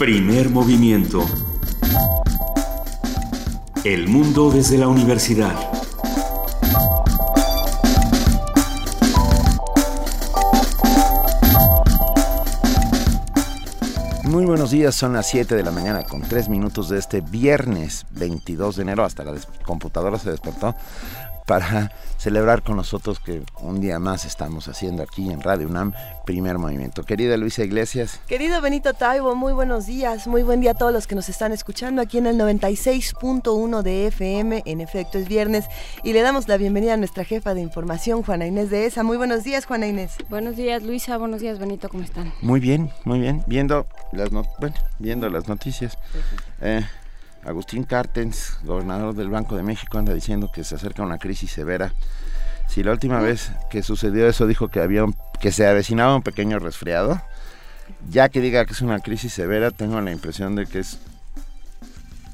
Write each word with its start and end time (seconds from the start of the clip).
Primer 0.00 0.48
movimiento. 0.48 1.26
El 3.84 4.08
mundo 4.08 4.50
desde 4.50 4.78
la 4.78 4.88
universidad. 4.88 5.54
Muy 14.24 14.46
buenos 14.46 14.70
días, 14.70 14.94
son 14.94 15.12
las 15.12 15.28
7 15.28 15.54
de 15.54 15.62
la 15.62 15.70
mañana 15.70 16.02
con 16.04 16.22
3 16.22 16.48
minutos 16.48 16.88
de 16.88 16.98
este 16.98 17.20
viernes 17.20 18.06
22 18.12 18.76
de 18.76 18.82
enero. 18.82 19.04
Hasta 19.04 19.22
la 19.22 19.34
computadora 19.66 20.18
se 20.18 20.30
despertó 20.30 20.74
para 21.50 21.90
celebrar 22.16 22.62
con 22.62 22.76
nosotros 22.76 23.18
que 23.18 23.42
un 23.60 23.80
día 23.80 23.98
más 23.98 24.24
estamos 24.24 24.68
haciendo 24.68 25.02
aquí 25.02 25.32
en 25.32 25.40
Radio 25.40 25.66
UNAM 25.66 25.92
Primer 26.24 26.58
Movimiento. 26.58 27.02
Querida 27.02 27.36
Luisa 27.36 27.64
Iglesias. 27.64 28.20
Querido 28.28 28.60
Benito 28.60 28.94
Taibo, 28.94 29.34
muy 29.34 29.52
buenos 29.52 29.84
días, 29.84 30.28
muy 30.28 30.44
buen 30.44 30.60
día 30.60 30.70
a 30.70 30.74
todos 30.74 30.92
los 30.92 31.08
que 31.08 31.16
nos 31.16 31.28
están 31.28 31.50
escuchando 31.50 32.02
aquí 32.02 32.18
en 32.18 32.28
el 32.28 32.38
96.1 32.38 33.82
de 33.82 34.06
FM. 34.06 34.62
En 34.64 34.80
efecto, 34.80 35.18
es 35.18 35.26
viernes 35.26 35.64
y 36.04 36.12
le 36.12 36.22
damos 36.22 36.46
la 36.46 36.56
bienvenida 36.56 36.94
a 36.94 36.96
nuestra 36.96 37.24
jefa 37.24 37.52
de 37.52 37.62
información, 37.62 38.22
Juana 38.22 38.46
Inés 38.46 38.70
de 38.70 38.86
ESA. 38.86 39.02
Muy 39.02 39.16
buenos 39.16 39.42
días, 39.42 39.66
Juana 39.66 39.88
Inés. 39.88 40.12
Buenos 40.28 40.54
días, 40.54 40.84
Luisa. 40.84 41.18
Buenos 41.18 41.40
días, 41.40 41.58
Benito. 41.58 41.88
¿Cómo 41.88 42.04
están? 42.04 42.32
Muy 42.42 42.60
bien, 42.60 42.92
muy 43.04 43.18
bien. 43.18 43.42
Viendo 43.48 43.88
las, 44.12 44.30
bueno, 44.30 44.46
viendo 45.00 45.28
las 45.28 45.48
noticias. 45.48 45.98
Eh, 46.60 46.86
Agustín 47.44 47.84
Cartens, 47.84 48.58
gobernador 48.64 49.14
del 49.14 49.30
Banco 49.30 49.56
de 49.56 49.62
México, 49.62 49.98
anda 49.98 50.12
diciendo 50.12 50.50
que 50.52 50.64
se 50.64 50.74
acerca 50.74 51.02
una 51.02 51.18
crisis 51.18 51.50
severa. 51.50 51.92
Si 52.68 52.82
la 52.82 52.92
última 52.92 53.20
vez 53.20 53.50
que 53.70 53.82
sucedió 53.82 54.28
eso 54.28 54.46
dijo 54.46 54.68
que 54.68 54.80
había 54.80 55.04
que 55.40 55.52
se 55.52 55.66
avecinaba 55.66 56.14
un 56.14 56.22
pequeño 56.22 56.58
resfriado, 56.58 57.20
ya 58.08 58.28
que 58.28 58.40
diga 58.40 58.64
que 58.64 58.72
es 58.72 58.82
una 58.82 59.00
crisis 59.00 59.32
severa, 59.32 59.70
tengo 59.70 60.00
la 60.00 60.12
impresión 60.12 60.54
de 60.54 60.66
que 60.66 60.80
es 60.80 60.98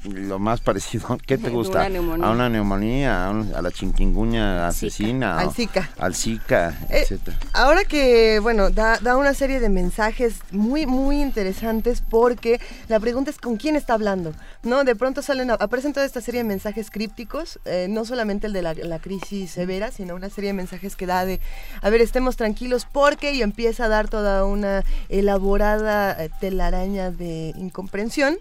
lo 0.07 0.39
más 0.39 0.61
parecido, 0.61 1.17
¿qué 1.25 1.37
te 1.37 1.49
gusta? 1.49 1.85
a 1.85 2.31
una 2.31 2.49
neumonía, 2.49 3.29
a, 3.29 3.61
la 3.61 3.71
chinquinguña 3.71 4.67
asesina, 4.67 5.39
al 5.39 5.51
Zika, 5.51 5.89
al 5.97 6.15
Zika, 6.15 6.69
eh, 6.89 7.01
etcétera. 7.01 7.37
Ahora 7.53 7.83
que, 7.83 8.39
bueno, 8.39 8.69
da, 8.69 8.97
da, 8.99 9.17
una 9.17 9.33
serie 9.33 9.59
de 9.59 9.69
mensajes 9.69 10.39
muy, 10.51 10.85
muy 10.85 11.21
interesantes 11.21 12.01
porque 12.07 12.59
la 12.87 12.99
pregunta 12.99 13.31
es 13.31 13.37
con 13.37 13.57
quién 13.57 13.75
está 13.75 13.93
hablando, 13.93 14.33
¿no? 14.63 14.83
De 14.83 14.95
pronto 14.95 15.21
salen, 15.21 15.51
aparecen 15.51 15.93
toda 15.93 16.05
esta 16.05 16.21
serie 16.21 16.41
de 16.41 16.47
mensajes 16.47 16.91
crípticos, 16.91 17.59
eh, 17.65 17.87
no 17.89 18.05
solamente 18.05 18.47
el 18.47 18.53
de 18.53 18.61
la, 18.61 18.73
la, 18.73 18.99
crisis 18.99 19.51
severa, 19.51 19.91
sino 19.91 20.15
una 20.15 20.29
serie 20.29 20.49
de 20.49 20.53
mensajes 20.53 20.95
que 20.95 21.05
da 21.05 21.25
de, 21.25 21.39
a 21.81 21.89
ver, 21.89 22.01
estemos 22.01 22.35
tranquilos 22.35 22.87
porque 22.91 23.33
y 23.33 23.41
empieza 23.41 23.85
a 23.85 23.87
dar 23.87 24.07
toda 24.09 24.45
una 24.45 24.83
elaborada 25.09 26.11
eh, 26.23 26.29
telaraña 26.39 27.11
de 27.11 27.53
incomprensión. 27.57 28.37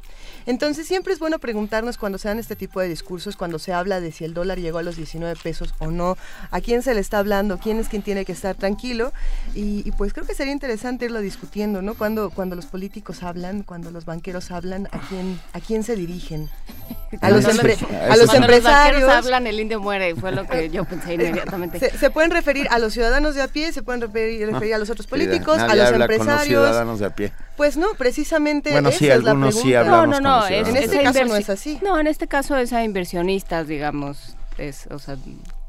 Entonces 0.46 0.86
siempre 0.86 1.12
es 1.12 1.18
bueno 1.18 1.38
preguntarnos 1.38 1.98
cuando 1.98 2.18
se 2.18 2.28
dan 2.28 2.38
este 2.38 2.56
tipo 2.56 2.80
de 2.80 2.88
discursos, 2.88 3.36
cuando 3.36 3.58
se 3.58 3.72
habla 3.72 4.00
de 4.00 4.12
si 4.12 4.24
el 4.24 4.32
dólar 4.32 4.58
llegó 4.58 4.78
a 4.78 4.82
los 4.82 4.96
19 4.96 5.36
pesos 5.42 5.74
o 5.78 5.90
no, 5.90 6.16
a 6.50 6.60
quién 6.60 6.82
se 6.82 6.94
le 6.94 7.00
está 7.00 7.18
hablando, 7.18 7.58
quién 7.58 7.78
es 7.78 7.88
quien 7.88 8.02
tiene 8.02 8.24
que 8.24 8.32
estar 8.32 8.54
tranquilo. 8.54 9.12
Y, 9.54 9.90
pues 9.92 10.12
creo 10.12 10.26
que 10.26 10.34
sería 10.34 10.52
interesante 10.52 11.06
irlo 11.06 11.20
discutiendo, 11.20 11.82
¿no? 11.82 11.94
Cuando, 11.94 12.30
cuando 12.30 12.54
los 12.54 12.66
políticos 12.66 13.22
hablan, 13.22 13.62
cuando 13.62 13.90
los 13.90 14.04
banqueros 14.04 14.50
hablan, 14.50 14.88
¿a 14.92 15.00
quién, 15.08 15.40
a 15.52 15.60
quién 15.60 15.82
se 15.82 15.96
dirigen? 15.96 16.48
A 17.20 17.30
los, 17.30 17.44
a 17.46 18.16
los 18.16 18.34
empresarios. 18.34 19.02
Los 19.02 19.10
hablan, 19.10 19.46
el 19.46 19.60
indio 19.60 19.80
muere, 19.80 20.14
fue 20.16 20.32
lo 20.32 20.44
que 20.46 20.68
yo 20.70 20.84
pensé 20.84 21.14
inmediatamente. 21.14 21.90
Se, 21.96 22.10
pueden 22.10 22.30
referir 22.32 22.66
a 22.70 22.78
los 22.78 22.92
ciudadanos 22.92 23.34
de 23.34 23.42
a 23.42 23.48
pie, 23.48 23.72
se 23.72 23.82
pueden 23.82 24.00
referir, 24.00 24.74
a 24.74 24.78
los 24.78 24.90
otros 24.90 25.06
políticos, 25.06 25.58
a 25.58 25.74
los 25.74 25.92
empresarios. 25.92 26.46
ciudadanos 26.46 26.98
de 26.98 27.06
a 27.06 27.10
pie. 27.10 27.32
Pues 27.56 27.76
no, 27.76 27.94
precisamente 27.96 28.72
bueno, 28.72 28.90
esa 28.90 28.98
sí, 28.98 29.08
es 29.08 29.22
la 29.22 29.32
pregunta. 29.32 29.52
Sí 29.52 29.72
no, 29.72 30.06
no, 30.06 30.20
no, 30.20 30.35
en 30.48 30.76
este 30.76 31.02
caso 31.02 31.24
no 31.24 31.36
es 31.36 31.50
así. 31.50 31.78
No, 31.82 31.98
en 31.98 32.06
este 32.06 32.26
caso 32.26 32.56
es 32.56 32.72
a 32.72 32.84
inversionistas, 32.84 33.68
digamos. 33.68 34.36
Es, 34.58 34.86
o 34.90 34.98
sea, 34.98 35.16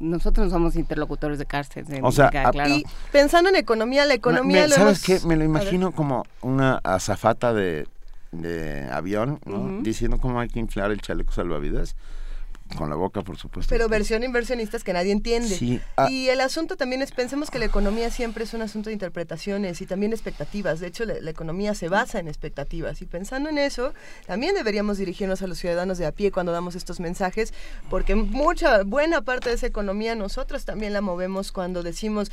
nosotros 0.00 0.46
no 0.46 0.50
somos 0.50 0.76
interlocutores 0.76 1.38
de 1.38 1.44
cárcel. 1.44 1.86
O 2.02 2.10
sea, 2.10 2.30
claro. 2.30 2.68
y 2.68 2.84
pensando 3.12 3.50
en 3.50 3.56
economía, 3.56 4.06
la 4.06 4.14
economía 4.14 4.66
lo 4.66 4.74
¿Sabes 4.74 5.02
qué? 5.02 5.20
Me 5.26 5.36
lo 5.36 5.44
imagino 5.44 5.92
como 5.92 6.24
una 6.40 6.80
azafata 6.84 7.52
de, 7.52 7.86
de 8.32 8.88
avión, 8.90 9.40
¿no? 9.44 9.82
Diciendo 9.82 10.18
cómo 10.18 10.40
hay 10.40 10.48
que 10.48 10.60
inflar 10.60 10.90
el 10.90 11.02
chaleco 11.02 11.32
salvavidas 11.32 11.96
con 12.76 12.90
la 12.90 12.96
boca, 12.96 13.22
por 13.22 13.36
supuesto. 13.36 13.70
Pero 13.70 13.88
versión 13.88 14.22
inversionistas 14.22 14.84
que 14.84 14.92
nadie 14.92 15.12
entiende. 15.12 15.56
Sí. 15.56 15.80
Ah. 15.96 16.08
Y 16.10 16.28
el 16.28 16.40
asunto 16.40 16.76
también 16.76 17.02
es, 17.02 17.12
pensemos 17.12 17.50
que 17.50 17.58
la 17.58 17.64
economía 17.64 18.10
siempre 18.10 18.44
es 18.44 18.54
un 18.54 18.62
asunto 18.62 18.90
de 18.90 18.94
interpretaciones 18.94 19.80
y 19.80 19.86
también 19.86 20.12
expectativas. 20.12 20.80
De 20.80 20.88
hecho, 20.88 21.04
la, 21.04 21.30
economía 21.30 21.74
se 21.74 21.88
basa 21.88 22.18
en 22.18 22.28
expectativas. 22.28 23.00
Y 23.02 23.06
pensando 23.06 23.48
en 23.50 23.58
eso, 23.58 23.92
también 24.26 24.54
deberíamos 24.54 24.98
dirigirnos 24.98 25.42
a 25.42 25.46
los 25.46 25.58
ciudadanos 25.58 25.98
de 25.98 26.06
a 26.06 26.12
pie 26.12 26.30
cuando 26.30 26.52
damos 26.52 26.74
estos 26.74 27.00
mensajes, 27.00 27.52
porque 27.90 28.14
mucha, 28.14 28.82
buena 28.84 29.22
parte 29.22 29.48
de 29.48 29.56
esa 29.56 29.66
economía 29.66 30.14
nosotros 30.14 30.64
también 30.64 30.92
la 30.92 31.00
movemos 31.00 31.52
cuando 31.52 31.82
decimos, 31.82 32.30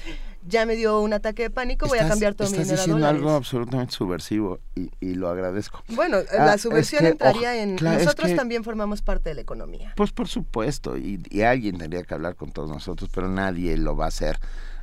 ya 0.48 0.66
me 0.66 0.76
dio 0.76 1.02
un 1.02 1.14
ataque 1.14 1.44
de 1.44 1.50
pánico, 1.50 1.88
voy 1.88 2.00
a 2.00 2.08
cambiar 2.08 2.36
todo 2.36 2.48
mi 2.48 2.54
dinero 2.54 2.74
Estás 2.74 2.86
diciendo 2.86 3.08
algo 3.08 3.32
absolutamente 3.32 3.94
subversivo 3.94 4.60
y, 4.76 4.92
y, 5.00 5.16
lo 5.16 5.30
agradezco. 5.30 5.84
Bueno, 5.90 6.18
la 6.34 6.54
ah, 6.54 6.58
subversión 6.58 7.06
entraría 7.06 7.62
en... 7.62 7.76
nosotros 7.76 8.36
también 8.36 8.64
formamos 8.64 9.02
parte 9.02 9.30
de 9.30 9.36
la 9.36 9.42
economía. 9.42 9.94
Pues 9.96 10.12
por 10.12 10.28
supuesto, 10.28 10.98
y, 10.98 11.42
alguien 11.42 11.78
tendría 11.78 12.04
que 12.04 12.14
hablar 12.14 12.36
con 12.36 12.52
todos 12.52 12.70
nosotros, 12.70 13.10
pero 13.14 13.28
nadie 13.28 13.78
lo 13.78 13.96
va 13.96 14.06
a 14.06 14.08
hacer. 14.10 14.40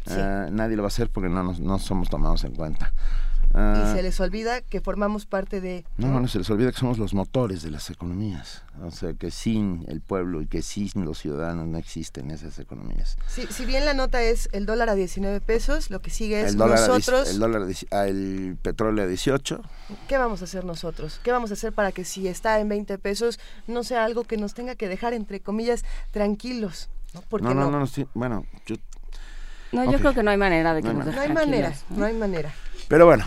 Ah, 0.06 0.48
nadie 0.50 0.76
lo 0.76 0.82
va 0.82 0.88
a 0.88 0.88
hacer 0.88 1.10
porque 1.10 1.28
no, 1.28 1.42
nos, 1.44 1.60
no 1.60 1.78
somos 1.78 2.10
tomados 2.10 2.42
en 2.44 2.54
cuenta 2.54 2.92
y 3.54 3.58
ah. 3.58 3.92
se 3.94 4.02
les 4.02 4.18
olvida 4.18 4.62
que 4.62 4.80
formamos 4.80 5.26
parte 5.26 5.60
de... 5.60 5.84
No, 5.98 6.18
no, 6.18 6.26
se 6.26 6.38
les 6.38 6.48
olvida 6.48 6.72
que 6.72 6.78
somos 6.78 6.96
los 6.96 7.12
motores 7.12 7.62
de 7.62 7.70
las 7.70 7.90
economías. 7.90 8.62
O 8.82 8.90
sea, 8.90 9.12
que 9.12 9.30
sin 9.30 9.84
el 9.88 10.00
pueblo 10.00 10.40
y 10.40 10.46
que 10.46 10.62
sin 10.62 10.90
los 11.04 11.18
ciudadanos 11.18 11.68
no 11.68 11.76
existen 11.76 12.30
esas 12.30 12.58
economías. 12.58 13.18
Sí, 13.26 13.46
si 13.50 13.66
bien 13.66 13.84
la 13.84 13.92
nota 13.92 14.22
es 14.22 14.48
el 14.52 14.64
dólar 14.64 14.88
a 14.88 14.94
19 14.94 15.42
pesos, 15.42 15.90
lo 15.90 16.00
que 16.00 16.08
sigue 16.08 16.40
es 16.40 16.56
nosotros... 16.56 17.28
el 17.28 17.38
dólar 17.40 17.68
a, 17.90 18.06
el 18.06 18.56
petróleo 18.62 19.04
a 19.04 19.06
18. 19.06 19.60
¿Qué 20.08 20.16
vamos 20.16 20.40
a 20.40 20.44
hacer 20.44 20.64
nosotros? 20.64 21.20
¿Qué 21.22 21.30
vamos 21.30 21.50
a 21.50 21.54
hacer 21.54 21.74
para 21.74 21.92
que 21.92 22.06
si 22.06 22.28
está 22.28 22.58
en 22.58 22.70
20 22.70 22.96
pesos 22.96 23.38
no 23.66 23.84
sea 23.84 24.06
algo 24.06 24.24
que 24.24 24.38
nos 24.38 24.54
tenga 24.54 24.76
que 24.76 24.88
dejar, 24.88 25.12
entre 25.12 25.40
comillas, 25.40 25.84
tranquilos? 26.10 26.88
No, 27.42 27.52
no, 27.52 27.70
no, 27.70 27.80
no, 27.80 27.86
bueno, 28.14 28.46
yo... 28.64 28.76
No, 29.72 29.90
yo 29.90 29.98
creo 29.98 30.14
que 30.14 30.22
no 30.22 30.30
hay 30.30 30.38
manera 30.38 30.72
de 30.72 30.82
que 30.82 30.88
no, 30.88 31.04
nos 31.04 31.14
No 31.14 31.20
hay 31.20 31.32
manera, 31.32 31.74
no 31.90 32.04
hay 32.06 32.14
manera. 32.14 32.54
Pero 32.88 33.06
bueno, 33.06 33.24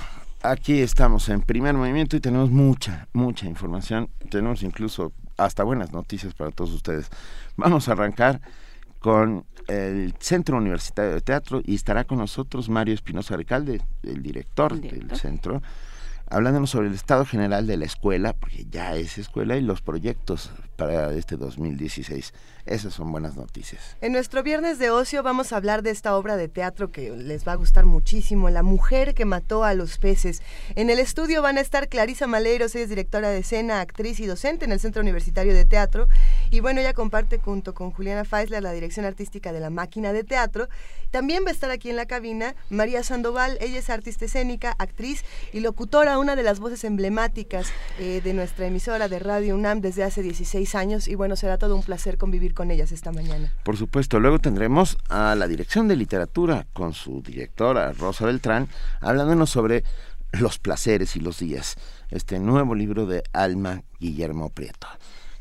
aquí 0.50 0.80
estamos 0.80 1.30
en 1.30 1.42
primer 1.42 1.76
movimiento 1.76 2.16
y 2.16 2.20
tenemos 2.20 2.50
mucha, 2.52 3.08
mucha 3.14 3.48
información. 3.48 4.10
Tenemos 4.30 4.64
incluso 4.64 5.12
hasta 5.38 5.64
buenas 5.64 5.92
noticias 5.92 6.34
para 6.34 6.52
todos 6.52 6.72
ustedes. 6.74 7.10
Vamos 7.58 7.88
a 7.88 7.94
arrancar 7.94 8.42
con 9.00 9.46
el 9.68 10.14
Centro 10.20 10.58
Universitario 10.58 11.14
de 11.14 11.22
Teatro 11.22 11.62
y 11.64 11.76
estará 11.76 12.06
con 12.06 12.20
nosotros 12.20 12.70
Mario 12.70 12.94
Espinosa 12.94 13.36
Recalde, 13.36 13.82
el 14.04 14.22
director, 14.22 14.80
del 14.80 15.16
centro, 15.16 15.62
hablándonos 16.30 16.70
sobre 16.70 16.88
el 16.88 16.94
estado 16.94 17.26
general 17.26 17.68
de 17.68 17.78
la 17.78 17.86
escuela, 17.86 18.34
porque 18.34 18.66
ya 18.70 18.96
es 18.96 19.18
escuela, 19.18 19.58
y 19.58 19.62
los 19.62 19.82
proyectos 19.82 20.52
para 20.76 21.14
este 21.14 21.38
2016. 21.38 22.34
Esas 22.66 22.96
son 22.96 23.12
buenas 23.12 23.36
noticias. 23.36 23.96
En 24.02 24.12
nuestro 24.12 24.42
viernes 24.42 24.80
de 24.80 24.90
ocio 24.90 25.22
vamos 25.22 25.54
a 25.54 25.58
hablar 25.58 25.84
de 25.84 25.92
esta 25.92 26.18
obra 26.18 26.36
de 26.36 26.48
teatro 26.48 26.92
que 26.92 27.12
les 27.12 27.48
va 27.48 27.52
a 27.52 27.56
gustar 27.56 27.86
muchísimo, 27.86 28.50
La 28.50 28.64
mujer 28.64 29.14
que 29.14 29.26
mató 29.26 29.64
a 29.64 29.76
los 29.76 30.00
peces. 30.00 30.42
En 30.76 30.90
el 30.90 30.98
estudio 30.98 31.44
van 31.44 31.58
a 31.58 31.62
estar 31.62 31.88
Clarisa 31.90 32.26
Maleiros, 32.26 32.74
ella 32.74 32.86
es 32.86 32.90
directora 32.90 33.30
de 33.30 33.40
escena, 33.40 33.82
actriz 33.82 34.20
y 34.20 34.26
docente 34.26 34.66
en 34.66 34.72
el 34.72 34.80
Centro 34.80 35.04
Universitario 35.04 35.54
de 35.54 35.66
Teatro. 35.66 36.08
Y 36.50 36.60
bueno, 36.60 36.82
ella 36.82 36.94
comparte 36.94 37.38
junto 37.38 37.76
con 37.76 37.92
Juliana 37.92 38.26
Feisler 38.26 38.64
la 38.64 38.72
dirección 38.72 39.06
artística 39.06 39.54
de 39.54 39.60
La 39.60 39.70
Máquina 39.70 40.12
de 40.12 40.24
Teatro. 40.24 40.68
También 41.12 41.46
va 41.46 41.50
a 41.50 41.54
estar 41.54 41.70
aquí 41.70 41.92
en 41.92 41.96
la 41.96 42.08
cabina 42.08 42.56
María 42.70 43.04
Sandoval, 43.04 43.58
ella 43.62 43.80
es 43.80 43.90
artista 43.90 44.26
escénica, 44.26 44.76
actriz 44.80 45.24
y 45.54 45.60
locutora, 45.60 46.18
una 46.18 46.36
de 46.36 46.44
las 46.44 46.60
voces 46.60 46.84
emblemáticas 46.84 47.68
eh, 48.00 48.22
de 48.24 48.34
nuestra 48.34 48.66
emisora 48.66 49.08
de 49.08 49.20
Radio 49.20 49.56
UNAM 49.56 49.82
desde 49.82 50.04
hace 50.04 50.24
16 50.24 50.65
años. 50.74 51.08
Y 51.08 51.14
bueno, 51.14 51.36
será 51.36 51.60
todo 51.60 51.76
un 51.76 51.84
placer 51.84 52.18
convivir 52.18 52.56
con 52.56 52.72
ellas 52.72 52.92
esta 52.92 53.12
mañana. 53.12 53.52
Por 53.64 53.78
supuesto, 53.78 54.20
luego 54.20 54.40
tendremos 54.40 54.98
a 55.10 55.36
la 55.36 55.48
Dirección 55.48 55.88
de 55.88 55.96
Literatura 55.96 56.66
con 56.74 56.94
su 56.94 57.22
directora 57.22 57.94
Rosa 57.94 58.26
Beltrán 58.26 58.68
hablándonos 59.02 59.52
sobre 59.52 59.84
los 60.32 60.58
placeres 60.58 61.16
y 61.16 61.20
los 61.20 61.40
días, 61.40 61.76
este 62.10 62.40
nuevo 62.40 62.74
libro 62.74 63.06
de 63.06 63.24
Alma 63.34 63.84
Guillermo 64.00 64.50
Prieto 64.50 64.88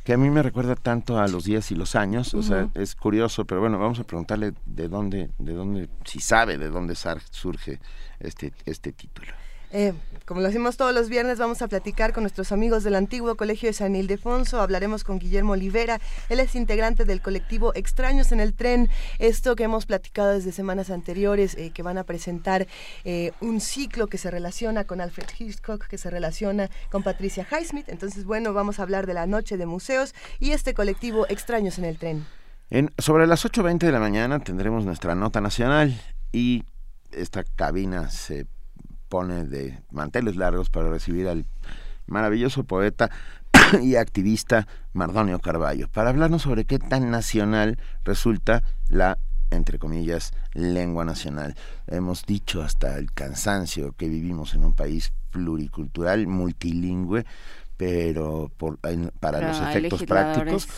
que 0.04 0.12
a 0.12 0.18
mí 0.18 0.28
me 0.28 0.42
recuerda 0.42 0.76
tanto 0.76 1.18
a 1.18 1.26
los 1.28 1.44
días 1.44 1.70
y 1.70 1.74
los 1.74 1.96
años, 1.96 2.34
o 2.34 2.42
sea, 2.42 2.68
es 2.74 2.94
curioso, 2.94 3.46
pero 3.46 3.62
bueno, 3.62 3.78
vamos 3.78 3.98
a 3.98 4.04
preguntarle 4.04 4.52
de 4.66 4.88
dónde, 4.88 5.30
de 5.38 5.52
dónde, 5.54 5.88
si 6.04 6.20
sabe 6.20 6.58
de 6.58 6.68
dónde 6.68 6.94
surge 7.30 7.80
este, 8.20 8.52
este 8.66 8.92
título. 8.92 9.32
Eh, 9.70 9.94
como 10.24 10.40
lo 10.40 10.48
hacemos 10.48 10.76
todos 10.76 10.94
los 10.94 11.08
viernes, 11.08 11.38
vamos 11.38 11.60
a 11.60 11.68
platicar 11.68 12.12
con 12.14 12.22
nuestros 12.22 12.50
amigos 12.50 12.82
del 12.82 12.94
antiguo 12.94 13.34
Colegio 13.36 13.68
de 13.68 13.74
San 13.74 13.94
Ildefonso. 13.94 14.60
Hablaremos 14.60 15.04
con 15.04 15.18
Guillermo 15.18 15.52
Olivera. 15.52 16.00
Él 16.30 16.40
es 16.40 16.54
integrante 16.54 17.04
del 17.04 17.20
colectivo 17.20 17.74
Extraños 17.74 18.32
en 18.32 18.40
el 18.40 18.54
Tren. 18.54 18.88
Esto 19.18 19.54
que 19.54 19.64
hemos 19.64 19.84
platicado 19.84 20.30
desde 20.30 20.52
semanas 20.52 20.88
anteriores, 20.88 21.56
eh, 21.56 21.72
que 21.74 21.82
van 21.82 21.98
a 21.98 22.04
presentar 22.04 22.66
eh, 23.04 23.32
un 23.40 23.60
ciclo 23.60 24.06
que 24.06 24.16
se 24.16 24.30
relaciona 24.30 24.84
con 24.84 25.02
Alfred 25.02 25.26
Hitchcock, 25.38 25.86
que 25.86 25.98
se 25.98 26.08
relaciona 26.08 26.70
con 26.90 27.02
Patricia 27.02 27.46
Highsmith. 27.50 27.90
Entonces, 27.90 28.24
bueno, 28.24 28.54
vamos 28.54 28.78
a 28.80 28.82
hablar 28.82 29.06
de 29.06 29.14
la 29.14 29.26
noche 29.26 29.58
de 29.58 29.66
museos 29.66 30.14
y 30.40 30.52
este 30.52 30.72
colectivo 30.72 31.26
Extraños 31.28 31.78
en 31.78 31.84
el 31.84 31.98
Tren. 31.98 32.26
En, 32.70 32.90
sobre 32.96 33.26
las 33.26 33.44
8.20 33.44 33.78
de 33.78 33.92
la 33.92 34.00
mañana 34.00 34.40
tendremos 34.40 34.86
nuestra 34.86 35.14
nota 35.14 35.42
nacional 35.42 36.00
y 36.32 36.64
esta 37.12 37.44
cabina 37.44 38.08
se 38.10 38.46
de 39.22 39.78
manteles 39.92 40.34
largos 40.34 40.70
para 40.70 40.90
recibir 40.90 41.28
al 41.28 41.46
maravilloso 42.06 42.64
poeta 42.64 43.10
y 43.82 43.94
activista 43.94 44.66
Mardonio 44.92 45.38
Carballo, 45.38 45.88
para 45.88 46.10
hablarnos 46.10 46.42
sobre 46.42 46.64
qué 46.64 46.80
tan 46.80 47.12
nacional 47.12 47.78
resulta 48.04 48.64
la 48.88 49.18
entre 49.50 49.78
comillas, 49.78 50.32
lengua 50.52 51.04
nacional. 51.04 51.54
Hemos 51.86 52.26
dicho 52.26 52.60
hasta 52.60 52.98
el 52.98 53.12
cansancio 53.12 53.92
que 53.92 54.08
vivimos 54.08 54.54
en 54.54 54.64
un 54.64 54.72
país 54.72 55.12
pluricultural, 55.30 56.26
multilingüe, 56.26 57.24
pero 57.76 58.50
por, 58.56 58.78
para 59.20 59.40
los 59.40 59.60
efectos 59.60 60.04
prácticos 60.04 60.68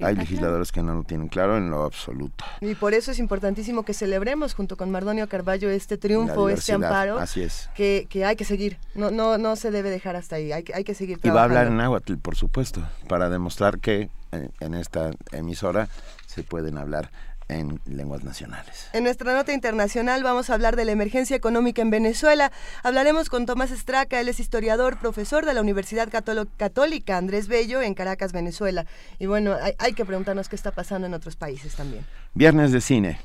hay 0.00 0.16
legisladores 0.16 0.72
que 0.72 0.82
no 0.82 0.94
lo 0.94 1.04
tienen 1.04 1.28
claro 1.28 1.56
en 1.56 1.70
lo 1.70 1.84
absoluto. 1.84 2.44
Y 2.60 2.74
por 2.74 2.94
eso 2.94 3.12
es 3.12 3.18
importantísimo 3.18 3.84
que 3.84 3.94
celebremos 3.94 4.54
junto 4.54 4.76
con 4.76 4.90
Mardonio 4.90 5.28
Carballo 5.28 5.70
este 5.70 5.96
triunfo, 5.96 6.48
este 6.48 6.72
amparo, 6.72 7.18
así 7.18 7.42
es. 7.42 7.70
Que, 7.74 8.06
que, 8.08 8.24
hay 8.24 8.36
que 8.36 8.44
seguir, 8.44 8.78
no, 8.94 9.10
no, 9.10 9.38
no 9.38 9.56
se 9.56 9.70
debe 9.70 9.90
dejar 9.90 10.16
hasta 10.16 10.36
ahí, 10.36 10.52
hay, 10.52 10.64
hay 10.74 10.84
que 10.84 10.94
seguir 10.94 11.18
trabajando. 11.18 11.28
Y 11.28 11.36
va 11.36 11.40
a 11.40 11.44
hablar 11.44 11.66
en 11.68 11.76
náhuatl, 11.76 12.16
por 12.16 12.36
supuesto, 12.36 12.82
para 13.08 13.30
demostrar 13.30 13.78
que 13.78 14.10
en 14.32 14.74
esta 14.74 15.10
emisora 15.32 15.88
se 16.26 16.42
pueden 16.44 16.78
hablar 16.78 17.10
en 17.58 17.80
lenguas 17.84 18.24
nacionales. 18.24 18.88
En 18.92 19.04
nuestra 19.04 19.34
nota 19.34 19.52
internacional 19.52 20.22
vamos 20.22 20.50
a 20.50 20.54
hablar 20.54 20.76
de 20.76 20.84
la 20.84 20.92
emergencia 20.92 21.36
económica 21.36 21.82
en 21.82 21.90
Venezuela. 21.90 22.52
Hablaremos 22.82 23.28
con 23.28 23.46
Tomás 23.46 23.70
Estraca, 23.70 24.20
él 24.20 24.28
es 24.28 24.40
historiador, 24.40 24.98
profesor 24.98 25.44
de 25.44 25.54
la 25.54 25.60
Universidad 25.60 26.08
Católica 26.10 27.16
Andrés 27.16 27.48
Bello 27.48 27.82
en 27.82 27.94
Caracas, 27.94 28.32
Venezuela. 28.32 28.86
Y 29.18 29.26
bueno, 29.26 29.54
hay, 29.60 29.74
hay 29.78 29.92
que 29.92 30.04
preguntarnos 30.04 30.48
qué 30.48 30.56
está 30.56 30.70
pasando 30.70 31.06
en 31.06 31.14
otros 31.14 31.36
países 31.36 31.74
también. 31.74 32.04
Viernes 32.34 32.72
de 32.72 32.80
cine 32.80 33.18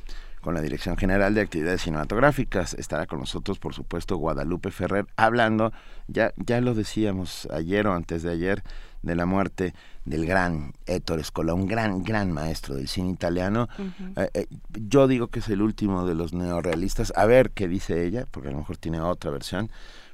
con 0.45 0.53
la 0.53 0.61
Dirección 0.61 0.95
General 0.95 1.33
de 1.33 1.41
Actividades 1.41 1.81
Cinematográficas. 1.81 2.75
Estará 2.75 3.07
con 3.07 3.19
nosotros, 3.19 3.57
por 3.57 3.73
supuesto, 3.73 4.15
Guadalupe 4.17 4.69
Ferrer, 4.69 5.07
hablando, 5.15 5.73
ya, 6.07 6.33
ya 6.37 6.61
lo 6.61 6.75
decíamos 6.75 7.47
ayer 7.51 7.87
o 7.87 7.95
antes 7.95 8.21
de 8.21 8.31
ayer, 8.31 8.63
de 9.05 9.15
la 9.15 9.25
muerte 9.25 9.73
del 10.03 10.25
gran 10.25 10.73
Ettore 10.85 11.23
Scola, 11.23 11.53
un 11.53 11.67
gran, 11.67 12.03
gran 12.03 12.31
maestro 12.31 12.75
del 12.75 12.87
cine 12.87 13.11
italiano. 13.11 13.69
Eh, 14.17 14.29
eh, 14.33 14.47
yo 14.73 15.07
digo 15.07 15.27
que 15.27 15.39
es 15.39 15.47
el 15.49 15.61
último 15.61 16.05
de 16.05 16.15
los 16.15 16.33
neorealistas, 16.33 17.13
a 17.15 17.25
ver 17.25 17.51
qué 17.51 17.67
dice 17.67 18.05
ella, 18.05 18.27
porque 18.31 18.49
a 18.49 18.51
lo 18.51 18.57
mejor 18.57 18.77
tiene 18.77 18.99
otra 18.99 19.31
versión, 19.31 19.69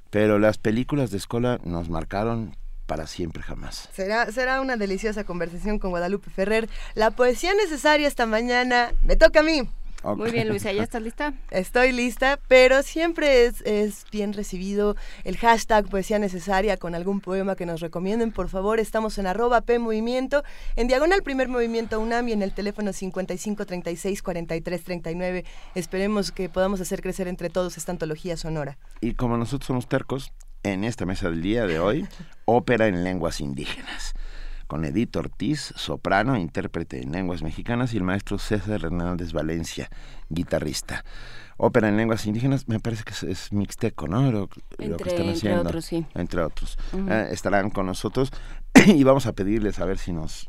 pero 0.10 0.40
las 0.40 0.58
películas 0.58 1.10
de 1.10 1.20
Scola 1.20 1.60
nos 1.64 1.90
marcaron 1.90 2.56
para 2.86 3.08
siempre 3.08 3.42
jamás. 3.42 3.88
Será, 3.94 4.30
será 4.34 4.60
una 4.60 4.76
deliciosa 4.76 5.24
conversación 5.24 5.80
con 5.80 5.92
Guadalupe 5.92 6.30
Ferrer. 6.30 6.70
La 6.94 7.12
poesía 7.12 7.54
necesaria 7.54 8.08
esta 8.08 8.26
mañana 8.26 8.92
me 9.04 9.16
toca 9.16 9.40
a 9.40 9.44
mí. 9.44 9.62
Muy 10.04 10.32
bien, 10.32 10.48
Luisa, 10.48 10.72
¿ya 10.72 10.84
estás 10.92 11.02
lista? 11.02 11.34
Estoy 11.52 11.92
lista, 11.92 12.40
pero 12.48 12.82
siempre 12.84 13.46
es, 13.46 13.62
es 13.62 14.06
bien 14.12 14.34
recibido 14.34 14.96
el 15.24 15.38
hashtag 15.38 15.88
Poesía 15.88 16.20
Necesaria 16.20 16.78
con 16.78 16.96
algún 16.96 17.22
poema 17.22 17.56
que 17.56 17.66
nos 17.66 17.82
recomienden. 17.82 18.32
Por 18.32 18.50
favor, 18.50 18.80
estamos 18.80 19.18
en 19.18 19.28
arroba 19.28 19.62
P 19.62 19.80
Movimiento, 19.80 20.44
en 20.76 20.88
diagonal 20.88 21.22
Primer 21.24 21.48
Movimiento 21.50 22.00
UNAM 22.00 22.30
y 22.30 22.32
en 22.34 22.42
el 22.42 22.54
teléfono 22.54 22.94
55 22.94 23.66
36 23.66 24.22
43 24.24 24.84
39. 24.84 25.46
Esperemos 25.76 26.32
que 26.32 26.50
podamos 26.50 26.82
hacer 26.82 27.02
crecer 27.02 27.28
entre 27.28 27.50
todos 27.50 27.78
esta 27.78 27.92
antología 27.92 28.38
sonora. 28.38 28.78
Y 29.02 29.14
como 29.14 29.38
nosotros 29.38 29.68
somos 29.68 29.88
tercos, 29.88 30.32
en 30.64 30.84
esta 30.84 31.06
mesa 31.06 31.30
del 31.30 31.42
día 31.42 31.66
de 31.66 31.80
hoy, 31.80 32.08
ópera 32.46 32.88
en 32.88 33.04
lenguas 33.04 33.40
indígenas 33.40 34.14
con 34.72 34.86
Edith 34.86 35.18
Ortiz, 35.18 35.74
soprano, 35.76 36.38
intérprete 36.38 37.04
en 37.04 37.12
lenguas 37.12 37.44
mexicanas, 37.44 37.94
y 37.94 37.98
el 37.98 38.04
maestro 38.04 38.38
César 38.38 38.86
Hernández 38.86 39.34
Valencia, 39.34 39.90
guitarrista. 40.30 41.04
Ópera 41.58 41.90
en 41.90 41.98
lenguas 41.98 42.26
indígenas, 42.26 42.70
me 42.70 42.80
parece 42.80 43.04
que 43.04 43.12
es, 43.30 43.52
mixteco, 43.52 44.08
¿no? 44.08 44.32
Lo, 44.32 44.50
entre, 44.78 45.04
que 45.04 45.10
están 45.10 45.30
haciendo. 45.30 45.60
Entre 45.60 45.68
otros, 45.68 45.86
sí. 45.86 46.06
Entre 46.16 46.42
otros. 46.42 46.78
Eh, 46.94 47.28
estarán 47.32 47.70
con 47.70 47.86
nosotros 47.86 48.32
y 48.88 49.04
vamos 49.04 49.26
a 49.26 49.34
pedirles 49.34 49.78
a 49.80 49.84
ver 49.84 49.98
si 49.98 50.14
nos 50.14 50.48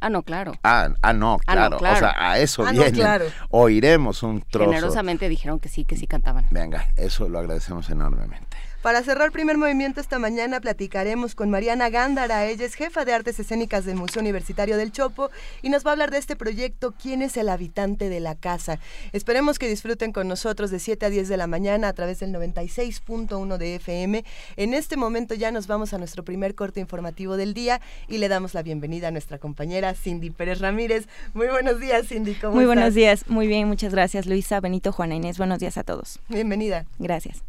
Ah, 0.00 0.08
no, 0.08 0.22
claro. 0.22 0.52
Ah, 0.62 0.88
ah 1.02 1.12
no, 1.12 1.36
claro. 1.44 1.76
O 1.76 1.80
sea, 1.80 2.14
a 2.16 2.38
eso 2.38 2.66
ah, 2.66 2.72
viene. 2.72 2.92
claro. 2.92 3.26
Oiremos 3.50 4.22
un 4.22 4.40
trozo. 4.40 4.70
Generosamente 4.70 5.28
dijeron 5.28 5.60
que 5.60 5.68
sí, 5.68 5.84
que 5.84 5.96
sí 5.96 6.06
cantaban. 6.06 6.46
Venga, 6.50 6.88
eso 6.96 7.28
lo 7.28 7.38
agradecemos 7.38 7.90
enormemente. 7.90 8.56
Para 8.84 9.02
cerrar 9.02 9.28
el 9.28 9.32
primer 9.32 9.56
movimiento 9.56 10.02
esta 10.02 10.18
mañana 10.18 10.60
platicaremos 10.60 11.34
con 11.34 11.48
Mariana 11.48 11.88
Gándara. 11.88 12.44
Ella 12.44 12.66
es 12.66 12.74
jefa 12.74 13.06
de 13.06 13.14
artes 13.14 13.40
escénicas 13.40 13.86
del 13.86 13.96
Museo 13.96 14.20
Universitario 14.20 14.76
del 14.76 14.92
Chopo 14.92 15.30
y 15.62 15.70
nos 15.70 15.86
va 15.86 15.88
a 15.88 15.92
hablar 15.92 16.10
de 16.10 16.18
este 16.18 16.36
proyecto 16.36 16.92
¿Quién 16.92 17.22
es 17.22 17.38
el 17.38 17.48
habitante 17.48 18.10
de 18.10 18.20
la 18.20 18.34
casa? 18.34 18.78
Esperemos 19.12 19.58
que 19.58 19.68
disfruten 19.68 20.12
con 20.12 20.28
nosotros 20.28 20.70
de 20.70 20.80
7 20.80 21.06
a 21.06 21.08
10 21.08 21.30
de 21.30 21.36
la 21.38 21.46
mañana 21.46 21.88
a 21.88 21.94
través 21.94 22.20
del 22.20 22.34
96.1 22.34 23.56
de 23.56 23.76
FM. 23.76 24.22
En 24.56 24.74
este 24.74 24.98
momento 24.98 25.34
ya 25.34 25.50
nos 25.50 25.66
vamos 25.66 25.94
a 25.94 25.98
nuestro 25.98 26.22
primer 26.22 26.54
corte 26.54 26.80
informativo 26.80 27.38
del 27.38 27.54
día 27.54 27.80
y 28.06 28.18
le 28.18 28.28
damos 28.28 28.52
la 28.52 28.62
bienvenida 28.62 29.08
a 29.08 29.12
nuestra 29.12 29.38
compañera 29.38 29.94
Cindy 29.94 30.28
Pérez 30.28 30.60
Ramírez. 30.60 31.08
Muy 31.32 31.46
buenos 31.46 31.80
días, 31.80 32.06
Cindy. 32.08 32.34
¿cómo 32.34 32.56
Muy 32.56 32.66
buenos 32.66 32.92
días. 32.92 33.30
Muy 33.30 33.46
bien, 33.46 33.66
muchas 33.66 33.94
gracias, 33.94 34.26
Luisa, 34.26 34.60
Benito, 34.60 34.92
Juana 34.92 35.14
Inés. 35.14 35.38
Buenos 35.38 35.58
días 35.58 35.78
a 35.78 35.84
todos. 35.84 36.20
Bienvenida. 36.28 36.84
Gracias. 36.98 37.42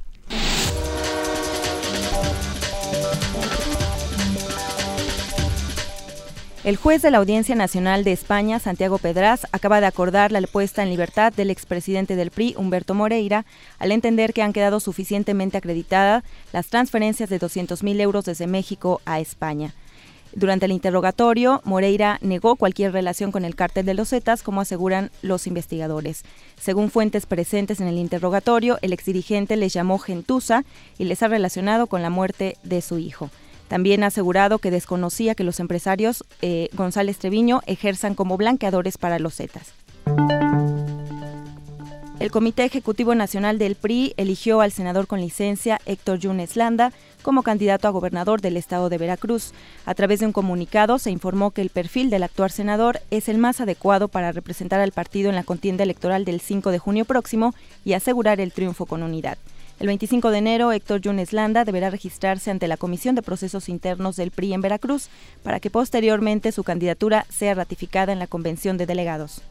El 6.65 6.77
juez 6.77 7.03
de 7.03 7.11
la 7.11 7.19
Audiencia 7.19 7.53
Nacional 7.53 8.03
de 8.03 8.11
España, 8.11 8.57
Santiago 8.57 8.97
Pedraz, 8.97 9.45
acaba 9.51 9.81
de 9.81 9.85
acordar 9.85 10.31
la 10.31 10.41
puesta 10.41 10.81
en 10.81 10.89
libertad 10.89 11.31
del 11.31 11.51
expresidente 11.51 12.15
del 12.15 12.31
PRI, 12.31 12.55
Humberto 12.57 12.95
Moreira, 12.95 13.45
al 13.77 13.91
entender 13.91 14.33
que 14.33 14.41
han 14.41 14.51
quedado 14.51 14.79
suficientemente 14.79 15.59
acreditadas 15.59 16.23
las 16.53 16.65
transferencias 16.65 17.29
de 17.29 17.39
200.000 17.39 18.01
euros 18.01 18.25
desde 18.25 18.47
México 18.47 18.99
a 19.05 19.19
España. 19.19 19.75
Durante 20.33 20.65
el 20.65 20.71
interrogatorio, 20.71 21.61
Moreira 21.65 22.17
negó 22.21 22.55
cualquier 22.55 22.93
relación 22.93 23.31
con 23.31 23.45
el 23.45 23.55
cártel 23.55 23.85
de 23.85 23.93
los 23.93 24.09
Zetas, 24.09 24.41
como 24.41 24.61
aseguran 24.61 25.11
los 25.21 25.45
investigadores. 25.45 26.23
Según 26.59 26.89
fuentes 26.89 27.27
presentes 27.27 27.79
en 27.79 27.85
el 27.85 27.99
interrogatorio, 27.99 28.79
el 28.81 28.91
exdirigente 28.91 29.55
les 29.55 29.71
llamó 29.71 29.99
gentuza 29.99 30.65
y 30.97 31.03
les 31.03 31.21
ha 31.21 31.27
relacionado 31.27 31.85
con 31.85 32.01
la 32.01 32.09
muerte 32.09 32.57
de 32.63 32.81
su 32.81 32.97
hijo. 32.97 33.29
También 33.67 34.03
ha 34.03 34.07
asegurado 34.07 34.59
que 34.59 34.71
desconocía 34.71 35.35
que 35.35 35.43
los 35.43 35.59
empresarios 35.59 36.23
eh, 36.41 36.69
González 36.73 37.17
Treviño 37.17 37.61
ejerzan 37.65 38.15
como 38.15 38.37
blanqueadores 38.37 38.97
para 38.97 39.19
los 39.19 39.35
Zetas. 39.35 39.73
El 42.19 42.31
Comité 42.31 42.63
Ejecutivo 42.63 43.13
Nacional 43.13 43.59
del 43.59 43.75
PRI 43.75 44.13
eligió 44.17 44.61
al 44.61 44.71
senador 44.71 45.05
con 45.05 45.19
licencia 45.19 45.79
Héctor 45.85 46.17
Yunes 46.19 46.55
Landa 46.55 46.93
como 47.21 47.43
candidato 47.43 47.87
a 47.87 47.91
gobernador 47.91 48.39
del 48.39 48.55
estado 48.55 48.87
de 48.87 48.97
Veracruz. 48.97 49.51
A 49.85 49.93
través 49.95 50.21
de 50.21 50.25
un 50.25 50.31
comunicado 50.31 50.97
se 50.97 51.11
informó 51.11 51.51
que 51.51 51.61
el 51.61 51.69
perfil 51.69 52.09
del 52.09 52.23
actual 52.23 52.51
senador 52.51 53.01
es 53.11 53.27
el 53.29 53.37
más 53.37 53.61
adecuado 53.61 54.07
para 54.07 54.31
representar 54.31 54.79
al 54.79 54.91
partido 54.91 55.29
en 55.29 55.35
la 55.35 55.43
contienda 55.43 55.83
electoral 55.83 56.23
del 56.23 56.39
5 56.39 56.71
de 56.71 56.79
junio 56.79 57.03
próximo 57.03 57.53
y 57.83 57.93
asegurar 57.93 58.39
el 58.39 58.53
triunfo 58.53 58.85
con 58.85 59.03
unidad. 59.03 59.37
El 59.79 59.87
25 59.87 60.31
de 60.31 60.37
enero, 60.37 60.71
Héctor 60.71 61.01
Yunes 61.01 61.33
Landa 61.33 61.65
deberá 61.65 61.89
registrarse 61.89 62.49
ante 62.49 62.67
la 62.67 62.77
Comisión 62.77 63.15
de 63.15 63.21
Procesos 63.21 63.67
Internos 63.67 64.15
del 64.15 64.31
PRI 64.31 64.53
en 64.53 64.61
Veracruz 64.61 65.09
para 65.43 65.59
que 65.59 65.69
posteriormente 65.69 66.51
su 66.53 66.63
candidatura 66.63 67.25
sea 67.29 67.53
ratificada 67.53 68.13
en 68.13 68.19
la 68.19 68.27
Convención 68.27 68.77
de 68.77 68.85
Delegados. 68.85 69.41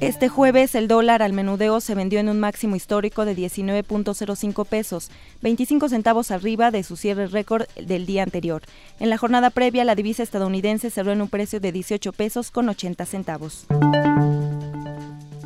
Este 0.00 0.28
jueves 0.28 0.74
el 0.74 0.86
dólar 0.86 1.22
al 1.22 1.32
menudeo 1.32 1.80
se 1.80 1.94
vendió 1.94 2.20
en 2.20 2.28
un 2.28 2.38
máximo 2.38 2.76
histórico 2.76 3.24
de 3.24 3.34
19.05 3.34 4.66
pesos, 4.66 5.10
25 5.40 5.88
centavos 5.88 6.30
arriba 6.30 6.70
de 6.70 6.82
su 6.82 6.96
cierre 6.96 7.26
récord 7.26 7.66
del 7.76 8.04
día 8.04 8.22
anterior. 8.22 8.62
En 9.00 9.08
la 9.08 9.16
jornada 9.16 9.50
previa 9.50 9.84
la 9.84 9.94
divisa 9.94 10.22
estadounidense 10.22 10.90
cerró 10.90 11.12
en 11.12 11.22
un 11.22 11.28
precio 11.28 11.58
de 11.58 11.72
18 11.72 12.12
pesos 12.12 12.50
con 12.50 12.68
80 12.68 13.06
centavos. 13.06 13.66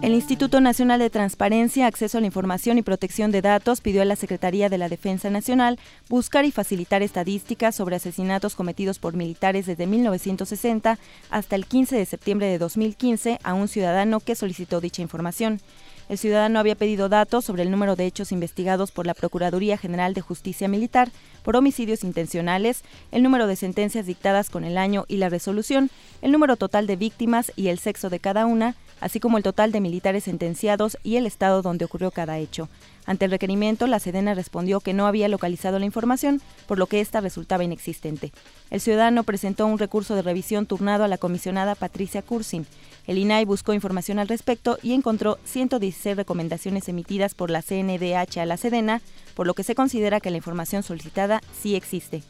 El 0.01 0.15
Instituto 0.15 0.61
Nacional 0.61 1.01
de 1.01 1.11
Transparencia, 1.11 1.89
Acceso 1.89 2.19
a 2.19 2.21
la 2.21 2.29
Información 2.29 2.79
y 2.79 2.83
Protección 2.83 3.33
de 3.33 3.43
Datos 3.43 3.81
pidió 3.81 4.01
a 4.01 4.05
la 4.05 4.15
Secretaría 4.15 4.69
de 4.69 4.79
la 4.79 4.89
Defensa 4.89 5.29
Nacional 5.29 5.77
buscar 6.09 6.45
y 6.45 6.53
facilitar 6.53 7.03
estadísticas 7.03 7.75
sobre 7.75 7.97
asesinatos 7.97 8.55
cometidos 8.55 9.01
por 9.01 9.15
militares 9.15 9.67
desde 9.67 9.89
1960 9.89 10.99
hasta 11.31 11.57
el 11.57 11.67
15 11.67 11.97
de 11.97 12.07
septiembre 12.07 12.47
de 12.47 12.59
2015 12.59 13.41
a 13.43 13.55
un 13.55 13.67
ciudadano 13.67 14.21
que 14.21 14.37
solicitó 14.37 14.81
dicha 14.81 15.03
información. 15.03 15.61
El 16.09 16.17
ciudadano 16.17 16.61
había 16.61 16.77
pedido 16.77 17.09
datos 17.09 17.45
sobre 17.45 17.65
el 17.65 17.71
número 17.71 17.97
de 17.97 18.07
hechos 18.07 18.31
investigados 18.33 18.93
por 18.93 19.05
la 19.05 19.15
Procuraduría 19.15 19.77
General 19.77 20.15
de 20.15 20.23
Justicia 20.23 20.69
Militar 20.69 21.11
por 21.43 21.57
homicidios 21.57 22.03
intencionales, 22.05 22.83
el 23.11 23.23
número 23.23 23.47
de 23.47 23.57
sentencias 23.57 24.07
dictadas 24.07 24.49
con 24.49 24.65
el 24.65 24.79
año 24.79 25.05
y 25.09 25.19
la 25.19 25.29
resolución, 25.29 25.91
el 26.23 26.33
número 26.33 26.57
total 26.57 26.87
de 26.87 26.97
víctimas 26.97 27.53
y 27.57 27.69
el 27.69 27.79
sexo 27.79 28.09
de 28.09 28.21
cada 28.21 28.47
una, 28.47 28.75
así 29.01 29.21
como 29.21 29.37
el 29.37 29.43
total 29.43 29.73
de 29.73 29.81
militares 29.81 30.25
sentenciados 30.25 30.99
y 31.03 31.17
el 31.17 31.27
estado 31.27 31.63
donde 31.63 31.85
ocurrió 31.85 32.11
cada 32.11 32.39
hecho. 32.39 32.69
Ante 33.09 33.25
el 33.25 33.31
requerimiento, 33.31 33.87
la 33.87 34.01
Sedena 34.01 34.35
respondió 34.35 34.81
que 34.81 34.93
no 34.93 35.07
había 35.07 35.29
localizado 35.29 35.79
la 35.79 35.87
información, 35.87 36.43
por 36.67 36.79
lo 36.79 36.87
que 36.87 37.01
ésta 37.01 37.23
resultaba 37.23 37.65
inexistente. 37.65 38.33
El 38.69 38.83
ciudadano 38.83 39.23
presentó 39.23 39.67
un 39.67 39.79
recurso 39.79 40.15
de 40.15 40.21
revisión 40.21 40.67
turnado 40.67 41.05
a 41.05 41.09
la 41.09 41.17
comisionada 41.17 41.75
Patricia 41.75 42.21
Cursin. 42.21 42.67
El 43.07 43.17
INAI 43.17 43.47
buscó 43.47 43.73
información 43.73 44.19
al 44.19 44.29
respecto 44.29 44.79
y 44.83 44.93
encontró 44.93 45.39
116 45.45 46.19
recomendaciones 46.19 46.87
emitidas 46.91 47.35
por 47.35 47.51
la 47.51 47.63
CNDH 47.63 48.41
a 48.41 48.47
la 48.47 48.59
Sedena, 48.59 49.01
por 49.35 49.47
lo 49.47 49.55
que 49.55 49.65
se 49.65 49.75
considera 49.75 50.21
que 50.21 50.31
la 50.31 50.37
información 50.37 50.83
solicitada 50.83 51.41
sí 51.59 51.77
existe. 51.77 52.23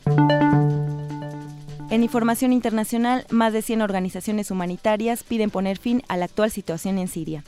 En 1.91 2.03
información 2.03 2.53
internacional, 2.53 3.25
más 3.31 3.55
de 3.55 3.63
100 3.63 3.81
organizaciones 3.81 4.51
humanitarias 4.51 5.23
piden 5.23 5.49
poner 5.49 5.79
fin 5.79 6.03
a 6.09 6.19
la 6.19 6.27
actual 6.27 6.51
situación 6.51 6.99
en 6.99 7.09
Siria. 7.09 7.45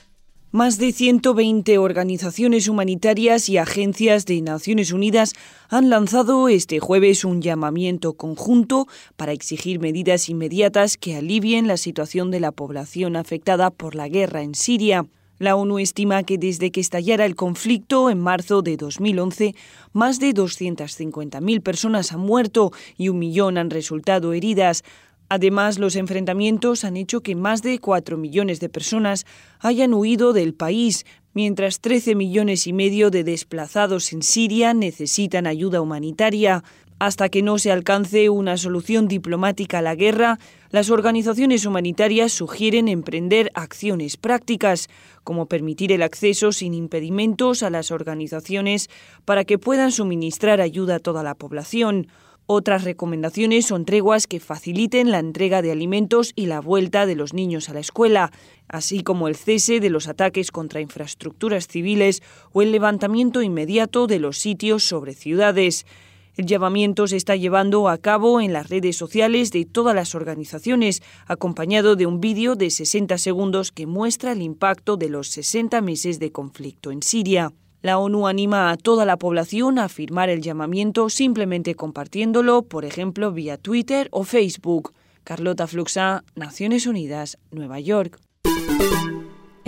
Más 0.50 0.78
de 0.78 0.92
120 0.92 1.76
organizaciones 1.76 2.66
humanitarias 2.66 3.50
y 3.50 3.58
agencias 3.58 4.24
de 4.24 4.40
Naciones 4.40 4.92
Unidas 4.92 5.34
han 5.68 5.90
lanzado 5.90 6.48
este 6.48 6.80
jueves 6.80 7.24
un 7.26 7.42
llamamiento 7.42 8.14
conjunto 8.14 8.88
para 9.16 9.32
exigir 9.32 9.78
medidas 9.78 10.30
inmediatas 10.30 10.96
que 10.96 11.16
alivien 11.16 11.68
la 11.68 11.76
situación 11.76 12.30
de 12.30 12.40
la 12.40 12.50
población 12.50 13.16
afectada 13.16 13.70
por 13.70 13.94
la 13.94 14.08
guerra 14.08 14.40
en 14.40 14.54
Siria. 14.54 15.04
La 15.40 15.56
ONU 15.56 15.78
estima 15.78 16.22
que 16.22 16.36
desde 16.36 16.70
que 16.70 16.82
estallara 16.82 17.24
el 17.24 17.34
conflicto 17.34 18.10
en 18.10 18.20
marzo 18.20 18.60
de 18.60 18.76
2011, 18.76 19.54
más 19.94 20.20
de 20.20 20.34
250.000 20.34 21.62
personas 21.62 22.12
han 22.12 22.20
muerto 22.20 22.72
y 22.98 23.08
un 23.08 23.18
millón 23.18 23.56
han 23.56 23.70
resultado 23.70 24.34
heridas, 24.34 24.84
Además, 25.32 25.78
los 25.78 25.94
enfrentamientos 25.94 26.82
han 26.84 26.96
hecho 26.96 27.20
que 27.20 27.36
más 27.36 27.62
de 27.62 27.78
4 27.78 28.16
millones 28.16 28.58
de 28.58 28.68
personas 28.68 29.26
hayan 29.60 29.94
huido 29.94 30.32
del 30.32 30.54
país, 30.54 31.06
mientras 31.34 31.78
13 31.78 32.16
millones 32.16 32.66
y 32.66 32.72
medio 32.72 33.10
de 33.10 33.22
desplazados 33.22 34.12
en 34.12 34.22
Siria 34.24 34.74
necesitan 34.74 35.46
ayuda 35.46 35.80
humanitaria. 35.80 36.64
Hasta 37.00 37.30
que 37.30 37.40
no 37.40 37.56
se 37.56 37.72
alcance 37.72 38.28
una 38.28 38.58
solución 38.58 39.08
diplomática 39.08 39.78
a 39.78 39.82
la 39.82 39.94
guerra, 39.94 40.38
las 40.68 40.90
organizaciones 40.90 41.64
humanitarias 41.64 42.30
sugieren 42.30 42.88
emprender 42.88 43.50
acciones 43.54 44.18
prácticas, 44.18 44.88
como 45.24 45.46
permitir 45.46 45.92
el 45.92 46.02
acceso 46.02 46.52
sin 46.52 46.74
impedimentos 46.74 47.62
a 47.62 47.70
las 47.70 47.90
organizaciones 47.90 48.90
para 49.24 49.46
que 49.46 49.58
puedan 49.58 49.92
suministrar 49.92 50.60
ayuda 50.60 50.96
a 50.96 50.98
toda 50.98 51.22
la 51.22 51.34
población. 51.34 52.08
Otras 52.44 52.84
recomendaciones 52.84 53.64
son 53.64 53.86
treguas 53.86 54.26
que 54.26 54.38
faciliten 54.38 55.10
la 55.10 55.20
entrega 55.20 55.62
de 55.62 55.72
alimentos 55.72 56.32
y 56.36 56.46
la 56.46 56.60
vuelta 56.60 57.06
de 57.06 57.14
los 57.14 57.32
niños 57.32 57.70
a 57.70 57.72
la 57.72 57.80
escuela, 57.80 58.30
así 58.68 59.02
como 59.02 59.26
el 59.26 59.36
cese 59.36 59.80
de 59.80 59.88
los 59.88 60.06
ataques 60.06 60.50
contra 60.50 60.82
infraestructuras 60.82 61.66
civiles 61.66 62.22
o 62.52 62.60
el 62.60 62.72
levantamiento 62.72 63.40
inmediato 63.40 64.06
de 64.06 64.18
los 64.18 64.36
sitios 64.36 64.84
sobre 64.84 65.14
ciudades. 65.14 65.86
El 66.40 66.46
llamamiento 66.46 67.06
se 67.06 67.18
está 67.18 67.36
llevando 67.36 67.86
a 67.90 67.98
cabo 67.98 68.40
en 68.40 68.54
las 68.54 68.70
redes 68.70 68.96
sociales 68.96 69.50
de 69.50 69.66
todas 69.66 69.94
las 69.94 70.14
organizaciones, 70.14 71.02
acompañado 71.26 71.96
de 71.96 72.06
un 72.06 72.18
vídeo 72.18 72.56
de 72.56 72.70
60 72.70 73.18
segundos 73.18 73.72
que 73.72 73.86
muestra 73.86 74.32
el 74.32 74.40
impacto 74.40 74.96
de 74.96 75.10
los 75.10 75.28
60 75.28 75.82
meses 75.82 76.18
de 76.18 76.32
conflicto 76.32 76.92
en 76.92 77.02
Siria. 77.02 77.52
La 77.82 77.98
ONU 77.98 78.26
anima 78.26 78.70
a 78.70 78.78
toda 78.78 79.04
la 79.04 79.18
población 79.18 79.78
a 79.78 79.90
firmar 79.90 80.30
el 80.30 80.40
llamamiento 80.40 81.10
simplemente 81.10 81.74
compartiéndolo, 81.74 82.62
por 82.62 82.86
ejemplo, 82.86 83.32
vía 83.32 83.58
Twitter 83.58 84.08
o 84.10 84.24
Facebook. 84.24 84.94
Carlota 85.24 85.66
Fluxa, 85.66 86.24
Naciones 86.36 86.86
Unidas, 86.86 87.36
Nueva 87.50 87.80
York. 87.80 88.18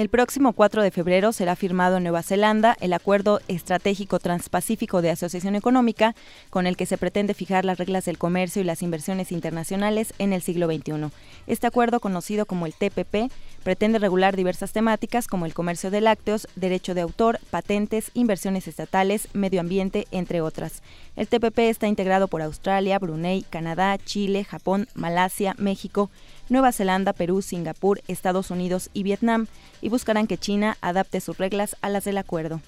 El 0.02 0.08
próximo 0.08 0.52
4 0.52 0.82
de 0.82 0.90
febrero 0.90 1.30
será 1.32 1.54
firmado 1.54 1.98
en 1.98 2.02
Nueva 2.02 2.24
Zelanda 2.24 2.76
el 2.80 2.92
Acuerdo 2.92 3.38
Estratégico 3.46 4.18
Transpacífico 4.18 5.00
de 5.00 5.10
Asociación 5.10 5.54
Económica, 5.54 6.16
con 6.50 6.66
el 6.66 6.76
que 6.76 6.86
se 6.86 6.98
pretende 6.98 7.34
fijar 7.34 7.64
las 7.64 7.78
reglas 7.78 8.06
del 8.06 8.18
comercio 8.18 8.60
y 8.60 8.64
las 8.64 8.82
inversiones 8.82 9.30
internacionales 9.30 10.12
en 10.18 10.32
el 10.32 10.42
siglo 10.42 10.66
XXI. 10.66 11.12
Este 11.46 11.68
acuerdo, 11.68 12.00
conocido 12.00 12.46
como 12.46 12.66
el 12.66 12.74
TPP, 12.74 13.30
pretende 13.62 14.00
regular 14.00 14.34
diversas 14.34 14.72
temáticas 14.72 15.28
como 15.28 15.46
el 15.46 15.54
comercio 15.54 15.92
de 15.92 16.00
lácteos, 16.00 16.48
derecho 16.56 16.94
de 16.94 17.02
autor, 17.02 17.38
patentes, 17.52 18.10
inversiones 18.12 18.66
estatales, 18.66 19.28
medio 19.34 19.60
ambiente, 19.60 20.08
entre 20.10 20.40
otras. 20.40 20.82
El 21.14 21.28
TPP 21.28 21.60
está 21.60 21.86
integrado 21.86 22.26
por 22.26 22.42
Australia, 22.42 22.98
Brunei, 22.98 23.42
Canadá, 23.48 23.96
Chile, 23.98 24.42
Japón, 24.42 24.88
Malasia, 24.94 25.54
México, 25.58 26.10
Nueva 26.52 26.70
Zelanda, 26.70 27.14
Perú, 27.14 27.40
Singapur, 27.40 28.02
Estados 28.08 28.50
Unidos 28.50 28.90
y 28.92 29.02
Vietnam, 29.02 29.46
y 29.80 29.88
buscarán 29.88 30.26
que 30.26 30.36
China 30.38 30.76
adapte 30.82 31.20
sus 31.20 31.38
reglas 31.38 31.76
a 31.80 31.88
las 31.88 32.04
del 32.04 32.18
acuerdo. 32.18 32.60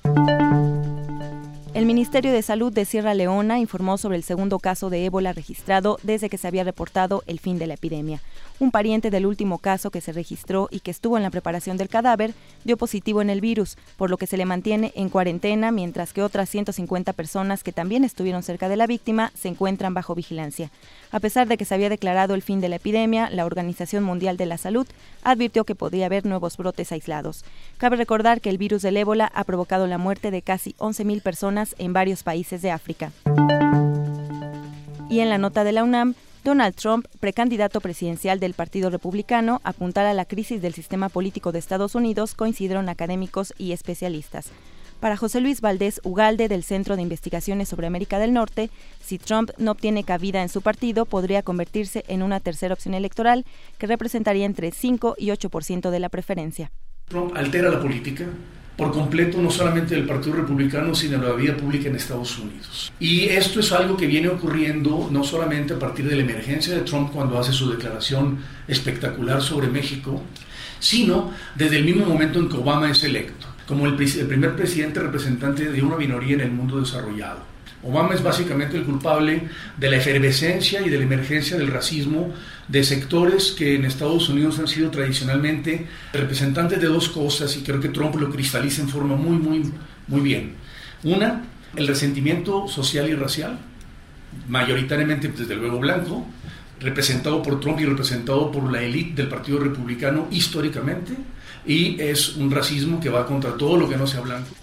El 1.75 1.87
Ministerio 1.87 2.33
de 2.33 2.43
Salud 2.43 2.73
de 2.73 2.85
Sierra 2.85 3.15
Leona 3.15 3.59
informó 3.59 3.99
sobre 3.99 4.17
el 4.17 4.23
segundo 4.23 4.61
caso 4.61 4.91
de 4.91 5.07
ébola 5.07 5.33
registrado 5.33 5.99
desde 6.05 6.31
que 6.31 6.39
se 6.39 6.47
había 6.47 6.63
reportado 6.63 7.25
el 7.27 7.41
fin 7.41 7.59
de 7.59 7.67
la 7.67 7.75
epidemia. 7.75 8.21
Un 8.61 8.71
pariente 8.71 9.11
del 9.11 9.27
último 9.27 9.59
caso 9.59 9.91
que 9.91 10.01
se 10.01 10.13
registró 10.13 10.69
y 10.71 10.79
que 10.79 10.93
estuvo 10.93 11.17
en 11.17 11.25
la 11.25 11.31
preparación 11.31 11.77
del 11.77 11.89
cadáver 11.89 12.33
dio 12.63 12.77
positivo 12.77 13.23
en 13.23 13.29
el 13.29 13.41
virus, 13.41 13.77
por 13.97 14.09
lo 14.09 14.19
que 14.19 14.29
se 14.29 14.37
le 14.37 14.45
mantiene 14.45 14.93
en 14.95 15.09
cuarentena, 15.09 15.73
mientras 15.73 16.13
que 16.13 16.23
otras 16.23 16.49
150 16.49 17.13
personas 17.13 17.65
que 17.65 17.73
también 17.73 18.05
estuvieron 18.05 18.45
cerca 18.45 18.69
de 18.69 18.77
la 18.77 18.87
víctima 18.87 19.33
se 19.35 19.49
encuentran 19.49 19.95
bajo 19.95 20.15
vigilancia. 20.15 20.71
A 21.11 21.19
pesar 21.19 21.49
de 21.49 21.57
que 21.57 21.65
se 21.65 21.75
había 21.75 21.89
declarado 21.89 22.37
el 22.37 22.43
fin 22.43 22.61
de 22.61 22.69
la 22.69 22.77
epidemia, 22.77 23.31
la 23.31 23.47
Organización 23.47 24.05
Mundial 24.05 24.37
de 24.37 24.47
la 24.47 24.59
Salud 24.59 24.87
advirtió 25.25 25.65
que 25.65 25.75
podría 25.75 26.07
haber 26.07 26.25
nuevos 26.25 26.57
brotes 26.57 26.93
aislados. 26.93 27.45
Cabe 27.79 27.97
recordar 27.97 28.41
que 28.41 28.51
el 28.51 28.59
virus 28.59 28.83
del 28.83 28.97
ébola 28.97 29.33
ha 29.35 29.43
provocado 29.43 29.89
la 29.89 29.99
muerte 29.99 30.31
de 30.31 30.43
casi 30.43 30.75
11.000 30.79 31.21
personas 31.21 31.64
en 31.79 31.93
varios 31.93 32.23
países 32.23 32.63
de 32.63 32.71
África. 32.71 33.13
Y 35.09 35.21
en 35.21 35.31
la 35.31 35.39
nota 35.39 35.65
de 35.65 35.73
la 35.73 35.85
UNAM, 35.85 36.15
Donald 36.45 36.75
Trump, 36.75 37.07
precandidato 37.21 37.81
presidencial 37.81 38.39
del 38.39 38.53
Partido 38.53 38.91
Republicano, 38.91 39.61
apuntará 39.65 40.11
a 40.11 40.15
la 40.15 40.27
crisis 40.27 40.61
del 40.61 40.75
sistema 40.75 41.09
político 41.09 41.53
de 41.53 41.59
Estados 41.59 41.95
Unidos, 41.95 42.35
coincidieron 42.35 42.89
académicos 42.89 43.55
y 43.57 43.73
especialistas. 43.73 44.51
Para 45.01 45.17
José 45.17 45.41
Luis 45.41 45.61
Valdés 45.61 46.01
Ugalde 46.03 46.49
del 46.49 46.63
Centro 46.63 46.97
de 46.97 47.03
Investigaciones 47.03 47.69
sobre 47.69 47.87
América 47.87 48.19
del 48.19 48.33
Norte, 48.33 48.71
si 49.03 49.19
Trump 49.19 49.51
no 49.59 49.73
obtiene 49.73 50.05
cabida 50.05 50.43
en 50.43 50.49
su 50.49 50.63
partido, 50.63 51.05
podría 51.05 51.43
convertirse 51.43 52.05
en 52.09 52.23
una 52.23 52.41
tercera 52.41 52.75
opción 52.75 52.95
electoral 52.95 53.45
que 53.79 53.87
representaría 53.87 54.47
entre 54.47 54.71
5 54.71 55.17
y 55.19 55.27
8% 55.29 55.91
de 55.91 55.99
la 55.99 56.09
preferencia. 56.09 56.71
Trump 57.07 57.37
altera 57.37 57.71
la 57.71 57.81
política, 57.81 58.27
por 58.77 58.93
completo 58.93 59.41
no 59.41 59.51
solamente 59.51 59.95
del 59.95 60.05
Partido 60.05 60.37
Republicano, 60.37 60.95
sino 60.95 61.19
de 61.19 61.29
la 61.29 61.35
vida 61.35 61.57
pública 61.57 61.89
en 61.89 61.97
Estados 61.97 62.39
Unidos. 62.39 62.93
Y 62.99 63.25
esto 63.25 63.61
es 63.61 63.71
algo 63.73 63.97
que 63.97 64.07
viene 64.07 64.29
ocurriendo 64.29 65.09
no 65.11 65.23
solamente 65.23 65.75
a 65.75 65.79
partir 65.79 66.09
de 66.09 66.17
la 66.17 66.23
emergencia 66.23 66.75
de 66.75 66.81
Trump 66.81 67.13
cuando 67.13 67.39
hace 67.39 67.53
su 67.53 67.71
declaración 67.71 68.39
espectacular 68.67 69.41
sobre 69.43 69.69
México, 69.69 70.23
sino 70.81 71.33
desde 71.55 71.79
el 71.79 71.85
mismo 71.85 72.05
momento 72.05 72.41
en 72.41 72.49
que 72.49 72.57
Obama 72.57 72.91
es 72.91 73.05
electo, 73.05 73.47
como 73.67 73.87
el, 73.87 74.01
el 74.01 74.27
primer 74.27 74.57
presidente 74.57 75.01
representante 75.01 75.71
de 75.71 75.83
una 75.83 75.97
minoría 75.97 76.35
en 76.35 76.41
el 76.41 76.51
mundo 76.51 76.81
desarrollado. 76.81 77.54
Obama 77.85 78.15
es 78.15 78.23
básicamente 78.23 78.77
el 78.77 78.85
culpable 78.85 79.49
de 79.77 79.91
la 79.91 79.97
efervescencia 79.97 80.81
y 80.81 80.89
de 80.89 80.97
la 80.97 81.05
emergencia 81.05 81.57
del 81.57 81.69
racismo 81.69 82.33
de 82.67 82.83
sectores 82.83 83.53
que 83.53 83.75
en 83.75 83.85
Estados 83.85 84.29
Unidos 84.29 84.59
han 84.59 84.69
sido 84.69 84.91
tradicionalmente 84.91 85.87
representantes 86.13 86.81
de 86.81 86.87
dos 86.87 87.11
cosas 87.11 87.57
y 87.57 87.63
creo 87.63 87.81
que 87.81 87.91
Trump 87.91 88.17
lo 88.17 88.31
cristaliza 88.31 88.81
en 88.81 88.89
forma 88.89 89.17
muy, 89.17 89.37
muy, 89.37 89.71
muy 90.09 90.21
bien. 90.21 90.55
Una, 91.03 91.45
el 91.77 91.87
resentimiento 91.87 92.67
social 92.69 93.09
y 93.09 93.15
racial, 93.15 93.59
mayoritariamente 94.49 95.29
desde 95.29 95.55
luego 95.55 95.79
blanco, 95.79 96.27
representado 96.81 97.43
por 97.43 97.61
Trump 97.61 97.81
y 97.81 97.85
representado 97.85 98.51
por 98.51 98.71
la 98.73 98.83
élite 98.83 99.23
del 99.23 99.29
Partido 99.29 99.59
Republicano 99.59 100.27
históricamente, 100.31 101.15
y 101.67 102.01
es 102.01 102.37
un 102.37 102.51
racismo 102.51 103.01
que 103.01 103.09
va 103.09 103.27
contra 103.27 103.57
todo 103.57 103.77
lo 103.77 103.89
que 103.89 103.97
no 103.97 104.07
sea 104.07 104.21
blanco. 104.21 104.55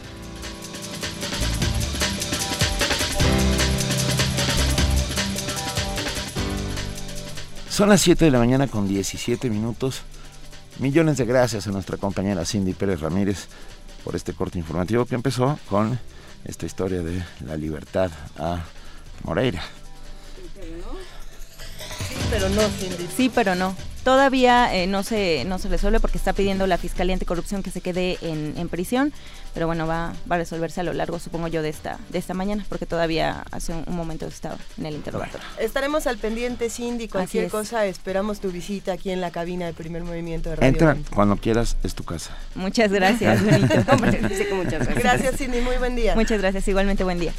Son 7.72 7.88
las 7.88 8.02
7 8.02 8.26
de 8.26 8.32
la 8.32 8.38
mañana 8.38 8.68
con 8.68 8.86
17 8.86 9.50
minutos. 9.50 10.02
Millones 10.80 11.16
de 11.16 11.24
gracias 11.24 11.68
a 11.68 11.72
nuestra 11.72 11.96
compañera 11.96 12.44
Cindy 12.44 12.74
Pérez 12.74 13.00
Ramírez 13.00 13.48
por 14.04 14.14
este 14.18 14.34
corte 14.34 14.60
informativo 14.60 15.06
que 15.06 15.16
empezó 15.16 15.58
con 15.70 15.98
esta 16.44 16.66
historia 16.66 17.02
de 17.02 17.24
la 17.46 17.56
libertad 17.56 18.12
a 18.38 18.66
Moreira. 19.24 19.64
Sí, 22.10 22.16
pero 22.30 22.50
no. 22.50 22.62
Sí, 23.16 23.32
pero 23.34 23.56
no. 23.56 23.74
Todavía 24.04 24.76
eh, 24.76 24.86
no 24.88 25.04
se 25.04 25.46
no 25.46 25.58
se 25.58 25.70
resuelve 25.70 26.02
porque 26.02 26.18
está 26.18 26.34
pidiendo 26.34 26.68
la 26.68 26.78
Fiscalía 26.78 27.14
Anticorrupción 27.14 27.64
que 27.64 27.72
se 27.72 27.80
quede 27.80 28.18
en 28.22 28.68
prisión, 28.68 29.14
pero 29.54 29.68
bueno, 29.68 29.88
va, 29.88 30.14
va 30.30 30.36
a 30.36 30.40
resolverse 30.40 30.82
a 30.82 30.84
lo 30.84 30.94
largo, 30.94 31.20
supongo 31.20 31.48
yo, 31.48 31.62
de 31.62 31.70
esta 31.70 32.00
de 32.10 32.20
esta 32.20 32.34
mañana, 32.34 32.66
porque 32.70 32.86
todavía 32.86 33.44
hace 33.52 33.74
un, 33.74 33.96
momento 33.96 34.26
estaba 34.28 34.58
en 34.78 34.86
el 34.86 34.96
interrogatorio. 34.96 35.46
Estaremos 35.60 36.08
al 36.08 36.18
pendiente, 36.18 36.70
Cindy, 36.70 37.08
cualquier 37.08 37.50
cosa, 37.50 37.86
esperamos 37.86 38.40
tu 38.40 38.52
visita 38.52 38.94
aquí 38.94 39.12
en 39.12 39.22
la 39.22 39.32
cabina 39.32 39.66
de 39.66 39.74
Primer 39.74 40.04
Movimiento 40.04 40.50
de 40.50 40.56
Radio 40.58 40.70
Entra 40.70 40.98
cuando 41.14 41.38
quieras, 41.38 41.78
es 41.84 41.96
tu 41.96 42.04
casa. 42.04 42.36
Muchas 42.56 42.92
gracias, 42.92 43.42
muchas 43.42 44.22
gracias. 44.22 44.96
Gracias, 44.96 45.36
Cindy, 45.38 45.62
muy 45.62 45.78
buen 45.78 45.96
día. 45.96 46.16
Muchas 46.16 46.40
gracias, 46.40 46.68
igualmente 46.68 47.04
buen 47.04 47.20
día. 47.20 47.34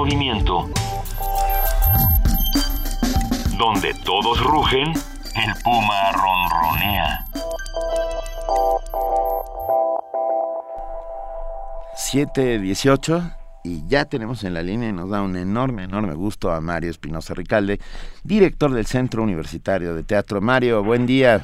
Movimiento. 0.00 0.64
Donde 3.58 3.92
todos 4.02 4.42
rugen, 4.42 4.88
el 4.88 5.52
puma 5.62 6.12
ronronea. 6.12 7.18
718 11.96 13.22
y 13.62 13.86
ya 13.88 14.06
tenemos 14.06 14.42
en 14.44 14.54
la 14.54 14.62
línea 14.62 14.88
y 14.88 14.92
nos 14.94 15.10
da 15.10 15.20
un 15.20 15.36
enorme, 15.36 15.84
enorme 15.84 16.14
gusto 16.14 16.50
a 16.50 16.62
Mario 16.62 16.88
Espinosa 16.88 17.34
Ricalde, 17.34 17.78
director 18.24 18.70
del 18.70 18.86
Centro 18.86 19.22
Universitario 19.22 19.94
de 19.94 20.02
Teatro. 20.02 20.40
Mario, 20.40 20.82
buen 20.82 21.04
día. 21.04 21.42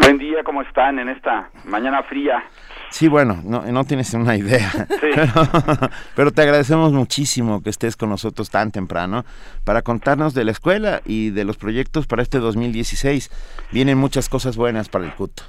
Buen 0.00 0.18
día, 0.18 0.44
¿cómo 0.44 0.60
están 0.60 0.98
en 0.98 1.08
esta 1.08 1.48
mañana 1.64 2.02
fría? 2.02 2.44
Sí, 2.90 3.08
bueno, 3.08 3.40
no, 3.44 3.62
no 3.62 3.84
tienes 3.84 4.14
una 4.14 4.36
idea, 4.36 4.70
pero, 6.16 6.30
te 6.30 6.42
agradecemos 6.42 6.92
muchísimo 6.92 7.62
que 7.62 7.70
estés 7.70 7.96
con 7.96 8.08
nosotros 8.08 8.50
tan 8.50 8.70
temprano 8.70 9.24
para 9.64 9.82
contarnos 9.82 10.34
de 10.34 10.44
la 10.44 10.52
escuela 10.52 11.00
y 11.04 11.30
de 11.30 11.44
los 11.44 11.56
proyectos 11.56 12.06
para 12.06 12.22
este 12.22 12.38
2016. 12.38 13.30
Vienen 13.72 13.98
muchas 13.98 14.28
cosas 14.28 14.56
buenas 14.56 14.88
para 14.88 15.04
el 15.04 15.12
CUT. 15.12 15.40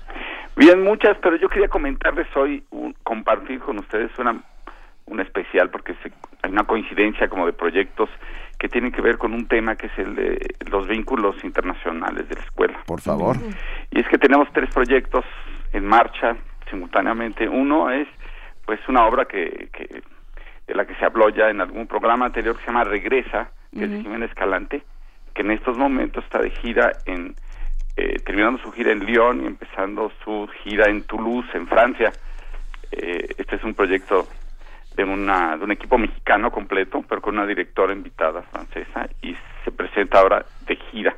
Bien, 0.56 0.84
muchas, 0.84 1.18
pero 1.22 1.36
yo 1.36 1.50
quería 1.50 1.68
comentarles 1.68 2.28
hoy, 2.36 2.64
compartir 3.04 3.60
con 3.60 3.78
ustedes 3.78 4.12
una, 4.18 4.42
una 5.06 5.24
especial, 5.24 5.70
porque 5.70 5.96
hay 6.42 6.52
una 6.52 6.64
coincidencia 6.64 7.30
como 7.30 7.46
de 7.46 7.54
proyectos 7.54 8.10
que 8.58 8.68
tienen 8.68 8.92
que 8.92 9.02
ver 9.02 9.20
con 9.20 9.34
un 9.34 9.48
tema 9.48 9.76
que 9.76 9.86
es 9.86 9.98
el 10.00 10.16
de 10.16 10.56
los 10.72 10.88
vínculos 10.88 11.36
internacionales 11.44 12.28
de 12.28 12.36
la 12.36 12.42
escuela. 12.42 12.80
Por 12.88 13.02
favor. 13.02 13.38
Y 13.92 14.00
es 14.00 14.08
que 14.08 14.18
tenemos 14.18 14.48
tres 14.52 14.74
proyectos 14.74 15.24
en 15.74 15.86
marcha 15.86 16.36
simultáneamente. 16.70 17.48
Uno 17.48 17.90
es 17.92 18.08
pues 18.66 18.80
una 18.88 19.06
obra 19.06 19.26
que, 19.26 19.70
que 19.72 20.02
de 20.68 20.76
la 20.76 20.86
que 20.86 20.96
se 20.96 21.06
habló 21.06 21.30
ya 21.30 21.50
en 21.50 21.62
algún 21.62 21.88
programa 21.88 22.26
anterior 22.26 22.56
que 22.56 22.62
se 22.62 22.68
llama 22.68 22.84
Regresa, 22.84 23.50
que 23.74 23.86
es 23.86 23.92
de 23.92 24.02
Jiménez 24.02 24.30
Escalante, 24.30 24.84
que 25.34 25.42
en 25.42 25.52
estos 25.52 25.78
momentos 25.78 26.24
está 26.26 26.40
de 26.40 26.50
gira 26.50 26.92
en 27.06 27.36
eh, 27.96 28.20
terminando 28.24 28.62
su 28.62 28.72
gira 28.72 28.92
en 28.92 29.06
Lyon 29.06 29.44
y 29.44 29.48
empezando 29.48 30.12
su 30.24 30.48
gira 30.64 30.86
en 30.88 31.04
Toulouse, 31.04 31.50
en 31.56 31.68
Francia. 31.68 32.12
Eh, 32.92 33.28
este 33.38 33.56
es 33.56 33.64
un 33.64 33.74
proyecto 33.74 34.28
de, 34.96 35.04
una, 35.04 35.58
de 35.58 35.64
un 35.64 35.72
equipo 35.72 35.98
mexicano 35.98 36.52
completo, 36.52 37.04
pero 37.08 37.22
con 37.22 37.36
una 37.36 37.48
directora 37.48 37.94
invitada 37.94 38.44
francesa 38.44 39.10
y 39.22 39.36
se 39.64 39.72
presenta 39.72 40.20
ahora 40.20 40.46
de 40.68 40.76
gira. 40.76 41.16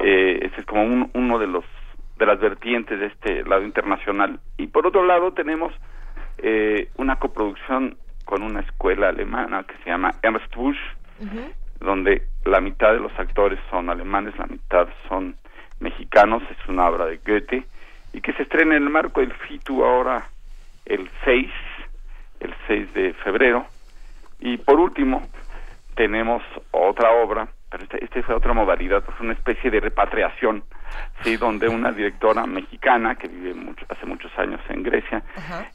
eh, 0.00 0.38
este 0.42 0.60
es 0.60 0.66
como 0.66 1.08
uno 1.12 1.38
de 1.38 1.46
los 1.46 1.64
de 2.18 2.26
las 2.26 2.40
vertientes 2.40 2.98
de 2.98 3.06
este 3.06 3.44
lado 3.44 3.62
internacional. 3.62 4.40
Y 4.56 4.66
por 4.66 4.86
otro 4.86 5.04
lado 5.04 5.32
tenemos 5.32 5.72
eh, 6.38 6.90
una 6.96 7.16
coproducción 7.16 7.96
con 8.24 8.42
una 8.42 8.60
escuela 8.60 9.08
alemana 9.08 9.64
que 9.64 9.76
se 9.82 9.90
llama 9.90 10.14
Ernst 10.22 10.54
Busch, 10.54 10.78
donde 11.80 12.22
la 12.44 12.60
mitad 12.60 12.92
de 12.92 13.00
los 13.00 13.16
actores 13.18 13.58
son 13.70 13.88
alemanes, 13.88 14.36
la 14.36 14.46
mitad 14.46 14.88
son 15.08 15.36
mexicanos, 15.80 16.42
es 16.50 16.68
una 16.68 16.88
obra 16.88 17.06
de 17.06 17.18
Goethe, 17.24 17.64
y 18.12 18.20
que 18.20 18.32
se 18.34 18.42
estrena 18.42 18.76
en 18.76 18.82
el 18.84 18.90
marco 18.90 19.20
del 19.20 19.32
FITU 19.32 19.82
ahora 19.84 20.28
el 20.84 21.08
6, 21.24 21.50
el 22.40 22.54
6 22.66 22.94
de 22.94 23.14
febrero. 23.14 23.66
Y 24.40 24.58
por 24.58 24.78
último, 24.78 25.26
tenemos 25.94 26.42
otra 26.70 27.10
obra 27.10 27.48
pero 27.70 27.84
esta, 27.84 27.98
esta 27.98 28.22
fue 28.22 28.34
otra 28.34 28.52
modalidad, 28.52 29.02
pues 29.04 29.18
una 29.20 29.32
especie 29.32 29.70
de 29.70 29.80
repatriación, 29.80 30.62
sí, 31.22 31.36
donde 31.36 31.68
una 31.68 31.92
directora 31.92 32.46
mexicana 32.46 33.14
que 33.14 33.28
vive 33.28 33.54
mucho, 33.54 33.84
hace 33.88 34.06
muchos 34.06 34.30
años 34.38 34.60
en 34.68 34.82
Grecia 34.82 35.22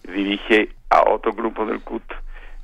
dirige 0.04 0.70
a 0.90 1.10
otro 1.10 1.34
grupo 1.34 1.66
del 1.66 1.82
CUT 1.82 2.04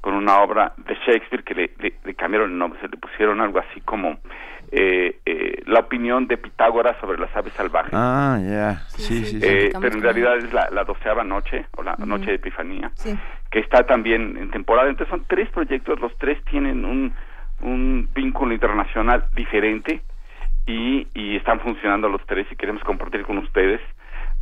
con 0.01 0.13
una 0.13 0.39
obra 0.39 0.73
de 0.77 0.95
Shakespeare 1.05 1.43
que 1.43 1.53
le, 1.53 1.71
le, 2.05 2.15
cambiaron 2.15 2.51
el 2.51 2.57
nombre, 2.57 2.79
se 2.79 2.87
le 2.87 2.97
pusieron 2.97 3.41
algo 3.41 3.59
así 3.59 3.81
como 3.81 4.17
eh, 4.71 5.19
eh, 5.25 5.61
la 5.65 5.81
opinión 5.81 6.27
de 6.27 6.37
Pitágoras 6.37 6.95
sobre 7.01 7.19
las 7.19 7.35
aves 7.35 7.51
salvajes. 7.53 7.91
Ah, 7.93 8.39
ya, 8.41 8.81
sí, 8.87 9.25
sí, 9.25 9.39
eh, 9.41 9.71
pero 9.81 9.95
en 9.95 10.01
realidad 10.01 10.37
es 10.37 10.53
la, 10.53 10.69
la 10.71 10.85
doceava 10.85 11.23
noche, 11.23 11.65
o 11.75 11.83
la 11.83 11.95
noche 11.97 12.27
de 12.27 12.35
Epifanía, 12.35 12.91
que 13.51 13.59
está 13.59 13.85
también 13.85 14.37
en 14.37 14.51
temporada. 14.51 14.89
Entonces 14.89 15.09
son 15.09 15.25
tres 15.27 15.49
proyectos, 15.49 15.99
los 15.99 16.17
tres 16.17 16.41
tienen 16.45 16.85
un 16.85 17.13
un 17.61 18.09
vínculo 18.13 18.53
internacional 18.53 19.25
diferente 19.35 20.01
y, 20.69 21.07
y 21.15 21.35
están 21.35 21.59
funcionando 21.59 22.07
los 22.09 22.23
tres 22.27 22.45
y 22.51 22.55
queremos 22.55 22.83
compartir 22.83 23.23
con 23.25 23.39
ustedes. 23.39 23.81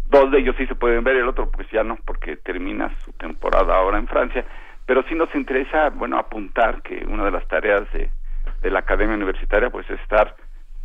Dos 0.09 0.29
de 0.31 0.39
ellos 0.39 0.55
sí 0.57 0.67
se 0.67 0.75
pueden 0.75 1.03
ver, 1.03 1.15
el 1.15 1.27
otro 1.27 1.49
pues 1.49 1.69
ya 1.71 1.83
no, 1.83 1.97
porque 2.05 2.35
termina 2.35 2.93
su 3.05 3.13
temporada 3.13 3.75
ahora 3.75 3.97
en 3.97 4.07
Francia. 4.07 4.45
Pero 4.85 5.03
sí 5.03 5.15
nos 5.15 5.33
interesa, 5.35 5.89
bueno, 5.89 6.17
apuntar 6.17 6.81
que 6.81 7.05
una 7.07 7.23
de 7.25 7.31
las 7.31 7.47
tareas 7.47 7.91
de, 7.93 8.09
de 8.61 8.71
la 8.71 8.79
academia 8.79 9.15
universitaria 9.15 9.69
pues 9.69 9.89
es 9.89 9.99
estar 10.01 10.35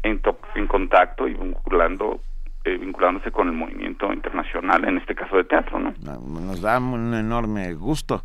en, 0.04 0.20
en 0.54 0.66
contacto 0.68 1.26
y 1.26 1.34
vinculando 1.34 2.20
eh, 2.64 2.78
vinculándose 2.78 3.32
con 3.32 3.48
el 3.48 3.54
movimiento 3.54 4.12
internacional, 4.12 4.84
en 4.84 4.98
este 4.98 5.16
caso 5.16 5.36
de 5.36 5.44
teatro, 5.44 5.80
¿no? 5.80 5.92
Nos 6.00 6.62
da 6.62 6.78
un 6.78 7.14
enorme 7.14 7.74
gusto. 7.74 8.22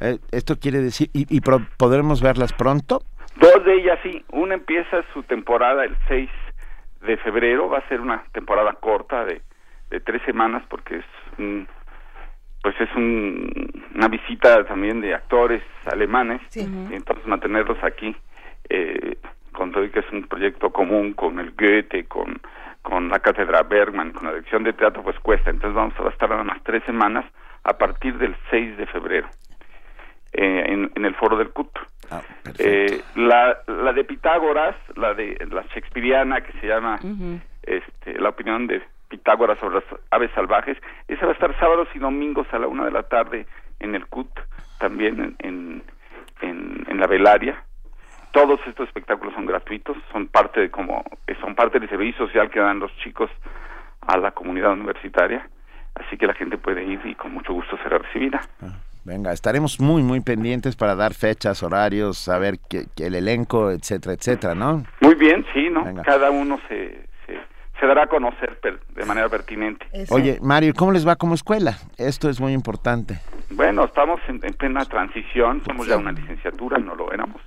Eh, 0.00 0.16
esto 0.32 0.56
quiere 0.58 0.78
decir, 0.78 1.10
¿y, 1.12 1.26
y 1.28 1.42
podremos 1.76 2.22
verlas 2.22 2.54
pronto? 2.54 3.02
Dos 3.36 3.64
de 3.64 3.74
ellas 3.74 3.98
sí. 4.02 4.24
Una 4.32 4.54
empieza 4.54 5.04
su 5.12 5.22
temporada 5.24 5.84
el 5.84 5.94
6 6.08 6.30
de 7.04 7.16
febrero. 7.18 7.68
Va 7.68 7.78
a 7.78 7.88
ser 7.88 8.00
una 8.00 8.24
temporada 8.32 8.72
corta 8.74 9.24
de, 9.24 9.42
de 9.90 10.00
tres 10.00 10.22
semanas 10.22 10.62
porque 10.68 10.96
es 10.96 11.04
un, 11.38 11.68
pues 12.62 12.74
es 12.80 12.94
un, 12.96 13.70
una 13.94 14.08
visita 14.08 14.64
también 14.64 15.00
de 15.00 15.14
actores 15.14 15.62
alemanes. 15.86 16.40
Y 16.56 16.94
entonces 16.94 17.26
mantenerlos 17.26 17.82
aquí 17.82 18.14
eh, 18.68 19.16
con 19.52 19.72
todo 19.72 19.84
y 19.84 19.90
que 19.90 20.00
es 20.00 20.10
un 20.12 20.26
proyecto 20.26 20.70
común 20.70 21.14
con 21.14 21.38
el 21.38 21.52
Goethe, 21.52 22.04
con, 22.04 22.40
con 22.82 23.08
la 23.08 23.20
Cátedra 23.20 23.62
Bergman, 23.62 24.12
con 24.12 24.24
la 24.24 24.30
dirección 24.30 24.64
de 24.64 24.72
teatro, 24.72 25.02
pues 25.02 25.18
cuesta. 25.20 25.50
Entonces 25.50 25.74
vamos 25.74 25.94
a 25.98 26.08
estar 26.08 26.32
unas 26.32 26.62
tres 26.64 26.82
semanas 26.84 27.24
a 27.62 27.78
partir 27.78 28.18
del 28.18 28.36
6 28.50 28.76
de 28.76 28.86
febrero 28.86 29.28
eh, 30.34 30.64
en, 30.66 30.90
en 30.94 31.04
el 31.04 31.14
foro 31.14 31.36
del 31.36 31.50
CUT. 31.50 31.70
Ah, 32.10 32.20
eh, 32.58 33.00
la, 33.16 33.58
la 33.66 33.92
de 33.92 34.04
Pitágoras, 34.04 34.76
la 34.96 35.14
de 35.14 35.38
la 35.50 35.62
shakespeariana 35.74 36.42
que 36.42 36.52
se 36.60 36.66
llama 36.66 36.98
este, 37.62 38.20
La 38.20 38.28
opinión 38.28 38.66
de 38.66 38.82
Pitágoras 39.08 39.58
sobre 39.58 39.76
las 39.76 39.84
aves 40.10 40.30
salvajes, 40.34 40.76
esa 41.08 41.24
va 41.24 41.32
a 41.32 41.34
estar 41.34 41.58
sábados 41.58 41.88
y 41.94 41.98
domingos 41.98 42.46
a 42.52 42.58
la 42.58 42.66
una 42.66 42.84
de 42.84 42.90
la 42.90 43.04
tarde 43.04 43.46
en 43.80 43.94
el 43.94 44.06
CUT, 44.06 44.28
también 44.78 45.36
en, 45.38 45.82
en, 46.42 46.84
en 46.88 47.00
la 47.00 47.06
velaria. 47.06 47.62
Todos 48.32 48.60
estos 48.66 48.88
espectáculos 48.88 49.32
son 49.34 49.46
gratuitos, 49.46 49.96
son 50.12 50.26
parte 50.26 50.60
de 50.60 50.70
como 50.70 51.04
son 51.40 51.54
parte 51.54 51.78
del 51.78 51.88
servicio 51.88 52.26
social 52.26 52.50
que 52.50 52.58
dan 52.58 52.80
los 52.80 52.94
chicos 52.98 53.30
a 54.00 54.18
la 54.18 54.32
comunidad 54.32 54.72
universitaria, 54.72 55.48
así 55.94 56.18
que 56.18 56.26
la 56.26 56.34
gente 56.34 56.58
puede 56.58 56.82
ir 56.84 57.00
y 57.04 57.14
con 57.14 57.32
mucho 57.32 57.52
gusto 57.52 57.78
será 57.78 57.98
recibida. 57.98 58.40
Ah. 58.60 58.74
Venga, 59.04 59.32
estaremos 59.32 59.80
muy, 59.80 60.02
muy 60.02 60.20
pendientes 60.20 60.76
para 60.76 60.94
dar 60.94 61.12
fechas, 61.12 61.62
horarios, 61.62 62.16
saber 62.16 62.58
que, 62.58 62.86
el 63.04 63.14
elenco, 63.14 63.70
etcétera, 63.70 64.14
etcétera, 64.14 64.54
¿no? 64.54 64.82
Muy 65.02 65.14
bien, 65.14 65.44
sí, 65.52 65.68
¿no? 65.68 65.84
Cada 66.02 66.30
uno 66.30 66.58
se, 66.68 67.06
se, 67.26 67.86
dará 67.86 68.04
a 68.04 68.06
conocer 68.06 68.58
de 68.62 69.04
manera 69.04 69.28
pertinente. 69.28 69.86
Oye, 70.08 70.38
Mario, 70.40 70.72
¿cómo 70.74 70.90
les 70.90 71.06
va 71.06 71.16
como 71.16 71.34
escuela? 71.34 71.76
Esto 71.98 72.30
es 72.30 72.40
muy 72.40 72.54
importante. 72.54 73.20
Bueno, 73.50 73.84
estamos 73.84 74.20
en, 74.26 74.40
plena 74.40 74.86
transición, 74.86 75.62
somos 75.66 75.86
ya 75.86 75.98
una 75.98 76.12
licenciatura, 76.12 76.78
no 76.78 76.94
lo 76.94 77.12
éramos. 77.12 77.42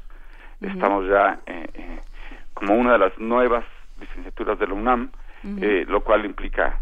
Estamos 0.61 1.07
ya 1.07 1.39
eh, 1.47 1.67
eh, 1.73 1.99
como 2.53 2.75
una 2.75 2.93
de 2.93 2.99
las 2.99 3.17
nuevas 3.17 3.65
licenciaturas 3.99 4.59
de 4.59 4.67
la 4.67 4.73
UNAM, 4.75 5.09
eh, 5.59 5.85
lo 5.87 6.01
cual 6.01 6.23
implica 6.23 6.79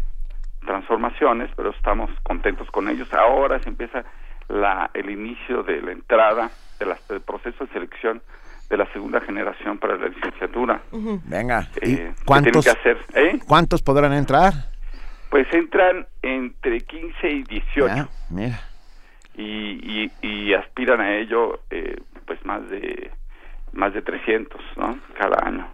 transformaciones, 0.66 1.50
pero 1.56 1.70
estamos 1.70 2.10
contentos 2.22 2.70
con 2.70 2.90
ellos. 2.90 3.10
Ahora 3.14 3.58
se 3.60 3.70
empieza 3.70 4.04
la, 4.48 4.90
el 4.94 5.10
inicio 5.10 5.62
de 5.62 5.80
la 5.82 5.92
entrada 5.92 6.50
de 6.78 6.86
las, 6.86 7.06
del 7.08 7.20
proceso 7.20 7.66
de 7.66 7.72
selección 7.72 8.22
de 8.68 8.76
la 8.76 8.86
segunda 8.92 9.20
generación 9.20 9.78
para 9.78 9.96
la 9.96 10.08
licenciatura. 10.08 10.80
Venga, 11.24 11.68
eh, 11.80 12.12
¿cuántos, 12.24 12.64
que 12.64 12.70
hacer, 12.70 12.98
¿eh? 13.14 13.38
¿cuántos 13.46 13.82
podrán 13.82 14.12
entrar? 14.12 14.52
Pues 15.30 15.46
entran 15.52 16.06
entre 16.22 16.80
15 16.80 17.30
y 17.30 17.42
18. 17.44 17.86
Ya, 17.86 18.08
mira. 18.30 18.60
Y, 19.34 20.04
y, 20.04 20.12
y 20.22 20.54
aspiran 20.54 21.00
a 21.00 21.16
ello 21.16 21.60
eh, 21.70 21.96
pues 22.26 22.44
más 22.44 22.68
de 22.70 23.10
más 23.72 23.92
de 23.92 24.00
300 24.00 24.60
¿no? 24.76 24.98
cada 25.18 25.46
año 25.46 25.68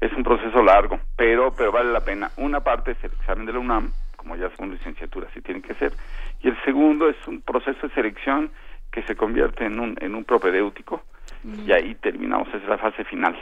es 0.00 0.12
un 0.12 0.22
proceso 0.22 0.62
largo 0.62 1.00
pero 1.16 1.52
pero 1.56 1.72
vale 1.72 1.90
la 1.90 2.00
pena 2.00 2.30
una 2.36 2.60
parte 2.60 2.92
es 2.92 3.02
el 3.02 3.12
examen 3.12 3.46
de 3.46 3.52
la 3.52 3.58
UNAM 3.58 3.92
como 4.16 4.36
ya 4.36 4.48
son 4.56 4.70
licenciaturas 4.70 5.30
y 5.36 5.40
tienen 5.40 5.62
que 5.62 5.74
ser 5.74 5.92
y 6.42 6.48
el 6.48 6.56
segundo 6.64 7.08
es 7.08 7.16
un 7.26 7.40
proceso 7.40 7.88
de 7.88 7.94
selección 7.94 8.50
que 8.90 9.02
se 9.02 9.16
convierte 9.16 9.64
en 9.64 9.78
un 9.80 9.96
en 10.00 10.14
un 10.14 10.24
propedéutico. 10.24 11.02
Y 11.66 11.72
ahí 11.72 11.94
terminamos 11.96 12.48
esa 12.48 12.58
es 12.58 12.68
la 12.68 12.78
fase 12.78 13.04
final 13.04 13.36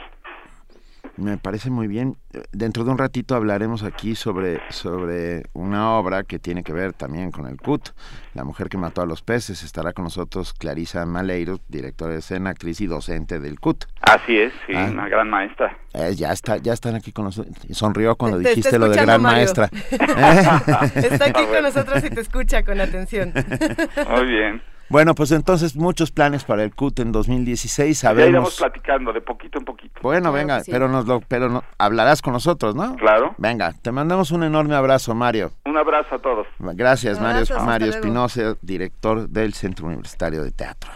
Me 1.17 1.37
parece 1.39 1.71
muy 1.71 1.87
bien. 1.87 2.15
Dentro 2.51 2.83
de 2.83 2.91
un 2.91 2.97
ratito 2.99 3.35
hablaremos 3.35 3.81
aquí 3.81 4.13
sobre, 4.13 4.61
sobre 4.69 5.45
una 5.53 5.93
obra 5.97 6.23
que 6.23 6.37
tiene 6.37 6.63
que 6.63 6.73
ver 6.73 6.93
también 6.93 7.31
con 7.31 7.47
el 7.47 7.57
CUT, 7.57 7.89
La 8.35 8.43
mujer 8.43 8.69
que 8.69 8.77
mató 8.77 9.01
a 9.01 9.07
los 9.07 9.23
peces. 9.23 9.63
Estará 9.63 9.93
con 9.93 10.03
nosotros 10.03 10.53
Clarisa 10.53 11.05
Maleiro, 11.07 11.59
directora 11.69 12.13
de 12.13 12.19
escena, 12.19 12.51
actriz 12.51 12.81
y 12.81 12.85
docente 12.85 13.39
del 13.39 13.59
CUT. 13.59 13.85
así 14.01 14.37
es 14.37 14.53
sí 14.67 14.73
Ah. 14.75 14.89
una 14.91 15.09
gran 15.09 15.27
maestra 15.29 15.75
Eh, 15.93 16.13
ya 16.15 16.31
está, 16.31 16.57
ya 16.57 16.73
están 16.73 16.93
aquí 16.93 17.11
con 17.11 17.25
nosotros. 17.25 17.55
Sonrió 17.71 18.15
cuando 18.15 18.37
Te- 18.37 18.43
te 18.43 18.49
dijiste 18.51 18.77
lo 18.77 18.87
de 18.87 18.97
gran 19.01 19.19
Mario. 19.21 19.37
maestra. 19.37 19.69
Está 20.95 21.25
aquí 21.25 21.45
con 21.47 21.63
nosotros 21.63 22.03
y 22.03 22.09
te 22.11 22.21
escucha 22.21 22.63
con 22.63 22.79
atención. 22.79 23.33
muy 23.33 24.25
bien 24.27 24.61
Bueno, 24.89 25.15
pues 25.15 25.31
entonces 25.31 25.75
muchos 25.75 26.11
planes 26.11 26.43
para 26.45 26.63
el 26.63 26.73
CUT 26.73 26.99
en 26.99 27.11
2016. 27.11 28.01
ya 28.01 28.11
iremos 28.13 28.55
Sabemos. 28.55 28.57
platicando 28.57 29.11
de 29.13 29.21
poquito 29.21 29.59
en 29.59 29.65
poquito 29.65 29.99
Bueno, 30.01 30.31
Claro 30.31 30.33
venga, 30.33 30.63
sí. 30.63 30.71
pero 30.71 30.87
nos 30.87 31.05
lo, 31.05 31.19
pero 31.27 31.49
no, 31.49 31.63
hablarás 31.77 32.21
con 32.21 32.33
nosotros, 32.33 32.73
¿no? 32.75 32.95
claro 32.95 33.35
Venga, 33.37 33.73
te 33.81 33.91
mandamos 33.91 34.31
un 34.31 34.43
enorme 34.43 34.75
abrazo, 34.75 35.13
Mario. 35.13 35.51
un 35.65 35.77
abrazo 35.77 36.15
a 36.15 36.19
todos 36.19 36.47
Gracias, 36.59 37.19
Mario, 37.19 37.45
Mario. 37.63 37.89
Espinosa, 37.89 38.55
director 38.61 39.27
del 39.27 39.53
Centro 39.53 39.87
Universitario 39.87 40.43
de 40.43 40.51
Teatro. 40.51 40.89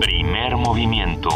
Primer 0.00 0.56
movimiento. 0.56 1.28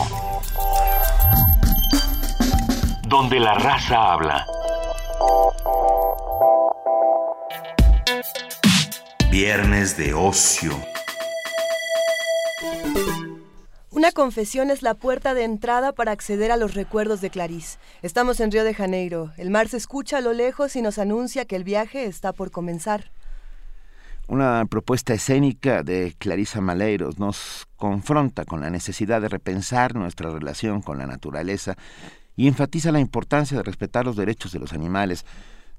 Donde 3.08 3.38
la 3.38 3.54
raza 3.54 4.12
habla. 4.14 4.44
Viernes 9.38 9.98
de 9.98 10.14
ocio. 10.14 10.72
Una 13.90 14.10
confesión 14.12 14.70
es 14.70 14.80
la 14.80 14.94
puerta 14.94 15.34
de 15.34 15.44
entrada 15.44 15.92
para 15.92 16.12
acceder 16.12 16.50
a 16.50 16.56
los 16.56 16.72
recuerdos 16.72 17.20
de 17.20 17.28
Clarice. 17.28 17.76
Estamos 18.00 18.40
en 18.40 18.50
Río 18.50 18.64
de 18.64 18.72
Janeiro. 18.72 19.32
El 19.36 19.50
mar 19.50 19.68
se 19.68 19.76
escucha 19.76 20.16
a 20.16 20.20
lo 20.22 20.32
lejos 20.32 20.74
y 20.74 20.80
nos 20.80 20.98
anuncia 20.98 21.44
que 21.44 21.54
el 21.54 21.64
viaje 21.64 22.06
está 22.06 22.32
por 22.32 22.50
comenzar. 22.50 23.10
Una 24.26 24.64
propuesta 24.70 25.12
escénica 25.12 25.82
de 25.82 26.14
Clarisa 26.16 26.62
Maleiros 26.62 27.18
nos 27.18 27.66
confronta 27.76 28.46
con 28.46 28.62
la 28.62 28.70
necesidad 28.70 29.20
de 29.20 29.28
repensar 29.28 29.94
nuestra 29.94 30.30
relación 30.30 30.80
con 30.80 30.96
la 30.96 31.06
naturaleza 31.06 31.76
y 32.36 32.48
enfatiza 32.48 32.90
la 32.90 33.00
importancia 33.00 33.58
de 33.58 33.62
respetar 33.62 34.06
los 34.06 34.16
derechos 34.16 34.52
de 34.52 34.60
los 34.60 34.72
animales, 34.72 35.26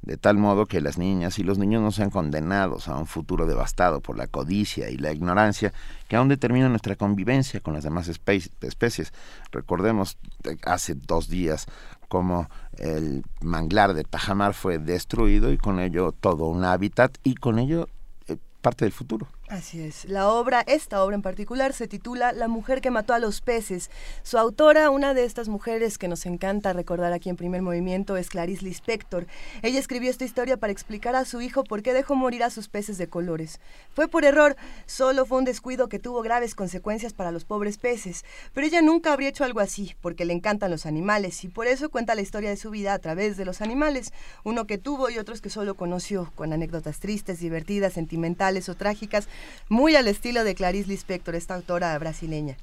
de 0.01 0.15
tal 0.17 0.37
modo 0.37 0.67
que 0.67 0.79
las 0.79 0.97
niñas 0.97 1.37
y 1.39 1.43
los 1.43 1.57
niños 1.57 1.81
no 1.81 1.91
sean 1.91 2.09
condenados 2.09 2.87
a 2.87 2.97
un 2.97 3.07
futuro 3.07 3.45
devastado 3.45 3.99
por 3.99 4.17
la 4.17 4.27
codicia 4.27 4.89
y 4.89 4.97
la 4.97 5.11
ignorancia 5.11 5.73
que 6.07 6.15
aún 6.15 6.29
determina 6.29 6.69
nuestra 6.69 6.95
convivencia 6.95 7.59
con 7.59 7.73
las 7.73 7.83
demás 7.83 8.07
espe- 8.07 8.49
especies. 8.61 9.11
Recordemos 9.51 10.17
eh, 10.43 10.57
hace 10.63 10.95
dos 10.95 11.27
días 11.27 11.65
cómo 12.07 12.49
el 12.77 13.23
manglar 13.41 13.93
de 13.93 14.03
Tajamar 14.05 14.53
fue 14.53 14.77
destruido 14.77 15.51
y 15.51 15.57
con 15.57 15.79
ello 15.79 16.13
todo 16.13 16.45
un 16.45 16.63
hábitat 16.63 17.17
y 17.23 17.35
con 17.35 17.59
ello 17.59 17.89
eh, 18.27 18.37
parte 18.61 18.85
del 18.85 18.93
futuro. 18.93 19.27
Así 19.49 19.81
es. 19.81 20.03
La 20.03 20.27
obra, 20.27 20.61
esta 20.67 21.01
obra 21.01 21.15
en 21.15 21.21
particular, 21.21 21.71
se 21.71 21.87
titula 21.87 22.33
La 22.33 22.49
mujer 22.49 22.81
que 22.81 22.91
mató 22.91 23.13
a 23.13 23.19
los 23.19 23.39
peces. 23.39 23.89
Su 24.21 24.37
autora, 24.37 24.89
una 24.89 25.13
de 25.13 25.23
estas 25.23 25.47
mujeres 25.47 25.97
que 25.97 26.09
nos 26.09 26.25
encanta 26.25 26.73
recordar 26.73 27.13
aquí 27.13 27.29
en 27.29 27.37
primer 27.37 27.61
movimiento, 27.61 28.17
es 28.17 28.29
Clarice 28.29 28.65
Lispector. 28.65 29.25
Ella 29.61 29.79
escribió 29.79 30.09
esta 30.09 30.25
historia 30.25 30.57
para 30.57 30.73
explicar 30.73 31.15
a 31.15 31.23
su 31.23 31.39
hijo 31.39 31.63
por 31.63 31.81
qué 31.81 31.93
dejó 31.93 32.13
morir 32.15 32.43
a 32.43 32.49
sus 32.49 32.67
peces 32.67 32.97
de 32.97 33.07
colores. 33.07 33.61
Fue 33.93 34.09
por 34.09 34.25
error, 34.25 34.57
solo 34.85 35.25
fue 35.25 35.37
un 35.37 35.45
descuido 35.45 35.87
que 35.87 35.97
tuvo 35.97 36.21
graves 36.23 36.53
consecuencias 36.53 37.13
para 37.13 37.31
los 37.31 37.45
pobres 37.45 37.77
peces. 37.77 38.25
Pero 38.53 38.67
ella 38.67 38.81
nunca 38.81 39.13
habría 39.13 39.29
hecho 39.29 39.45
algo 39.45 39.61
así, 39.61 39.95
porque 40.01 40.25
le 40.25 40.33
encantan 40.33 40.71
los 40.71 40.85
animales 40.85 41.45
y 41.45 41.47
por 41.47 41.67
eso 41.67 41.89
cuenta 41.89 42.15
la 42.15 42.21
historia 42.21 42.49
de 42.49 42.57
su 42.57 42.69
vida 42.69 42.93
a 42.93 42.99
través 42.99 43.37
de 43.37 43.45
los 43.45 43.61
animales, 43.61 44.11
uno 44.43 44.67
que 44.67 44.77
tuvo 44.77 45.09
y 45.09 45.19
otros 45.19 45.39
que 45.39 45.49
solo 45.49 45.75
conoció, 45.75 46.33
con 46.35 46.51
anécdotas 46.51 46.99
tristes, 46.99 47.39
divertidas, 47.39 47.93
sentimentales 47.93 48.67
o 48.67 48.75
trágicas, 48.75 49.29
muy 49.69 49.95
al 49.95 50.07
estilo 50.07 50.43
de 50.43 50.55
Clarice 50.55 50.89
Lispector, 50.89 51.35
esta 51.35 51.55
autora 51.55 51.97
brasileña. 51.97 52.57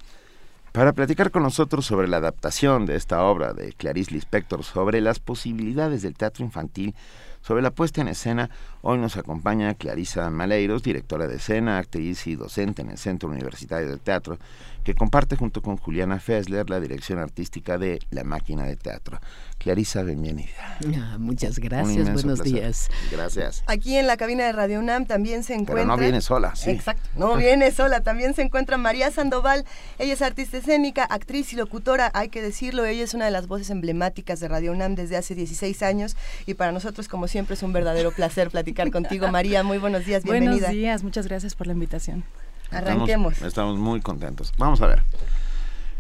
Para 0.73 0.93
platicar 0.93 1.31
con 1.31 1.45
nosotros 1.45 1.87
sobre 1.87 2.09
la 2.09 2.17
adaptación 2.17 2.85
de 2.85 2.97
esta 2.97 3.23
obra 3.23 3.53
de 3.53 3.73
Clarice 3.75 4.13
Lispector, 4.13 4.65
sobre 4.65 5.01
las 5.01 5.21
posibilidades 5.21 6.03
del 6.03 6.17
teatro 6.17 6.45
infantil, 6.45 6.97
sobre 7.45 7.61
la 7.61 7.73
puesta 7.73 8.01
en 8.01 8.09
escena, 8.09 8.49
hoy 8.81 8.97
nos 8.97 9.19
acompaña 9.19 9.75
Clarisa 9.75 10.31
Maleiros, 10.31 10.83
directora 10.83 11.27
de 11.27 11.37
escena, 11.37 11.77
actriz 11.77 12.27
y 12.27 12.37
docente 12.37 12.81
en 12.81 12.89
el 12.89 12.97
Centro 12.97 13.29
Universitario 13.29 13.91
de 13.91 13.99
Teatro, 13.99 14.39
que 14.83 14.95
comparte 14.95 15.37
junto 15.37 15.61
con 15.61 15.77
Juliana 15.77 16.21
Fessler 16.21 16.69
la 16.71 16.81
dirección 16.81 17.19
artística 17.19 17.77
de 17.77 17.99
La 18.11 18.25
Máquina 18.25 18.65
de 18.65 18.77
Teatro. 18.77 19.19
Clarisa, 19.59 20.03
bienvenida. 20.03 20.79
Ah, 20.99 21.17
muchas 21.19 21.59
gracias, 21.59 22.13
buenos 22.13 22.41
placer. 22.41 22.45
días. 22.45 22.89
Gracias. 23.11 23.65
Aquí 23.67 23.97
en 23.97 24.07
la 24.07 24.19
cabina 24.19 24.45
de 24.45 24.53
Radio 24.53 24.79
UNAM 24.79 25.07
también 25.07 25.43
se 25.43 25.55
encuentra... 25.55 25.75
Pero 25.77 25.87
no 25.87 25.97
viene 25.97 26.21
sola, 26.21 26.55
sí. 26.55 26.71
Exacto, 26.71 27.09
no 27.17 27.37
viene 27.37 27.71
sola. 27.73 28.03
También 28.03 28.35
se 28.35 28.43
encuentra 28.43 28.77
María 28.77 29.11
Sandoval. 29.11 29.65
Ella 29.99 30.13
es 30.13 30.21
artista 30.21 30.59
escénica, 30.59 31.05
actriz 31.05 31.53
y 31.55 31.57
locutora, 31.57 32.11
hay 32.13 32.29
que 32.29 32.43
decirlo. 32.43 32.85
Ella 32.85 33.05
es 33.05 33.15
una 33.15 33.25
de 33.25 33.31
las 33.31 33.47
voces 33.49 33.71
emblemáticas 33.71 34.41
de 34.41 34.49
Radio 34.49 34.73
UNAM 34.73 34.97
desde 34.97 35.17
hace 35.17 35.35
16 35.35 35.83
años 35.83 36.15
y 36.45 36.55
para 36.55 36.73
nosotros, 36.73 37.09
como 37.09 37.27
siempre, 37.35 37.55
es 37.55 37.65
un 37.65 37.73
verdadero 37.73 38.13
placer 38.13 38.49
platicar 38.49 38.93
contigo. 38.93 39.27
María, 39.27 39.65
muy 39.65 39.79
buenos 39.79 40.07
días, 40.07 40.23
bienvenida. 40.23 40.53
Buenos 40.53 40.71
días, 40.71 41.03
muchas 41.03 41.27
gracias 41.27 41.57
por 41.57 41.67
la 41.67 41.73
invitación. 41.73 42.23
Arranquemos. 42.71 43.33
Estamos, 43.33 43.49
estamos 43.49 43.77
muy 43.77 44.01
contentos. 44.01 44.53
Vamos 44.57 44.81
a 44.81 44.87
ver. 44.87 45.03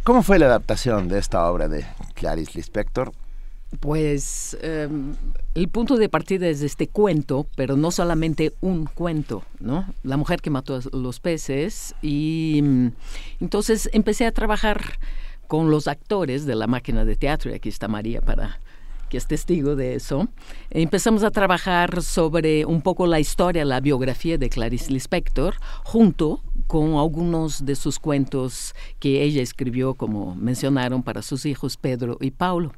¿Cómo 0.04 0.22
fue 0.22 0.38
la 0.38 0.46
adaptación 0.46 1.08
de 1.08 1.18
esta 1.18 1.50
obra 1.50 1.66
de 1.66 1.84
Clarice 2.14 2.52
Lispector? 2.54 3.12
Pues 3.80 4.56
eh, 4.62 4.88
el 5.56 5.68
punto 5.70 5.96
de 5.96 6.08
partida 6.08 6.46
es 6.46 6.62
este 6.62 6.86
cuento, 6.86 7.48
pero 7.56 7.76
no 7.76 7.90
solamente 7.90 8.52
un 8.60 8.84
cuento, 8.86 9.42
¿no? 9.58 9.92
La 10.04 10.16
mujer 10.16 10.40
que 10.40 10.50
mató 10.50 10.76
a 10.76 10.96
los 10.96 11.18
peces 11.18 11.96
y 12.00 12.60
mm, 12.62 12.86
entonces 13.40 13.90
empecé 13.92 14.24
a 14.26 14.30
trabajar 14.30 15.00
con 15.48 15.68
los 15.68 15.88
actores 15.88 16.46
de 16.46 16.54
la 16.54 16.68
máquina 16.68 17.04
de 17.04 17.16
teatro 17.16 17.50
y 17.50 17.54
aquí 17.54 17.70
está 17.70 17.88
María 17.88 18.20
para 18.20 18.60
que 19.14 19.18
es 19.18 19.29
testigo 19.29 19.77
de 19.77 19.94
eso. 19.94 20.27
Empezamos 20.70 21.22
a 21.22 21.31
trabajar 21.31 22.03
sobre 22.03 22.64
un 22.64 22.83
poco 22.83 23.07
la 23.07 23.20
historia, 23.20 23.64
la 23.64 23.79
biografía 23.79 24.38
de 24.38 24.50
Clarice 24.50 24.92
Lispector, 24.92 25.55
junto 25.85 26.40
con 26.66 26.94
algunos 26.94 27.64
de 27.64 27.77
sus 27.77 28.00
cuentos 28.00 28.74
que 28.98 29.22
ella 29.22 29.40
escribió, 29.40 29.94
como 29.94 30.35
mencionaron, 30.35 31.05
para 31.05 31.22
sus 31.22 31.46
hijos 31.46 31.77
Pedro 31.77 32.18
y 32.20 32.33
Paulo. 32.33 32.72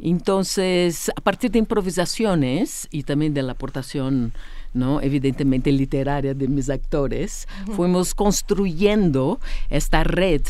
Entonces, 0.00 1.08
a 1.14 1.20
partir 1.20 1.52
de 1.52 1.60
improvisaciones 1.60 2.88
y 2.90 3.04
también 3.04 3.32
de 3.32 3.42
la 3.42 3.52
aportación, 3.52 4.32
¿no? 4.74 5.00
evidentemente 5.00 5.70
literaria 5.70 6.34
de 6.34 6.48
mis 6.48 6.68
actores, 6.68 7.46
fuimos 7.76 8.12
construyendo 8.16 9.38
esta 9.68 10.02
red 10.02 10.42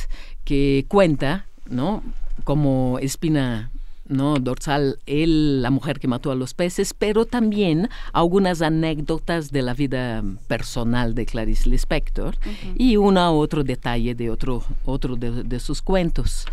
que 0.44 0.86
cuenta, 0.88 1.44
¿no? 1.68 2.02
como 2.44 2.98
espina 3.00 3.70
¿no? 4.10 4.38
dorsal, 4.38 4.98
él, 5.06 5.62
la 5.62 5.70
mujer 5.70 6.00
que 6.00 6.08
mató 6.08 6.30
a 6.30 6.34
los 6.34 6.54
peces, 6.54 6.92
pero 6.92 7.24
también 7.24 7.88
algunas 8.12 8.60
anécdotas 8.60 9.50
de 9.50 9.62
la 9.62 9.74
vida 9.74 10.22
personal 10.48 11.14
de 11.14 11.26
Clarice 11.26 11.70
Lispector 11.70 12.36
y 12.76 12.96
uno 12.96 13.34
u 13.34 13.38
otro 13.38 13.64
detalle 13.64 14.14
de 14.14 14.30
otro, 14.30 14.62
otro 14.84 15.16
de, 15.16 15.44
de 15.44 15.60
sus 15.60 15.80
cuentos. 15.82 16.46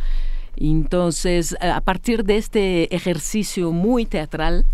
Entonces, 0.56 1.56
a 1.62 1.82
partir 1.82 2.24
de 2.24 2.38
este 2.38 2.96
ejercicio 2.96 3.72
muy 3.72 4.06
teatral, 4.06 4.66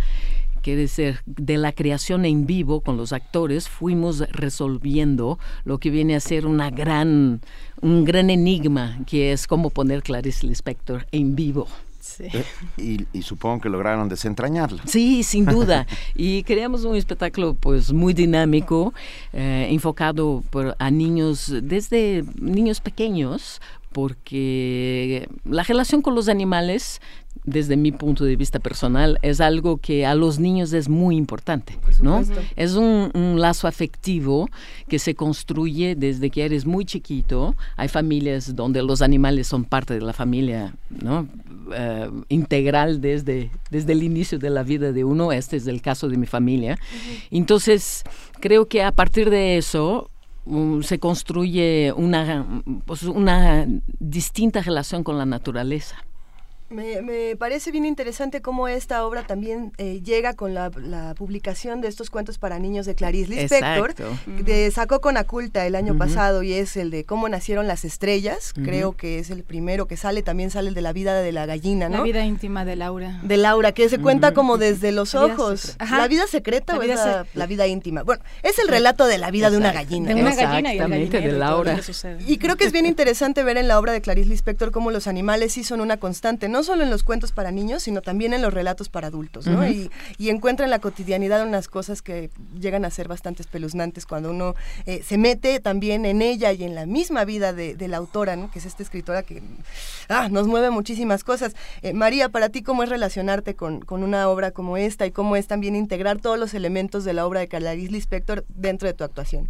que 0.64 0.76
decir, 0.76 1.20
de 1.26 1.58
la 1.58 1.74
creación 1.74 2.26
en 2.26 2.48
vivo 2.48 2.80
con 2.80 2.98
los 2.98 3.14
actores, 3.14 3.70
fuimos 3.70 4.20
resolviendo 4.32 5.38
lo 5.66 5.78
que 5.78 5.92
viene 5.92 6.16
a 6.16 6.20
ser 6.20 6.48
una 6.48 6.72
gran, 6.72 7.42
un 7.82 8.06
gran 8.06 8.30
enigma, 8.30 8.98
que 9.06 9.34
es 9.34 9.46
cómo 9.46 9.70
poner 9.70 10.02
Clarice 10.02 10.48
Lispector 10.48 11.06
en 11.12 11.36
vivo. 11.36 11.68
Sí. 12.04 12.26
Eh, 12.26 12.44
y, 12.78 13.08
y 13.18 13.22
supongo 13.22 13.62
que 13.62 13.70
lograron 13.70 14.10
desentrañarla. 14.10 14.84
Sí, 14.86 15.24
sin 15.24 15.46
duda. 15.46 15.88
Y 16.16 16.44
creamos 16.44 16.84
un 16.84 16.98
espectáculo 16.98 17.54
pues 17.54 17.94
muy 17.94 18.14
dinámico, 18.14 18.94
eh, 19.32 19.68
enfocado 19.70 20.44
por, 20.50 20.76
a 20.80 20.92
niños, 20.92 21.52
desde 21.64 22.26
niños 22.42 22.82
pequeños, 22.82 23.62
porque 23.94 25.30
la 25.46 25.64
relación 25.64 26.02
con 26.02 26.14
los 26.14 26.28
animales 26.28 27.00
desde 27.46 27.76
mi 27.76 27.92
punto 27.92 28.26
de 28.26 28.36
vista 28.36 28.60
personal, 28.60 29.20
es 29.22 29.42
algo 29.42 29.78
que 29.78 30.06
a 30.06 30.16
los 30.16 30.40
niños 30.40 30.72
es 30.72 30.88
muy 30.88 31.16
importante, 31.18 31.78
¿no? 32.02 32.24
Es 32.56 32.76
un, 32.76 33.12
un, 33.14 33.40
lazo 33.40 33.68
afectivo 33.68 34.50
que 34.88 35.00
se 35.00 35.16
construye 35.16 35.96
desde 35.96 36.30
que 36.30 36.46
eres 36.46 36.66
muy 36.66 36.86
chiquito. 36.86 37.56
Hay 37.76 37.88
familias 37.88 38.56
donde 38.56 38.82
los 38.82 39.02
animales 39.02 39.48
son 39.48 39.66
parte 39.66 39.96
de 39.96 40.02
la 40.02 40.14
familia, 40.14 40.74
¿no? 40.90 41.28
Uh, 41.66 42.24
integral 42.28 43.00
desde, 43.00 43.50
desde 43.72 43.94
el 43.94 44.04
inicio 44.04 44.38
de 44.38 44.50
la 44.50 44.64
vida 44.64 44.92
de 44.92 45.06
uno. 45.06 45.32
Este 45.32 45.56
es 45.56 45.66
el 45.68 45.82
caso 45.82 46.10
de 46.10 46.18
mi 46.18 46.26
familia. 46.26 46.78
Entonces, 47.32 48.04
creo 48.42 48.68
que 48.68 48.84
a 48.84 48.92
partir 48.92 49.30
de 49.30 49.58
eso 49.58 50.10
um, 50.44 50.84
se 50.84 51.00
construye 51.00 51.94
una, 51.96 52.62
pues 52.86 53.04
una 53.04 53.66
distinta 54.00 54.62
relación 54.62 55.06
con 55.06 55.18
la 55.18 55.26
naturaleza. 55.26 56.04
Me, 56.74 57.36
parece 57.38 57.72
bien 57.72 57.86
interesante 57.86 58.42
cómo 58.42 58.68
esta 58.68 59.06
obra 59.06 59.24
también 59.24 59.72
eh, 59.78 60.02
llega 60.04 60.34
con 60.34 60.54
la, 60.54 60.72
publicación 61.16 61.82
de 61.82 61.88
estos 61.88 62.10
cuentos 62.10 62.38
para 62.38 62.58
niños 62.60 62.86
de 62.86 62.96
Clarice 62.96 63.30
Lispector, 63.30 63.94
que 64.46 64.72
sacó 64.72 65.00
con 65.02 65.18
Aculta 65.18 65.66
el 65.66 65.76
año 65.76 65.98
pasado 65.98 66.44
y 66.44 66.54
es 66.54 66.76
el 66.76 66.90
de 66.90 67.04
cómo 67.04 67.30
nacieron 67.30 67.68
las 67.68 67.86
estrellas, 67.86 68.54
creo 68.54 68.94
que 68.94 69.20
es 69.20 69.30
el 69.30 69.44
primero 69.44 69.88
que 69.88 69.98
sale, 69.98 70.24
también 70.24 70.50
sale 70.50 70.70
el 70.70 70.76
de 70.76 70.82
la 70.82 70.94
vida 70.94 71.22
de 71.22 71.32
la 71.32 71.46
gallina, 71.46 71.90
¿no? 71.90 71.98
La 71.98 72.04
vida 72.04 72.26
íntima 72.26 72.66
de 72.66 72.76
Laura. 72.76 73.20
De 73.24 73.38
Laura, 73.38 73.72
que 73.72 73.88
se 73.90 74.00
cuenta 74.00 74.34
como 74.34 74.58
desde 74.58 74.92
los 74.92 75.14
ojos. 75.16 75.78
¿La 75.80 76.08
vida 76.08 76.26
secreta 76.28 76.74
la 76.74 76.80
vida 76.80 76.94
o 76.94 77.22
es 77.24 77.36
la, 77.36 77.46
vida 77.46 77.68
íntima? 77.68 78.04
Bueno, 78.04 78.24
es 78.42 78.58
el 78.60 78.68
relato 78.68 79.06
de 79.06 79.18
la 79.18 79.30
vida 79.30 79.50
de 79.50 79.58
una 79.58 79.72
gallina. 79.72 80.14
De 80.14 80.22
una 80.22 80.36
gallina 80.36 80.74
y 80.74 81.08
de 81.08 81.32
Laura. 81.32 81.80
Y 82.26 82.38
creo 82.38 82.56
que 82.56 82.66
es 82.66 82.72
bien 82.72 82.86
interesante 82.86 83.44
ver 83.44 83.58
en 83.58 83.68
la 83.68 83.80
obra 83.80 83.92
de 83.92 84.02
Clarice 84.02 84.30
Lispector 84.30 84.72
cómo 84.72 84.92
los 84.92 85.08
animales 85.08 85.54
sí 85.54 85.64
son 85.64 85.82
una 85.82 85.98
constante, 85.98 86.50
no 86.50 86.63
solo 86.64 86.84
en 86.84 86.90
los 86.90 87.04
cuentos 87.04 87.32
para 87.32 87.52
niños, 87.52 87.84
sino 87.84 88.02
también 88.02 88.34
en 88.34 88.42
los 88.42 88.54
relatos 88.54 88.90
para 88.90 89.08
adultos, 89.08 89.48
¿no? 89.48 89.68
y, 89.68 89.90
y, 90.18 90.30
encuentra 90.30 90.66
en 90.66 90.72
la 90.72 90.80
cotidianidad 90.80 91.46
unas 91.46 91.68
cosas 91.68 92.02
que 92.02 92.30
llegan 92.60 92.86
a 92.86 92.90
ser 92.90 93.08
bastante 93.08 93.42
espeluznantes 93.42 94.06
cuando 94.06 94.32
uno 94.32 94.56
eh, 94.86 95.02
se 95.04 95.18
mete 95.18 95.60
también 95.60 96.06
en 96.06 96.22
ella 96.22 96.52
y 96.52 96.64
en 96.64 96.76
la 96.76 96.86
misma 96.86 97.26
vida 97.26 97.54
de, 97.54 97.76
la 97.88 97.98
autora, 97.98 98.36
¿no? 98.36 98.50
Que 98.50 98.60
es 98.60 98.66
esta 98.66 98.82
escritora 98.82 99.24
que 99.24 99.42
ah, 100.08 100.30
nos 100.30 100.48
mueve 100.48 100.70
muchísimas 100.70 101.24
cosas. 101.24 101.54
Eh, 101.82 101.94
María, 101.94 102.30
para 102.30 102.50
ti, 102.50 102.64
¿cómo 102.64 102.84
es 102.84 102.90
relacionarte 102.90 103.56
con, 103.56 103.82
con, 103.82 104.04
una 104.04 104.30
obra 104.30 104.52
como 104.52 104.78
esta 104.78 105.06
y 105.06 105.12
cómo 105.12 105.36
es 105.36 105.48
también 105.48 105.76
integrar 105.76 106.20
todos 106.20 106.40
los 106.40 106.54
elementos 106.54 107.04
de 107.04 107.14
la 107.14 107.26
obra 107.26 107.42
de 107.42 107.48
Clarice 107.48 107.92
Lispector 107.92 108.46
dentro 108.48 108.88
de 108.88 108.94
tu 108.94 109.04
actuación? 109.04 109.50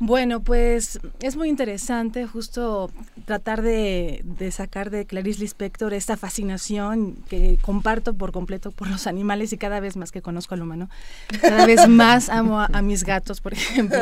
Bueno, 0.00 0.40
pues 0.40 1.00
es 1.20 1.36
muy 1.36 1.48
interesante 1.48 2.24
justo 2.26 2.88
tratar 3.24 3.62
de, 3.62 4.22
sacar 4.52 4.90
de 4.90 5.06
Clarice 5.06 5.40
Lispector 5.40 5.92
esta 5.92 6.16
fascinación 6.16 7.16
que 7.28 7.58
comparto 7.60 8.14
por 8.14 8.30
completo 8.30 8.70
por 8.70 8.88
los 8.88 9.08
animales 9.08 9.52
y 9.52 9.58
cada 9.58 9.80
vez 9.80 9.96
más 9.96 10.12
que 10.12 10.22
conozco 10.22 10.54
al 10.54 10.62
humano. 10.62 10.88
Cada 11.40 11.66
vez 11.66 11.88
más 11.88 12.28
amo 12.28 12.60
a, 12.60 12.82
mis 12.82 13.02
gatos, 13.02 13.40
por 13.40 13.54
ejemplo. 13.54 13.98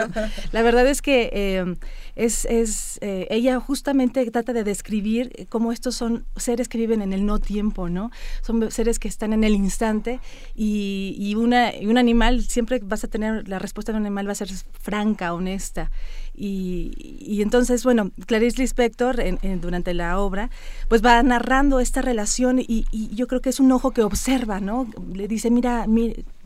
La 0.52 0.60
verdad 0.60 0.86
es 0.86 1.00
que 1.00 1.30
eh, 1.32 1.76
es, 2.16 2.44
es 2.46 2.98
eh, 3.02 3.26
ella 3.30 3.60
justamente 3.60 4.28
trata 4.30 4.52
de 4.52 4.64
describir 4.64 5.46
cómo 5.48 5.72
estos 5.72 5.94
son 5.94 6.24
seres 6.36 6.68
que 6.68 6.78
viven 6.78 7.02
en 7.02 7.12
el 7.12 7.24
no 7.24 7.38
tiempo, 7.38 7.88
¿no? 7.88 8.10
Son 8.42 8.70
seres 8.70 8.98
que 8.98 9.08
están 9.08 9.32
en 9.32 9.44
el 9.44 9.54
instante 9.54 10.20
y, 10.54 11.14
y, 11.18 11.34
una, 11.34 11.74
y 11.76 11.86
un 11.86 11.98
animal, 11.98 12.42
siempre 12.42 12.80
vas 12.82 13.04
a 13.04 13.08
tener, 13.08 13.48
la 13.48 13.58
respuesta 13.58 13.92
de 13.92 13.98
un 13.98 14.06
animal 14.06 14.26
va 14.26 14.32
a 14.32 14.36
ser 14.36 14.48
franca, 14.80 15.32
honesta 15.34 15.90
y, 16.36 17.40
entonces, 17.40 17.82
bueno, 17.82 18.10
Clarice 18.26 18.58
Lispector 18.58 19.22
durante 19.60 19.94
la 19.94 20.20
obra, 20.20 20.50
pues 20.88 21.04
va 21.04 21.22
narrando 21.22 21.80
esta 21.80 22.02
relación 22.02 22.58
y, 22.58 22.86
yo 23.14 23.26
creo 23.26 23.40
que 23.40 23.48
es 23.48 23.60
un 23.60 23.72
ojo 23.72 23.92
que 23.92 24.02
observa, 24.02 24.60
¿no? 24.60 24.86
Le 25.14 25.28
dice, 25.28 25.50
mira 25.50 25.86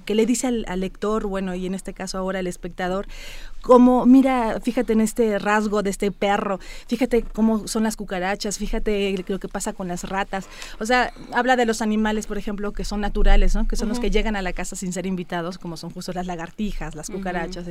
que 0.05 0.15
le 0.15 0.27
dice 0.27 0.47
al, 0.47 0.65
al, 0.69 0.81
lector, 0.81 1.27
bueno, 1.27 1.55
y 1.55 1.67
en 1.67 1.75
este 1.75 1.93
caso 1.93 2.19
ahora 2.19 2.39
al 2.39 2.47
espectador, 2.47 3.07
como, 3.63 4.07
mira, 4.07 4.59
fíjate 4.61 4.93
en 4.93 5.01
este 5.01 5.39
rasgo 5.39 5.83
de 5.83 5.91
este 5.91 6.11
perro, 6.11 6.59
fíjate 6.87 7.23
cómo 7.23 7.69
son 7.69 7.83
las 7.83 7.97
cucarachas, 7.97 8.59
fíjate 8.59 9.15
lo 9.27 9.39
que 9.39 9.49
pasa 9.49 9.73
con 9.73 9.89
las 9.89 10.05
ratas. 10.05 10.49
O 10.79 10.87
sea, 10.87 11.13
habla 11.33 11.57
de 11.57 11.67
los 11.67 11.83
animales, 11.83 12.27
por 12.27 12.39
ejemplo, 12.39 12.73
que 12.73 12.85
son 12.85 13.01
naturales, 13.01 13.55
¿no? 13.55 13.69
Que 13.69 13.77
son 13.77 13.89
los 13.89 14.01
que 14.01 14.11
llegan 14.11 14.37
a 14.37 14.43
la 14.43 14.53
casa 14.53 14.77
sin 14.77 14.93
ser 14.93 15.07
invitados, 15.07 15.59
como 15.59 15.77
son 15.77 15.91
justo 15.91 16.13
las 16.13 16.27
lagartijas, 16.27 16.95
las 16.95 17.11
cucarachas 17.11 17.67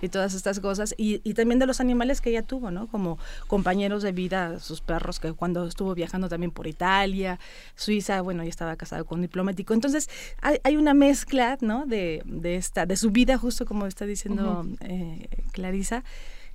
y, 0.00 0.08
todas 0.08 0.34
estas 0.34 0.60
cosas. 0.60 0.94
Y, 0.96 1.20
y, 1.24 1.34
también 1.34 1.58
de 1.58 1.66
los 1.66 1.80
animales 1.80 2.20
que 2.20 2.30
ella 2.30 2.42
tuvo, 2.42 2.70
¿no? 2.70 2.86
Como 2.86 3.18
compañeros 3.46 4.02
de 4.02 4.12
vida, 4.12 4.60
sus 4.60 4.80
perros, 4.80 5.20
que 5.20 5.32
cuando 5.32 5.66
estuvo 5.66 5.94
viajando 5.94 6.28
también 6.28 6.50
por 6.50 6.66
Italia, 6.66 7.38
Suiza, 7.74 8.20
bueno, 8.20 8.42
ella 8.42 8.50
estaba 8.50 8.76
casado 8.76 9.04
con 9.04 9.18
un 9.18 9.22
diplomático. 9.22 9.74
Entonces, 9.74 10.08
hay, 10.40 10.58
hay 10.64 10.76
una 10.76 10.94
mezcla, 10.94 11.56
¿no? 11.60 11.86
De, 11.86 12.22
de, 12.26 12.56
esta, 12.56 12.86
de 12.86 12.96
su 12.96 13.10
vida, 13.10 13.38
justo 13.38 13.66
como 13.66 13.86
está 13.86 14.04
diciendo 14.04 14.66
eh, 14.80 15.28
Clarisa. 15.52 16.04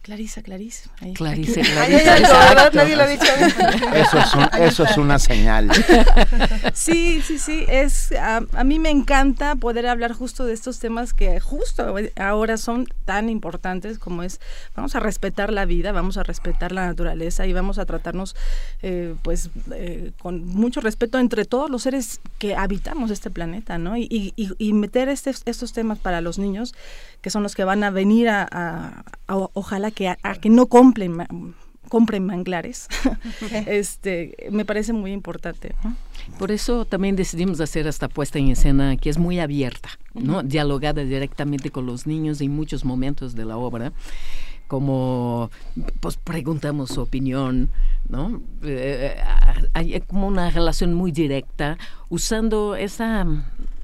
Clarisa, 0.01 0.41
Clarisa. 0.41 0.89
Clarice, 1.15 1.61
Clarisa. 1.61 2.71
Nadie 2.73 2.95
lo 2.95 3.03
ha 3.03 3.07
dicho. 3.07 3.25
Eso 3.93 4.17
es, 4.17 4.61
eso 4.61 4.83
es 4.85 4.97
una 4.97 5.19
señal. 5.19 5.69
Sí, 6.73 7.21
sí, 7.21 7.37
sí. 7.39 7.65
Es, 7.67 8.13
a, 8.13 8.63
mí 8.63 8.79
me 8.79 8.89
encanta 8.89 9.55
poder 9.55 9.87
hablar 9.87 10.13
justo 10.13 10.45
de 10.45 10.53
estos 10.53 10.79
temas 10.79 11.13
que 11.13 11.39
justo 11.39 11.95
ahora 12.15 12.57
son 12.57 12.87
tan 13.03 13.29
importantes 13.29 13.99
como 13.99 14.23
es, 14.23 14.39
vamos 14.75 14.95
a 14.95 14.99
respetar 14.99 15.51
la 15.51 15.65
vida, 15.65 15.91
vamos 15.91 16.17
a 16.17 16.23
respetar 16.23 16.71
la 16.71 16.85
naturaleza 16.85 17.45
y 17.45 17.53
vamos 17.53 17.77
a 17.77 17.85
tratarnos 17.85 18.35
eh, 18.81 19.15
pues 19.23 19.49
eh, 19.73 20.11
con 20.21 20.45
mucho 20.45 20.79
respeto 20.79 21.19
entre 21.19 21.45
todos 21.45 21.69
los 21.69 21.83
seres 21.83 22.21
que 22.37 22.55
habitamos 22.55 23.11
este 23.11 23.29
planeta, 23.29 23.77
¿no? 23.77 23.97
Y, 23.97 24.07
y, 24.09 24.33
y 24.57 24.73
meter 24.73 25.09
este, 25.09 25.33
estos 25.45 25.73
temas 25.73 25.97
para 25.97 26.21
los 26.21 26.37
niños 26.37 26.73
que 27.21 27.29
son 27.29 27.43
los 27.43 27.55
que 27.55 27.63
van 27.63 27.83
a 27.83 27.89
venir 27.89 28.29
a, 28.29 29.03
ojalá 29.27 29.86
que, 29.91 30.07
a, 30.07 30.17
que 30.41 30.49
no 30.49 30.67
compren 30.67 31.17
compren 31.87 32.25
manglares, 32.25 32.87
este, 33.65 34.35
me 34.51 34.65
parece 34.65 34.93
muy 34.93 35.11
importante. 35.11 35.73
Por 36.37 36.51
eso 36.51 36.85
también 36.85 37.15
decidimos 37.15 37.59
hacer 37.61 37.87
esta 37.87 38.09
puesta 38.09 38.39
en 38.39 38.49
escena 38.49 38.97
que 38.97 39.09
es 39.09 39.17
muy 39.17 39.39
abierta, 39.39 39.89
¿no? 40.13 40.43
dialogada 40.43 41.03
directamente 41.03 41.71
con 41.71 41.85
los 41.85 42.05
niños 42.05 42.41
en 42.41 42.55
muchos 42.55 42.83
momentos 42.85 43.35
de 43.35 43.45
la 43.45 43.57
obra 43.57 43.93
como 44.67 45.49
pues 46.01 46.17
preguntamos 46.17 46.89
su 46.89 46.99
opinión, 46.99 47.69
¿no? 48.09 48.41
Eh, 48.63 49.15
eh, 49.15 49.67
hay 49.73 50.01
como 50.01 50.27
una 50.27 50.49
relación 50.49 50.93
muy 50.93 51.13
directa 51.13 51.77
usando 52.09 52.75
esa, 52.75 53.25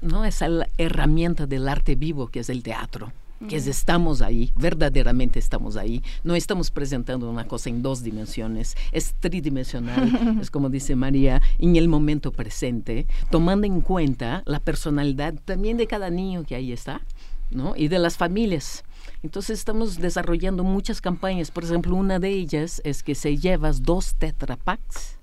¿no? 0.02 0.26
esa 0.26 0.46
herramienta 0.76 1.46
del 1.46 1.70
arte 1.70 1.94
vivo 1.94 2.26
que 2.26 2.40
es 2.40 2.50
el 2.50 2.62
teatro 2.62 3.12
que 3.48 3.56
es 3.56 3.66
estamos 3.66 4.22
ahí, 4.22 4.52
verdaderamente 4.56 5.38
estamos 5.38 5.76
ahí, 5.76 6.02
no 6.22 6.34
estamos 6.34 6.70
presentando 6.70 7.30
una 7.30 7.46
cosa 7.46 7.70
en 7.70 7.82
dos 7.82 8.02
dimensiones, 8.02 8.76
es 8.92 9.14
tridimensional, 9.20 10.38
es 10.40 10.50
como 10.50 10.70
dice 10.70 10.96
María, 10.96 11.42
en 11.58 11.76
el 11.76 11.88
momento 11.88 12.32
presente, 12.32 13.06
tomando 13.30 13.66
en 13.66 13.80
cuenta 13.80 14.42
la 14.46 14.60
personalidad 14.60 15.34
también 15.44 15.76
de 15.76 15.86
cada 15.86 16.10
niño 16.10 16.44
que 16.44 16.54
ahí 16.54 16.72
está, 16.72 17.00
¿no? 17.50 17.74
Y 17.76 17.88
de 17.88 17.98
las 17.98 18.16
familias. 18.16 18.84
Entonces 19.22 19.58
estamos 19.58 19.98
desarrollando 19.98 20.64
muchas 20.64 21.00
campañas, 21.00 21.50
por 21.50 21.64
ejemplo, 21.64 21.94
una 21.96 22.18
de 22.18 22.30
ellas 22.30 22.80
es 22.84 23.02
que 23.02 23.14
si 23.14 23.38
llevas 23.38 23.82
dos 23.82 24.14
Tetra 24.14 24.56
Packs, 24.56 25.18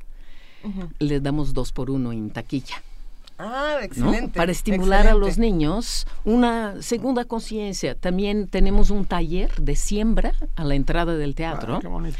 le 0.99 1.19
damos 1.19 1.53
dos 1.53 1.71
por 1.71 1.89
uno 1.89 2.11
en 2.11 2.29
taquilla. 2.29 2.81
Ah, 3.41 3.79
excelente. 3.81 4.37
Para 4.37 4.51
estimular 4.51 5.07
a 5.07 5.15
los 5.15 5.37
niños 5.37 6.05
una 6.23 6.81
segunda 6.81 7.25
conciencia. 7.25 7.95
También 7.95 8.47
tenemos 8.47 8.89
un 8.89 9.05
taller 9.05 9.53
de 9.55 9.75
siembra 9.75 10.33
a 10.55 10.63
la 10.63 10.75
entrada 10.75 11.15
del 11.15 11.35
teatro. 11.35 11.79
Ah, 11.83 12.11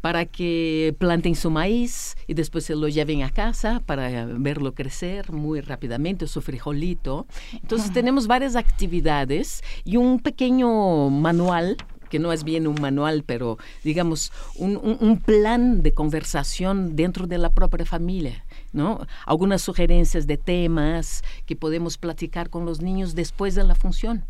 para 0.00 0.24
que 0.24 0.94
planten 0.98 1.34
su 1.36 1.50
maíz 1.50 2.16
y 2.26 2.34
después 2.34 2.64
se 2.64 2.74
lo 2.74 2.88
lleven 2.88 3.22
a 3.22 3.30
casa 3.30 3.80
para 3.86 4.26
verlo 4.26 4.74
crecer 4.74 5.32
muy 5.32 5.60
rápidamente, 5.60 6.26
su 6.26 6.42
frijolito. 6.42 7.26
Entonces 7.52 7.92
tenemos 7.92 8.26
varias 8.26 8.56
actividades 8.56 9.62
y 9.84 9.96
un 9.96 10.20
pequeño 10.20 11.10
manual 11.10 11.76
que 12.10 12.18
no 12.18 12.32
es 12.32 12.44
bien 12.44 12.66
un 12.68 12.80
manual, 12.80 13.24
pero 13.26 13.58
digamos 13.82 14.30
un, 14.56 14.76
un 14.76 15.18
plan 15.18 15.82
de 15.82 15.92
conversación 15.94 16.94
dentro 16.94 17.26
de 17.26 17.38
la 17.38 17.50
propia 17.50 17.84
familia 17.84 18.43
¿no? 18.74 19.06
Algunas 19.24 19.62
sugerencias 19.62 20.26
de 20.26 20.36
temas 20.36 21.22
que 21.46 21.56
podemos 21.56 21.96
platicar 21.96 22.50
con 22.50 22.66
los 22.66 22.82
niños 22.82 23.14
después 23.14 23.54
de 23.54 23.64
la 23.64 23.74
función. 23.74 24.24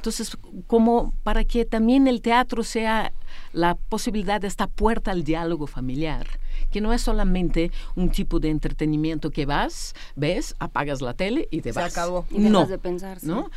Entonces, 0.00 0.38
como 0.66 1.12
para 1.24 1.44
que 1.44 1.66
también 1.66 2.08
el 2.08 2.22
teatro 2.22 2.64
sea 2.64 3.12
la 3.52 3.74
posibilidad 3.74 4.40
de 4.40 4.48
esta 4.48 4.66
puerta 4.66 5.10
al 5.10 5.24
diálogo 5.24 5.66
familiar, 5.66 6.26
que 6.70 6.80
no 6.80 6.94
es 6.94 7.02
solamente 7.02 7.70
un 7.96 8.08
tipo 8.08 8.40
de 8.40 8.48
entretenimiento 8.48 9.30
que 9.30 9.44
vas, 9.44 9.94
ves, 10.16 10.56
apagas 10.58 11.02
la 11.02 11.12
tele 11.12 11.48
y 11.50 11.60
te 11.60 11.72
vas. 11.72 11.92
Se 11.92 12.00
acabó. 12.00 12.24
Y 12.30 12.38
no, 12.38 12.64
de 12.64 12.78
pensar. 12.78 13.18
¿no? 13.22 13.50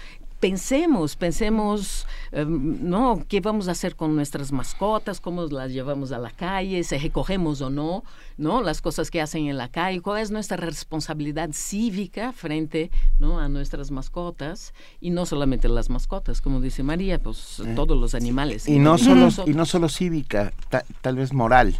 Pensemos, 0.47 1.15
pensemos, 1.15 2.05
em, 2.33 2.89
¿no? 2.89 3.23
¿Qué 3.29 3.39
vamos 3.39 3.69
a 3.69 3.71
hacer 3.71 3.95
con 3.95 4.13
nuestras 4.13 4.51
mascotas? 4.51 5.21
¿Cómo 5.21 5.43
las 5.43 5.71
llevamos 5.71 6.11
a 6.11 6.17
la 6.17 6.31
calle? 6.31 6.83
¿Se 6.83 6.97
recogemos 6.99 7.61
o 7.61 7.69
no? 7.69 8.03
¿No? 8.37 8.61
Las 8.61 8.81
cosas 8.81 9.09
que 9.09 9.21
hacen 9.21 9.47
en 9.47 9.57
la 9.57 9.69
calle. 9.69 10.01
¿Cuál 10.01 10.21
es 10.21 10.31
nuestra 10.31 10.57
responsabilidad 10.57 11.49
cívica 11.53 12.33
frente 12.33 12.91
¿no? 13.19 13.39
a 13.39 13.47
nuestras 13.47 13.89
mascotas? 13.89 14.73
Y 14.99 15.11
no 15.11 15.25
solamente 15.25 15.69
las 15.69 15.89
mascotas, 15.89 16.41
como 16.41 16.59
dice 16.59 16.83
María, 16.83 17.19
pues 17.19 17.61
Eh, 17.65 17.71
todos 17.73 17.97
los 17.97 18.13
animales. 18.13 18.67
Y 18.67 18.79
no 18.79 18.97
solo, 18.97 19.29
y 19.45 19.53
no 19.53 19.65
solo 19.65 19.87
cívica, 19.87 20.51
ta- 20.69 20.83
tal 21.01 21.15
vez 21.15 21.31
moral. 21.31 21.79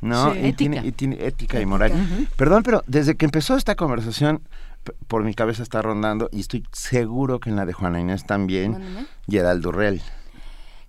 ¿no? 0.00 0.34
Sí, 0.34 0.38
y, 0.38 0.52
tiene, 0.52 0.76
ética. 0.76 0.88
y 0.88 0.92
tiene 0.92 1.26
ética 1.26 1.60
y 1.60 1.66
moral. 1.66 1.92
Perdón, 2.36 2.62
pero 2.62 2.84
desde 2.86 3.16
que 3.16 3.24
empezó 3.24 3.56
esta 3.56 3.74
conversación, 3.74 4.40
por 5.08 5.24
mi 5.24 5.34
cabeza 5.34 5.62
está 5.62 5.82
rondando, 5.82 6.28
y 6.32 6.40
estoy 6.40 6.64
seguro 6.72 7.40
que 7.40 7.50
en 7.50 7.56
la 7.56 7.66
de 7.66 7.72
Juana 7.72 8.00
Inés 8.00 8.24
también, 8.24 8.72
Mándame. 8.72 9.06
Gerald 9.28 9.62
Durrell. 9.62 10.02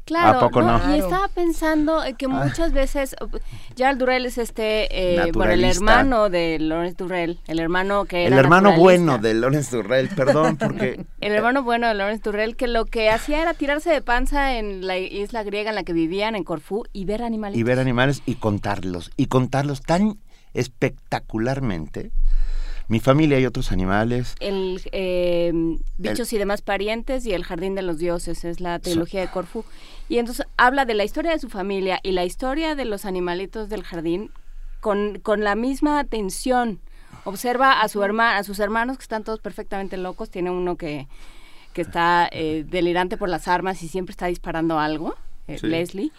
Claro, 0.06 0.38
¿A 0.38 0.40
poco 0.40 0.62
no? 0.62 0.96
Y 0.96 1.00
estaba 1.00 1.28
pensando 1.30 2.04
eh, 2.04 2.14
que 2.14 2.28
muchas 2.28 2.74
veces, 2.74 3.16
uh, 3.20 3.26
Gerald 3.76 3.98
Durrell 3.98 4.28
es 4.28 4.38
este, 4.38 4.88
eh, 4.92 5.32
bueno, 5.34 5.54
el 5.54 5.64
hermano 5.64 6.30
de 6.30 6.60
Lawrence 6.60 6.96
Durrell, 6.96 7.40
el 7.48 7.60
hermano 7.60 8.06
que 8.06 8.28
El 8.28 8.34
era 8.34 8.42
hermano 8.42 8.70
naturalista. 8.70 8.84
bueno 8.84 9.18
de 9.18 9.34
Lawrence 9.34 9.76
Durrell, 9.76 10.10
perdón, 10.10 10.58
porque 10.58 11.04
El 11.22 11.32
hermano 11.32 11.64
bueno 11.64 11.88
de 11.88 11.96
Lawrence 11.96 12.22
Durrell, 12.24 12.56
que 12.56 12.68
lo 12.68 12.86
que 12.86 13.10
hacía 13.10 13.42
era 13.42 13.56
tirarse 13.56 13.90
de 13.90 14.04
panza 14.04 14.60
en 14.60 14.86
la 14.86 15.00
isla 15.00 15.42
griega 15.42 15.72
en 15.72 15.76
la 15.76 15.84
que 15.84 15.94
vivían, 15.94 16.36
en 16.36 16.44
Corfú, 16.44 16.84
y 16.94 17.06
ver 17.06 17.24
animales. 17.24 17.58
y 17.58 17.64
ver 17.64 17.80
animales 17.80 18.22
y 18.28 18.36
contarlos, 18.36 19.10
y 19.18 19.26
contarlos 19.26 19.82
tan 19.82 20.20
espectacularmente. 20.54 22.12
Mi 22.88 23.00
familia 23.00 23.40
y 23.40 23.46
otros 23.46 23.72
animales. 23.72 24.36
El 24.40 24.82
eh, 24.92 25.52
Bichos 25.98 26.32
y 26.34 26.38
demás 26.38 26.62
parientes 26.62 27.26
y 27.26 27.34
El 27.34 27.44
Jardín 27.44 27.74
de 27.76 27.82
los 27.82 27.98
Dioses, 27.98 28.46
es 28.46 28.60
la 28.60 28.80
trilogía 28.80 29.22
de 29.22 29.28
Corfú. 29.28 29.66
Y 30.08 30.20
entonces 30.20 30.46
habla 30.58 30.86
de 30.86 30.94
la 30.94 31.04
historia 31.04 31.32
de 31.32 31.40
su 31.40 31.50
familia 31.50 32.00
y 32.04 32.12
la 32.12 32.26
historia 32.26 32.76
de 32.76 32.86
los 32.86 33.06
animalitos 33.06 33.70
del 33.70 33.84
jardín 33.84 34.30
con, 34.82 35.20
con 35.20 35.44
la 35.44 35.56
misma 35.56 36.00
atención. 36.00 36.80
Observa 37.24 37.82
a, 37.82 37.88
su 37.88 38.04
herma, 38.04 38.38
a 38.38 38.44
sus 38.44 38.60
hermanos 38.60 38.98
que 38.98 39.04
están 39.04 39.24
todos 39.24 39.40
perfectamente 39.40 39.98
locos. 39.98 40.30
Tiene 40.30 40.52
uno 40.52 40.76
que, 40.76 41.08
que 41.74 41.82
está 41.82 42.30
eh, 42.32 42.66
delirante 42.70 43.18
por 43.18 43.30
las 43.30 43.48
armas 43.48 43.82
y 43.82 43.88
siempre 43.88 44.12
está 44.12 44.28
disparando 44.28 44.80
algo, 44.80 45.16
eh, 45.48 45.58
Sí. 45.58 45.68
Leslie. 45.68 46.12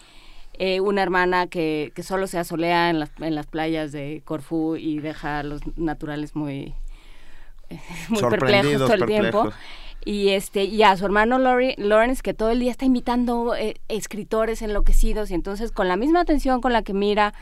Eh, 0.59 0.81
una 0.81 1.03
hermana 1.03 1.47
que, 1.49 1.93
que 1.95 2.03
solo 2.03 2.27
se 2.27 2.39
asolea 2.39 2.89
en 2.91 2.99
las, 3.01 3.11
en 3.21 3.35
las 3.35 3.47
playas 3.47 3.93
de 3.93 4.23
Corfú 4.25 4.77
y 4.77 4.99
deja 5.01 5.41
a 5.41 5.43
los 5.43 5.61
naturales 5.77 6.35
muy, 6.35 6.75
muy 8.09 8.21
perplejos 8.31 8.73
todo 8.79 8.95
el 8.95 9.07
tiempo. 9.07 9.53
Y 10.05 10.31
este 10.31 10.65
y 10.65 10.83
a 10.85 10.97
su 10.97 11.05
hermano 11.05 11.39
Lori- 11.39 11.75
Lawrence 11.79 12.23
que 12.23 12.33
todo 12.33 12.51
el 12.51 12.61
día 12.61 12.71
está 12.71 12.85
invitando 12.85 13.57
eh, 13.57 13.75
escritores 13.89 14.63
enloquecidos 14.63 15.31
y 15.31 15.35
entonces 15.35 15.73
con 15.73 15.89
la 15.89 15.97
misma 15.97 16.21
atención 16.21 16.61
con 16.61 16.73
la 16.73 16.83
que 16.83 16.93
mira 16.95 17.35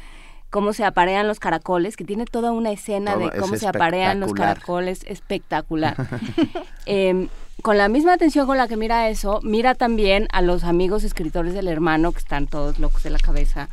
cómo 0.49 0.73
se 0.73 0.85
aparean 0.85 1.27
los 1.27 1.41
caracoles, 1.41 1.97
que 1.97 2.05
tiene 2.05 2.25
toda 2.27 2.53
una 2.53 2.71
escena 2.71 3.15
Todo 3.15 3.29
de 3.29 3.37
es 3.37 3.41
cómo 3.43 3.57
se 3.57 3.67
aparean 3.67 4.21
los 4.21 4.33
caracoles, 4.33 5.05
espectacular. 5.07 5.97
Em, 6.87 7.29
con 7.63 7.79
la 7.79 7.89
misma 7.89 8.13
atención 8.15 8.47
con 8.47 8.59
la 8.59 8.69
que 8.69 8.77
mira 8.77 9.09
eso, 9.09 9.41
mira 9.43 9.75
también 9.75 10.29
a 10.33 10.43
los 10.43 10.65
amigos 10.65 11.03
escritores 11.05 11.55
del 11.55 11.69
hermano 11.69 12.13
que 12.13 12.19
están 12.19 12.47
todos 12.47 12.79
locos 12.79 13.03
de 13.05 13.11
la 13.11 13.19
cabeza, 13.19 13.69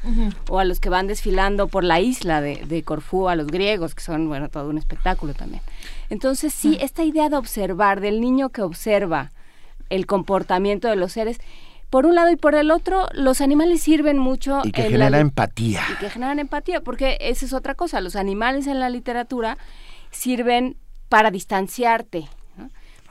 o 0.50 0.60
a 0.60 0.66
los 0.66 0.80
que 0.80 0.90
van 0.90 1.08
desfilando 1.08 1.68
por 1.68 1.84
la 1.84 2.00
isla 2.00 2.40
de, 2.42 2.64
de 2.68 2.84
Corfú, 2.84 3.28
a 3.28 3.36
los 3.36 3.48
griegos, 3.48 3.94
que 3.96 4.02
son, 4.04 4.28
bueno, 4.30 4.48
todo 4.50 4.70
un 4.70 4.78
espectáculo 4.78 5.34
también. 5.34 5.62
Entonces, 6.10 6.54
sí, 6.54 6.78
esta 6.80 7.04
idea 7.04 7.28
de 7.30 7.36
observar, 7.38 8.00
del 8.02 8.22
niño 8.22 8.50
que 8.50 8.62
observa 8.62 9.32
el 9.90 10.06
comportamiento 10.06 10.88
de 10.88 10.96
los 10.96 11.12
seres, 11.12 11.40
por 11.90 12.06
un 12.06 12.16
lado 12.16 12.32
y 12.32 12.38
por 12.38 12.56
el 12.56 12.72
otro, 12.72 13.08
los 13.14 13.42
animales 13.42 13.82
sirven 13.82 14.18
mucho 14.18 14.62
Y 14.64 14.72
que 14.72 14.84
en 14.86 14.92
la 14.94 15.06
genera 15.06 15.18
li- 15.18 15.22
empatía. 15.22 15.82
y 15.92 15.96
que 16.00 16.10
generan 16.10 16.40
empatía, 16.40 16.80
porque 16.80 17.18
esa 17.20 17.46
es 17.46 17.52
otra 17.52 17.76
cosa. 17.76 18.00
Los 18.00 18.16
animales 18.16 18.68
en 18.68 18.80
la 18.80 18.90
literatura 18.90 19.58
sirven 20.12 20.78
para 21.10 21.32
distanciarte. 21.32 22.30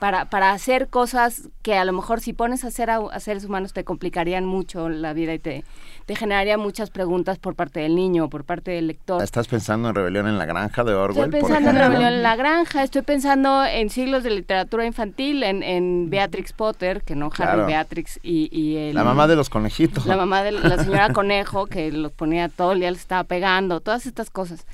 Para, 0.01 0.25
para 0.25 0.51
hacer 0.51 0.89
cosas 0.89 1.49
que 1.63 1.77
a 1.77 1.85
lo 1.85 1.93
mejor 1.93 2.21
si 2.21 2.33
pones 2.33 2.65
a 2.65 2.69
hacer 2.69 2.91
a, 2.91 2.97
a 2.97 3.21
seres 3.21 3.45
humanos 3.45 3.73
te 3.73 3.85
complicarían 3.85 4.45
mucho 4.47 4.89
la 4.89 5.13
vida 5.13 5.35
y 5.35 5.39
te, 5.39 5.63
te 6.07 6.17
generaría 6.17 6.59
muchas 6.59 6.91
preguntas 6.91 7.39
por 7.39 7.55
parte 7.55 7.81
del 7.81 7.95
niño, 7.95 8.29
por 8.31 8.45
parte 8.45 8.71
del 8.73 8.87
lector. 8.89 9.23
¿Estás 9.23 9.47
pensando 9.47 9.91
en 9.91 9.95
Rebelión 9.95 10.27
en 10.27 10.39
la 10.39 10.47
Granja 10.47 10.83
de 10.83 10.95
Orwell? 10.95 11.27
Estoy 11.27 11.41
por 11.41 11.51
pensando 11.51 11.71
en? 11.71 11.77
Rebelión 11.77 12.13
en 12.15 12.23
la 12.23 12.35
Granja, 12.35 12.83
estoy 12.83 13.03
pensando 13.03 13.65
en 13.65 13.91
siglos 13.91 14.25
de 14.25 14.31
literatura 14.31 14.87
infantil, 14.87 15.43
en, 15.43 15.63
en 15.63 16.09
Beatrix 16.11 16.53
Potter, 16.55 17.03
que 17.03 17.15
no 17.15 17.27
Harry 17.27 17.35
Claro. 17.37 17.67
Beatrix 17.67 18.19
y, 18.23 18.49
y 18.51 18.77
el... 18.79 18.95
La 18.95 19.05
mamá 19.05 19.29
de 19.29 19.37
los 19.37 19.51
conejitos. 19.51 20.07
La 20.07 20.17
mamá 20.17 20.43
de 20.43 20.53
la 20.53 20.83
señora 20.83 21.13
Conejo, 21.13 21.67
que 21.67 21.93
los 21.93 22.11
ponía 22.13 22.49
todo 22.49 22.73
el 22.73 22.81
día, 22.81 22.91
les 22.91 23.01
estaba 23.01 23.25
pegando, 23.25 23.81
todas 23.81 24.07
estas 24.07 24.31
cosas. 24.31 24.67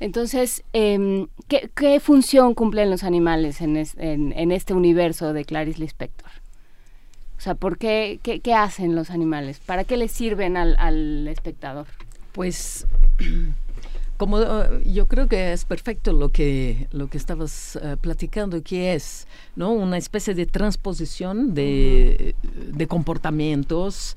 Entonces, 0.00 0.64
em, 0.72 1.28
¿qué, 1.46 1.70
qué 1.74 2.00
función 2.00 2.54
cumplen 2.54 2.90
los 2.90 3.04
animales 3.04 3.60
en, 3.60 3.76
es- 3.76 3.94
en- 3.98 4.32
en 4.32 4.50
este 4.50 4.74
universo 4.74 5.32
de 5.32 5.44
Clarice 5.44 5.78
Lispector? 5.78 6.30
O 7.36 7.40
sea, 7.42 7.54
¿por 7.54 7.78
qué, 7.78 8.18
qué, 8.22 8.40
qué 8.40 8.54
hacen 8.54 8.94
los 8.94 9.10
animales? 9.10 9.60
¿Para 9.64 9.84
qué 9.84 9.96
les 9.96 10.10
sirven 10.10 10.56
al, 10.56 10.74
al 10.78 11.28
espectador? 11.28 11.86
Pues 12.32 12.86
como 14.16 14.40
eh, 14.40 14.82
yo 14.86 15.06
creo 15.08 15.26
que 15.28 15.52
es 15.52 15.64
perfecto 15.64 16.12
lo 16.12 16.28
que 16.28 16.86
lo 16.92 17.08
que 17.08 17.16
estabas 17.16 17.76
eh, 17.82 17.96
platicando 17.98 18.62
que 18.62 18.92
es 18.94 19.26
no 19.56 19.72
una 19.72 19.96
especie 19.96 20.34
de 20.34 20.44
transposición 20.44 21.54
de, 21.54 22.34
de 22.72 22.86
comportamientos 22.86 24.16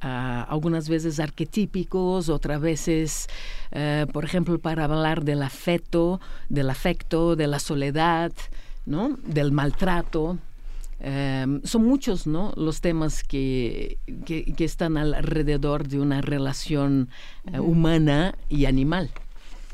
ah, 0.00 0.46
algunas 0.48 0.88
veces 0.88 1.20
arquetípicos 1.20 2.28
otras 2.28 2.60
veces 2.60 3.28
eh, 3.72 4.06
por 4.12 4.24
ejemplo 4.24 4.58
para 4.58 4.84
hablar 4.84 5.24
del 5.24 5.42
afecto 5.42 6.20
del 6.48 6.70
afecto 6.70 7.36
de 7.36 7.46
la 7.46 7.58
soledad 7.58 8.32
no 8.86 9.16
del 9.24 9.52
maltrato 9.52 10.38
Em, 11.00 11.62
son 11.62 11.84
muchos 11.84 12.26
¿no? 12.26 12.52
los 12.56 12.80
temas 12.80 13.22
que, 13.22 13.98
que, 14.26 14.44
que 14.52 14.64
están 14.64 14.96
alrededor 14.96 15.86
de 15.86 16.00
una 16.00 16.20
relación 16.20 17.08
eh, 17.52 17.60
Ujú. 17.60 17.70
humana 17.70 18.34
y 18.48 18.64
animal. 18.64 19.10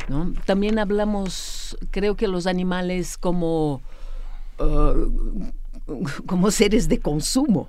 ¿no? 0.09 0.35
También 0.45 0.79
hablamos, 0.79 1.79
creo 1.91 2.15
que 2.15 2.29
los 2.29 2.47
animales 2.47 3.17
como, 3.17 3.81
uh, 4.59 6.13
como 6.27 6.51
seres 6.51 6.89
de 6.89 6.99
consumo 6.99 7.69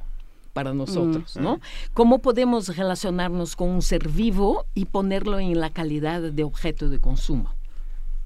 para 0.56 0.74
nosotros, 0.74 1.36
Mm. 1.36 1.44
¿no? 1.44 1.60
¿Cómo 1.94 2.20
podemos 2.20 2.76
relacionarnos 2.78 3.58
con 3.58 3.68
un 3.70 3.82
ser 3.82 4.08
vivo 4.08 4.66
y 4.74 4.86
ponerlo 4.86 5.38
en 5.38 5.60
la 5.60 5.70
calidad 5.70 6.22
de 6.22 6.44
objeto 6.46 6.88
de 6.90 7.00
consumo? 7.00 7.54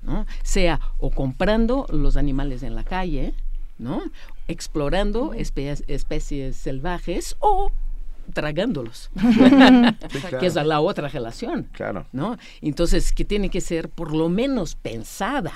¿no? 0.04 0.26
Sea 0.44 0.80
o 1.00 1.10
comprando 1.10 1.86
los 1.89 2.15
animales 2.18 2.62
en 2.63 2.76
la 2.76 2.84
calle, 2.84 3.34
¿no? 3.80 4.02
Explorando 4.48 5.34
espe- 5.34 5.84
especies 5.88 6.56
salvajes 6.56 7.36
o 7.39 7.72
tragándolos, 8.34 9.10
Sí, 10.12 10.20
claro. 10.20 10.39
que 10.39 10.46
es 10.46 10.54
la 10.56 10.80
otra 10.82 11.08
relación. 11.10 11.63
Claro. 11.74 12.06
¿no? 12.13 12.38
Entonces, 12.62 13.12
que 13.12 13.26
tiene 13.26 13.50
que 13.50 13.60
ser 13.60 13.89
por 13.89 14.15
lo 14.15 14.30
menos 14.30 14.76
pensada, 14.76 15.52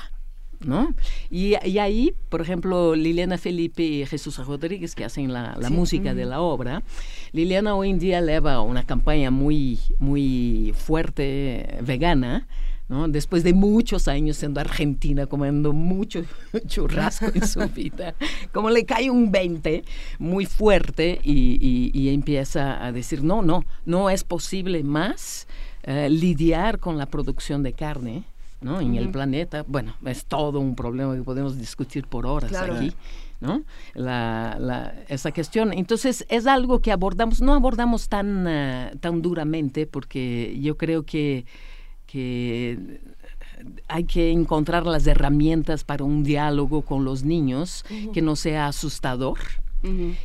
¿no? 0.65 0.93
Y, 1.29 1.55
y 1.65 1.77
ahí, 1.79 2.13
por 2.29 2.41
ejemplo, 2.41 2.95
Liliana 2.95 3.37
Felipe 3.37 3.83
y 3.83 4.05
Jesús 4.05 4.37
Rodríguez, 4.45 4.95
que 4.95 5.05
hacen 5.05 5.31
la, 5.33 5.55
la 5.59 5.67
Sí. 5.69 5.73
música 5.73 6.13
de 6.13 6.25
la 6.25 6.41
obra, 6.41 6.83
Liliana 7.31 7.75
hoy 7.75 7.89
en 7.89 7.99
día 7.99 8.21
lleva 8.21 8.61
una 8.61 8.85
campaña 8.85 9.31
muy, 9.31 9.79
muy 9.99 10.73
fuerte 10.75 11.77
vegana, 11.81 12.47
¿no? 12.89 13.07
Después 13.07 13.43
de 13.43 13.53
muchos 13.53 14.07
años 14.07 14.37
siendo 14.37 14.59
argentina, 14.59 15.25
comiendo 15.25 15.71
mucho 15.73 16.21
churrasco 16.67 17.27
en 17.33 17.47
su 17.47 17.61
vida, 17.69 18.13
como 18.51 18.69
le 18.69 18.85
cae 18.85 19.09
un 19.09 19.31
20 19.31 19.83
muy 20.19 20.45
fuerte 20.45 21.19
y, 21.23 21.57
y- 21.61 21.91
y 21.93 22.13
empieza 22.13 22.85
a 22.85 22.91
decir, 22.91 23.23
no, 23.23 23.41
no, 23.41 23.63
no 23.85 24.09
es 24.09 24.23
posible 24.23 24.83
más 24.83 25.47
eh, 25.83 26.09
lidiar 26.09 26.79
con 26.79 26.97
la 26.97 27.05
producción 27.07 27.63
de 27.63 27.73
carne. 27.73 28.23
¿No? 28.63 28.79
en 28.79 28.95
el 28.95 29.09
planeta, 29.09 29.63
bueno, 29.67 29.93
es 30.05 30.25
todo 30.25 30.59
un 30.59 30.75
problema 30.75 31.15
que 31.15 31.21
podemos 31.23 31.57
discutir 31.57 32.07
por 32.07 32.25
horas 32.25 32.49
Claro. 32.49 32.75
aquí, 32.75 32.93
¿no? 33.41 33.61
La, 33.93 34.57
la- 34.59 34.93
esa 35.09 35.31
cuestión. 35.31 35.73
Entonces, 35.73 36.25
es 36.29 36.47
algo 36.47 36.79
que 36.79 36.91
abordamos, 36.91 37.41
no 37.41 37.53
abordamos 37.53 38.07
tan, 38.09 38.47
ah, 38.47 38.91
tan 38.99 39.21
duramente, 39.21 39.85
porque 39.85 40.57
yo 40.61 40.77
creo 40.77 41.03
que, 41.03 41.45
que 42.05 43.01
hay 43.87 44.03
que 44.05 44.31
encontrar 44.31 44.85
las 44.85 45.05
herramientas 45.07 45.83
para 45.83 46.03
un 46.03 46.23
diálogo 46.23 46.81
con 46.83 47.05
los 47.05 47.23
niños 47.23 47.85
que 48.13 48.21
no 48.21 48.35
sea 48.35 48.67
asustador 48.67 49.37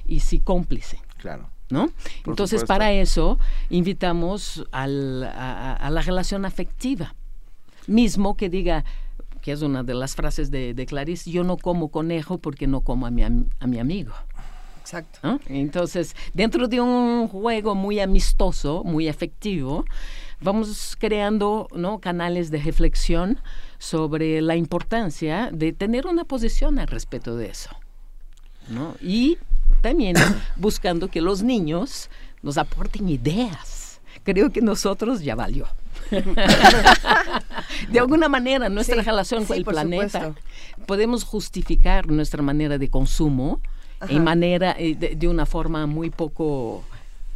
y 0.07 0.21
sí 0.21 0.39
cómplice. 0.39 0.99
Claro. 1.19 1.51
¿No? 1.71 1.89
Por 2.25 2.33
Entonces, 2.33 2.61
supuesto. 2.61 2.67
para 2.67 2.93
eso, 2.93 3.39
invitamos 3.69 4.65
al- 4.73 5.23
a 5.25 5.91
la 5.91 6.01
relación 6.01 6.47
afectiva. 6.47 7.15
Mismo 7.89 8.37
que 8.37 8.49
diga, 8.49 8.85
que 9.43 9.51
es 9.51 9.63
una 9.63 9.83
de 9.83 9.95
las 9.95 10.15
frases 10.15 10.53
de, 10.53 10.75
de 10.75 10.87
Clarice, 10.87 11.31
yo 11.31 11.43
no 11.43 11.57
como 11.57 11.89
conejo 11.89 12.39
porque 12.39 12.69
no 12.69 12.83
como 12.83 13.07
a 13.07 13.11
mi, 13.11 13.25
a 13.25 13.67
mi 13.67 13.79
amigo. 13.81 14.13
Exacto. 14.81 15.39
Entonces, 15.49 16.17
dentro 16.33 16.67
de 16.67 16.81
un 16.81 17.29
juego 17.29 17.75
muy 17.75 18.01
amistoso, 18.01 18.83
muy 18.85 19.07
efectivo, 19.07 19.85
vamos 20.41 20.97
creando 20.99 21.69
¿no? 21.75 21.99
canales 21.99 22.51
de 22.51 22.59
reflexión 22.59 23.39
sobre 23.79 24.41
la 24.41 24.57
importancia 24.57 25.51
de 25.53 25.75
tener 25.75 26.07
una 26.07 26.25
posición 26.25 26.79
al 26.79 26.87
respecto 26.87 27.37
de 27.37 27.51
eso. 27.51 27.69
¿no? 28.69 28.95
Y 29.03 29.37
también 29.83 30.17
buscando 30.57 31.09
que 31.09 31.21
los 31.21 31.43
niños 31.43 32.09
nos 32.43 32.57
aporten 32.57 33.11
ideas. 33.11 34.01
Creo 34.25 34.51
que 34.51 34.63
nosotros 34.63 35.21
ya 35.21 35.35
valió. 35.35 35.67
de 37.91 37.99
alguna 37.99 38.29
manera, 38.29 38.69
nuestra 38.69 39.03
relación 39.03 39.45
con 39.45 39.57
el 39.57 39.65
planeta, 39.65 40.35
podemos 40.87 41.25
justificar 41.25 42.09
nuestra 42.09 42.43
manera 42.43 42.79
de 42.79 42.89
consumo 42.89 43.61
en 44.09 44.23
manera, 44.25 44.77
eh, 44.79 44.95
de, 44.95 45.29
una 45.29 45.45
forma 45.45 45.87
muy 45.87 46.11
poco 46.11 46.85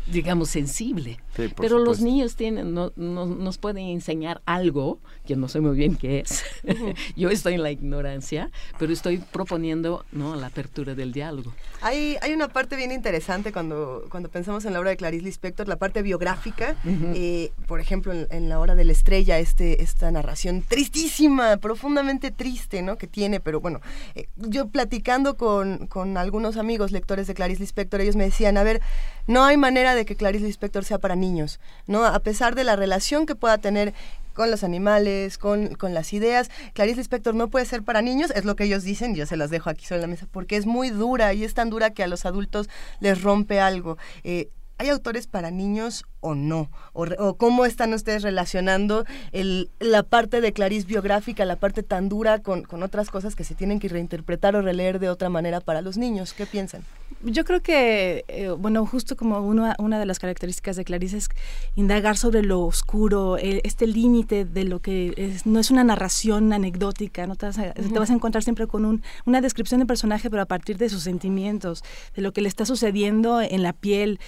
digamos, 0.07 0.49
sensible. 0.49 1.19
Pero 1.35 1.79
los 1.79 2.01
niños 2.01 2.37
tienen, 2.37 2.75
no, 2.75 2.93
nos 2.97 3.59
pueden 3.59 3.87
enseñar 3.89 4.43
algo, 4.45 4.99
que 5.27 5.37
no 5.37 5.49
sé 5.49 5.61
muy 5.61 5.77
bien 5.77 5.97
qué 5.97 6.21
es. 6.21 6.45
Yo 7.17 7.31
estoy 7.31 7.55
en 7.55 7.63
la 7.63 7.71
ignorancia, 7.71 8.51
pero 8.79 8.93
estoy 8.93 9.19
proponiendo 9.19 10.05
¿no? 10.13 10.37
la 10.37 10.49
apertura 10.49 10.95
del 10.95 11.13
diálogo. 11.13 11.53
Hay, 11.81 12.17
hay 12.21 12.33
una 12.33 12.49
parte 12.49 12.77
bien 12.77 12.93
interesante 12.93 13.53
cuando, 13.53 14.05
cuando 14.11 14.29
pensamos 14.29 14.65
en 14.65 14.73
la 14.73 14.81
obra 14.81 14.91
de 14.91 14.97
Clarice 14.97 15.25
Lispector, 15.25 15.69
la 15.69 15.77
parte 15.77 16.03
biográfica. 16.03 16.77
Eh, 17.15 17.53
por 17.67 17.81
ejemplo, 17.81 18.13
en, 18.13 18.49
la 18.49 18.59
hora 18.59 18.75
de 18.75 18.85
la 18.85 18.93
estrella, 18.93 19.39
este, 19.39 19.83
esta 19.83 20.11
narración 20.11 20.63
tristísima, 20.63 21.57
profundamente 21.57 22.31
triste, 22.31 22.83
¿no? 22.83 22.99
Que 22.99 23.07
tiene, 23.07 23.41
pero 23.41 23.61
bueno, 23.61 23.81
eh, 24.15 24.27
yo 24.37 24.69
platicando 24.69 25.37
con, 25.37 25.87
con 25.87 26.17
algunos 26.17 26.57
amigos 26.57 26.93
lectores 26.93 27.27
de 27.27 27.35
Clarice 27.35 27.61
Lispector, 27.61 28.01
ellos 28.01 28.17
me 28.17 28.25
decían, 28.25 28.57
a 28.57 28.63
ver, 28.63 28.81
no 29.27 29.45
hay 29.45 29.57
manera 29.57 29.95
de 29.95 30.05
que 30.05 30.17
Clarice 30.17 30.45
Lispector 30.45 30.85
sea 30.85 30.99
para 30.99 31.17
niños, 31.23 31.59
¿no? 31.87 32.05
A 32.05 32.19
pesar 32.19 32.55
de 32.55 32.65
la 32.65 32.77
relación 32.77 33.25
que 33.25 33.35
pueda 33.35 33.57
tener 33.57 33.95
con 34.35 34.51
los 34.51 34.65
animales, 34.65 35.39
con, 35.39 35.75
con, 35.75 35.95
las 35.95 36.13
ideas. 36.13 36.51
Clarice 36.75 36.99
Lispector 36.99 37.35
no 37.35 37.49
puede 37.49 37.67
ser 37.67 37.83
para 37.83 38.03
niños, 38.03 38.31
es 38.35 38.45
lo 38.45 38.57
que 38.57 38.65
ellos 38.65 38.83
dicen, 38.83 39.15
yo 39.15 39.27
se 39.27 39.37
las 39.37 39.51
dejo 39.51 39.71
aquí 39.71 39.85
sobre 39.85 40.01
la 40.03 40.07
mesa, 40.07 40.27
porque 40.31 40.57
es 40.57 40.67
muy 40.67 40.91
dura 40.91 41.33
y 41.33 41.45
es 41.45 41.55
tan 41.55 41.71
dura 41.71 41.91
que 41.91 42.03
a 42.03 42.07
los 42.07 42.27
adultos 42.27 42.69
les 43.01 43.23
rompe 43.23 43.61
algo. 43.61 43.99
Eh, 44.25 44.49
¿Hay 44.83 44.89
autores 44.89 45.29
para 45.29 45.53
niños 45.53 46.07
o 46.19 46.35
no? 46.35 46.69
¿O, 46.93 47.37
cómo 47.37 47.67
están 47.67 47.95
ustedes 47.95 48.25
relacionando 48.25 49.05
el, 49.31 49.71
la 49.79 50.03
parte 50.03 50.41
de 50.41 50.53
Clarice 50.53 50.89
biográfica, 50.89 51.45
la 51.45 51.55
parte 51.55 51.85
tan 51.85 52.09
dura, 52.09 52.41
con, 52.41 52.65
con 52.65 52.83
otras 52.83 53.09
cosas 53.09 53.37
que 53.37 53.45
se 53.45 53.55
tienen 53.55 53.79
que 53.79 53.87
reinterpretar 53.87 54.57
o 54.57 54.61
releer 54.61 54.99
de 54.99 55.09
otra 55.09 55.29
manera 55.29 55.61
para 55.61 55.83
los 55.83 55.99
niños? 55.99 56.33
¿Qué 56.33 56.47
piensan? 56.47 56.83
Yo 57.25 57.45
creo 57.45 57.63
que, 57.63 58.25
eh, 58.27 58.49
bueno, 58.51 58.85
justo 58.85 59.17
como 59.17 59.39
una, 59.39 59.77
una 59.79 60.01
de 60.01 60.07
las 60.07 60.19
características 60.19 60.75
de 60.75 60.85
Clarice 60.85 61.19
es 61.19 61.29
indagar 61.77 62.17
sobre 62.17 62.43
lo 62.43 62.63
oscuro, 62.63 63.37
este 63.37 63.87
límite 63.87 64.45
de 64.45 64.65
lo 64.65 64.81
que 64.81 65.39
no 65.45 65.61
es 65.61 65.71
una 65.71 65.85
narración 65.85 66.53
anecdótica, 66.53 67.29
¿no? 67.29 67.37
Te 67.37 67.47
vas 67.47 67.59
a, 67.59 67.73
te 67.75 67.97
vas 67.97 68.11
a 68.11 68.15
encontrar 68.15 68.43
siempre 68.43 68.67
con 68.67 68.85
un, 68.85 69.03
una 69.25 69.41
descripción 69.41 69.79
de 69.79 69.87
personaje, 69.87 70.31
pero 70.31 70.43
a 70.43 70.47
partir 70.47 70.79
de 70.79 70.89
sus 70.89 71.05
sentimientos, 71.05 71.85
de 72.17 72.23
lo 72.23 72.33
que 72.33 72.41
le 72.41 72.49
está 72.49 72.67
sucediendo 72.67 73.41
en 73.41 73.63
la 73.63 73.73
piel, 73.73 74.19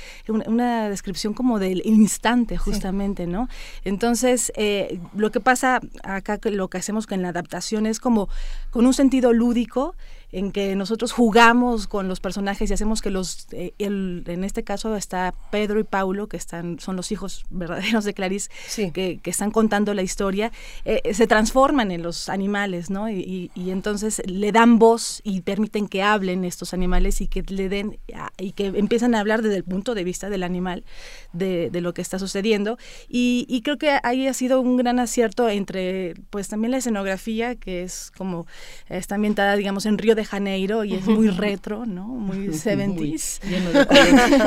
una, 0.46 0.88
descripción 0.88 1.34
como 1.34 1.58
del 1.58 1.82
instante, 1.84 2.56
justamente, 2.56 3.26
¿no? 3.26 3.48
Entonces, 3.84 4.52
eh, 4.56 5.00
lo 5.16 5.30
que 5.30 5.40
pasa 5.40 5.80
acá, 6.02 6.38
lo 6.44 6.68
que 6.68 6.78
hacemos 6.78 7.06
con 7.06 7.22
la 7.22 7.28
adaptación 7.28 7.86
es 7.86 8.00
como 8.00 8.28
con 8.70 8.86
un 8.86 8.94
sentido 8.94 9.32
lúdico, 9.32 9.94
en 10.34 10.50
que 10.50 10.74
nosotros 10.74 11.12
jugamos 11.12 11.86
con 11.86 12.08
los 12.08 12.18
personajes 12.18 12.68
y 12.68 12.74
hacemos 12.74 13.02
que 13.02 13.10
los, 13.10 13.46
eh, 13.52 13.72
en 13.78 14.42
este 14.42 14.64
caso 14.64 14.96
está 14.96 15.32
Pedro 15.52 15.78
y 15.78 15.84
Paulo, 15.84 16.26
que 16.26 16.36
están, 16.36 16.80
son 16.80 16.96
los 16.96 17.12
hijos 17.12 17.44
verdaderos 17.50 18.04
de 18.04 18.14
Clarice, 18.14 18.50
que, 18.92 19.20
están 19.24 19.52
contando 19.52 19.94
la 19.94 20.02
historia, 20.02 20.50
eh, 20.84 21.14
se 21.14 21.28
transforman 21.28 21.92
en 21.92 22.02
los 22.02 22.28
animales, 22.28 22.90
¿no? 22.90 23.08
Y, 23.08 23.50
entonces 23.54 24.22
le 24.26 24.52
dan 24.52 24.78
voz 24.78 25.20
y 25.24 25.40
permiten 25.40 25.88
que 25.88 26.02
hablen 26.02 26.44
estos 26.44 26.74
animales 26.74 27.20
y 27.20 27.28
que 27.28 27.42
le 27.42 27.68
den, 27.68 27.98
y 28.38 28.52
que 28.52 28.66
empiezan 28.66 29.14
a 29.14 29.20
hablar 29.20 29.42
desde 29.42 29.56
el 29.56 29.64
punto 29.64 29.94
de 29.94 30.04
vista 30.04 30.30
del 30.30 30.42
animal, 30.42 30.84
de, 31.32 31.70
lo 31.80 31.94
que 31.94 32.02
está 32.02 32.18
sucediendo. 32.18 32.76
Y, 33.08 33.62
creo 33.64 33.78
que 33.78 33.98
ahí 34.02 34.26
ha 34.26 34.34
sido 34.34 34.60
un 34.60 34.76
gran 34.76 34.98
acierto 34.98 35.48
entre, 35.48 36.14
pues 36.30 36.48
también 36.48 36.72
la 36.72 36.78
escenografía, 36.78 37.54
que 37.54 37.82
es 37.82 38.10
como, 38.16 38.46
está 38.88 39.14
ambientada, 39.14 39.54
digamos, 39.56 39.86
en 39.86 39.96
Río 39.96 40.14
de 40.14 40.23
Janeiro 40.24 40.84
y 40.84 40.94
es 40.94 41.06
muy 41.06 41.28
retro, 41.28 41.86
¿no? 41.86 42.06
Muy 42.06 42.48
70s. 42.48 43.40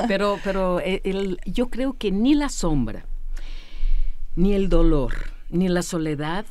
pero 0.08 0.40
pero 0.44 0.80
eh, 0.80 1.02
el, 1.04 1.40
yo 1.46 1.70
creo 1.70 1.94
que 1.94 2.12
ni 2.12 2.36
la 2.36 2.50
sombra, 2.50 3.06
ni 4.36 4.54
el 4.54 4.70
dolor, 4.70 5.14
ni 5.50 5.68
la 5.70 5.82
soledad, 5.82 6.46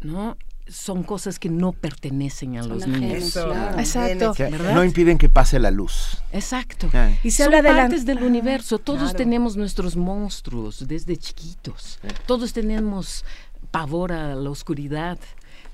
¿no? 0.00 0.36
son 0.70 1.02
cosas 1.02 1.38
que 1.38 1.48
no 1.48 1.72
pertenecen 1.72 2.56
a 2.56 2.62
los 2.62 2.86
niños. 2.86 3.36
Exacto. 3.76 4.34
no 4.72 4.84
impiden 4.84 5.18
que 5.18 5.28
pase 5.28 5.58
la 5.58 5.70
luz. 5.70 6.22
Exacto. 6.32 6.88
Y 7.24 7.32
se 7.32 7.44
son 7.44 7.54
habla 7.54 7.68
de 7.68 7.76
partes 7.76 8.06
del 8.06 8.22
universo. 8.22 8.78
Todos 8.78 9.14
tenemos 9.14 9.56
nuestros 9.56 9.96
monstruos 9.96 10.86
desde 10.86 11.16
chiquitos. 11.16 11.98
Todos 12.26 12.52
tenemos 12.52 13.24
pavor 13.70 14.12
a 14.12 14.34
la 14.34 14.50
oscuridad. 14.50 15.18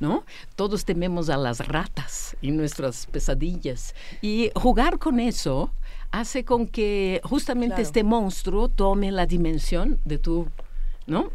¿No? 0.01 0.25
Todos 0.55 0.85
tememos 0.85 1.31
a 1.31 1.37
las 1.37 1.67
ratas 1.67 2.37
y 2.41 2.51
nuestras 2.51 3.07
pesadillas. 3.07 3.95
Y 4.23 4.51
jugar 4.55 4.99
con 4.99 5.21
eso 5.21 5.71
hace 6.11 6.45
con 6.45 6.67
que 6.67 7.21
justamente 7.25 7.83
este 7.83 8.05
monstruo 8.05 8.69
tome 8.69 9.11
la 9.13 9.27
dimensión 9.27 9.99
de 10.05 10.19
tu 10.19 10.49
¿no? 11.07 11.31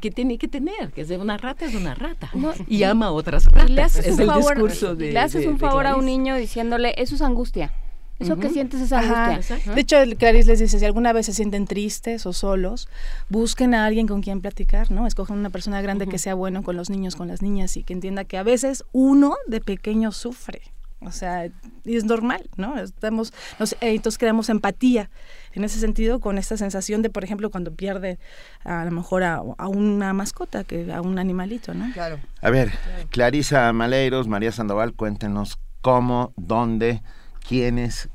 que 0.00 0.12
tiene 0.14 0.36
que 0.38 0.48
tener, 0.48 0.92
que 0.92 1.02
es 1.02 1.08
de 1.08 1.16
una 1.16 1.38
rata 1.38 1.64
es 1.64 1.74
una 1.74 1.94
rata 1.94 2.30
y 2.66 2.82
ama 2.82 3.06
a 3.06 3.12
otras 3.12 3.46
ratas. 3.46 3.96
es 3.96 4.18
el 4.18 4.28
discurso 4.28 4.94
de, 4.94 5.12
le 5.12 5.18
haces 5.18 5.46
un 5.46 5.58
favor 5.58 5.86
a 5.86 5.96
un 5.96 6.04
niño 6.04 6.36
diciéndole, 6.36 6.94
eso 6.96 7.14
es 7.14 7.22
angustia. 7.22 7.72
Eso 8.18 8.36
que 8.36 8.48
sientes 8.48 8.80
esa 8.80 9.00
angustia. 9.00 9.74
De 9.74 9.80
hecho, 9.80 9.96
Clarice 10.18 10.48
les 10.48 10.60
dice, 10.60 10.78
si 10.78 10.84
alguna 10.84 11.12
vez 11.12 11.26
se 11.26 11.32
sienten 11.32 11.66
tristes 11.66 12.26
o 12.26 12.32
solos, 12.32 12.88
busquen 13.28 13.74
a 13.74 13.86
alguien 13.86 14.06
con 14.06 14.22
quien 14.22 14.40
platicar, 14.40 14.90
¿no? 14.90 15.06
Escojan 15.06 15.38
una 15.38 15.50
persona 15.50 15.82
grande 15.82 16.06
que 16.06 16.18
sea 16.18 16.34
bueno 16.34 16.62
con 16.62 16.76
los 16.76 16.90
niños, 16.90 17.16
con 17.16 17.28
las 17.28 17.42
niñas 17.42 17.76
y 17.76 17.82
que 17.82 17.92
entienda 17.92 18.24
que 18.24 18.38
a 18.38 18.42
veces 18.42 18.84
uno 18.92 19.36
de 19.46 19.60
pequeño 19.60 20.12
sufre. 20.12 20.62
O 21.00 21.12
sea, 21.12 21.46
y 21.84 21.96
es 21.96 22.04
normal, 22.04 22.48
¿no? 22.56 22.78
Estamos, 22.78 23.32
eh, 23.60 23.94
entonces 23.94 24.18
creamos 24.18 24.48
empatía 24.48 25.10
en 25.52 25.64
ese 25.64 25.78
sentido 25.78 26.18
con 26.18 26.38
esta 26.38 26.56
sensación 26.56 27.02
de, 27.02 27.10
por 27.10 27.24
ejemplo, 27.24 27.50
cuando 27.50 27.74
pierde 27.74 28.18
a 28.64 28.84
lo 28.84 28.90
mejor 28.90 29.22
a, 29.22 29.42
una 29.68 30.12
mascota, 30.12 30.64
que 30.64 30.92
a 30.92 31.02
un 31.02 31.18
animalito, 31.18 31.74
¿no? 31.74 31.92
Claro. 31.92 32.18
A 32.40 32.50
ver, 32.50 32.72
Clarisa 33.10 33.72
Maleiros, 33.72 34.28
María 34.28 34.52
Sandoval, 34.52 34.94
cuéntenos 34.94 35.58
cómo, 35.82 36.32
dónde, 36.36 37.02
quiénes, 37.46 38.08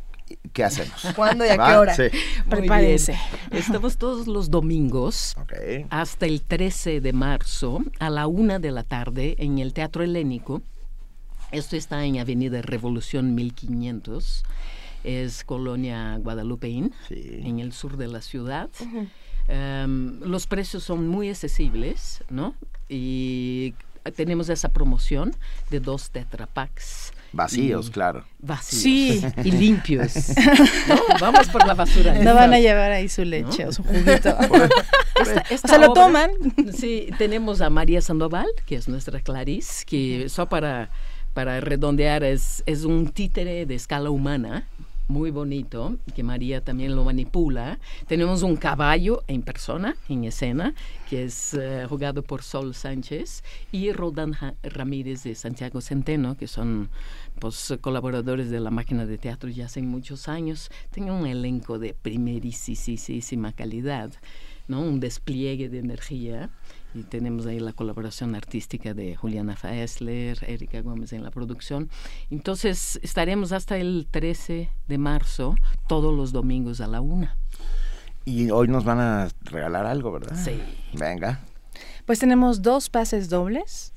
¿Qué 0.54 0.64
hacemos? 0.64 1.08
¿Cuándo 1.16 1.46
y 1.46 1.50
a 1.50 1.58
qué 1.58 1.76
hora? 1.76 1.96
Prepárense. 2.50 3.18
Estamos 3.52 3.98
todos 3.98 4.28
los 4.28 4.50
domingos 4.50 5.36
hasta 5.90 6.26
el 6.28 6.42
13 6.42 7.02
de 7.02 7.14
marzo 7.14 7.82
a 8.00 8.10
la 8.10 8.28
una 8.28 8.60
de 8.60 8.72
la 8.72 8.84
tarde 8.84 9.36
en 9.40 9.60
el 9.60 9.74
Teatro 9.74 10.04
Helénico. 10.04 10.62
Esto 11.52 11.76
está 11.76 12.06
en 12.06 12.20
Avenida 12.20 12.62
Revolución 12.62 13.34
1500. 13.34 14.44
Es 15.04 15.44
Colonia 15.44 16.18
Guadalupeín, 16.18 16.94
en 17.10 17.60
el 17.60 17.74
sur 17.74 17.98
de 17.98 18.08
la 18.08 18.22
ciudad. 18.22 18.70
Em, 19.48 20.20
los 20.20 20.46
precios 20.46 20.84
son 20.84 21.08
muy 21.08 21.30
accesibles, 21.30 22.24
¿no? 22.30 22.54
Y 22.88 23.74
tenemos 24.16 24.50
esa 24.50 24.70
promoción 24.70 25.34
de 25.72 25.80
dos 25.80 26.12
tetrapacks 26.12 27.14
Vacíos, 27.32 27.90
claro. 27.90 28.24
Vacíos. 28.40 29.22
Sí, 29.22 29.26
y 29.44 29.52
limpios. 29.52 30.34
Vamos 31.20 31.48
por 31.50 31.66
la 31.68 31.74
basura. 31.74 32.14
No 32.16 32.34
van 32.34 32.54
a 32.54 32.60
llevar 32.60 32.92
ahí 32.92 33.08
su 33.08 33.24
leche 33.24 33.66
o 33.66 33.72
su 33.72 33.84
juguito. 33.84 34.36
o 35.54 35.68
sea, 35.68 35.78
lo 35.78 35.94
toman. 35.94 36.32
Sí, 36.74 37.10
tenemos 37.18 37.62
a 37.62 37.70
María 37.70 38.02
Sandoval, 38.02 38.48
que 38.66 38.76
es 38.76 38.88
nuestra 38.88 39.20
Clarice, 39.20 39.86
que 39.86 40.26
eso 40.26 40.48
para, 40.48 40.90
para 41.34 41.60
redondear 41.60 42.24
es, 42.24 42.64
es 42.66 42.84
un 42.84 43.10
títere 43.10 43.66
de 43.66 43.76
escala 43.76 44.10
humana 44.10 44.66
muy 45.10 45.32
bonito, 45.32 45.98
que 46.16 46.24
María 46.24 46.64
también 46.64 46.96
lo 46.96 47.04
manipula. 47.04 47.80
Tenemos 48.08 48.44
un 48.44 48.56
caballo 48.56 49.24
en 49.28 49.42
persona, 49.42 49.98
en 50.08 50.24
escena, 50.24 50.76
que 51.10 51.24
es 51.24 51.56
eh, 51.56 51.86
jugado 51.90 52.22
por 52.22 52.44
Sol 52.44 52.76
Sánchez, 52.76 53.44
y 53.72 53.92
Rodan 53.92 54.36
Ramírez 54.62 55.24
de 55.24 55.34
Santiago 55.34 55.82
Centeno, 55.82 56.38
que 56.38 56.48
son 56.48 56.90
pues, 57.40 57.74
colaboradores 57.82 58.52
de 58.52 58.60
la 58.60 58.70
máquina 58.70 59.06
de 59.08 59.18
teatro 59.18 59.50
ya 59.50 59.66
hace 59.66 59.82
muchos 59.82 60.28
años. 60.28 60.70
Tienen 60.92 61.14
un 61.14 61.26
elenco 61.26 61.80
de 61.80 61.96
primerísima 61.96 63.52
calidad. 63.52 64.12
¿no? 64.68 64.82
Un 64.82 65.00
despliegue 65.00 65.68
de 65.68 65.80
energía 65.80 66.52
y 66.94 67.04
tenemos 67.04 67.46
ahí 67.46 67.60
la 67.60 67.74
colaboración 67.74 68.36
artística 68.36 68.94
de 68.94 69.16
Juliana 69.16 69.56
Faesler, 69.56 70.38
Erika 70.48 70.82
Gómez 70.82 71.14
en 71.14 71.24
la 71.24 71.32
producción. 71.32 71.90
Entonces 72.30 73.00
estaremos 73.04 73.52
hasta 73.52 73.78
el 73.78 74.08
13 74.10 74.70
de 74.88 74.98
marzo, 74.98 75.56
todos 75.88 76.16
los 76.16 76.32
domingos 76.32 76.82
a 76.82 76.88
la 76.88 77.02
una. 77.02 77.38
Y 78.26 78.50
hoy 78.52 78.68
nos 78.68 78.84
van 78.84 79.00
a 79.00 79.28
regalar 79.42 79.86
algo, 79.86 80.12
¿verdad? 80.12 80.36
Sí. 80.36 80.60
Venga. 80.94 81.40
Pues 82.06 82.20
tenemos 82.20 82.62
dos 82.62 82.90
pases 82.90 83.30
dobles 83.30 83.94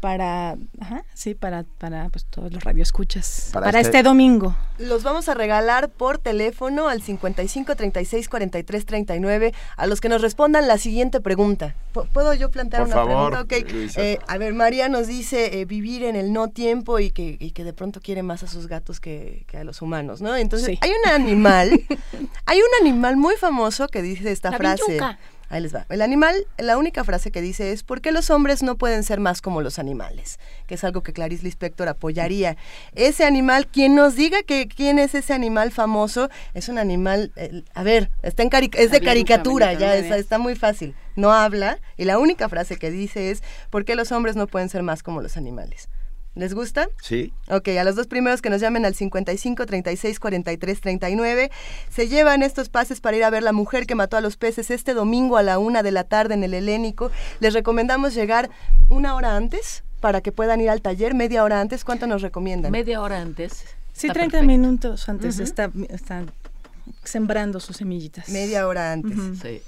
para, 0.00 0.56
ajá, 0.80 1.04
sí, 1.14 1.34
para, 1.34 1.64
para 1.78 2.08
pues, 2.08 2.24
todos 2.24 2.52
los 2.52 2.64
radioescuchas. 2.64 3.50
Para, 3.52 3.66
para 3.66 3.80
este... 3.80 3.98
este... 3.98 4.08
domingo. 4.08 4.56
Los 4.78 5.02
vamos 5.02 5.28
a 5.28 5.34
regalar 5.34 5.90
por 5.90 6.16
teléfono 6.18 6.88
al 6.88 7.02
55 7.02 7.76
36 7.76 8.28
43 8.28 8.86
39 8.86 9.52
a 9.76 9.86
los 9.86 10.00
que 10.00 10.08
nos 10.08 10.22
respondan 10.22 10.66
la 10.66 10.78
siguiente 10.78 11.20
pregunta. 11.20 11.74
¿Puedo 11.92 12.32
yo 12.34 12.50
plantear 12.50 12.82
por 12.82 12.86
una 12.88 12.96
favor, 12.96 13.30
pregunta? 13.32 13.40
Okay. 13.42 13.90
Eh, 13.96 14.18
a 14.26 14.38
ver, 14.38 14.54
María 14.54 14.88
nos 14.88 15.06
dice 15.06 15.60
eh, 15.60 15.64
vivir 15.66 16.02
en 16.04 16.16
el 16.16 16.32
no 16.32 16.48
tiempo 16.48 16.98
y 16.98 17.10
que, 17.10 17.36
y 17.38 17.50
que 17.50 17.62
de 17.64 17.72
pronto 17.74 18.00
quiere 18.00 18.22
más 18.22 18.42
a 18.42 18.46
sus 18.46 18.66
gatos 18.68 19.00
que, 19.00 19.44
que 19.48 19.58
a 19.58 19.64
los 19.64 19.82
humanos, 19.82 20.20
¿no? 20.22 20.34
Entonces, 20.36 20.68
Sí. 20.70 20.78
hay 20.80 20.90
un 21.04 21.10
animal, 21.12 21.70
hay 22.46 22.58
un 22.58 22.86
animal 22.86 23.16
muy 23.16 23.34
famoso 23.36 23.86
que 23.88 24.00
dice 24.02 24.30
esta 24.32 24.50
La 24.50 24.56
frase. 24.56 24.82
vinchuca. 24.88 25.18
Ahí 25.50 25.60
les 25.60 25.74
va. 25.74 25.84
El 25.90 26.00
animal, 26.00 26.34
la 26.58 26.78
única 26.78 27.02
frase 27.02 27.32
que 27.32 27.42
dice 27.42 27.72
es 27.72 27.82
¿por 27.82 28.00
qué 28.00 28.12
los 28.12 28.30
hombres 28.30 28.62
no 28.62 28.76
pueden 28.76 29.02
ser 29.02 29.18
más 29.18 29.42
como 29.42 29.60
los 29.62 29.80
animales? 29.80 30.38
Que 30.68 30.76
es 30.76 30.84
algo 30.84 31.02
que 31.02 31.12
Clarice 31.12 31.42
Lispector 31.42 31.88
apoyaría. 31.88 32.56
Ese 32.94 33.24
animal, 33.24 33.66
quien 33.66 33.96
nos 33.96 34.14
diga 34.14 34.42
que 34.44 34.68
quién 34.68 35.00
es 35.00 35.14
ese 35.16 35.32
animal 35.34 35.72
famoso, 35.72 36.30
es 36.54 36.68
un 36.68 36.78
animal, 36.78 37.32
eh, 37.34 37.64
a 37.74 37.82
ver, 37.82 38.10
está 38.22 38.44
en 38.44 38.50
cari- 38.50 38.70
es 38.74 38.92
de 38.92 39.00
caricatura, 39.00 39.72
ya 39.74 39.94
está 40.16 40.38
muy 40.38 40.54
fácil. 40.54 40.94
No 41.16 41.32
habla 41.32 41.78
y 41.96 42.04
la 42.04 42.18
única 42.20 42.48
frase 42.48 42.76
que 42.76 42.90
dice 42.92 43.30
es 43.32 43.42
¿por 43.70 43.84
qué 43.84 43.96
los 43.96 44.12
hombres 44.12 44.36
no 44.36 44.46
pueden 44.46 44.68
ser 44.68 44.84
más 44.84 45.02
como 45.02 45.20
los 45.20 45.36
animales? 45.36 45.88
¿Les 46.40 46.54
gusta? 46.54 46.88
Sí. 47.02 47.32
Ok, 47.48 47.68
a 47.78 47.84
los 47.84 47.96
dos 47.96 48.06
primeros 48.06 48.40
que 48.40 48.48
nos 48.48 48.60
llamen 48.62 48.86
al 48.86 48.94
55 48.94 49.66
36 49.66 50.18
43 50.18 50.80
39 50.80 51.50
se 51.90 52.08
llevan 52.08 52.42
estos 52.42 52.70
pases 52.70 53.00
para 53.02 53.16
ir 53.18 53.24
a 53.24 53.30
ver 53.30 53.42
La 53.42 53.52
mujer 53.52 53.86
que 53.86 53.94
mató 53.94 54.16
a 54.16 54.22
los 54.22 54.38
peces 54.38 54.70
este 54.70 54.94
domingo 54.94 55.36
a 55.36 55.42
la 55.42 55.58
una 55.58 55.82
de 55.82 55.92
la 55.92 56.04
tarde 56.04 56.32
en 56.34 56.42
el 56.42 56.54
Helénico. 56.54 57.10
Les 57.40 57.52
recomendamos 57.52 58.14
llegar 58.14 58.48
una 58.88 59.14
hora 59.14 59.36
antes 59.36 59.84
para 60.00 60.22
que 60.22 60.32
puedan 60.32 60.62
ir 60.62 60.70
al 60.70 60.80
taller, 60.80 61.12
media 61.14 61.44
hora 61.44 61.60
antes. 61.60 61.84
¿Cuánto 61.84 62.06
nos 62.06 62.22
recomiendan? 62.22 62.72
Media 62.72 63.02
hora 63.02 63.20
antes. 63.20 63.64
Sí, 63.92 64.06
Está 64.06 64.14
30 64.14 64.38
perfecto. 64.38 64.46
minutos 64.46 65.08
antes 65.10 65.38
está, 65.40 65.70
está 65.90 66.24
sembrando 67.04 67.60
sus 67.60 67.76
semillitas. 67.76 68.30
Media 68.30 68.66
hora 68.66 68.92
antes. 68.92 69.18
Sí. 69.42 69.60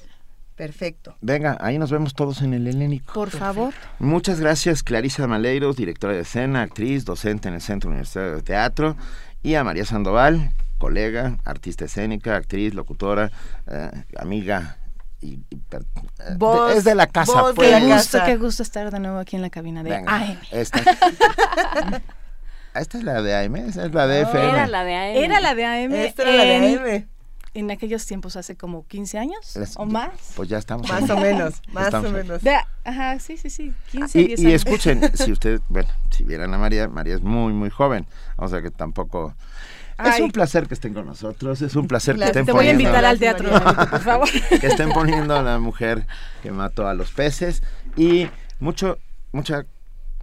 Perfecto. 0.66 1.16
Venga, 1.20 1.58
ahí 1.60 1.76
nos 1.76 1.90
vemos 1.90 2.14
todos 2.14 2.40
en 2.40 2.54
el 2.54 2.68
Helénico. 2.68 3.12
Por 3.14 3.30
favor. 3.30 3.74
Muchas 3.98 4.38
gracias, 4.38 4.84
Clarisa 4.84 5.26
Maleiros, 5.26 5.76
directora 5.76 6.12
de 6.14 6.20
escena, 6.20 6.62
actriz, 6.62 7.04
docente 7.04 7.48
en 7.48 7.54
el 7.54 7.60
Centro 7.60 7.90
Universitario 7.90 8.36
de 8.36 8.42
Teatro, 8.42 8.96
y 9.42 9.56
a 9.56 9.64
María 9.64 9.84
Sandoval, 9.84 10.52
colega, 10.78 11.36
artista 11.44 11.86
escénica, 11.86 12.36
actriz, 12.36 12.74
locutora, 12.74 13.32
eh, 13.66 13.90
amiga. 14.16 14.76
Y, 15.20 15.40
y 15.50 15.56
per- 15.56 15.82
eh, 16.20 16.36
de- 16.38 16.76
es 16.78 16.84
de 16.84 16.94
la 16.94 17.08
casa, 17.08 17.44
de 17.48 17.54
pues. 17.54 17.68
la 17.70 17.78
Qué 17.80 17.86
gusto, 17.86 18.18
casa. 18.18 18.24
qué 18.26 18.36
gusto 18.36 18.62
estar 18.62 18.90
de 18.92 19.00
nuevo 19.00 19.18
aquí 19.18 19.34
en 19.34 19.42
la 19.42 19.50
cabina 19.50 19.82
de 19.82 19.90
Venga, 19.90 20.14
AM. 20.16 20.38
Esta. 20.52 20.78
esta 22.74 22.98
es 22.98 23.04
la 23.04 23.20
de 23.20 23.34
AM, 23.36 23.56
es 23.56 23.76
la 23.76 24.06
de 24.06 24.22
FM. 24.22 24.48
Era 24.48 24.66
la 24.68 24.84
de 24.84 24.94
AM. 24.94 25.16
Era 25.24 25.40
la 25.40 25.54
de 25.56 25.64
AM. 25.64 25.92
Esta 25.92 26.22
era 26.22 26.32
la 26.36 26.44
de 26.44 26.56
en- 26.56 26.78
AM. 26.78 27.08
En 27.54 27.70
aquellos 27.70 28.06
tiempos, 28.06 28.36
hace 28.36 28.56
como 28.56 28.86
15 28.86 29.18
años 29.18 29.58
o 29.76 29.84
más. 29.84 30.10
Pues 30.36 30.48
ya 30.48 30.56
estamos. 30.58 30.88
Más 30.88 31.02
ahí. 31.02 31.10
o 31.10 31.16
menos, 31.20 31.60
más 31.72 31.86
Estamos 31.86 32.08
o 32.10 32.12
menos. 32.12 32.42
De- 32.42 32.56
ajá, 32.84 33.18
sí, 33.18 33.36
sí, 33.36 33.50
sí. 33.50 33.74
15, 33.90 34.18
10 34.18 34.40
Y, 34.40 34.42
y 34.42 34.46
años. 34.46 34.64
escuchen, 34.64 35.10
si 35.16 35.32
usted, 35.32 35.60
bueno, 35.68 35.90
si 36.10 36.24
vieran 36.24 36.54
a 36.54 36.58
María, 36.58 36.88
María 36.88 37.14
es 37.14 37.20
muy, 37.22 37.52
muy 37.52 37.68
joven. 37.68 38.06
O 38.36 38.48
sea 38.48 38.62
que 38.62 38.70
tampoco... 38.70 39.34
Es 40.02 40.18
un 40.18 40.32
placer 40.32 40.66
que 40.66 40.74
estén 40.74 40.94
con 40.94 41.06
nosotros, 41.06 41.60
es 41.62 41.76
un 41.76 41.86
placer 41.86 42.16
que 42.16 42.24
estén 42.24 42.46
Te 42.46 42.52
voy 42.52 42.60
a 42.66 42.70
poniendo... 42.72 42.82
invitar 42.82 43.04
al 43.04 43.18
teatro, 43.18 43.50
María. 43.52 43.86
por 43.90 44.00
favor. 44.00 44.28
que 44.60 44.66
estén 44.66 44.90
poniendo 44.90 45.36
a 45.36 45.42
la 45.42 45.58
mujer 45.58 46.06
que 46.42 46.50
mató 46.50 46.88
a 46.88 46.94
los 46.94 47.12
peces 47.12 47.62
y 47.96 48.28
mucho 48.58 48.98
mucha 49.30 49.64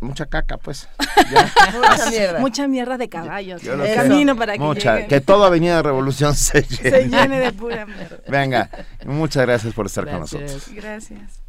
mucha 0.01 0.25
caca 0.27 0.57
pues 0.57 0.87
Ya. 1.31 1.51
Mucha 1.73 2.09
mierda. 2.09 2.39
Mucha 2.39 2.67
mierda 2.67 2.97
de 2.97 3.09
caballos. 3.09 3.61
Yo 3.61 3.73
el 3.73 3.87
sé. 3.87 3.95
camino 3.95 4.35
para 4.35 4.53
que 4.53 4.59
mucha 4.59 4.93
lleguen. 4.93 5.09
que 5.09 5.21
toda 5.21 5.47
Avenida 5.47 5.81
Revolución 5.81 6.33
se 6.35 6.61
llene, 6.63 6.89
se 6.89 7.07
llene 7.09 7.39
de 7.39 7.51
pura 7.53 7.85
mierda. 7.85 8.17
venga 8.27 8.69
muchas 9.05 9.45
gracias 9.45 9.73
por 9.73 9.85
estar 9.87 10.05
con 10.09 10.19
nosotros 10.21 10.69
Gracias. 10.73 11.41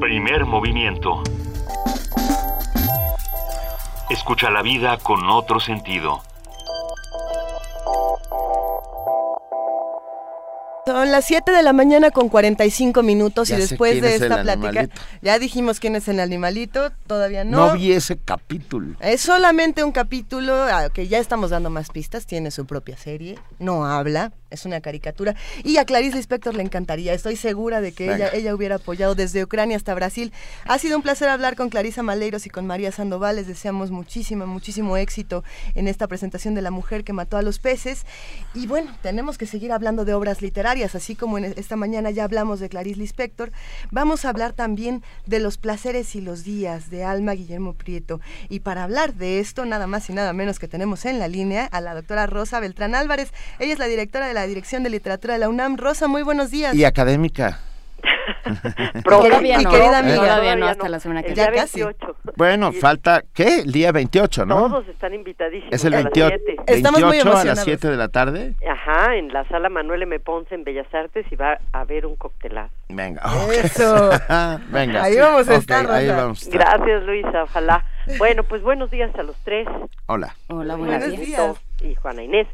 Primer 0.00 0.44
movimiento. 0.44 1.22
Escucha 4.10 4.50
la 4.50 4.62
vida 4.62 4.98
con 4.98 5.28
otro 5.30 5.58
sentido. 5.58 6.22
Son 10.86 11.10
las 11.10 11.24
7 11.24 11.50
de 11.50 11.64
la 11.64 11.72
mañana 11.72 12.12
con 12.12 12.28
45 12.28 13.02
minutos 13.02 13.48
Ya 13.48 13.56
y 13.56 13.60
después 13.60 14.00
de 14.00 14.14
esta 14.14 14.40
plática, 14.42 14.68
animalito. 14.68 15.00
ya 15.20 15.36
dijimos 15.40 15.80
quién 15.80 15.96
es 15.96 16.06
el 16.06 16.20
animalito, 16.20 16.92
todavía 17.08 17.42
no, 17.42 17.66
no. 17.68 17.74
vi 17.74 17.90
ese 17.90 18.16
capítulo 18.16 18.94
Es 19.00 19.20
solamente 19.22 19.82
un 19.82 19.90
capítulo 19.90 20.54
ah, 20.54 20.88
que 20.94 21.08
ya 21.08 21.18
estamos 21.18 21.50
dando 21.50 21.70
más 21.70 21.90
pistas, 21.90 22.24
tiene 22.24 22.52
su 22.52 22.66
propia 22.66 22.96
serie, 22.96 23.36
no 23.58 23.84
habla, 23.84 24.32
es 24.56 24.66
una 24.66 24.80
caricatura. 24.80 25.34
Y 25.64 25.76
a 25.76 25.84
Clarice 25.84 26.16
Lispector 26.16 26.54
le 26.54 26.62
encantaría, 26.62 27.14
estoy 27.14 27.36
segura 27.36 27.80
de 27.80 27.92
que 27.92 28.08
Venga. 28.08 28.28
ella, 28.28 28.36
ella 28.36 28.54
hubiera 28.54 28.76
apoyado 28.76 29.14
desde 29.14 29.44
Ucrania 29.44 29.76
hasta 29.76 29.94
Brasil. 29.94 30.32
Ha 30.66 30.78
sido 30.78 30.96
un 30.96 31.02
placer 31.02 31.28
hablar 31.28 31.56
con 31.56 31.68
Clarisa 31.68 32.02
Maleiros 32.02 32.46
y 32.46 32.50
con 32.50 32.66
María 32.66 32.92
Sandoval, 32.92 33.36
les 33.36 33.46
deseamos 33.46 33.90
muchísimo, 33.90 34.46
muchísimo 34.46 34.96
éxito 34.96 35.44
en 35.74 35.88
esta 35.88 36.06
presentación 36.08 36.54
de 36.54 36.62
La 36.62 36.70
mujer 36.70 37.04
que 37.04 37.12
mató 37.12 37.36
a 37.36 37.42
los 37.42 37.58
peces. 37.58 38.04
Y 38.54 38.66
bueno, 38.66 38.96
tenemos 39.02 39.38
que 39.38 39.46
seguir 39.46 39.72
hablando 39.72 40.04
de 40.04 40.14
obras 40.14 40.42
literarias, 40.42 40.94
así 40.94 41.14
como 41.14 41.38
en 41.38 41.44
esta 41.44 41.76
mañana 41.76 42.10
ya 42.10 42.24
hablamos 42.24 42.60
de 42.60 42.68
Clarice 42.68 42.98
Lispector, 42.98 43.52
vamos 43.90 44.24
a 44.24 44.30
hablar 44.30 44.52
también 44.52 45.02
de 45.26 45.40
los 45.40 45.58
placeres 45.58 46.14
y 46.14 46.20
los 46.20 46.44
días 46.44 46.90
de 46.90 47.04
Alma 47.04 47.32
Guillermo 47.32 47.74
Prieto. 47.74 48.20
Y 48.48 48.60
para 48.60 48.84
hablar 48.84 49.14
de 49.14 49.40
esto, 49.40 49.64
nada 49.64 49.86
más 49.86 50.08
y 50.08 50.12
nada 50.12 50.32
menos 50.32 50.58
que 50.58 50.68
tenemos 50.68 51.04
en 51.04 51.18
la 51.18 51.28
línea 51.28 51.66
a 51.66 51.80
la 51.80 51.94
doctora 51.94 52.26
Rosa 52.26 52.60
Beltrán 52.60 52.94
Álvarez. 52.94 53.32
Ella 53.58 53.72
es 53.72 53.78
la 53.78 53.86
directora 53.86 54.26
de 54.26 54.34
la 54.34 54.45
Dirección 54.46 54.82
de 54.82 54.90
Literatura 54.90 55.34
de 55.34 55.40
la 55.40 55.48
UNAM. 55.48 55.76
Rosa, 55.76 56.06
muy 56.08 56.22
buenos 56.22 56.50
días. 56.50 56.74
y 56.74 56.84
académica 56.84 57.58
Todavía 59.04 59.60
Y 59.60 59.64
no, 59.64 59.70
querida 59.70 59.98
amiga. 59.98 60.16
todavía 60.16 60.56
no, 60.56 60.66
hasta 60.66 60.88
la 60.88 61.00
semana 61.00 61.22
que 61.22 61.34
Ya 61.34 61.44
viene. 61.50 61.52
día 61.52 61.62
casi. 61.62 61.82
28. 61.82 62.16
bueno 62.36 62.70
Y 62.72 62.76
falta 62.76 63.22
¿qué? 63.34 63.60
el 63.60 63.72
día 63.72 63.92
28 63.92 64.46
¿no? 64.46 64.68
Todos 64.68 64.88
están 64.88 65.14
invitadísimos. 65.14 65.72
es 65.72 65.84
el 65.84 65.94
a 65.94 65.96
las 66.02 66.04
28 66.12 66.36
siete. 66.46 66.62
Estamos 66.72 67.00
muy 67.00 67.10
28 67.12 67.28
a 67.28 67.32
las 67.32 67.44
emocionados. 67.44 67.64
7 67.64 67.88
de 67.90 67.96
la 67.96 68.08
tarde 68.08 68.54
Ajá, 68.70 69.16
en 69.16 69.32
la 69.32 69.46
sala 69.48 69.68
Manuel 69.68 70.02
M. 70.02 70.18
Ponce 70.20 70.54
en 70.54 70.64
Bellas 70.64 70.86
Artes 70.92 71.26
y 71.30 71.36
va 71.36 71.58
a 71.72 71.80
haber 71.80 72.06
un 72.06 72.16
coctelazo. 72.16 72.72
venga 72.88 73.22
Eso. 73.52 74.10
venga 74.70 75.02
Ahí 75.04 75.16
vamos 75.16 75.48
a 75.48 75.52
Ok, 75.54 75.58
estar, 75.60 75.90
ahí 75.90 76.08
vamos 76.08 76.42
a 76.42 76.46
estar. 76.50 76.60
Gracias, 76.78 77.02
Luisa, 77.04 77.42
ojalá. 77.44 77.84
Bueno, 78.18 78.44
pues 78.44 78.62
buenos 78.62 78.90
días 78.90 79.10
a 79.18 79.22
los 79.22 79.36
tres. 79.44 79.66
hola 80.06 80.34
Hola, 80.48 80.76
buenos 80.76 80.98
Buenos 81.00 81.18
días. 81.20 81.26
días. 81.80 81.92
y 81.92 81.94
Juana 81.96 82.22
Inés. 82.22 82.46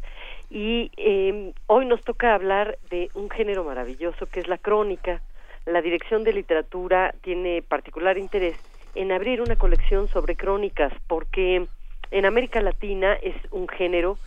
Y 0.53 0.91
eh, 0.97 1.51
hoy 1.65 1.87
nos 1.87 2.03
toca 2.03 2.35
hablar 2.35 2.77
de 2.91 3.09
un 3.15 3.31
género 3.31 3.63
maravilloso 3.63 4.27
que 4.27 4.39
es 4.39 4.47
la 4.47 4.59
crónica. 4.59 5.19
La 5.65 5.81
Dirección 5.81 6.23
de 6.23 6.31
Literatura 6.31 7.15
tiene 7.21 7.63
particular 7.63 8.19
interés 8.19 8.55
en 8.93 9.11
abrir 9.11 9.41
una 9.41 9.55
colección 9.55 10.07
sobre 10.09 10.35
crónicas 10.35 10.93
porque 11.07 11.65
en 12.11 12.25
América 12.27 12.61
Latina 12.61 13.13
es 13.13 13.35
un 13.49 13.67
género 13.67 14.19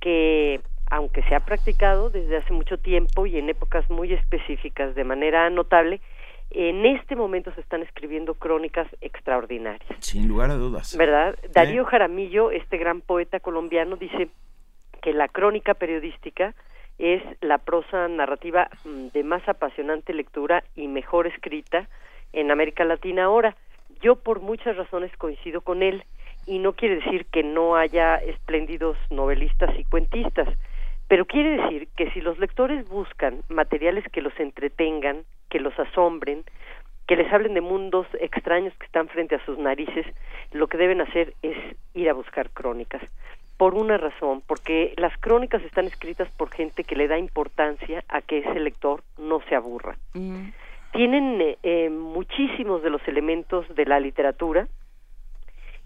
que, 0.00 0.62
aunque 0.90 1.22
se 1.24 1.34
ha 1.34 1.40
practicado 1.40 2.08
desde 2.08 2.38
hace 2.38 2.54
mucho 2.54 2.78
tiempo 2.78 3.26
y 3.26 3.36
en 3.36 3.50
épocas 3.50 3.90
muy 3.90 4.10
específicas 4.14 4.94
de 4.94 5.04
manera 5.04 5.50
notable, 5.50 6.00
en 6.48 6.86
este 6.86 7.14
momento 7.14 7.52
se 7.52 7.60
están 7.60 7.82
escribiendo 7.82 8.32
crónicas 8.32 8.88
extraordinarias. 9.02 9.90
sin 9.98 10.28
lugar 10.28 10.50
a 10.50 10.54
dudas 10.54 10.96
¿verdad? 10.96 11.36
Darío 11.52 11.84
Jaramillo, 11.84 12.52
este 12.52 12.78
gran 12.78 13.02
poeta 13.02 13.38
colombiano, 13.38 13.96
dice 13.96 14.30
que 15.04 15.12
la 15.12 15.28
crónica 15.28 15.74
periodística 15.74 16.54
es 16.98 17.22
la 17.42 17.58
prosa 17.58 18.08
narrativa 18.08 18.70
mm, 18.86 19.08
de 19.08 19.22
más 19.22 19.46
apasionante 19.46 20.14
lectura 20.14 20.64
y 20.74 20.88
mejor 20.88 21.26
escrita 21.26 21.86
en 22.32 22.50
América 22.50 22.84
Latina 22.84 23.24
ahora. 23.24 23.54
Yo 24.00 24.16
por 24.16 24.40
muchas 24.40 24.78
razones 24.78 25.14
coincido 25.18 25.60
con 25.60 25.82
él 25.82 26.04
y 26.46 26.58
no 26.58 26.72
quiere 26.72 26.96
decir 26.96 27.26
que 27.26 27.42
no 27.42 27.76
haya 27.76 28.16
espléndidos 28.16 28.96
novelistas 29.10 29.78
y 29.78 29.84
cuentistas, 29.84 30.48
pero 31.06 31.26
quiere 31.26 31.62
decir 31.62 31.86
que 31.98 32.10
si 32.12 32.22
los 32.22 32.38
lectores 32.38 32.88
buscan 32.88 33.42
materiales 33.50 34.04
que 34.10 34.22
los 34.22 34.32
entretengan, 34.40 35.24
que 35.50 35.60
los 35.60 35.78
asombren, 35.78 36.44
que 37.06 37.16
les 37.16 37.30
hablen 37.30 37.52
de 37.52 37.60
mundos 37.60 38.06
extraños 38.20 38.72
que 38.78 38.86
están 38.86 39.08
frente 39.08 39.34
a 39.34 39.44
sus 39.44 39.58
narices, 39.58 40.06
lo 40.52 40.66
que 40.66 40.78
deben 40.78 41.02
hacer 41.02 41.34
es 41.42 41.58
ir 41.92 42.08
a 42.08 42.14
buscar 42.14 42.48
crónicas. 42.48 43.02
Por 43.56 43.74
una 43.74 43.96
razón, 43.96 44.42
porque 44.46 44.94
las 44.96 45.16
crónicas 45.18 45.62
están 45.62 45.86
escritas 45.86 46.28
por 46.36 46.50
gente 46.50 46.84
que 46.84 46.96
le 46.96 47.08
da 47.08 47.18
importancia 47.18 48.04
a 48.08 48.20
que 48.20 48.38
ese 48.38 48.60
lector 48.60 49.02
no 49.18 49.40
se 49.48 49.54
aburra. 49.54 49.96
Tienen 50.92 51.40
eh, 51.40 51.58
eh, 51.62 51.90
muchísimos 51.90 52.82
de 52.82 52.90
los 52.90 53.06
elementos 53.06 53.66
de 53.74 53.86
la 53.86 54.00
literatura 54.00 54.68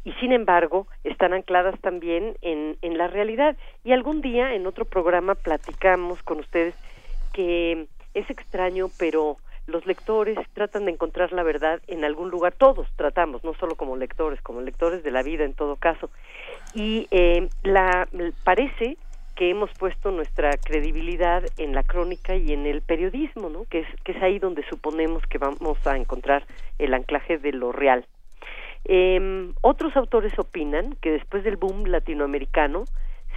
y 0.05 0.12
sin 0.14 0.33
embargo 0.33 0.87
están 1.05 1.33
ancladas 1.33 1.79
también 1.81 2.37
en, 2.41 2.77
en 2.83 2.99
la 2.99 3.09
realidad. 3.09 3.57
Y 3.85 3.93
algún 3.93 4.21
día 4.21 4.55
en 4.55 4.66
otro 4.66 4.85
programa 4.85 5.35
platicamos 5.35 6.23
con 6.23 6.41
ustedes 6.41 6.75
que 7.33 7.87
es 8.14 8.31
extraño, 8.31 8.89
pero 8.99 9.37
los 9.69 9.87
lectores 9.87 10.39
tratan 10.55 10.87
de 10.87 10.93
encontrar 10.93 11.33
la 11.33 11.43
verdad 11.43 11.81
en 11.87 12.05
algún 12.05 12.31
lugar, 12.31 12.55
todos 12.55 12.89
tratamos, 12.97 13.45
no 13.45 13.55
solo 13.55 13.77
como 13.77 13.97
lectores, 13.97 14.41
como 14.41 14.62
lectores 14.62 15.03
de 15.03 15.11
la 15.11 15.23
vida 15.23 15.45
en 15.45 15.55
todo 15.55 15.77
caso. 15.77 16.11
Y 16.75 17.07
eh, 17.11 17.49
la, 17.62 18.09
parece 18.45 18.97
que 19.37 19.51
hemos 19.51 19.71
puesto 19.79 20.11
nuestra 20.11 20.51
credibilidad 20.57 21.45
en 21.59 21.75
la 21.75 21.83
crónica 21.83 22.35
y 22.35 22.53
en 22.53 22.66
el 22.66 22.81
periodismo, 22.81 23.51
¿no? 23.51 23.64
que, 23.66 23.81
es, 23.81 23.87
que 24.05 24.12
es 24.12 24.23
ahí 24.23 24.39
donde 24.39 24.64
suponemos 24.69 25.23
que 25.27 25.39
vamos 25.39 25.79
a 25.87 25.97
encontrar 25.97 26.45
el 26.79 26.95
anclaje 26.95 27.39
de 27.39 27.53
lo 27.53 27.71
real. 27.71 28.07
Eh, 28.87 29.53
otros 29.61 29.95
autores 29.97 30.37
opinan 30.39 30.97
que 31.03 31.11
después 31.11 31.45
del 31.45 31.57
boom 31.57 31.85
latinoamericano 31.85 32.85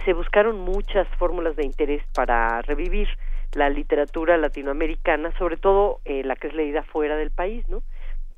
se 0.06 0.14
buscaron 0.14 0.58
muchas 0.58 1.06
fórmulas 1.18 1.56
de 1.56 1.66
interés 1.66 2.02
para 2.14 2.62
revivir 2.62 3.08
la 3.54 3.68
literatura 3.70 4.36
latinoamericana, 4.36 5.36
sobre 5.38 5.56
todo 5.56 6.00
eh, 6.04 6.22
la 6.24 6.36
que 6.36 6.48
es 6.48 6.54
leída 6.54 6.82
fuera 6.82 7.16
del 7.16 7.30
país, 7.30 7.68
¿no? 7.68 7.82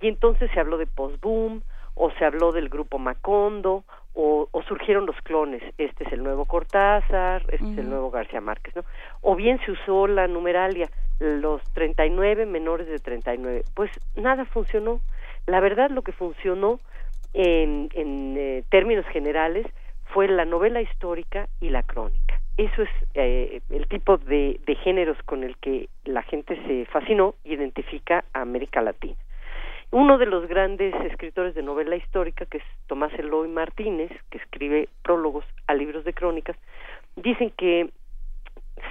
Y 0.01 0.09
entonces 0.09 0.51
se 0.53 0.61
habló 0.61 0.77
de 0.77 0.87
post-boom, 0.87 1.63
o 1.95 2.11
se 2.13 2.25
habló 2.25 2.53
del 2.53 2.69
grupo 2.69 2.99
Macondo, 2.99 3.85
o, 4.17 4.49
surgieron 4.69 5.07
los 5.07 5.17
clones, 5.23 5.63
este 5.77 6.05
es 6.05 6.13
el 6.13 6.23
nuevo 6.23 6.45
Cortázar, 6.47 7.43
este 7.49 7.73
es 7.73 7.79
el 7.79 7.91
nuevo 7.91 8.11
García 8.11 8.41
Márquez, 8.41 8.75
¿no? 8.77 8.83
O 9.21 9.37
bien 9.37 9.61
se 9.65 9.73
usó 9.73 10.07
la 10.07 10.27
numeralia, 10.29 10.89
los 11.19 11.63
39 11.73 12.47
menores 12.47 12.87
de 12.87 12.99
39. 12.99 13.65
Pues 13.75 13.91
nada 14.17 14.45
funcionó. 14.47 15.01
La 15.47 15.61
verdad 15.61 15.91
lo 15.91 16.03
que 16.03 16.13
funcionó 16.13 16.81
en, 17.35 17.91
en 17.93 18.37
eh, 18.39 18.65
términos 18.71 19.05
generales 19.07 19.67
fue 20.07 20.29
la 20.29 20.45
novela 20.45 20.81
histórica 20.81 21.49
y 21.61 21.69
la 21.69 21.83
crónica. 21.83 22.24
Eso 22.57 22.83
es 22.83 22.91
eh, 23.15 23.61
el 23.71 23.89
tipo 23.89 24.17
de, 24.17 24.61
de, 24.65 24.75
géneros 24.77 25.17
con 25.25 25.43
el 25.43 25.57
que 25.57 25.89
la 26.05 26.23
gente 26.23 26.57
se 26.67 26.87
fascinó 26.87 27.35
y 27.45 27.55
identifica 27.55 28.25
a 28.33 28.43
América 28.43 28.81
Latina. 28.81 29.17
Uno 29.91 30.19
de 30.19 30.27
los 30.27 30.47
grandes 30.49 30.95
escritores 31.05 31.55
de 31.55 31.63
novela 31.63 31.97
histórica, 31.97 32.47
que 32.47 32.59
es 32.59 32.65
Tomás 32.87 33.13
Eloy 33.15 33.49
Martínez, 33.49 34.11
que 34.31 34.39
escribe 34.39 34.89
prólogos 35.03 35.45
a 35.67 35.75
libros 35.75 36.05
de 36.05 36.13
crónicas, 36.13 36.57
dicen 37.17 37.51
que 37.57 37.91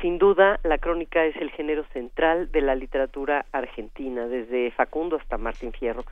sin 0.02 0.18
duda 0.18 0.60
la 0.64 0.78
crónica 0.78 1.26
es 1.26 1.36
el 1.38 1.52
género 1.52 1.84
central 1.94 2.52
de 2.52 2.62
la 2.62 2.76
literatura 2.76 3.46
argentina, 3.52 4.28
desde 4.28 4.72
Facundo 4.72 5.18
hasta 5.18 5.38
Martín 5.38 5.72
Fierro. 5.74 6.04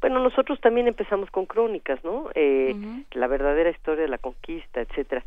Bueno, 0.00 0.20
nosotros 0.20 0.60
también 0.60 0.88
empezamos 0.88 1.30
con 1.30 1.46
crónicas, 1.46 2.02
¿no? 2.04 2.30
Eh, 2.34 2.74
La 3.12 3.26
verdadera 3.26 3.70
historia 3.70 4.02
de 4.02 4.08
la 4.08 4.18
conquista, 4.18 4.80
etcétera. 4.80 5.24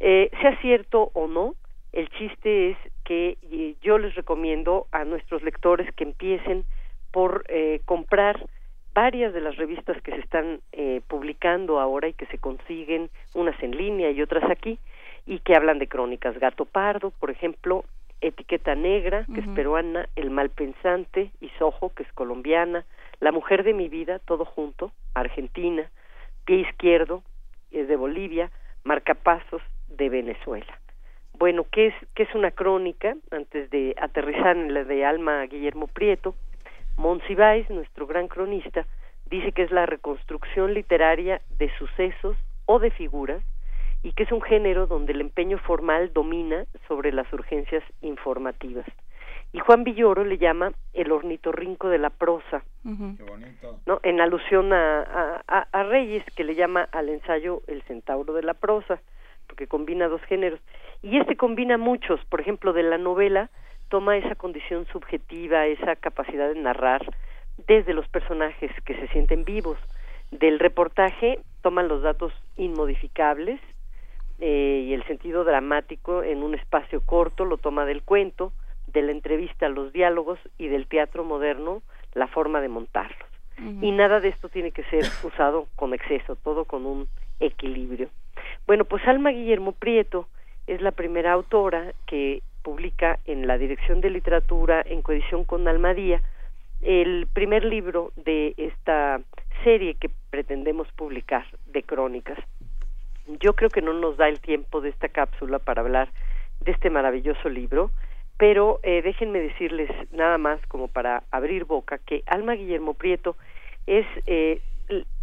Eh, 0.00 0.30
sea 0.40 0.58
cierto 0.60 1.10
o 1.14 1.26
no, 1.26 1.54
el 1.92 2.08
chiste 2.10 2.70
es 2.70 2.76
que 3.04 3.38
eh, 3.50 3.74
yo 3.80 3.98
les 3.98 4.14
recomiendo 4.14 4.86
a 4.92 5.04
nuestros 5.04 5.42
lectores 5.42 5.92
que 5.94 6.04
empiecen 6.04 6.64
por 7.10 7.44
eh, 7.48 7.80
comprar 7.84 8.46
varias 8.94 9.32
de 9.32 9.40
las 9.40 9.56
revistas 9.56 10.00
que 10.02 10.12
se 10.12 10.20
están 10.20 10.60
eh, 10.72 11.00
publicando 11.06 11.80
ahora 11.80 12.08
y 12.08 12.12
que 12.12 12.26
se 12.26 12.38
consiguen, 12.38 13.10
unas 13.34 13.60
en 13.62 13.76
línea 13.76 14.10
y 14.10 14.20
otras 14.22 14.50
aquí, 14.50 14.78
y 15.26 15.38
que 15.40 15.54
hablan 15.54 15.78
de 15.78 15.88
crónicas. 15.88 16.38
Gato 16.38 16.64
Pardo, 16.64 17.10
por 17.10 17.30
ejemplo, 17.30 17.84
Etiqueta 18.20 18.74
Negra, 18.74 19.24
que 19.32 19.40
es 19.40 19.48
peruana, 19.48 20.08
El 20.16 20.30
Malpensante, 20.30 21.30
y 21.40 21.48
Sojo, 21.58 21.94
que 21.94 22.02
es 22.02 22.12
colombiana, 22.12 22.84
La 23.20 23.30
Mujer 23.30 23.62
de 23.62 23.72
mi 23.72 23.88
Vida, 23.88 24.18
todo 24.18 24.44
junto, 24.44 24.90
Argentina, 25.14 25.88
Pie 26.44 26.60
Izquierdo, 26.68 27.22
es 27.70 27.86
de 27.86 27.96
Bolivia, 27.96 28.50
Marcapasos, 28.82 29.62
de 29.88 30.08
Venezuela. 30.08 30.78
Bueno, 31.38 31.66
¿qué 31.70 31.88
es, 31.88 31.94
qué 32.14 32.24
es 32.24 32.34
una 32.34 32.50
crónica? 32.50 33.16
Antes 33.30 33.70
de 33.70 33.94
aterrizar 34.00 34.56
en 34.56 34.74
la 34.74 34.84
de 34.84 35.04
Alma 35.04 35.44
Guillermo 35.46 35.86
Prieto, 35.86 36.34
Monsiváis, 36.96 37.70
nuestro 37.70 38.06
gran 38.08 38.26
cronista, 38.26 38.84
dice 39.26 39.52
que 39.52 39.62
es 39.62 39.70
la 39.70 39.86
reconstrucción 39.86 40.74
literaria 40.74 41.40
de 41.58 41.70
sucesos 41.78 42.36
o 42.66 42.80
de 42.80 42.90
figuras 42.90 43.42
y 44.02 44.12
que 44.12 44.24
es 44.24 44.32
un 44.32 44.42
género 44.42 44.86
donde 44.86 45.12
el 45.12 45.20
empeño 45.20 45.58
formal 45.58 46.12
domina 46.12 46.66
sobre 46.86 47.12
las 47.12 47.32
urgencias 47.32 47.84
informativas. 48.00 48.86
Y 49.52 49.60
Juan 49.60 49.82
Villoro 49.82 50.24
le 50.24 50.38
llama 50.38 50.72
el 50.92 51.10
ornitorrinco 51.10 51.88
de 51.88 51.98
la 51.98 52.10
prosa, 52.10 52.62
¿no? 52.84 54.00
en 54.02 54.20
alusión 54.20 54.72
a, 54.72 55.42
a, 55.46 55.82
Reyes, 55.84 56.22
que 56.36 56.44
le 56.44 56.54
llama 56.54 56.86
al 56.92 57.08
ensayo 57.08 57.62
el 57.66 57.82
centauro 57.82 58.34
de 58.34 58.42
la 58.42 58.54
prosa, 58.54 59.00
porque 59.58 59.66
combina 59.66 60.06
dos 60.06 60.22
géneros. 60.22 60.60
Y 61.02 61.18
este 61.18 61.36
combina 61.36 61.78
muchos, 61.78 62.24
por 62.26 62.40
ejemplo, 62.40 62.72
de 62.72 62.84
la 62.84 62.96
novela, 62.96 63.50
toma 63.88 64.16
esa 64.16 64.36
condición 64.36 64.86
subjetiva, 64.92 65.66
esa 65.66 65.96
capacidad 65.96 66.48
de 66.48 66.60
narrar 66.60 67.04
desde 67.66 67.92
los 67.92 68.06
personajes 68.06 68.70
que 68.84 68.94
se 68.94 69.08
sienten 69.08 69.44
vivos. 69.44 69.76
Del 70.30 70.60
reportaje 70.60 71.40
toman 71.60 71.88
los 71.88 72.02
datos 72.02 72.32
inmodificables, 72.56 73.60
eh, 74.38 74.84
y 74.86 74.94
el 74.94 75.02
sentido 75.08 75.42
dramático 75.42 76.22
en 76.22 76.44
un 76.44 76.54
espacio 76.54 77.00
corto 77.00 77.44
lo 77.44 77.56
toma 77.56 77.84
del 77.84 78.04
cuento, 78.04 78.52
de 78.86 79.02
la 79.02 79.10
entrevista 79.10 79.68
los 79.68 79.92
diálogos 79.92 80.38
y 80.56 80.68
del 80.68 80.86
teatro 80.86 81.24
moderno 81.24 81.82
la 82.14 82.28
forma 82.28 82.60
de 82.60 82.68
montarlos. 82.68 83.28
Y 83.82 83.90
nada 83.90 84.20
de 84.20 84.28
esto 84.28 84.48
tiene 84.48 84.70
que 84.70 84.84
ser 84.84 85.04
usado 85.24 85.66
con 85.74 85.92
exceso, 85.92 86.36
todo 86.36 86.64
con 86.64 86.86
un 86.86 87.08
equilibrio. 87.40 88.08
Bueno, 88.66 88.84
pues 88.84 89.06
Alma 89.06 89.30
Guillermo 89.30 89.72
Prieto 89.72 90.28
es 90.66 90.80
la 90.82 90.92
primera 90.92 91.32
autora 91.32 91.92
que 92.06 92.42
publica 92.62 93.18
en 93.24 93.46
la 93.46 93.56
Dirección 93.56 94.00
de 94.00 94.10
Literatura 94.10 94.82
en 94.84 95.02
coedición 95.02 95.44
con 95.44 95.66
Almadía 95.66 96.22
el 96.82 97.26
primer 97.32 97.64
libro 97.64 98.12
de 98.16 98.54
esta 98.56 99.20
serie 99.64 99.94
que 99.94 100.10
pretendemos 100.30 100.86
publicar 100.92 101.44
de 101.66 101.82
crónicas. 101.82 102.38
Yo 103.40 103.54
creo 103.54 103.68
que 103.68 103.82
no 103.82 103.92
nos 103.92 104.16
da 104.16 104.28
el 104.28 104.40
tiempo 104.40 104.80
de 104.80 104.90
esta 104.90 105.08
cápsula 105.08 105.58
para 105.58 105.82
hablar 105.82 106.10
de 106.60 106.72
este 106.72 106.90
maravilloso 106.90 107.48
libro, 107.48 107.90
pero 108.36 108.78
eh, 108.82 109.02
déjenme 109.02 109.40
decirles 109.40 109.90
nada 110.12 110.38
más 110.38 110.64
como 110.66 110.88
para 110.88 111.24
abrir 111.30 111.64
boca 111.64 111.98
que 111.98 112.22
Alma 112.26 112.52
Guillermo 112.54 112.94
Prieto 112.94 113.36
es 113.86 114.06
eh, 114.26 114.60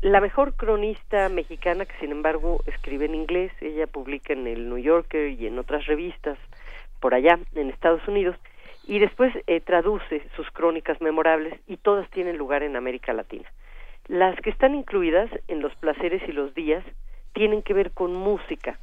la 0.02 0.22
mejor 0.22 0.56
cronista 0.56 1.30
mexicana 1.30 1.86
que 1.86 1.98
sin 2.00 2.12
embargo 2.12 2.62
escribe 2.68 3.06
en 3.06 3.16
inglés, 3.16 3.52
ella 3.62 3.88
publica 3.88 4.34
en 4.34 4.48
el 4.48 4.70
New 4.70 4.78
Yorker 4.78 5.30
y 5.32 5.48
en 5.48 5.58
otras 5.58 5.86
revistas 5.88 6.38
por 7.00 7.14
allá 7.14 7.40
en 7.56 7.70
Estados 7.70 8.08
Unidos 8.08 8.36
y 8.88 9.00
después 9.00 9.34
eh, 9.48 9.62
traduce 9.62 10.28
sus 10.36 10.50
crónicas 10.52 11.02
memorables 11.02 11.60
y 11.68 11.78
todas 11.78 12.10
tienen 12.12 12.38
lugar 12.38 12.64
en 12.64 12.76
América 12.76 13.14
Latina. 13.14 13.52
Las 14.08 14.40
que 14.42 14.52
están 14.52 14.76
incluidas 14.76 15.30
en 15.48 15.62
Los 15.62 15.76
placeres 15.76 16.22
y 16.28 16.32
los 16.32 16.54
días 16.54 16.84
tienen 17.34 17.64
que 17.64 17.74
ver 17.74 17.92
con 17.92 18.14
música 18.14 18.78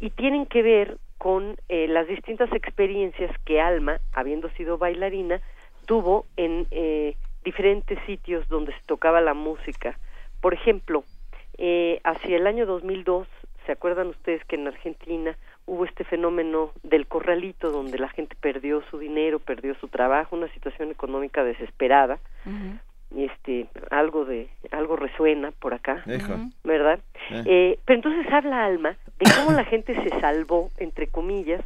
y 0.00 0.10
tienen 0.10 0.46
que 0.46 0.62
ver 0.62 0.98
con 1.18 1.56
eh, 1.68 1.88
las 1.88 2.06
distintas 2.06 2.52
experiencias 2.52 3.30
que 3.44 3.60
Alma, 3.60 3.98
habiendo 4.12 4.50
sido 4.50 4.78
bailarina, 4.78 5.40
tuvo 5.86 6.26
en 6.36 6.66
eh, 6.70 7.16
diferentes 7.44 7.98
sitios 8.06 8.48
donde 8.48 8.72
se 8.72 8.80
tocaba 8.86 9.20
la 9.20 9.34
música. 9.34 9.98
Por 10.40 10.54
ejemplo, 10.54 11.04
eh, 11.56 12.00
hacia 12.04 12.36
el 12.36 12.46
año 12.46 12.66
2002, 12.66 13.26
¿se 13.66 13.72
acuerdan 13.72 14.08
ustedes 14.08 14.44
que 14.44 14.56
en 14.56 14.68
Argentina 14.68 15.36
hubo 15.66 15.84
este 15.84 16.04
fenómeno 16.04 16.72
del 16.82 17.06
corralito 17.06 17.70
donde 17.70 17.98
la 17.98 18.08
gente 18.08 18.36
perdió 18.40 18.82
su 18.90 18.98
dinero, 18.98 19.38
perdió 19.38 19.74
su 19.74 19.88
trabajo, 19.88 20.36
una 20.36 20.48
situación 20.48 20.90
económica 20.90 21.44
desesperada? 21.44 22.18
este 23.16 23.66
algo 23.90 24.24
de 24.24 24.48
algo 24.70 24.96
resuena 24.96 25.50
por 25.52 25.72
acá 25.72 26.02
verdad 26.64 27.00
eh. 27.30 27.42
Eh, 27.46 27.78
pero 27.84 27.96
entonces 27.96 28.30
habla 28.32 28.64
Alma 28.64 28.96
de 29.18 29.30
cómo 29.34 29.52
la 29.56 29.64
gente 29.64 29.94
se 29.94 30.20
salvó 30.20 30.70
entre 30.76 31.06
comillas 31.06 31.62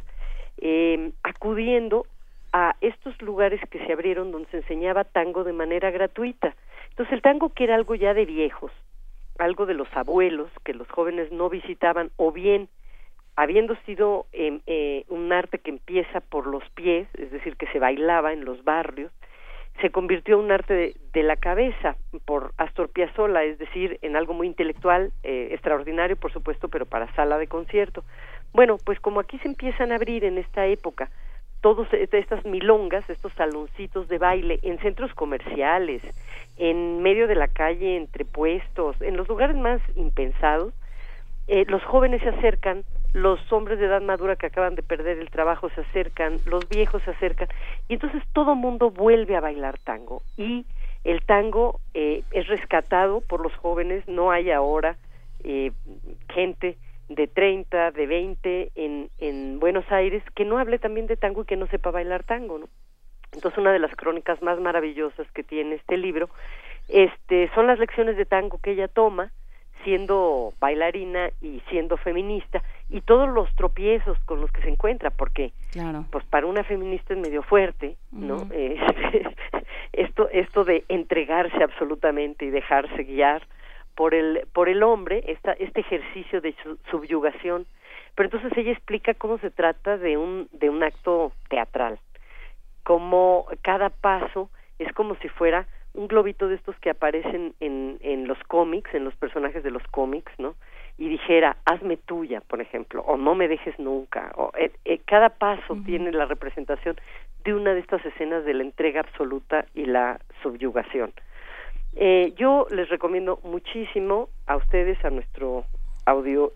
eh, 0.59 1.11
acudiendo 1.21 2.05
a 2.53 2.75
estos 2.81 3.19
lugares 3.21 3.59
que 3.69 3.85
se 3.85 3.91
abrieron 3.91 4.31
donde 4.31 4.49
se 4.51 4.57
enseñaba 4.57 5.03
tango 5.03 5.43
de 5.43 5.53
manera 5.53 5.91
gratuita 5.91 6.55
entonces 6.93 7.13
el 7.13 7.21
tango 7.21 7.49
que 7.49 7.65
era 7.65 7.75
algo 7.75 7.95
ya 7.95 8.13
de 8.13 8.25
viejos 8.25 8.71
algo 9.39 9.65
de 9.65 9.73
los 9.73 9.87
abuelos 9.93 10.49
que 10.63 10.73
los 10.73 10.87
jóvenes 10.89 11.31
no 11.31 11.49
visitaban 11.49 12.11
o 12.17 12.31
bien 12.31 12.69
habiendo 13.35 13.75
sido 13.85 14.27
em, 14.31 14.61
un 15.09 15.33
arte 15.33 15.57
que 15.57 15.71
empieza 15.71 16.21
por 16.21 16.45
los 16.47 16.63
pies 16.75 17.07
es 17.15 17.31
decir 17.31 17.57
que 17.57 17.67
se 17.67 17.79
bailaba 17.79 18.31
en 18.31 18.45
los 18.45 18.63
barrios 18.63 19.11
se 19.81 19.89
convirtió 19.89 20.35
en 20.35 20.45
un 20.45 20.51
arte 20.51 20.93
de 21.13 21.23
la 21.23 21.35
cabeza 21.35 21.95
por 22.25 22.53
Astor 22.57 22.89
Piazzolla, 22.89 23.43
es 23.43 23.57
decir, 23.57 23.97
en 24.01 24.15
algo 24.15 24.33
muy 24.33 24.47
intelectual, 24.47 25.11
eh, 25.23 25.49
extraordinario 25.51 26.15
por 26.15 26.31
supuesto, 26.31 26.67
pero 26.69 26.85
para 26.85 27.13
sala 27.15 27.37
de 27.37 27.47
concierto. 27.47 28.03
Bueno, 28.53 28.77
pues 28.85 28.99
como 28.99 29.19
aquí 29.19 29.39
se 29.39 29.47
empiezan 29.47 29.91
a 29.91 29.95
abrir 29.95 30.25
en 30.25 30.37
esta 30.37 30.67
época 30.67 31.09
todas 31.63 31.87
estas 31.93 32.43
milongas, 32.43 33.09
estos 33.09 33.31
saloncitos 33.33 34.09
de 34.09 34.17
baile 34.17 34.59
en 34.63 34.79
centros 34.79 35.13
comerciales, 35.13 36.01
en 36.57 37.01
medio 37.01 37.25
de 37.25 37.35
la 37.35 37.47
calle, 37.47 37.95
entre 37.95 38.25
puestos, 38.25 39.01
en 39.01 39.15
los 39.15 39.29
lugares 39.29 39.55
más 39.55 39.79
impensados, 39.95 40.73
eh, 41.47 41.63
los 41.69 41.81
jóvenes 41.85 42.21
se 42.21 42.29
acercan, 42.29 42.83
los 43.13 43.39
hombres 43.53 43.79
de 43.79 43.85
edad 43.85 44.01
madura 44.01 44.35
que 44.35 44.47
acaban 44.47 44.75
de 44.75 44.83
perder 44.83 45.19
el 45.19 45.29
trabajo 45.29 45.69
se 45.69 45.81
acercan, 45.81 46.39
los 46.45 46.67
viejos 46.67 47.01
se 47.03 47.11
acercan, 47.11 47.47
y 47.87 47.93
entonces 47.93 48.21
todo 48.33 48.55
mundo 48.55 48.91
vuelve 48.91 49.37
a 49.37 49.41
bailar 49.41 49.79
tango. 49.79 50.21
Y 50.35 50.65
el 51.05 51.21
tango 51.21 51.79
eh, 51.93 52.23
es 52.31 52.45
rescatado 52.47 53.21
por 53.21 53.39
los 53.39 53.55
jóvenes, 53.55 54.05
no 54.05 54.31
hay 54.31 54.51
ahora 54.51 54.97
eh, 55.45 55.71
gente 56.27 56.75
de 57.09 57.27
30, 57.27 57.91
de 57.91 58.07
20 58.07 58.71
en, 58.75 59.09
en 59.19 59.59
Buenos 59.59 59.89
Aires 59.91 60.23
que 60.35 60.45
no 60.45 60.57
hable 60.57 60.79
también 60.79 61.07
de 61.07 61.17
tango 61.17 61.43
y 61.43 61.45
que 61.45 61.57
no 61.57 61.67
sepa 61.67 61.91
bailar 61.91 62.23
tango, 62.23 62.57
¿no? 62.59 62.69
Entonces 63.33 63.57
una 63.57 63.71
de 63.71 63.79
las 63.79 63.95
crónicas 63.95 64.41
más 64.41 64.59
maravillosas 64.59 65.29
que 65.31 65.43
tiene 65.43 65.75
este 65.75 65.97
libro 65.97 66.29
este 66.87 67.49
son 67.55 67.67
las 67.67 67.79
lecciones 67.79 68.17
de 68.17 68.25
tango 68.25 68.59
que 68.59 68.71
ella 68.71 68.87
toma 68.87 69.31
siendo 69.83 70.53
bailarina 70.59 71.29
y 71.41 71.61
siendo 71.69 71.97
feminista 71.97 72.61
y 72.89 73.01
todos 73.01 73.27
los 73.29 73.53
tropiezos 73.55 74.17
con 74.25 74.39
los 74.39 74.51
que 74.51 74.61
se 74.61 74.69
encuentra 74.69 75.09
porque 75.09 75.51
claro. 75.71 76.05
pues 76.09 76.23
para 76.25 76.45
una 76.45 76.63
feminista 76.63 77.13
es 77.13 77.19
medio 77.19 77.43
fuerte 77.43 77.97
no 78.11 78.47
este, 78.51 79.35
esto 79.93 80.29
esto 80.29 80.63
de 80.63 80.85
entregarse 80.87 81.63
absolutamente 81.63 82.45
y 82.45 82.49
dejarse 82.49 83.03
guiar 83.03 83.45
por 83.95 84.13
el 84.13 84.47
por 84.53 84.69
el 84.69 84.83
hombre 84.83 85.23
esta, 85.27 85.53
este 85.53 85.81
ejercicio 85.81 86.41
de 86.41 86.55
subyugación 86.89 87.65
pero 88.15 88.27
entonces 88.27 88.57
ella 88.57 88.71
explica 88.71 89.13
cómo 89.13 89.37
se 89.39 89.51
trata 89.51 89.97
de 89.97 90.17
un 90.17 90.47
de 90.51 90.69
un 90.69 90.83
acto 90.83 91.31
teatral 91.49 91.99
como 92.83 93.47
cada 93.61 93.89
paso 93.89 94.49
es 94.79 94.91
como 94.93 95.15
si 95.15 95.29
fuera 95.29 95.67
un 95.93 96.07
globito 96.07 96.47
de 96.47 96.55
estos 96.55 96.75
que 96.79 96.89
aparecen 96.89 97.53
en, 97.59 97.99
en 98.01 98.27
los 98.27 98.37
cómics, 98.47 98.93
en 98.93 99.03
los 99.03 99.15
personajes 99.15 99.63
de 99.63 99.71
los 99.71 99.83
cómics, 99.91 100.31
¿no? 100.39 100.55
Y 100.97 101.07
dijera, 101.07 101.57
hazme 101.65 101.97
tuya, 101.97 102.41
por 102.41 102.61
ejemplo, 102.61 103.01
o 103.01 103.17
no 103.17 103.35
me 103.35 103.47
dejes 103.47 103.77
nunca. 103.79 104.31
O, 104.35 104.51
eh, 104.57 104.71
eh, 104.85 104.99
cada 105.05 105.29
paso 105.29 105.77
tiene 105.85 106.11
la 106.11 106.25
representación 106.25 106.95
de 107.43 107.53
una 107.53 107.73
de 107.73 107.79
estas 107.79 108.03
escenas 108.05 108.45
de 108.45 108.53
la 108.53 108.63
entrega 108.63 109.01
absoluta 109.01 109.65
y 109.73 109.85
la 109.85 110.19
subyugación. 110.41 111.13
Eh, 111.95 112.33
yo 112.37 112.67
les 112.71 112.89
recomiendo 112.89 113.39
muchísimo 113.43 114.29
a 114.47 114.57
ustedes, 114.57 115.03
a 115.05 115.09
nuestro 115.09 115.65
audio 116.05 116.53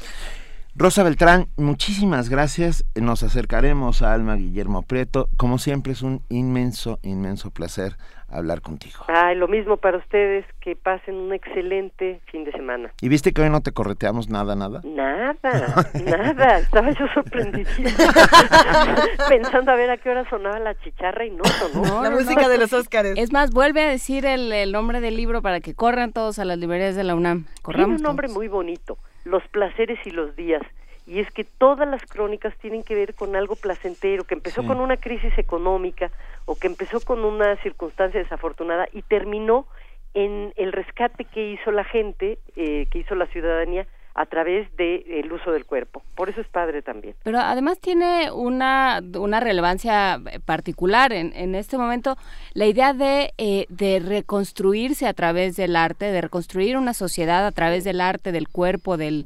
Rosa 0.75 1.03
Beltrán, 1.03 1.49
muchísimas 1.55 2.29
gracias. 2.29 2.83
Nos 2.95 3.21
acercaremos 3.21 4.01
a 4.01 4.11
Alma 4.11 4.35
Guillermo 4.35 4.81
Prieto. 4.81 5.29
Como 5.37 5.59
siempre 5.59 5.93
es 5.93 6.01
un 6.01 6.23
inmenso, 6.29 6.97
inmenso 7.03 7.51
placer 7.51 7.95
hablar 8.27 8.61
contigo. 8.61 9.05
Ay, 9.07 9.35
lo 9.35 9.47
mismo 9.47 9.77
para 9.77 9.99
ustedes, 9.99 10.47
que 10.61 10.75
pasen 10.75 11.13
un 11.13 11.31
excelente 11.31 12.21
fin 12.31 12.43
de 12.43 12.51
semana. 12.53 12.91
¿Y 13.01 13.07
viste 13.07 13.33
que 13.33 13.43
hoy 13.43 13.51
no 13.51 13.61
te 13.61 13.71
correteamos 13.71 14.29
nada, 14.29 14.55
nada? 14.55 14.81
Nada, 14.83 15.35
nada, 15.93 16.57
estaba 16.57 16.89
yo 16.89 17.05
sorprendida. 17.13 17.69
Pensando 19.29 19.71
a 19.71 19.75
ver 19.75 19.91
a 19.91 19.97
qué 19.97 20.09
hora 20.09 20.27
sonaba 20.27 20.57
la 20.57 20.73
chicharra 20.79 21.23
y 21.23 21.29
no 21.29 21.43
sonó. 21.45 22.01
la 22.01 22.09
música 22.09 22.49
de 22.49 22.57
los 22.57 22.73
Óscares. 22.73 23.13
Es 23.17 23.31
más, 23.31 23.51
vuelve 23.51 23.83
a 23.83 23.89
decir 23.89 24.25
el, 24.25 24.71
nombre 24.71 25.01
del 25.01 25.17
libro 25.17 25.43
para 25.43 25.59
que 25.59 25.75
corran 25.75 26.13
todos 26.13 26.39
a 26.39 26.45
las 26.45 26.57
librerías 26.57 26.95
de 26.95 27.03
la 27.03 27.13
UNAM. 27.13 27.45
Corramos 27.61 27.85
Tiene 27.85 27.97
un 27.97 28.03
nombre 28.03 28.27
muy 28.27 28.47
bonito 28.47 28.97
los 29.23 29.47
placeres 29.49 29.99
y 30.05 30.11
los 30.11 30.35
días. 30.35 30.61
Y 31.05 31.19
es 31.19 31.29
que 31.31 31.43
todas 31.43 31.87
las 31.87 32.01
crónicas 32.05 32.55
tienen 32.59 32.83
que 32.83 32.95
ver 32.95 33.13
con 33.13 33.35
algo 33.35 33.55
placentero, 33.55 34.23
que 34.23 34.35
empezó 34.35 34.65
con 34.65 34.79
una 34.79 34.97
crisis 34.97 35.37
económica 35.37 36.11
o 36.45 36.55
que 36.55 36.67
empezó 36.67 37.01
con 37.01 37.25
una 37.25 37.57
circunstancia 37.57 38.21
desafortunada 38.21 38.87
y 38.93 39.01
terminó 39.01 39.67
en 40.13 40.53
el 40.55 40.71
rescate 40.71 41.25
que 41.25 41.51
hizo 41.51 41.71
la 41.71 41.83
gente, 41.83 42.37
eh, 42.55 42.87
que 42.89 42.99
hizo 42.99 43.15
la 43.15 43.25
ciudadanía 43.27 43.85
a 44.15 44.25
través 44.27 44.73
del 44.77 45.03
el 45.07 45.31
uso 45.31 45.51
del 45.51 45.65
cuerpo. 45.65 46.03
Por 46.15 46.29
eso 46.29 46.41
es 46.41 46.47
padre 46.47 46.81
también. 46.81 47.15
Pero 47.23 47.39
además 47.39 47.79
tiene 47.79 48.31
una, 48.31 49.01
una 49.17 49.39
relevancia 49.39 50.19
particular 50.45 51.13
en, 51.13 51.33
en 51.35 51.55
este 51.55 51.77
momento, 51.77 52.15
la 52.53 52.65
idea 52.65 52.93
de, 52.93 53.33
eh, 53.37 53.65
de 53.69 53.99
reconstruirse 53.99 55.07
a 55.07 55.13
través 55.13 55.55
del 55.55 55.75
arte, 55.75 56.05
de 56.05 56.21
reconstruir 56.21 56.77
una 56.77 56.93
sociedad 56.93 57.45
a 57.45 57.51
través 57.51 57.83
del 57.83 58.01
arte, 58.01 58.31
del 58.31 58.47
cuerpo, 58.47 58.97
del, 58.97 59.25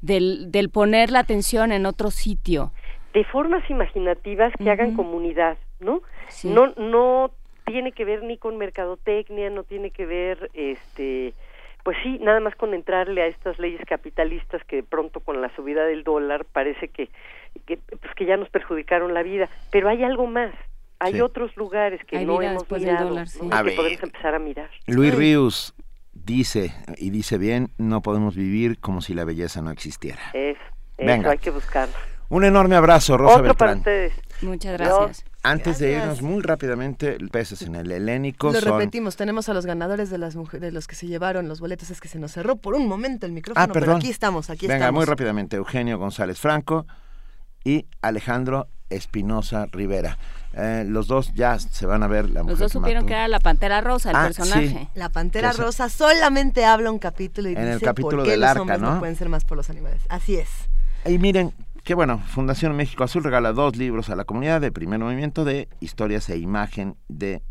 del, 0.00 0.50
del 0.50 0.70
poner 0.70 1.10
la 1.10 1.20
atención 1.20 1.70
en 1.70 1.86
otro 1.86 2.10
sitio. 2.10 2.72
De 3.14 3.24
formas 3.24 3.68
imaginativas 3.70 4.52
que 4.58 4.70
hagan 4.70 4.94
comunidad, 4.94 5.56
¿no? 5.80 6.02
No, 6.44 6.66
no 6.76 7.30
tiene 7.64 7.92
que 7.92 8.04
ver 8.04 8.22
ni 8.22 8.36
con 8.36 8.58
mercadotecnia, 8.58 9.50
no 9.50 9.62
tiene 9.64 9.90
que 9.90 10.04
ver, 10.04 10.50
este, 10.52 11.32
pues 11.86 11.96
sí, 12.02 12.18
nada 12.20 12.40
más 12.40 12.56
con 12.56 12.74
entrarle 12.74 13.22
a 13.22 13.28
estas 13.28 13.60
leyes 13.60 13.80
capitalistas 13.86 14.60
que 14.64 14.74
de 14.74 14.82
pronto 14.82 15.20
con 15.20 15.40
la 15.40 15.54
subida 15.54 15.84
del 15.84 16.02
dólar 16.02 16.44
parece 16.44 16.88
que, 16.88 17.08
que 17.64 17.76
pues 17.76 18.12
que 18.16 18.26
ya 18.26 18.36
nos 18.36 18.48
perjudicaron 18.48 19.14
la 19.14 19.22
vida, 19.22 19.48
pero 19.70 19.88
hay 19.88 20.02
algo 20.02 20.26
más. 20.26 20.52
Hay 20.98 21.20
otros 21.20 21.56
lugares 21.56 22.00
que 22.04 22.24
no 22.24 22.42
hemos 22.42 22.68
mirado, 22.72 23.14
que 23.14 23.70
podemos 23.76 24.02
empezar 24.02 24.34
a 24.34 24.40
mirar. 24.40 24.68
Luis 24.88 25.14
Ríos 25.14 25.76
dice, 26.12 26.72
y 26.96 27.10
dice 27.10 27.38
bien, 27.38 27.68
no 27.78 28.02
podemos 28.02 28.34
vivir 28.34 28.80
como 28.80 29.00
si 29.00 29.14
la 29.14 29.24
belleza 29.24 29.62
no 29.62 29.70
existiera. 29.70 30.22
Es, 30.32 30.58
eso 30.98 31.30
hay 31.30 31.38
que 31.38 31.50
buscarlo. 31.50 31.94
Un 32.30 32.42
enorme 32.42 32.74
abrazo, 32.74 33.16
Rosa 33.16 33.38
Otro 33.38 33.54
para 33.54 33.76
ustedes. 33.76 34.12
Muchas 34.42 34.72
gracias. 34.78 35.24
Antes 35.42 35.78
de 35.78 35.92
irnos 35.92 36.22
muy 36.22 36.42
rápidamente, 36.42 37.16
peces 37.30 37.62
en 37.62 37.76
el 37.76 37.90
helénico. 37.92 38.52
Lo 38.52 38.60
repetimos, 38.60 39.16
tenemos 39.16 39.48
a 39.48 39.54
los 39.54 39.64
ganadores 39.64 40.10
de 40.10 40.18
las 40.18 40.34
mujeres, 40.34 40.62
de 40.62 40.72
los 40.72 40.86
que 40.86 40.96
se 40.96 41.06
llevaron 41.06 41.48
los 41.48 41.60
boletos, 41.60 41.90
es 41.90 42.00
que 42.00 42.08
se 42.08 42.18
nos 42.18 42.32
cerró 42.32 42.56
por 42.56 42.74
un 42.74 42.88
momento 42.88 43.26
el 43.26 43.32
micrófono, 43.32 43.64
ah, 43.64 43.70
pero 43.72 43.94
aquí 43.94 44.10
estamos, 44.10 44.50
aquí 44.50 44.66
Venga, 44.66 44.86
estamos. 44.86 44.98
muy 44.98 45.04
rápidamente, 45.04 45.56
Eugenio 45.56 45.98
González 45.98 46.40
Franco 46.40 46.86
y 47.64 47.86
Alejandro 48.02 48.68
Espinosa 48.90 49.66
Rivera. 49.66 50.18
Eh, 50.54 50.84
los 50.86 51.06
dos 51.06 51.32
ya 51.34 51.58
se 51.58 51.84
van 51.86 52.02
a 52.02 52.06
ver 52.06 52.30
la 52.30 52.42
Los 52.42 52.58
dos 52.58 52.72
supieron 52.72 53.06
que 53.06 53.12
era 53.12 53.28
la 53.28 53.40
Pantera 53.40 53.80
Rosa, 53.80 54.10
el 54.10 54.16
ah, 54.16 54.24
personaje. 54.24 54.88
La 54.94 55.10
Pantera 55.10 55.52
Rosa 55.52 55.88
solamente 55.88 56.64
habla 56.64 56.90
un 56.90 56.98
capítulo 56.98 57.48
y 57.50 57.52
en 57.52 57.60
dice 57.60 57.72
el 57.74 57.80
capítulo 57.80 58.18
por 58.18 58.24
qué 58.24 58.30
del 58.32 58.40
los 58.40 58.50
arca, 58.50 58.62
hombres 58.62 58.80
¿no? 58.80 58.98
pueden 58.98 59.16
ser 59.16 59.28
más 59.28 59.44
por 59.44 59.56
los 59.56 59.68
animales. 59.68 60.00
Así 60.08 60.36
es. 60.36 60.48
Y 61.04 61.18
miren, 61.18 61.52
que 61.86 61.94
bueno, 61.94 62.18
Fundación 62.18 62.74
México 62.74 63.04
Azul 63.04 63.22
regala 63.22 63.52
dos 63.52 63.76
libros 63.76 64.10
a 64.10 64.16
la 64.16 64.24
comunidad 64.24 64.60
de 64.60 64.72
primer 64.72 64.98
movimiento 64.98 65.44
de 65.44 65.68
historias 65.78 66.28
e 66.30 66.36
imagen 66.36 66.96
de, 67.06 67.42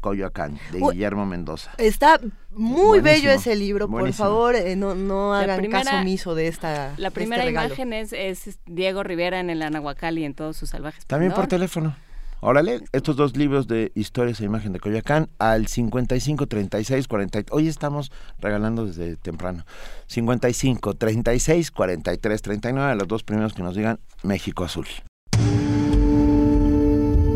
Coyoacán, 0.00 0.60
de 0.70 0.78
Guillermo 0.78 1.26
Mendoza. 1.26 1.72
Está 1.76 2.20
muy 2.52 3.00
bello 3.00 3.32
ese 3.32 3.56
libro, 3.56 3.88
por 3.88 4.12
favor, 4.12 4.54
eh, 4.54 4.76
no, 4.76 4.94
no 4.94 5.34
hagan 5.34 5.68
caso 5.68 5.96
omiso 5.96 6.36
de 6.36 6.46
esta. 6.46 6.94
La 6.98 7.08
este 7.08 7.10
primera 7.10 7.44
imagen 7.44 7.92
es, 7.92 8.12
es, 8.12 8.60
Diego 8.64 9.02
Rivera 9.02 9.40
en 9.40 9.50
el 9.50 9.60
Anahuacal 9.60 10.18
y 10.18 10.24
en 10.24 10.34
todos 10.34 10.56
sus 10.56 10.70
salvajes. 10.70 11.04
También 11.06 11.32
por 11.32 11.48
teléfono. 11.48 11.96
Órale, 12.42 12.80
estos 12.92 13.16
dos 13.16 13.36
libros 13.36 13.68
de 13.68 13.92
historias 13.94 14.40
e 14.40 14.44
imagen 14.44 14.72
de 14.72 14.80
Coyoacán 14.80 15.28
al 15.38 15.66
55 15.66 16.46
36 16.46 17.06
40. 17.06 17.44
Hoy 17.50 17.68
estamos 17.68 18.10
regalando 18.38 18.86
desde 18.86 19.16
temprano. 19.16 19.66
55 20.06 20.94
36 20.94 21.70
43 21.70 22.42
39 22.42 22.92
a 22.92 22.94
los 22.94 23.08
dos 23.08 23.24
primeros 23.24 23.52
que 23.52 23.62
nos 23.62 23.74
digan 23.74 24.00
México 24.22 24.64
Azul. 24.64 24.86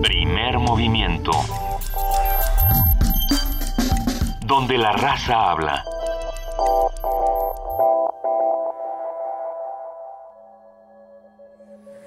Primer 0.03 0.59
movimiento 0.59 0.75
movimiento. 0.75 1.31
Donde 4.47 4.79
la 4.79 4.93
raza 4.93 5.51
habla. 5.51 5.85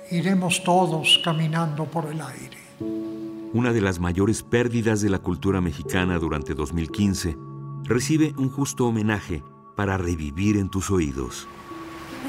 Iremos 0.09 0.63
todos 0.63 1.19
caminando 1.23 1.85
por 1.85 2.05
el 2.11 2.19
aire. 2.21 2.66
Una 2.79 3.73
de 3.73 3.81
las 3.81 3.99
mayores 3.99 4.43
pérdidas 4.43 5.01
de 5.01 5.09
la 5.09 5.19
cultura 5.19 5.61
mexicana 5.61 6.19
durante 6.19 6.53
2015 6.53 7.37
recibe 7.83 8.33
un 8.37 8.49
justo 8.49 8.85
homenaje 8.85 9.43
para 9.75 9.97
revivir 9.97 10.57
en 10.57 10.69
tus 10.69 10.91
oídos. 10.91 11.47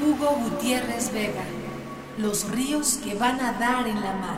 Hugo 0.01 0.37
Gutiérrez 0.43 1.11
Vega, 1.13 1.43
Los 2.17 2.49
ríos 2.51 2.99
que 3.03 3.15
van 3.15 3.39
a 3.41 3.53
dar 3.53 3.87
en 3.87 3.95
la 3.95 4.13
mar. 4.13 4.37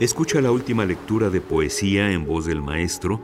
Escucha 0.00 0.40
la 0.40 0.50
última 0.50 0.84
lectura 0.84 1.30
de 1.30 1.40
poesía 1.40 2.10
en 2.10 2.26
voz 2.26 2.46
del 2.46 2.62
maestro, 2.62 3.20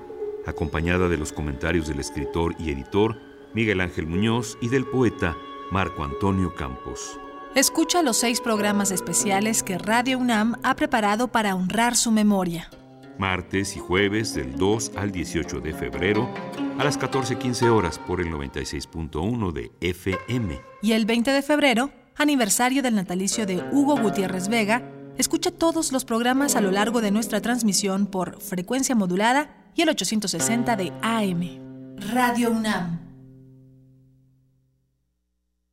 acompañada 0.46 1.08
de 1.08 1.18
los 1.18 1.32
comentarios 1.32 1.88
del 1.88 2.00
escritor 2.00 2.54
y 2.58 2.70
editor 2.70 3.16
Miguel 3.54 3.80
Ángel 3.80 4.06
Muñoz 4.06 4.56
y 4.60 4.68
del 4.68 4.86
poeta 4.86 5.36
Marco 5.70 6.04
Antonio 6.04 6.54
Campos. 6.54 7.18
Escucha 7.56 8.02
los 8.02 8.16
seis 8.16 8.40
programas 8.40 8.92
especiales 8.92 9.64
que 9.64 9.76
Radio 9.76 10.18
UNAM 10.18 10.54
ha 10.62 10.76
preparado 10.76 11.28
para 11.28 11.56
honrar 11.56 11.96
su 11.96 12.12
memoria. 12.12 12.70
Martes 13.18 13.74
y 13.74 13.80
jueves 13.80 14.34
del 14.34 14.56
2 14.56 14.92
al 14.94 15.10
18 15.10 15.60
de 15.60 15.74
febrero 15.74 16.30
a 16.78 16.84
las 16.84 16.98
14.15 16.98 17.68
horas 17.68 17.98
por 17.98 18.20
el 18.20 18.28
96.1 18.28 19.52
de 19.52 19.72
FM. 19.80 20.60
Y 20.80 20.92
el 20.92 21.06
20 21.06 21.32
de 21.32 21.42
febrero, 21.42 21.90
aniversario 22.16 22.84
del 22.84 22.94
natalicio 22.94 23.46
de 23.46 23.64
Hugo 23.72 23.96
Gutiérrez 23.96 24.46
Vega, 24.48 24.84
escucha 25.18 25.50
todos 25.50 25.90
los 25.90 26.04
programas 26.04 26.54
a 26.54 26.60
lo 26.60 26.70
largo 26.70 27.00
de 27.00 27.10
nuestra 27.10 27.40
transmisión 27.40 28.06
por 28.06 28.40
frecuencia 28.40 28.94
modulada 28.94 29.56
y 29.74 29.82
el 29.82 29.88
860 29.88 30.76
de 30.76 30.92
AM. 31.02 31.98
Radio 32.12 32.52
UNAM. 32.52 33.09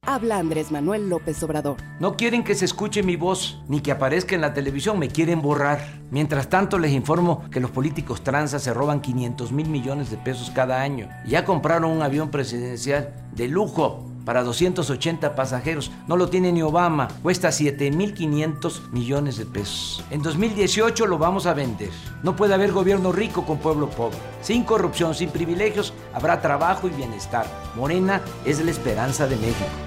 Habla 0.09 0.37
Andrés 0.37 0.71
Manuel 0.71 1.09
López 1.09 1.43
Obrador. 1.43 1.75
No 1.99 2.15
quieren 2.15 2.45
que 2.45 2.55
se 2.55 2.63
escuche 2.63 3.03
mi 3.03 3.17
voz, 3.17 3.59
ni 3.67 3.81
que 3.81 3.91
aparezca 3.91 4.35
en 4.35 4.41
la 4.41 4.53
televisión, 4.53 4.97
me 4.97 5.09
quieren 5.09 5.41
borrar. 5.41 5.81
Mientras 6.11 6.49
tanto 6.49 6.79
les 6.79 6.93
informo 6.93 7.43
que 7.51 7.59
los 7.59 7.71
políticos 7.71 8.23
tranzas 8.23 8.63
se 8.63 8.73
roban 8.73 9.01
500 9.01 9.51
mil 9.51 9.67
millones 9.67 10.09
de 10.09 10.15
pesos 10.15 10.49
cada 10.49 10.79
año. 10.79 11.09
Ya 11.25 11.43
compraron 11.43 11.91
un 11.91 12.01
avión 12.01 12.31
presidencial 12.31 13.13
de 13.33 13.49
lujo 13.49 14.09
para 14.23 14.43
280 14.43 15.35
pasajeros. 15.35 15.91
No 16.07 16.15
lo 16.15 16.29
tiene 16.29 16.53
ni 16.53 16.61
Obama. 16.61 17.09
Cuesta 17.21 17.49
7.500 17.49 18.91
millones 18.91 19.37
de 19.37 19.45
pesos. 19.45 20.05
En 20.09 20.21
2018 20.21 21.05
lo 21.05 21.17
vamos 21.17 21.45
a 21.47 21.53
vender. 21.53 21.91
No 22.23 22.33
puede 22.37 22.53
haber 22.53 22.71
gobierno 22.71 23.11
rico 23.11 23.45
con 23.45 23.57
pueblo 23.57 23.89
pobre. 23.89 24.17
Sin 24.41 24.63
corrupción, 24.63 25.13
sin 25.13 25.31
privilegios, 25.31 25.93
habrá 26.13 26.41
trabajo 26.41 26.87
y 26.87 26.91
bienestar. 26.91 27.45
Morena 27.75 28.21
es 28.45 28.63
la 28.63 28.71
esperanza 28.71 29.27
de 29.27 29.35
México. 29.35 29.86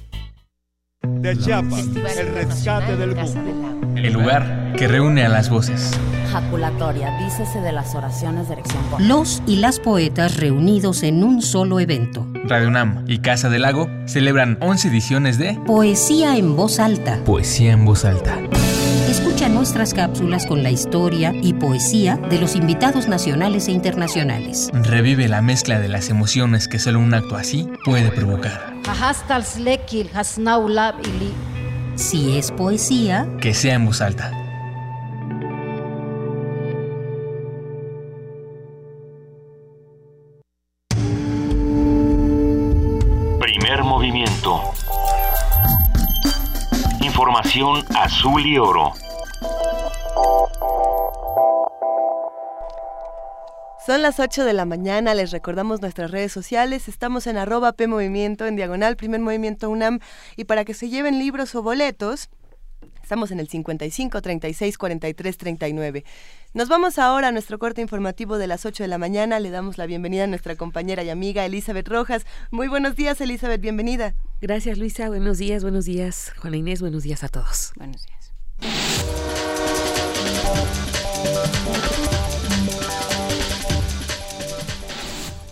De 1.07 1.35
Chiapas, 1.35 1.87
el 2.19 2.27
rescate 2.31 2.95
del 2.95 3.15
mundo. 3.15 3.97
El 3.97 4.13
lugar 4.13 4.73
que 4.77 4.87
reúne 4.87 5.25
a 5.25 5.29
las 5.29 5.49
voces. 5.49 5.97
Jaculatoria, 6.31 7.17
dícese 7.17 7.59
de 7.59 7.71
las 7.71 7.95
oraciones 7.95 8.47
de 8.47 8.53
erección. 8.53 8.83
Los 8.99 9.41
y 9.47 9.55
las 9.55 9.79
poetas 9.79 10.37
reunidos 10.37 11.01
en 11.01 11.23
un 11.23 11.41
solo 11.41 11.79
evento. 11.79 12.27
Radio 12.43 12.67
UNAM 12.67 13.03
y 13.07 13.17
Casa 13.17 13.49
del 13.49 13.63
Lago 13.63 13.89
celebran 14.05 14.59
11 14.61 14.89
ediciones 14.89 15.39
de 15.39 15.59
Poesía 15.65 16.37
en 16.37 16.55
voz 16.55 16.79
alta. 16.79 17.19
Poesía 17.25 17.71
en 17.71 17.83
voz 17.83 18.05
alta. 18.05 18.37
Nuestras 19.61 19.93
cápsulas 19.93 20.47
con 20.47 20.63
la 20.63 20.71
historia 20.71 21.35
y 21.39 21.53
poesía 21.53 22.17
de 22.17 22.39
los 22.39 22.55
invitados 22.55 23.07
nacionales 23.07 23.67
e 23.67 23.71
internacionales. 23.71 24.71
Revive 24.73 25.27
la 25.27 25.43
mezcla 25.43 25.77
de 25.77 25.87
las 25.87 26.09
emociones 26.09 26.67
que 26.67 26.79
solo 26.79 26.97
un 26.97 27.13
acto 27.13 27.35
así 27.35 27.69
puede 27.85 28.09
provocar. 28.09 28.73
Si 31.93 32.37
es 32.39 32.51
poesía, 32.51 33.27
que 33.39 33.53
sea 33.53 33.75
en 33.75 33.85
voz 33.85 34.01
alta. 34.01 34.31
Primer 43.39 43.83
movimiento. 43.83 44.59
Información 46.99 47.85
azul 47.95 48.43
y 48.43 48.57
oro. 48.57 48.93
Son 53.85 54.03
las 54.03 54.19
8 54.19 54.45
de 54.45 54.53
la 54.53 54.65
mañana, 54.65 55.15
les 55.15 55.31
recordamos 55.31 55.81
nuestras 55.81 56.11
redes 56.11 56.31
sociales, 56.31 56.87
estamos 56.87 57.25
en 57.25 57.35
arroba 57.37 57.73
P 57.73 57.87
Movimiento, 57.87 58.45
en 58.45 58.55
diagonal, 58.55 58.95
primer 58.95 59.21
movimiento 59.21 59.71
UNAM, 59.71 59.99
y 60.35 60.43
para 60.43 60.65
que 60.65 60.75
se 60.75 60.89
lleven 60.89 61.17
libros 61.17 61.55
o 61.55 61.63
boletos, 61.63 62.29
estamos 63.01 63.31
en 63.31 63.39
el 63.39 63.47
55 63.49 64.21
36 64.21 64.77
43 64.77 65.35
39. 65.35 66.05
Nos 66.53 66.69
vamos 66.69 66.99
ahora 66.99 67.29
a 67.29 67.31
nuestro 67.31 67.57
corte 67.57 67.81
informativo 67.81 68.37
de 68.37 68.45
las 68.45 68.67
8 68.67 68.83
de 68.83 68.87
la 68.87 68.99
mañana, 68.99 69.39
le 69.39 69.49
damos 69.49 69.79
la 69.79 69.87
bienvenida 69.87 70.25
a 70.25 70.27
nuestra 70.27 70.55
compañera 70.55 71.01
y 71.03 71.09
amiga 71.09 71.43
Elizabeth 71.43 71.87
Rojas. 71.87 72.27
Muy 72.51 72.67
buenos 72.67 72.95
días 72.95 73.19
Elizabeth, 73.19 73.61
bienvenida. 73.61 74.13
Gracias 74.41 74.77
Luisa, 74.77 75.07
buenos 75.07 75.39
días, 75.39 75.63
buenos 75.63 75.85
días 75.85 76.33
Juana 76.39 76.57
Inés, 76.57 76.81
buenos 76.81 77.01
días 77.01 77.23
a 77.23 77.29
todos. 77.29 77.71
Buenos 77.77 78.05
días. 78.05 78.31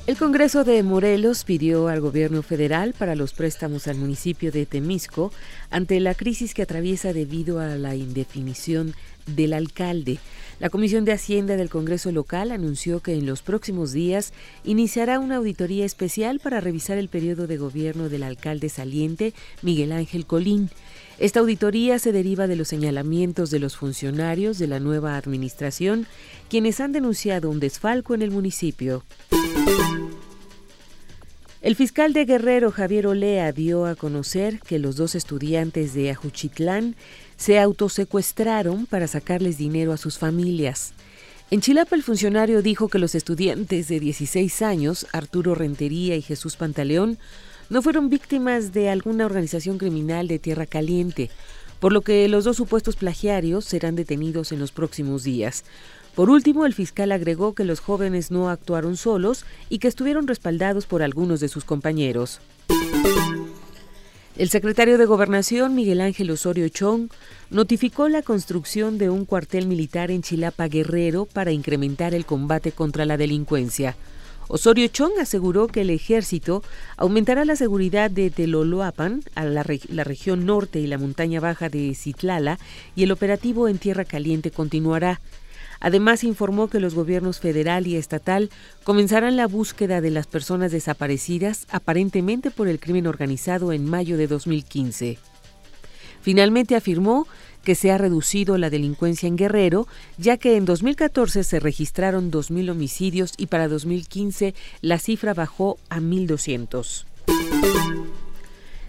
El 0.10 0.18
Congreso 0.18 0.64
de 0.64 0.82
Morelos 0.82 1.44
pidió 1.44 1.88
al 1.88 2.02
gobierno 2.02 2.42
federal 2.42 2.96
para 2.98 3.14
los 3.14 3.34
préstamos 3.34 3.88
al 3.88 3.98
municipio 3.98 4.52
de 4.52 4.66
Temisco 4.66 5.32
ante 5.70 6.00
la 6.00 6.16
crisis 6.16 6.56
que 6.56 6.64
atraviesa 6.64 7.14
debido 7.14 7.60
a 7.60 7.76
la 7.76 7.94
indefinición 7.94 8.96
del 9.28 9.54
alcalde. 9.54 10.18
La 10.60 10.72
Comisión 10.72 11.06
de 11.06 11.12
Hacienda 11.12 11.58
del 11.58 11.70
Congreso 11.70 12.12
local 12.12 12.52
anunció 12.52 13.02
que 13.02 13.14
en 13.14 13.28
los 13.28 13.44
próximos 13.44 13.92
días 13.92 14.34
iniciará 14.64 15.20
una 15.20 15.36
auditoría 15.36 15.86
especial 15.86 16.40
para 16.40 16.60
revisar 16.60 16.98
el 16.98 17.08
periodo 17.08 17.46
de 17.46 17.58
gobierno 17.58 18.10
del 18.10 18.24
alcalde 18.24 18.70
saliente 18.70 19.36
Miguel 19.62 19.92
Ángel 19.92 20.26
Colín. 20.26 20.72
Esta 21.20 21.42
auditoría 21.42 22.00
se 22.00 22.14
deriva 22.14 22.48
de 22.48 22.56
los 22.56 22.70
señalamientos 22.70 23.52
de 23.52 23.60
los 23.60 23.76
funcionarios 23.76 24.58
de 24.58 24.68
la 24.68 24.80
nueva 24.80 25.18
administración, 25.18 26.08
quienes 26.50 26.80
han 26.80 26.94
denunciado 26.94 27.50
un 27.50 27.60
desfalco 27.60 28.16
en 28.16 28.22
el 28.22 28.32
municipio. 28.32 29.04
El 31.62 31.76
fiscal 31.76 32.14
de 32.14 32.24
Guerrero, 32.24 32.72
Javier 32.72 33.06
Olea, 33.08 33.52
dio 33.52 33.86
a 33.86 33.96
conocer 33.96 34.62
que 34.62 34.80
los 34.80 34.96
dos 34.96 35.14
estudiantes 35.14 35.94
de 35.94 36.10
Ajuchitlán 36.10 36.96
se 37.36 37.60
autosecuestraron 37.60 38.86
para 38.86 39.08
sacarles 39.08 39.58
dinero 39.58 39.92
a 39.92 39.98
sus 39.98 40.18
familias. 40.18 40.94
En 41.52 41.60
Chilapa 41.60 41.98
el 41.98 42.04
funcionario 42.04 42.62
dijo 42.62 42.88
que 42.88 42.98
los 42.98 43.14
estudiantes 43.14 43.90
de 43.90 44.00
16 44.00 44.62
años, 44.62 45.06
Arturo 45.12 45.54
Rentería 45.54 46.16
y 46.16 46.22
Jesús 46.22 46.56
Pantaleón, 46.56 47.18
no 47.70 47.82
fueron 47.82 48.10
víctimas 48.10 48.74
de 48.74 48.90
alguna 48.90 49.26
organización 49.26 49.78
criminal 49.78 50.28
de 50.28 50.40
Tierra 50.40 50.66
Caliente, 50.66 51.30
por 51.80 51.94
lo 51.94 52.02
que 52.02 52.28
los 52.28 52.44
dos 52.44 52.58
supuestos 52.58 52.96
plagiarios 52.96 53.66
serán 53.66 53.96
detenidos 53.96 54.52
en 54.52 54.60
los 54.60 54.72
próximos 54.72 55.24
días. 55.24 55.64
Por 56.16 56.30
último, 56.30 56.66
el 56.66 56.74
fiscal 56.74 57.12
agregó 57.12 57.54
que 57.54 57.64
los 57.64 57.80
jóvenes 57.80 58.32
no 58.32 58.50
actuaron 58.50 58.98
solos 58.98 59.46
y 59.70 59.80
que 59.80 59.88
estuvieron 59.88 60.28
respaldados 60.28 60.86
por 60.86 61.02
algunos 61.02 61.40
de 61.40 61.48
sus 61.48 61.64
compañeros. 61.64 62.42
El 64.36 64.50
secretario 64.50 64.98
de 64.98 65.06
Gobernación, 65.06 65.76
Miguel 65.76 66.02
Ángel 66.02 66.32
Osorio 66.32 66.70
Chong, 66.70 67.10
notificó 67.50 68.08
la 68.08 68.22
construcción 68.22 68.98
de 68.98 69.10
un 69.10 69.26
cuartel 69.26 69.68
militar 69.68 70.12
en 70.12 70.22
Chilapa 70.22 70.68
Guerrero 70.68 71.26
para 71.26 71.52
incrementar 71.52 72.14
el 72.14 72.26
combate 72.26 72.72
contra 72.72 73.06
la 73.06 73.18
delincuencia. 73.18 73.96
Osorio 74.52 74.88
Chong 74.88 75.20
aseguró 75.22 75.68
que 75.68 75.82
el 75.82 75.92
ejército 75.92 76.64
aumentará 76.98 77.46
la 77.46 77.56
seguridad 77.56 78.10
de 78.10 78.32
Teloloapan, 78.32 79.22
a 79.36 79.46
la, 79.46 79.64
la, 79.90 80.04
región 80.04 80.48
norte 80.48 80.80
y 80.80 80.88
la 80.88 80.98
montaña 80.98 81.40
baja 81.40 81.70
de 81.70 81.94
Citlala, 81.94 82.58
y 82.96 83.04
el 83.04 83.12
operativo 83.12 83.68
en 83.68 83.78
Tierra 83.78 84.06
Caliente 84.06 84.50
continuará. 84.50 85.22
Además, 85.80 86.24
informó 86.24 86.68
que 86.68 86.80
los 86.80 86.96
gobiernos 86.96 87.40
federal 87.40 87.86
y 87.86 87.96
estatal 87.96 88.50
comenzarán 88.84 89.38
la 89.38 89.46
búsqueda 89.46 90.02
de 90.02 90.10
las 90.10 90.26
personas 90.26 90.72
desaparecidas 90.72 91.68
aparentemente 91.70 92.50
por 92.50 92.68
el 92.68 92.80
crimen 92.80 93.06
organizado 93.06 93.72
en 93.72 93.88
mayo 93.88 94.18
de 94.18 94.26
2015. 94.26 95.20
Finalmente 96.22 96.76
afirmó 96.76 97.28
que 97.64 97.76
se 97.76 97.92
ha 97.92 97.98
reducido 97.98 98.58
la 98.58 98.70
delincuencia 98.70 99.28
en 99.28 99.36
Guerrero, 99.36 99.88
ya 100.18 100.38
que 100.38 100.56
en 100.56 100.66
2014 100.66 101.44
se 101.44 101.60
registraron 101.60 102.32
2.000 102.32 102.72
homicidios 102.72 103.34
y 103.38 103.48
para 103.48 103.68
2015 103.68 104.54
la 104.82 105.00
cifra 105.00 105.34
bajó 105.34 105.78
a 105.90 106.00
1.200. 106.00 107.06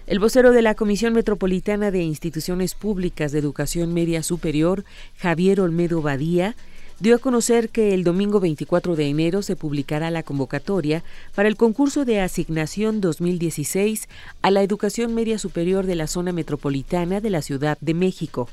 El 0.07 0.19
vocero 0.19 0.51
de 0.51 0.61
la 0.61 0.75
Comisión 0.75 1.13
Metropolitana 1.13 1.89
de 1.89 2.03
Instituciones 2.03 2.73
Públicas 2.73 3.31
de 3.31 3.39
Educación 3.39 3.93
Media 3.93 4.23
Superior, 4.23 4.83
Javier 5.17 5.61
Olmedo 5.61 6.01
Badía, 6.01 6.55
dio 7.01 7.15
a 7.15 7.19
conocer 7.19 7.69
que 7.69 7.95
el 7.95 8.03
domingo 8.03 8.39
24 8.39 8.95
de 8.95 9.07
enero 9.07 9.41
se 9.41 9.55
publicará 9.55 10.11
la 10.11 10.21
convocatoria 10.21 11.03
para 11.33 11.49
el 11.49 11.57
concurso 11.57 12.05
de 12.05 12.21
asignación 12.21 13.01
2016 13.01 14.07
a 14.43 14.51
la 14.51 14.61
educación 14.61 15.15
media 15.15 15.39
superior 15.39 15.87
de 15.87 15.95
la 15.95 16.05
zona 16.05 16.31
metropolitana 16.31 17.19
de 17.19 17.31
la 17.31 17.41
Ciudad 17.41 17.79
de 17.81 17.95
México. 17.95 18.49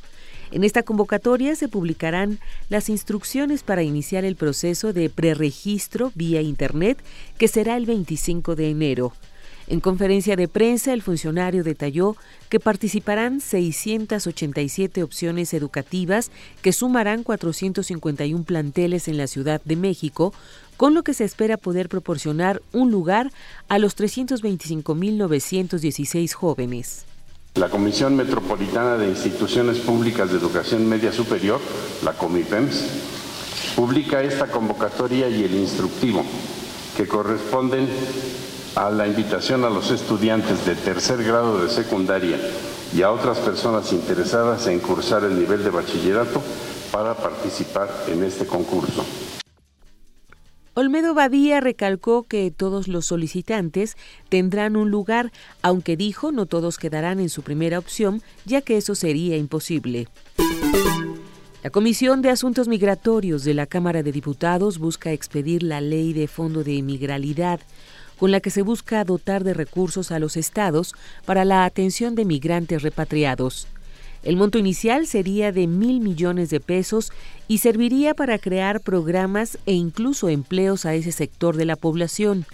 En 0.50 0.64
esta 0.64 0.82
convocatoria 0.82 1.54
se 1.56 1.68
publicarán 1.68 2.38
las 2.70 2.88
instrucciones 2.88 3.62
para 3.62 3.82
iniciar 3.82 4.24
el 4.24 4.34
proceso 4.34 4.94
de 4.94 5.10
preregistro 5.10 6.10
vía 6.14 6.40
Internet, 6.40 6.96
que 7.36 7.48
será 7.48 7.76
el 7.76 7.84
25 7.84 8.56
de 8.56 8.70
enero. 8.70 9.12
En 9.70 9.80
conferencia 9.80 10.34
de 10.34 10.48
prensa, 10.48 10.94
el 10.94 11.02
funcionario 11.02 11.62
detalló 11.62 12.16
que 12.48 12.58
participarán 12.58 13.42
687 13.42 15.02
opciones 15.02 15.52
educativas 15.52 16.30
que 16.62 16.72
sumarán 16.72 17.22
451 17.22 18.44
planteles 18.44 19.08
en 19.08 19.18
la 19.18 19.26
Ciudad 19.26 19.60
de 19.66 19.76
México, 19.76 20.32
con 20.78 20.94
lo 20.94 21.02
que 21.02 21.12
se 21.12 21.24
espera 21.24 21.58
poder 21.58 21.90
proporcionar 21.90 22.62
un 22.72 22.90
lugar 22.90 23.30
a 23.68 23.78
los 23.78 23.94
325.916 23.98 26.32
jóvenes. 26.32 27.04
La 27.56 27.68
Comisión 27.68 28.16
Metropolitana 28.16 28.96
de 28.96 29.10
Instituciones 29.10 29.80
Públicas 29.80 30.30
de 30.30 30.38
Educación 30.38 30.88
Media 30.88 31.12
Superior, 31.12 31.60
la 32.02 32.14
COMIPEMS, 32.14 32.86
publica 33.76 34.22
esta 34.22 34.46
convocatoria 34.46 35.28
y 35.28 35.44
el 35.44 35.56
instructivo 35.56 36.24
que 36.96 37.06
corresponden 37.06 37.86
a 38.78 38.90
la 38.90 39.08
invitación 39.08 39.64
a 39.64 39.70
los 39.70 39.90
estudiantes 39.90 40.64
de 40.64 40.76
tercer 40.76 41.24
grado 41.24 41.60
de 41.60 41.68
secundaria 41.68 42.38
y 42.94 43.02
a 43.02 43.10
otras 43.10 43.38
personas 43.38 43.92
interesadas 43.92 44.68
en 44.68 44.78
cursar 44.78 45.24
el 45.24 45.36
nivel 45.36 45.64
de 45.64 45.70
bachillerato 45.70 46.40
para 46.92 47.14
participar 47.14 47.90
en 48.06 48.22
este 48.22 48.46
concurso. 48.46 49.04
Olmedo 50.74 51.12
Badía 51.12 51.58
recalcó 51.58 52.22
que 52.22 52.52
todos 52.52 52.86
los 52.86 53.06
solicitantes 53.06 53.96
tendrán 54.28 54.76
un 54.76 54.92
lugar, 54.92 55.32
aunque 55.60 55.96
dijo 55.96 56.30
no 56.30 56.46
todos 56.46 56.78
quedarán 56.78 57.18
en 57.18 57.30
su 57.30 57.42
primera 57.42 57.80
opción, 57.80 58.22
ya 58.44 58.60
que 58.60 58.76
eso 58.76 58.94
sería 58.94 59.36
imposible. 59.36 60.06
La 61.64 61.70
Comisión 61.70 62.22
de 62.22 62.30
Asuntos 62.30 62.68
Migratorios 62.68 63.42
de 63.42 63.54
la 63.54 63.66
Cámara 63.66 64.04
de 64.04 64.12
Diputados 64.12 64.78
busca 64.78 65.10
expedir 65.10 65.64
la 65.64 65.80
ley 65.80 66.12
de 66.12 66.28
fondo 66.28 66.62
de 66.62 66.80
migralidad 66.82 67.58
con 68.18 68.30
la 68.30 68.40
que 68.40 68.50
se 68.50 68.62
busca 68.62 69.04
dotar 69.04 69.44
de 69.44 69.54
recursos 69.54 70.10
a 70.10 70.18
los 70.18 70.36
estados 70.36 70.94
para 71.24 71.44
la 71.44 71.64
atención 71.64 72.14
de 72.14 72.24
migrantes 72.24 72.82
repatriados. 72.82 73.66
El 74.22 74.36
monto 74.36 74.58
inicial 74.58 75.06
sería 75.06 75.52
de 75.52 75.66
mil 75.66 76.00
millones 76.00 76.50
de 76.50 76.60
pesos 76.60 77.12
y 77.46 77.58
serviría 77.58 78.14
para 78.14 78.38
crear 78.38 78.80
programas 78.80 79.58
e 79.64 79.72
incluso 79.72 80.28
empleos 80.28 80.84
a 80.86 80.94
ese 80.94 81.12
sector 81.12 81.56
de 81.56 81.64
la 81.64 81.76
población. 81.76 82.44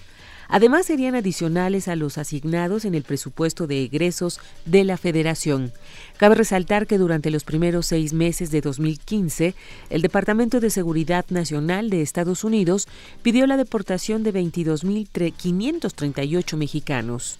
Además, 0.48 0.86
serían 0.86 1.14
adicionales 1.14 1.86
a 1.88 1.96
los 1.96 2.16
asignados 2.18 2.84
en 2.84 2.94
el 2.94 3.02
presupuesto 3.02 3.66
de 3.66 3.82
egresos 3.82 4.38
de 4.64 4.84
la 4.84 4.96
Federación. 4.96 5.72
Cabe 6.16 6.36
resaltar 6.36 6.86
que 6.86 6.98
durante 6.98 7.30
los 7.30 7.42
primeros 7.44 7.86
seis 7.86 8.12
meses 8.12 8.50
de 8.50 8.60
2015, 8.60 9.54
el 9.90 10.02
Departamento 10.02 10.60
de 10.60 10.70
Seguridad 10.70 11.24
Nacional 11.30 11.90
de 11.90 12.02
Estados 12.02 12.44
Unidos 12.44 12.86
pidió 13.22 13.46
la 13.46 13.56
deportación 13.56 14.22
de 14.22 14.34
22.538 14.34 16.56
mexicanos. 16.56 17.38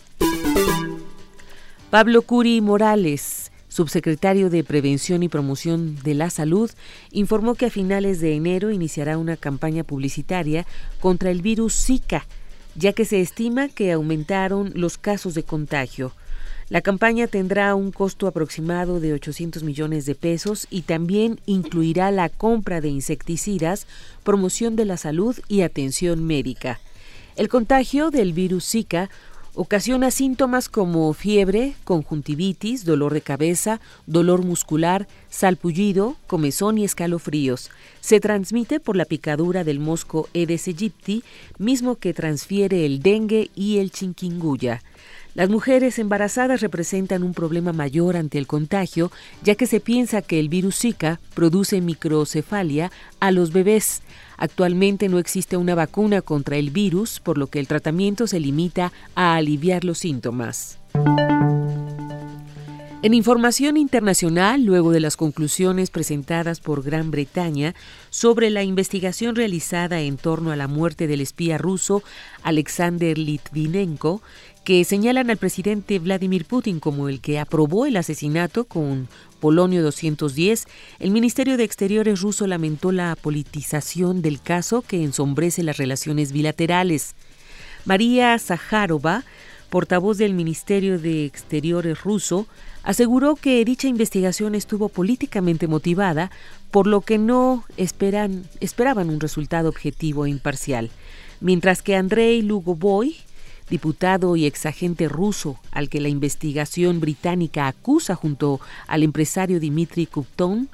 Pablo 1.91 2.23
Curi 2.23 2.61
Morales, 2.61 3.53
subsecretario 3.69 4.51
de 4.51 4.65
Prevención 4.65 5.23
y 5.23 5.29
Promoción 5.29 5.97
de 6.03 6.15
la 6.15 6.31
Salud, 6.31 6.71
informó 7.13 7.55
que 7.55 7.67
a 7.67 7.71
finales 7.71 8.21
de 8.21 8.35
enero 8.35 8.71
iniciará 8.71 9.19
una 9.19 9.37
campaña 9.37 9.85
publicitaria 9.85 10.67
contra 11.01 11.31
el 11.31 11.43
virus 11.43 11.75
Zika 11.75 12.27
ya 12.75 12.93
que 12.93 13.05
se 13.05 13.21
estima 13.21 13.69
que 13.69 13.93
aumentaron 13.93 14.73
los 14.75 14.99
casos 14.99 15.35
de 15.35 15.43
contagio. 15.43 16.13
La 16.71 16.81
campaña 16.81 17.27
tendrá 17.27 17.75
un 17.75 17.93
costo 17.93 18.27
aproximado 18.27 18.99
de 18.99 19.13
800 19.13 19.63
millones 19.63 20.07
de 20.07 20.15
pesos 20.15 20.67
y 20.71 20.83
también 20.83 21.39
incluirá 21.45 22.11
la 22.11 22.31
compra 22.31 22.81
de 22.81 22.89
insecticidas, 22.89 23.87
promoción 24.23 24.75
de 24.75 24.87
la 24.87 24.97
salud 24.97 25.39
y 25.47 25.61
atención 25.61 26.25
médica. 26.25 26.81
El 27.37 27.49
contagio 27.49 28.11
del 28.11 28.33
virus 28.33 28.71
Zika 28.71 29.11
Ocasiona 29.57 30.11
síntomas 30.11 30.69
como 30.69 31.13
fiebre, 31.13 31.77
conjuntivitis, 31.85 32.85
dolor 32.85 33.15
de 33.15 33.21
cabeza, 33.21 33.81
dolor 34.05 34.45
muscular, 34.45 35.07
salpullido, 35.31 36.17
comezón 36.27 36.77
y 36.77 36.85
escalofríos. 36.85 37.71
Se 38.01 38.19
transmite 38.19 38.81
por 38.81 38.97
la 38.97 39.05
picadura 39.05 39.63
del 39.63 39.79
mosco 39.79 40.29
Aedes 40.35 40.67
aegypti, 40.67 41.23
mismo 41.57 41.95
que 41.95 42.13
transfiere 42.13 42.85
el 42.85 43.01
dengue 43.01 43.53
y 43.55 43.79
el 43.79 43.93
chikungunya. 43.93 44.83
Las 45.35 45.49
mujeres 45.51 46.01
embarazadas 46.01 46.61
representan 46.61 47.23
un 47.23 47.33
problema 47.33 47.73
mayor 47.73 48.17
ante 48.17 48.39
el 48.39 48.49
contagio, 48.49 49.13
ya 49.45 49.55
que 49.55 49.67
se 49.67 49.79
piensa 49.79 50.21
que 50.21 50.41
el 50.41 50.49
virus 50.49 50.81
Zika 50.81 51.21
produce 51.35 51.81
microcefalia 51.81 52.91
a 53.21 53.31
los 53.31 53.53
bebés. 53.53 54.03
Actualmente 54.37 55.09
no 55.09 55.19
existe 55.19 55.57
una 55.57 55.75
vacuna 55.75 56.23
contra 56.23 56.57
el 56.57 56.71
virus, 56.71 57.21
por 57.21 57.39
lo 57.39 57.47
que 57.47 57.61
el 57.61 57.69
tratamiento 57.69 58.27
se 58.27 58.41
limita 58.41 58.93
a 59.15 59.37
aliviar 59.37 59.85
los 59.85 59.99
síntomas. 59.99 60.79
En 63.05 63.13
información 63.13 63.77
internacional, 63.77 64.65
luego 64.65 64.91
de 64.91 64.99
las 64.99 65.19
conclusiones 65.19 65.91
presentadas 65.91 66.61
por 66.61 66.83
Gran 66.83 67.11
Bretaña 67.11 67.75
sobre 68.09 68.49
la 68.49 68.63
investigación 68.63 69.37
realizada 69.37 70.01
en 70.01 70.17
torno 70.17 70.53
a 70.53 70.57
la 70.57 70.69
muerte 70.69 71.07
del 71.07 71.21
espía 71.21 71.59
ruso 71.59 72.03
Alexander 72.43 73.19
Litvinenko, 73.19 74.23
que 74.65 74.83
señalan 74.85 75.29
al 75.29 75.37
presidente 75.37 75.99
Vladimir 75.99 76.47
Putin 76.47 76.81
como 76.81 77.11
el 77.11 77.21
que 77.21 77.39
aprobó 77.39 77.85
el 77.85 77.99
asesinato 77.99 78.65
con 78.65 79.09
Polonio 79.45 79.83
210, 79.83 80.65
el 81.01 81.11
Ministerio 81.11 81.59
de 81.59 81.65
Exteriores 81.65 82.23
ruso 82.23 82.47
lamentó 82.47 82.93
la 82.93 83.15
politización 83.15 84.23
del 84.23 84.41
caso 84.41 84.81
que 84.81 85.05
ensombrece 85.05 85.63
las 85.63 85.77
relaciones 85.77 86.33
bilaterales. 86.33 87.15
María 87.85 88.39
Zaharova, 88.39 89.23
portavoz 89.69 90.17
del 90.17 90.33
Ministerio 90.33 90.99
de 90.99 91.27
Exteriores 91.27 92.01
ruso, 92.05 92.47
aseguró 92.85 93.37
que 93.37 93.63
dicha 93.67 93.87
investigación 93.87 94.55
estuvo 94.55 94.89
políticamente 94.89 95.67
motivada, 95.67 96.31
por 96.71 96.87
lo 96.87 97.03
que 97.03 97.19
no 97.19 97.65
esperan, 97.77 98.49
esperaban 98.61 99.11
un 99.11 99.21
resultado 99.21 99.69
objetivo 99.69 100.25
e 100.25 100.31
imparcial. 100.31 100.89
Mientras 101.43 101.83
que 101.83 101.97
Andrei 101.97 102.41
Lugovoy, 102.41 103.17
diputado 103.71 104.37
y 104.37 104.47
exagente 104.47 105.09
ruso 105.09 105.59
al 105.71 105.89
que 105.89 106.01
la 106.01 106.09
investigación 106.09 107.01
británica 107.01 107.67
acusa 107.67 108.15
junto 108.15 108.61
al 108.87 109.03
empresario 109.03 109.61
Dmitry 109.61 110.07
Kupton 110.07 110.69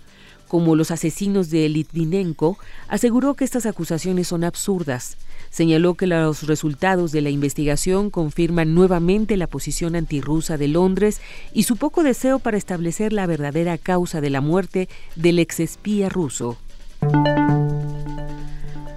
como 0.51 0.74
los 0.74 0.91
asesinos 0.91 1.49
de 1.51 1.68
Litvinenko, 1.68 2.59
aseguró 2.88 3.34
que 3.34 3.45
estas 3.45 3.66
acusaciones 3.66 4.26
son 4.26 4.43
absurdas. 4.43 5.16
Señaló 5.49 5.95
que 5.95 6.09
los 6.09 6.43
resultados 6.43 7.12
de 7.12 7.20
la 7.20 7.30
investigación 7.30 8.11
confirman 8.11 8.74
nuevamente 8.74 9.36
la 9.36 9.47
posición 9.47 9.95
antirrusa 9.95 10.59
de 10.59 10.66
Londres 10.66 11.20
y 11.55 11.62
su 11.62 11.76
poco 11.76 12.03
deseo 12.03 12.41
para 12.41 12.57
establecer 12.57 13.12
la 13.12 13.26
verdadera 13.26 13.78
causa 13.78 14.20
de 14.20 14.30
la 14.30 14.41
muerte 14.41 14.88
del 15.14 15.38
exespía 15.38 16.09
ruso. 16.09 16.59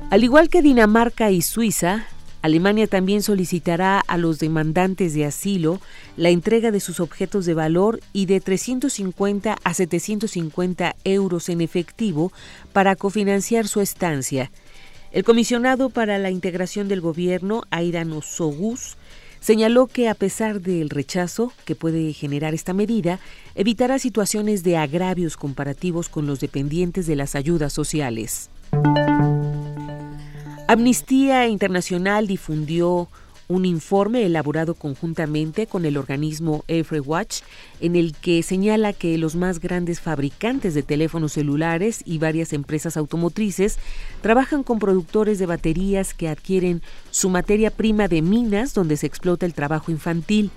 Al 0.10 0.24
igual 0.24 0.50
que 0.50 0.64
Dinamarca 0.64 1.30
y 1.30 1.44
Suiza, 1.44 2.08
Alemania 2.44 2.88
también 2.88 3.24
solicitará 3.24 4.02
a 4.02 4.18
los 4.18 4.38
demandantes 4.38 5.14
de 5.14 5.24
asilo 5.24 5.80
la 6.18 6.28
entrega 6.28 6.72
de 6.72 6.82
sus 6.82 7.00
objetos 7.00 7.46
de 7.46 7.54
valor 7.54 8.02
y 8.12 8.26
de 8.26 8.42
350 8.42 9.58
a 9.64 9.74
750 9.74 10.94
euros 11.06 11.48
en 11.48 11.62
efectivo 11.62 12.34
para 12.74 12.98
cofinanciar 12.98 13.66
su 13.70 13.80
estancia. 13.80 14.52
El 15.14 15.24
comisionado 15.24 15.90
para 15.90 16.18
la 16.18 16.32
integración 16.32 16.90
del 16.90 17.00
gobierno, 17.00 17.64
Aidan 17.70 18.22
Sogus, 18.22 18.98
señaló 19.40 19.88
que 19.88 20.10
a 20.10 20.14
pesar 20.14 20.60
del 20.60 20.90
rechazo 20.90 21.54
que 21.64 21.76
puede 21.76 22.12
generar 22.12 22.54
esta 22.54 22.74
medida, 22.74 23.22
evitará 23.56 24.00
situaciones 24.00 24.64
de 24.64 24.76
agravios 24.76 25.38
comparativos 25.38 26.10
con 26.10 26.28
los 26.28 26.42
dependientes 26.42 27.08
de 27.08 27.16
las 27.16 27.36
ayudas 27.36 27.72
sociales. 27.72 28.50
Amnistía 30.74 31.48
Internacional 31.48 32.26
difundió 32.26 33.08
un 33.48 33.64
informe 33.64 34.26
elaborado 34.26 34.74
conjuntamente 34.74 35.68
con 35.68 35.86
el 35.86 35.98
organismo 35.98 36.66
Watch 37.06 37.42
en 37.80 37.96
el 37.96 38.16
que 38.16 38.42
señala 38.42 38.92
que 38.92 39.20
los 39.20 39.36
más 39.36 39.60
grandes 39.60 40.02
fabricantes 40.02 40.74
de 40.74 40.82
teléfonos 40.82 41.34
celulares 41.34 42.02
y 42.06 42.18
varias 42.18 42.54
empresas 42.54 42.98
automotrices 42.98 43.78
trabajan 44.22 44.64
con 44.64 44.80
productores 44.80 45.38
de 45.38 45.46
baterías 45.46 46.16
que 46.16 46.28
adquieren 46.28 46.82
su 47.12 47.30
materia 47.30 47.70
prima 47.70 48.08
de 48.08 48.24
minas 48.24 48.74
donde 48.74 48.98
se 48.98 49.06
explota 49.06 49.46
el 49.46 49.54
trabajo 49.54 49.92
infantil. 49.92 50.50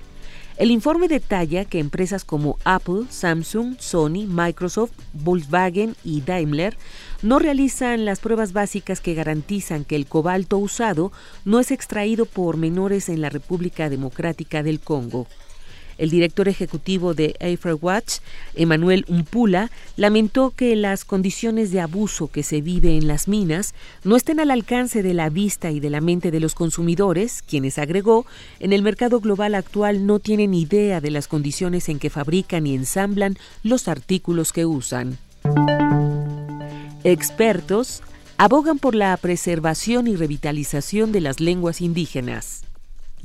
El 0.57 0.71
informe 0.71 1.07
detalla 1.07 1.67
que 1.67 1.79
empresas 1.79 2.25
como 2.25 2.59
Apple, 2.65 3.05
Samsung, 3.11 3.77
Sony, 3.79 4.27
Microsoft, 4.27 4.93
Volkswagen 5.13 5.95
y 6.03 6.23
Daimler 6.23 6.79
no 7.21 7.39
realizan 7.39 8.07
las 8.07 8.21
pruebas 8.21 8.55
básicas 8.55 9.03
que 9.03 9.13
garantizan 9.13 9.85
que 9.85 9.97
el 9.97 10.07
cobalto 10.07 10.57
usado 10.57 11.13
no 11.45 11.61
es 11.61 11.71
extraído 11.71 12.25
por 12.25 12.57
menores 12.57 13.11
en 13.11 13.21
la 13.21 13.29
República 13.29 13.91
Democrática 13.91 14.63
del 14.63 14.81
Congo. 14.81 15.27
El 15.99 16.11
director 16.11 16.49
ejecutivo 16.49 17.15
de 17.15 17.37
Watch, 17.81 18.19
Emanuel 18.55 19.05
Umpula, 19.09 19.71
lamentó 19.97 20.51
que 20.51 20.77
las 20.77 21.05
condiciones 21.05 21.71
de 21.71 21.81
abuso 21.81 22.29
que 22.29 22.43
se 22.43 22.61
vive 22.61 22.97
en 22.97 23.09
las 23.09 23.29
minas 23.29 23.75
no 24.05 24.17
estén 24.17 24.41
al 24.41 24.51
alcance 24.51 25.03
de 25.03 25.15
la 25.15 25.31
vista 25.31 25.71
y 25.71 25.81
de 25.81 25.91
la 25.91 26.01
mente 26.01 26.31
de 26.31 26.41
los 26.41 26.55
consumidores, 26.55 27.43
quienes 27.43 27.79
agregó, 27.79 28.27
en 28.61 28.73
el 28.73 28.83
mercado 28.83 29.21
global 29.21 29.55
actual 29.55 30.07
no 30.07 30.19
tienen 30.19 30.55
idea 30.55 31.01
de 31.01 31.11
las 31.11 31.29
condiciones 31.29 31.89
en 31.89 31.99
que 31.99 32.11
fabrican 32.11 32.67
y 32.67 32.75
ensamblan 32.75 33.39
los 33.63 33.89
artículos 33.89 34.53
que 34.53 34.67
usan. 34.67 35.19
Expertos 37.05 38.03
abogan 38.37 38.79
por 38.79 38.95
la 38.95 39.17
preservación 39.17 40.09
y 40.09 40.17
revitalización 40.17 41.13
de 41.13 41.21
las 41.21 41.41
lenguas 41.41 41.81
indígenas. 41.81 42.66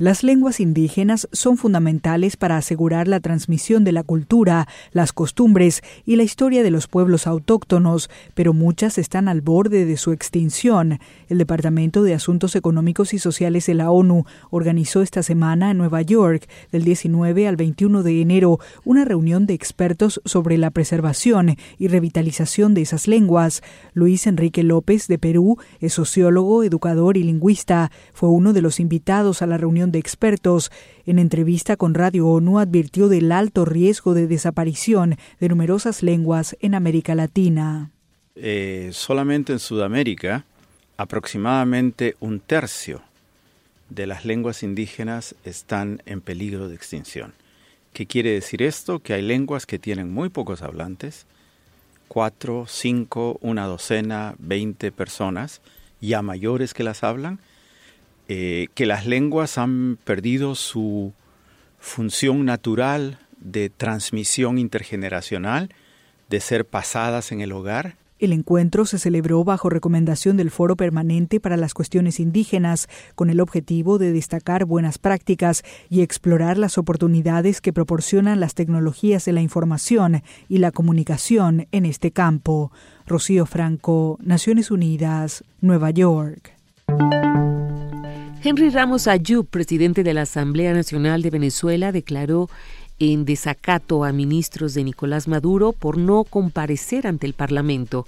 Las 0.02 0.24
lenguas 0.24 0.58
indígenas 0.58 1.28
son 1.30 1.56
fundamentales 1.56 2.36
para 2.36 2.56
asegurar 2.56 3.06
la 3.06 3.20
transmisión 3.20 3.84
de 3.84 3.92
la 3.92 4.02
cultura, 4.02 4.66
las 4.90 5.12
costumbres 5.12 5.80
y 6.04 6.16
la 6.16 6.24
historia 6.24 6.64
de 6.64 6.72
los 6.72 6.88
pueblos 6.88 7.28
autóctonos, 7.28 8.10
pero 8.34 8.52
muchas 8.52 8.98
están 8.98 9.28
al 9.28 9.42
borde 9.42 9.84
de 9.84 9.96
su 9.96 10.10
extinción. 10.10 10.98
El 11.28 11.38
Departamento 11.38 12.02
de 12.02 12.14
Asuntos 12.14 12.56
Económicos 12.56 13.14
y 13.14 13.20
Sociales 13.20 13.66
de 13.66 13.74
la 13.74 13.92
ONU 13.92 14.24
organizó 14.50 15.02
esta 15.02 15.22
semana 15.22 15.70
en 15.70 15.78
Nueva 15.78 16.02
York, 16.02 16.48
del 16.72 16.82
19 16.82 17.46
al 17.46 17.54
21 17.54 18.02
de 18.02 18.22
enero, 18.22 18.58
una 18.84 19.04
reunión 19.04 19.46
de 19.46 19.54
expertos 19.54 20.20
sobre 20.24 20.58
la 20.58 20.72
preservación 20.72 21.54
y 21.78 21.86
revitalización 21.86 22.74
de 22.74 22.82
esas 22.82 23.06
lenguas. 23.06 23.62
Luis 23.94 24.26
Enrique 24.26 24.64
López, 24.64 25.06
de 25.06 25.20
Perú, 25.20 25.58
es 25.78 25.92
sociólogo, 25.92 26.64
educador 26.64 27.16
y 27.16 27.22
lingüista. 27.22 27.92
Fue 28.12 28.30
uno 28.30 28.52
de 28.52 28.62
los 28.62 28.80
invitados 28.80 29.42
a 29.42 29.46
la 29.46 29.58
reunión 29.58 29.91
de 29.92 29.98
expertos. 29.98 30.72
En 31.06 31.18
entrevista 31.18 31.76
con 31.76 31.94
Radio 31.94 32.26
ONU 32.26 32.58
advirtió 32.58 33.08
del 33.08 33.30
alto 33.30 33.64
riesgo 33.64 34.14
de 34.14 34.26
desaparición 34.26 35.16
de 35.38 35.48
numerosas 35.48 36.02
lenguas 36.02 36.56
en 36.60 36.74
América 36.74 37.14
Latina. 37.14 37.90
Eh, 38.34 38.90
solamente 38.92 39.52
en 39.52 39.58
Sudamérica, 39.58 40.44
aproximadamente 40.96 42.16
un 42.18 42.40
tercio 42.40 43.02
de 43.90 44.06
las 44.06 44.24
lenguas 44.24 44.62
indígenas 44.62 45.34
están 45.44 46.02
en 46.06 46.20
peligro 46.20 46.68
de 46.68 46.74
extinción. 46.74 47.34
¿Qué 47.92 48.06
quiere 48.06 48.30
decir 48.30 48.62
esto? 48.62 49.00
Que 49.00 49.12
hay 49.12 49.22
lenguas 49.22 49.66
que 49.66 49.78
tienen 49.78 50.10
muy 50.10 50.30
pocos 50.30 50.62
hablantes, 50.62 51.26
cuatro, 52.08 52.64
cinco, 52.66 53.38
una 53.42 53.66
docena, 53.66 54.34
veinte 54.38 54.92
personas, 54.92 55.60
ya 56.00 56.22
mayores 56.22 56.72
que 56.72 56.84
las 56.84 57.04
hablan, 57.04 57.38
eh, 58.34 58.68
que 58.72 58.86
las 58.86 59.04
lenguas 59.04 59.58
han 59.58 59.98
perdido 60.04 60.54
su 60.54 61.12
función 61.78 62.46
natural 62.46 63.18
de 63.38 63.68
transmisión 63.68 64.56
intergeneracional, 64.56 65.68
de 66.30 66.40
ser 66.40 66.64
pasadas 66.64 67.30
en 67.30 67.42
el 67.42 67.52
hogar. 67.52 67.96
El 68.18 68.32
encuentro 68.32 68.86
se 68.86 68.98
celebró 68.98 69.44
bajo 69.44 69.68
recomendación 69.68 70.38
del 70.38 70.50
Foro 70.50 70.76
Permanente 70.76 71.40
para 71.40 71.58
las 71.58 71.74
Cuestiones 71.74 72.20
Indígenas, 72.20 72.88
con 73.16 73.28
el 73.28 73.38
objetivo 73.38 73.98
de 73.98 74.12
destacar 74.12 74.64
buenas 74.64 74.96
prácticas 74.96 75.62
y 75.90 76.00
explorar 76.00 76.56
las 76.56 76.78
oportunidades 76.78 77.60
que 77.60 77.74
proporcionan 77.74 78.40
las 78.40 78.54
tecnologías 78.54 79.26
de 79.26 79.32
la 79.32 79.42
información 79.42 80.22
y 80.48 80.56
la 80.56 80.70
comunicación 80.70 81.66
en 81.70 81.84
este 81.84 82.12
campo. 82.12 82.72
Rocío 83.06 83.44
Franco, 83.44 84.18
Naciones 84.22 84.70
Unidas, 84.70 85.44
Nueva 85.60 85.90
York. 85.90 86.54
Henry 88.44 88.70
Ramos 88.70 89.06
Ayub, 89.06 89.46
presidente 89.46 90.02
de 90.02 90.14
la 90.14 90.22
Asamblea 90.22 90.72
Nacional 90.72 91.22
de 91.22 91.30
Venezuela, 91.30 91.92
declaró 91.92 92.50
en 92.98 93.24
desacato 93.24 94.02
a 94.02 94.10
ministros 94.10 94.74
de 94.74 94.82
Nicolás 94.82 95.28
Maduro 95.28 95.70
por 95.70 95.96
no 95.96 96.24
comparecer 96.24 97.06
ante 97.06 97.28
el 97.28 97.34
Parlamento. 97.34 98.04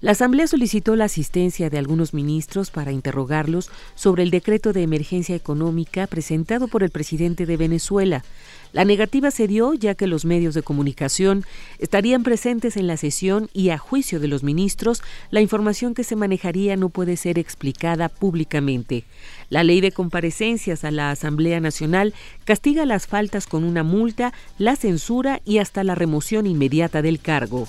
La 0.00 0.12
Asamblea 0.12 0.46
solicitó 0.46 0.94
la 0.94 1.06
asistencia 1.06 1.70
de 1.70 1.78
algunos 1.78 2.14
ministros 2.14 2.70
para 2.70 2.92
interrogarlos 2.92 3.68
sobre 3.96 4.22
el 4.22 4.30
decreto 4.30 4.72
de 4.72 4.82
emergencia 4.82 5.34
económica 5.34 6.06
presentado 6.06 6.68
por 6.68 6.84
el 6.84 6.90
presidente 6.90 7.46
de 7.46 7.56
Venezuela. 7.56 8.24
La 8.72 8.84
negativa 8.84 9.32
se 9.32 9.48
dio 9.48 9.74
ya 9.74 9.96
que 9.96 10.06
los 10.06 10.24
medios 10.24 10.54
de 10.54 10.62
comunicación 10.62 11.44
estarían 11.80 12.22
presentes 12.22 12.76
en 12.76 12.86
la 12.86 12.96
sesión 12.96 13.48
y 13.52 13.70
a 13.70 13.78
juicio 13.78 14.20
de 14.20 14.28
los 14.28 14.44
ministros, 14.44 15.02
la 15.30 15.40
información 15.40 15.94
que 15.94 16.04
se 16.04 16.14
manejaría 16.14 16.76
no 16.76 16.90
puede 16.90 17.16
ser 17.16 17.36
explicada 17.36 18.08
públicamente. 18.08 19.02
La 19.50 19.64
ley 19.64 19.80
de 19.80 19.90
comparecencias 19.90 20.84
a 20.84 20.92
la 20.92 21.10
Asamblea 21.10 21.58
Nacional 21.58 22.14
castiga 22.44 22.86
las 22.86 23.08
faltas 23.08 23.48
con 23.48 23.64
una 23.64 23.82
multa, 23.82 24.32
la 24.58 24.76
censura 24.76 25.40
y 25.44 25.58
hasta 25.58 25.82
la 25.82 25.96
remoción 25.96 26.46
inmediata 26.46 27.02
del 27.02 27.18
cargo. 27.18 27.66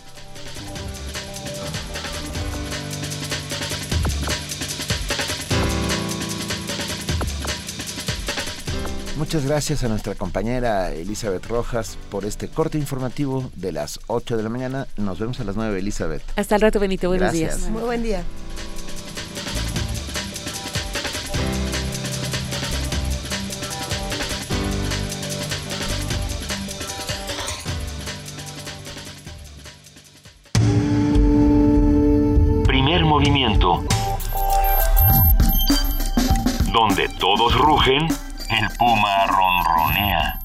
Muchas 9.19 9.45
gracias 9.45 9.83
a 9.83 9.89
nuestra 9.89 10.15
compañera 10.15 10.93
Elizabeth 10.93 11.45
Rojas 11.47 11.97
por 12.09 12.23
este 12.23 12.47
corte 12.47 12.77
informativo 12.77 13.51
de 13.53 13.73
las 13.73 13.99
8 14.07 14.37
de 14.37 14.43
la 14.43 14.47
mañana. 14.47 14.87
Nos 14.95 15.19
vemos 15.19 15.41
a 15.41 15.43
las 15.43 15.57
9, 15.57 15.77
Elizabeth. 15.77 16.23
Hasta 16.37 16.55
el 16.55 16.61
rato, 16.61 16.79
Benito. 16.79 17.09
Buenos 17.09 17.33
días. 17.33 17.69
Muy 17.69 17.81
buen 17.81 18.01
día. 18.01 18.23
Primer 32.65 33.03
movimiento. 33.03 33.83
Donde 36.71 37.09
todos 37.19 37.53
rugen 37.59 38.07
el 38.49 38.67
puma 38.77 39.25
ronronea. 39.27 40.39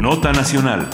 Nota 0.00 0.32
Nacional. 0.32 0.88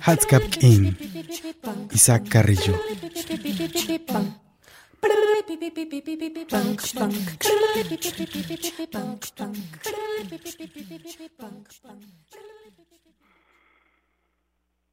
Hatzkapkin. 0.00 0.96
Isaac 1.92 2.28
Carrillo. 2.28 2.74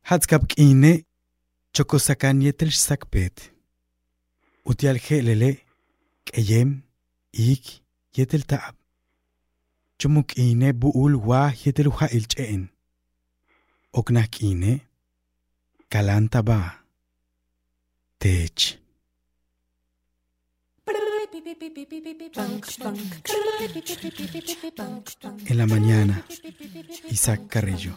Hatskap 0.03 0.43
k'ine 0.51 1.05
chokosakan 1.73 2.41
yetel 2.43 2.71
sakpet. 2.71 3.51
Utial 4.69 4.97
gelele 5.05 5.51
k'eyem 6.27 6.69
ik 7.31 7.63
yetel 8.15 8.43
ta'ab. 8.49 8.75
Chumuk 9.99 10.27
k'ine 10.27 10.73
bu'ul 10.81 11.15
wa 11.27 11.41
yetel 11.63 11.87
uja 11.87 12.07
ilch'e'en. 12.17 12.63
Okna 13.99 14.23
k'ine 14.33 14.71
kalanta 15.91 16.41
ba. 16.43 16.59
Tech. 18.19 18.83
En 25.49 25.57
la 25.57 25.65
mañana, 25.65 26.15
Isaac 27.09 27.41
Carrillo. 27.47 27.93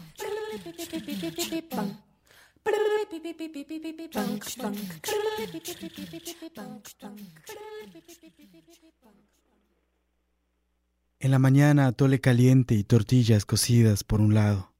En 11.18 11.30
la 11.30 11.38
mañana 11.38 11.86
atole 11.86 12.20
caliente 12.20 12.74
y 12.74 12.84
tortillas 12.84 13.44
cocidas 13.44 14.04
por 14.04 14.20
un 14.20 14.34
lado. 14.34 14.72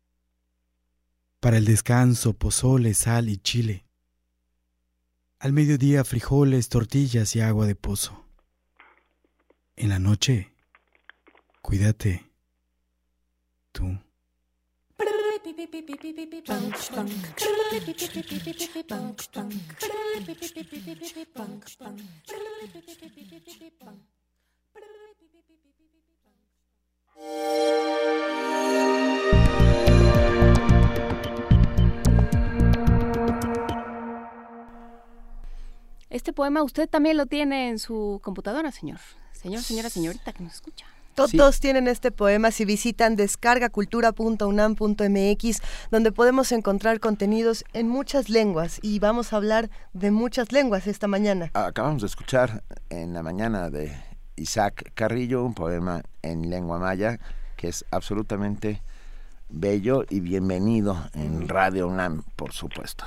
Para 1.41 1.59
el 1.59 1.65
descanso, 1.65 2.35
pozole, 2.35 2.95
sal 2.95 3.29
y 3.29 3.37
chile. 3.37 3.87
Al 5.39 5.53
mediodía, 5.53 6.05
frijoles, 6.05 6.69
tortillas 6.69 7.37
y 7.37 7.41
agua 7.41 7.67
de 7.67 7.75
pozo. 7.75 8.25
En 9.77 9.91
la 9.91 9.99
noche, 9.99 10.53
cuídate. 11.61 12.31
Tú. 13.73 14.06
Este 36.09 36.33
poema 36.33 36.63
usted 36.63 36.89
también 36.89 37.17
lo 37.17 37.27
tiene 37.27 37.69
en 37.69 37.79
su 37.79 38.21
computadora, 38.23 38.73
señor. 38.73 39.01
Señor, 39.33 39.63
señora, 39.63 39.91
señorita 39.91 40.33
que 40.33 40.43
nos 40.43 40.55
escucha. 40.55 40.87
Todos 41.17 41.61
tienen 41.61 41.89
este 41.89 42.11
poema 42.11 42.51
si 42.51 42.67
visitan 42.67 43.17
descargacultura.unam.mx, 43.17 45.63
donde 45.91 46.13
podemos 46.13 46.53
encontrar 46.53 47.01
contenidos 47.01 47.65
en 47.73 47.89
muchas 47.89 48.29
lenguas 48.29 48.79
y 48.83 48.99
vamos 48.99 49.33
a 49.33 49.37
hablar 49.37 49.71
de 49.95 50.11
muchas 50.11 50.53
lenguas 50.53 50.87
esta 50.87 51.09
mañana. 51.09 51.51
Acabamos 51.55 52.03
de 52.03 52.09
escuchar 52.09 52.63
en 52.91 53.15
la 53.15 53.23
mañana 53.23 53.71
de 53.71 53.97
Isaac 54.37 54.93
Carrillo 54.95 55.43
un 55.43 55.55
poema 55.55 56.03
en 56.21 56.51
lengua 56.51 56.79
maya 56.79 57.19
que 57.57 57.69
es 57.69 57.87
absolutamente 57.91 58.83
bello 59.49 60.05
y 60.11 60.21
bienvenido 60.21 61.09
en 61.15 61.49
Radio 61.49 61.89
UNAM, 61.89 62.25
por 62.37 62.53
supuesto. 62.53 63.07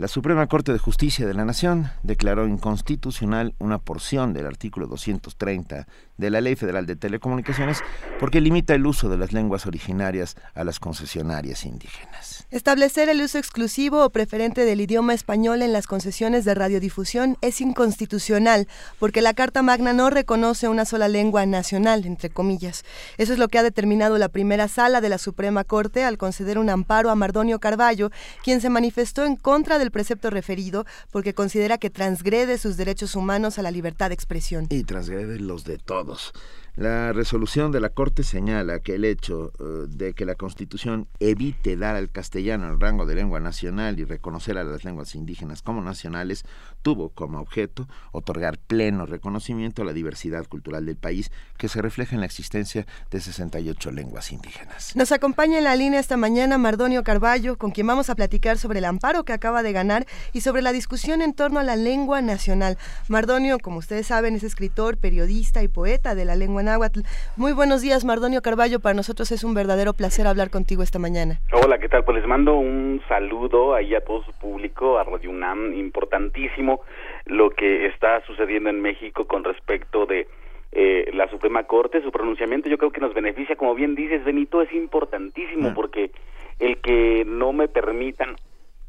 La 0.00 0.08
Suprema 0.08 0.46
Corte 0.46 0.72
de 0.72 0.78
Justicia 0.78 1.26
de 1.26 1.34
la 1.34 1.44
Nación 1.44 1.90
declaró 2.02 2.48
inconstitucional 2.48 3.54
una 3.58 3.76
porción 3.76 4.32
del 4.32 4.46
artículo 4.46 4.86
230 4.86 5.86
de 6.16 6.30
la 6.30 6.40
Ley 6.40 6.56
Federal 6.56 6.86
de 6.86 6.96
Telecomunicaciones 6.96 7.82
porque 8.18 8.40
limita 8.40 8.74
el 8.74 8.86
uso 8.86 9.10
de 9.10 9.18
las 9.18 9.34
lenguas 9.34 9.66
originarias 9.66 10.38
a 10.54 10.64
las 10.64 10.80
concesionarias 10.80 11.66
indígenas. 11.66 12.39
Establecer 12.50 13.08
el 13.08 13.22
uso 13.22 13.38
exclusivo 13.38 14.04
o 14.04 14.10
preferente 14.10 14.64
del 14.64 14.80
idioma 14.80 15.14
español 15.14 15.62
en 15.62 15.72
las 15.72 15.86
concesiones 15.86 16.44
de 16.44 16.56
radiodifusión 16.56 17.36
es 17.42 17.60
inconstitucional 17.60 18.66
porque 18.98 19.22
la 19.22 19.34
Carta 19.34 19.62
Magna 19.62 19.92
no 19.92 20.10
reconoce 20.10 20.66
una 20.66 20.84
sola 20.84 21.06
lengua 21.06 21.46
nacional, 21.46 22.04
entre 22.06 22.28
comillas. 22.28 22.84
Eso 23.18 23.32
es 23.34 23.38
lo 23.38 23.46
que 23.46 23.58
ha 23.58 23.62
determinado 23.62 24.18
la 24.18 24.28
primera 24.28 24.66
sala 24.66 25.00
de 25.00 25.08
la 25.08 25.18
Suprema 25.18 25.62
Corte 25.62 26.02
al 26.02 26.18
conceder 26.18 26.58
un 26.58 26.70
amparo 26.70 27.10
a 27.10 27.14
Mardonio 27.14 27.60
Carballo, 27.60 28.10
quien 28.42 28.60
se 28.60 28.68
manifestó 28.68 29.24
en 29.24 29.36
contra 29.36 29.78
del 29.78 29.92
precepto 29.92 30.28
referido 30.28 30.86
porque 31.12 31.34
considera 31.34 31.78
que 31.78 31.88
transgrede 31.88 32.58
sus 32.58 32.76
derechos 32.76 33.14
humanos 33.14 33.60
a 33.60 33.62
la 33.62 33.70
libertad 33.70 34.08
de 34.08 34.14
expresión. 34.14 34.66
Y 34.70 34.82
transgrede 34.82 35.38
los 35.38 35.62
de 35.62 35.78
todos. 35.78 36.32
La 36.80 37.12
resolución 37.12 37.72
de 37.72 37.80
la 37.80 37.90
Corte 37.90 38.22
señala 38.22 38.78
que 38.78 38.94
el 38.94 39.04
hecho 39.04 39.52
eh, 39.60 39.84
de 39.86 40.14
que 40.14 40.24
la 40.24 40.34
Constitución 40.34 41.08
evite 41.18 41.76
dar 41.76 41.94
al 41.94 42.08
castellano 42.08 42.70
el 42.72 42.80
rango 42.80 43.04
de 43.04 43.16
lengua 43.16 43.38
nacional 43.38 44.00
y 44.00 44.04
reconocer 44.04 44.56
a 44.56 44.64
las 44.64 44.82
lenguas 44.82 45.14
indígenas 45.14 45.60
como 45.60 45.82
nacionales 45.82 46.46
tuvo 46.80 47.10
como 47.10 47.38
objeto 47.38 47.86
otorgar 48.12 48.56
pleno 48.56 49.04
reconocimiento 49.04 49.82
a 49.82 49.84
la 49.84 49.92
diversidad 49.92 50.46
cultural 50.46 50.86
del 50.86 50.96
país 50.96 51.30
que 51.58 51.68
se 51.68 51.82
refleja 51.82 52.14
en 52.14 52.20
la 52.20 52.26
existencia 52.26 52.86
de 53.10 53.20
68 53.20 53.90
lenguas 53.90 54.32
indígenas. 54.32 54.96
Nos 54.96 55.12
acompaña 55.12 55.58
en 55.58 55.64
la 55.64 55.76
línea 55.76 56.00
esta 56.00 56.16
mañana 56.16 56.56
Mardonio 56.56 57.04
Carballo, 57.04 57.58
con 57.58 57.72
quien 57.72 57.88
vamos 57.88 58.08
a 58.08 58.14
platicar 58.14 58.56
sobre 58.56 58.78
el 58.78 58.86
amparo 58.86 59.26
que 59.26 59.34
acaba 59.34 59.62
de 59.62 59.72
ganar 59.72 60.06
y 60.32 60.40
sobre 60.40 60.62
la 60.62 60.72
discusión 60.72 61.20
en 61.20 61.34
torno 61.34 61.60
a 61.60 61.62
la 61.62 61.76
lengua 61.76 62.22
nacional. 62.22 62.78
Mardonio, 63.08 63.58
como 63.58 63.76
ustedes 63.76 64.06
saben, 64.06 64.34
es 64.34 64.44
escritor, 64.44 64.96
periodista 64.96 65.62
y 65.62 65.68
poeta 65.68 66.14
de 66.14 66.24
la 66.24 66.36
lengua 66.36 66.62
náhuatl. 66.70 67.00
Muy 67.36 67.52
buenos 67.52 67.82
días, 67.82 68.04
Mardonio 68.04 68.42
Carballo. 68.42 68.80
Para 68.80 68.94
nosotros 68.94 69.32
es 69.32 69.42
un 69.42 69.54
verdadero 69.54 69.92
placer 69.92 70.26
hablar 70.26 70.50
contigo 70.50 70.82
esta 70.82 70.98
mañana. 70.98 71.40
Hola, 71.52 71.78
¿qué 71.78 71.88
tal? 71.88 72.04
Pues 72.04 72.18
les 72.18 72.26
mando 72.26 72.54
un 72.54 73.02
saludo 73.08 73.74
ahí 73.74 73.94
a 73.94 74.00
todo 74.00 74.22
su 74.24 74.32
público, 74.32 74.98
a 74.98 75.04
Radio 75.04 75.30
UNAM, 75.30 75.74
importantísimo 75.74 76.80
lo 77.26 77.50
que 77.50 77.86
está 77.86 78.24
sucediendo 78.24 78.70
en 78.70 78.80
México 78.80 79.26
con 79.26 79.42
respecto 79.42 80.06
de 80.06 80.28
eh, 80.72 81.10
la 81.12 81.28
Suprema 81.28 81.64
Corte, 81.64 82.00
su 82.02 82.12
pronunciamiento 82.12 82.68
yo 82.68 82.78
creo 82.78 82.92
que 82.92 83.00
nos 83.00 83.12
beneficia, 83.12 83.56
como 83.56 83.74
bien 83.74 83.96
dices 83.96 84.24
Benito, 84.24 84.62
es 84.62 84.72
importantísimo 84.72 85.74
porque 85.74 86.12
el 86.60 86.76
que 86.78 87.24
no 87.26 87.52
me 87.52 87.66
permitan, 87.66 88.36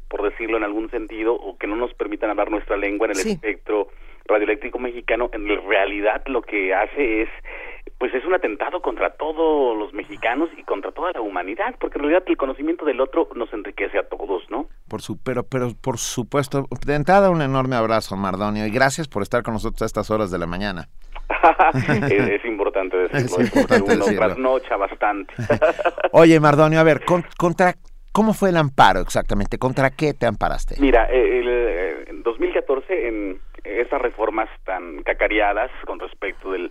por 0.08 0.22
decirlo 0.22 0.56
en 0.56 0.62
algún 0.62 0.90
sentido, 0.90 1.34
o 1.34 1.58
que 1.58 1.66
no 1.66 1.74
nos 1.74 1.92
permitan 1.94 2.30
hablar 2.30 2.52
nuestra 2.52 2.76
lengua 2.76 3.08
en 3.08 3.18
el 3.18 3.26
espectro 3.26 3.88
radioeléctrico 4.26 4.78
mexicano, 4.78 5.30
en 5.32 5.48
realidad 5.66 6.22
lo 6.26 6.42
que 6.42 6.72
hace 6.74 7.22
es 7.22 7.28
pues 8.02 8.12
es 8.14 8.24
un 8.24 8.34
atentado 8.34 8.82
contra 8.82 9.10
todos 9.10 9.78
los 9.78 9.92
mexicanos 9.92 10.48
y 10.58 10.64
contra 10.64 10.90
toda 10.90 11.12
la 11.12 11.20
humanidad, 11.20 11.76
porque 11.78 11.98
en 11.98 12.02
realidad 12.02 12.24
el 12.26 12.36
conocimiento 12.36 12.84
del 12.84 13.00
otro 13.00 13.28
nos 13.36 13.52
enriquece 13.52 13.96
a 13.96 14.02
todos, 14.02 14.42
¿no? 14.50 14.66
Por 14.88 15.02
su, 15.02 15.22
pero, 15.22 15.44
pero 15.44 15.68
por 15.80 15.98
supuesto, 15.98 16.66
de 16.84 16.96
entrada 16.96 17.30
un 17.30 17.42
enorme 17.42 17.76
abrazo, 17.76 18.16
Mardonio, 18.16 18.66
y 18.66 18.72
gracias 18.72 19.06
por 19.06 19.22
estar 19.22 19.44
con 19.44 19.54
nosotros 19.54 19.82
a 19.82 19.84
estas 19.84 20.10
horas 20.10 20.32
de 20.32 20.38
la 20.40 20.48
mañana. 20.48 20.88
es, 22.10 22.44
importante 22.44 22.96
decirlo, 23.08 23.38
es 23.38 23.54
importante 23.54 23.94
uno 23.94 24.04
trasnocha 24.04 24.76
bastante. 24.76 25.32
Oye, 26.10 26.40
Mardonio, 26.40 26.80
a 26.80 26.82
ver, 26.82 27.02
contra 27.38 27.74
¿Cómo 28.10 28.34
fue 28.34 28.48
el 28.48 28.56
amparo 28.56 28.98
exactamente? 28.98 29.58
¿Contra 29.58 29.90
qué 29.90 30.12
te 30.12 30.26
amparaste? 30.26 30.74
Mira, 30.80 31.04
el, 31.04 31.48
en 32.08 32.22
2014, 32.24 33.08
en 33.08 33.40
esas 33.62 34.02
reformas 34.02 34.48
tan 34.64 35.02
cacareadas 35.04 35.70
con 35.86 36.00
respecto 36.00 36.50
de 36.50 36.68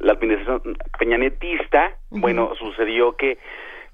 la 0.00 0.12
administración 0.12 0.76
peñanetista, 0.98 1.96
bueno, 2.10 2.54
sucedió 2.56 3.16
que, 3.16 3.38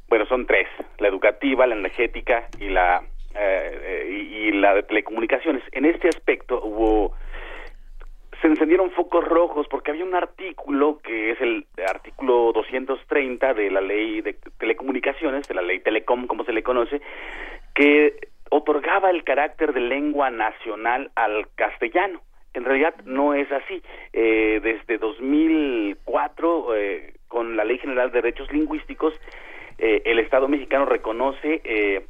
bueno, 0.09 0.27
son 0.27 0.47
tres, 0.47 0.69
la 0.99 1.09
educativa, 1.09 1.67
la 1.67 1.75
energética 1.75 2.49
y 2.61 2.69
la, 2.69 3.03
eh, 3.35 4.29
y 4.33 4.53
la 4.53 4.75
de 4.75 4.83
telecomunicaciones. 4.85 5.63
En 5.73 5.85
este 5.85 6.09
aspecto 6.09 6.61
hubo 6.63 7.15
se 8.41 8.49
encendieron 8.49 8.91
focos 8.91 9.25
rojos 9.25 9.67
porque 9.69 9.91
había 9.91 10.05
un 10.05 10.15
artículo 10.15 10.99
que 11.03 11.31
es 11.31 11.41
el 11.41 11.67
artículo 11.89 12.53
230 12.53 13.55
de 13.55 13.71
la 13.71 13.81
ley 13.81 14.21
de 14.21 14.35
telecomunicaciones, 14.59 15.49
de 15.49 15.55
la 15.55 15.63
ley 15.63 15.81
Telecom 15.81 16.27
como 16.27 16.45
se 16.45 16.53
le 16.53 16.63
conoce, 16.63 17.01
que 17.75 18.29
otorgaba 18.51 19.11
el 19.11 19.25
carácter 19.25 19.73
de 19.73 19.81
lengua 19.81 20.31
nacional 20.31 21.11
al 21.15 21.49
castellano. 21.55 22.21
En 22.57 22.65
realidad 22.65 22.95
no 23.05 23.35
es 23.35 23.51
así. 23.53 23.83
Eh, 24.13 24.61
desde 24.63 24.97
2004, 24.97 26.75
eh, 26.75 27.15
con 27.29 27.55
la 27.57 27.65
Ley 27.65 27.79
General 27.79 28.11
de 28.11 28.23
Derechos 28.23 28.51
Lingüísticos, 28.51 29.15
eh, 29.79 30.03
el 30.07 30.19
Estado 30.19 30.49
mexicano 30.49 30.87
reconoce 30.87 31.61
eh, 31.65 32.07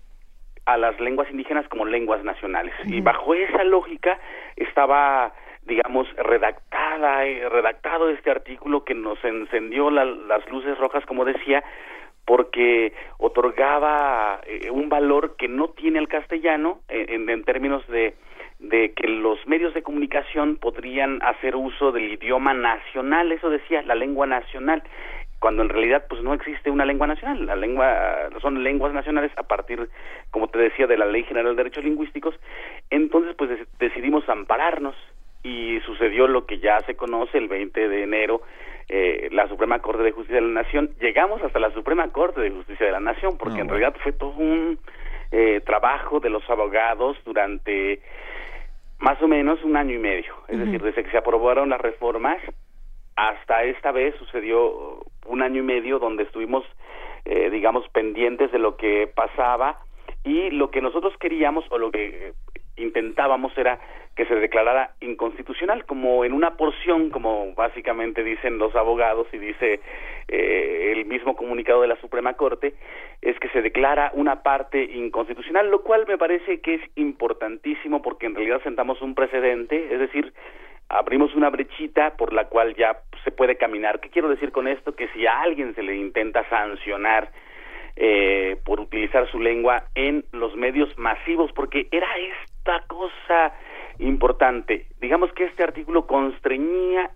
a 0.64 0.76
las 0.76 0.98
lenguas 1.00 1.28
indígenas 1.30 1.66
como 1.68 1.84
lenguas 1.84 2.22
nacionales. 2.22 2.74
Y 2.84 3.00
bajo 3.00 3.34
esa 3.34 3.64
lógica 3.64 4.20
estaba 4.54 5.32
digamos, 5.66 6.06
redactada, 6.14 7.26
eh, 7.26 7.48
redactado 7.48 8.08
este 8.08 8.30
artículo 8.30 8.84
que 8.84 8.94
nos 8.94 9.22
encendió 9.24 9.90
las 9.90 10.48
luces 10.48 10.78
rojas, 10.78 11.04
como 11.06 11.24
decía, 11.24 11.64
porque 12.24 12.92
otorgaba 13.18 14.40
eh, 14.46 14.70
un 14.70 14.88
valor 14.88 15.34
que 15.36 15.48
no 15.48 15.70
tiene 15.70 15.98
el 15.98 16.06
castellano 16.06 16.82
en, 16.88 17.28
en 17.28 17.42
términos 17.42 17.84
de, 17.88 18.14
de 18.68 18.92
que 18.92 19.08
los 19.08 19.44
medios 19.46 19.74
de 19.74 19.82
comunicación 19.82 20.56
podrían 20.56 21.22
hacer 21.22 21.56
uso 21.56 21.92
del 21.92 22.12
idioma 22.12 22.54
nacional, 22.54 23.32
eso 23.32 23.50
decía, 23.50 23.82
la 23.82 23.94
lengua 23.94 24.26
nacional, 24.26 24.82
cuando 25.38 25.62
en 25.62 25.68
realidad 25.68 26.06
pues 26.08 26.22
no 26.22 26.34
existe 26.34 26.70
una 26.70 26.84
lengua 26.84 27.06
nacional, 27.06 27.46
la 27.46 27.56
lengua 27.56 28.28
son 28.40 28.62
lenguas 28.62 28.92
nacionales 28.92 29.30
a 29.36 29.42
partir, 29.42 29.88
como 30.30 30.48
te 30.48 30.58
decía, 30.58 30.86
de 30.86 30.96
la 30.96 31.06
Ley 31.06 31.24
General 31.24 31.54
de 31.54 31.62
Derechos 31.62 31.84
Lingüísticos, 31.84 32.34
entonces 32.90 33.34
pues 33.36 33.50
decidimos 33.78 34.28
ampararnos 34.28 34.94
y 35.42 35.78
sucedió 35.80 36.26
lo 36.26 36.46
que 36.46 36.58
ya 36.58 36.80
se 36.80 36.96
conoce 36.96 37.38
el 37.38 37.48
20 37.48 37.88
de 37.88 38.02
enero, 38.02 38.40
eh, 38.88 39.28
la 39.32 39.48
Suprema 39.48 39.80
Corte 39.80 40.02
de 40.02 40.12
Justicia 40.12 40.36
de 40.36 40.46
la 40.46 40.62
Nación, 40.62 40.90
llegamos 41.00 41.42
hasta 41.42 41.60
la 41.60 41.70
Suprema 41.72 42.08
Corte 42.08 42.40
de 42.40 42.50
Justicia 42.50 42.86
de 42.86 42.92
la 42.92 43.00
Nación, 43.00 43.36
porque 43.36 43.60
en 43.60 43.68
realidad 43.68 43.94
fue 44.02 44.12
todo 44.12 44.30
un 44.30 44.78
eh, 45.32 45.60
trabajo 45.66 46.20
de 46.20 46.30
los 46.30 46.48
abogados 46.48 47.16
durante 47.24 48.00
más 48.98 49.20
o 49.22 49.28
menos 49.28 49.62
un 49.62 49.76
año 49.76 49.94
y 49.94 49.98
medio, 49.98 50.34
es 50.48 50.58
decir, 50.58 50.82
desde 50.82 51.04
que 51.04 51.10
se 51.10 51.18
aprobaron 51.18 51.68
las 51.68 51.80
reformas 51.80 52.38
hasta 53.16 53.64
esta 53.64 53.92
vez 53.92 54.14
sucedió 54.16 55.00
un 55.26 55.42
año 55.42 55.60
y 55.60 55.64
medio 55.64 55.98
donde 55.98 56.24
estuvimos, 56.24 56.64
eh, 57.24 57.50
digamos, 57.50 57.88
pendientes 57.88 58.52
de 58.52 58.58
lo 58.58 58.76
que 58.76 59.10
pasaba 59.14 59.80
y 60.26 60.50
lo 60.50 60.70
que 60.70 60.82
nosotros 60.82 61.14
queríamos 61.18 61.64
o 61.70 61.78
lo 61.78 61.92
que 61.92 62.32
intentábamos 62.76 63.56
era 63.56 63.78
que 64.16 64.26
se 64.26 64.34
declarara 64.34 64.90
inconstitucional, 65.00 65.86
como 65.86 66.24
en 66.24 66.32
una 66.32 66.56
porción, 66.56 67.10
como 67.10 67.54
básicamente 67.54 68.24
dicen 68.24 68.58
los 68.58 68.74
abogados 68.74 69.28
y 69.32 69.38
dice 69.38 69.80
eh, 70.26 70.92
el 70.96 71.04
mismo 71.04 71.36
comunicado 71.36 71.82
de 71.82 71.88
la 71.88 72.00
Suprema 72.00 72.34
Corte, 72.34 72.74
es 73.22 73.38
que 73.38 73.48
se 73.50 73.62
declara 73.62 74.10
una 74.14 74.42
parte 74.42 74.82
inconstitucional, 74.82 75.70
lo 75.70 75.82
cual 75.82 76.06
me 76.08 76.18
parece 76.18 76.60
que 76.60 76.74
es 76.74 76.80
importantísimo 76.96 78.02
porque 78.02 78.26
en 78.26 78.34
realidad 78.34 78.60
sentamos 78.64 79.00
un 79.02 79.14
precedente, 79.14 79.94
es 79.94 80.00
decir, 80.00 80.32
abrimos 80.88 81.34
una 81.36 81.50
brechita 81.50 82.16
por 82.16 82.32
la 82.32 82.48
cual 82.48 82.74
ya 82.74 82.98
se 83.22 83.30
puede 83.30 83.56
caminar. 83.56 84.00
¿Qué 84.00 84.08
quiero 84.08 84.28
decir 84.28 84.50
con 84.50 84.66
esto? 84.66 84.96
Que 84.96 85.08
si 85.08 85.24
a 85.26 85.40
alguien 85.40 85.74
se 85.76 85.82
le 85.82 85.94
intenta 85.94 86.48
sancionar 86.48 87.30
eh, 87.96 88.58
por 88.64 88.80
utilizar 88.80 89.30
su 89.30 89.40
lengua 89.40 89.84
en 89.94 90.24
los 90.32 90.54
medios 90.54 90.96
masivos, 90.98 91.50
porque 91.52 91.88
era 91.90 92.08
esta 92.16 92.84
cosa 92.86 93.54
importante. 93.98 94.86
Digamos 95.00 95.32
que 95.32 95.44
este 95.44 95.62
artículo 95.62 96.06
constreñía 96.06 97.10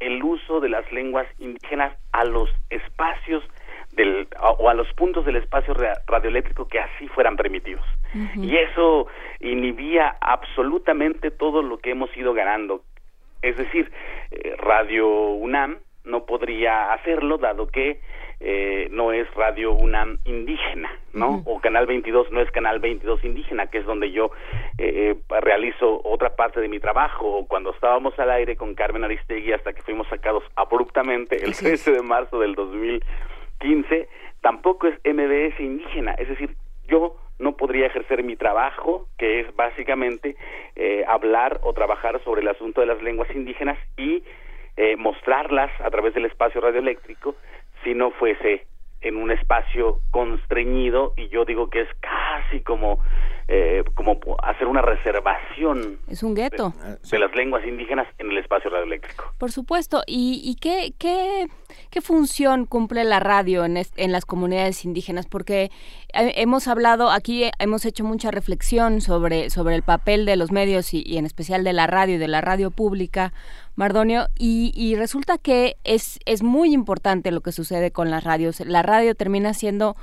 el 0.00 0.22
uso 0.22 0.60
de 0.60 0.68
las 0.68 0.90
lenguas 0.90 1.26
indígenas 1.38 1.96
a 2.12 2.24
los 2.24 2.50
espacios 2.70 3.44
del, 3.92 4.26
o 4.58 4.68
a 4.68 4.74
los 4.74 4.92
puntos 4.94 5.24
del 5.24 5.36
espacio 5.36 5.74
radioeléctrico 6.06 6.66
que 6.66 6.80
así 6.80 7.08
fueran 7.08 7.36
permitidos. 7.36 7.84
Y 8.36 8.56
eso 8.56 9.06
inhibía 9.40 10.16
absolutamente 10.20 11.30
todo 11.30 11.62
lo 11.62 11.78
que 11.78 11.90
hemos 11.90 12.14
ido 12.16 12.34
ganando. 12.34 12.82
Es 13.40 13.56
decir, 13.56 13.90
eh, 14.30 14.54
Radio 14.58 15.08
UNAM 15.08 15.78
no 16.04 16.26
podría 16.26 16.92
hacerlo 16.92 17.38
dado 17.38 17.68
que 17.68 18.00
eh, 18.44 18.88
no 18.90 19.12
es 19.12 19.32
Radio 19.34 19.72
UNAM 19.72 20.18
indígena, 20.24 20.90
¿no? 21.12 21.42
O 21.46 21.60
Canal 21.60 21.86
22 21.86 22.32
no 22.32 22.40
es 22.40 22.50
Canal 22.50 22.80
22 22.80 23.24
indígena, 23.24 23.68
que 23.68 23.78
es 23.78 23.86
donde 23.86 24.10
yo 24.10 24.32
eh, 24.78 25.14
eh, 25.14 25.40
realizo 25.40 26.00
otra 26.02 26.34
parte 26.34 26.60
de 26.60 26.66
mi 26.66 26.80
trabajo. 26.80 27.24
O 27.24 27.46
cuando 27.46 27.70
estábamos 27.70 28.18
al 28.18 28.32
aire 28.32 28.56
con 28.56 28.74
Carmen 28.74 29.04
Aristegui 29.04 29.52
hasta 29.52 29.72
que 29.72 29.82
fuimos 29.82 30.08
sacados 30.08 30.42
abruptamente 30.56 31.36
el 31.36 31.54
13 31.54 31.92
de 31.92 32.02
marzo 32.02 32.40
del 32.40 32.56
2015, 32.56 34.08
tampoco 34.40 34.88
es 34.88 34.98
MBS 35.04 35.60
indígena. 35.60 36.14
Es 36.14 36.28
decir, 36.28 36.56
yo 36.88 37.16
no 37.38 37.56
podría 37.56 37.86
ejercer 37.86 38.24
mi 38.24 38.34
trabajo, 38.34 39.06
que 39.18 39.38
es 39.38 39.54
básicamente 39.54 40.34
hablar 41.06 41.60
o 41.62 41.72
trabajar 41.74 42.20
sobre 42.24 42.40
el 42.40 42.48
asunto 42.48 42.80
de 42.80 42.88
las 42.88 43.00
lenguas 43.02 43.30
indígenas 43.34 43.78
y 43.96 44.24
mostrarlas 44.96 45.70
a 45.80 45.90
través 45.90 46.14
del 46.14 46.24
espacio 46.24 46.60
radioeléctrico 46.60 47.36
si 47.84 47.94
no 47.94 48.10
fuese 48.12 48.66
en 49.02 49.16
un 49.16 49.30
espacio 49.30 50.00
constreñido 50.10 51.12
y 51.16 51.28
yo 51.28 51.44
digo 51.44 51.68
que 51.68 51.82
es 51.82 51.88
casi 52.00 52.60
como 52.60 53.00
eh, 53.48 53.82
como 53.94 54.18
hacer 54.42 54.68
una 54.68 54.80
reservación 54.80 55.98
es 56.08 56.22
un 56.22 56.34
gueto. 56.34 56.72
de, 57.10 57.18
las 57.18 57.34
lenguas 57.34 57.66
indígenas 57.66 58.06
en 58.18 58.30
el 58.30 58.38
espacio 58.38 58.70
radioeléctrico 58.70 59.34
por 59.38 59.50
supuesto. 59.50 60.02
Y, 60.06 60.40
y 60.44 60.54
qué, 60.54 60.92
qué, 60.98 61.48
qué 61.90 62.00
función 62.00 62.64
cumple 62.64 63.02
la 63.02 63.18
radio 63.18 63.64
en, 63.64 63.76
en 63.76 64.12
las 64.12 64.24
comunidades 64.24 64.84
indígenas 64.84 65.26
porque 65.26 65.70
eh, 66.14 66.32
hemos 66.36 66.68
hablado 66.68 67.10
aquí 67.10 67.50
hemos 67.58 67.84
hecho 67.84 68.04
mucha 68.04 68.30
reflexión 68.30 69.00
sobre 69.00 69.50
sobre 69.50 69.74
el 69.74 69.82
papel 69.82 70.24
de 70.24 70.36
los 70.36 70.52
medios 70.52 70.94
y, 70.94 71.02
y 71.04 71.18
en 71.18 71.26
especial 71.26 71.64
de 71.64 71.72
la 71.72 71.88
radio 71.88 72.14
y 72.14 72.18
de 72.18 72.28
la 72.28 72.40
radio 72.40 72.70
pública 72.70 73.32
Mardonio, 73.74 74.26
y, 74.38 74.94
resulta 74.96 75.38
que 75.38 75.76
es, 75.84 76.20
es 76.26 76.42
muy 76.42 76.72
importante 76.72 77.30
lo 77.30 77.40
que 77.40 77.52
sucede 77.52 77.90
con 77.90 78.10
las 78.10 78.24
radios. 78.24 78.60
La 78.60 78.82
radio 78.82 79.14
termina 79.14 79.54
siendo 79.54 79.96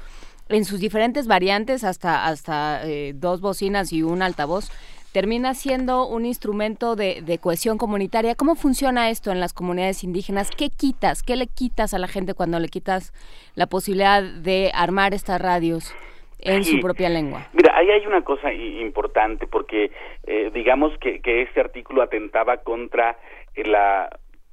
en 0.50 0.66
sus 0.66 0.80
diferentes 0.80 1.28
variantes, 1.28 1.84
hasta, 1.84 2.26
hasta 2.26 2.82
eh, 2.86 3.14
dos 3.16 3.41
bocinas 3.41 3.94
y 3.94 4.02
un 4.02 4.24
altavoz, 4.24 4.72
termina 5.12 5.54
siendo 5.54 6.08
un 6.08 6.26
instrumento 6.26 6.96
de, 6.96 7.22
de, 7.22 7.38
cohesión 7.38 7.78
comunitaria. 7.78 8.36
¿Cómo 8.36 8.56
funciona 8.56 9.10
esto 9.10 9.32
en 9.32 9.40
las 9.40 9.54
comunidades 9.54 10.04
indígenas? 10.04 10.50
¿Qué 10.50 10.70
quitas? 10.70 11.22
¿Qué 11.22 11.36
le 11.36 11.48
quitas 11.48 11.94
a 11.94 12.00
la 12.00 12.08
gente 12.08 12.34
cuando 12.34 12.60
le 12.60 12.68
quitas 12.68 13.14
la 13.56 13.68
posibilidad 13.68 14.24
de 14.24 14.72
armar 14.74 15.14
estas 15.14 15.40
radios? 15.40 15.94
en 16.41 16.64
su 16.64 16.80
propia 16.80 17.10
lengua. 17.10 17.48
Mira, 17.54 17.76
ahí 17.76 17.90
hay 17.90 18.06
una 18.06 18.22
cosa 18.22 18.54
importante 18.54 19.46
porque 19.46 19.91
eh, 20.26 20.52
digamos 20.54 20.98
que, 21.00 21.20
que 21.20 21.41
este 21.41 21.60
artículo 21.60 22.02
atentaba 22.02 22.58
contra 22.58 23.18
la 23.56 24.10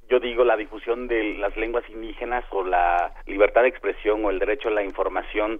yo 0.09 0.19
digo 0.19 0.43
la 0.43 0.55
difusión 0.55 1.07
de 1.07 1.35
las 1.35 1.55
lenguas 1.57 1.83
indígenas 1.89 2.45
o 2.51 2.63
la 2.63 3.13
libertad 3.25 3.63
de 3.63 3.69
expresión 3.69 4.23
o 4.23 4.29
el 4.29 4.39
derecho 4.39 4.69
a 4.69 4.71
la 4.71 4.83
información 4.83 5.59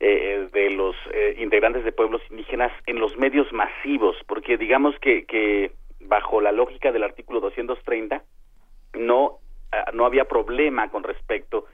eh, 0.00 0.48
de 0.52 0.70
los 0.70 0.94
eh, 1.12 1.36
integrantes 1.38 1.84
de 1.84 1.92
pueblos 1.92 2.20
indígenas 2.30 2.70
en 2.86 2.98
los 3.00 3.16
medios 3.16 3.50
masivos, 3.52 4.16
porque 4.26 4.58
digamos 4.58 4.94
que, 5.00 5.24
que 5.24 5.72
bajo 6.00 6.42
la 6.42 6.52
lógica 6.52 6.92
del 6.92 7.04
artículo 7.04 7.40
230 7.40 8.22
no 8.98 9.38
ah, 9.72 9.90
no 9.94 10.04
había 10.04 10.26
problema 10.26 10.90
con 10.90 11.02
respecto 11.02 11.66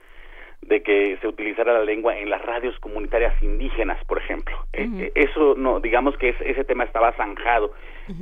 de 0.67 0.81
que 0.81 1.17
se 1.21 1.27
utilizara 1.27 1.73
la 1.73 1.83
lengua 1.83 2.17
en 2.17 2.29
las 2.29 2.41
radios 2.41 2.77
comunitarias 2.79 3.41
indígenas, 3.41 4.03
por 4.05 4.17
ejemplo. 4.17 4.57
Eh, 4.73 5.11
eso 5.15 5.55
no, 5.55 5.79
digamos 5.79 6.17
que 6.17 6.35
ese 6.39 6.63
tema 6.63 6.83
estaba 6.83 7.11
zanjado, 7.13 7.73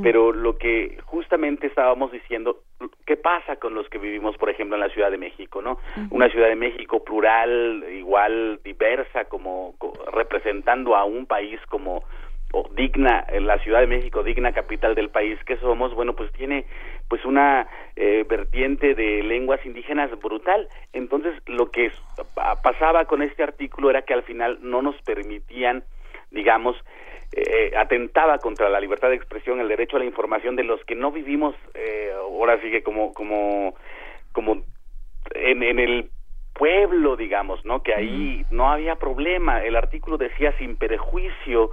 pero 0.02 0.32
lo 0.32 0.58
que 0.58 0.98
justamente 1.06 1.68
estábamos 1.68 2.12
diciendo 2.12 2.62
¿qué 3.06 3.18
pasa 3.18 3.58
con 3.58 3.74
los 3.74 3.88
que 3.90 3.98
vivimos, 3.98 4.38
por 4.38 4.50
ejemplo, 4.50 4.76
en 4.76 4.82
la 4.82 4.90
Ciudad 4.90 5.12
de 5.12 5.18
México, 5.18 5.62
no? 5.62 5.80
Una 6.10 6.30
Ciudad 6.30 6.48
de 6.48 6.56
México 6.56 7.04
plural, 7.04 7.84
igual 7.92 8.60
diversa, 8.64 9.26
como, 9.26 9.76
representando 10.14 10.96
a 10.96 11.06
un 11.06 11.26
país 11.26 11.60
como 11.70 12.04
digna, 12.72 13.26
la 13.40 13.60
Ciudad 13.60 13.82
de 13.82 13.88
México, 13.88 14.24
digna 14.24 14.52
capital 14.52 14.96
del 14.96 15.10
país 15.10 15.40
que 15.46 15.58
somos, 15.58 15.94
bueno, 15.94 16.16
pues 16.16 16.32
tiene 16.34 16.66
pues 17.08 17.26
una 17.26 17.68
eh, 17.96 18.26
vertiente 18.28 18.96
de 18.96 19.24
lenguas 19.24 19.66
indígenas 19.66 20.12
brutal. 20.20 20.68
Entonces, 20.94 21.34
lo 21.48 21.72
que 21.72 21.92
pasaba 22.64 23.06
con 23.06 23.22
este 23.22 23.44
artículo 23.44 23.90
era 23.90 24.02
que 24.02 24.14
al 24.14 24.24
final 24.24 24.60
no 24.62 24.82
nos 24.82 24.96
permitían, 25.02 25.84
digamos, 26.32 26.76
eh, 27.34 27.72
atentaba 27.78 28.40
contra 28.40 28.70
la 28.70 28.80
libertad 28.80 29.10
de 29.10 29.16
expresión, 29.16 29.60
el 29.60 29.70
derecho 29.70 29.96
a 29.96 30.00
la 30.00 30.06
información 30.06 30.56
de 30.56 30.64
los 30.64 30.84
que 30.86 30.96
no 30.96 31.12
vivimos, 31.12 31.56
eh, 31.74 32.12
ahora 32.18 32.60
sigue 32.62 32.84
como, 32.84 33.14
como, 33.14 33.76
como 34.34 34.64
en, 35.36 35.64
en 35.64 35.80
el 35.80 36.10
pueblo, 36.54 37.16
digamos, 37.16 37.64
¿no? 37.66 37.82
Que 37.84 37.94
ahí 37.94 38.46
no 38.52 38.72
había 38.72 38.96
problema. 38.96 39.64
El 39.64 39.76
artículo 39.76 40.18
decía 40.18 40.54
sin 40.58 40.76
perjuicio, 40.76 41.72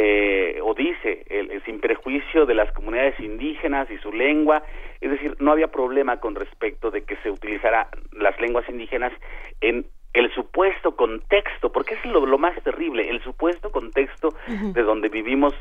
eh, 0.00 0.60
o 0.62 0.74
dice, 0.74 1.24
el, 1.28 1.60
sin 1.64 1.80
perjuicio 1.80 2.46
de 2.46 2.54
las 2.54 2.70
comunidades 2.70 3.18
indígenas 3.18 3.90
y 3.90 3.98
su 3.98 4.12
lengua, 4.12 4.62
es 5.00 5.10
decir, 5.10 5.34
no 5.40 5.50
había 5.50 5.72
problema 5.72 6.18
con 6.18 6.36
respecto 6.36 6.92
de 6.92 7.02
que 7.02 7.16
se 7.16 7.32
utilizara 7.32 7.88
las 8.12 8.40
lenguas 8.40 8.64
indígenas 8.68 9.12
en 9.60 9.86
el 10.12 10.32
supuesto 10.34 10.94
contexto, 10.94 11.72
porque 11.72 11.94
es 11.94 12.04
lo, 12.04 12.24
lo 12.26 12.38
más 12.38 12.54
terrible, 12.62 13.10
el 13.10 13.20
supuesto 13.24 13.72
contexto 13.72 14.34
de 14.46 14.82
donde 14.82 15.08
vivimos 15.08 15.52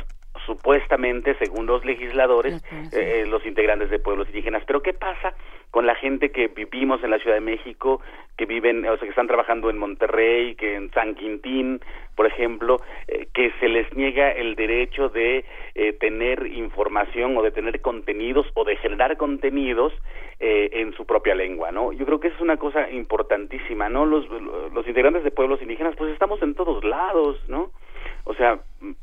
supuestamente, 0.47 1.35
según 1.37 1.67
los 1.67 1.85
legisladores, 1.85 2.63
eh, 2.93 3.25
los 3.27 3.45
integrantes 3.45 3.91
de 3.91 3.99
pueblos 3.99 4.27
indígenas. 4.29 4.63
Pero 4.65 4.81
¿qué 4.81 4.93
pasa 4.93 5.35
con 5.69 5.85
la 5.85 5.93
gente 5.95 6.31
que 6.31 6.47
vivimos 6.47 7.03
en 7.03 7.11
la 7.11 7.19
Ciudad 7.19 7.35
de 7.35 7.41
México, 7.41 8.01
que 8.37 8.45
viven, 8.45 8.87
o 8.87 8.95
sea, 8.95 8.99
que 8.99 9.09
están 9.09 9.27
trabajando 9.27 9.69
en 9.69 9.77
Monterrey, 9.77 10.55
que 10.55 10.75
en 10.75 10.89
San 10.91 11.13
Quintín, 11.15 11.81
por 12.15 12.25
ejemplo, 12.25 12.77
eh, 13.07 13.27
que 13.33 13.51
se 13.59 13.67
les 13.67 13.93
niega 13.93 14.31
el 14.31 14.55
derecho 14.55 15.09
de 15.09 15.43
eh, 15.75 15.93
tener 15.93 16.47
información 16.47 17.35
o 17.37 17.43
de 17.43 17.51
tener 17.51 17.81
contenidos 17.81 18.47
o 18.53 18.63
de 18.63 18.77
generar 18.77 19.17
contenidos 19.17 19.93
en 20.39 20.93
su 20.93 21.03
propia 21.07 21.33
lengua, 21.33 21.71
¿no? 21.71 21.91
Yo 21.91 22.05
creo 22.05 22.19
que 22.19 22.27
es 22.27 22.39
una 22.39 22.57
cosa 22.57 22.91
importantísima, 22.91 23.89
¿no? 23.89 24.05
Los, 24.05 24.29
los 24.29 24.87
integrantes 24.87 25.23
de 25.23 25.31
pueblos 25.31 25.59
indígenas, 25.63 25.95
pues 25.97 26.13
estamos 26.13 26.39
en 26.43 26.53
todos 26.53 26.83
lados, 26.83 27.41
¿no? 27.47 27.71
O 28.27 28.33
sea, 28.33 28.59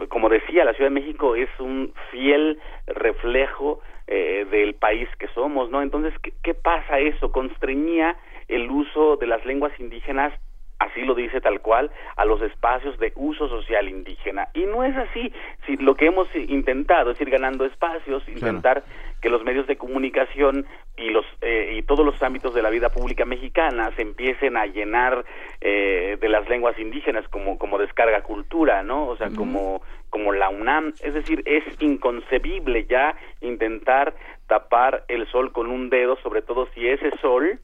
como 0.09 0.29
decía, 0.29 0.65
la 0.65 0.75
Ciudad 0.75 0.91
de 0.91 1.01
México 1.01 1.35
es 1.35 1.49
un 1.59 1.95
fiel 2.11 2.59
reflejo 2.87 3.81
eh, 4.07 4.47
del 4.51 4.75
país 4.75 5.09
que 5.19 5.29
somos, 5.29 5.71
¿no? 5.71 5.81
Entonces, 5.81 6.13
¿qué, 6.23 6.35
¿qué 6.43 6.53
pasa 6.53 6.99
eso? 6.99 7.33
Constreñía 7.33 8.17
el 8.49 8.71
uso 8.71 9.17
de 9.17 9.27
las 9.27 9.45
lenguas 9.47 9.73
indígenas 9.81 10.35
así 10.79 11.03
lo 11.03 11.15
dice 11.15 11.41
tal 11.41 11.61
cual, 11.61 11.91
a 12.17 12.25
los 12.25 12.41
espacios 12.43 12.99
de 12.99 13.13
uso 13.17 13.49
social 13.49 13.89
indígena. 13.89 14.49
Y 14.55 14.65
no 14.65 14.85
es 14.85 14.97
así. 14.97 15.33
Si 15.67 15.77
lo 15.77 15.95
que 15.95 16.07
hemos 16.07 16.29
intentado 16.35 17.13
es 17.13 17.21
ir 17.21 17.31
ganando 17.31 17.65
espacios, 17.65 18.27
intentar 18.29 18.85
que 19.25 19.31
los 19.31 19.43
medios 19.43 19.67
de 19.67 19.77
comunicación 19.77 20.67
y 20.99 21.09
los 21.09 21.25
eh, 21.41 21.77
y 21.79 21.83
todos 21.83 22.05
los 22.05 22.23
ámbitos 22.23 22.53
de 22.53 22.61
la 22.61 22.69
vida 22.69 22.91
pública 22.91 23.25
mexicana 23.25 23.91
se 23.97 24.03
empiecen 24.03 24.59
a 24.59 24.67
llenar 24.67 25.25
eh, 25.63 26.19
de 26.21 26.29
las 26.29 26.47
lenguas 26.51 26.79
indígenas 26.79 27.27
como 27.29 27.57
como 27.57 27.79
descarga 27.79 28.23
cultura, 28.23 28.83
¿no? 28.83 29.09
O 29.09 29.17
sea, 29.17 29.31
como 29.31 29.81
como 30.11 30.35
la 30.35 30.51
UNAM, 30.51 30.93
es 31.01 31.15
decir, 31.15 31.43
es 31.47 31.65
inconcebible 31.81 32.85
ya 32.85 33.17
intentar 33.41 34.15
tapar 34.47 35.05
el 35.09 35.27
sol 35.29 35.53
con 35.53 35.71
un 35.71 35.89
dedo, 35.89 36.17
sobre 36.17 36.43
todo 36.43 36.69
si 36.75 36.87
ese 36.87 37.11
sol 37.23 37.59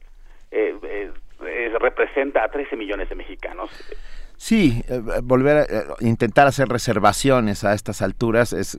eh, 0.49 0.75
eh, 0.83 1.71
representa 1.79 2.43
a 2.43 2.49
13 2.49 2.75
millones 2.75 3.07
de 3.07 3.13
mexicanos. 3.13 3.69
Sí, 4.41 4.83
eh, 4.87 4.99
volver 5.21 5.57
a 5.57 5.61
eh, 5.65 5.83
intentar 5.99 6.47
hacer 6.47 6.67
reservaciones 6.67 7.63
a 7.63 7.75
estas 7.75 8.01
alturas 8.01 8.53
es, 8.53 8.75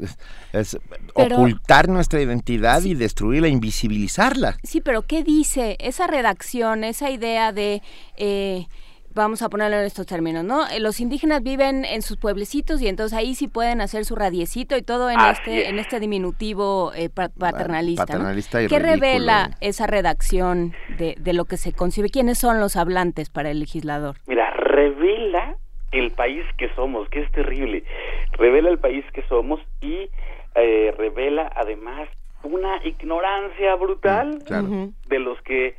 es, 0.52 0.76
ocultar 1.14 1.88
nuestra 1.88 2.20
identidad 2.20 2.82
y 2.82 2.94
destruirla, 2.94 3.46
invisibilizarla. 3.46 4.56
Sí, 4.64 4.80
pero 4.80 5.02
¿qué 5.02 5.22
dice 5.22 5.76
esa 5.78 6.08
redacción, 6.08 6.82
esa 6.82 7.10
idea 7.10 7.52
de... 7.52 7.80
Eh, 8.16 8.66
vamos 9.14 9.42
a 9.42 9.48
ponerlo 9.48 9.76
en 9.78 9.84
estos 9.84 10.06
términos, 10.06 10.44
¿no? 10.44 10.66
Eh, 10.68 10.80
los 10.80 11.00
indígenas 11.00 11.42
viven 11.42 11.84
en 11.84 12.02
sus 12.02 12.16
pueblecitos 12.16 12.80
y 12.82 12.88
entonces 12.88 13.16
ahí 13.16 13.34
sí 13.34 13.48
pueden 13.48 13.80
hacer 13.80 14.04
su 14.04 14.16
radiecito 14.16 14.76
y 14.76 14.82
todo 14.82 15.10
en 15.10 15.20
este 15.20 15.68
en 15.68 15.78
este 15.78 16.00
diminutivo 16.00 16.92
eh, 16.94 17.08
paternalista. 17.10 18.06
paternalista 18.06 18.62
y 18.62 18.68
¿Qué 18.68 18.78
revela 18.78 19.50
esa 19.60 19.86
redacción 19.86 20.72
de, 20.98 21.16
de 21.18 21.32
lo 21.32 21.44
que 21.44 21.56
se 21.56 21.72
concibe? 21.72 22.08
¿Quiénes 22.08 22.38
son 22.38 22.60
los 22.60 22.76
hablantes 22.76 23.30
para 23.30 23.50
el 23.50 23.60
legislador? 23.60 24.16
Mira, 24.26 24.50
revela 24.50 25.56
el 25.92 26.10
país 26.12 26.44
que 26.56 26.68
somos, 26.74 27.08
que 27.10 27.20
es 27.20 27.30
terrible. 27.32 27.84
Revela 28.32 28.70
el 28.70 28.78
país 28.78 29.04
que 29.12 29.22
somos 29.28 29.60
y 29.80 30.08
eh, 30.54 30.94
revela 30.96 31.50
además 31.54 32.08
una 32.42 32.84
ignorancia 32.84 33.74
brutal 33.76 34.38
mm, 34.48 35.08
de 35.08 35.18
los 35.18 35.40
que 35.42 35.76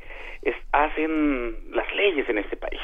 hacen 0.72 1.56
las 1.72 1.92
leyes 1.94 2.28
en 2.28 2.38
este 2.38 2.56
país. 2.56 2.80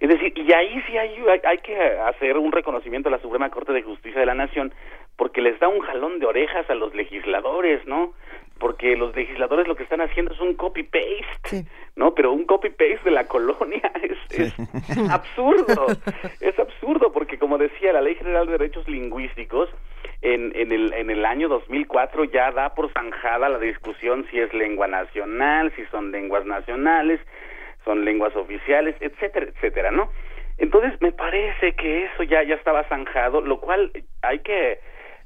Es 0.00 0.08
decir, 0.08 0.32
y 0.36 0.52
ahí 0.52 0.82
sí 0.86 0.96
hay, 0.96 1.16
hay, 1.44 1.58
que 1.58 1.76
hacer 1.76 2.36
un 2.36 2.52
reconocimiento 2.52 3.08
a 3.08 3.12
la 3.12 3.20
Suprema 3.20 3.50
Corte 3.50 3.72
de 3.72 3.82
Justicia 3.82 4.20
de 4.20 4.26
la 4.26 4.34
Nación 4.34 4.72
porque 5.16 5.40
les 5.40 5.58
da 5.60 5.68
un 5.68 5.80
jalón 5.80 6.18
de 6.18 6.26
orejas 6.26 6.68
a 6.68 6.74
los 6.74 6.94
legisladores, 6.94 7.86
¿no? 7.86 8.12
Porque 8.58 8.96
los 8.96 9.14
legisladores 9.14 9.68
lo 9.68 9.76
que 9.76 9.84
están 9.84 10.00
haciendo 10.00 10.32
es 10.32 10.40
un 10.40 10.54
copy-paste, 10.54 11.66
¿no? 11.96 12.14
Pero 12.14 12.32
un 12.32 12.44
copy-paste 12.44 13.04
de 13.04 13.10
la 13.10 13.26
colonia 13.26 13.92
es, 14.30 14.52
absurdo, 15.10 15.86
es 16.40 16.58
absurdo 16.58 17.12
porque 17.12 17.38
como 17.38 17.58
decía 17.58 17.92
la 17.92 18.00
Ley 18.00 18.16
General 18.16 18.46
de 18.46 18.52
Derechos 18.52 18.88
Lingüísticos, 18.88 19.70
en, 20.22 20.52
en, 20.56 20.72
el, 20.72 20.92
en 20.94 21.10
el 21.10 21.24
año 21.26 21.48
2004 21.48 22.24
ya 22.24 22.50
da 22.50 22.74
por 22.74 22.90
zanjada 22.92 23.48
la 23.50 23.58
discusión 23.58 24.26
si 24.30 24.40
es 24.40 24.52
lengua 24.54 24.88
nacional, 24.88 25.70
si 25.76 25.84
son 25.86 26.10
lenguas 26.10 26.46
nacionales, 26.46 27.20
son 27.84 28.04
lenguas 28.04 28.34
oficiales, 28.36 28.96
etcétera, 29.00 29.46
etcétera, 29.46 29.90
¿no? 29.90 30.10
Entonces 30.58 30.92
me 31.00 31.12
parece 31.12 31.74
que 31.74 32.04
eso 32.04 32.22
ya 32.22 32.42
ya 32.42 32.54
estaba 32.54 32.84
zanjado, 32.84 33.40
lo 33.40 33.60
cual 33.60 33.90
hay 34.22 34.38
que 34.40 34.78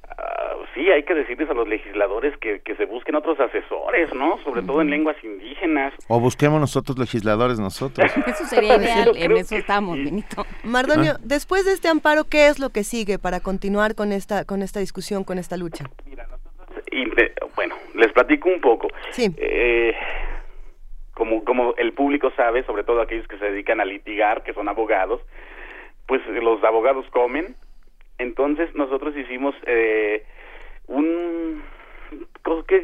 ah, 0.09 0.55
sí, 0.75 0.91
hay 0.91 1.03
que 1.03 1.15
decirles 1.15 1.51
a 1.51 1.55
los 1.55 1.69
legisladores 1.69 2.37
que, 2.39 2.61
que 2.61 2.75
se 2.77 2.87
busquen 2.87 3.15
otros 3.15 3.39
asesores, 3.39 4.13
¿no? 4.15 4.39
Sobre 4.43 4.63
todo 4.63 4.81
en 4.81 4.91
lenguas 4.91 5.17
indígenas. 5.23 5.93
O 6.09 6.19
busquemos 6.19 6.61
nosotros 6.61 6.99
legisladores 6.99 7.59
nosotros. 7.59 8.11
Eso 8.27 8.45
sería 8.47 8.77
ideal, 8.77 9.13
en 9.17 9.37
eso 9.37 9.57
estamos, 9.57 9.97
Benito. 9.99 10.47
Mardonio, 10.65 11.13
ah. 11.17 11.21
después 11.23 11.67
de 11.67 11.73
este 11.73 11.89
amparo, 11.89 12.25
¿qué 12.25 12.49
es 12.49 12.59
lo 12.59 12.71
que 12.71 12.83
sigue 12.85 13.19
para 13.19 13.41
continuar 13.41 13.95
con 13.95 14.13
esta 14.13 14.45
con 14.45 14.63
esta 14.63 14.81
discusión, 14.81 15.25
con 15.25 15.39
esta 15.39 15.59
lucha? 15.59 15.85
Mira, 16.07 16.27
nosotros, 16.27 16.85
bueno, 17.55 17.75
les 17.95 18.13
platico 18.13 18.49
un 18.49 18.61
poco. 18.61 18.89
Sí. 19.11 19.31
Eh, 19.37 19.95
como, 21.19 21.45
como 21.45 21.75
el 21.77 21.93
público 21.93 22.31
sabe, 22.37 22.63
sobre 22.63 22.85
todo 22.85 23.03
aquellos 23.03 23.27
que 23.29 23.39
se 23.39 23.51
dedican 23.51 23.81
a 23.81 23.85
litigar, 23.85 24.45
que 24.45 24.55
son 24.55 24.69
abogados, 24.69 25.21
pues 26.07 26.27
los 26.29 26.63
abogados 26.65 27.05
comen. 27.11 27.57
Entonces 28.17 28.75
nosotros 28.75 29.15
hicimos 29.17 29.55
eh, 29.67 30.25
un 30.87 31.63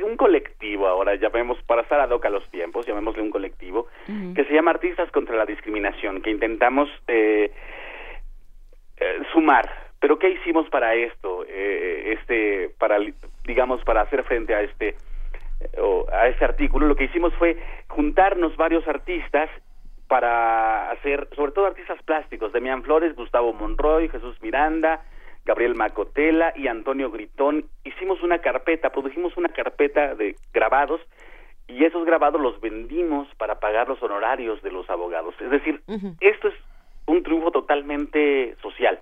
un 0.04 0.16
colectivo 0.16 0.86
ahora, 0.86 1.14
llamemos, 1.14 1.58
para 1.62 1.82
estar 1.82 1.98
ad 1.98 2.10
hoc 2.10 2.26
a 2.26 2.30
los 2.30 2.46
tiempos, 2.50 2.86
llamémosle 2.86 3.22
un 3.22 3.30
colectivo, 3.30 3.88
que 4.06 4.44
se 4.44 4.52
llama 4.52 4.72
Artistas 4.72 5.10
contra 5.10 5.36
la 5.36 5.46
Discriminación, 5.46 6.20
que 6.20 6.30
intentamos 6.30 6.90
eh, 7.08 7.50
eh, 8.98 9.18
sumar. 9.32 9.68
Pero 10.00 10.18
¿qué 10.18 10.30
hicimos 10.30 10.68
para 10.68 10.94
esto? 10.94 11.46
Eh, 11.48 12.16
este, 12.18 12.70
para, 12.78 12.98
digamos, 13.46 13.82
para 13.84 14.02
hacer 14.02 14.22
frente 14.24 14.54
a 14.54 14.60
este 14.60 14.96
a 16.12 16.28
ese 16.28 16.44
artículo, 16.44 16.86
lo 16.86 16.96
que 16.96 17.04
hicimos 17.04 17.32
fue 17.34 17.56
juntarnos 17.88 18.56
varios 18.56 18.86
artistas 18.86 19.50
para 20.08 20.90
hacer, 20.90 21.28
sobre 21.34 21.52
todo 21.52 21.66
artistas 21.66 22.02
plásticos, 22.02 22.52
Demian 22.52 22.82
Flores, 22.82 23.16
Gustavo 23.16 23.52
Monroy, 23.52 24.08
Jesús 24.08 24.40
Miranda, 24.42 25.02
Gabriel 25.44 25.74
Macotela 25.74 26.52
y 26.56 26.68
Antonio 26.68 27.10
Gritón. 27.10 27.66
Hicimos 27.84 28.22
una 28.22 28.38
carpeta, 28.38 28.90
produjimos 28.90 29.36
una 29.36 29.48
carpeta 29.48 30.14
de 30.14 30.36
grabados 30.52 31.00
y 31.66 31.84
esos 31.84 32.04
grabados 32.04 32.40
los 32.40 32.60
vendimos 32.60 33.28
para 33.36 33.58
pagar 33.60 33.88
los 33.88 34.02
honorarios 34.02 34.62
de 34.62 34.70
los 34.70 34.88
abogados. 34.90 35.34
Es 35.40 35.50
decir, 35.50 35.80
esto 36.20 36.48
es 36.48 36.54
un 37.06 37.22
triunfo 37.22 37.50
totalmente 37.50 38.56
social, 38.62 39.00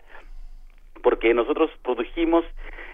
porque 1.02 1.34
nosotros 1.34 1.70
produjimos 1.82 2.44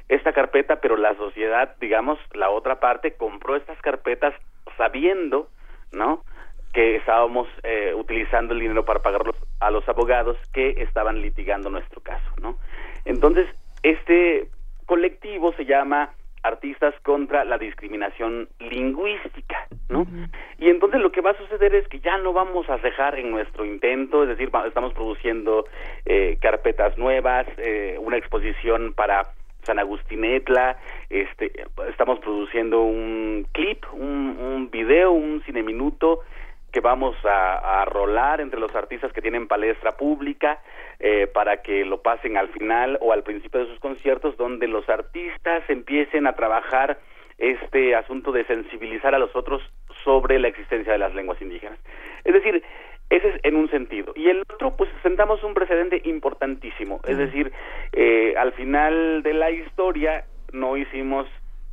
esta 0.09 0.32
carpeta, 0.32 0.80
pero 0.80 0.97
la 0.97 1.14
sociedad, 1.16 1.76
digamos, 1.80 2.18
la 2.32 2.51
otra 2.51 2.80
parte 2.80 3.12
compró 3.12 3.56
estas 3.56 3.80
carpetas 3.82 4.35
sabiendo, 4.76 5.48
¿no? 5.93 6.22
que 6.72 6.97
estábamos 6.97 7.48
eh, 7.62 7.94
utilizando 7.94 8.55
el 8.55 8.60
dinero 8.60 8.85
para 8.85 9.01
pagar 9.01 9.22
a 9.60 9.70
los 9.70 9.89
abogados 9.89 10.36
que 10.52 10.82
estaban 10.82 11.22
litigando 11.22 11.70
nuestro 11.70 12.01
caso, 12.02 12.30
¿no? 12.40 12.59
Entonces, 13.05 13.47
este 13.82 14.48
colectivo 14.86 15.52
se 15.55 15.64
llama 15.64 16.10
Artistas 16.43 16.94
contra 17.02 17.44
la 17.44 17.59
Discriminación 17.59 18.48
Lingüística, 18.59 19.66
¿no? 19.89 20.06
Y 20.59 20.68
entonces 20.68 21.01
lo 21.01 21.10
que 21.10 21.20
va 21.20 21.30
a 21.30 21.39
suceder 21.39 21.74
es 21.74 21.89
que 21.89 22.01
ya 22.01 22.18
no 22.18 22.32
vamos 22.32 22.68
a 22.68 22.76
dejar 22.78 23.18
en 23.18 23.30
nuestro 23.30 23.64
intento, 23.64 24.22
es 24.22 24.28
decir, 24.28 24.51
estamos 24.66 24.93
produciendo 24.93 25.64
eh, 26.05 26.39
carpetas 26.40 26.97
nuevas, 26.98 27.47
eh, 27.56 27.97
una 27.98 28.18
exposición 28.18 28.93
para 28.94 29.22
San 29.69 29.78
Agustín 29.78 30.24
Etla, 30.24 30.78
este, 31.11 31.53
estamos 31.90 32.19
produciendo 32.20 32.81
un 32.81 33.47
clip, 33.53 33.85
un, 33.93 34.70
video, 34.73 35.12
un 35.12 35.43
cine 35.45 35.62
minuto 35.62 36.20
que 36.73 36.81
vamos 36.81 37.15
a, 37.24 37.82
a, 37.82 37.85
rolar 37.85 38.40
entre 38.40 38.61
los 38.61 38.74
artistas 38.74 39.12
que 39.12 39.20
tienen 39.20 39.47
palestra 39.47 39.93
pública 39.93 40.61
eh, 41.01 41.27
para 41.27 41.61
que 41.61 41.85
lo 41.85 42.01
pasen 42.01 42.39
al 42.39 42.49
final 42.49 42.99
o 43.03 43.12
al 43.12 43.24
principio 43.24 43.61
de 43.61 43.66
sus 43.66 43.78
conciertos, 43.78 44.39
donde 44.39 44.69
los 44.69 44.89
artistas 44.89 45.62
empiecen 45.69 46.27
a 46.27 46.32
trabajar 46.32 46.99
este 47.39 47.94
asunto 47.94 48.32
de 48.32 48.44
sensibilizar 48.44 49.15
a 49.15 49.19
los 49.19 49.35
otros 49.35 49.62
sobre 50.05 50.39
la 50.39 50.48
existencia 50.48 50.93
de 50.93 50.98
las 50.98 51.15
lenguas 51.15 51.40
indígenas. 51.40 51.78
Es 52.24 52.35
decir, 52.35 52.62
ese 53.10 53.28
es 53.28 53.40
en 53.44 53.56
un 53.56 53.70
sentido. 53.70 54.12
Y 54.16 54.28
el 54.28 54.43
otro, 54.52 54.77
pues 54.77 54.90
sentamos 55.02 55.43
un 55.43 55.55
precedente 55.55 56.02
importantísimo. 56.05 57.01
Es 57.06 57.16
decir, 57.16 57.52
eh, 57.93 58.35
al 58.36 58.52
final 58.52 59.23
de 59.23 59.32
la 59.32 59.51
historia 59.51 60.24
no 60.52 60.77
hicimos, 60.77 61.27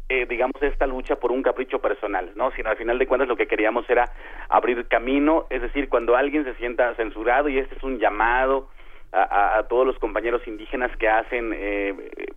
eh, 0.07 0.25
digamos, 0.29 0.61
esta 0.61 0.87
lucha 0.87 1.17
por 1.17 1.31
un 1.31 1.41
capricho 1.41 1.79
personal, 1.79 2.31
¿no? 2.35 2.51
Sino 2.51 2.69
al 2.69 2.77
final 2.77 2.97
de 2.99 3.07
cuentas 3.07 3.27
lo 3.27 3.35
que 3.35 3.47
queríamos 3.47 3.89
era 3.89 4.11
abrir 4.47 4.87
camino. 4.87 5.45
Es 5.49 5.61
decir, 5.61 5.89
cuando 5.89 6.15
alguien 6.15 6.45
se 6.45 6.53
sienta 6.55 6.95
censurado, 6.95 7.49
y 7.49 7.57
este 7.57 7.75
es 7.75 7.83
un 7.83 7.99
llamado 7.99 8.69
a, 9.11 9.63
todos 9.69 9.87
los 9.87 9.97
compañeros 9.97 10.45
indígenas 10.45 10.95
que 10.97 11.07
hacen 11.07 11.53
eh, 11.55 11.93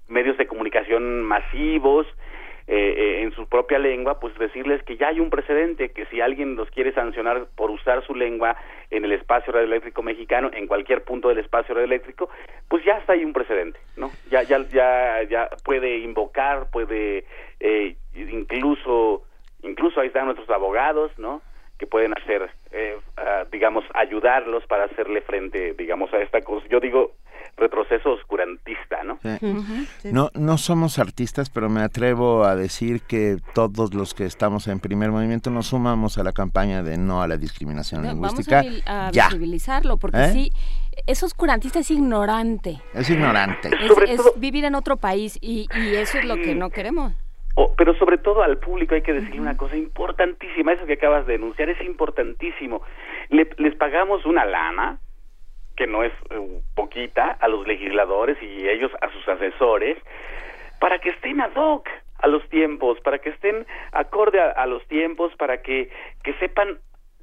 medios 0.06 0.38
de 0.38 0.46
comunicación 0.46 1.22
masivos, 1.22 2.06
eh, 2.70 2.94
eh, 2.98 3.22
en 3.22 3.32
su 3.32 3.48
propia 3.48 3.78
lengua, 3.78 4.20
pues 4.20 4.36
decirles 4.38 4.82
que 4.82 4.98
ya 4.98 5.08
hay 5.08 5.20
un 5.20 5.30
precedente, 5.30 5.88
que 5.88 6.04
si 6.06 6.20
alguien 6.20 6.54
los 6.54 6.70
quiere 6.70 6.92
sancionar 6.92 7.46
por 7.56 7.70
usar 7.70 8.04
su 8.06 8.14
lengua 8.14 8.58
en 8.90 9.06
el 9.06 9.12
espacio 9.12 9.54
radioeléctrico 9.54 10.02
mexicano, 10.02 10.50
en 10.52 10.66
cualquier 10.66 11.02
punto 11.02 11.30
del 11.30 11.38
espacio 11.38 11.74
radioeléctrico, 11.74 12.28
pues 12.68 12.84
ya 12.84 12.98
está 12.98 13.14
ahí 13.14 13.24
un 13.24 13.32
precedente, 13.32 13.80
¿no? 13.96 14.10
Ya, 14.30 14.42
ya, 14.42 14.58
ya, 14.68 15.22
ya 15.22 15.48
puede 15.64 15.96
invocar, 16.00 16.70
puede 16.70 17.24
eh, 17.58 17.96
incluso, 18.14 19.24
incluso 19.62 20.00
ahí 20.00 20.08
están 20.08 20.26
nuestros 20.26 20.50
abogados, 20.50 21.10
¿no? 21.16 21.40
Que 21.78 21.86
pueden 21.86 22.12
hacer, 22.16 22.50
eh, 22.72 22.98
digamos, 23.52 23.84
ayudarlos 23.94 24.66
para 24.66 24.84
hacerle 24.84 25.20
frente, 25.22 25.74
digamos, 25.74 26.12
a 26.12 26.18
esta 26.18 26.40
cosa. 26.40 26.66
Yo 26.68 26.80
digo, 26.80 27.12
retroceso 27.58 28.12
oscurantista, 28.12 29.02
¿no? 29.04 29.18
No, 30.04 30.30
no 30.34 30.58
somos 30.58 30.98
artistas, 30.98 31.50
pero 31.50 31.68
me 31.68 31.80
atrevo 31.80 32.44
a 32.44 32.56
decir 32.56 33.02
que 33.02 33.36
todos 33.54 33.94
los 33.94 34.14
que 34.14 34.24
estamos 34.24 34.68
en 34.68 34.80
primer 34.80 35.10
movimiento 35.10 35.50
nos 35.50 35.68
sumamos 35.68 36.18
a 36.18 36.22
la 36.22 36.32
campaña 36.32 36.82
de 36.82 36.96
no 36.96 37.22
a 37.22 37.28
la 37.28 37.36
discriminación 37.36 38.02
lingüística. 38.02 38.62
Vamos 38.62 38.82
a, 38.86 39.10
visibilizarlo, 39.10 39.96
porque 39.96 40.24
¿Eh? 40.24 40.32
sí, 40.32 40.52
es 41.06 41.22
oscurantista, 41.22 41.80
es 41.80 41.90
ignorante. 41.90 42.80
Es 42.94 43.10
ignorante. 43.10 43.70
Es, 44.06 44.20
vivir 44.36 44.64
en 44.64 44.74
otro 44.74 44.96
país 44.96 45.38
y, 45.40 45.66
eso 45.96 46.18
es 46.18 46.24
lo 46.24 46.36
que 46.36 46.54
no 46.54 46.70
queremos. 46.70 47.12
Pero 47.76 47.94
sobre 47.94 48.18
todo 48.18 48.42
al 48.42 48.58
público 48.58 48.94
hay 48.94 49.02
que 49.02 49.12
decirle 49.12 49.40
una 49.40 49.56
cosa 49.56 49.76
importantísima, 49.76 50.72
eso 50.72 50.86
que 50.86 50.94
acabas 50.94 51.26
de 51.26 51.34
denunciar 51.34 51.68
es 51.70 51.80
importantísimo. 51.82 52.82
les 53.30 53.74
pagamos 53.76 54.24
una 54.26 54.44
lana, 54.44 54.98
que 55.76 55.86
no 55.86 56.02
es 56.02 56.12
eh, 56.30 56.60
poquita, 56.74 57.38
a 57.40 57.48
los 57.48 57.66
legisladores 57.66 58.36
y 58.42 58.68
ellos 58.68 58.90
a 59.00 59.10
sus 59.10 59.26
asesores, 59.28 59.96
para 60.80 60.98
que 60.98 61.10
estén 61.10 61.40
ad 61.40 61.54
hoc 61.54 61.88
a 62.18 62.26
los 62.26 62.46
tiempos, 62.48 62.98
para 63.00 63.18
que 63.18 63.30
estén 63.30 63.64
acorde 63.92 64.40
a, 64.40 64.66
los 64.66 64.84
tiempos, 64.88 65.32
para 65.36 65.62
que, 65.62 65.88
que 66.24 66.34
sepan 66.34 66.78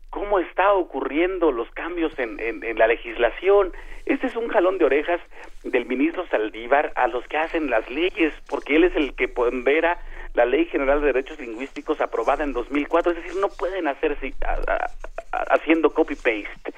cómo 0.10 0.40
está 0.40 0.74
ocurriendo 0.74 1.52
los 1.52 1.70
cambios 1.72 2.18
en, 2.18 2.40
en, 2.40 2.78
la 2.80 2.88
legislación. 2.88 3.74
Este 4.06 4.28
es 4.28 4.36
un 4.38 4.48
jalón 4.48 4.78
de 4.78 4.86
orejas 4.86 5.20
del 5.64 5.86
ministro 5.86 6.26
Saldívar 6.28 6.94
a 6.96 7.08
los 7.08 7.28
que 7.28 7.38
hacen 7.38 7.70
las 7.70 7.90
leyes, 7.90 8.34
porque 8.50 8.78
él 8.78 8.86
es 8.86 8.96
el 8.96 9.16
que 9.16 9.28
pondera 9.28 10.00
la 10.36 10.46
Ley 10.46 10.66
General 10.66 11.00
de 11.00 11.08
Derechos 11.08 11.40
Lingüísticos 11.40 12.02
aprobada 12.02 12.44
en 12.44 12.54
2004, 12.54 13.14
es 13.14 13.24
decir, 13.24 13.40
no 13.40 13.48
pueden 13.50 13.88
hacer 13.88 14.18
haciendo 15.32 15.90
copy-paste, 15.92 16.74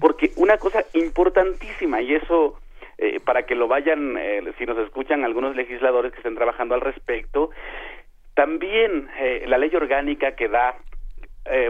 porque 0.00 0.32
una 0.36 0.56
cosa 0.58 0.84
importantísima, 0.94 2.00
y 2.00 2.14
eso 2.14 2.58
eh, 2.98 3.18
para 3.20 3.44
que 3.44 3.56
lo 3.56 3.66
vayan, 3.66 4.16
eh, 4.16 4.42
si 4.58 4.64
nos 4.64 4.78
escuchan 4.78 5.24
algunos 5.24 5.56
legisladores 5.56 6.12
que 6.12 6.18
estén 6.18 6.36
trabajando 6.36 6.74
al 6.74 6.80
respecto, 6.80 7.50
también 8.34 9.08
eh, 9.18 9.44
la 9.46 9.58
ley 9.58 9.74
orgánica 9.74 10.36
que 10.36 10.48
da 10.48 10.76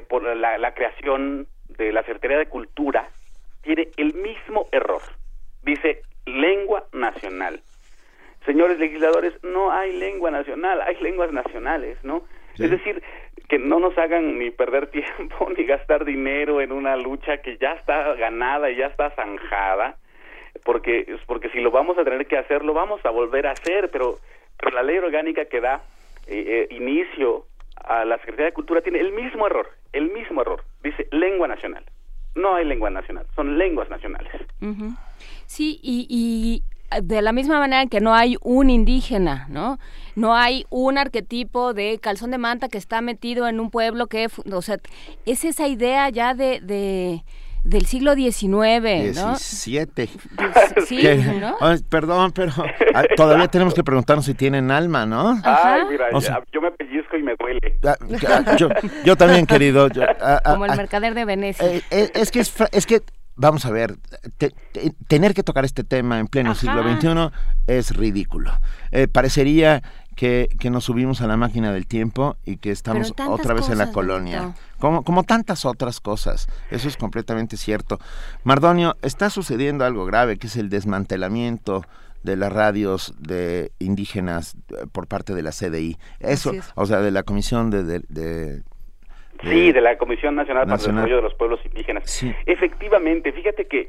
por 0.09 0.23
la, 0.37 0.59
la 0.59 0.75
creación 0.75 1.47
de 1.71 1.93
la 1.93 2.03
Secretaría 2.03 2.37
de 2.37 2.47
Cultura 2.47 3.09
tiene 3.63 3.89
el 3.97 4.13
mismo 4.13 4.69
error. 4.71 5.01
Dice 5.63 6.03
lengua 6.27 6.85
nacional 6.93 7.63
señores 8.44 8.78
legisladores, 8.78 9.32
no 9.43 9.70
hay 9.73 9.97
lengua 9.97 10.31
nacional, 10.31 10.81
hay 10.82 10.97
lenguas 11.01 11.32
nacionales, 11.32 11.98
¿no? 12.02 12.24
Es 12.59 12.70
decir, 12.70 13.02
que 13.48 13.59
no 13.59 13.81
nos 13.81 13.97
hagan 13.97 14.39
ni 14.39 14.51
perder 14.51 14.86
tiempo 14.90 15.48
ni 15.56 15.64
gastar 15.64 16.05
dinero 16.05 16.60
en 16.60 16.73
una 16.73 16.97
lucha 16.97 17.39
que 17.39 17.56
ya 17.59 17.73
está 17.73 18.14
ganada 18.14 18.70
y 18.70 18.77
ya 18.77 18.86
está 18.86 19.10
zanjada, 19.10 19.97
porque 20.64 21.16
porque 21.27 21.48
si 21.51 21.60
lo 21.60 21.70
vamos 21.70 21.97
a 21.98 22.05
tener 22.05 22.27
que 22.27 22.39
hacer, 22.39 22.64
lo 22.64 22.74
vamos 22.74 23.05
a 23.05 23.10
volver 23.10 23.47
a 23.47 23.52
hacer, 23.52 23.90
pero, 23.90 24.19
pero 24.59 24.74
la 24.74 24.82
ley 24.82 24.98
orgánica 24.98 25.47
que 25.47 25.60
da 25.60 25.82
eh, 26.27 26.69
eh, 26.70 26.74
inicio 26.74 27.47
a 27.77 28.05
la 28.05 28.16
Secretaría 28.19 28.47
de 28.47 28.52
Cultura 28.52 28.81
tiene 28.81 29.01
el 29.01 29.12
mismo 29.12 29.47
error, 29.47 29.69
el 29.93 30.10
mismo 30.10 30.43
error. 30.43 30.62
Dice 30.82 31.09
lengua 31.10 31.48
nacional. 31.48 31.85
No 32.35 32.55
hay 32.55 32.64
lengua 32.64 32.89
nacional, 32.89 33.27
son 33.35 33.59
lenguas 33.59 33.90
nacionales. 33.90 34.32
Sí, 35.47 35.78
y, 35.82 36.62
de 37.02 37.23
la 37.23 37.32
misma 37.32 37.59
manera 37.59 37.86
que 37.86 38.01
no 38.01 38.14
hay 38.14 38.36
un 38.43 38.70
indígena, 38.70 39.47
¿no? 39.48 39.78
No 40.14 40.35
hay 40.35 40.66
un 40.70 40.98
arquetipo 40.98 41.73
de 41.74 41.98
calzón 41.98 42.31
de 42.31 42.39
manta 42.39 42.69
que 42.69 42.78
está 42.78 43.01
metido 43.01 43.48
en 43.48 43.60
un 43.60 43.70
pueblo 43.70 44.06
que, 44.09 44.28
o 44.51 44.62
sea, 44.62 44.78
es 45.27 45.44
esa 45.44 45.69
idea 45.69 46.09
ya 46.10 46.35
de, 46.35 46.60
de 46.60 47.23
del 47.64 47.86
siglo 47.86 48.14
XIX, 48.14 49.14
¿no? 49.14 49.36
XVII. 49.36 50.10
Sí, 50.86 51.02
¿no? 51.40 51.56
perdón, 51.89 52.32
pero 52.32 52.52
ah, 52.94 53.05
todavía 53.16 53.48
tenemos 53.48 53.73
que 53.74 53.85
preguntarnos 53.85 54.24
si 54.27 54.35
tienen 54.35 54.70
alma, 54.70 55.06
¿no? 55.06 55.40
Ay, 55.44 55.82
mira, 55.89 56.06
yo 56.52 56.60
me 56.60 56.70
pellizco 56.73 57.16
y 57.16 57.23
me 57.23 57.35
duele. 57.36 57.78
Ah, 57.85 57.97
ah, 58.28 58.56
yo, 59.05 59.16
también, 59.16 59.47
querido. 59.47 59.89
Como 60.44 60.66
el 60.66 60.77
mercader 60.77 61.14
de 61.14 61.24
Venecia. 61.24 61.66
Eh, 61.66 61.82
eh, 61.90 62.10
es 62.14 62.31
que 62.31 62.40
es 62.40 62.86
que 62.86 63.02
vamos 63.37 63.65
a 63.65 63.71
ver, 63.71 63.99
tener 65.09 65.35
que 65.35 65.43
tocar 65.43 65.65
este 65.65 65.85
tema 65.85 66.19
en 66.19 66.27
pleno 66.27 66.55
siglo 66.55 66.83
XXI 66.83 67.31
es 67.67 67.97
ridículo. 67.97 68.53
Eh, 68.91 69.09
parecería 69.09 69.83
que, 70.17 70.49
que, 70.59 70.71
nos 70.71 70.85
subimos 70.85 71.23
a 71.23 71.27
la 71.27 71.37
máquina 71.37 71.73
del 71.73 71.87
tiempo 71.87 72.37
y 72.45 72.59
que 72.59 72.71
estamos 72.71 73.15
otra 73.27 73.55
vez 73.55 73.69
en 73.71 73.79
la 73.79 73.93
colonia. 73.93 74.55
Como, 74.79 75.05
como 75.05 75.23
tantas 75.23 75.65
otras 75.65 76.01
cosas. 76.01 76.49
Eso 76.71 76.89
es 76.89 76.97
completamente 76.97 77.57
cierto. 77.57 77.99
Mardonio, 78.45 78.97
está 79.03 79.31
sucediendo 79.31 79.85
algo 79.85 80.05
grave, 80.05 80.37
que 80.39 80.49
es 80.49 80.57
el 80.57 80.69
desmantelamiento 80.69 81.85
de 82.23 82.37
las 82.37 82.53
radios 82.53 83.15
de 83.19 83.73
indígenas 83.79 84.55
eh, 84.69 84.87
por 84.93 85.07
parte 85.07 85.35
de 85.35 85.43
la 85.43 85.51
CDI. 85.51 85.99
Eso, 86.21 86.53
o 86.75 86.87
sea, 86.87 87.01
de 87.01 87.11
la 87.11 87.23
Comisión 87.23 87.71
de 87.71 88.63
Sí, 89.43 89.73
de 89.73 89.81
la 89.81 89.98
Comisión 89.98 90.35
Nacional, 90.35 90.64
para 90.64 90.77
el 90.77 90.81
Desarrollo 90.81 91.16
de 91.16 91.23
los 91.23 91.35
Pueblos 91.35 91.60
Indígenas. 91.64 92.24
Efectivamente, 92.47 93.32
fíjate 93.32 93.66
que, 93.66 93.89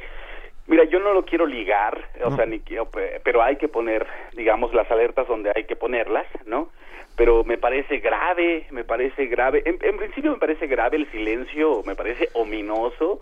mira, 0.67 0.83
yo 0.85 0.99
no 0.99 1.13
lo 1.13 1.25
quiero 1.25 1.45
ligar, 1.45 2.09
o 2.23 2.35
sea, 2.35 2.45
ni 2.45 2.59
quiero, 2.59 2.89
pero 3.23 3.41
hay 3.43 3.57
que 3.57 3.67
poner, 3.67 4.07
digamos, 4.35 4.73
las 4.73 4.89
alertas 4.91 5.27
donde 5.27 5.51
hay 5.55 5.65
que 5.65 5.75
ponerlas, 5.75 6.27
¿no? 6.45 6.69
Pero 7.15 7.43
me 7.43 7.57
parece 7.57 7.99
grave, 7.99 8.65
me 8.71 8.83
parece 8.83 9.27
grave, 9.27 9.61
en, 9.65 9.77
en 9.81 9.97
principio 9.97 10.31
me 10.31 10.39
parece 10.39 10.65
grave 10.65 10.97
el 10.97 11.11
silencio, 11.11 11.83
me 11.85 11.95
parece 11.95 12.29
ominoso 12.33 13.21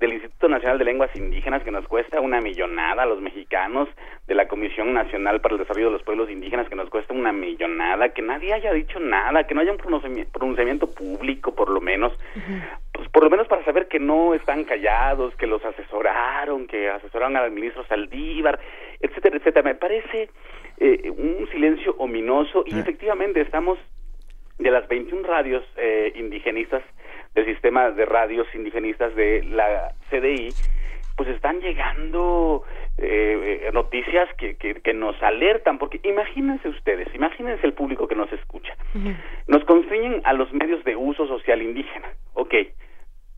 del 0.00 0.14
Instituto 0.14 0.48
Nacional 0.48 0.78
de 0.78 0.86
Lenguas 0.86 1.14
Indígenas 1.14 1.62
que 1.62 1.70
nos 1.70 1.86
cuesta 1.86 2.20
una 2.20 2.40
millonada 2.40 3.02
a 3.02 3.06
los 3.06 3.20
mexicanos, 3.20 3.88
de 4.26 4.34
la 4.34 4.48
Comisión 4.48 4.94
Nacional 4.94 5.40
para 5.40 5.54
el 5.54 5.60
Desarrollo 5.60 5.86
de 5.86 5.92
los 5.92 6.02
Pueblos 6.02 6.30
Indígenas 6.30 6.68
que 6.68 6.74
nos 6.74 6.88
cuesta 6.88 7.12
una 7.12 7.32
millonada, 7.32 8.08
que 8.10 8.22
nadie 8.22 8.54
haya 8.54 8.72
dicho 8.72 8.98
nada, 8.98 9.44
que 9.44 9.54
no 9.54 9.60
haya 9.60 9.72
un 9.72 9.78
pronunciamiento, 9.78 10.90
público 10.90 11.54
por 11.54 11.68
lo 11.68 11.80
menos, 11.80 12.12
pues 12.92 13.08
por 13.10 13.24
lo 13.24 13.30
menos 13.30 13.46
para 13.48 13.64
saber 13.64 13.88
que 13.88 13.98
no 13.98 14.34
están 14.34 14.64
callados, 14.64 15.34
que 15.36 15.46
los 15.46 15.64
asesoraron, 15.64 16.66
que 16.66 16.88
asesoraron 16.88 17.36
al 17.36 17.50
ministro 17.50 17.84
Saldívar, 17.86 18.58
etcétera, 19.00 19.36
etcétera. 19.36 19.62
Me 19.62 19.74
parece 19.74 20.30
eh, 20.78 21.10
un 21.10 21.46
silencio 21.50 21.94
ominoso 21.98 22.64
y 22.66 22.78
efectivamente 22.78 23.40
estamos 23.40 23.78
de 24.58 24.70
las 24.70 24.86
21 24.88 25.26
radios 25.26 25.64
eh, 25.76 26.12
indigenistas 26.16 26.82
del 27.34 27.46
sistema 27.46 27.90
de 27.90 28.04
radios 28.06 28.46
indigenistas 28.54 29.14
de 29.14 29.42
la 29.44 29.92
CDI, 30.10 30.52
pues 31.16 31.28
están 31.28 31.60
llegando 31.60 32.64
eh, 32.96 33.62
eh, 33.66 33.70
noticias 33.72 34.28
que, 34.36 34.56
que, 34.56 34.94
nos 34.94 35.22
alertan, 35.22 35.78
porque 35.78 36.00
imagínense 36.02 36.68
ustedes, 36.68 37.14
imagínense 37.14 37.66
el 37.66 37.74
público 37.74 38.08
que 38.08 38.14
nos 38.14 38.32
escucha. 38.32 38.74
Nos 39.46 39.64
constriñen 39.64 40.22
a 40.24 40.32
los 40.32 40.52
medios 40.52 40.82
de 40.84 40.96
uso 40.96 41.26
social 41.26 41.62
indígena. 41.62 42.08
Ok, 42.34 42.54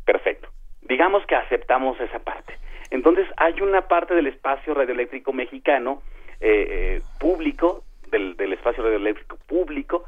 perfecto. 0.04 0.48
Digamos 0.82 1.24
que 1.26 1.34
aceptamos 1.34 2.00
esa 2.00 2.18
parte. 2.20 2.54
Entonces 2.90 3.26
hay 3.36 3.60
una 3.60 3.88
parte 3.88 4.14
del 4.14 4.26
espacio 4.26 4.74
radioeléctrico 4.74 5.32
mexicano 5.32 6.02
eh, 6.40 7.00
público, 7.18 7.84
del, 8.10 8.36
del 8.36 8.52
espacio 8.52 8.82
radioeléctrico 8.82 9.38
público, 9.46 10.04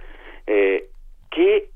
que 0.47 1.57
eh, 1.57 1.71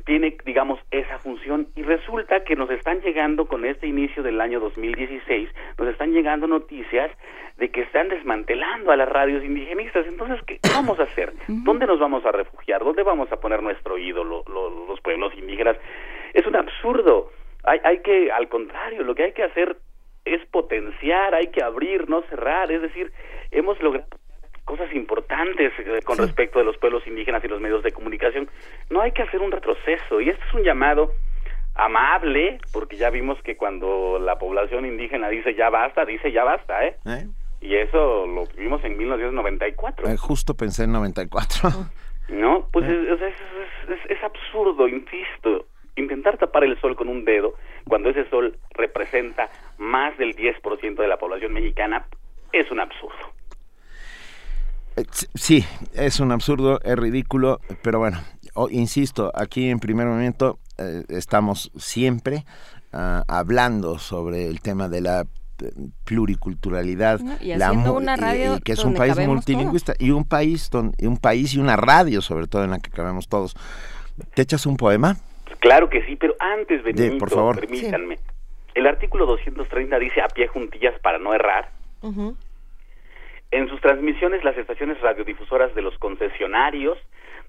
tiene, 0.00 0.36
digamos, 0.44 0.80
esa 0.90 1.18
función 1.18 1.68
y 1.76 1.82
resulta 1.82 2.44
que 2.44 2.56
nos 2.56 2.70
están 2.70 3.00
llegando 3.00 3.46
con 3.46 3.64
este 3.64 3.86
inicio 3.86 4.22
del 4.22 4.40
año 4.40 4.60
2016, 4.60 5.48
nos 5.78 5.88
están 5.88 6.12
llegando 6.12 6.46
noticias 6.46 7.10
de 7.58 7.70
que 7.70 7.82
están 7.82 8.08
desmantelando 8.08 8.92
a 8.92 8.96
las 8.96 9.08
radios 9.08 9.44
indigenistas. 9.44 10.06
Entonces, 10.06 10.40
¿qué 10.46 10.58
vamos 10.74 10.98
a 11.00 11.04
hacer? 11.04 11.32
¿Dónde 11.46 11.86
nos 11.86 11.98
vamos 11.98 12.24
a 12.24 12.32
refugiar? 12.32 12.82
¿Dónde 12.82 13.02
vamos 13.02 13.30
a 13.32 13.40
poner 13.40 13.62
nuestro 13.62 13.98
ídolo, 13.98 14.44
los 14.46 15.00
pueblos 15.00 15.32
indígenas? 15.36 15.76
Es 16.34 16.46
un 16.46 16.56
absurdo. 16.56 17.30
Hay, 17.64 17.80
hay 17.84 17.98
que, 18.00 18.32
al 18.32 18.48
contrario, 18.48 19.02
lo 19.04 19.14
que 19.14 19.24
hay 19.24 19.32
que 19.32 19.44
hacer 19.44 19.76
es 20.24 20.44
potenciar, 20.46 21.34
hay 21.34 21.48
que 21.48 21.62
abrir, 21.62 22.08
no 22.08 22.22
cerrar. 22.22 22.70
Es 22.72 22.82
decir, 22.82 23.12
hemos 23.50 23.80
logrado 23.82 24.06
cosas 24.64 24.92
importantes 24.94 25.72
eh, 25.78 26.00
con 26.04 26.18
respecto 26.18 26.58
de 26.58 26.64
los 26.64 26.76
pueblos 26.78 27.06
indígenas 27.06 27.44
y 27.44 27.48
los 27.48 27.60
medios 27.60 27.82
de 27.82 27.92
comunicación. 27.92 28.48
No 28.90 29.00
hay 29.00 29.12
que 29.12 29.22
hacer 29.22 29.40
un 29.40 29.50
retroceso 29.50 30.20
y 30.20 30.28
este 30.28 30.42
es 30.46 30.54
un 30.54 30.62
llamado 30.62 31.12
amable, 31.74 32.58
porque 32.72 32.96
ya 32.96 33.10
vimos 33.10 33.40
que 33.42 33.56
cuando 33.56 34.18
la 34.18 34.38
población 34.38 34.86
indígena 34.86 35.28
dice 35.28 35.54
ya 35.54 35.70
basta, 35.70 36.04
dice 36.04 36.30
ya 36.30 36.44
basta, 36.44 36.86
¿eh? 36.86 36.96
¿Eh? 37.06 37.26
Y 37.60 37.76
eso 37.76 38.26
lo 38.26 38.46
vimos 38.56 38.84
en 38.84 38.96
1994. 38.98 40.08
Eh, 40.08 40.16
justo 40.16 40.54
pensé 40.54 40.84
en 40.84 40.92
94. 40.92 41.70
no, 42.28 42.68
pues 42.72 42.88
es, 42.88 43.20
es, 43.20 44.10
es 44.10 44.22
absurdo, 44.22 44.88
insisto, 44.88 45.66
intentar 45.96 46.38
tapar 46.38 46.64
el 46.64 46.78
sol 46.80 46.96
con 46.96 47.08
un 47.08 47.24
dedo 47.24 47.54
cuando 47.88 48.10
ese 48.10 48.28
sol 48.28 48.58
representa 48.74 49.50
más 49.78 50.16
del 50.18 50.34
10% 50.34 50.94
de 50.96 51.08
la 51.08 51.18
población 51.18 51.52
mexicana 51.52 52.06
es 52.52 52.70
un 52.70 52.80
absurdo. 52.80 53.32
Eh, 54.96 55.04
sí, 55.34 55.64
es 55.94 56.20
un 56.20 56.32
absurdo, 56.32 56.80
es 56.82 56.96
ridículo, 56.96 57.60
pero 57.82 57.98
bueno, 57.98 58.18
insisto, 58.70 59.32
aquí 59.34 59.70
en 59.70 59.78
primer 59.78 60.06
momento 60.06 60.58
eh, 60.78 61.04
estamos 61.08 61.70
siempre 61.76 62.44
ah, 62.92 63.24
hablando 63.28 63.98
sobre 63.98 64.48
el 64.48 64.60
tema 64.60 64.88
de 64.88 65.00
la 65.00 65.20
eh, 65.20 65.72
pluriculturalidad 66.04 67.20
y 67.40 67.54
la 67.54 67.72
una 67.72 68.16
radio 68.16 68.58
que 68.62 68.72
es 68.72 68.84
un 68.84 68.94
país 68.94 69.16
multilingüista 69.26 69.94
y 69.98 70.10
un 70.10 70.24
país 70.24 70.70
y 70.98 71.06
un 71.06 71.16
país 71.16 71.54
y 71.54 71.58
una 71.58 71.76
radio 71.76 72.20
sobre 72.20 72.46
todo 72.46 72.64
en 72.64 72.70
la 72.70 72.78
que 72.78 72.90
cabemos 72.90 73.28
todos. 73.28 73.54
Te 74.34 74.42
echas 74.42 74.66
un 74.66 74.76
poema 74.76 75.16
claro 75.60 75.88
que 75.88 76.04
sí 76.04 76.16
pero 76.16 76.34
antes 76.38 76.82
Benito, 76.82 77.18
por 77.18 77.30
favor. 77.30 77.60
permítanme. 77.60 78.18
El 78.74 78.86
artículo 78.86 79.26
230 79.26 79.98
dice 79.98 80.20
a 80.22 80.28
pie 80.28 80.48
juntillas 80.48 80.98
para 81.00 81.18
no 81.18 81.34
errar 81.34 81.70
en 83.52 83.68
sus 83.68 83.80
transmisiones, 83.80 84.42
las 84.44 84.56
estaciones 84.56 85.00
radiodifusoras 85.00 85.74
de 85.74 85.82
los 85.82 85.96
concesionarios 85.98 86.98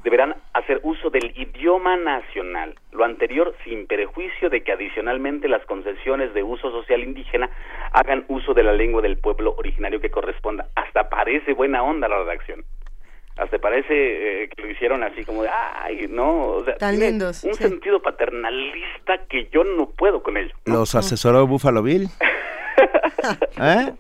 deberán 0.04 0.36
hacer 0.54 0.82
uso 0.84 1.10
del 1.10 1.32
idioma 1.38 1.96
nacional, 1.96 2.76
lo 2.92 3.06
anterior 3.06 3.56
sin 3.64 3.88
perjuicio 3.88 4.50
de 4.50 4.62
que 4.62 4.74
adicionalmente 4.74 5.48
las 5.48 5.66
concesiones 5.66 6.34
de 6.34 6.44
uso 6.44 6.72
social 6.72 7.02
indígena 7.04 7.50
hagan 7.94 8.26
uso 8.28 8.54
de 8.54 8.64
la 8.64 8.74
lengua 8.74 9.02
del 9.02 9.18
pueblo 9.18 9.56
originario 9.58 10.02
que 10.02 10.12
corresponda. 10.12 10.68
Hasta 10.76 11.10
parece 11.10 11.54
buena 11.54 11.84
onda 11.84 12.10
la 12.10 12.18
redacción. 12.20 12.66
hasta 13.38 13.58
parece 13.60 14.44
eh, 14.44 14.50
que 14.50 14.62
lo 14.62 14.70
hicieron 14.70 15.04
así 15.04 15.24
como 15.24 15.44
de, 15.44 15.50
ay, 15.50 16.08
no, 16.10 16.48
o 16.48 16.66
sea, 16.66 16.76
Tan 16.76 16.92
tiene 16.98 17.12
lindos, 17.12 17.44
un 17.46 17.54
sí. 17.54 17.64
sentido 17.64 18.02
paternalista 18.02 19.26
que 19.30 19.48
yo 19.54 19.64
no 19.64 19.90
puedo 19.90 20.22
con 20.22 20.36
ello. 20.36 20.54
¿Los 20.66 20.96
asesoró 20.96 21.48
Buffalo 21.48 21.82
Bill? 21.82 22.10
¿Eh? 23.62 23.94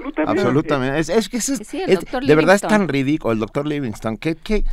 Absolutamente. 0.00 0.40
Absolutamente. 0.42 0.98
Es, 0.98 1.08
es 1.08 1.28
que 1.28 1.36
es- 1.38 1.60
Sí, 1.64 1.82
es- 1.86 2.00
de 2.00 2.34
verdad 2.34 2.54
es 2.56 2.62
tan 2.62 2.88
ridículo. 2.88 3.32
El 3.32 3.38
doctor 3.40 3.66
Livingston. 3.66 4.16
Que, 4.16 4.34
que... 4.36 4.64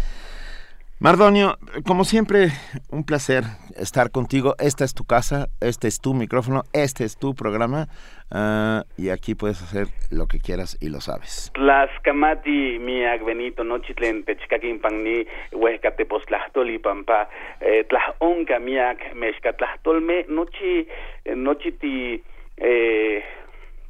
Mardonio, 0.99 1.60
como 1.86 2.06
siempre, 2.06 2.48
un 2.90 3.04
placer 3.04 3.44
estar 3.76 4.10
contigo. 4.10 4.56
Esta 4.58 4.84
es 4.84 4.95
tu 4.95 5.04
casa, 5.04 5.48
este 5.62 5.88
es 5.88 6.02
tu 6.02 6.16
micrófono, 6.16 6.64
este 6.74 7.04
es 7.04 7.18
tu 7.18 7.36
programa. 7.36 7.88
ah, 8.32 8.84
y 8.98 9.10
aquí 9.10 9.36
puedes 9.36 9.62
hacer 9.62 9.88
lo 10.10 10.26
que 10.26 10.40
quieras 10.40 10.76
y 10.82 10.90
lo 10.90 10.99
sabes. 10.99 11.52
Tlaxcamati 11.54 12.80
miak 12.80 13.24
Benito 13.24 13.64
nochitlen 13.64 14.24
techcaquinpanni 14.26 15.28
huescatepostlahtoli 15.54 16.80
pampa 16.80 17.30
eh, 17.62 17.86
tlajonca 17.88 18.60
miak 18.60 19.14
mexcatlahtolme 19.16 20.26
nochi 20.30 20.88
eh, 21.26 21.36
nochi 21.36 21.72
ti 21.74 22.24
eh, 22.58 23.24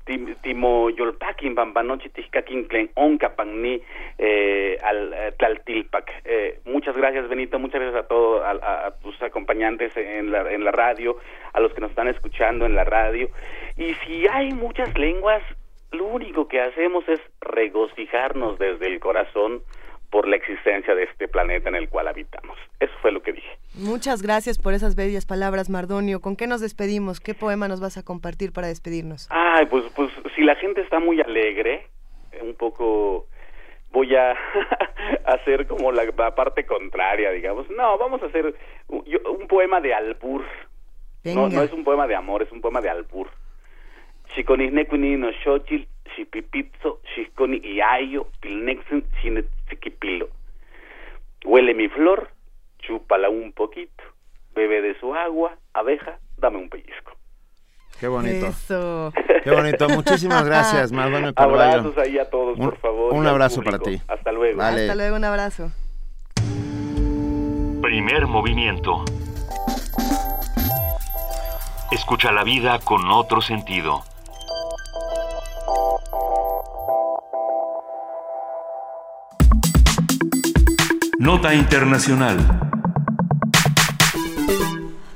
ti- 0.08 0.36
timoyolpaquin 0.42 1.54
pampa 1.56 1.84
nochi 1.84 2.10
tixcaquinclen 2.10 2.90
onca 2.96 3.30
panni 3.36 3.76
eh, 4.18 4.78
al 4.82 5.14
eh, 5.14 5.32
tlaltilpac. 5.38 6.10
Eh, 6.26 6.60
muchas 6.66 6.96
gracias 6.98 7.30
Benito, 7.30 7.60
muchas 7.60 7.82
gracias 7.82 8.06
a 8.06 8.08
todos 8.08 8.42
a, 8.44 8.52
a- 8.52 8.88
a 8.88 8.92
tus 9.00 9.22
acompañantes 9.22 9.96
en 9.96 10.32
la, 10.32 10.52
en 10.52 10.64
la 10.64 10.72
radio, 10.72 11.18
a 11.54 11.60
los 11.60 11.72
que 11.74 11.82
nos 11.82 11.92
están 11.92 12.08
escuchando 12.08 12.66
en 12.66 12.74
la 12.74 12.84
radio. 12.86 13.30
Y 13.78 13.94
si 14.06 14.28
hay 14.28 14.54
muchas 14.54 14.98
lenguas, 14.98 15.44
lo 15.92 16.06
único 16.06 16.48
que 16.48 16.60
hacemos 16.62 17.08
es 17.08 17.20
regocijarnos 17.42 18.58
desde 18.60 18.88
el 18.88 19.00
corazón 19.00 19.62
por 20.10 20.28
la 20.28 20.36
existencia 20.38 20.96
de 20.96 21.04
este 21.04 21.28
planeta 21.28 21.70
en 21.70 21.76
el 21.76 21.90
cual 21.90 22.08
habitamos. 22.08 22.58
Eso 22.80 22.94
fue 23.02 23.12
lo 23.12 23.22
que 23.22 23.34
dije. 23.34 23.58
Muchas 23.76 24.22
gracias 24.22 24.58
por 24.58 24.74
esas 24.74 24.96
bellas 24.96 25.26
palabras, 25.26 25.70
Mardonio. 25.70 26.22
¿Con 26.22 26.36
qué 26.36 26.48
nos 26.48 26.62
despedimos? 26.62 27.20
¿Qué 27.20 27.34
poema 27.34 27.68
nos 27.68 27.82
vas 27.82 27.98
a 27.98 28.04
compartir 28.04 28.52
para 28.54 28.68
despedirnos? 28.68 29.28
Ay, 29.30 29.66
pues, 29.66 29.84
pues 29.96 30.12
si 30.36 30.44
la 30.44 30.56
gente 30.56 30.82
está 30.82 31.00
muy 31.00 31.20
alegre, 31.22 31.88
eh, 32.32 32.40
un 32.42 32.56
poco 32.56 33.28
voy 33.92 34.16
a 34.16 34.34
hacer 35.26 35.68
como 35.68 35.92
la, 35.92 36.06
la 36.18 36.36
parte 36.36 36.66
contraria, 36.66 37.32
digamos. 37.32 37.70
No, 37.70 37.98
vamos 37.98 38.22
a 38.24 38.28
hacer 38.28 38.56
un, 38.88 39.04
yo- 39.06 39.20
un 39.32 39.48
poema 39.48 39.82
de 39.82 39.94
albur. 39.94 40.44
No, 41.24 41.50
no 41.50 41.62
es 41.62 41.74
un 41.74 41.84
poema 41.84 42.08
de 42.08 42.16
amor, 42.16 42.42
es 42.44 42.52
un 42.54 42.62
poema 42.62 42.80
de 42.80 42.90
albur. 42.90 43.28
No 44.44 45.30
xochil, 45.44 45.88
xipipitzo, 46.16 47.02
iayo, 47.64 48.28
xinetzikipilo. 49.22 50.28
Huele 51.46 51.74
mi 51.74 51.88
flor, 51.90 52.30
chúpala 52.80 53.30
un 53.30 53.52
poquito, 53.54 54.04
bebe 54.56 54.82
de 54.82 55.00
su 55.00 55.14
agua, 55.16 55.56
abeja, 55.74 56.20
dame 56.38 56.58
un 56.58 56.70
pellizco. 56.70 57.12
Qué 58.00 58.08
bonito. 58.08 58.48
Eso. 58.48 59.12
Qué 59.44 59.50
bonito. 59.52 59.90
Muchísimas 59.90 60.46
gracias, 60.46 60.92
Mardonio 60.92 61.34
Carballo. 61.36 61.80
Abrazos 61.80 61.98
ahí 61.98 62.20
a 62.20 62.30
todos, 62.30 62.60
Un- 62.60 62.66
por 62.70 62.78
favor. 62.78 63.14
un 63.14 63.26
abrazo 63.26 63.64
para 63.64 63.80
ti. 63.80 64.00
Hasta 64.08 64.32
luego. 64.32 64.58
Vale. 64.58 64.82
Hasta 64.82 64.96
luego, 64.96 65.16
un 65.16 65.24
abrazo. 65.24 65.72
Primer 67.82 68.28
movimiento. 68.28 69.04
Escucha 71.92 72.32
la 72.32 72.44
vida 72.44 72.80
con 72.84 73.10
otro 73.10 73.42
sentido. 73.42 74.04
Nota 81.20 81.54
Internacional. 81.54 82.38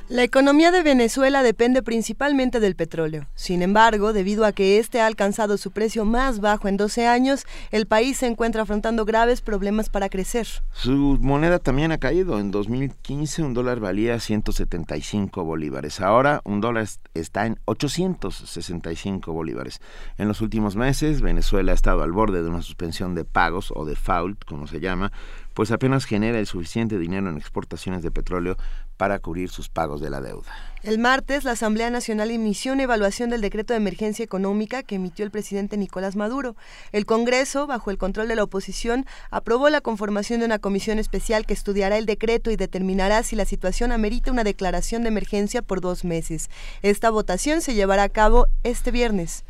La 0.08 0.24
economía 0.24 0.70
de 0.72 0.82
Venezuela 0.82 1.42
depende 1.42 1.82
principalmente 1.82 2.60
del 2.60 2.76
petróleo. 2.76 3.26
Sin 3.34 3.62
embargo, 3.62 4.12
debido 4.12 4.44
a 4.44 4.52
que 4.52 4.78
este 4.78 5.00
ha 5.00 5.06
alcanzado 5.06 5.56
su 5.56 5.70
precio 5.70 6.04
más 6.04 6.40
bajo 6.40 6.68
en 6.68 6.76
12 6.76 7.06
años, 7.06 7.46
el 7.70 7.86
país 7.86 8.18
se 8.18 8.26
encuentra 8.26 8.60
afrontando 8.62 9.06
graves 9.06 9.40
problemas 9.40 9.88
para 9.88 10.10
crecer. 10.10 10.46
Su 10.74 11.16
moneda 11.22 11.58
también 11.60 11.92
ha 11.92 11.98
caído. 11.98 12.38
En 12.38 12.50
2015 12.50 13.42
un 13.42 13.54
dólar 13.54 13.80
valía 13.80 14.20
175 14.20 15.44
bolívares. 15.44 15.98
Ahora 16.02 16.42
un 16.44 16.60
dólar 16.60 16.82
es- 16.84 17.00
está 17.14 17.46
en 17.46 17.58
865 17.64 19.32
bolívares. 19.32 19.80
En 20.18 20.28
los 20.28 20.42
últimos 20.42 20.76
meses 20.76 21.22
Venezuela 21.22 21.72
ha 21.72 21.74
estado 21.74 22.02
al 22.02 22.12
borde 22.12 22.42
de 22.42 22.50
una 22.50 22.60
suspensión 22.60 23.14
de 23.14 23.24
pagos 23.24 23.72
o 23.74 23.86
default, 23.86 24.44
como 24.44 24.66
se 24.66 24.78
llama, 24.80 25.10
pues 25.54 25.70
apenas 25.70 26.04
genera 26.04 26.38
el 26.38 26.46
suficiente 26.46 26.98
dinero 26.98 27.28
en 27.30 27.36
exportaciones 27.36 28.02
de 28.02 28.10
petróleo 28.10 28.56
para 28.96 29.18
cubrir 29.18 29.50
sus 29.50 29.68
pagos 29.68 30.00
de 30.00 30.10
la 30.10 30.20
deuda. 30.20 30.50
El 30.82 30.98
martes, 30.98 31.44
la 31.44 31.52
Asamblea 31.52 31.90
Nacional 31.90 32.30
inició 32.30 32.72
una 32.72 32.84
evaluación 32.84 33.30
del 33.30 33.40
decreto 33.40 33.72
de 33.72 33.78
emergencia 33.78 34.24
económica 34.24 34.82
que 34.82 34.96
emitió 34.96 35.24
el 35.24 35.30
presidente 35.30 35.76
Nicolás 35.76 36.16
Maduro. 36.16 36.56
El 36.92 37.06
Congreso, 37.06 37.66
bajo 37.66 37.90
el 37.90 37.98
control 37.98 38.28
de 38.28 38.36
la 38.36 38.44
oposición, 38.44 39.06
aprobó 39.30 39.70
la 39.70 39.80
conformación 39.80 40.40
de 40.40 40.46
una 40.46 40.58
comisión 40.58 40.98
especial 40.98 41.46
que 41.46 41.54
estudiará 41.54 41.98
el 41.98 42.06
decreto 42.06 42.50
y 42.50 42.56
determinará 42.56 43.22
si 43.22 43.36
la 43.36 43.44
situación 43.44 43.92
amerita 43.92 44.32
una 44.32 44.44
declaración 44.44 45.02
de 45.02 45.08
emergencia 45.08 45.62
por 45.62 45.80
dos 45.80 46.04
meses. 46.04 46.48
Esta 46.82 47.10
votación 47.10 47.60
se 47.60 47.74
llevará 47.74 48.04
a 48.04 48.08
cabo 48.08 48.46
este 48.62 48.90
viernes. 48.90 49.44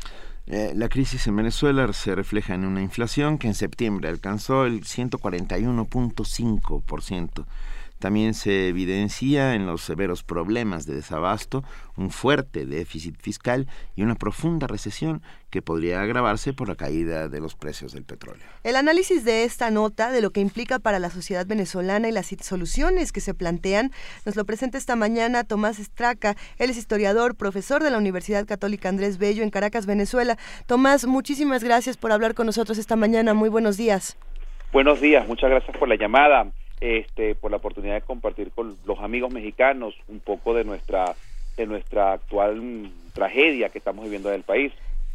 Eh, 0.45 0.73
la 0.75 0.89
crisis 0.89 1.25
en 1.27 1.37
Venezuela 1.37 1.93
se 1.93 2.15
refleja 2.15 2.53
en 2.53 2.65
una 2.65 2.81
inflación 2.81 3.37
que 3.37 3.47
en 3.47 3.53
septiembre 3.53 4.09
alcanzó 4.09 4.65
el 4.65 4.83
141.5%. 4.83 7.45
También 8.03 8.33
se 8.33 8.67
evidencia 8.67 9.55
en 9.55 9.65
los 9.65 9.79
severos 9.79 10.23
problemas 10.23 10.85
de 10.85 10.93
desabasto, 10.93 11.63
un 11.95 12.09
fuerte 12.09 12.65
déficit 12.65 13.15
fiscal 13.21 13.65
y 13.95 14.03
una 14.03 14.15
profunda 14.15 14.67
recesión 14.67 15.21
que 15.49 15.61
podría 15.61 16.01
agravarse 16.01 16.51
por 16.51 16.67
la 16.67 16.75
caída 16.75 17.29
de 17.29 17.39
los 17.39 17.55
precios 17.55 17.93
del 17.93 18.03
petróleo. 18.03 18.43
El 18.65 18.75
análisis 18.75 19.23
de 19.23 19.45
esta 19.45 19.71
nota, 19.71 20.11
de 20.11 20.19
lo 20.19 20.31
que 20.31 20.41
implica 20.41 20.79
para 20.79 20.99
la 20.99 21.09
sociedad 21.09 21.47
venezolana 21.47 22.09
y 22.09 22.11
las 22.11 22.27
soluciones 22.41 23.13
que 23.13 23.21
se 23.21 23.33
plantean, 23.33 23.91
nos 24.25 24.35
lo 24.35 24.43
presenta 24.43 24.77
esta 24.77 24.97
mañana 24.97 25.45
Tomás 25.45 25.79
Estraca. 25.79 26.35
Él 26.57 26.71
es 26.71 26.77
historiador, 26.77 27.37
profesor 27.37 27.83
de 27.83 27.89
la 27.89 27.97
Universidad 27.99 28.45
Católica 28.45 28.89
Andrés 28.89 29.17
Bello 29.17 29.43
en 29.43 29.49
Caracas, 29.49 29.85
Venezuela. 29.85 30.37
Tomás, 30.65 31.05
muchísimas 31.05 31.63
gracias 31.63 31.95
por 31.95 32.11
hablar 32.11 32.33
con 32.33 32.47
nosotros 32.47 32.77
esta 32.77 32.97
mañana. 32.97 33.33
Muy 33.33 33.47
buenos 33.47 33.77
días. 33.77 34.17
Buenos 34.73 34.99
días, 34.99 35.25
muchas 35.25 35.49
gracias 35.49 35.77
por 35.77 35.87
la 35.87 35.95
llamada, 35.95 36.51
este, 36.81 37.35
por 37.35 37.51
la 37.51 37.57
oportunidad 37.57 37.95
de 37.95 38.01
compartir 38.01 38.51
con 38.51 38.75
los 38.85 38.99
amigos 38.99 39.31
mexicanos 39.31 39.95
un 40.07 40.19
poco 40.19 40.53
de 40.53 40.63
nuestra 40.63 41.15
de 41.57 41.67
nuestra 41.67 42.13
actual 42.13 42.89
tragedia 43.13 43.69
que 43.69 43.77
estamos 43.77 44.03
viviendo 44.05 44.29
en 44.29 44.35
el 44.35 44.43
país. 44.43 44.71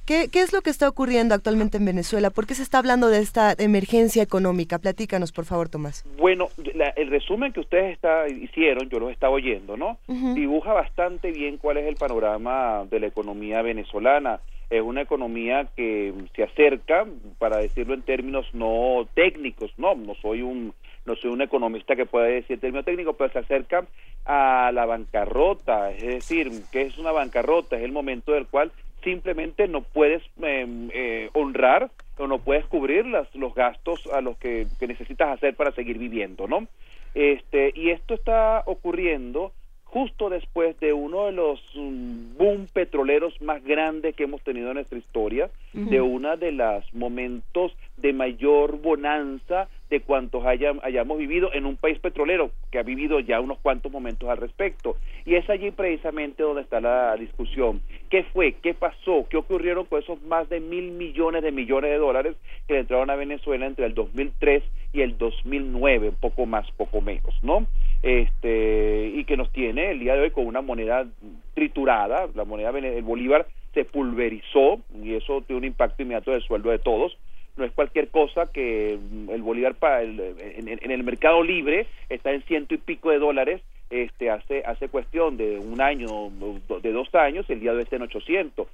¿Qué, 0.06 0.28
¿Qué 0.32 0.40
es 0.40 0.52
lo 0.54 0.62
que 0.62 0.70
está 0.70 0.88
ocurriendo 0.88 1.34
actualmente 1.34 1.76
en 1.76 1.84
Venezuela? 1.84 2.30
¿Por 2.30 2.46
qué 2.46 2.54
se 2.54 2.62
está 2.62 2.78
hablando 2.78 3.08
de 3.08 3.18
esta 3.18 3.54
emergencia 3.58 4.22
económica? 4.22 4.78
Platícanos, 4.78 5.32
por 5.32 5.44
favor, 5.44 5.68
Tomás. 5.68 6.04
Bueno, 6.16 6.48
la- 6.74 6.90
el 6.90 7.10
resumen 7.10 7.52
que 7.52 7.60
ustedes 7.60 7.92
está, 7.92 8.26
hicieron, 8.28 8.88
yo 8.88 9.00
los 9.00 9.10
estaba 9.10 9.34
oyendo, 9.34 9.76
¿no? 9.76 9.98
Dibuja 10.06 10.72
bastante 10.72 11.30
bien 11.32 11.58
cuál 11.58 11.76
es 11.78 11.86
el 11.86 11.96
panorama 11.96 12.86
de 12.88 13.00
la 13.00 13.08
economía 13.08 13.60
venezolana. 13.60 14.40
Es 14.70 14.80
una 14.80 15.02
economía 15.02 15.66
que 15.76 16.14
se 16.36 16.42
acerca, 16.44 17.04
para 17.38 17.58
decirlo 17.58 17.92
en 17.94 18.02
términos 18.02 18.46
no 18.54 19.06
técnicos, 19.14 19.72
no, 19.76 19.94
no 19.94 20.14
soy 20.22 20.40
un 20.42 20.72
no 21.08 21.16
soy 21.16 21.30
un 21.30 21.42
economista 21.42 21.96
que 21.96 22.06
pueda 22.06 22.26
decir 22.26 22.54
en 22.54 22.60
términos 22.60 22.84
técnicos, 22.84 23.16
pero 23.18 23.32
se 23.32 23.40
acerca 23.40 23.86
a 24.24 24.70
la 24.72 24.86
bancarrota, 24.86 25.90
es 25.90 26.02
decir, 26.02 26.50
que 26.70 26.82
es 26.82 26.98
una 26.98 27.10
bancarrota? 27.10 27.76
Es 27.76 27.82
el 27.82 27.92
momento 27.92 28.32
del 28.32 28.46
cual 28.46 28.70
simplemente 29.02 29.66
no 29.68 29.82
puedes 29.82 30.22
eh, 30.42 30.66
eh, 30.92 31.30
honrar 31.32 31.90
o 32.18 32.26
no 32.26 32.38
puedes 32.38 32.66
cubrir 32.66 33.06
las, 33.06 33.32
los 33.34 33.54
gastos 33.54 34.06
a 34.12 34.20
los 34.20 34.36
que, 34.38 34.66
que 34.78 34.86
necesitas 34.86 35.30
hacer 35.30 35.54
para 35.54 35.72
seguir 35.72 35.98
viviendo, 35.98 36.46
¿no? 36.46 36.66
Este, 37.14 37.72
y 37.74 37.90
esto 37.90 38.14
está 38.14 38.62
ocurriendo 38.66 39.52
justo 39.84 40.28
después 40.28 40.78
de 40.80 40.92
uno 40.92 41.26
de 41.26 41.32
los 41.32 41.60
mm, 41.74 42.36
boom 42.36 42.66
petroleros 42.72 43.40
más 43.40 43.64
grandes 43.64 44.14
que 44.14 44.24
hemos 44.24 44.42
tenido 44.42 44.68
en 44.68 44.74
nuestra 44.74 44.98
historia, 44.98 45.50
de 45.72 46.00
una 46.00 46.36
de 46.36 46.52
los 46.52 46.92
momentos 46.92 47.72
de 47.96 48.12
mayor 48.12 48.80
bonanza 48.80 49.68
de 49.90 50.00
cuantos 50.00 50.44
haya- 50.44 50.74
hayamos 50.82 51.18
vivido 51.18 51.52
en 51.52 51.64
un 51.66 51.76
país 51.76 51.98
petrolero 51.98 52.50
que 52.70 52.78
ha 52.78 52.82
vivido 52.82 53.20
ya 53.20 53.40
unos 53.40 53.58
cuantos 53.58 53.90
momentos 53.90 54.28
al 54.28 54.36
respecto. 54.36 54.96
Y 55.24 55.34
es 55.34 55.48
allí 55.48 55.70
precisamente 55.70 56.42
donde 56.42 56.62
está 56.62 56.80
la 56.80 57.16
discusión. 57.16 57.80
¿Qué 58.10 58.24
fue? 58.24 58.54
¿Qué 58.62 58.74
pasó? 58.74 59.26
¿Qué 59.28 59.36
ocurrieron 59.36 59.86
con 59.86 60.00
esos 60.02 60.20
más 60.22 60.48
de 60.48 60.60
mil 60.60 60.90
millones 60.92 61.42
de 61.42 61.52
millones 61.52 61.90
de 61.90 61.96
dólares 61.98 62.36
que 62.66 62.74
le 62.74 62.80
entraron 62.80 63.10
a 63.10 63.16
Venezuela 63.16 63.66
entre 63.66 63.86
el 63.86 63.94
2003 63.94 64.62
y 64.92 65.00
el 65.00 65.16
2009? 65.16 66.12
Poco 66.20 66.46
más, 66.46 66.70
poco 66.72 67.00
menos, 67.00 67.34
¿no? 67.42 67.66
Este, 68.02 69.12
y 69.14 69.24
que 69.24 69.36
nos 69.36 69.50
tiene 69.52 69.90
el 69.90 70.00
día 70.00 70.14
de 70.14 70.22
hoy 70.22 70.30
con 70.30 70.46
una 70.46 70.60
moneda 70.60 71.06
triturada, 71.54 72.28
la 72.34 72.44
moneda, 72.44 72.70
el 72.70 73.02
bolívar 73.02 73.46
se 73.74 73.84
pulverizó 73.84 74.80
y 75.02 75.14
eso 75.14 75.42
tiene 75.42 75.58
un 75.58 75.64
impacto 75.64 76.02
inmediato 76.02 76.30
del 76.30 76.42
sueldo 76.42 76.70
de 76.70 76.78
todos 76.78 77.16
no 77.58 77.64
es 77.64 77.72
cualquier 77.72 78.08
cosa 78.08 78.50
que 78.50 78.98
mm, 78.98 79.30
el 79.30 79.42
bolívar 79.42 79.74
para 79.74 80.02
el, 80.02 80.18
en, 80.20 80.90
el 80.90 81.02
mercado 81.02 81.42
libre 81.42 81.86
está 82.08 82.32
en 82.32 82.42
ciento 82.42 82.74
y 82.74 82.78
pico 82.78 83.10
de 83.10 83.18
dólares 83.18 83.60
este 83.90 84.30
hace 84.30 84.62
hace 84.64 84.88
cuestión 84.88 85.36
de 85.36 85.58
un 85.58 85.80
año 85.80 86.08
de 86.82 86.92
dos 86.92 87.14
años 87.14 87.48
el 87.48 87.60
día 87.60 87.72
de 87.72 87.78
hoy 87.78 87.82
está 87.84 87.96
en 87.96 88.02
800 88.02 88.66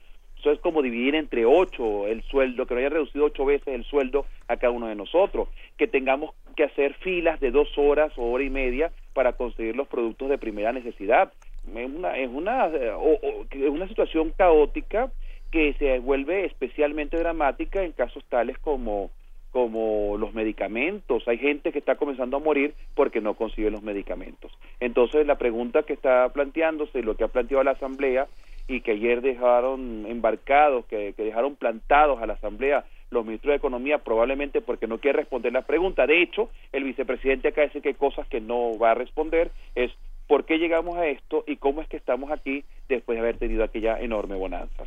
eso 0.44 0.52
es 0.52 0.60
como 0.60 0.82
dividir 0.82 1.14
entre 1.14 1.46
ocho 1.46 2.06
el 2.06 2.22
sueldo, 2.24 2.66
que 2.66 2.74
no 2.74 2.80
haya 2.80 2.90
reducido 2.90 3.24
ocho 3.24 3.46
veces 3.46 3.68
el 3.68 3.82
sueldo 3.84 4.26
a 4.46 4.58
cada 4.58 4.72
uno 4.72 4.88
de 4.88 4.94
nosotros, 4.94 5.48
que 5.78 5.86
tengamos 5.86 6.34
que 6.54 6.64
hacer 6.64 6.92
filas 6.96 7.40
de 7.40 7.50
dos 7.50 7.68
horas 7.78 8.12
o 8.18 8.24
hora 8.30 8.44
y 8.44 8.50
media 8.50 8.92
para 9.14 9.32
conseguir 9.32 9.74
los 9.74 9.88
productos 9.88 10.28
de 10.28 10.36
primera 10.36 10.70
necesidad. 10.70 11.32
Es 11.74 11.90
una, 11.90 12.18
es 12.18 12.28
una, 12.28 12.66
es 12.66 13.70
una 13.70 13.88
situación 13.88 14.34
caótica 14.36 15.10
que 15.54 15.72
se 15.74 16.00
vuelve 16.00 16.46
especialmente 16.46 17.16
dramática 17.16 17.84
en 17.84 17.92
casos 17.92 18.24
tales 18.28 18.58
como 18.58 19.12
como 19.52 20.16
los 20.18 20.34
medicamentos. 20.34 21.28
Hay 21.28 21.38
gente 21.38 21.70
que 21.70 21.78
está 21.78 21.94
comenzando 21.94 22.38
a 22.38 22.40
morir 22.40 22.74
porque 22.96 23.20
no 23.20 23.34
consigue 23.34 23.70
los 23.70 23.84
medicamentos. 23.84 24.50
Entonces, 24.80 25.24
la 25.28 25.38
pregunta 25.38 25.84
que 25.84 25.92
está 25.92 26.28
planteándose, 26.30 27.02
lo 27.02 27.16
que 27.16 27.22
ha 27.22 27.28
planteado 27.28 27.62
la 27.62 27.70
Asamblea, 27.70 28.26
y 28.66 28.80
que 28.80 28.90
ayer 28.90 29.20
dejaron 29.20 30.06
embarcados, 30.08 30.86
que, 30.86 31.14
dejaron 31.16 31.54
plantados 31.54 32.20
a 32.20 32.26
la 32.26 32.32
Asamblea 32.32 32.84
los 33.12 33.24
ministros 33.24 33.52
de 33.52 33.58
Economía, 33.58 33.98
probablemente 33.98 34.60
porque 34.60 34.88
no 34.88 34.98
quiere 34.98 35.20
responder 35.20 35.52
la 35.52 35.62
pregunta. 35.62 36.04
De 36.04 36.20
hecho, 36.20 36.50
el 36.72 36.82
vicepresidente 36.82 37.46
acá 37.46 37.62
dice 37.62 37.80
que 37.80 37.90
hay 37.90 37.94
cosas 37.94 38.26
que 38.26 38.40
no 38.40 38.76
va 38.76 38.90
a 38.90 38.94
responder, 38.94 39.52
es 39.76 39.92
por 40.26 40.46
qué 40.46 40.58
llegamos 40.58 40.96
a 40.96 41.06
esto 41.06 41.44
y 41.46 41.58
cómo 41.58 41.80
es 41.80 41.86
que 41.86 41.96
estamos 41.96 42.32
aquí 42.32 42.64
después 42.88 43.14
de 43.14 43.20
haber 43.20 43.36
tenido 43.36 43.62
aquella 43.62 44.00
enorme 44.00 44.34
bonanza. 44.34 44.84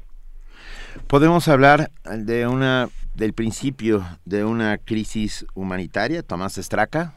Podemos 1.07 1.47
hablar 1.47 1.89
de 2.03 2.47
una 2.47 2.89
del 3.13 3.33
principio 3.33 4.03
de 4.25 4.43
una 4.43 4.77
crisis 4.77 5.45
humanitaria, 5.55 6.23
Tomás 6.23 6.57
Estraca 6.57 7.15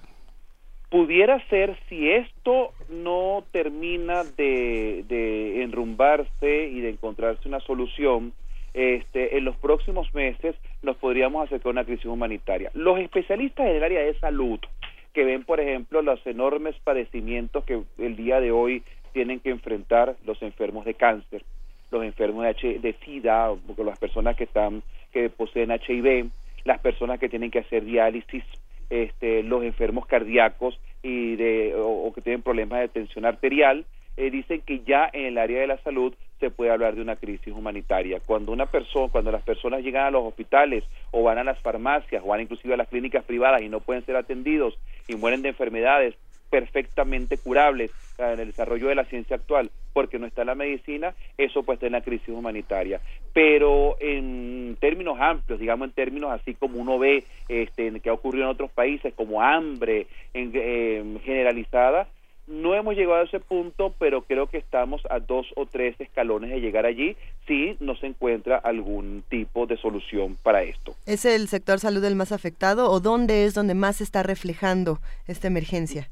pudiera 0.90 1.40
ser 1.48 1.78
si 1.88 2.10
esto 2.10 2.72
no 2.90 3.44
termina 3.52 4.24
de, 4.36 5.62
enrumbarse 5.62 6.66
y 6.66 6.80
de 6.80 6.90
encontrarse 6.90 7.48
una 7.48 7.60
solución, 7.60 8.32
este, 8.74 9.38
en 9.38 9.44
los 9.44 9.56
próximos 9.56 10.12
meses 10.14 10.54
nos 10.82 10.96
podríamos 10.96 11.46
acercar 11.46 11.68
a 11.68 11.70
una 11.70 11.84
crisis 11.84 12.06
humanitaria. 12.06 12.70
Los 12.74 12.98
especialistas 12.98 13.66
en 13.66 13.76
el 13.76 13.84
área 13.84 14.00
de 14.00 14.18
salud, 14.18 14.58
que 15.12 15.24
ven, 15.24 15.44
por 15.44 15.60
ejemplo, 15.60 16.02
los 16.02 16.24
enormes 16.26 16.76
padecimientos 16.82 17.64
que 17.64 17.82
el 17.98 18.16
día 18.16 18.40
de 18.40 18.52
hoy 18.52 18.82
tienen 19.12 19.40
que 19.40 19.50
enfrentar 19.50 20.16
los 20.24 20.40
enfermos 20.42 20.84
de 20.84 20.94
cáncer, 20.94 21.44
los 21.90 22.04
enfermos 22.04 22.44
de, 22.44 22.50
H 22.50 22.78
de 22.78 22.92
SIDA, 23.04 23.50
las 23.84 23.98
personas 23.98 24.36
que 24.36 24.44
están 24.44 24.82
que 25.12 25.28
poseen 25.28 25.70
HIV, 25.70 26.30
las 26.64 26.80
personas 26.80 27.18
que 27.18 27.28
tienen 27.28 27.50
que 27.50 27.60
hacer 27.60 27.84
diálisis, 27.84 28.44
este, 28.90 29.42
los 29.42 29.64
enfermos 29.64 30.06
cardíacos 30.06 30.78
y 31.02 31.36
de, 31.36 31.74
o, 31.76 32.12
que 32.12 32.20
tienen 32.20 32.42
problemas 32.42 32.80
de 32.80 32.88
tensión 32.88 33.24
arterial, 33.24 33.84
eh, 34.16 34.30
dicen 34.30 34.60
que 34.62 34.80
ya 34.80 35.08
en 35.12 35.26
el 35.26 35.38
área 35.38 35.60
de 35.60 35.66
la 35.66 35.78
salud 35.78 36.14
se 36.40 36.50
puede 36.50 36.70
hablar 36.70 36.94
de 36.94 37.02
una 37.02 37.16
crisis 37.16 37.52
humanitaria. 37.52 38.20
Cuando 38.24 38.52
una 38.52 38.66
persona, 38.66 39.10
cuando 39.12 39.30
las 39.30 39.42
personas 39.42 39.82
llegan 39.82 40.06
a 40.06 40.10
los 40.10 40.24
hospitales 40.24 40.84
o 41.10 41.22
van 41.22 41.38
a 41.38 41.44
las 41.44 41.58
farmacias 41.60 42.22
o 42.24 42.28
van 42.28 42.40
inclusive 42.40 42.74
a 42.74 42.78
las 42.78 42.88
clínicas 42.88 43.24
privadas 43.24 43.62
y 43.62 43.68
no 43.68 43.80
pueden 43.80 44.04
ser 44.04 44.16
atendidos 44.16 44.78
y 45.06 45.16
mueren 45.16 45.42
de 45.42 45.50
enfermedades 45.50 46.14
perfectamente 46.50 47.38
curables 47.38 47.90
en 48.18 48.40
el 48.40 48.48
desarrollo 48.48 48.88
de 48.88 48.96
la 48.96 49.04
ciencia 49.04 49.36
actual 49.36 49.70
porque 49.92 50.18
no 50.18 50.26
está 50.26 50.44
la 50.44 50.54
medicina, 50.54 51.14
eso 51.36 51.62
puede 51.62 51.86
en 51.86 51.92
la 51.92 52.02
crisis 52.02 52.28
humanitaria. 52.28 53.00
Pero 53.32 53.96
en 54.00 54.76
términos 54.80 55.18
amplios, 55.20 55.60
digamos 55.60 55.88
en 55.88 55.94
términos 55.94 56.30
así 56.30 56.54
como 56.54 56.78
uno 56.80 56.98
ve 56.98 57.24
este, 57.48 58.00
que 58.00 58.10
ha 58.10 58.12
ocurrido 58.12 58.44
en 58.44 58.50
otros 58.50 58.70
países, 58.70 59.14
como 59.14 59.42
hambre 59.42 60.06
en, 60.34 60.52
eh, 60.54 61.18
generalizada, 61.24 62.08
no 62.46 62.74
hemos 62.74 62.96
llegado 62.96 63.20
a 63.20 63.24
ese 63.24 63.38
punto, 63.38 63.94
pero 63.98 64.22
creo 64.22 64.48
que 64.48 64.58
estamos 64.58 65.02
a 65.08 65.20
dos 65.20 65.46
o 65.54 65.66
tres 65.66 65.94
escalones 66.00 66.50
de 66.50 66.60
llegar 66.60 66.84
allí 66.84 67.16
si 67.46 67.76
no 67.78 67.94
se 67.94 68.06
encuentra 68.06 68.56
algún 68.56 69.22
tipo 69.28 69.66
de 69.66 69.76
solución 69.76 70.36
para 70.42 70.64
esto. 70.64 70.94
¿Es 71.06 71.24
el 71.24 71.46
sector 71.46 71.78
salud 71.78 72.02
el 72.04 72.16
más 72.16 72.32
afectado 72.32 72.90
o 72.90 72.98
dónde 72.98 73.44
es 73.44 73.54
donde 73.54 73.74
más 73.74 73.96
se 73.96 74.04
está 74.04 74.24
reflejando 74.24 74.98
esta 75.28 75.46
emergencia? 75.46 76.10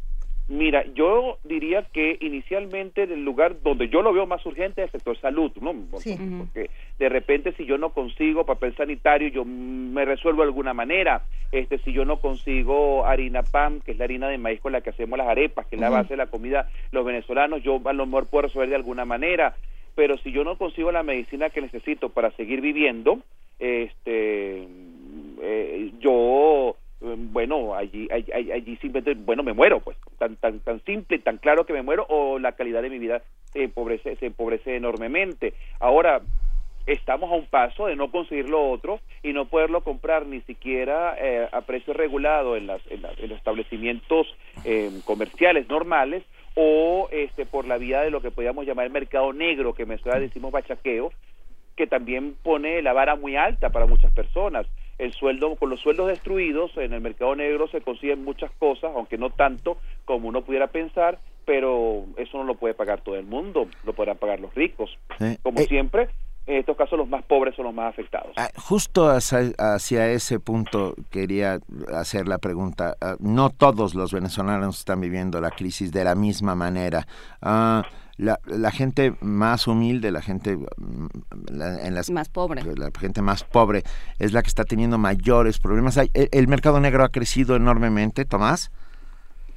Mira, 0.48 0.82
yo 0.94 1.36
diría 1.44 1.82
que 1.92 2.16
inicialmente 2.22 3.02
el 3.02 3.22
lugar 3.22 3.60
donde 3.62 3.90
yo 3.90 4.00
lo 4.00 4.14
veo 4.14 4.26
más 4.26 4.44
urgente 4.46 4.82
es 4.82 4.86
el 4.86 4.92
sector 4.92 5.20
salud, 5.20 5.52
¿no? 5.60 5.74
Porque 5.90 6.70
de 6.98 7.08
repente 7.10 7.52
si 7.52 7.66
yo 7.66 7.76
no 7.76 7.90
consigo 7.90 8.46
papel 8.46 8.74
sanitario, 8.74 9.28
yo 9.28 9.44
me 9.44 10.06
resuelvo 10.06 10.40
de 10.40 10.48
alguna 10.48 10.72
manera. 10.72 11.22
Este, 11.52 11.78
si 11.80 11.92
yo 11.92 12.06
no 12.06 12.18
consigo 12.20 13.04
harina 13.04 13.42
pan, 13.42 13.82
que 13.82 13.92
es 13.92 13.98
la 13.98 14.04
harina 14.04 14.28
de 14.28 14.38
maíz 14.38 14.60
con 14.60 14.72
la 14.72 14.80
que 14.80 14.88
hacemos 14.88 15.18
las 15.18 15.28
arepas, 15.28 15.66
que 15.66 15.76
es 15.76 15.82
la 15.82 15.90
base 15.90 16.14
de 16.14 16.16
la 16.16 16.28
comida 16.28 16.70
los 16.92 17.04
venezolanos, 17.04 17.62
yo 17.62 17.78
a 17.84 17.92
lo 17.92 18.06
mejor 18.06 18.26
puedo 18.26 18.42
resolver 18.42 18.70
de 18.70 18.76
alguna 18.76 19.04
manera. 19.04 19.54
Pero 19.94 20.16
si 20.16 20.32
yo 20.32 20.44
no 20.44 20.56
consigo 20.56 20.90
la 20.92 21.02
medicina 21.02 21.50
que 21.50 21.60
necesito 21.60 22.08
para 22.08 22.30
seguir 22.32 22.62
viviendo, 22.62 23.20
este, 23.58 24.66
eh, 25.42 25.92
yo 26.00 26.74
bueno, 27.00 27.74
allí, 27.74 28.08
allí, 28.10 28.52
allí 28.52 28.76
simplemente, 28.76 29.14
bueno, 29.24 29.42
me 29.42 29.52
muero, 29.52 29.80
pues, 29.80 29.96
tan, 30.18 30.36
tan, 30.36 30.60
tan 30.60 30.82
simple, 30.84 31.18
tan 31.18 31.38
claro 31.38 31.64
que 31.64 31.72
me 31.72 31.82
muero, 31.82 32.06
o 32.08 32.38
la 32.38 32.52
calidad 32.52 32.82
de 32.82 32.90
mi 32.90 32.98
vida 32.98 33.22
se 33.52 33.64
empobrece, 33.64 34.16
se 34.16 34.26
empobrece 34.26 34.76
enormemente. 34.76 35.54
Ahora, 35.78 36.20
estamos 36.86 37.30
a 37.30 37.34
un 37.34 37.46
paso 37.46 37.86
de 37.86 37.96
no 37.96 38.10
conseguir 38.10 38.48
lo 38.48 38.70
otro 38.70 39.00
y 39.22 39.32
no 39.32 39.44
poderlo 39.44 39.82
comprar 39.84 40.26
ni 40.26 40.40
siquiera 40.42 41.14
eh, 41.18 41.46
a 41.52 41.60
precio 41.60 41.92
regulado 41.92 42.56
en, 42.56 42.66
las, 42.66 42.80
en, 42.90 43.02
los 43.02 43.38
establecimientos 43.38 44.26
em, 44.64 45.00
comerciales 45.02 45.68
normales 45.68 46.24
o 46.54 47.08
este 47.12 47.46
por 47.46 47.66
la 47.68 47.76
vía 47.76 48.00
de 48.00 48.10
lo 48.10 48.20
que 48.20 48.30
podríamos 48.30 48.66
llamar 48.66 48.86
el 48.86 48.92
mercado 48.92 49.32
negro, 49.32 49.74
que 49.74 49.86
me 49.86 49.98
suena 49.98 50.18
decimos 50.18 50.50
bachaqueo, 50.50 51.12
que 51.76 51.86
también 51.86 52.34
pone 52.42 52.82
la 52.82 52.92
vara 52.92 53.16
muy 53.16 53.36
alta 53.36 53.70
para 53.70 53.86
muchas 53.86 54.12
personas 54.12 54.66
el 54.98 55.12
sueldo 55.12 55.56
con 55.56 55.70
los 55.70 55.80
sueldos 55.80 56.08
destruidos 56.08 56.76
en 56.76 56.92
el 56.92 57.00
mercado 57.00 57.34
negro 57.36 57.68
se 57.68 57.80
consiguen 57.80 58.24
muchas 58.24 58.50
cosas 58.58 58.92
aunque 58.94 59.18
no 59.18 59.30
tanto 59.30 59.78
como 60.04 60.28
uno 60.28 60.42
pudiera 60.42 60.68
pensar 60.68 61.18
pero 61.44 62.04
eso 62.16 62.38
no 62.38 62.44
lo 62.44 62.56
puede 62.56 62.74
pagar 62.74 63.00
todo 63.00 63.16
el 63.16 63.26
mundo 63.26 63.68
lo 63.84 63.92
podrán 63.94 64.18
pagar 64.18 64.38
los 64.40 64.54
ricos. 64.54 64.90
Como 65.42 65.60
eh, 65.60 65.66
siempre 65.66 66.08
en 66.48 66.56
estos 66.56 66.76
casos 66.76 66.98
los 66.98 67.08
más 67.08 67.22
pobres 67.24 67.54
son 67.54 67.66
los 67.66 67.74
más 67.74 67.90
afectados. 67.90 68.32
Ah, 68.36 68.48
justo 68.56 69.10
hacia, 69.10 70.10
ese 70.10 70.40
punto 70.40 70.94
quería 71.10 71.60
hacer 71.94 72.26
la 72.26 72.38
pregunta. 72.38 72.96
Ah, 73.02 73.16
no 73.20 73.50
todos 73.50 73.94
los 73.94 74.12
venezolanos 74.12 74.78
están 74.78 75.00
viviendo 75.00 75.42
la 75.42 75.50
crisis 75.50 75.92
de 75.92 76.04
la 76.04 76.14
misma 76.14 76.54
manera. 76.54 77.06
Uh, 77.42 77.82
la, 78.18 78.40
la 78.44 78.70
gente 78.70 79.14
más 79.20 79.66
humilde, 79.66 80.10
la 80.10 80.20
gente 80.20 80.56
mm, 80.56 81.06
en 81.50 81.94
las, 81.94 82.10
más 82.10 82.28
pobre, 82.28 82.62
la 82.76 82.90
gente 82.98 83.22
más 83.22 83.44
pobre 83.44 83.84
es 84.18 84.32
la 84.32 84.42
que 84.42 84.48
está 84.48 84.64
teniendo 84.64 84.98
mayores 84.98 85.58
problemas. 85.58 85.96
El, 85.96 86.10
el 86.32 86.48
mercado 86.48 86.80
negro 86.80 87.04
ha 87.04 87.08
crecido 87.08 87.56
enormemente, 87.56 88.24
Tomás. 88.24 88.70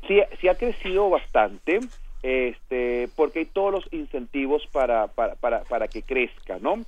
Sí, 0.07 0.21
sí 0.39 0.47
ha 0.47 0.55
crecido 0.55 1.09
bastante, 1.09 1.79
este, 2.21 3.09
porque 3.15 3.39
hay 3.39 3.45
todos 3.45 3.71
los 3.71 3.93
incentivos 3.93 4.65
para, 4.71 5.07
para, 5.07 5.35
para, 5.35 5.63
para 5.63 5.87
que 5.87 6.03
crezca, 6.03 6.57
¿no? 6.59 6.81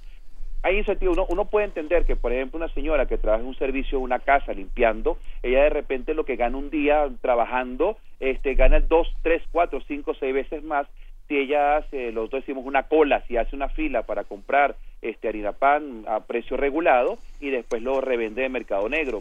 hay 0.63 0.77
incentivos. 0.77 1.17
Uno, 1.17 1.27
uno, 1.29 1.45
puede 1.45 1.65
entender 1.65 2.05
que, 2.05 2.15
por 2.15 2.31
ejemplo, 2.31 2.57
una 2.57 2.73
señora 2.73 3.05
que 3.05 3.17
trabaja 3.17 3.41
en 3.41 3.49
un 3.49 3.55
servicio, 3.55 3.99
una 3.99 4.19
casa 4.19 4.53
limpiando, 4.53 5.17
ella 5.43 5.63
de 5.63 5.69
repente 5.69 6.13
lo 6.13 6.23
que 6.23 6.37
gana 6.37 6.57
un 6.57 6.69
día 6.69 7.09
trabajando, 7.21 7.97
este, 8.19 8.55
gana 8.55 8.79
dos, 8.79 9.13
tres, 9.21 9.43
cuatro, 9.51 9.81
cinco, 9.87 10.13
seis 10.17 10.33
veces 10.33 10.63
más 10.63 10.87
si 11.27 11.37
ella 11.37 11.77
hace, 11.77 12.11
los 12.11 12.29
dos 12.29 12.41
decimos 12.41 12.65
una 12.65 12.83
cola, 12.83 13.21
si 13.27 13.37
hace 13.37 13.55
una 13.55 13.69
fila 13.69 14.03
para 14.03 14.23
comprar 14.23 14.75
este 15.01 15.27
harina 15.27 15.51
pan 15.51 16.05
a 16.07 16.21
precio 16.21 16.57
regulado 16.57 17.17
y 17.39 17.49
después 17.49 17.81
lo 17.81 18.01
revende 18.01 18.41
de 18.41 18.49
mercado 18.49 18.87
negro. 18.89 19.19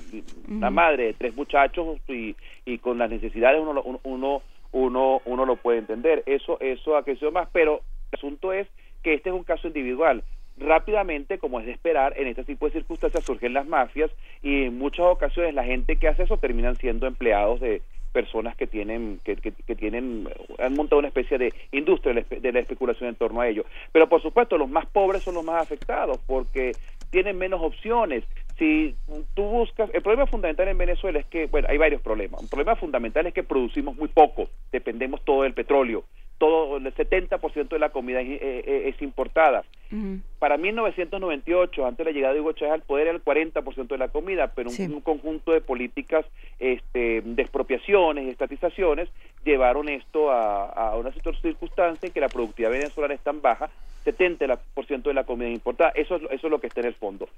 Una 0.48 0.70
madre 0.70 1.06
de 1.06 1.14
tres 1.14 1.36
muchachos 1.36 1.98
y, 2.08 2.36
y 2.64 2.78
con 2.78 2.98
las 2.98 3.10
necesidades 3.10 3.60
uno, 3.60 3.82
uno, 4.04 4.42
uno, 4.72 5.22
uno 5.24 5.46
lo 5.46 5.56
puede 5.56 5.78
entender. 5.78 6.22
Eso, 6.26 6.58
eso 6.60 6.96
ha 6.96 7.04
crecido 7.04 7.32
más, 7.32 7.48
pero 7.52 7.82
el 8.12 8.18
asunto 8.18 8.52
es 8.52 8.68
que 9.02 9.14
este 9.14 9.30
es 9.30 9.34
un 9.34 9.44
caso 9.44 9.66
individual. 9.66 10.22
Rápidamente, 10.58 11.38
como 11.38 11.60
es 11.60 11.66
de 11.66 11.72
esperar, 11.72 12.14
en 12.16 12.28
este 12.28 12.44
tipo 12.44 12.66
de 12.66 12.72
circunstancias 12.72 13.24
surgen 13.24 13.54
las 13.54 13.66
mafias 13.66 14.10
y 14.42 14.64
en 14.64 14.78
muchas 14.78 15.06
ocasiones 15.06 15.54
la 15.54 15.64
gente 15.64 15.96
que 15.96 16.08
hace 16.08 16.24
eso 16.24 16.36
terminan 16.36 16.76
siendo 16.76 17.06
empleados 17.06 17.60
de, 17.60 17.82
personas 18.12 18.56
que 18.56 18.66
tienen 18.66 19.20
que, 19.24 19.36
tienen 19.74 20.28
han 20.58 20.74
montado 20.74 20.98
una 20.98 21.08
especie 21.08 21.38
de 21.38 21.52
industria 21.72 22.24
de 22.28 22.52
la 22.52 22.60
especulación 22.60 23.08
en 23.08 23.16
torno 23.16 23.40
a 23.40 23.48
ello. 23.48 23.64
Pero 23.92 24.08
por 24.08 24.22
supuesto 24.22 24.58
los 24.58 24.68
más 24.68 24.86
pobres 24.86 25.22
son 25.22 25.34
los 25.34 25.44
más 25.44 25.62
afectados 25.62 26.18
porque 26.26 26.72
tienen 27.10 27.38
menos 27.38 27.60
opciones. 27.62 28.24
Si 28.58 28.94
tú 29.34 29.42
buscas 29.42 29.90
el 29.94 30.02
problema 30.02 30.26
fundamental 30.26 30.68
en 30.68 30.78
Venezuela 30.78 31.18
es 31.18 31.26
que 31.26 31.46
bueno 31.46 31.68
hay 31.70 31.78
varios 31.78 32.02
problemas. 32.02 32.40
Un 32.40 32.48
problema 32.48 32.76
fundamental 32.76 33.26
es 33.26 33.34
que 33.34 33.42
producimos 33.42 33.96
muy 33.96 34.08
poco 34.08 34.48
dependemos 34.70 35.24
todo 35.24 35.42
del 35.42 35.54
petróleo 35.54 36.04
todo 36.42 36.78
el 36.78 36.92
70% 36.92 37.68
de 37.68 37.78
la 37.78 37.90
comida 37.90 38.20
es, 38.20 38.30
eh, 38.30 38.38
eh, 38.42 38.82
es 38.88 39.00
importada. 39.00 39.62
Para 40.40 40.56
1998, 40.56 41.86
antes 41.86 41.98
de 41.98 42.04
la 42.04 42.10
llegada 42.10 42.34
de 42.34 42.40
Hugo 42.40 42.52
Chávez 42.52 42.74
al 42.74 42.82
poder, 42.82 43.06
era 43.06 43.16
el 43.16 43.22
40% 43.22 43.86
de 43.86 43.98
la 43.98 44.08
comida, 44.08 44.48
pero 44.48 44.70
un, 44.70 44.94
un 44.94 45.00
conjunto 45.02 45.52
de 45.52 45.60
políticas 45.60 46.26
este, 46.58 47.20
de 47.20 47.42
expropiaciones 47.42 48.24
y 48.24 48.30
estatizaciones 48.30 49.08
llevaron 49.44 49.88
esto 49.88 50.32
a, 50.32 50.64
a 50.64 50.96
una 50.96 51.12
circunstancia 51.12 52.08
en 52.08 52.12
que 52.12 52.20
la 52.20 52.28
productividad 52.28 52.72
venezolana 52.72 53.14
es 53.14 53.20
tan 53.20 53.40
baja 53.40 53.70
70% 54.04 55.02
de 55.02 55.14
la 55.14 55.22
comida 55.22 55.48
importada. 55.48 55.92
Eso 55.94 56.16
es, 56.16 56.22
eso 56.22 56.46
es 56.46 56.50
lo 56.50 56.60
que 56.60 56.66
está 56.66 56.80
en 56.80 56.86
el 56.86 56.94
fondo. 56.94 57.28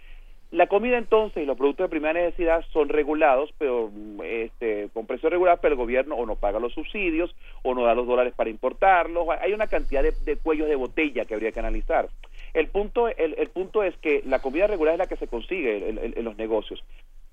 La 0.55 0.68
comida 0.68 0.98
entonces 0.98 1.43
y 1.43 1.47
los 1.47 1.59
productos 1.59 1.86
de 1.86 1.90
primera 1.90 2.12
necesidad 2.12 2.64
son 2.72 2.89
regulados, 2.89 3.52
pero 3.59 3.90
este, 4.22 4.89
con 4.94 5.05
precios 5.05 5.32
regulados, 5.32 5.59
pero 5.60 5.72
el 5.72 5.78
gobierno 5.81 6.14
o 6.14 6.26
no 6.26 6.36
paga 6.36 6.60
los 6.60 6.72
subsidios 6.72 7.35
o 7.64 7.74
no 7.74 7.82
da 7.82 7.97
los 7.97 8.06
dólares 8.06 8.35
para 8.36 8.51
importarlos. 8.51 9.26
Hay 9.40 9.52
una 9.52 9.66
cantidad 9.66 10.05
de, 10.05 10.36
cuellos 10.36 10.68
de 10.68 10.76
botella 10.76 11.24
que 11.24 11.35
habría 11.35 11.51
que 11.51 11.59
analizar. 11.59 12.09
El 12.52 12.68
punto, 12.68 13.09
el, 13.09 13.35
el 13.36 13.48
punto 13.48 13.82
es 13.82 13.97
que 13.97 14.22
la 14.26 14.39
comida 14.39 14.68
regular 14.68 14.94
es 14.94 14.98
la 15.01 15.09
que 15.09 15.16
se 15.16 15.26
consigue 15.26 15.89
en 15.89 16.24
los 16.24 16.36
negocios. 16.36 16.85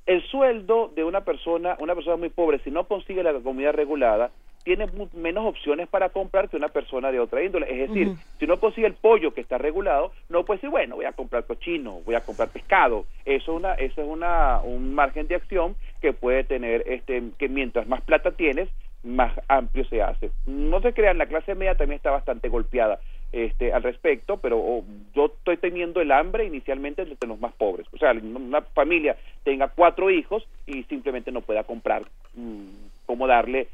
El 0.07 0.23
sueldo 0.23 0.91
de 0.95 1.03
una 1.03 1.21
persona, 1.21 1.77
una 1.79 1.93
persona 1.93 2.15
muy 2.15 2.29
pobre, 2.29 2.57
si 2.63 2.71
no 2.71 2.87
consigue 2.87 3.21
la 3.21 3.33
comida 3.33 3.71
regulada, 3.71 4.31
tiene 4.63 4.87
menos 5.13 5.45
opciones 5.45 5.87
para 5.87 6.09
comprar 6.09 6.49
que 6.49 6.57
una 6.57 6.69
persona 6.69 7.11
de 7.11 7.19
otra 7.19 7.43
índole. 7.43 7.67
Es 7.71 7.89
decir, 7.89 8.15
si 8.39 8.47
no 8.47 8.59
consigue 8.59 8.87
el 8.87 8.93
pollo 8.93 9.33
que 9.33 9.41
está 9.41 9.57
regulado, 9.57 10.11
no 10.29 10.45
puede 10.45 10.57
decir, 10.57 10.69
bueno, 10.69 10.95
voy 10.95 11.05
a 11.05 11.13
comprar 11.13 11.45
cochino, 11.45 12.01
voy 12.05 12.15
a 12.15 12.21
comprar 12.21 12.49
pescado. 12.49 13.05
Eso, 13.25 13.53
una, 13.53 13.73
eso 13.73 14.01
es 14.01 14.07
una, 14.07 14.61
un 14.61 14.93
margen 14.93 15.27
de 15.27 15.35
acción 15.35 15.75
que 16.01 16.13
puede 16.13 16.43
tener, 16.43 16.83
este, 16.87 17.23
que 17.37 17.49
mientras 17.49 17.87
más 17.87 18.01
plata 18.01 18.31
tienes, 18.31 18.69
más 19.03 19.33
amplio 19.47 19.85
se 19.85 20.01
hace. 20.01 20.31
No 20.45 20.81
se 20.81 20.93
crean, 20.93 21.17
la 21.17 21.25
clase 21.25 21.55
media 21.55 21.75
también 21.75 21.97
está 21.97 22.11
bastante 22.11 22.49
golpeada 22.49 22.99
este, 23.31 23.73
al 23.73 23.83
respecto, 23.83 24.37
pero 24.37 24.59
oh, 24.59 24.83
yo 25.15 25.27
estoy 25.27 25.57
teniendo 25.57 26.01
el 26.01 26.11
hambre 26.11 26.45
inicialmente 26.45 27.01
entre 27.01 27.29
los 27.29 27.39
más 27.39 27.53
pobres. 27.53 27.87
O 27.93 27.97
sea, 27.97 28.11
una 28.11 28.61
familia 28.61 29.15
tenga 29.43 29.69
cuatro 29.69 30.09
hijos 30.09 30.45
y 30.67 30.83
simplemente 30.83 31.31
no 31.31 31.41
pueda 31.41 31.63
comprar 31.63 32.03
mm, 32.35 32.65
cómo 33.05 33.27
darle 33.27 33.67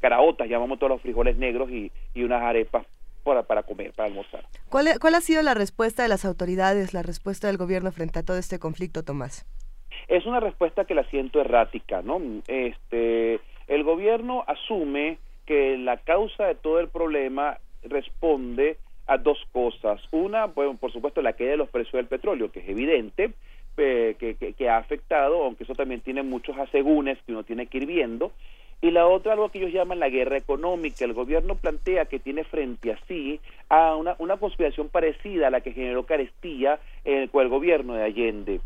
caraotas, 0.00 0.48
llamamos 0.48 0.78
todos 0.78 0.92
los 0.92 1.02
frijoles 1.02 1.36
negros 1.36 1.70
y, 1.70 1.90
unas 2.16 2.42
arepas 2.42 2.86
para, 3.24 3.42
para 3.42 3.62
comer, 3.62 3.92
para 3.92 4.08
almorzar. 4.08 4.44
¿Cuál, 4.68 4.88
¿Cuál 5.00 5.14
ha 5.14 5.20
sido 5.20 5.42
la 5.42 5.54
respuesta 5.54 6.02
de 6.02 6.08
las 6.08 6.24
autoridades, 6.24 6.94
la 6.94 7.02
respuesta 7.02 7.46
del 7.46 7.56
gobierno 7.56 7.92
frente 7.92 8.18
a 8.18 8.22
todo 8.22 8.38
este 8.38 8.58
conflicto, 8.58 9.02
Tomás? 9.02 9.46
Es 10.08 10.26
una 10.26 10.40
respuesta 10.40 10.84
que 10.84 10.94
la 10.94 11.04
siento 11.04 11.40
errática, 11.40 12.02
¿no? 12.02 12.20
Este, 12.48 13.40
el 13.68 13.84
gobierno 13.84 14.44
asume 14.46 15.18
que 15.46 15.76
la 15.78 15.98
causa 15.98 16.46
de 16.46 16.54
todo 16.54 16.80
el 16.80 16.88
problema 16.88 17.58
responde 17.82 18.78
a 19.06 19.18
dos 19.18 19.38
cosas. 19.52 20.00
Una, 20.12 20.46
bueno, 20.46 20.76
por 20.76 20.92
supuesto, 20.92 21.22
la 21.22 21.32
caída 21.32 21.52
de 21.52 21.56
los 21.56 21.68
precios 21.68 21.94
del 21.94 22.06
petróleo, 22.06 22.52
que 22.52 22.60
es 22.60 22.68
evidente, 22.68 23.32
eh, 23.76 24.14
que, 24.18 24.34
que, 24.34 24.52
que, 24.52 24.68
ha 24.68 24.76
afectado, 24.76 25.42
aunque 25.42 25.64
eso 25.64 25.74
también 25.74 26.02
tiene 26.02 26.22
muchos 26.22 26.58
asegúnes 26.58 27.16
que 27.24 27.32
uno 27.32 27.44
tiene 27.44 27.66
que 27.66 27.78
ir 27.78 27.86
viendo, 27.86 28.30
y 28.82 28.90
la 28.90 29.06
otra, 29.06 29.34
algo 29.34 29.50
que 29.50 29.58
ellos 29.58 29.72
llaman 29.72 30.00
la 30.00 30.08
guerra 30.08 30.38
económica. 30.38 31.04
El 31.04 31.12
gobierno 31.12 31.54
plantea 31.54 32.06
que 32.06 32.18
tiene 32.18 32.44
frente 32.44 32.92
a 32.92 32.98
sí 33.06 33.40
a 33.68 33.94
una, 33.94 34.16
una 34.18 34.38
conspiración 34.38 34.88
parecida 34.88 35.48
a 35.48 35.50
la 35.50 35.60
que 35.60 35.72
generó 35.72 36.04
carestía 36.04 36.78
eh, 37.04 37.28
con 37.30 37.42
el 37.42 37.48
gobierno 37.50 37.94
de 37.94 38.04
Allende. 38.04 38.60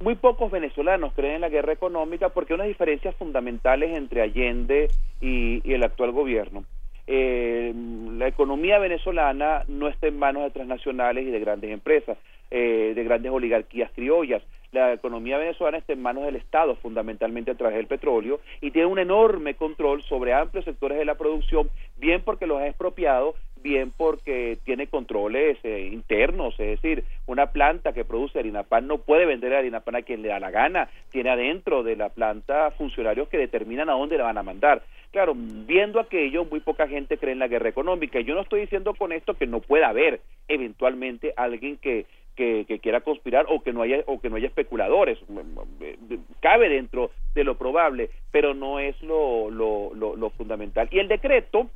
Muy 0.00 0.14
pocos 0.14 0.50
venezolanos 0.50 1.12
creen 1.14 1.36
en 1.36 1.40
la 1.40 1.48
guerra 1.48 1.72
económica 1.72 2.28
porque 2.28 2.52
hay 2.52 2.56
unas 2.56 2.68
diferencias 2.68 3.16
fundamentales 3.16 3.96
entre 3.96 4.22
Allende 4.22 4.88
y, 5.20 5.72
el 5.72 5.82
actual 5.82 6.12
gobierno. 6.12 6.64
Eh, 7.06 7.72
la 8.18 8.28
economía 8.28 8.78
venezolana 8.78 9.64
no 9.66 9.88
está 9.88 10.08
en 10.08 10.18
manos 10.18 10.42
de 10.42 10.50
transnacionales 10.50 11.26
y 11.26 11.30
de 11.30 11.40
grandes 11.40 11.70
empresas, 11.70 12.18
eh, 12.50 12.92
de 12.94 13.04
grandes 13.04 13.32
oligarquías 13.32 13.90
criollas 13.94 14.42
la 14.72 14.92
economía 14.92 15.38
venezolana 15.38 15.78
está 15.78 15.92
en 15.92 16.02
manos 16.02 16.24
del 16.24 16.36
Estado, 16.36 16.76
fundamentalmente 16.76 17.50
a 17.50 17.56
través 17.56 17.76
del 17.76 17.86
petróleo, 17.86 18.40
y 18.60 18.70
tiene 18.70 18.86
un 18.86 18.98
enorme 18.98 19.54
control 19.54 20.02
sobre 20.02 20.34
amplios 20.34 20.64
sectores 20.64 20.98
de 20.98 21.04
la 21.04 21.16
producción, 21.16 21.70
bien 21.96 22.22
porque 22.22 22.46
los 22.46 22.60
ha 22.60 22.66
expropiado, 22.66 23.34
bien 23.62 23.92
porque 23.96 24.58
tiene 24.64 24.86
controles 24.86 25.58
eh, 25.64 25.88
internos, 25.92 26.54
es 26.60 26.80
decir, 26.80 27.04
una 27.26 27.46
planta 27.46 27.92
que 27.92 28.04
produce 28.04 28.38
harina 28.38 28.62
pan 28.62 28.86
no 28.86 28.98
puede 28.98 29.26
vender 29.26 29.54
harina 29.54 29.80
pan 29.80 29.96
a 29.96 30.02
quien 30.02 30.22
le 30.22 30.28
da 30.28 30.40
la 30.40 30.50
gana, 30.50 30.88
tiene 31.10 31.30
adentro 31.30 31.82
de 31.82 31.96
la 31.96 32.08
planta 32.08 32.70
funcionarios 32.72 33.28
que 33.28 33.38
determinan 33.38 33.90
a 33.90 33.94
dónde 33.94 34.18
la 34.18 34.24
van 34.24 34.38
a 34.38 34.42
mandar. 34.42 34.82
Claro, 35.10 35.34
viendo 35.34 36.00
aquello, 36.00 36.44
muy 36.44 36.60
poca 36.60 36.86
gente 36.86 37.16
cree 37.16 37.32
en 37.32 37.38
la 37.38 37.48
guerra 37.48 37.70
económica. 37.70 38.20
Yo 38.20 38.34
no 38.34 38.42
estoy 38.42 38.60
diciendo 38.60 38.94
con 38.94 39.12
esto 39.12 39.34
que 39.34 39.46
no 39.46 39.60
pueda 39.60 39.88
haber 39.88 40.20
eventualmente 40.48 41.32
alguien 41.36 41.78
que 41.78 42.04
que, 42.38 42.78
quiera 42.80 43.00
conspirar 43.00 43.46
o 43.48 43.60
que 43.62 43.72
no 43.72 43.82
haya 43.82 44.04
o 44.06 44.20
que 44.20 44.30
no 44.30 44.36
haya 44.36 44.46
especuladores. 44.46 45.18
Cabe 46.40 46.68
dentro 46.68 47.10
de 47.34 47.44
lo 47.44 47.58
probable 47.58 48.10
pero 48.30 48.54
no 48.54 48.78
es 48.78 49.00
lo, 49.02 49.50
lo, 49.50 49.92
lo, 49.94 50.30
fundamental. 50.30 50.88
Y 50.92 51.00
el 51.00 51.08
decreto 51.08 51.68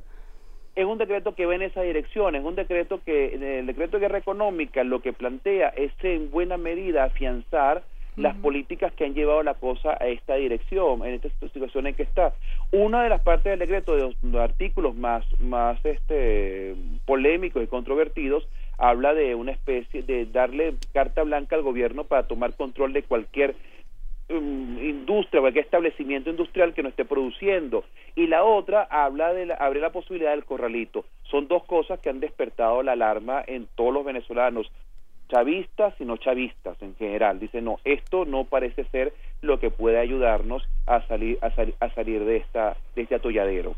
es 0.75 0.85
un 0.85 0.97
decreto 0.97 1.35
que 1.35 1.45
va 1.45 1.55
en 1.55 1.61
esa 1.63 1.81
dirección, 1.81 2.35
es 2.35 2.43
un 2.43 2.55
decreto 2.55 3.01
que, 3.03 3.59
el 3.59 3.67
decreto 3.67 3.97
de 3.97 4.01
guerra 4.01 4.17
económica 4.17 4.83
lo 4.83 5.01
que 5.01 5.13
plantea 5.13 5.69
es 5.69 5.91
en 6.01 6.31
buena 6.31 6.57
medida 6.57 7.03
afianzar 7.03 7.83
las 8.15 8.35
políticas 8.37 8.93
que 8.93 9.05
han 9.05 9.15
llevado 9.15 9.41
la 9.41 9.55
cosa 9.55 9.97
a 9.99 10.07
esta 10.07 10.35
dirección, 10.35 11.03
en 11.03 11.15
esta 11.15 11.29
situación 11.49 11.87
en 11.87 11.95
que 11.95 12.03
está. 12.03 12.33
Una 12.71 13.03
de 13.03 13.09
las 13.09 13.21
partes 13.21 13.45
del 13.45 13.59
decreto, 13.59 13.95
de 13.95 14.15
los, 14.21 14.35
artículos 14.35 14.95
más, 14.95 15.25
más 15.39 15.83
este, 15.83 16.75
polémicos 17.05 17.63
y 17.63 17.67
controvertidos, 17.67 18.47
habla 18.83 19.13
de 19.13 19.33
una 19.33 19.53
especie 19.53 20.03
de 20.03 20.25
darle 20.25 20.75
carta 20.93 21.23
blanca 21.23 21.55
al 21.55 21.61
gobierno 21.61 22.03
para 22.03 22.27
tomar 22.27 22.53
control 22.53 22.91
de 22.91 23.03
cualquier 23.03 23.55
um, 24.29 24.77
industria, 24.77 25.39
cualquier 25.39 25.63
establecimiento 25.63 26.29
industrial 26.29 26.73
que 26.73 26.83
no 26.83 26.89
esté 26.89 27.05
produciendo. 27.05 27.85
Y 28.13 28.27
la 28.27 28.43
otra 28.43 28.83
habla 28.83 29.33
de 29.33 29.45
la, 29.45 29.55
abre 29.55 29.79
la 29.79 29.93
posibilidad 29.93 30.31
del 30.31 30.43
corralito. 30.43 31.05
Son 31.31 31.47
dos 31.47 31.63
cosas 31.63 32.01
que 32.01 32.09
han 32.09 32.19
despertado 32.19 32.83
la 32.83 32.91
alarma 32.91 33.41
en 33.47 33.67
todos 33.75 33.93
los 33.93 34.03
venezolanos 34.03 34.69
chavistas 35.29 35.93
y 36.01 36.03
no 36.03 36.17
chavistas 36.17 36.75
en 36.81 36.93
general. 36.97 37.39
Dice, 37.39 37.61
no, 37.61 37.79
esto 37.85 38.25
no 38.25 38.43
parece 38.43 38.83
ser 38.91 39.13
lo 39.41 39.61
que 39.61 39.69
puede 39.69 39.97
ayudarnos 39.97 40.67
a 40.87 41.07
salir, 41.07 41.39
a, 41.41 41.53
a 41.85 41.89
salir 41.95 42.25
de, 42.25 42.35
esta, 42.35 42.75
de 42.97 43.03
este 43.03 43.15
atolladero. 43.15 43.75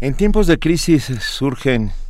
En 0.00 0.16
tiempos 0.16 0.46
de 0.46 0.58
crisis 0.58 1.04
surgen 1.04 1.84
mm, 1.84 2.03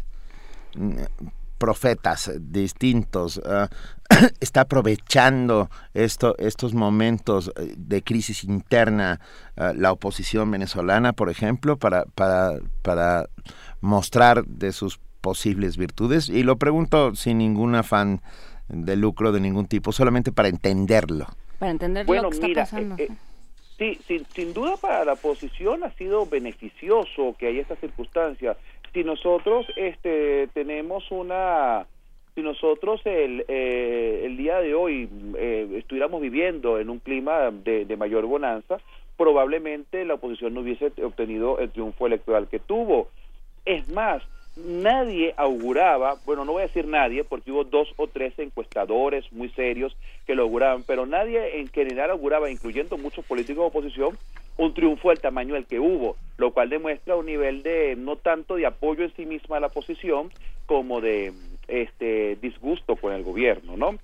profetas 1.59 2.31
distintos. 2.41 3.41
Ah, 3.45 3.69
está 4.41 4.63
aprovechando 4.63 5.71
esto, 5.95 6.37
estos 6.39 6.75
momentos 6.75 7.53
eh, 7.57 7.75
de 7.77 8.03
crisis 8.03 8.45
interna 8.45 9.21
ah, 9.57 9.73
la 9.75 9.93
oposición 9.93 10.51
venezolana, 10.51 11.13
por 11.13 11.31
ejemplo, 11.31 11.79
para, 11.79 12.05
para, 12.05 12.59
para 12.83 13.29
mostrar 13.81 14.45
de 14.45 14.73
sus 14.73 14.99
posibles 15.25 15.79
virtudes? 15.79 16.29
Y 16.29 16.43
lo 16.43 16.59
pregunto 16.59 17.15
sin 17.15 17.39
ningún 17.39 17.75
afán 17.75 18.21
de 18.69 18.97
lucro 18.97 19.33
de 19.33 19.41
ningún 19.41 19.67
tipo, 19.67 19.91
solamente 19.91 20.33
para 20.33 20.49
entenderlo. 20.49 21.27
Para 21.59 21.71
entender 21.71 22.07
lo 22.07 22.29
que 22.29 22.37
está 22.37 22.49
pasando. 22.55 22.97
Eh, 22.99 23.09
eh, 23.79 23.99
sí, 24.07 24.25
sin, 24.35 24.53
duda 24.53 24.77
para 24.77 25.05
la 25.05 25.15
oposición 25.15 25.83
ha 25.85 25.91
sido 25.93 26.27
beneficioso 26.27 27.35
que 27.39 27.47
haya 27.49 27.63
esta 27.63 27.77
circunstancia. 27.77 28.57
Si 28.95 29.05
nosotros 29.05 29.67
este, 29.77 30.49
tenemos 30.55 31.11
una 31.11 31.87
si 32.35 32.43
nosotros 32.43 33.01
el, 33.05 33.45
eh, 33.47 34.23
el 34.25 34.37
día 34.37 34.61
de 34.61 34.75
hoy 34.75 35.09
estuviéramos 35.75 36.21
viviendo 36.21 36.81
en 36.81 36.91
un 36.91 36.99
clima 36.99 37.51
de, 37.51 37.85
de, 37.85 37.97
mayor 37.97 38.27
bonanza, 38.27 38.81
probablemente 39.17 40.05
la 40.05 40.15
oposición 40.15 40.55
no 40.55 40.61
hubiese 40.61 40.93
obtenido 41.05 41.61
el 41.61 41.71
triunfo 41.71 42.07
electoral 42.07 42.49
que 42.49 42.59
tuvo. 42.59 43.09
Es 43.65 43.89
más, 43.91 44.23
nadie 44.57 45.35
auguraba, 45.37 46.17
bueno, 46.25 46.45
no 46.45 46.53
voy 46.53 46.63
a 46.63 46.67
decir 46.67 46.87
nadie, 46.87 47.25
porque 47.25 47.51
hubo 47.51 47.65
dos 47.65 47.93
o 47.97 48.07
tres 48.07 48.39
encuestadores 48.39 49.31
muy 49.33 49.49
serios 49.51 49.97
que 50.27 50.35
lo 50.35 50.43
auguraban, 50.43 50.85
pero 50.85 51.07
nadie 51.07 51.61
en 51.61 51.69
general 51.69 52.11
auguraba, 52.11 52.51
incluyendo 52.51 52.97
muchos 52.97 53.25
políticos 53.25 53.63
de 53.63 53.69
oposición, 53.69 54.19
un 54.57 54.73
triunfo 54.73 55.11
del 55.11 55.19
tamaño 55.19 55.55
del 55.55 55.67
que 55.67 55.81
hubo, 55.81 56.17
lo 56.37 56.53
cual 56.53 56.71
demuestra 56.71 57.17
un 57.17 57.27
nivel 57.27 57.63
de 57.63 57.97
no 57.97 58.17
tanto 58.17 58.57
de 58.57 58.67
apoyo 58.67 59.05
en 59.05 59.15
sí 59.17 59.27
misma 59.27 59.57
a 59.57 59.61
la 59.61 59.67
oposición 59.69 60.31
como 60.67 61.01
de 61.01 61.33
este 61.67 62.37
disgusto 62.37 62.97
con 62.97 63.13
el 63.13 63.25
gobierno, 63.25 63.77
¿no? 63.77 63.99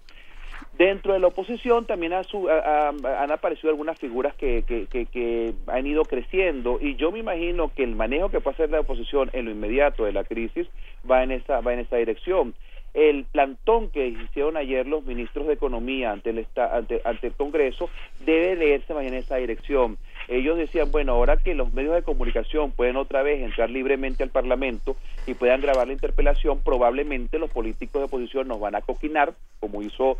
Dentro 0.80 1.12
de 1.12 1.18
la 1.18 1.26
oposición 1.26 1.84
también 1.84 2.14
han 2.14 3.30
aparecido 3.30 3.68
algunas 3.68 3.98
figuras 3.98 4.34
que, 4.34 5.54
han 5.66 5.86
ido 5.86 6.06
creciendo 6.06 6.78
y 6.80 6.96
yo 6.96 7.12
me 7.12 7.18
imagino 7.18 7.70
que 7.74 7.84
el 7.84 7.94
manejo 7.94 8.30
que 8.30 8.40
puede 8.40 8.54
hacer 8.54 8.70
la 8.70 8.80
oposición 8.80 9.28
en 9.34 9.44
lo 9.44 9.50
inmediato 9.50 10.06
de 10.06 10.14
la 10.14 10.24
crisis 10.24 10.66
va 11.08 11.22
en 11.22 11.32
esa, 11.32 11.60
va 11.60 11.74
en 11.74 11.80
esa 11.80 11.96
dirección. 11.96 12.54
El 12.94 13.24
plantón 13.24 13.90
que 13.90 14.08
hicieron 14.08 14.56
ayer 14.56 14.86
los 14.86 15.04
ministros 15.04 15.46
de 15.48 15.52
Economía 15.52 16.12
ante 16.12 16.30
el, 16.30 16.46
ante, 16.56 17.02
ante 17.04 17.26
el 17.26 17.34
Congreso 17.34 17.90
debe 18.24 18.56
leerse 18.56 18.94
más 18.94 19.04
en 19.04 19.12
esa 19.12 19.36
dirección. 19.36 19.98
ellos 20.28 20.56
decían, 20.56 20.90
bueno, 20.90 21.12
ahora 21.12 21.36
que 21.36 21.54
los 21.54 21.74
medios 21.74 21.94
de 21.94 22.02
comunicación 22.02 22.72
pueden 22.72 22.96
otra 22.96 23.22
vez 23.22 23.42
entrar 23.42 23.68
libremente 23.68 24.22
al 24.22 24.30
Parlamento 24.30 24.96
y 25.26 25.34
puedan 25.34 25.60
grabar 25.60 25.88
la 25.88 25.92
interpelación, 25.92 26.62
probablemente 26.62 27.38
los 27.38 27.50
políticos 27.50 28.00
de 28.00 28.06
oposición 28.06 28.48
nos 28.48 28.60
van 28.60 28.76
a 28.76 28.80
coquinar, 28.80 29.34
como 29.60 29.82
hizo 29.82 30.16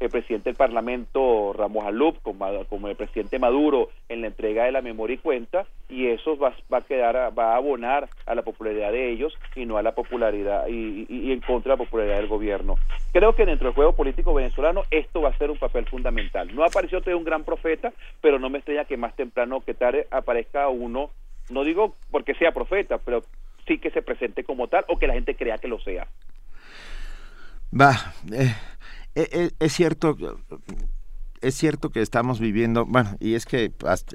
el 0.00 0.10
presidente 0.10 0.50
del 0.50 0.56
Parlamento, 0.56 1.52
Ramos 1.52 1.84
Alup, 1.84 2.20
como, 2.22 2.88
el 2.88 2.96
presidente 2.96 3.38
Maduro 3.38 3.90
en 4.08 4.20
la 4.20 4.26
entrega 4.26 4.64
de 4.64 4.72
la 4.72 4.82
memoria 4.82 5.14
y 5.14 5.18
cuenta, 5.18 5.66
y 5.88 6.08
eso 6.08 6.36
va, 6.36 6.54
va, 6.72 6.78
a 6.78 6.82
quedar, 6.82 7.16
va 7.38 7.52
a 7.52 7.56
abonar 7.56 8.08
a 8.26 8.34
la 8.34 8.42
popularidad 8.42 8.92
de 8.92 9.10
ellos 9.10 9.34
y 9.54 9.66
no 9.66 9.76
a 9.76 9.82
la 9.82 9.94
popularidad 9.94 10.66
y, 10.68 11.06
y, 11.08 11.32
en 11.32 11.40
contra 11.40 11.72
de 11.72 11.78
la 11.78 11.84
popularidad 11.84 12.16
del 12.16 12.28
gobierno. 12.28 12.76
Creo 13.12 13.34
que 13.34 13.46
dentro 13.46 13.68
del 13.68 13.74
juego 13.74 13.94
político 13.94 14.34
venezolano 14.34 14.82
esto 14.90 15.22
va 15.22 15.30
a 15.30 15.38
ser 15.38 15.50
un 15.50 15.58
papel 15.58 15.86
fundamental. 15.86 16.54
No 16.54 16.64
apareció 16.64 17.00
todavía 17.00 17.16
un 17.16 17.24
gran 17.24 17.44
profeta, 17.44 17.92
pero 18.20 18.38
no 18.38 18.50
me 18.50 18.58
extraña 18.58 18.84
que 18.84 18.96
más 18.96 19.14
temprano 19.14 19.60
que 19.60 19.74
tarde 19.74 20.06
aparezca 20.10 20.68
uno, 20.68 21.10
no 21.50 21.64
digo 21.64 21.94
porque 22.10 22.34
sea 22.34 22.52
profeta, 22.52 22.98
pero 22.98 23.22
sí 23.66 23.78
que 23.78 23.90
se 23.90 24.02
presente 24.02 24.44
como 24.44 24.68
tal 24.68 24.84
o 24.88 24.98
que 24.98 25.06
la 25.06 25.14
gente 25.14 25.36
crea 25.36 25.58
que 25.58 25.68
lo 25.68 25.78
sea. 25.80 26.06
Va, 27.78 28.14
eh, 28.32 28.54
eh, 29.14 29.28
eh, 29.32 29.50
es 29.58 29.72
cierto 29.72 30.16
es 31.44 31.54
cierto 31.54 31.90
que 31.90 32.00
estamos 32.00 32.40
viviendo, 32.40 32.86
bueno, 32.86 33.16
y 33.20 33.34
es 33.34 33.44
que 33.44 33.72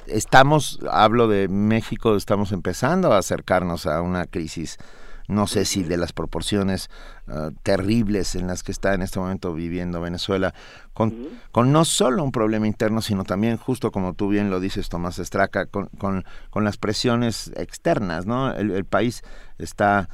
estamos, 0.07 0.79
hablo 0.89 1.27
de 1.27 1.47
México, 1.47 2.15
estamos 2.15 2.51
empezando 2.51 3.13
a 3.13 3.19
acercarnos 3.19 3.85
a 3.85 4.01
una 4.01 4.25
crisis, 4.25 4.77
no 5.27 5.45
sé 5.45 5.65
si 5.65 5.83
de 5.83 5.97
las 5.97 6.11
proporciones 6.11 6.89
ah, 7.27 7.51
terribles 7.61 8.33
en 8.33 8.47
las 8.47 8.63
que 8.63 8.71
está 8.71 8.95
en 8.95 9.03
este 9.03 9.19
momento 9.19 9.53
viviendo 9.53 10.01
Venezuela, 10.01 10.55
con, 10.93 11.27
con, 11.51 11.71
no 11.71 11.85
solo 11.85 12.23
un 12.23 12.31
problema 12.31 12.65
interno, 12.65 12.99
sino 12.99 13.23
también, 13.23 13.57
justo 13.57 13.91
como 13.91 14.15
tú 14.15 14.27
bien 14.29 14.49
lo 14.49 14.59
dices, 14.59 14.89
Tomás 14.89 15.19
Estraca, 15.19 15.67
con, 15.67 15.85
con, 15.99 16.25
con 16.49 16.63
las 16.63 16.77
presiones 16.77 17.51
externas, 17.55 18.25
¿no? 18.25 18.51
El, 18.51 18.71
el 18.71 18.85
país 18.85 19.21
está 19.59 20.09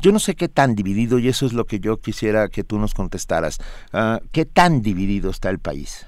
yo 0.00 0.12
no 0.12 0.18
sé 0.18 0.34
qué 0.34 0.48
tan 0.48 0.74
dividido, 0.74 1.18
y 1.18 1.28
eso 1.28 1.46
es 1.46 1.52
lo 1.52 1.64
que 1.64 1.80
yo 1.80 1.98
quisiera 1.98 2.48
que 2.48 2.64
tú 2.64 2.78
nos 2.78 2.94
contestaras. 2.94 3.58
Ah, 3.92 4.20
¿Qué 4.32 4.44
tan 4.44 4.82
dividido 4.82 5.30
está 5.30 5.50
el 5.50 5.58
país? 5.58 6.06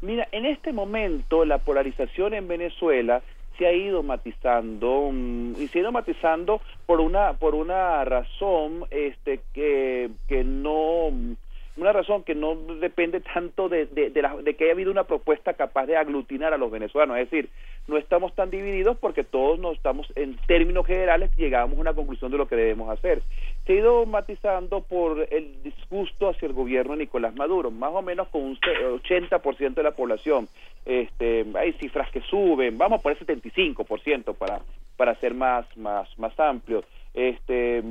Mira, 0.00 0.28
en 0.32 0.44
este 0.46 0.72
momento 0.72 1.44
la 1.44 1.58
polarización 1.58 2.34
en 2.34 2.48
Venezuela 2.48 3.22
se 3.58 3.66
ha 3.66 3.72
ido 3.72 4.02
matizando 4.02 5.10
mm, 5.12 5.62
y 5.62 5.68
se 5.68 5.78
ha 5.78 5.82
ido 5.82 5.92
matizando 5.92 6.60
por 6.86 7.00
una 7.00 7.34
por 7.34 7.54
una 7.54 8.04
razón 8.04 8.84
este 8.90 9.40
que 9.52 10.10
que 10.28 10.44
no 10.44 11.10
una 11.76 11.92
razón 11.92 12.22
que 12.22 12.34
no 12.34 12.54
depende 12.54 13.20
tanto 13.20 13.68
de, 13.68 13.86
de, 13.86 14.10
de, 14.10 14.54
que 14.54 14.64
haya 14.64 14.72
habido 14.72 14.92
una 14.92 15.04
propuesta 15.04 15.54
capaz 15.54 15.86
de 15.86 15.96
aglutinar 15.96 16.54
a 16.54 16.58
los 16.58 16.70
venezolanos, 16.70 17.18
es 17.18 17.30
decir, 17.30 17.50
no 17.88 17.98
estamos 17.98 18.32
tan 18.34 18.50
divididos 18.50 18.96
porque 18.98 19.24
todos 19.24 19.58
nos 19.58 19.76
estamos, 19.76 20.06
en 20.14 20.36
términos 20.46 20.86
generales, 20.86 21.30
llegamos 21.36 21.76
a 21.76 21.80
una 21.80 21.92
conclusión 21.92 22.30
de 22.30 22.38
lo 22.38 22.46
que 22.46 22.56
debemos 22.56 22.90
hacer. 22.90 23.22
Se 23.66 23.72
ha 23.72 23.76
ido 23.76 24.06
matizando 24.06 24.82
por 24.82 25.26
el 25.30 25.62
disgusto 25.62 26.28
hacia 26.28 26.46
el 26.46 26.52
gobierno 26.52 26.92
de 26.92 27.00
Nicolás 27.00 27.34
Maduro, 27.34 27.70
más 27.70 27.90
o 27.92 28.02
menos 28.02 28.28
con 28.28 28.42
un 28.42 28.56
80% 28.56 29.74
de 29.74 29.82
la 29.82 29.90
población. 29.90 30.48
Este, 30.86 31.44
hay 31.54 31.72
cifras 31.74 32.10
que 32.10 32.20
suben, 32.20 32.78
vamos 32.78 33.02
por 33.02 33.12
el 33.12 33.18
75% 33.18 34.34
para, 34.34 34.60
para 34.96 35.14
ser 35.16 35.34
más, 35.34 35.66
más, 35.76 36.08
más 36.18 36.38
amplios 36.38 36.84
este, 37.14 37.82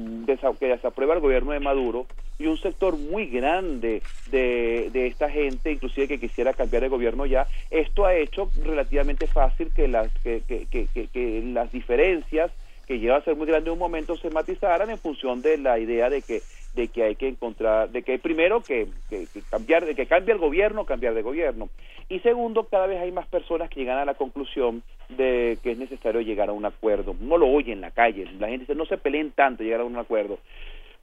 que 0.60 0.68
desaprueba 0.68 1.16
el 1.16 1.22
gobierno 1.22 1.54
de 1.54 1.60
Maduro 1.60 2.06
y 2.38 2.48
un 2.48 2.58
sector 2.58 2.98
muy 2.98 3.28
grande 3.28 4.02
de, 4.30 4.90
de 4.91 5.08
esta 5.08 5.30
gente, 5.30 5.72
inclusive 5.72 6.08
que 6.08 6.20
quisiera 6.20 6.54
cambiar 6.54 6.84
de 6.84 6.90
gobierno 6.90 7.26
ya, 7.26 7.48
esto 7.72 8.06
ha 8.06 8.16
hecho 8.16 8.50
relativamente 8.64 9.28
fácil 9.28 9.72
que 9.74 9.88
las, 9.88 10.12
que, 10.20 10.41
que, 10.41 10.68
que, 10.68 11.41
las 11.45 11.72
diferencias 11.72 12.52
que 12.86 13.00
lleva 13.00 13.18
a 13.18 13.24
ser 13.24 13.36
muy 13.38 13.48
grande 13.48 13.70
en 13.70 13.74
un 13.74 13.80
momento 13.80 14.18
se 14.18 14.30
matizaran 14.30 14.90
en 14.90 14.98
función 14.98 15.41
de 15.41 15.58
la 15.58 15.80
idea 15.80 16.10
de 16.10 16.22
que 16.22 16.41
de 16.74 16.88
que 16.88 17.04
hay 17.04 17.16
que 17.16 17.28
encontrar, 17.28 17.90
de 17.90 18.02
que 18.04 18.18
primero 18.20 18.62
que, 18.62 18.88
que, 19.10 19.28
cambiar, 19.50 19.86
de 19.86 19.95
que 19.95 20.08
cambie 20.08 20.34
el 20.34 20.40
gobierno, 20.40 20.86
cambiar 20.86 21.14
de 21.14 21.22
gobierno. 21.22 21.70
Y 22.10 22.20
segundo, 22.20 22.66
cada 22.66 22.88
vez 22.88 23.00
hay 23.00 23.12
más 23.12 23.28
personas 23.28 23.70
que 23.70 23.80
llegan 23.80 24.00
a 24.00 24.06
la 24.06 24.16
conclusión 24.16 24.84
de 25.10 25.58
que 25.62 25.72
es 25.72 25.78
necesario 25.78 26.22
llegar 26.22 26.50
a 26.50 26.54
un 26.54 26.66
acuerdo. 26.66 27.16
No 27.20 27.38
lo 27.38 27.48
oye 27.48 27.72
en 27.72 27.82
la 27.82 27.91
calle, 27.91 28.28
la 28.40 28.48
gente 28.48 28.66
dice 28.66 28.76
no 28.76 28.86
se 28.86 28.98
peleen 28.98 29.32
tanto 29.32 29.64
llegar 29.64 29.82
a 29.82 29.86
un 29.86 29.98
acuerdo. 29.98 30.40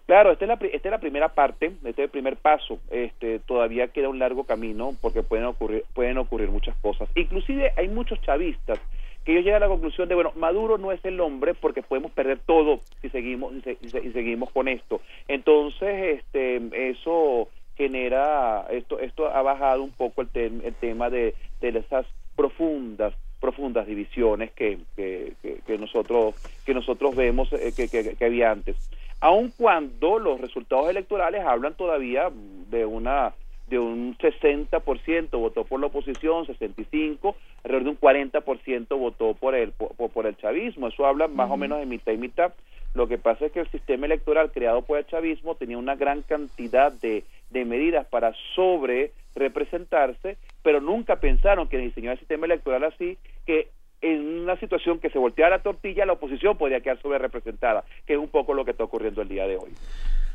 Claro, 0.06 0.32
esta 0.32 0.44
es, 0.44 0.48
la, 0.48 0.54
esta 0.54 0.88
es 0.88 0.90
la 0.90 0.98
primera 0.98 1.28
parte, 1.28 1.66
este 1.66 1.90
es 1.90 1.98
el 1.98 2.08
primer 2.08 2.36
paso. 2.36 2.80
Este, 2.90 3.38
todavía 3.38 3.88
queda 3.88 4.08
un 4.08 4.18
largo 4.18 4.42
camino 4.42 4.92
porque 5.00 5.22
pueden 5.22 5.46
ocurrir, 5.46 5.84
pueden 5.94 6.18
ocurrir 6.18 6.50
muchas 6.50 6.74
cosas. 6.78 7.08
Inclusive 7.14 7.70
hay 7.76 7.86
muchos 7.86 8.20
chavistas 8.22 8.80
que 9.24 9.32
ellos 9.32 9.44
llegan 9.44 9.62
a 9.62 9.66
la 9.66 9.72
conclusión 9.72 10.08
de, 10.08 10.14
bueno, 10.14 10.32
Maduro 10.36 10.78
no 10.78 10.92
es 10.92 11.04
el 11.04 11.20
hombre 11.20 11.54
porque 11.54 11.82
podemos 11.82 12.10
perder 12.12 12.38
todo 12.38 12.80
si 13.02 13.10
seguimos, 13.10 13.52
si, 13.64 13.90
seguimos 14.12 14.50
con 14.50 14.68
esto. 14.68 15.00
Entonces, 15.28 16.18
este, 16.18 16.60
eso 16.90 17.48
genera, 17.76 18.66
esto, 18.70 18.98
esto 18.98 19.28
ha 19.28 19.42
bajado 19.42 19.82
un 19.82 19.92
poco 19.92 20.22
el, 20.22 20.28
el 20.34 20.74
tema 20.74 21.10
de, 21.10 21.34
de 21.60 21.68
esas 21.78 22.06
profundas 22.36 23.14
profundas 23.40 23.86
divisiones 23.86 24.52
que, 24.52 24.78
que, 24.96 25.32
que, 25.66 25.78
nosotros 25.78 26.34
que 26.66 26.74
nosotros 26.74 27.16
vemos 27.16 27.50
eh, 27.54 27.72
que, 27.74 27.88
que, 27.88 28.24
había 28.24 28.50
antes 28.50 28.76
aun 29.20 29.50
cuando 29.56 30.18
los 30.18 30.40
resultados 30.40 30.90
electorales 30.90 31.44
hablan 31.44 31.74
todavía 31.74 32.30
de 32.70 32.84
una 32.84 33.32
de 33.70 33.78
un 33.78 34.18
60% 34.18 35.30
votó 35.30 35.64
por 35.64 35.80
la 35.80 35.86
oposición, 35.86 36.44
65, 36.44 37.36
alrededor 37.64 37.84
de 37.84 37.90
un 37.90 38.00
40% 38.00 38.98
votó 38.98 39.34
por 39.34 39.54
el 39.54 39.70
por, 39.72 39.94
por, 39.94 40.26
el 40.26 40.36
chavismo. 40.36 40.88
Eso 40.88 41.06
habla 41.06 41.28
más 41.28 41.50
o 41.50 41.56
menos 41.56 41.78
de 41.78 41.86
mitad 41.86 42.12
y 42.12 42.18
mitad. 42.18 42.52
Lo 42.94 43.06
que 43.06 43.16
pasa 43.16 43.46
es 43.46 43.52
que 43.52 43.60
el 43.60 43.70
sistema 43.70 44.06
electoral 44.06 44.50
creado 44.50 44.82
por 44.82 44.98
el 44.98 45.06
chavismo 45.06 45.54
tenía 45.54 45.78
una 45.78 45.94
gran 45.94 46.22
cantidad 46.22 46.92
de, 46.92 47.22
de 47.50 47.64
medidas 47.64 48.06
para 48.06 48.34
sobre 48.56 49.12
representarse, 49.36 50.36
pero 50.64 50.80
nunca 50.80 51.20
pensaron 51.20 51.68
que 51.68 51.78
diseñar 51.78 52.14
el 52.14 52.18
sistema 52.18 52.46
electoral 52.46 52.82
así 52.82 53.16
que 53.46 53.68
en 54.00 54.40
una 54.40 54.56
situación 54.56 54.98
que 54.98 55.10
se 55.10 55.18
voltea 55.18 55.50
la 55.50 55.62
tortilla, 55.62 56.06
la 56.06 56.14
oposición 56.14 56.56
podría 56.56 56.80
quedar 56.80 57.00
sobre 57.00 57.18
representada, 57.18 57.84
que 58.06 58.14
es 58.14 58.18
un 58.18 58.28
poco 58.28 58.54
lo 58.54 58.64
que 58.64 58.72
está 58.72 58.82
ocurriendo 58.82 59.22
el 59.22 59.28
día 59.28 59.46
de 59.46 59.56
hoy. 59.56 59.70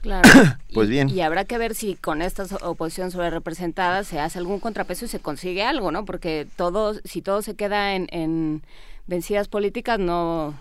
Claro. 0.05 0.29
pues 0.73 0.87
bien. 0.87 1.09
Y 1.09 1.21
habrá 1.21 1.45
que 1.45 1.57
ver 1.57 1.73
si 1.73 1.95
con 1.95 2.21
esta 2.21 2.43
oposición 2.61 3.09
sobre 3.09 3.31
representada 3.31 4.03
se 4.03 4.19
hace 4.19 4.37
algún 4.37 4.59
contrapeso 4.59 5.05
y 5.05 5.07
se 5.07 5.19
consigue 5.19 5.63
algo, 5.63 5.91
¿no? 5.91 6.05
Porque 6.05 6.45
todo, 6.55 6.93
si 6.93 7.23
todo 7.23 7.41
se 7.41 7.55
queda 7.55 7.95
en, 7.95 8.61
vencidas 9.07 9.47
políticas, 9.47 9.97
no, 9.97 10.53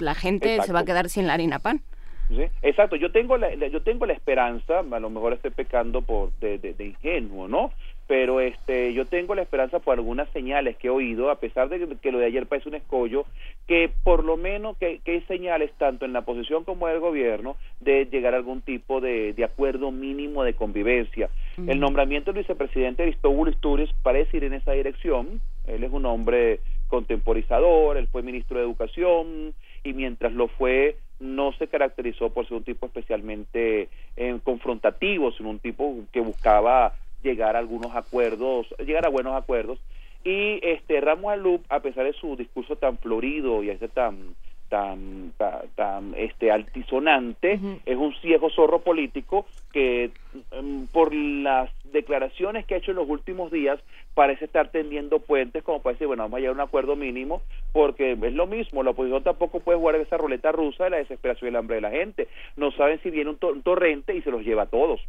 la 0.00 0.14
gente 0.14 0.60
se 0.62 0.72
va 0.72 0.80
a 0.80 0.84
quedar 0.84 1.08
sin 1.08 1.28
la 1.28 1.34
harina 1.34 1.60
pan. 1.60 1.80
¿Sí? 2.28 2.42
Exacto, 2.62 2.96
yo 2.96 3.12
tengo 3.12 3.38
la, 3.38 3.54
yo 3.54 3.82
tengo 3.82 4.04
la 4.04 4.12
esperanza, 4.12 4.80
a 4.80 5.00
lo 5.00 5.10
mejor 5.10 5.32
estoy 5.32 5.52
pecando 5.52 6.02
por 6.02 6.32
de, 6.40 6.58
de, 6.58 6.74
de 6.74 6.86
ingenuo, 6.86 7.48
¿no? 7.48 7.72
Pero 8.08 8.40
este 8.40 8.94
yo 8.94 9.04
tengo 9.04 9.34
la 9.34 9.42
esperanza 9.42 9.78
por 9.78 9.98
algunas 9.98 10.28
señales 10.30 10.76
que 10.78 10.88
he 10.88 10.90
oído, 10.90 11.30
a 11.30 11.38
pesar 11.38 11.68
de 11.68 11.86
que, 12.00 12.10
lo 12.10 12.18
de 12.18 12.26
ayer 12.26 12.46
parece 12.46 12.70
un 12.70 12.74
escollo, 12.74 13.26
que 13.66 13.90
por 14.02 14.24
lo 14.24 14.38
menos 14.38 14.78
que, 14.78 15.00
hay 15.06 15.20
señales 15.28 15.70
tanto 15.76 16.06
en 16.06 16.14
la 16.14 16.20
oposición 16.20 16.64
como 16.64 16.88
en 16.88 16.94
el 16.94 17.00
gobierno 17.00 17.56
de 17.80 18.06
llegar 18.06 18.32
a 18.32 18.38
algún 18.38 18.62
tipo 18.62 19.02
de, 19.02 19.34
acuerdo 19.44 19.92
mínimo 19.92 20.42
de 20.42 20.54
convivencia. 20.54 21.28
El 21.66 21.80
nombramiento 21.80 22.32
del 22.32 22.42
vicepresidente 22.42 23.02
Aristóbulo 23.02 23.50
Isturiz 23.50 23.90
parece 24.02 24.38
ir 24.38 24.44
en 24.44 24.54
esa 24.54 24.72
dirección. 24.72 25.40
Él 25.66 25.84
es 25.84 25.92
un 25.92 26.06
hombre 26.06 26.60
contemporizador, 26.88 27.98
él 27.98 28.08
fue 28.08 28.22
ministro 28.22 28.58
de 28.58 28.64
Educación 28.64 29.54
y 29.84 29.92
mientras 29.92 30.32
lo 30.32 30.48
fue 30.48 30.96
no 31.20 31.52
se 31.52 31.66
caracterizó 31.66 32.30
por 32.30 32.46
ser 32.46 32.58
un 32.58 32.64
tipo 32.64 32.86
especialmente 32.86 33.88
eh, 34.16 34.38
confrontativo, 34.44 35.32
sino 35.32 35.50
un 35.50 35.58
tipo 35.58 35.96
que 36.12 36.20
buscaba 36.20 36.94
llegar 37.22 37.56
a 37.56 37.58
algunos 37.58 37.94
acuerdos, 37.94 38.66
llegar 38.78 39.06
a 39.06 39.10
buenos 39.10 39.34
acuerdos. 39.34 39.78
Y 40.24 40.60
este 40.62 41.00
Ramos 41.00 41.32
Alup, 41.32 41.64
a 41.68 41.80
pesar 41.80 42.04
de 42.04 42.12
su 42.12 42.36
discurso 42.36 42.76
tan 42.76 42.98
florido 42.98 43.62
y 43.62 43.70
ese 43.70 43.88
tan 43.88 44.34
tan 44.68 45.32
tan, 45.74 46.14
este 46.16 46.50
altisonante, 46.50 47.58
es 47.86 47.96
un 47.96 48.14
ciego 48.16 48.50
zorro 48.50 48.80
político 48.80 49.46
que 49.72 50.10
mm, 50.52 50.84
por 50.92 51.14
las 51.14 51.70
declaraciones 51.92 52.66
que 52.66 52.74
ha 52.74 52.78
hecho 52.78 52.90
en 52.90 52.98
los 52.98 53.08
últimos 53.08 53.50
días 53.50 53.80
parece 54.14 54.46
estar 54.46 54.68
tendiendo 54.70 55.20
puentes 55.20 55.62
como 55.62 55.80
para 55.80 55.94
decir, 55.94 56.06
bueno, 56.06 56.24
vamos 56.24 56.36
a 56.36 56.40
llegar 56.40 56.52
a 56.52 56.62
un 56.62 56.68
acuerdo 56.68 56.96
mínimo 56.96 57.40
porque 57.72 58.12
es 58.12 58.32
lo 58.32 58.46
mismo, 58.46 58.82
la 58.82 58.90
oposición 58.90 59.22
tampoco 59.22 59.60
puede 59.60 59.78
jugar 59.78 59.96
esa 59.96 60.16
ruleta 60.16 60.52
rusa 60.52 60.84
de 60.84 60.90
la 60.90 60.96
desesperación 60.98 61.48
y 61.48 61.50
el 61.50 61.56
hambre 61.56 61.76
de 61.76 61.82
la 61.82 61.90
gente. 61.90 62.28
No 62.56 62.70
saben 62.72 63.00
si 63.02 63.10
viene 63.10 63.30
un, 63.30 63.62
torrente 63.62 64.14
y 64.14 64.22
se 64.22 64.30
los 64.30 64.42
lleva 64.42 64.64
a 64.64 64.66
todos. 64.66 65.00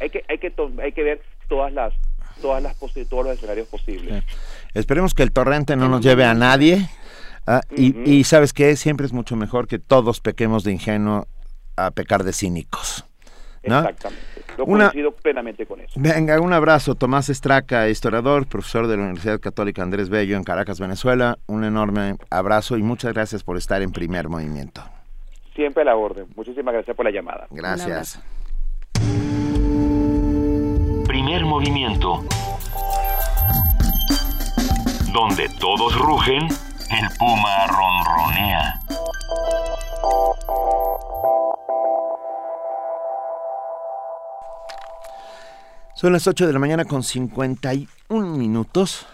Hay, 0.00 0.10
que 0.10 0.24
hay 0.28 0.38
que 0.38 0.52
hay 0.82 0.92
que 0.92 1.02
ver 1.02 1.20
todas 1.48 1.72
las 1.72 1.92
todas 2.40 2.62
las 2.62 2.76
todos 2.76 3.24
los 3.24 3.36
escenarios 3.36 3.68
posibles. 3.68 4.24
Esperemos 4.74 5.14
que 5.14 5.22
el 5.22 5.32
torrente 5.32 5.76
no 5.76 5.88
nos 5.88 6.00
lleve 6.00 6.24
a 6.24 6.34
nadie. 6.34 6.88
Ah, 7.46 7.60
y, 7.76 8.10
y 8.10 8.24
sabes 8.24 8.52
que 8.52 8.74
siempre 8.76 9.04
es 9.06 9.12
mucho 9.12 9.36
mejor 9.36 9.68
que 9.68 9.78
todos 9.78 10.20
pequemos 10.20 10.64
de 10.64 10.72
ingenuo 10.72 11.26
a 11.76 11.90
pecar 11.90 12.24
de 12.24 12.32
cínicos. 12.32 13.04
¿no? 13.66 13.78
Exactamente. 13.78 14.24
Yo 14.58 14.64
Una- 14.66 14.84
coincido 14.90 15.12
plenamente 15.12 15.66
con 15.66 15.80
eso. 15.80 15.92
Venga, 15.96 16.40
un 16.40 16.52
abrazo. 16.52 16.94
Tomás 16.94 17.28
Estraca, 17.28 17.88
historiador, 17.88 18.46
profesor 18.46 18.86
de 18.86 18.96
la 18.96 19.02
Universidad 19.04 19.40
Católica 19.40 19.82
Andrés 19.82 20.08
Bello 20.10 20.36
en 20.36 20.44
Caracas, 20.44 20.80
Venezuela. 20.80 21.38
Un 21.46 21.64
enorme 21.64 22.16
abrazo 22.30 22.76
y 22.76 22.82
muchas 22.82 23.12
gracias 23.14 23.42
por 23.42 23.56
estar 23.56 23.82
en 23.82 23.90
primer 23.92 24.28
movimiento. 24.28 24.82
Siempre 25.54 25.82
a 25.82 25.86
la 25.86 25.96
orden. 25.96 26.26
Muchísimas 26.36 26.74
gracias 26.74 26.96
por 26.96 27.04
la 27.06 27.10
llamada. 27.12 27.46
Gracias. 27.50 28.20
Movimiento. 31.42 32.22
Donde 35.12 35.48
todos 35.58 35.98
rugen, 35.98 36.46
el 36.46 37.08
puma 37.18 37.66
ronronea. 37.66 38.80
Son 45.94 46.12
las 46.12 46.26
8 46.28 46.46
de 46.46 46.52
la 46.52 46.58
mañana 46.60 46.84
con 46.84 47.02
51 47.02 48.36
minutos. 48.36 49.06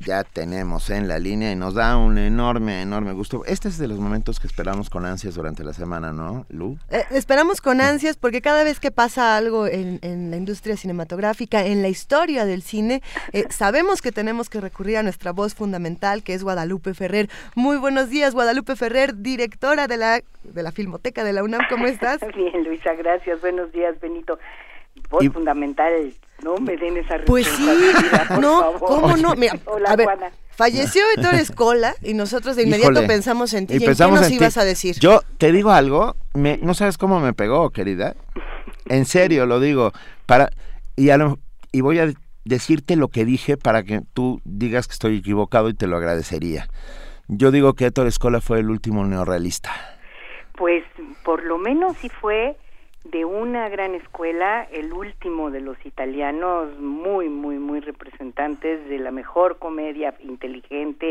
Ya 0.00 0.24
tenemos 0.24 0.90
en 0.90 1.08
la 1.08 1.18
línea 1.18 1.52
y 1.52 1.56
nos 1.56 1.74
da 1.74 1.96
un 1.96 2.18
enorme, 2.18 2.82
enorme 2.82 3.12
gusto. 3.12 3.44
Este 3.46 3.68
es 3.68 3.78
de 3.78 3.88
los 3.88 3.98
momentos 3.98 4.40
que 4.40 4.46
esperamos 4.46 4.90
con 4.90 5.04
ansias 5.04 5.34
durante 5.34 5.64
la 5.64 5.72
semana, 5.72 6.12
¿no, 6.12 6.46
Lu? 6.48 6.78
Eh, 6.90 7.04
esperamos 7.10 7.60
con 7.60 7.80
ansias 7.80 8.16
porque 8.16 8.42
cada 8.42 8.64
vez 8.64 8.80
que 8.80 8.90
pasa 8.90 9.36
algo 9.36 9.66
en, 9.66 9.98
en 10.02 10.30
la 10.30 10.36
industria 10.36 10.76
cinematográfica, 10.76 11.64
en 11.64 11.82
la 11.82 11.88
historia 11.88 12.44
del 12.44 12.62
cine, 12.62 13.02
eh, 13.32 13.44
sabemos 13.50 14.02
que 14.02 14.12
tenemos 14.12 14.48
que 14.50 14.60
recurrir 14.60 14.98
a 14.98 15.02
nuestra 15.02 15.32
voz 15.32 15.54
fundamental, 15.54 16.22
que 16.22 16.34
es 16.34 16.42
Guadalupe 16.42 16.94
Ferrer. 16.94 17.28
Muy 17.54 17.76
buenos 17.76 18.10
días, 18.10 18.34
Guadalupe 18.34 18.76
Ferrer, 18.76 19.16
directora 19.16 19.86
de 19.86 19.96
la, 19.96 20.20
de 20.42 20.62
la 20.62 20.72
Filmoteca 20.72 21.24
de 21.24 21.32
la 21.32 21.42
UNAM. 21.42 21.62
¿Cómo 21.68 21.86
estás? 21.86 22.20
Bien, 22.36 22.64
Luisa, 22.64 22.94
gracias. 22.94 23.40
Buenos 23.40 23.72
días, 23.72 23.98
Benito. 24.00 24.38
Voz 25.14 25.24
Y- 25.24 25.28
fundamental, 25.30 25.92
no 26.42 26.56
me 26.58 26.76
den 26.76 26.96
esa 26.98 27.18
Pues 27.24 27.46
sí, 27.46 27.66
por 28.28 28.38
no, 28.40 28.60
favor. 28.60 28.80
¿cómo 28.80 29.16
no? 29.16 29.34
Mira, 29.36 29.58
Hola, 29.66 29.90
a 29.90 29.96
ver, 29.96 30.06
Juana. 30.06 30.30
falleció 30.50 31.02
Héctor 31.16 31.34
Escola 31.34 31.94
y 32.02 32.14
nosotros 32.14 32.56
de 32.56 32.64
inmediato 32.64 32.92
Híjole. 32.92 33.06
pensamos 33.06 33.54
en 33.54 33.66
ti. 33.66 33.74
Y 33.74 33.76
¿Y 33.76 33.78
en 33.78 33.80
qué 33.82 33.86
pensamos 33.86 34.16
nos 34.20 34.26
en 34.26 34.30
ti. 34.30 34.36
ibas 34.36 34.56
a 34.58 34.64
decir? 34.64 34.96
Yo 35.00 35.20
te 35.38 35.52
digo 35.52 35.70
algo, 35.70 36.16
me, 36.34 36.58
no 36.58 36.74
sabes 36.74 36.98
cómo 36.98 37.20
me 37.20 37.32
pegó, 37.32 37.70
querida. 37.70 38.14
En 38.86 39.04
serio 39.06 39.46
lo 39.46 39.60
digo. 39.60 39.92
Para 40.26 40.50
y 40.96 41.10
a 41.10 41.16
lo- 41.16 41.38
y 41.72 41.80
voy 41.80 41.98
a 41.98 42.12
decirte 42.44 42.96
lo 42.96 43.08
que 43.08 43.24
dije 43.24 43.56
para 43.56 43.82
que 43.84 44.00
tú 44.12 44.40
digas 44.44 44.86
que 44.86 44.92
estoy 44.92 45.16
equivocado 45.18 45.68
y 45.70 45.74
te 45.74 45.86
lo 45.86 45.96
agradecería. 45.96 46.68
Yo 47.28 47.50
digo 47.50 47.72
que 47.74 47.86
Héctor 47.86 48.06
Escola 48.06 48.40
fue 48.42 48.58
el 48.60 48.68
último 48.68 49.04
neorrealista. 49.06 49.70
Pues 50.58 50.84
por 51.24 51.42
lo 51.44 51.56
menos 51.58 51.96
sí 52.00 52.10
fue 52.20 52.56
de 53.04 53.24
una 53.24 53.68
gran 53.68 53.94
escuela, 53.94 54.66
el 54.72 54.92
último 54.92 55.50
de 55.50 55.60
los 55.60 55.76
italianos 55.84 56.78
muy, 56.78 57.28
muy, 57.28 57.58
muy 57.58 57.80
representantes 57.80 58.88
de 58.88 58.98
la 58.98 59.10
mejor 59.10 59.58
comedia 59.58 60.14
inteligente, 60.20 61.10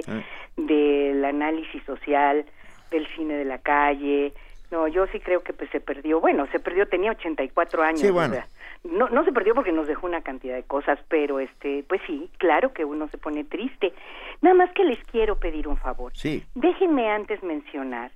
del 0.58 1.24
análisis 1.24 1.84
social, 1.84 2.46
del 2.90 3.08
cine 3.16 3.36
de 3.36 3.46
la 3.46 3.60
calle. 3.60 4.34
No, 4.72 4.88
yo 4.88 5.06
sí 5.08 5.20
creo 5.20 5.44
que 5.44 5.54
pues, 5.54 5.70
se 5.70 5.80
perdió. 5.80 6.20
Bueno, 6.20 6.48
se 6.52 6.60
perdió, 6.60 6.88
tenía 6.88 7.12
84 7.12 7.84
años. 7.84 8.00
Sí, 8.00 8.10
o 8.10 8.14
bueno. 8.14 8.34
sea, 8.34 8.48
no, 8.84 9.08
no 9.10 9.24
se 9.24 9.32
perdió 9.32 9.54
porque 9.54 9.72
nos 9.72 9.88
dejó 9.88 10.08
una 10.08 10.22
cantidad 10.22 10.56
de 10.56 10.64
cosas, 10.64 11.00
pero 11.08 11.40
este, 11.40 11.86
pues 11.88 12.02
sí, 12.08 12.30
claro 12.38 12.74
que 12.74 12.86
uno 12.86 13.08
se 13.10 13.20
pone 13.20 13.44
triste. 13.44 13.94
Nada 14.42 14.56
más 14.56 14.72
que 14.74 14.84
les 14.84 15.02
quiero 15.06 15.38
pedir 15.40 15.68
un 15.68 15.78
favor. 15.78 16.12
Sí. 16.16 16.44
Déjenme 16.56 17.10
antes 17.12 17.44
mencionar 17.44 18.12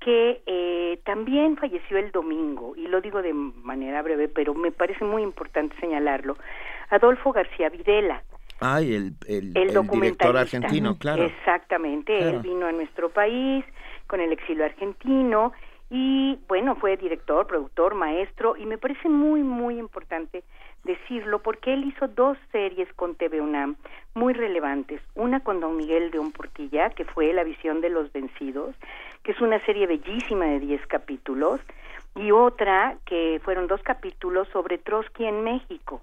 que 0.00 0.42
eh, 0.46 1.00
también 1.04 1.56
falleció 1.56 1.98
el 1.98 2.12
domingo, 2.12 2.74
y 2.76 2.86
lo 2.86 3.00
digo 3.00 3.22
de 3.22 3.32
manera 3.32 4.02
breve, 4.02 4.28
pero 4.28 4.54
me 4.54 4.70
parece 4.70 5.04
muy 5.04 5.22
importante 5.22 5.74
señalarlo, 5.80 6.36
Adolfo 6.90 7.32
García 7.32 7.68
Videla, 7.68 8.22
Ay, 8.58 8.94
el, 8.94 9.12
el, 9.28 9.52
el, 9.54 9.76
el 9.76 9.86
director 9.88 10.34
argentino, 10.36 10.96
claro. 10.98 11.24
Exactamente, 11.24 12.16
Claro. 12.16 12.36
él 12.38 12.42
vino 12.42 12.66
a 12.66 12.72
nuestro 12.72 13.10
país 13.10 13.64
con 14.06 14.20
el 14.20 14.32
exilio 14.32 14.64
argentino 14.64 15.52
y 15.90 16.38
bueno, 16.48 16.74
fue 16.76 16.96
director, 16.96 17.46
productor, 17.46 17.94
maestro 17.94 18.56
y 18.56 18.64
me 18.64 18.78
parece 18.78 19.08
muy, 19.10 19.42
muy 19.42 19.78
importante 19.78 20.42
decirlo 20.86 21.40
porque 21.42 21.74
él 21.74 21.84
hizo 21.84 22.08
dos 22.08 22.38
series 22.50 22.90
con 22.94 23.14
TV 23.14 23.40
UNAM 23.40 23.76
muy 24.14 24.32
relevantes. 24.32 25.02
Una 25.14 25.40
con 25.40 25.60
Don 25.60 25.76
Miguel 25.76 26.10
de 26.10 26.20
Portilla, 26.34 26.90
que 26.90 27.04
fue 27.04 27.32
La 27.34 27.44
visión 27.44 27.80
de 27.80 27.90
los 27.90 28.10
vencidos, 28.12 28.74
que 29.22 29.32
es 29.32 29.40
una 29.40 29.62
serie 29.66 29.86
bellísima 29.86 30.46
de 30.46 30.60
10 30.60 30.86
capítulos, 30.86 31.60
y 32.14 32.30
otra 32.30 32.96
que 33.04 33.40
fueron 33.44 33.66
dos 33.66 33.82
capítulos 33.82 34.48
sobre 34.48 34.78
Trotsky 34.78 35.26
en 35.26 35.44
México. 35.44 36.00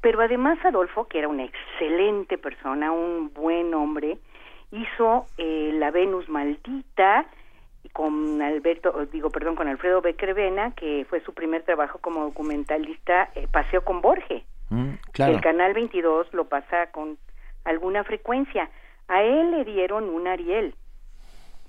Pero 0.00 0.22
además 0.22 0.58
Adolfo, 0.64 1.06
que 1.08 1.18
era 1.18 1.28
una 1.28 1.44
excelente 1.44 2.38
persona, 2.38 2.90
un 2.90 3.30
buen 3.34 3.74
hombre, 3.74 4.16
hizo 4.72 5.26
eh, 5.36 5.72
La 5.74 5.90
Venus 5.90 6.28
Maldita 6.28 7.26
con 7.92 8.40
Alberto, 8.42 9.06
digo, 9.12 9.30
perdón, 9.30 9.56
con 9.56 9.68
Alfredo 9.68 10.00
Becrevena, 10.00 10.72
que 10.72 11.04
fue 11.08 11.20
su 11.20 11.34
primer 11.34 11.62
trabajo 11.62 11.98
como 11.98 12.22
documentalista, 12.24 13.30
eh, 13.34 13.46
Paseo 13.50 13.82
con 13.84 14.00
Borges. 14.00 14.42
Mm, 14.70 14.90
claro. 15.12 15.32
El 15.34 15.40
canal 15.40 15.74
22 15.74 16.32
lo 16.32 16.44
pasa 16.44 16.90
con 16.92 17.18
alguna 17.64 18.04
frecuencia. 18.04 18.70
A 19.08 19.22
él 19.22 19.50
le 19.50 19.64
dieron 19.64 20.08
un 20.08 20.26
Ariel 20.28 20.74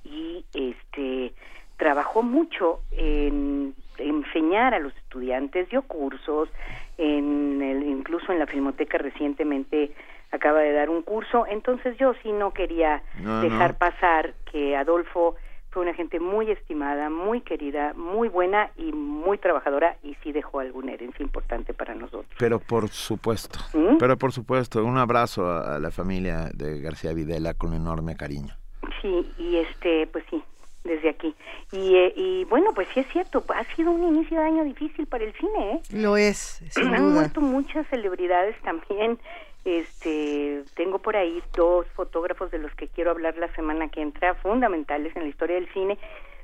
y 0.03 0.45
este 0.53 1.33
trabajó 1.77 2.21
mucho 2.21 2.81
en 2.91 3.73
enseñar 3.97 4.73
a 4.75 4.79
los 4.79 4.95
estudiantes, 4.97 5.69
dio 5.69 5.81
cursos, 5.81 6.49
en 6.97 7.61
el, 7.61 7.83
incluso 7.83 8.31
en 8.31 8.37
la 8.39 8.45
Filmoteca 8.45 8.99
recientemente 8.99 9.91
acaba 10.31 10.59
de 10.59 10.71
dar 10.73 10.89
un 10.89 11.01
curso, 11.01 11.45
entonces 11.47 11.97
yo 11.97 12.13
sí 12.21 12.31
no 12.31 12.53
quería 12.53 13.01
No, 13.19 13.41
dejar 13.41 13.71
no. 13.71 13.77
pasar 13.79 14.33
que 14.51 14.75
Adolfo 14.77 15.35
fue 15.71 15.83
una 15.83 15.93
gente 15.93 16.19
muy 16.19 16.51
estimada, 16.51 17.09
muy 17.09 17.41
querida, 17.41 17.93
muy 17.93 18.27
buena 18.27 18.71
y 18.77 18.91
muy 18.91 19.37
trabajadora 19.37 19.97
y 20.03 20.15
sí 20.21 20.31
dejó 20.33 20.59
alguna 20.59 20.91
herencia 20.91 21.23
importante 21.23 21.73
para 21.73 21.95
nosotros. 21.95 22.35
Pero 22.37 22.59
por 22.59 22.89
supuesto, 22.89 23.59
¿Mm? 23.73 23.97
pero 23.97 24.17
por 24.17 24.33
supuesto, 24.33 24.83
un 24.83 24.97
abrazo 24.97 25.49
a, 25.49 25.79
la 25.79 25.91
familia 25.91 26.49
de 26.53 26.81
García 26.81 27.13
Videla 27.13 27.53
con 27.53 27.73
enorme 27.73 28.17
cariño. 28.17 28.53
Sí, 29.01 29.31
y 29.37 29.57
este, 29.57 30.07
pues 30.07 30.25
sí, 30.29 30.43
desde 30.83 31.09
aquí. 31.09 31.33
Y, 31.71 31.95
eh, 31.95 32.13
y 32.15 32.45
bueno, 32.45 32.73
pues 32.75 32.87
sí 32.93 32.99
es 32.99 33.07
cierto, 33.07 33.43
ha 33.55 33.63
sido 33.75 33.91
un 33.91 34.03
inicio 34.03 34.39
de 34.39 34.45
año 34.45 34.63
difícil 34.65 35.07
para 35.07 35.23
el 35.23 35.33
cine, 35.33 35.73
¿eh? 35.73 35.81
Lo 35.91 36.17
es, 36.17 36.61
sin 36.69 36.87
Han 36.93 37.03
duda. 37.03 37.13
muerto 37.13 37.41
muchas 37.41 37.87
celebridades 37.87 38.59
también. 38.61 39.17
Este, 39.63 40.63
tengo 40.75 40.99
por 40.99 41.15
ahí 41.15 41.41
dos 41.55 41.85
fotógrafos 41.95 42.49
de 42.49 42.57
los 42.57 42.73
que 42.73 42.87
quiero 42.87 43.11
hablar 43.11 43.37
la 43.37 43.53
semana 43.55 43.89
que 43.89 44.01
entra, 44.01 44.33
fundamentales 44.35 45.15
en 45.15 45.23
la 45.23 45.29
historia 45.29 45.55
del 45.55 45.71
cine, 45.71 45.99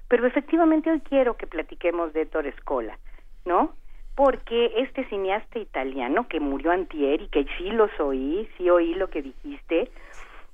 pero 0.07 0.27
efectivamente 0.27 0.91
hoy 0.91 1.01
quiero 1.01 1.35
que 1.35 1.47
platiquemos 1.47 2.13
de 2.13 2.21
Ettore 2.21 2.53
Scola, 2.59 2.97
¿no? 3.45 3.73
Porque 4.15 4.71
este 4.77 5.07
cineasta 5.09 5.59
italiano 5.59 6.27
que 6.27 6.39
murió 6.39 6.71
antier 6.71 7.21
y 7.21 7.27
que 7.27 7.45
sí 7.57 7.71
los 7.71 7.91
oí, 7.99 8.47
sí 8.57 8.69
oí 8.69 8.93
lo 8.93 9.09
que 9.09 9.23
dijiste. 9.23 9.89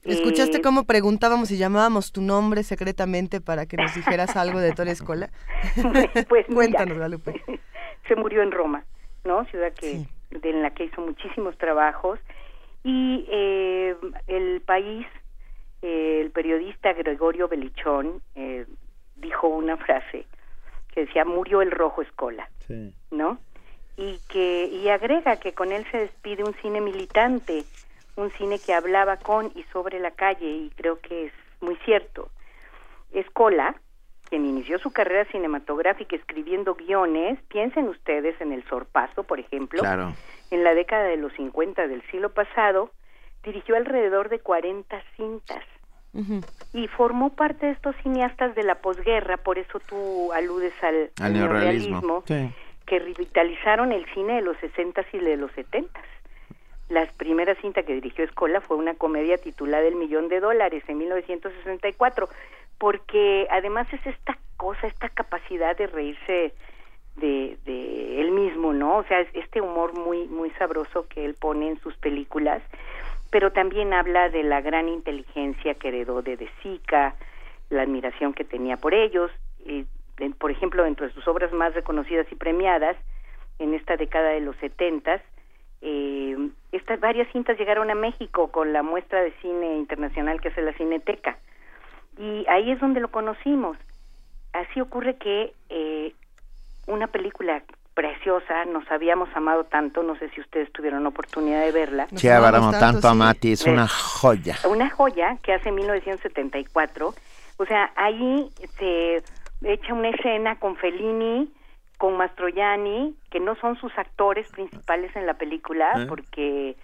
¿Escuchaste 0.03 0.57
eh, 0.57 0.61
cómo 0.61 0.85
preguntábamos 0.85 1.51
y 1.51 1.57
llamábamos 1.57 2.11
tu 2.11 2.21
nombre 2.21 2.63
secretamente 2.63 3.39
para 3.41 3.65
que 3.65 3.77
nos 3.77 3.93
dijeras 3.93 4.35
algo 4.37 4.59
de 4.59 4.73
Torres 4.73 5.01
Escola? 5.01 5.29
pues 6.29 6.45
Cuéntanos, 6.47 6.95
Guadalupe. 6.95 7.41
se 8.07 8.15
murió 8.15 8.41
en 8.41 8.51
Roma, 8.51 8.83
¿no? 9.23 9.45
Ciudad 9.45 9.73
que 9.73 10.05
de, 10.31 10.49
en 10.49 10.61
la 10.61 10.71
que 10.71 10.85
hizo 10.85 11.01
muchísimos 11.01 11.57
trabajos 11.57 12.19
y 12.83 13.25
eh, 13.29 13.95
el 14.27 14.61
país, 14.61 15.07
eh, 15.81 16.21
el 16.21 16.31
periodista 16.31 16.93
Gregorio 16.93 17.47
Belichón 17.47 18.21
eh, 18.35 18.65
dijo 19.15 19.47
una 19.47 19.77
frase 19.77 20.25
que 20.93 21.05
decía 21.05 21.25
murió 21.25 21.61
el 21.61 21.71
rojo 21.71 22.01
escola, 22.01 22.49
¿no? 23.09 23.39
Y 23.97 24.19
que 24.27 24.65
y 24.65 24.89
agrega 24.89 25.37
que 25.37 25.53
con 25.53 25.71
él 25.71 25.85
se 25.91 25.97
despide 25.97 26.43
un 26.43 26.53
cine 26.55 26.81
militante, 26.81 27.63
un 28.15 28.31
cine 28.31 28.59
que 28.59 28.73
hablaba 28.73 29.17
con 29.17 29.51
y 29.55 29.63
sobre 29.71 29.99
la 29.99 30.11
calle 30.11 30.47
y 30.47 30.69
creo 30.75 30.99
que 30.99 31.27
es 31.27 31.33
muy 31.61 31.75
cierto. 31.77 32.29
Escola, 33.11 33.75
quien 34.33 34.47
inició 34.47 34.79
su 34.79 34.89
carrera 34.91 35.25
cinematográfica 35.25 36.15
escribiendo 36.15 36.73
guiones, 36.73 37.37
piensen 37.49 37.87
ustedes 37.87 38.33
en 38.41 38.51
El 38.51 38.63
Sorpaso, 38.67 39.21
por 39.21 39.39
ejemplo, 39.39 39.79
Claro. 39.79 40.11
en 40.49 40.63
la 40.63 40.73
década 40.73 41.03
de 41.03 41.17
los 41.17 41.31
50 41.33 41.85
del 41.87 42.01
siglo 42.09 42.31
pasado, 42.31 42.89
dirigió 43.43 43.75
alrededor 43.75 44.29
de 44.29 44.39
40 44.39 44.99
cintas 45.15 45.63
y 46.73 46.87
formó 46.87 47.29
parte 47.35 47.67
de 47.67 47.73
estos 47.73 47.95
cineastas 47.97 48.55
de 48.55 48.63
la 48.63 48.75
posguerra, 48.75 49.37
por 49.37 49.59
eso 49.59 49.79
tú 49.87 50.33
aludes 50.33 50.73
al, 50.81 51.11
Al 51.21 51.33
Sí. 52.25 52.49
que 52.87 52.97
revitalizaron 52.97 53.91
el 53.91 54.03
cine 54.15 54.37
de 54.37 54.41
los 54.41 54.57
60 54.57 55.05
y 55.13 55.19
de 55.19 55.37
los 55.37 55.51
70. 55.51 56.01
La 56.89 57.05
primera 57.17 57.53
cinta 57.55 57.83
que 57.83 57.93
dirigió 57.93 58.25
Escola 58.25 58.61
fue 58.61 58.77
una 58.77 58.95
comedia 58.95 59.37
titulada 59.37 59.87
El 59.87 59.95
Millón 59.95 60.27
de 60.27 60.39
Dólares 60.39 60.83
en 60.87 60.97
1964, 60.97 62.29
porque 62.83 63.47
además 63.49 63.87
es 63.93 64.05
esta 64.05 64.37
cosa, 64.57 64.87
esta 64.87 65.07
capacidad 65.07 65.77
de 65.77 65.87
reírse 65.87 66.53
de, 67.15 67.57
de 67.63 68.19
él 68.19 68.31
mismo, 68.31 68.73
¿no? 68.73 68.97
O 68.97 69.03
sea, 69.05 69.21
es 69.21 69.29
este 69.35 69.61
humor 69.61 69.97
muy 69.97 70.27
muy 70.27 70.49
sabroso 70.59 71.07
que 71.07 71.23
él 71.23 71.33
pone 71.39 71.69
en 71.69 71.79
sus 71.79 71.95
películas, 71.95 72.61
pero 73.31 73.53
también 73.53 73.93
habla 73.93 74.27
de 74.27 74.43
la 74.43 74.59
gran 74.59 74.89
inteligencia 74.89 75.75
que 75.75 75.87
heredó 75.87 76.21
de 76.23 76.35
De 76.35 76.49
Sica, 76.61 77.15
la 77.69 77.83
admiración 77.83 78.33
que 78.33 78.43
tenía 78.43 78.75
por 78.75 78.93
ellos, 78.93 79.31
y, 79.65 79.85
por 80.37 80.51
ejemplo, 80.51 80.83
dentro 80.83 81.07
de 81.07 81.13
sus 81.13 81.25
obras 81.25 81.53
más 81.53 81.73
reconocidas 81.73 82.27
y 82.31 82.35
premiadas 82.35 82.97
en 83.59 83.73
esta 83.75 83.95
década 83.95 84.31
de 84.31 84.41
los 84.41 84.57
setentas, 84.57 85.21
eh, 85.79 86.35
estas 86.73 86.99
varias 86.99 87.31
cintas 87.31 87.57
llegaron 87.57 87.89
a 87.91 87.95
México 87.95 88.51
con 88.51 88.73
la 88.73 88.83
muestra 88.83 89.21
de 89.21 89.31
cine 89.41 89.77
internacional 89.77 90.41
que 90.41 90.49
hace 90.49 90.61
la 90.61 90.73
Cineteca 90.73 91.37
y 92.17 92.45
ahí 92.49 92.71
es 92.71 92.79
donde 92.79 92.99
lo 92.99 93.09
conocimos. 93.09 93.77
Así 94.53 94.81
ocurre 94.81 95.15
que 95.17 95.53
eh, 95.69 96.13
una 96.87 97.07
película 97.07 97.63
preciosa, 97.93 98.65
nos 98.65 98.89
habíamos 98.91 99.29
amado 99.35 99.65
tanto, 99.65 100.03
no 100.03 100.15
sé 100.17 100.29
si 100.29 100.41
ustedes 100.41 100.71
tuvieron 100.71 101.05
oportunidad 101.05 101.61
de 101.61 101.71
verla. 101.71 102.07
Sí, 102.15 102.27
amamos 102.27 102.77
tanto, 102.79 103.07
a 103.07 103.13
Mati, 103.13 103.51
es 103.51 103.65
una 103.65 103.87
joya. 103.87 104.57
Una 104.67 104.89
joya 104.89 105.37
que 105.43 105.53
hace 105.53 105.71
1974, 105.71 107.13
o 107.57 107.65
sea, 107.65 107.91
ahí 107.95 108.49
se 108.79 109.23
echa 109.63 109.93
una 109.93 110.09
escena 110.09 110.57
con 110.59 110.75
Fellini, 110.75 111.51
con 111.97 112.17
Mastroianni, 112.17 113.15
que 113.29 113.39
no 113.39 113.55
son 113.55 113.77
sus 113.77 113.95
actores 113.97 114.49
principales 114.51 115.15
en 115.15 115.25
la 115.25 115.35
película, 115.35 115.93
¿Eh? 115.95 116.05
porque 116.07 116.75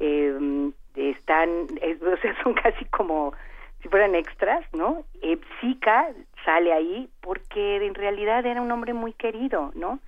eh, 0.00 0.70
están, 0.94 1.48
eh, 1.80 1.98
o 2.00 2.16
sea, 2.20 2.42
son 2.42 2.54
casi 2.54 2.84
como 2.86 3.32
si 3.82 3.88
fueran 3.88 4.14
extras, 4.14 4.64
¿no? 4.72 5.04
Eh, 5.22 5.38
Zika 5.60 6.08
sale 6.44 6.72
ahí 6.72 7.08
porque 7.20 7.84
en 7.84 7.94
realidad 7.94 8.44
era 8.44 8.60
un 8.60 8.70
hombre 8.70 8.92
muy 8.92 9.12
querido, 9.12 9.72
¿no? 9.74 10.00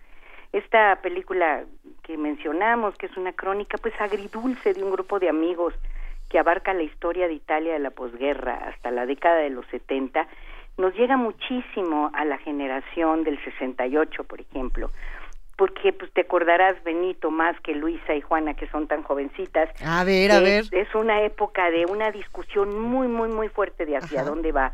Esta 0.52 0.96
película 1.02 1.64
que 2.02 2.16
mencionamos, 2.16 2.96
que 2.96 3.06
es 3.06 3.16
una 3.16 3.32
crónica 3.32 3.78
pues 3.78 3.94
agridulce 4.00 4.74
de 4.74 4.82
un 4.82 4.90
grupo 4.90 5.20
de 5.20 5.28
amigos 5.28 5.74
que 6.28 6.38
abarca 6.38 6.74
la 6.74 6.82
historia 6.82 7.28
de 7.28 7.34
Italia 7.34 7.72
de 7.72 7.78
la 7.78 7.90
posguerra 7.90 8.54
hasta 8.54 8.90
la 8.90 9.06
década 9.06 9.36
de 9.36 9.50
los 9.50 9.66
70, 9.66 10.26
nos 10.78 10.94
llega 10.94 11.16
muchísimo 11.16 12.10
a 12.14 12.24
la 12.24 12.38
generación 12.38 13.24
del 13.24 13.42
68, 13.44 14.24
por 14.24 14.40
ejemplo, 14.40 14.90
porque 15.60 15.92
pues 15.92 16.10
te 16.12 16.22
acordarás 16.22 16.82
Benito 16.84 17.30
más 17.30 17.54
que 17.60 17.74
Luisa 17.74 18.14
y 18.14 18.22
Juana 18.22 18.54
que 18.54 18.66
son 18.68 18.86
tan 18.86 19.02
jovencitas. 19.02 19.68
A 19.84 20.04
ver, 20.04 20.32
a 20.32 20.38
Es- 20.38 20.70
ver. 20.70 20.80
Es 20.88 20.94
una 20.94 21.20
época 21.22 21.70
de 21.70 21.84
una 21.84 22.10
discusión 22.10 22.80
muy 22.80 23.08
muy 23.08 23.28
muy 23.28 23.48
fuerte 23.50 23.84
de 23.84 23.98
hacia 23.98 24.22
Ajá. 24.22 24.30
dónde 24.30 24.52
va 24.52 24.72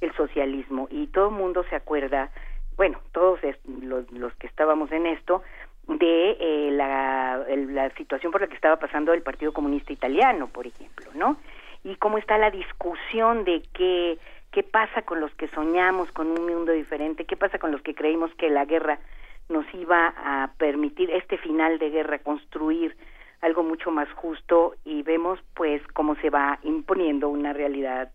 el 0.00 0.14
socialismo 0.14 0.86
y 0.92 1.08
todo 1.08 1.30
el 1.30 1.34
mundo 1.34 1.64
se 1.68 1.74
acuerda, 1.74 2.30
bueno, 2.76 3.00
todos 3.10 3.42
es- 3.42 3.58
los, 3.82 4.08
los 4.12 4.32
que 4.36 4.46
estábamos 4.46 4.92
en 4.92 5.06
esto 5.06 5.42
de 5.88 6.36
eh, 6.38 6.70
la, 6.70 7.42
el- 7.48 7.74
la 7.74 7.90
situación 7.96 8.30
por 8.30 8.40
la 8.40 8.46
que 8.46 8.54
estaba 8.54 8.76
pasando 8.76 9.12
el 9.12 9.22
Partido 9.22 9.52
Comunista 9.52 9.92
Italiano, 9.92 10.46
por 10.46 10.68
ejemplo, 10.68 11.10
¿no? 11.14 11.36
Y 11.82 11.96
cómo 11.96 12.16
está 12.16 12.38
la 12.38 12.52
discusión 12.52 13.42
de 13.44 13.62
qué 13.74 14.18
qué 14.52 14.62
pasa 14.62 15.02
con 15.02 15.18
los 15.20 15.34
que 15.34 15.48
soñamos 15.48 16.12
con 16.12 16.28
un 16.28 16.46
mundo 16.46 16.70
diferente, 16.70 17.24
qué 17.26 17.36
pasa 17.36 17.58
con 17.58 17.72
los 17.72 17.82
que 17.82 17.94
creímos 17.96 18.30
que 18.36 18.48
la 18.50 18.64
guerra 18.66 19.00
nos 19.48 19.66
iba 19.74 20.14
a 20.16 20.52
permitir 20.58 21.10
este 21.10 21.38
final 21.38 21.78
de 21.78 21.90
guerra 21.90 22.18
construir 22.18 22.96
algo 23.40 23.62
mucho 23.62 23.90
más 23.90 24.10
justo 24.12 24.74
y 24.84 25.02
vemos 25.02 25.38
pues 25.54 25.80
cómo 25.94 26.16
se 26.16 26.30
va 26.30 26.58
imponiendo 26.62 27.28
una 27.28 27.52
realidad 27.52 28.10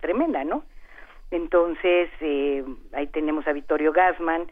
tremenda, 0.00 0.44
¿no? 0.44 0.64
Entonces, 1.30 2.10
eh, 2.20 2.62
ahí 2.92 3.06
tenemos 3.06 3.46
a 3.46 3.52
Vittorio 3.52 3.92
Gassman, 3.92 4.46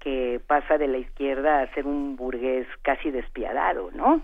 que 0.00 0.40
pasa 0.46 0.76
de 0.76 0.88
la 0.88 0.98
izquierda 0.98 1.60
a 1.60 1.74
ser 1.74 1.86
un 1.86 2.16
burgués 2.16 2.66
casi 2.82 3.10
despiadado, 3.10 3.90
¿no? 3.92 4.20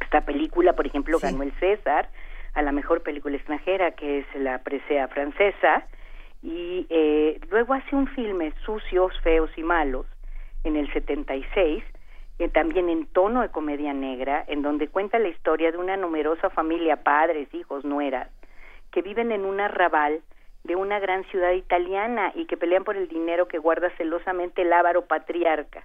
Esta 0.00 0.22
película, 0.22 0.74
por 0.74 0.86
ejemplo, 0.86 1.18
ganó 1.20 1.42
el 1.42 1.52
César 1.60 2.08
a 2.54 2.62
la 2.62 2.72
mejor 2.72 3.02
película 3.02 3.36
extranjera, 3.36 3.92
que 3.92 4.18
es 4.18 4.26
la 4.34 4.58
presea 4.58 5.06
francesa, 5.08 5.86
y 6.42 6.86
eh, 6.90 7.40
luego 7.50 7.74
hace 7.74 7.94
un 7.94 8.08
filme, 8.08 8.52
Sucios, 8.64 9.12
Feos 9.22 9.50
y 9.56 9.62
Malos, 9.62 10.06
en 10.64 10.76
el 10.76 10.92
76, 10.92 11.82
eh, 12.38 12.48
también 12.48 12.88
en 12.88 13.06
tono 13.06 13.42
de 13.42 13.50
comedia 13.50 13.92
negra, 13.92 14.44
en 14.46 14.62
donde 14.62 14.88
cuenta 14.88 15.18
la 15.18 15.28
historia 15.28 15.72
de 15.72 15.78
una 15.78 15.96
numerosa 15.96 16.50
familia, 16.50 17.02
padres, 17.02 17.52
hijos, 17.54 17.84
nueras, 17.84 18.28
que 18.90 19.02
viven 19.02 19.32
en 19.32 19.44
un 19.44 19.60
arrabal 19.60 20.22
de 20.64 20.76
una 20.76 20.98
gran 20.98 21.24
ciudad 21.24 21.52
italiana 21.52 22.32
y 22.34 22.46
que 22.46 22.56
pelean 22.56 22.84
por 22.84 22.96
el 22.96 23.08
dinero 23.08 23.48
que 23.48 23.58
guarda 23.58 23.90
celosamente 23.96 24.62
el 24.62 24.72
ávaro 24.72 25.06
patriarca. 25.06 25.84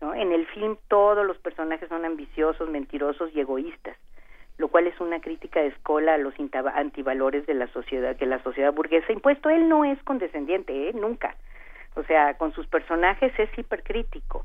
En 0.00 0.32
el 0.32 0.46
film 0.48 0.76
todos 0.88 1.26
los 1.26 1.38
personajes 1.38 1.88
son 1.88 2.04
ambiciosos, 2.04 2.68
mentirosos 2.68 3.30
y 3.34 3.40
egoístas, 3.40 3.96
lo 4.58 4.68
cual 4.68 4.86
es 4.86 5.00
una 5.00 5.20
crítica 5.20 5.60
de 5.60 5.68
escola 5.68 6.14
a 6.14 6.18
los 6.18 6.34
antivalores 6.74 7.46
de 7.46 7.54
la 7.54 7.66
sociedad, 7.68 8.16
que 8.16 8.26
la 8.26 8.42
sociedad 8.42 8.72
burguesa 8.72 9.12
impuesto. 9.12 9.48
Él 9.48 9.68
no 9.68 9.84
es 9.84 10.00
condescendiente, 10.02 10.88
¿eh? 10.88 10.92
nunca. 10.92 11.36
O 11.96 12.04
sea, 12.04 12.34
con 12.34 12.52
sus 12.52 12.66
personajes 12.66 13.32
es 13.38 13.48
hipercrítico. 13.58 14.44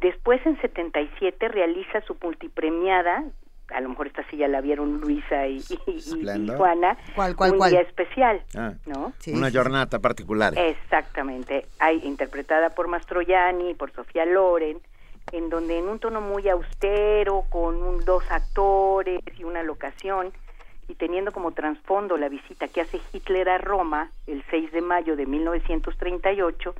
Después, 0.00 0.44
en 0.44 0.60
77, 0.60 1.48
realiza 1.48 2.00
su 2.02 2.16
multipremiada, 2.20 3.24
a 3.68 3.80
lo 3.80 3.88
mejor 3.90 4.08
esta 4.08 4.24
sí 4.28 4.36
ya 4.36 4.48
la 4.48 4.60
vieron 4.60 5.00
Luisa 5.00 5.46
y. 5.46 5.60
Juana, 6.56 6.96
¿Cuál, 7.14 7.36
cuál, 7.36 7.52
un 7.52 7.58
cuál? 7.58 7.70
día 7.70 7.80
especial, 7.82 8.42
Ah, 8.56 8.72
¿no? 8.86 9.12
una 9.32 9.50
jornada 9.50 9.98
particular. 10.00 10.54
Exactamente, 10.56 11.66
hay 11.78 12.00
interpretada 12.04 12.70
por 12.70 12.88
Mastroianni, 12.88 13.74
por 13.74 13.92
Sofía 13.92 14.24
Loren, 14.26 14.80
en 15.30 15.48
donde 15.50 15.78
en 15.78 15.88
un 15.88 15.98
tono 16.00 16.20
muy 16.20 16.48
austero, 16.48 17.44
con 17.48 17.76
un- 17.82 18.04
dos 18.04 18.24
actores 18.30 19.20
y 19.38 19.44
una 19.44 19.62
locación, 19.62 20.32
y 20.88 20.94
teniendo 20.94 21.32
como 21.32 21.52
trasfondo 21.52 22.16
la 22.16 22.28
visita 22.28 22.68
que 22.68 22.80
hace 22.80 23.00
Hitler 23.12 23.48
a 23.48 23.58
Roma 23.58 24.10
el 24.26 24.44
6 24.50 24.72
de 24.72 24.80
mayo 24.80 25.16
de 25.16 25.26
1938, 25.26 26.74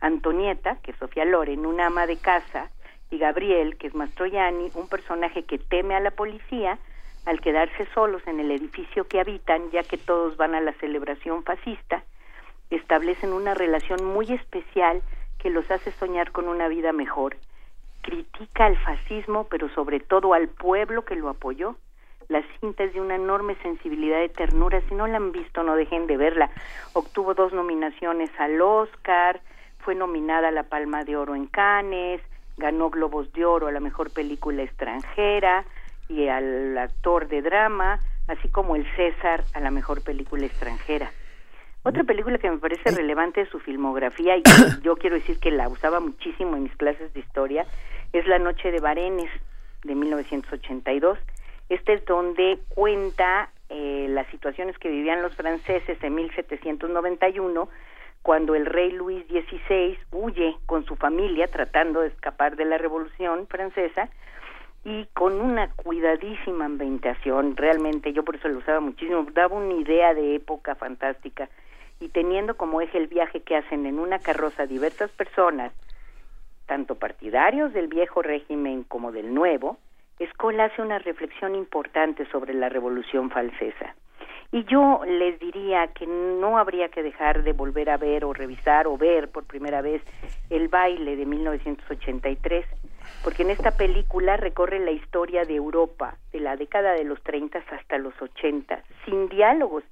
Antonieta, 0.00 0.76
que 0.82 0.90
es 0.90 0.96
Sofía 0.98 1.24
Loren, 1.24 1.66
una 1.66 1.86
ama 1.86 2.06
de 2.06 2.16
casa, 2.16 2.70
y 3.10 3.18
Gabriel, 3.18 3.76
que 3.76 3.86
es 3.86 3.94
Mastroianni, 3.94 4.70
un 4.74 4.88
personaje 4.88 5.44
que 5.44 5.58
teme 5.58 5.94
a 5.94 6.00
la 6.00 6.10
policía 6.10 6.78
al 7.24 7.40
quedarse 7.40 7.86
solos 7.92 8.22
en 8.26 8.40
el 8.40 8.50
edificio 8.50 9.06
que 9.06 9.20
habitan, 9.20 9.70
ya 9.70 9.82
que 9.82 9.98
todos 9.98 10.36
van 10.36 10.54
a 10.54 10.60
la 10.60 10.72
celebración 10.74 11.42
fascista, 11.42 12.04
establecen 12.70 13.32
una 13.32 13.54
relación 13.54 14.04
muy 14.04 14.32
especial 14.32 15.02
que 15.38 15.50
los 15.50 15.70
hace 15.70 15.92
soñar 15.92 16.32
con 16.32 16.48
una 16.48 16.68
vida 16.68 16.92
mejor. 16.92 17.36
Critica 18.02 18.66
al 18.66 18.76
fascismo, 18.78 19.44
pero 19.44 19.68
sobre 19.70 20.00
todo 20.00 20.34
al 20.34 20.48
pueblo 20.48 21.04
que 21.04 21.16
lo 21.16 21.28
apoyó. 21.28 21.76
La 22.28 22.42
cinta 22.60 22.84
es 22.84 22.92
de 22.92 23.00
una 23.00 23.14
enorme 23.14 23.56
sensibilidad 23.62 24.18
de 24.18 24.28
ternura. 24.28 24.80
Si 24.88 24.94
no 24.94 25.06
la 25.06 25.16
han 25.16 25.32
visto, 25.32 25.62
no 25.62 25.76
dejen 25.76 26.06
de 26.06 26.16
verla. 26.16 26.50
Obtuvo 26.92 27.34
dos 27.34 27.52
nominaciones 27.52 28.30
al 28.38 28.60
Oscar, 28.60 29.40
fue 29.78 29.94
nominada 29.94 30.48
a 30.48 30.52
la 30.52 30.64
Palma 30.64 31.04
de 31.04 31.16
Oro 31.16 31.36
en 31.36 31.46
Cannes, 31.46 32.20
ganó 32.56 32.90
Globos 32.90 33.32
de 33.32 33.44
Oro 33.44 33.68
a 33.68 33.72
la 33.72 33.80
mejor 33.80 34.12
película 34.12 34.62
extranjera 34.62 35.64
y 36.08 36.28
al 36.28 36.76
actor 36.78 37.28
de 37.28 37.42
drama, 37.42 38.00
así 38.26 38.48
como 38.48 38.76
el 38.76 38.86
César 38.96 39.44
a 39.54 39.60
la 39.60 39.70
mejor 39.70 40.02
película 40.02 40.46
extranjera. 40.46 41.10
Otra 41.84 42.02
película 42.02 42.38
que 42.38 42.50
me 42.50 42.58
parece 42.58 42.90
relevante 42.90 43.44
de 43.44 43.50
su 43.50 43.60
filmografía 43.60 44.36
y 44.36 44.42
yo 44.82 44.96
quiero 44.96 45.14
decir 45.14 45.38
que 45.38 45.52
la 45.52 45.68
usaba 45.68 46.00
muchísimo 46.00 46.56
en 46.56 46.64
mis 46.64 46.74
clases 46.74 47.12
de 47.14 47.20
historia 47.20 47.64
es 48.12 48.26
La 48.26 48.40
Noche 48.40 48.72
de 48.72 48.80
Varenes 48.80 49.30
de 49.84 49.94
1982. 49.94 51.18
Este 51.68 51.94
es 51.94 52.04
donde 52.04 52.58
cuenta 52.68 53.50
eh, 53.68 54.06
las 54.08 54.26
situaciones 54.28 54.78
que 54.78 54.88
vivían 54.88 55.22
los 55.22 55.34
franceses 55.34 56.02
en 56.02 56.14
1791 56.14 57.68
cuando 58.22 58.54
el 58.54 58.66
rey 58.66 58.90
Luis 58.90 59.24
XVI 59.28 59.98
huye 60.10 60.56
con 60.66 60.84
su 60.84 60.96
familia 60.96 61.46
tratando 61.46 62.00
de 62.00 62.08
escapar 62.08 62.56
de 62.56 62.64
la 62.64 62.76
Revolución 62.76 63.46
Francesa 63.46 64.08
y 64.84 65.06
con 65.14 65.40
una 65.40 65.72
cuidadísima 65.72 66.64
ambientación, 66.64 67.56
realmente 67.56 68.12
yo 68.12 68.24
por 68.24 68.36
eso 68.36 68.46
lo 68.48 68.58
usaba 68.58 68.78
muchísimo, 68.78 69.26
daba 69.32 69.56
una 69.56 69.74
idea 69.74 70.14
de 70.14 70.36
época 70.36 70.76
fantástica. 70.76 71.48
Y 71.98 72.08
teniendo 72.08 72.56
como 72.56 72.80
eje 72.80 72.98
el 72.98 73.08
viaje 73.08 73.40
que 73.42 73.56
hacen 73.56 73.86
en 73.86 73.98
una 73.98 74.20
carroza 74.20 74.66
diversas 74.66 75.10
personas, 75.10 75.72
tanto 76.66 76.94
partidarios 76.96 77.72
del 77.72 77.88
viejo 77.88 78.22
régimen 78.22 78.84
como 78.84 79.10
del 79.10 79.34
nuevo, 79.34 79.78
Escola 80.18 80.64
hace 80.64 80.80
una 80.80 80.98
reflexión 80.98 81.54
importante 81.54 82.24
sobre 82.30 82.54
la 82.54 82.70
revolución 82.70 83.30
francesa. 83.30 83.94
Y 84.50 84.64
yo 84.64 85.02
les 85.04 85.38
diría 85.38 85.88
que 85.88 86.06
no 86.06 86.56
habría 86.56 86.88
que 86.88 87.02
dejar 87.02 87.42
de 87.42 87.52
volver 87.52 87.90
a 87.90 87.98
ver 87.98 88.24
o 88.24 88.32
revisar 88.32 88.86
o 88.86 88.96
ver 88.96 89.28
por 89.28 89.44
primera 89.44 89.82
vez 89.82 90.02
el 90.48 90.68
baile 90.68 91.16
de 91.16 91.26
1983, 91.26 92.64
porque 93.22 93.42
en 93.42 93.50
esta 93.50 93.72
película 93.72 94.38
recorre 94.38 94.78
la 94.78 94.92
historia 94.92 95.44
de 95.44 95.56
Europa 95.56 96.16
de 96.32 96.40
la 96.40 96.56
década 96.56 96.92
de 96.92 97.04
los 97.04 97.22
30 97.22 97.62
hasta 97.70 97.98
los 97.98 98.14
80, 98.22 98.82
sin 99.04 99.28
diálogos, 99.28 99.84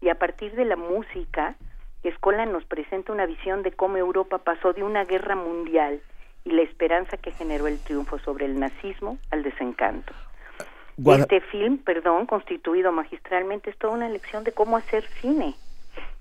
y 0.00 0.08
a 0.08 0.14
partir 0.14 0.54
de 0.54 0.64
la 0.64 0.76
música, 0.76 1.56
Escola 2.02 2.46
nos 2.46 2.64
presenta 2.64 3.12
una 3.12 3.26
visión 3.26 3.62
de 3.62 3.72
cómo 3.72 3.96
Europa 3.98 4.38
pasó 4.38 4.72
de 4.72 4.84
una 4.84 5.04
guerra 5.04 5.34
mundial 5.34 6.00
y 6.46 6.50
la 6.52 6.62
esperanza 6.62 7.16
que 7.18 7.32
generó 7.32 7.66
el 7.66 7.78
triunfo 7.80 8.18
sobre 8.20 8.46
el 8.46 8.58
nazismo 8.58 9.18
al 9.30 9.42
desencanto. 9.42 10.14
Guada- 10.96 11.22
Este 11.24 11.40
film, 11.42 11.76
perdón, 11.78 12.24
constituido 12.24 12.90
magistralmente, 12.92 13.68
es 13.68 13.76
toda 13.76 13.92
una 13.92 14.08
lección 14.08 14.44
de 14.44 14.52
cómo 14.52 14.78
hacer 14.78 15.04
cine. 15.20 15.54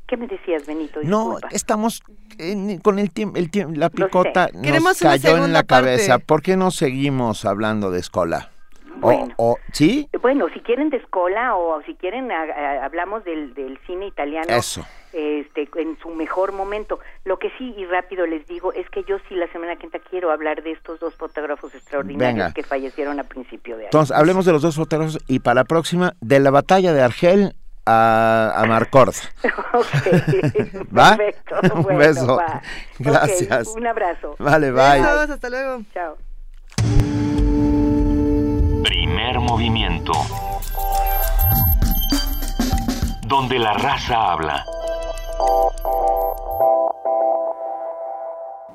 ¿Qué 0.07 0.18
me 0.18 0.27
decías, 0.27 0.65
Benito? 0.68 0.99
No, 1.03 1.38
estamos 1.52 2.03
en- 2.38 2.80
con 2.80 2.99
el 2.99 3.11
tiempo, 3.11 3.38
el 3.38 3.49
tiempo, 3.49 3.73
la 3.77 3.89
picota 3.89 4.49
nos 4.53 4.61
Queremos 4.64 4.99
cayó 4.99 5.38
en 5.45 5.53
la 5.53 5.64
cabeza. 5.64 6.19
¿Por 6.19 6.41
qué 6.41 6.57
no 6.57 6.72
seguimos 6.72 7.45
hablando 7.45 7.89
de 7.89 7.99
Escola? 8.02 8.52
O- 8.97 8.99
Bueno. 9.01 9.34
o, 9.38 9.57
¿Sí? 9.72 10.07
Bueno, 10.22 10.47
si 10.53 10.59
quieren 10.61 10.89
de 10.89 10.97
Escola 10.97 11.55
o 11.55 11.81
si 11.84 11.95
quieren 11.95 12.31
a- 12.31 12.43
a- 12.43 12.85
hablamos 12.85 13.23
del, 13.23 13.53
del 13.53 13.77
cine 13.85 14.07
italiano 14.07 14.47
Eso. 14.49 14.85
este, 15.13 15.67
en 15.76 15.97
su 15.99 16.09
mejor 16.09 16.51
momento. 16.53 16.99
Lo 17.23 17.38
que 17.39 17.49
sí 17.57 17.73
y 17.77 17.85
rápido 17.85 18.26
les 18.26 18.45
digo 18.47 18.73
es 18.73 18.89
que 18.89 19.03
yo 19.03 19.17
sí 19.27 19.35
la 19.35 19.47
semana 19.51 19.76
que 19.76 19.85
entra 19.85 19.99
quiero 20.09 20.31
hablar 20.31 20.63
de 20.63 20.72
estos 20.72 20.99
dos 20.99 21.13
fotógrafos 21.15 21.73
extraordinarios 21.76 22.35
Venga. 22.35 22.53
que 22.53 22.63
fallecieron 22.63 23.19
a 23.19 23.23
principio 23.23 23.76
de 23.76 23.84
año. 23.84 23.88
Entonces, 23.88 24.15
hablemos 24.15 24.45
de 24.45 24.51
los 24.53 24.61
dos 24.61 24.76
fotógrafos 24.76 25.19
y 25.27 25.39
para 25.39 25.55
la 25.61 25.63
próxima, 25.65 26.13
de 26.22 26.39
la 26.39 26.51
batalla 26.51 26.93
de 26.93 27.01
Argel 27.01 27.53
a, 27.85 28.51
a 28.55 28.65
Marcord. 28.65 29.13
¿Va? 30.97 31.17
Perfecto. 31.17 31.55
Un 31.76 31.84
bueno, 31.84 31.99
beso. 31.99 32.38
va. 32.38 32.61
Gracias. 32.99 33.67
Un 33.76 33.85
abrazo. 33.88 34.35
Vale, 34.39 34.72
bye. 34.72 35.01
Besos, 35.01 35.30
hasta 35.30 35.49
luego. 35.49 35.81
Chao. 35.93 36.17
Primer 38.86 39.40
movimiento. 39.40 40.12
Donde 43.28 43.57
la 43.57 43.74
raza 43.74 44.32
habla. 44.32 44.64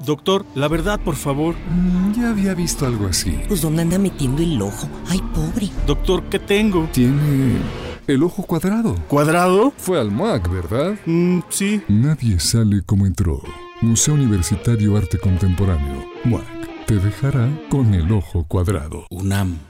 Doctor, 0.00 0.44
la 0.56 0.66
verdad, 0.66 0.98
por 0.98 1.14
favor. 1.14 1.54
Mm, 1.70 2.12
Ya 2.20 2.30
había 2.30 2.54
visto 2.54 2.86
algo 2.86 3.06
así. 3.06 3.38
Pues 3.46 3.62
¿dónde 3.62 3.82
anda 3.82 3.98
metiendo 4.00 4.42
el 4.42 4.60
ojo? 4.60 4.88
Ay, 5.08 5.20
pobre. 5.32 5.68
Doctor, 5.86 6.24
¿qué 6.24 6.40
tengo? 6.40 6.88
Tiene 6.92 7.58
el 8.08 8.22
ojo 8.24 8.42
cuadrado. 8.42 8.96
¿Cuadrado? 9.06 9.72
Fue 9.76 10.00
al 10.00 10.10
MAC, 10.10 10.50
¿verdad? 10.50 10.94
Mm, 11.06 11.38
sí. 11.50 11.82
Nadie 11.86 12.40
sale 12.40 12.82
como 12.82 13.06
entró. 13.06 13.40
Museo 13.80 14.14
Universitario 14.14 14.96
Arte 14.96 15.18
Contemporáneo. 15.18 16.04
MAC. 16.24 16.86
Te 16.86 16.96
dejará 16.96 17.48
con 17.68 17.94
el 17.94 18.10
ojo 18.10 18.44
cuadrado. 18.48 19.06
UNAM. 19.10 19.69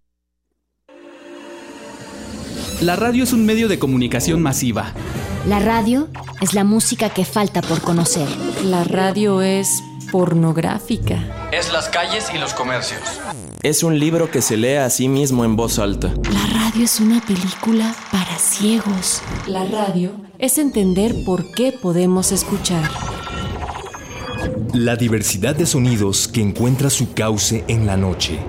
La 2.81 2.95
radio 2.95 3.23
es 3.23 3.31
un 3.31 3.45
medio 3.45 3.67
de 3.67 3.77
comunicación 3.77 4.41
masiva. 4.41 4.91
La 5.47 5.59
radio 5.59 6.07
es 6.41 6.55
la 6.55 6.63
música 6.63 7.09
que 7.09 7.25
falta 7.25 7.61
por 7.61 7.79
conocer. 7.81 8.27
La 8.65 8.83
radio 8.83 9.43
es 9.43 9.83
pornográfica. 10.11 11.49
Es 11.51 11.71
las 11.71 11.89
calles 11.89 12.31
y 12.33 12.39
los 12.39 12.55
comercios. 12.55 12.99
Es 13.61 13.83
un 13.83 13.99
libro 13.99 14.31
que 14.31 14.41
se 14.41 14.57
lee 14.57 14.77
a 14.77 14.89
sí 14.89 15.07
mismo 15.07 15.45
en 15.45 15.55
voz 15.55 15.77
alta. 15.77 16.07
La 16.07 16.59
radio 16.59 16.83
es 16.83 16.99
una 16.99 17.21
película 17.21 17.95
para 18.11 18.35
ciegos. 18.39 19.21
La 19.45 19.63
radio 19.65 20.13
es 20.39 20.57
entender 20.57 21.13
por 21.23 21.51
qué 21.51 21.77
podemos 21.79 22.31
escuchar. 22.31 22.89
La 24.73 24.95
diversidad 24.95 25.55
de 25.55 25.67
sonidos 25.67 26.27
que 26.27 26.41
encuentra 26.41 26.89
su 26.89 27.13
cauce 27.13 27.63
en 27.67 27.85
la 27.85 27.95
noche. 27.95 28.39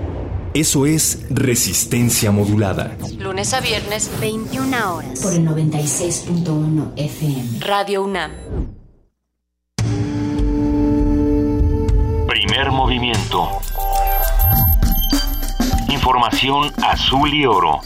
Eso 0.53 0.85
es 0.85 1.25
resistencia 1.31 2.29
modulada. 2.29 2.95
Lunes 3.17 3.55
a 3.55 3.59
viernes, 3.59 4.11
21 4.21 4.95
horas. 4.95 5.19
Por 5.19 5.33
el 5.33 5.47
96.1 5.47 6.91
FM. 6.95 7.59
Radio 7.59 8.03
UNAM. 8.03 8.31
Primer 12.27 12.69
movimiento. 12.69 13.49
Información 15.89 16.71
azul 16.83 17.33
y 17.33 17.47
oro. 17.47 17.79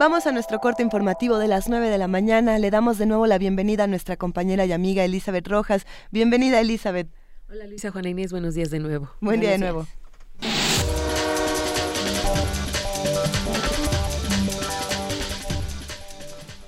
Vamos 0.00 0.26
a 0.26 0.32
nuestro 0.32 0.60
corte 0.60 0.82
informativo 0.82 1.36
de 1.36 1.48
las 1.48 1.68
9 1.68 1.90
de 1.90 1.98
la 1.98 2.08
mañana. 2.08 2.58
Le 2.58 2.70
damos 2.70 2.96
de 2.96 3.04
nuevo 3.04 3.26
la 3.26 3.36
bienvenida 3.36 3.84
a 3.84 3.86
nuestra 3.86 4.16
compañera 4.16 4.64
y 4.64 4.72
amiga 4.72 5.04
Elizabeth 5.04 5.46
Rojas. 5.46 5.86
Bienvenida, 6.10 6.58
Elizabeth. 6.58 7.08
Hola 7.48 7.64
Luisa 7.68 7.92
Juana 7.92 8.08
Inés, 8.08 8.32
buenos 8.32 8.54
días 8.54 8.70
de 8.70 8.80
nuevo. 8.80 9.08
Buen 9.20 9.40
día 9.40 9.50
de 9.50 9.58
nuevo. 9.58 9.86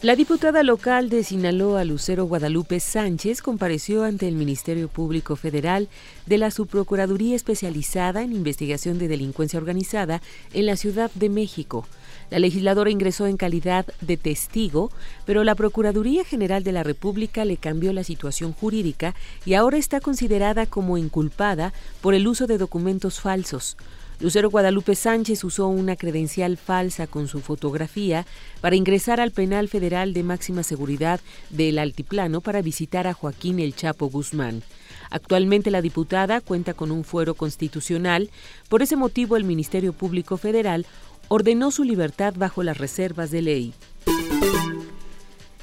La 0.00 0.14
diputada 0.14 0.62
local 0.62 1.08
de 1.08 1.24
Sinaloa, 1.24 1.84
Lucero 1.84 2.26
Guadalupe 2.26 2.78
Sánchez, 2.78 3.42
compareció 3.42 4.04
ante 4.04 4.28
el 4.28 4.36
Ministerio 4.36 4.86
Público 4.86 5.34
Federal 5.34 5.88
de 6.26 6.38
la 6.38 6.52
Subprocuraduría 6.52 7.34
Especializada 7.34 8.22
en 8.22 8.32
Investigación 8.32 9.00
de 9.00 9.08
Delincuencia 9.08 9.58
Organizada 9.58 10.22
en 10.54 10.66
la 10.66 10.76
Ciudad 10.76 11.10
de 11.16 11.28
México. 11.28 11.88
La 12.30 12.38
legisladora 12.38 12.90
ingresó 12.90 13.26
en 13.26 13.38
calidad 13.38 13.86
de 14.00 14.16
testigo, 14.16 14.90
pero 15.24 15.44
la 15.44 15.54
Procuraduría 15.54 16.24
General 16.24 16.62
de 16.62 16.72
la 16.72 16.82
República 16.82 17.44
le 17.44 17.56
cambió 17.56 17.92
la 17.92 18.04
situación 18.04 18.52
jurídica 18.52 19.14
y 19.46 19.54
ahora 19.54 19.78
está 19.78 20.00
considerada 20.00 20.66
como 20.66 20.98
inculpada 20.98 21.72
por 22.02 22.14
el 22.14 22.28
uso 22.28 22.46
de 22.46 22.58
documentos 22.58 23.20
falsos. 23.20 23.76
Lucero 24.20 24.50
Guadalupe 24.50 24.96
Sánchez 24.96 25.44
usó 25.44 25.68
una 25.68 25.94
credencial 25.94 26.56
falsa 26.56 27.06
con 27.06 27.28
su 27.28 27.40
fotografía 27.40 28.26
para 28.60 28.74
ingresar 28.74 29.20
al 29.20 29.30
penal 29.30 29.68
federal 29.68 30.12
de 30.12 30.24
máxima 30.24 30.64
seguridad 30.64 31.20
del 31.50 31.78
Altiplano 31.78 32.40
para 32.40 32.60
visitar 32.60 33.06
a 33.06 33.14
Joaquín 33.14 33.60
El 33.60 33.76
Chapo 33.76 34.10
Guzmán. 34.10 34.64
Actualmente 35.10 35.70
la 35.70 35.82
diputada 35.82 36.40
cuenta 36.40 36.74
con 36.74 36.90
un 36.90 37.04
fuero 37.04 37.34
constitucional, 37.34 38.28
por 38.68 38.82
ese 38.82 38.96
motivo 38.96 39.36
el 39.36 39.44
Ministerio 39.44 39.92
Público 39.92 40.36
Federal 40.36 40.84
ordenó 41.28 41.70
su 41.70 41.84
libertad 41.84 42.34
bajo 42.36 42.62
las 42.62 42.78
reservas 42.78 43.30
de 43.30 43.42
ley. 43.42 43.74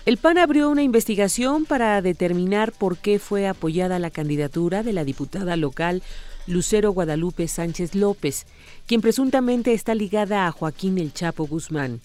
El 0.06 0.18
PAN 0.18 0.38
abrió 0.38 0.70
una 0.70 0.84
investigación 0.84 1.66
para 1.66 2.00
determinar 2.02 2.72
por 2.72 2.98
qué 2.98 3.18
fue 3.18 3.48
apoyada 3.48 3.98
la 3.98 4.12
candidatura 4.12 4.84
de 4.84 4.94
la 4.94 5.04
diputada 5.04 5.58
local 5.58 6.04
Lucero 6.48 6.92
Guadalupe 6.92 7.48
Sánchez 7.48 7.96
López, 7.96 8.46
quien 8.86 9.02
presuntamente 9.02 9.74
está 9.74 9.96
ligada 9.96 10.46
a 10.46 10.52
Joaquín 10.52 11.00
El 11.00 11.12
Chapo 11.12 11.48
Guzmán. 11.48 12.02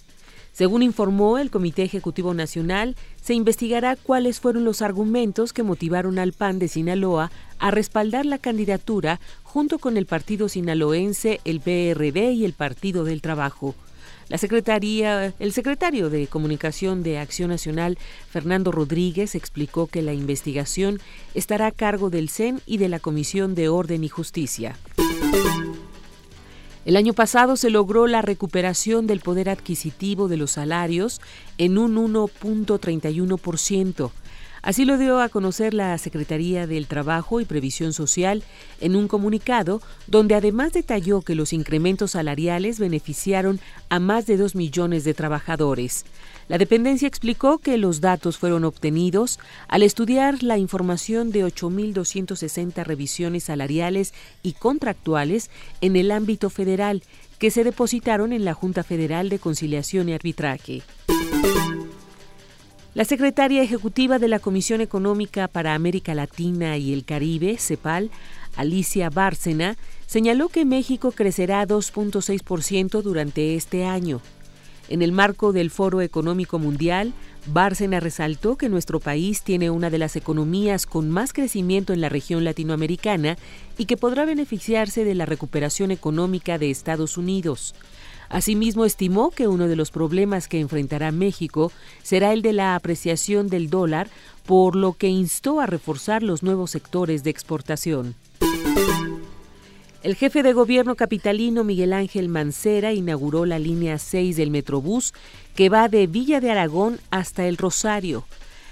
Según 0.53 0.83
informó 0.83 1.39
el 1.39 1.51
Comité 1.51 1.83
Ejecutivo 1.83 2.35
Nacional, 2.35 2.97
se 3.21 3.35
investigará 3.35 3.97
cuáles 3.97 4.41
fueron 4.41 4.65
los 4.65 4.83
argumentos 4.83 5.53
que 5.53 5.63
motivaron 5.63 6.19
al 6.19 6.33
PAN 6.33 6.59
de 6.59 6.69
Sinaloa 6.69 7.31
a 7.59 7.71
respaldar 7.71 8.27
la 8.27 8.39
candidatura 8.39 9.21
junto 9.43 9.79
con 9.79 9.97
el 9.97 10.07
partido 10.07 10.49
sinaloense, 10.49 11.41
el 11.45 11.61
PRD 11.61 12.33
y 12.33 12.45
el 12.45 12.53
Partido 12.53 13.05
del 13.05 13.23
Trabajo. 13.23 13.75
La 14.29 14.39
secretaría, 14.39 15.35
el 15.41 15.53
secretario 15.53 16.09
de 16.09 16.29
Comunicación 16.29 17.03
de 17.03 17.19
Acción 17.19 17.51
Nacional, 17.51 17.99
Fernando 18.29 18.71
Rodríguez, 18.71 19.35
explicó 19.35 19.89
que 19.89 20.03
la 20.03 20.13
investigación 20.13 21.01
estará 21.35 21.67
a 21.67 21.73
cargo 21.73 22.11
del 22.11 22.29
CEN 22.29 22.61
y 22.65 22.79
de 22.79 22.89
la 22.89 23.01
Comisión 23.01 23.57
de 23.57 23.69
Orden 23.69 24.05
y 24.05 24.09
Justicia. 24.09 24.77
El 26.87 26.97
año 26.97 27.13
pasado 27.13 27.57
se 27.57 27.69
logró 27.69 28.07
la 28.07 28.23
recuperación 28.23 29.07
del 29.07 29.21
poder 29.21 29.51
adquisitivo 29.51 30.29
de 30.29 30.39
los 30.39 30.53
salarios 30.53 31.21
en 31.59 31.77
un 31.77 31.97
1.31%. 31.97 34.11
Así 34.63 34.85
lo 34.85 34.99
dio 34.99 35.21
a 35.21 35.31
conocer 35.31 35.73
la 35.73 35.97
Secretaría 35.97 36.67
del 36.67 36.87
Trabajo 36.87 37.41
y 37.41 37.47
Previsión 37.47 37.95
Social 37.95 38.43
en 38.81 38.95
un 38.95 39.09
comunicado 39.09 39.81
donde 40.07 40.35
además 40.35 40.73
detalló 40.73 41.23
que 41.23 41.35
los 41.35 41.55
incrementos 41.55 42.13
salariales 42.13 42.79
beneficiaron 42.79 43.59
a 43.89 44.01
más 44.01 44.27
de 44.27 44.37
2 44.37 44.55
millones 44.55 45.05
de 45.05 45.15
trabajadores. 45.15 46.05
La 46.51 46.59
dependencia 46.59 47.07
explicó 47.07 47.59
que 47.59 47.79
los 47.79 48.01
datos 48.01 48.37
fueron 48.37 48.65
obtenidos 48.65 49.39
al 49.69 49.85
estudiar 49.85 50.43
la 50.43 50.59
información 50.59 51.31
de 51.31 51.45
8.260 51.47 52.83
revisiones 52.83 53.45
salariales 53.45 54.13
y 54.43 54.55
contractuales 54.55 55.49
en 55.81 55.95
el 55.95 56.11
ámbito 56.11 56.51
federal 56.51 57.05
que 57.39 57.53
se 57.53 57.63
depositaron 57.63 58.33
en 58.33 58.45
la 58.45 58.55
Junta 58.55 58.83
Federal 58.83 59.29
de 59.29 59.39
Conciliación 59.39 60.09
y 60.09 60.15
Arbitraje. 60.15 60.83
La 62.95 63.05
secretaria 63.05 63.63
ejecutiva 63.63 64.19
de 64.19 64.27
la 64.27 64.41
Comisión 64.41 64.81
Económica 64.81 65.47
para 65.47 65.77
América 65.77 66.17
Latina 66.17 66.77
y 66.79 66.93
el 66.93 67.05
Caribe, 67.05 67.59
CEPAL, 67.59 68.11
Alicia 68.57 69.09
Bárcena, 69.09 69.77
señaló 70.07 70.49
que 70.49 70.65
México 70.65 71.13
crecerá 71.13 71.65
2.6% 71.65 73.03
durante 73.03 73.55
este 73.55 73.85
año. 73.85 74.21
En 74.91 75.03
el 75.03 75.13
marco 75.13 75.53
del 75.53 75.71
Foro 75.71 76.01
Económico 76.01 76.59
Mundial, 76.59 77.13
Bárcena 77.47 78.01
resaltó 78.01 78.57
que 78.57 78.69
nuestro 78.69 78.99
país 78.99 79.43
tiene 79.43 79.71
una 79.71 79.89
de 79.89 79.99
las 79.99 80.17
economías 80.17 80.85
con 80.85 81.09
más 81.11 81.33
crecimiento 81.33 81.93
en 81.93 82.01
la 82.01 82.09
región 82.09 82.43
latinoamericana 82.43 83.39
y 83.79 83.85
que 83.85 83.97
podrá 83.97 84.25
beneficiarse 84.25 85.05
de 85.05 85.15
la 85.15 85.27
recuperación 85.27 85.93
económica 85.93 86.59
de 86.59 86.73
Estados 86.73 87.17
Unidos. 87.17 87.77
Asimismo, 88.29 88.85
estimó 88.85 89.31
que 89.31 89.47
uno 89.47 89.69
de 89.69 89.77
los 89.77 89.93
problemas 89.93 90.49
que 90.49 90.59
enfrentará 90.59 91.13
México 91.13 91.71
será 92.03 92.33
el 92.33 92.43
de 92.43 92.53
la 92.53 92.75
apreciación 92.75 93.47
del 93.47 93.71
dólar, 93.71 94.09
por 94.45 94.75
lo 94.75 94.95
que 94.95 95.07
instó 95.07 95.61
a 95.61 95.67
reforzar 95.67 96.25
los 96.25 96.43
nuevos 96.43 96.73
sectores 96.73 97.23
de 97.23 97.31
exportación. 97.31 98.17
El 100.03 100.15
jefe 100.15 100.43
de 100.43 100.55
gobierno 100.55 100.95
capitalino 100.95 101.63
Miguel 101.63 101.93
Ángel 101.93 102.31
Mancera 102.31 102.95
inauguró 102.95 103.45
la 103.45 103.59
línea 103.59 103.99
6 103.99 104.35
del 104.35 104.51
Metrobús 104.51 105.13
que 105.55 105.69
va 105.69 105.89
de 105.89 106.07
Villa 106.07 106.41
de 106.41 106.51
Aragón 106.51 106.99
hasta 107.11 107.47
El 107.47 107.59
Rosario. 107.59 108.25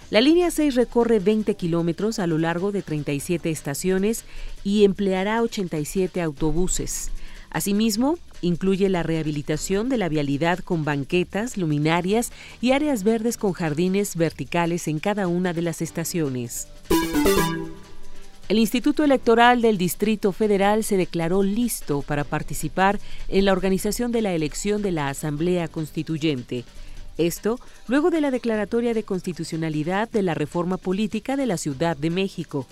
La 0.09 0.23
línea 0.23 0.51
6 0.51 0.75
recorre 0.75 1.19
20 1.19 1.55
kilómetros 1.55 2.19
a 2.19 2.27
lo 2.27 2.39
largo 2.39 2.73
de 2.73 2.81
37 2.81 3.51
estaciones 3.51 4.25
y 4.65 4.85
empleará 4.85 5.43
87 5.43 6.23
autobuses. 6.23 7.11
Asimismo, 7.51 8.19
incluye 8.41 8.89
la 8.89 9.03
rehabilitación 9.03 9.91
de 9.91 9.99
la 9.99 10.09
vialidad 10.09 10.61
con 10.61 10.85
banquetas, 10.85 11.59
luminarias 11.59 12.33
y 12.63 12.73
áreas 12.73 13.05
verdes 13.05 13.37
con 13.37 13.53
jardines 13.53 14.17
verticales 14.17 14.89
en 14.89 14.99
cada 14.99 15.29
una 15.29 15.53
de 15.53 15.61
las 15.61 15.83
estaciones. 15.83 16.69
El 18.49 18.59
Instituto 18.59 19.05
Electoral 19.05 19.61
del 19.61 19.77
Distrito 19.77 20.33
Federal 20.33 20.83
se 20.83 20.97
declaró 20.97 21.43
listo 21.43 22.01
para 22.01 22.25
participar 22.25 22.99
en 23.29 23.45
la 23.45 23.53
organización 23.53 24.11
de 24.11 24.23
la 24.23 24.33
elección 24.33 24.81
de 24.81 24.91
la 24.91 25.11
Asamblea 25.11 25.69
Constituyente. 25.69 26.65
Esto 27.19 27.61
luego 27.89 28.11
de 28.11 28.23
la 28.23 28.31
declaratoria 28.31 28.95
de 28.95 29.03
constitucionalidad 29.03 30.09
de 30.09 30.23
la 30.23 30.33
reforma 30.33 30.79
política 30.79 31.37
de 31.37 31.45
la 31.45 31.59
Ciudad 31.59 31.95
de 31.95 32.09
México. 32.09 32.67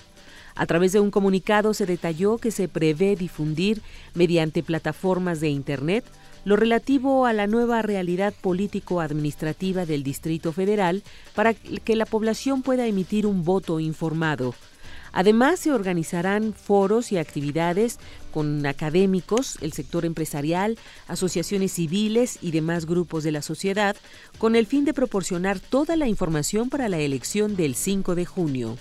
A 0.54 0.64
través 0.64 0.92
de 0.92 1.00
un 1.00 1.10
comunicado 1.10 1.74
se 1.74 1.84
detalló 1.84 2.38
que 2.38 2.52
se 2.52 2.68
prevé 2.68 3.14
difundir 3.14 3.82
mediante 4.14 4.62
plataformas 4.62 5.40
de 5.40 5.50
Internet 5.50 6.06
lo 6.46 6.56
relativo 6.56 7.26
a 7.26 7.34
la 7.34 7.46
nueva 7.46 7.82
realidad 7.82 8.32
político-administrativa 8.40 9.84
del 9.84 10.04
Distrito 10.04 10.52
Federal 10.54 11.02
para 11.34 11.52
que 11.52 11.96
la 11.96 12.06
población 12.06 12.62
pueda 12.62 12.86
emitir 12.86 13.26
un 13.26 13.44
voto 13.44 13.78
informado. 13.78 14.54
Además, 15.16 15.60
se 15.60 15.72
organizarán 15.72 16.52
foros 16.52 17.10
y 17.10 17.16
actividades 17.16 17.98
con 18.34 18.66
académicos, 18.66 19.56
el 19.62 19.72
sector 19.72 20.04
empresarial, 20.04 20.78
asociaciones 21.08 21.72
civiles 21.72 22.38
y 22.42 22.50
demás 22.50 22.84
grupos 22.84 23.24
de 23.24 23.32
la 23.32 23.40
sociedad, 23.40 23.96
con 24.36 24.56
el 24.56 24.66
fin 24.66 24.84
de 24.84 24.92
proporcionar 24.92 25.58
toda 25.58 25.96
la 25.96 26.06
información 26.06 26.68
para 26.68 26.90
la 26.90 26.98
elección 26.98 27.56
del 27.56 27.76
5 27.76 28.14
de 28.14 28.26
junio. 28.26 28.76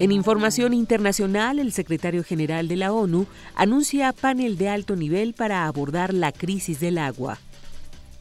En 0.00 0.10
información 0.10 0.74
internacional, 0.74 1.60
el 1.60 1.70
secretario 1.70 2.24
general 2.24 2.66
de 2.66 2.74
la 2.74 2.92
ONU 2.92 3.28
anuncia 3.54 4.12
panel 4.12 4.58
de 4.58 4.68
alto 4.68 4.96
nivel 4.96 5.32
para 5.32 5.66
abordar 5.66 6.12
la 6.12 6.32
crisis 6.32 6.80
del 6.80 6.98
agua. 6.98 7.38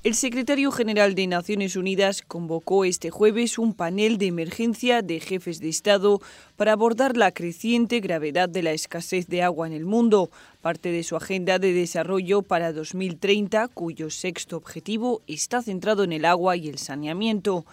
El 0.02 0.16
secretario 0.16 0.72
general 0.72 1.14
de 1.14 1.28
Naciones 1.28 1.76
Unidas 1.76 2.22
convocó 2.26 2.86
este 2.86 3.10
jueves 3.10 3.58
un 3.60 3.74
panel 3.74 4.18
de 4.18 4.28
emergencia 4.28 5.02
de 5.02 5.20
jefes 5.20 5.60
de 5.60 5.68
Estado 5.68 6.22
para 6.56 6.72
abordar 6.72 7.18
la 7.18 7.34
creciente 7.34 8.00
gravedad 8.00 8.48
de 8.48 8.64
la 8.64 8.72
escasez 8.72 9.28
de 9.28 9.44
agua 9.44 9.68
en 9.68 9.74
el 9.74 9.84
mundo, 9.84 10.32
parte 10.62 10.94
de 10.94 11.04
su 11.04 11.18
agenda 11.18 11.60
de 11.60 11.74
desarrollo 11.74 12.44
para 12.44 12.72
2030, 12.72 13.68
cuyo 13.68 14.10
sexto 14.10 14.56
objetivo 14.56 15.22
está 15.28 15.62
centrado 15.62 16.06
en 16.06 16.14
el 16.14 16.24
agua 16.24 16.56
y 16.56 16.70
el 16.70 16.78
saneamiento. 16.78 17.66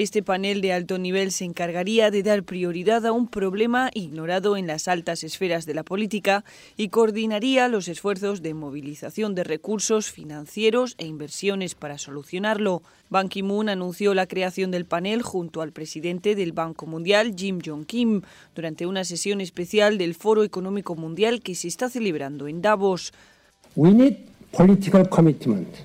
Este 0.00 0.22
panel 0.22 0.62
de 0.62 0.72
alto 0.72 0.96
nivel 0.96 1.30
se 1.30 1.44
encargaría 1.44 2.10
de 2.10 2.22
dar 2.22 2.42
prioridad 2.42 3.04
a 3.04 3.12
un 3.12 3.28
problema 3.28 3.90
ignorado 3.92 4.56
en 4.56 4.66
las 4.66 4.88
altas 4.88 5.22
esferas 5.24 5.66
de 5.66 5.74
la 5.74 5.82
política 5.82 6.42
y 6.78 6.88
coordinaría 6.88 7.68
los 7.68 7.86
esfuerzos 7.86 8.40
de 8.40 8.54
movilización 8.54 9.34
de 9.34 9.44
recursos 9.44 10.10
financieros 10.10 10.94
e 10.96 11.04
inversiones 11.04 11.74
para 11.74 11.98
solucionarlo. 11.98 12.82
Ban 13.10 13.28
Ki-moon 13.28 13.68
anunció 13.68 14.14
la 14.14 14.26
creación 14.26 14.70
del 14.70 14.86
panel 14.86 15.20
junto 15.20 15.60
al 15.60 15.72
presidente 15.72 16.34
del 16.34 16.52
Banco 16.52 16.86
Mundial, 16.86 17.34
Jim 17.36 17.58
Jong 17.62 17.84
Kim, 17.84 18.22
durante 18.54 18.86
una 18.86 19.04
sesión 19.04 19.42
especial 19.42 19.98
del 19.98 20.14
Foro 20.14 20.44
Económico 20.44 20.94
Mundial 20.94 21.42
que 21.42 21.54
se 21.54 21.68
está 21.68 21.90
celebrando 21.90 22.48
en 22.48 22.62
Davos. 22.62 23.12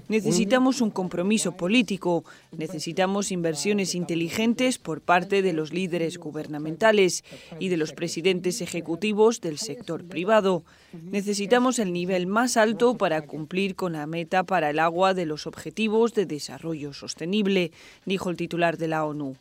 Necesitamos 0.08 0.82
un 0.82 0.90
compromiso 0.90 1.52
político, 1.52 2.26
necesitamos 2.58 3.32
inversiones 3.32 3.94
inteligentes 3.94 4.80
por 4.80 5.02
parte 5.02 5.42
de 5.42 5.54
los 5.54 5.72
líderes 5.72 6.18
gubernamentales 6.18 7.24
y 7.60 7.70
de 7.70 7.78
los 7.78 7.94
presidentes 7.94 8.62
ejecutivos 8.62 9.40
del 9.40 9.60
sector 9.60 10.04
privado. 10.04 10.64
Necesitamos 10.94 11.78
el 11.78 11.94
nivel 11.94 12.26
más 12.26 12.58
alto 12.58 12.98
para 12.98 13.22
cumplir 13.22 13.76
con 13.76 13.94
la 13.94 14.08
meta 14.08 14.44
para 14.44 14.72
el 14.72 14.80
agua 14.80 15.14
de 15.14 15.26
los 15.26 15.46
Objetivos 15.46 16.14
de 16.14 16.26
Desarrollo 16.26 16.92
Sostenible, 16.94 17.72
dijo 18.06 18.30
el 18.32 18.38
titular 18.38 18.78
de 18.78 18.88
la 18.88 19.06
ONU. 19.06 19.36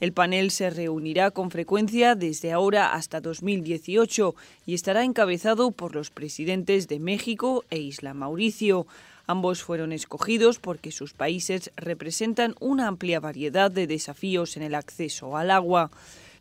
El 0.00 0.14
panel 0.14 0.50
se 0.50 0.70
reunirá 0.70 1.30
con 1.30 1.50
frecuencia 1.50 2.14
desde 2.14 2.52
ahora 2.52 2.94
hasta 2.94 3.20
2018 3.20 4.34
y 4.64 4.72
estará 4.72 5.04
encabezado 5.04 5.72
por 5.72 5.94
los 5.94 6.08
presidentes 6.08 6.88
de 6.88 6.98
México 6.98 7.64
e 7.68 7.80
Isla 7.80 8.14
Mauricio. 8.14 8.86
Ambos 9.26 9.62
fueron 9.62 9.92
escogidos 9.92 10.58
porque 10.58 10.90
sus 10.90 11.12
países 11.12 11.70
representan 11.76 12.54
una 12.60 12.88
amplia 12.88 13.20
variedad 13.20 13.70
de 13.70 13.86
desafíos 13.86 14.56
en 14.56 14.62
el 14.62 14.74
acceso 14.74 15.36
al 15.36 15.50
agua. 15.50 15.90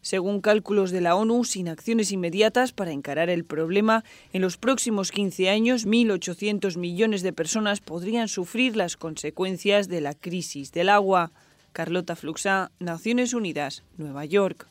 Según 0.01 0.39
cálculos 0.39 0.91
de 0.91 1.01
la 1.01 1.15
ONU, 1.15 1.43
sin 1.43 1.67
acciones 1.67 2.13
inmediatas 2.13 2.71
para 2.71 2.93
encarar 2.93 3.29
el 3.29 3.43
problema, 3.43 4.05
en 4.31 4.41
los 4.41 4.55
próximos 4.55 5.11
15 5.11 5.49
años 5.49 5.85
1.800 5.85 6.77
millones 6.77 7.23
de 7.23 7.33
personas 7.33 7.81
podrían 7.81 8.29
sufrir 8.29 8.77
las 8.77 8.95
consecuencias 8.95 9.89
de 9.89 9.99
la 9.99 10.13
crisis 10.13 10.71
del 10.71 10.87
agua. 10.87 11.33
Carlota 11.71 12.15
Fluxa, 12.15 12.71
Naciones 12.79 13.33
Unidas, 13.33 13.83
Nueva 13.97 14.25
York. 14.25 14.67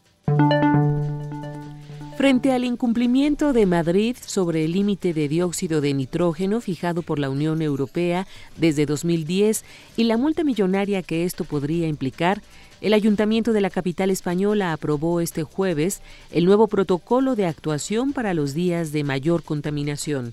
Frente 2.18 2.50
al 2.52 2.64
incumplimiento 2.64 3.52
de 3.52 3.64
Madrid 3.64 4.16
sobre 4.20 4.64
el 4.64 4.72
límite 4.72 5.14
de 5.14 5.28
dióxido 5.28 5.80
de 5.80 5.94
nitrógeno 5.94 6.60
fijado 6.60 7.02
por 7.02 7.20
la 7.20 7.30
Unión 7.30 7.62
Europea 7.62 8.26
desde 8.56 8.86
2010 8.86 9.64
y 9.96 10.02
la 10.02 10.16
multa 10.16 10.42
millonaria 10.42 11.02
que 11.02 11.24
esto 11.24 11.44
podría 11.44 11.86
implicar, 11.86 12.42
el 12.80 12.92
Ayuntamiento 12.92 13.52
de 13.52 13.60
la 13.60 13.70
capital 13.70 14.10
española 14.10 14.72
aprobó 14.72 15.20
este 15.20 15.44
jueves 15.44 16.02
el 16.32 16.44
nuevo 16.44 16.66
protocolo 16.66 17.36
de 17.36 17.46
actuación 17.46 18.12
para 18.12 18.34
los 18.34 18.52
días 18.52 18.90
de 18.90 19.04
mayor 19.04 19.44
contaminación. 19.44 20.32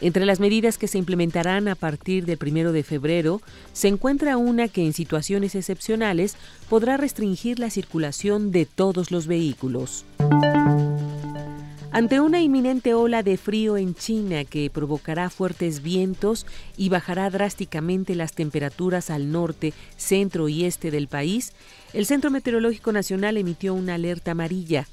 Entre 0.00 0.26
las 0.26 0.40
medidas 0.40 0.78
que 0.78 0.88
se 0.88 0.98
implementarán 0.98 1.68
a 1.68 1.74
partir 1.74 2.24
del 2.26 2.38
primero 2.38 2.72
de 2.72 2.82
febrero 2.82 3.40
se 3.72 3.88
encuentra 3.88 4.36
una 4.36 4.68
que 4.68 4.84
en 4.84 4.92
situaciones 4.92 5.54
excepcionales 5.54 6.36
podrá 6.68 6.96
restringir 6.96 7.58
la 7.58 7.70
circulación 7.70 8.50
de 8.50 8.66
todos 8.66 9.10
los 9.10 9.26
vehículos. 9.26 10.04
Ante 11.94 12.20
una 12.20 12.42
inminente 12.42 12.92
ola 12.92 13.22
de 13.22 13.36
frío 13.36 13.76
en 13.76 13.94
China 13.94 14.44
que 14.44 14.68
provocará 14.68 15.30
fuertes 15.30 15.80
vientos 15.80 16.44
y 16.76 16.88
bajará 16.88 17.30
drásticamente 17.30 18.16
las 18.16 18.32
temperaturas 18.32 19.10
al 19.10 19.30
norte, 19.30 19.72
centro 19.96 20.48
y 20.48 20.64
este 20.64 20.90
del 20.90 21.06
país, 21.06 21.52
el 21.92 22.04
Centro 22.04 22.32
Meteorológico 22.32 22.90
Nacional 22.90 23.36
emitió 23.36 23.74
una 23.74 23.94
alerta 23.94 24.32
amarilla. 24.32 24.88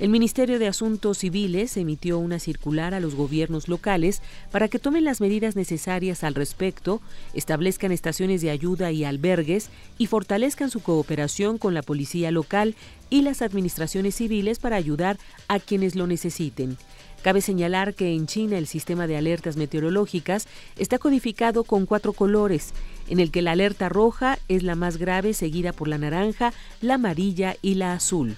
El 0.00 0.08
Ministerio 0.08 0.58
de 0.58 0.66
Asuntos 0.66 1.18
Civiles 1.18 1.76
emitió 1.76 2.18
una 2.18 2.40
circular 2.40 2.94
a 2.94 3.00
los 3.00 3.14
gobiernos 3.14 3.68
locales 3.68 4.22
para 4.50 4.66
que 4.66 4.80
tomen 4.80 5.04
las 5.04 5.20
medidas 5.20 5.54
necesarias 5.54 6.24
al 6.24 6.34
respecto, 6.34 7.00
establezcan 7.32 7.92
estaciones 7.92 8.42
de 8.42 8.50
ayuda 8.50 8.90
y 8.90 9.04
albergues 9.04 9.70
y 9.96 10.08
fortalezcan 10.08 10.68
su 10.70 10.80
cooperación 10.80 11.58
con 11.58 11.74
la 11.74 11.82
policía 11.82 12.32
local 12.32 12.74
y 13.08 13.22
las 13.22 13.40
administraciones 13.40 14.16
civiles 14.16 14.58
para 14.58 14.74
ayudar 14.74 15.16
a 15.46 15.60
quienes 15.60 15.94
lo 15.94 16.08
necesiten. 16.08 16.76
Cabe 17.22 17.40
señalar 17.40 17.94
que 17.94 18.12
en 18.12 18.26
China 18.26 18.58
el 18.58 18.66
sistema 18.66 19.06
de 19.06 19.16
alertas 19.16 19.56
meteorológicas 19.56 20.48
está 20.76 20.98
codificado 20.98 21.62
con 21.62 21.86
cuatro 21.86 22.12
colores, 22.12 22.74
en 23.08 23.20
el 23.20 23.30
que 23.30 23.42
la 23.42 23.52
alerta 23.52 23.88
roja 23.88 24.40
es 24.48 24.64
la 24.64 24.74
más 24.74 24.96
grave 24.96 25.34
seguida 25.34 25.72
por 25.72 25.86
la 25.86 25.98
naranja, 25.98 26.52
la 26.80 26.94
amarilla 26.94 27.54
y 27.62 27.76
la 27.76 27.92
azul. 27.92 28.36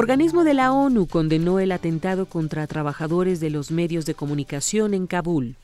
Organismo 0.00 0.44
de 0.44 0.54
la 0.54 0.72
ONU 0.72 1.06
condenó 1.06 1.60
el 1.60 1.72
atentado 1.72 2.24
contra 2.24 2.66
trabajadores 2.66 3.38
de 3.38 3.50
los 3.50 3.70
medios 3.70 4.06
de 4.06 4.14
comunicación 4.14 4.94
en 4.94 5.06
Kabul. 5.06 5.56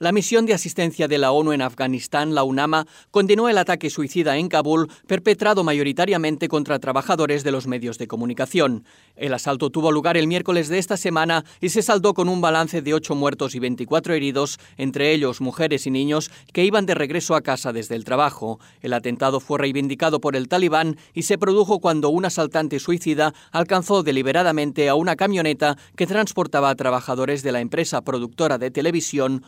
La 0.00 0.10
misión 0.10 0.44
de 0.44 0.54
asistencia 0.54 1.06
de 1.06 1.18
la 1.18 1.30
ONU 1.30 1.52
en 1.52 1.62
Afganistán, 1.62 2.34
la 2.34 2.42
UNAMA, 2.42 2.84
condenó 3.12 3.48
el 3.48 3.56
ataque 3.56 3.90
suicida 3.90 4.36
en 4.36 4.48
Kabul, 4.48 4.90
perpetrado 5.06 5.62
mayoritariamente 5.62 6.48
contra 6.48 6.80
trabajadores 6.80 7.44
de 7.44 7.52
los 7.52 7.68
medios 7.68 7.96
de 7.96 8.08
comunicación. 8.08 8.84
El 9.14 9.32
asalto 9.34 9.70
tuvo 9.70 9.92
lugar 9.92 10.16
el 10.16 10.26
miércoles 10.26 10.68
de 10.68 10.78
esta 10.78 10.96
semana 10.96 11.44
y 11.60 11.68
se 11.68 11.80
saldó 11.80 12.12
con 12.12 12.28
un 12.28 12.40
balance 12.40 12.82
de 12.82 12.92
ocho 12.92 13.14
muertos 13.14 13.54
y 13.54 13.60
24 13.60 14.14
heridos, 14.14 14.58
entre 14.78 15.12
ellos 15.12 15.40
mujeres 15.40 15.86
y 15.86 15.92
niños 15.92 16.28
que 16.52 16.64
iban 16.64 16.86
de 16.86 16.94
regreso 16.94 17.36
a 17.36 17.42
casa 17.42 17.72
desde 17.72 17.94
el 17.94 18.02
trabajo. 18.02 18.58
El 18.80 18.94
atentado 18.94 19.38
fue 19.38 19.60
reivindicado 19.60 20.20
por 20.20 20.34
el 20.34 20.48
talibán 20.48 20.96
y 21.12 21.22
se 21.22 21.38
produjo 21.38 21.78
cuando 21.78 22.08
un 22.08 22.24
asaltante 22.24 22.80
suicida 22.80 23.32
alcanzó 23.52 24.02
deliberadamente 24.02 24.88
a 24.88 24.96
una 24.96 25.14
camioneta 25.14 25.78
que 25.94 26.08
transportaba 26.08 26.70
a 26.70 26.74
trabajadores 26.74 27.44
de 27.44 27.52
la 27.52 27.60
empresa 27.60 28.02
productora 28.02 28.58
de 28.58 28.72
televisión 28.72 29.44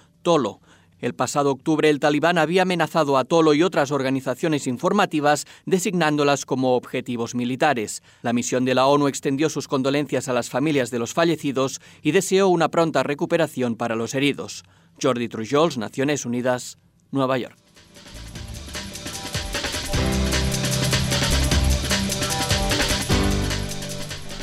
El 0.99 1.15
pasado 1.15 1.51
octubre 1.51 1.91
el 1.91 2.01
talibán 2.01 2.39
había 2.39 2.63
amenazado 2.63 3.19
a 3.19 3.25
Tolo 3.25 3.53
y 3.53 3.63
otras 3.63 3.91
organizaciones 3.91 4.67
informativas 4.67 5.47
designándolas 5.67 6.47
como 6.47 6.75
objetivos 6.75 7.35
militares. 7.35 8.03
La 8.23 8.33
misión 8.33 8.65
de 8.65 8.75
la 8.75 8.87
ONU 8.87 9.09
extendió 9.09 9.51
sus 9.51 9.69
condolencias 9.69 10.29
a 10.29 10.33
las 10.33 10.49
familias 10.49 10.91
de 10.91 10.99
los 10.99 11.13
fallecidos 11.13 11.81
y 12.03 12.13
deseó 12.13 12.49
una 12.49 12.71
pronta 12.71 13.03
recuperación 13.03 13.77
para 13.77 13.95
los 13.95 14.15
heridos. 14.15 14.65
Jordi 15.03 15.29
Trujols, 15.29 15.77
Naciones 15.77 16.25
Unidas, 16.25 16.79
Nueva 17.11 17.37
York. 17.37 17.66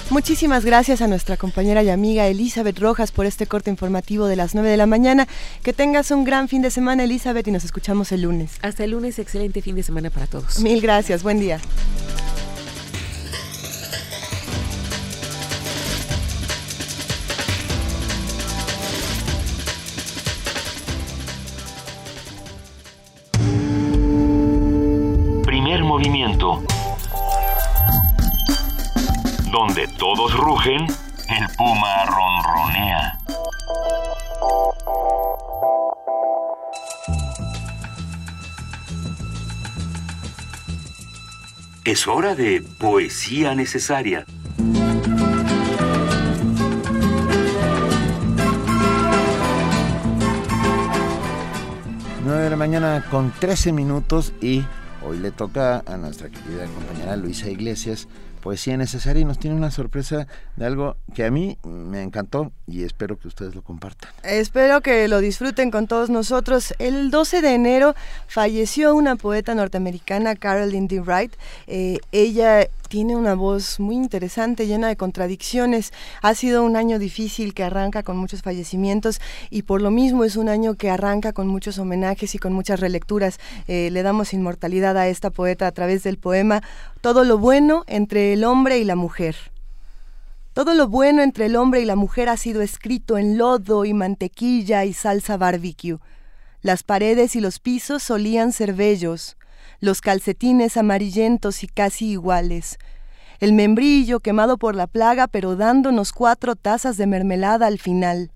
Muchísimas 0.09 0.63
gracias 0.63 1.01
a 1.01 1.07
nuestra 1.07 1.37
compañera 1.37 1.81
y 1.81 1.89
amiga 1.89 2.27
Elizabeth 2.27 2.77
Rojas 2.77 3.11
por 3.11 3.25
este 3.25 3.47
corte 3.47 3.71
informativo 3.71 4.27
de 4.27 4.35
las 4.35 4.53
9 4.53 4.69
de 4.69 4.77
la 4.77 4.85
mañana. 4.85 5.27
Que 5.63 5.73
tengas 5.73 6.11
un 6.11 6.23
gran 6.23 6.47
fin 6.47 6.61
de 6.61 6.69
semana, 6.69 7.03
Elizabeth, 7.03 7.47
y 7.47 7.51
nos 7.51 7.63
escuchamos 7.63 8.11
el 8.11 8.21
lunes. 8.21 8.51
Hasta 8.61 8.83
el 8.83 8.91
lunes, 8.91 9.17
excelente 9.17 9.61
fin 9.61 9.75
de 9.75 9.83
semana 9.83 10.09
para 10.09 10.27
todos. 10.27 10.59
Mil 10.59 10.81
gracias, 10.81 11.23
buen 11.23 11.39
día. 11.39 11.59
Primer 25.45 25.83
movimiento. 25.83 26.61
Donde 29.53 29.87
todos 29.87 30.35
rugen, 30.35 30.81
el 30.81 31.47
puma 31.55 32.05
ronronea. 32.05 33.19
Es 41.85 42.07
hora 42.07 42.33
de 42.33 42.63
poesía 42.79 43.53
necesaria. 43.53 44.25
9 52.25 52.43
de 52.43 52.49
la 52.49 52.55
mañana 52.55 53.05
con 53.11 53.31
13 53.39 53.71
minutos 53.71 54.33
y 54.41 54.63
hoy 55.05 55.19
le 55.19 55.29
toca 55.29 55.83
a 55.85 55.97
nuestra 55.97 56.29
querida 56.29 56.65
compañera 56.65 57.15
Luisa 57.17 57.51
Iglesias 57.51 58.07
poesía 58.43 58.75
necesaria 58.75 59.21
y 59.21 59.25
nos 59.25 59.39
tiene 59.39 59.55
una 59.55 59.71
sorpresa 59.71 60.27
de 60.57 60.65
algo 60.65 60.97
que 61.15 61.23
a 61.23 61.31
mí 61.31 61.57
me 61.63 62.03
encantó 62.03 62.51
y 62.67 62.83
espero 62.83 63.17
que 63.17 63.29
ustedes 63.29 63.55
lo 63.55 63.61
compartan. 63.61 64.11
Espero 64.21 64.81
que 64.81 65.07
lo 65.07 65.21
disfruten 65.21 65.71
con 65.71 65.87
todos 65.87 66.09
nosotros. 66.09 66.73
El 66.77 67.09
12 67.09 67.41
de 67.41 67.53
enero 67.53 67.95
falleció 68.27 68.95
una 68.95 69.15
poeta 69.15 69.55
norteamericana, 69.55 70.35
Carolyn 70.35 70.89
D. 70.89 70.99
Wright. 70.99 71.33
Eh, 71.67 71.99
ella 72.11 72.67
tiene 72.87 73.15
una 73.15 73.35
voz 73.35 73.79
muy 73.79 73.95
interesante, 73.95 74.67
llena 74.67 74.87
de 74.87 74.95
contradicciones. 74.95 75.91
Ha 76.21 76.35
sido 76.35 76.63
un 76.63 76.75
año 76.75 76.99
difícil 76.99 77.53
que 77.53 77.63
arranca 77.63 78.03
con 78.03 78.17
muchos 78.17 78.41
fallecimientos 78.41 79.19
y 79.49 79.63
por 79.63 79.81
lo 79.81 79.91
mismo 79.91 80.23
es 80.23 80.35
un 80.35 80.49
año 80.49 80.75
que 80.75 80.89
arranca 80.89 81.33
con 81.33 81.47
muchos 81.47 81.79
homenajes 81.79 82.35
y 82.35 82.37
con 82.37 82.53
muchas 82.53 82.79
relecturas. 82.79 83.39
Eh, 83.67 83.89
le 83.91 84.03
damos 84.03 84.33
inmortalidad 84.33 84.97
a 84.97 85.07
esta 85.07 85.29
poeta 85.29 85.67
a 85.67 85.71
través 85.71 86.03
del 86.03 86.17
poema 86.17 86.61
Todo 87.01 87.23
lo 87.23 87.37
bueno 87.37 87.83
entre 87.87 88.33
el 88.33 88.43
hombre 88.43 88.79
y 88.79 88.83
la 88.83 88.95
mujer. 88.95 89.35
Todo 90.53 90.75
lo 90.75 90.87
bueno 90.87 91.23
entre 91.23 91.47
el 91.47 91.55
hombre 91.55 91.81
y 91.81 91.85
la 91.85 91.95
mujer 91.95 92.29
ha 92.29 92.37
sido 92.37 92.61
escrito 92.61 93.17
en 93.17 93.39
lodo 93.39 93.85
y 93.85 93.93
mantequilla 93.93 94.85
y 94.85 94.93
salsa 94.93 95.35
barbecue. 95.35 95.97
Las 96.61 96.83
paredes 96.83 97.35
y 97.35 97.41
los 97.41 97.59
pisos 97.59 98.03
solían 98.03 98.53
ser 98.53 98.73
bellos, 98.73 99.35
los 99.83 99.99
calcetines 99.99 100.77
amarillentos 100.77 101.61
y 101.61 101.67
casi 101.67 102.11
iguales, 102.11 102.79
el 103.41 103.51
membrillo 103.51 104.21
quemado 104.21 104.57
por 104.57 104.75
la 104.75 104.87
plaga 104.87 105.27
pero 105.27 105.57
dándonos 105.57 106.13
cuatro 106.13 106.55
tazas 106.55 106.95
de 106.95 107.05
mermelada 107.05 107.67
al 107.67 107.79
final, 107.79 108.31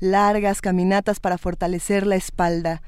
largas 0.00 0.60
caminatas 0.60 1.18
para 1.18 1.38
fortalecer 1.38 2.06
la 2.06 2.16
espalda, 2.16 2.82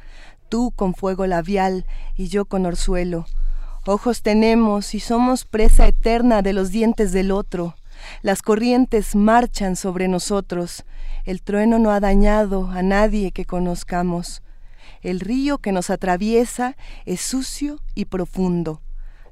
tú 0.50 0.70
con 0.76 0.92
fuego 0.94 1.26
labial 1.26 1.86
y 2.14 2.28
yo 2.28 2.44
con 2.44 2.66
orzuelo. 2.66 3.24
Ojos 3.86 4.20
tenemos 4.20 4.94
y 4.94 5.00
somos 5.00 5.46
presa 5.46 5.86
eterna 5.86 6.42
de 6.42 6.52
los 6.52 6.70
dientes 6.70 7.10
del 7.10 7.30
otro. 7.30 7.74
Las 8.20 8.42
corrientes 8.42 9.16
marchan 9.16 9.76
sobre 9.76 10.08
nosotros. 10.08 10.84
El 11.24 11.40
trueno 11.40 11.78
no 11.78 11.90
ha 11.90 12.00
dañado 12.00 12.68
a 12.70 12.82
nadie 12.82 13.32
que 13.32 13.46
conozcamos. 13.46 14.42
El 15.04 15.20
río 15.20 15.58
que 15.58 15.70
nos 15.70 15.90
atraviesa 15.90 16.76
es 17.04 17.20
sucio 17.20 17.78
y 17.94 18.06
profundo. 18.06 18.80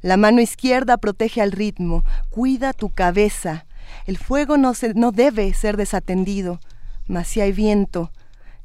La 0.03 0.19
mano 0.19 0.43
izquierda 0.43 0.99
protege 0.99 1.40
al 1.40 1.51
ritmo, 1.51 2.05
cuida 2.28 2.74
tu 2.74 2.90
cabeza. 2.90 3.65
El 4.07 4.19
fuego 4.19 4.59
no, 4.59 4.74
se, 4.74 4.93
no 4.93 5.12
debe 5.12 5.53
ser 5.55 5.78
desatendido, 5.78 6.61
mas 7.07 7.28
si 7.28 7.40
hay 7.40 7.53
viento, 7.53 8.12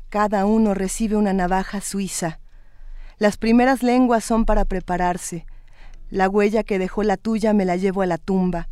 cada 0.10 0.46
uno 0.46 0.74
recibe 0.74 1.16
una 1.16 1.32
navaja 1.32 1.80
suiza. 1.80 2.42
Las 3.20 3.38
primeras 3.38 3.84
lenguas 3.84 4.26
son 4.26 4.44
para 4.44 4.66
prepararse. 4.66 5.46
La 6.10 6.28
huella 6.28 6.64
que 6.64 6.78
dejó 6.78 7.04
la 7.04 7.16
tuya 7.16 7.54
me 7.54 7.64
la 7.64 7.78
llevo 7.78 8.02
a 8.02 8.06
la 8.06 8.18
tumba. 8.18 8.68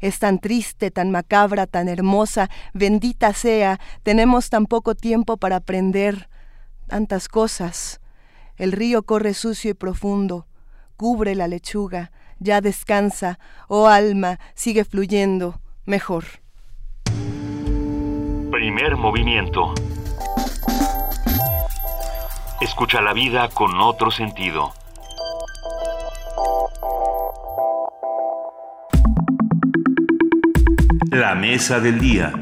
Es 0.00 0.18
tan 0.18 0.40
triste, 0.40 0.90
tan 0.90 1.12
macabra, 1.12 1.68
tan 1.68 1.88
hermosa, 1.88 2.50
bendita 2.74 3.32
sea, 3.32 3.78
tenemos 4.02 4.50
tan 4.50 4.66
poco 4.66 4.96
tiempo 4.96 5.36
para 5.36 5.56
aprender 5.56 6.28
tantas 6.86 7.28
cosas. 7.28 8.00
El 8.56 8.72
río 8.72 9.02
corre 9.02 9.34
sucio 9.34 9.70
y 9.70 9.74
profundo, 9.74 10.46
cubre 10.96 11.34
la 11.34 11.48
lechuga, 11.48 12.10
ya 12.38 12.60
descansa, 12.60 13.38
oh 13.68 13.86
alma, 13.88 14.38
sigue 14.54 14.84
fluyendo, 14.84 15.60
mejor. 15.84 16.24
Primer 18.50 18.96
movimiento. 18.96 19.74
Escucha 22.60 23.02
la 23.02 23.12
vida 23.12 23.48
con 23.50 23.78
otro 23.80 24.10
sentido. 24.10 24.72
La 31.10 31.34
mesa 31.34 31.80
del 31.80 31.98
día. 31.98 32.32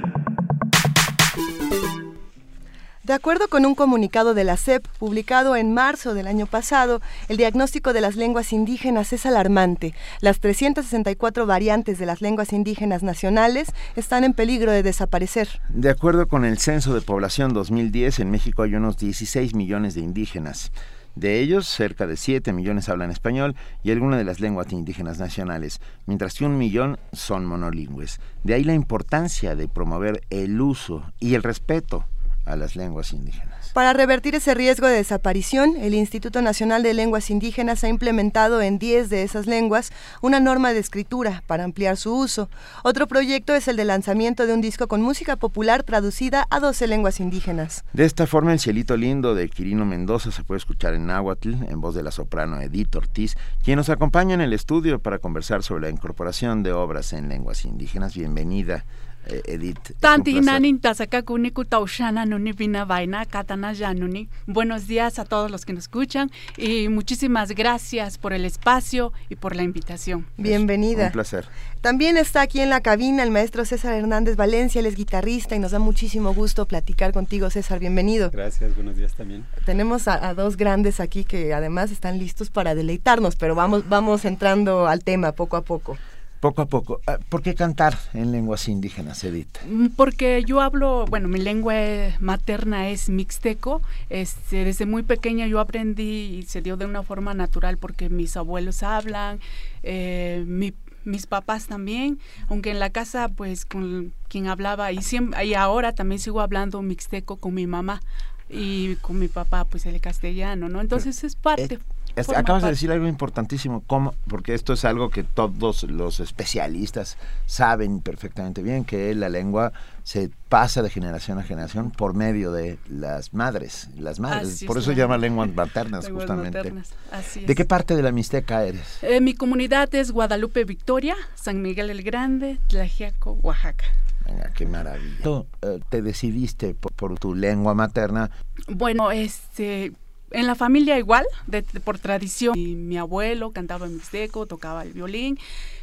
De 3.05 3.12
acuerdo 3.12 3.48
con 3.48 3.66
un 3.66 3.74
comunicado 3.74 4.32
de 4.32 4.44
la 4.44 4.56
CEP 4.56 4.89
publicado 4.98 5.56
en 5.56 5.74
marzo 5.74 6.14
del 6.14 6.26
año 6.26 6.47
pasado, 6.47 7.02
el 7.28 7.36
diagnóstico 7.36 7.93
de 7.93 8.01
las 8.01 8.16
lenguas 8.16 8.51
indígenas 8.51 9.12
es 9.12 9.26
alarmante. 9.26 9.93
Las 10.22 10.40
364 10.40 11.44
variantes 11.44 11.98
de 11.98 12.06
las 12.06 12.22
lenguas 12.22 12.55
indígenas 12.55 13.02
nacionales 13.02 13.68
están 13.94 14.24
en 14.24 14.32
peligro 14.32 14.72
de 14.72 14.82
desaparecer. 14.82 15.60
De 15.68 15.90
acuerdo 15.90 16.28
con 16.28 16.47
el 16.47 16.56
Censo 16.56 16.94
de 16.94 17.02
Población 17.02 17.52
2010, 17.52 18.20
en 18.20 18.31
México 18.31 18.62
hay 18.62 18.74
unos 18.74 18.97
16 18.97 19.55
millones 19.55 19.94
de 19.94 20.01
indígenas. 20.01 20.72
De 21.14 21.40
ellos, 21.40 21.68
cerca 21.68 22.06
de 22.06 22.16
7 22.16 22.55
millones 22.55 22.89
hablan 22.89 23.10
español 23.10 23.55
y 23.82 23.90
alguna 23.90 24.16
de 24.16 24.24
las 24.24 24.40
lenguas 24.40 24.72
indígenas 24.72 25.18
nacionales, 25.18 25.82
mientras 26.06 26.32
que 26.32 26.47
un 26.47 26.56
millón 26.56 26.98
son 27.12 27.44
monolingües. 27.44 28.18
De 28.44 28.55
ahí 28.55 28.64
la 28.64 28.72
importancia 28.72 29.55
de 29.55 29.68
promover 29.68 30.22
el 30.31 30.59
uso 30.59 31.12
y 31.20 31.35
el 31.35 31.43
respeto 31.43 32.06
a 32.44 32.56
las 32.56 32.76
lenguas 32.76 33.12
indígenas. 33.12 33.54
Para 33.74 33.92
revertir 33.92 34.36
ese 34.36 34.54
riesgo 34.54 34.86
de 34.86 34.94
desaparición, 34.94 35.76
el 35.76 35.94
Instituto 35.94 36.42
Nacional 36.42 36.84
de 36.84 36.94
Lenguas 36.94 37.28
Indígenas 37.28 37.82
ha 37.82 37.88
implementado 37.88 38.62
en 38.62 38.78
10 38.78 39.10
de 39.10 39.24
esas 39.24 39.46
lenguas 39.46 39.90
una 40.20 40.38
norma 40.38 40.72
de 40.72 40.78
escritura 40.78 41.42
para 41.48 41.64
ampliar 41.64 41.96
su 41.96 42.14
uso. 42.14 42.48
Otro 42.84 43.08
proyecto 43.08 43.54
es 43.54 43.66
el 43.66 43.76
de 43.76 43.84
lanzamiento 43.84 44.46
de 44.46 44.54
un 44.54 44.60
disco 44.60 44.86
con 44.86 45.02
música 45.02 45.36
popular 45.36 45.82
traducida 45.82 46.46
a 46.50 46.60
12 46.60 46.86
lenguas 46.86 47.18
indígenas. 47.18 47.84
De 47.92 48.04
esta 48.04 48.28
forma, 48.28 48.52
el 48.52 48.60
cielito 48.60 48.96
lindo 48.96 49.34
de 49.34 49.48
Quirino 49.48 49.84
Mendoza 49.84 50.30
se 50.30 50.44
puede 50.44 50.58
escuchar 50.58 50.94
en 50.94 51.06
náhuatl, 51.06 51.54
en 51.68 51.80
voz 51.80 51.96
de 51.96 52.04
la 52.04 52.12
soprano 52.12 52.60
Edith 52.60 52.94
Ortiz, 52.94 53.36
quien 53.64 53.76
nos 53.76 53.88
acompaña 53.88 54.34
en 54.34 54.40
el 54.40 54.52
estudio 54.52 55.00
para 55.00 55.18
conversar 55.18 55.64
sobre 55.64 55.82
la 55.82 55.90
incorporación 55.90 56.62
de 56.62 56.72
obras 56.72 57.12
en 57.12 57.28
lenguas 57.28 57.64
indígenas. 57.64 58.14
Bienvenida 58.14 58.84
Edith. 59.26 59.92
Tanti 60.01 60.40
nanin 60.40 60.78
tasakakuni 60.80 61.51
kutaushana 61.51 62.24
nuni 62.26 62.52
vina 62.52 62.84
vaina 62.84 63.24
katana 63.24 63.72
yanuni. 63.72 64.28
Buenos 64.46 64.86
días 64.86 65.18
a 65.18 65.24
todos 65.24 65.51
los 65.51 65.64
que 65.64 65.72
nos 65.72 65.84
escuchan 65.84 66.30
y 66.56 66.88
muchísimas 66.88 67.52
gracias 67.52 68.18
por 68.18 68.32
el 68.32 68.44
espacio 68.44 69.12
y 69.28 69.36
por 69.36 69.56
la 69.56 69.62
invitación. 69.62 70.26
Bienvenida. 70.36 71.06
Un 71.06 71.12
placer. 71.12 71.46
También 71.80 72.16
está 72.16 72.40
aquí 72.40 72.60
en 72.60 72.70
la 72.70 72.80
cabina 72.80 73.22
el 73.22 73.30
maestro 73.30 73.64
César 73.64 73.92
Hernández 73.94 74.36
Valencia, 74.36 74.78
él 74.78 74.86
es 74.86 74.96
guitarrista 74.96 75.55
y 75.55 75.59
nos 75.59 75.72
da 75.72 75.78
muchísimo 75.78 76.32
gusto 76.32 76.66
platicar 76.66 77.12
contigo, 77.12 77.51
César. 77.51 77.78
Bienvenido. 77.78 78.30
Gracias, 78.30 78.74
buenos 78.74 78.96
días 78.96 79.14
también. 79.14 79.44
Tenemos 79.66 80.09
a, 80.09 80.28
a 80.28 80.34
dos 80.34 80.56
grandes 80.56 81.01
aquí 81.01 81.24
que 81.24 81.52
además 81.52 81.90
están 81.90 82.18
listos 82.18 82.51
para 82.51 82.74
deleitarnos, 82.74 83.36
pero 83.36 83.55
vamos, 83.55 83.88
vamos 83.88 84.24
entrando 84.24 84.86
al 84.86 85.05
tema 85.05 85.32
poco 85.32 85.56
a 85.56 85.62
poco. 85.62 85.98
Poco 86.44 86.60
a 86.60 86.66
poco. 86.66 87.00
Ah, 87.06 87.16
¿Por 87.30 87.40
qué 87.40 87.54
cantar 87.54 87.96
en 88.12 88.30
lenguas 88.30 88.68
indígenas, 88.68 89.24
Edith? 89.24 89.48
Mm, 89.66 89.86
Porque 89.96 90.44
yo 90.46 90.60
hablo, 90.60 91.06
bueno, 91.08 91.26
mi 91.26 91.38
lengua 91.40 91.74
eh, 91.74 92.14
materna 92.20 92.90
es 92.90 93.08
mixteco. 93.08 93.80
Este, 94.10 94.62
desde 94.62 94.84
muy 94.84 95.02
pequeña 95.04 95.46
yo 95.46 95.58
aprendí 95.58 96.36
y 96.36 96.42
se 96.42 96.60
dio 96.60 96.76
de 96.76 96.84
una 96.84 97.02
forma 97.02 97.32
natural 97.32 97.78
porque 97.78 98.10
mis 98.10 98.36
abuelos 98.36 98.82
hablan, 98.82 99.40
eh, 99.82 100.44
mi- 100.46 100.74
mis 101.06 101.24
papás 101.26 101.66
también, 101.66 102.18
aunque 102.50 102.72
en 102.72 102.78
la 102.78 102.90
casa 102.90 103.28
pues 103.30 103.64
con 103.64 104.12
quien 104.28 104.46
hablaba 104.48 104.92
y, 104.92 105.00
siempre, 105.00 105.46
y 105.46 105.54
ahora 105.54 105.94
también 105.94 106.18
sigo 106.18 106.42
hablando 106.42 106.82
mixteco 106.82 107.36
con 107.36 107.54
mi 107.54 107.66
mamá 107.66 108.02
y 108.50 108.96
con 108.96 109.18
mi 109.18 109.28
papá 109.28 109.64
pues 109.64 109.86
el 109.86 109.98
castellano, 109.98 110.68
¿no? 110.68 110.82
Entonces 110.82 111.24
es 111.24 111.36
parte. 111.36 111.78
Es- 112.16 112.26
forma 112.26 112.40
acabas 112.40 112.62
de 112.62 112.70
decir 112.70 112.90
algo 112.92 113.06
importantísimo, 113.08 113.82
¿cómo? 113.86 114.14
porque 114.28 114.54
esto 114.54 114.72
es 114.72 114.84
algo 114.84 115.10
que 115.10 115.22
todos 115.24 115.82
los 115.84 116.20
especialistas 116.20 117.16
saben 117.46 118.00
perfectamente 118.00 118.62
bien, 118.62 118.84
que 118.84 119.14
la 119.14 119.28
lengua 119.28 119.72
se 120.04 120.30
pasa 120.48 120.82
de 120.82 120.90
generación 120.90 121.38
a 121.38 121.42
generación 121.42 121.90
por 121.90 122.14
medio 122.14 122.52
de 122.52 122.78
las 122.88 123.32
madres, 123.34 123.88
las 123.98 124.20
madres. 124.20 124.48
Así 124.54 124.66
por 124.66 124.76
es, 124.76 124.82
eso 124.84 124.92
se 124.92 124.96
llama 124.96 125.16
lenguas 125.18 125.52
maternas, 125.54 126.04
Lenguas 126.04 126.24
justamente. 126.26 126.58
maternas, 126.58 126.90
así 127.10 127.40
¿De 127.44 127.52
es. 127.52 127.56
qué 127.56 127.64
parte 127.64 127.96
de 127.96 128.02
la 128.02 128.12
Mixteca 128.12 128.64
eres? 128.64 128.98
Eh, 129.02 129.20
mi 129.20 129.34
comunidad 129.34 129.92
es 129.94 130.12
Guadalupe 130.12 130.64
Victoria, 130.64 131.16
San 131.34 131.62
Miguel 131.62 131.90
el 131.90 132.02
Grande, 132.02 132.58
Tlaxiaco, 132.68 133.32
Oaxaca. 133.42 133.84
Venga, 134.26 134.50
qué 134.54 134.66
maravilla. 134.66 135.16
Tú 135.22 135.46
eh, 135.62 135.80
te 135.90 136.00
decidiste 136.00 136.74
por, 136.74 136.92
por 136.92 137.18
tu 137.18 137.34
lengua 137.34 137.74
materna. 137.74 138.30
Bueno, 138.68 139.10
este, 139.10 139.92
en 140.35 140.47
la 140.47 140.55
familia 140.55 140.98
igual, 140.98 141.24
de- 141.47 141.62
por 141.62 141.98
tradición. 141.98 142.55
Mi, 142.56 142.98
abuelo 142.98 143.52
cantaba 143.52 143.86
mixteco, 143.86 144.47
tocaba 144.47 144.82
el 144.82 144.93
violín. 144.93 145.39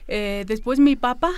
Eh, 0.08 0.44
después 0.48 0.80
mi 0.80 0.96
papá. 0.96 1.32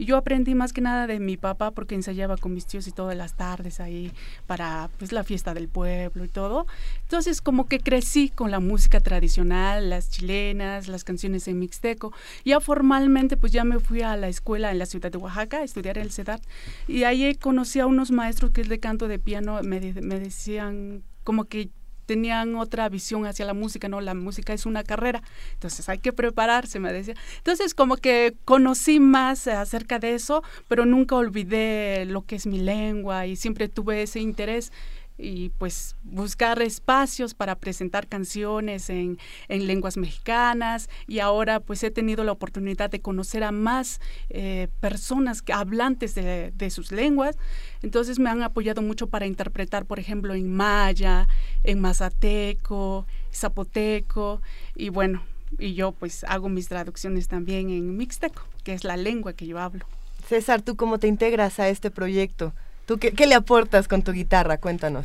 Yo 0.00 0.16
aprendí 0.16 0.54
más 0.54 0.72
que 0.72 0.80
nada 0.80 1.08
de 1.08 1.18
mi 1.18 1.36
papá 1.36 1.72
porque 1.72 1.96
ensayaba 1.96 2.36
con 2.36 2.54
mis 2.54 2.66
tíos 2.66 2.86
y 2.86 2.92
todas 2.92 3.16
las 3.16 3.34
tardes 3.34 3.80
ahí 3.80 4.12
para 4.46 4.90
pues 4.96 5.10
la 5.10 5.24
fiesta 5.24 5.54
del 5.54 5.66
pueblo 5.66 6.24
y 6.24 6.28
todo. 6.28 6.68
Entonces 7.02 7.40
como 7.42 7.66
que 7.66 7.80
crecí 7.80 8.28
con 8.28 8.52
la 8.52 8.60
música 8.60 9.00
tradicional, 9.00 9.90
las 9.90 10.08
chilenas, 10.08 10.86
las 10.86 11.02
canciones 11.02 11.48
en 11.48 11.58
mixteco. 11.58 12.12
Ya 12.44 12.60
formalmente 12.60 13.36
pues 13.36 13.50
ya 13.50 13.64
me 13.64 13.80
fui 13.80 14.02
a 14.02 14.16
la 14.16 14.28
escuela 14.28 14.70
en 14.70 14.78
la 14.78 14.86
ciudad 14.86 15.10
de 15.10 15.18
Oaxaca 15.18 15.58
a 15.58 15.64
estudiar 15.64 15.98
el 15.98 16.12
CEDAT 16.12 16.42
y 16.86 17.02
ahí 17.02 17.34
conocí 17.34 17.80
a 17.80 17.86
unos 17.86 18.12
maestros 18.12 18.52
que 18.52 18.60
es 18.60 18.68
de 18.68 18.78
canto 18.78 19.08
de 19.08 19.18
piano, 19.18 19.58
me, 19.64 19.80
me 19.80 20.20
decían 20.20 21.02
como 21.24 21.46
que 21.46 21.70
tenían 22.08 22.56
otra 22.56 22.88
visión 22.88 23.26
hacia 23.26 23.44
la 23.44 23.52
música, 23.52 23.86
¿no? 23.86 24.00
La 24.00 24.14
música 24.14 24.54
es 24.54 24.64
una 24.64 24.82
carrera, 24.82 25.22
entonces 25.52 25.90
hay 25.90 25.98
que 25.98 26.14
prepararse, 26.14 26.80
me 26.80 26.90
decía. 26.90 27.14
Entonces 27.36 27.74
como 27.74 27.98
que 27.98 28.34
conocí 28.46 28.98
más 28.98 29.46
acerca 29.46 29.98
de 29.98 30.14
eso, 30.14 30.42
pero 30.68 30.86
nunca 30.86 31.16
olvidé 31.16 32.06
lo 32.06 32.22
que 32.22 32.36
es 32.36 32.46
mi 32.46 32.60
lengua 32.60 33.26
y 33.26 33.36
siempre 33.36 33.68
tuve 33.68 34.02
ese 34.02 34.20
interés 34.20 34.72
y 35.18 35.50
pues 35.50 35.96
buscar 36.04 36.62
espacios 36.62 37.34
para 37.34 37.56
presentar 37.56 38.06
canciones 38.06 38.88
en, 38.88 39.18
en 39.48 39.66
lenguas 39.66 39.96
mexicanas 39.96 40.88
y 41.06 41.18
ahora 41.18 41.60
pues 41.60 41.82
he 41.82 41.90
tenido 41.90 42.22
la 42.24 42.32
oportunidad 42.32 42.88
de 42.88 43.00
conocer 43.00 43.42
a 43.42 43.50
más 43.50 44.00
eh, 44.30 44.68
personas 44.80 45.42
que, 45.42 45.52
hablantes 45.52 46.14
de, 46.14 46.52
de 46.56 46.70
sus 46.70 46.92
lenguas, 46.92 47.36
entonces 47.82 48.18
me 48.18 48.30
han 48.30 48.42
apoyado 48.42 48.80
mucho 48.80 49.08
para 49.08 49.26
interpretar 49.26 49.84
por 49.84 49.98
ejemplo 49.98 50.34
en 50.34 50.54
maya, 50.54 51.26
en 51.64 51.80
mazateco, 51.80 53.06
zapoteco 53.32 54.40
y 54.76 54.90
bueno, 54.90 55.22
y 55.58 55.74
yo 55.74 55.92
pues 55.92 56.24
hago 56.24 56.48
mis 56.48 56.68
traducciones 56.68 57.28
también 57.28 57.70
en 57.70 57.96
mixteco, 57.96 58.42
que 58.64 58.72
es 58.72 58.84
la 58.84 58.96
lengua 58.96 59.32
que 59.32 59.46
yo 59.46 59.58
hablo. 59.58 59.84
César, 60.26 60.62
¿tú 60.62 60.76
cómo 60.76 60.98
te 60.98 61.08
integras 61.08 61.58
a 61.58 61.68
este 61.68 61.90
proyecto? 61.90 62.52
¿Tú 62.88 62.96
qué, 62.98 63.12
qué 63.12 63.26
le 63.26 63.34
aportas 63.34 63.86
con 63.86 64.02
tu 64.02 64.12
guitarra? 64.12 64.56
Cuéntanos. 64.56 65.04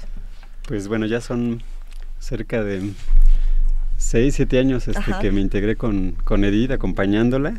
Pues 0.69 0.87
bueno, 0.87 1.05
ya 1.05 1.19
son 1.19 1.61
cerca 2.17 2.63
de 2.63 2.91
6, 3.97 4.35
7 4.35 4.57
años 4.57 4.87
este, 4.87 5.11
Ajá. 5.11 5.19
que 5.19 5.31
me 5.33 5.41
integré 5.41 5.75
con, 5.75 6.13
con 6.23 6.45
Edith 6.45 6.71
acompañándola. 6.71 7.55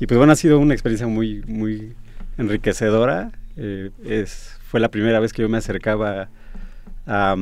Y 0.00 0.08
pues 0.08 0.18
bueno, 0.18 0.32
ha 0.32 0.36
sido 0.36 0.58
una 0.58 0.74
experiencia 0.74 1.06
muy, 1.06 1.42
muy 1.46 1.92
enriquecedora. 2.38 3.30
Eh, 3.56 3.90
es, 4.04 4.58
fue 4.68 4.80
la 4.80 4.90
primera 4.90 5.20
vez 5.20 5.32
que 5.32 5.42
yo 5.42 5.48
me 5.48 5.58
acercaba 5.58 6.28
a, 7.06 7.36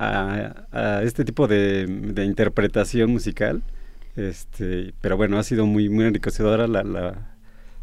a- 0.00 0.54
a 0.72 1.02
este 1.04 1.24
tipo 1.24 1.46
de, 1.46 1.86
de 1.86 2.24
interpretación 2.24 3.08
musical. 3.12 3.62
Este, 4.16 4.94
pero 5.00 5.16
bueno, 5.16 5.38
ha 5.38 5.44
sido 5.44 5.64
muy, 5.64 5.88
muy 5.88 6.06
enriquecedora 6.06 6.66
la, 6.66 6.82
la- 6.82 7.29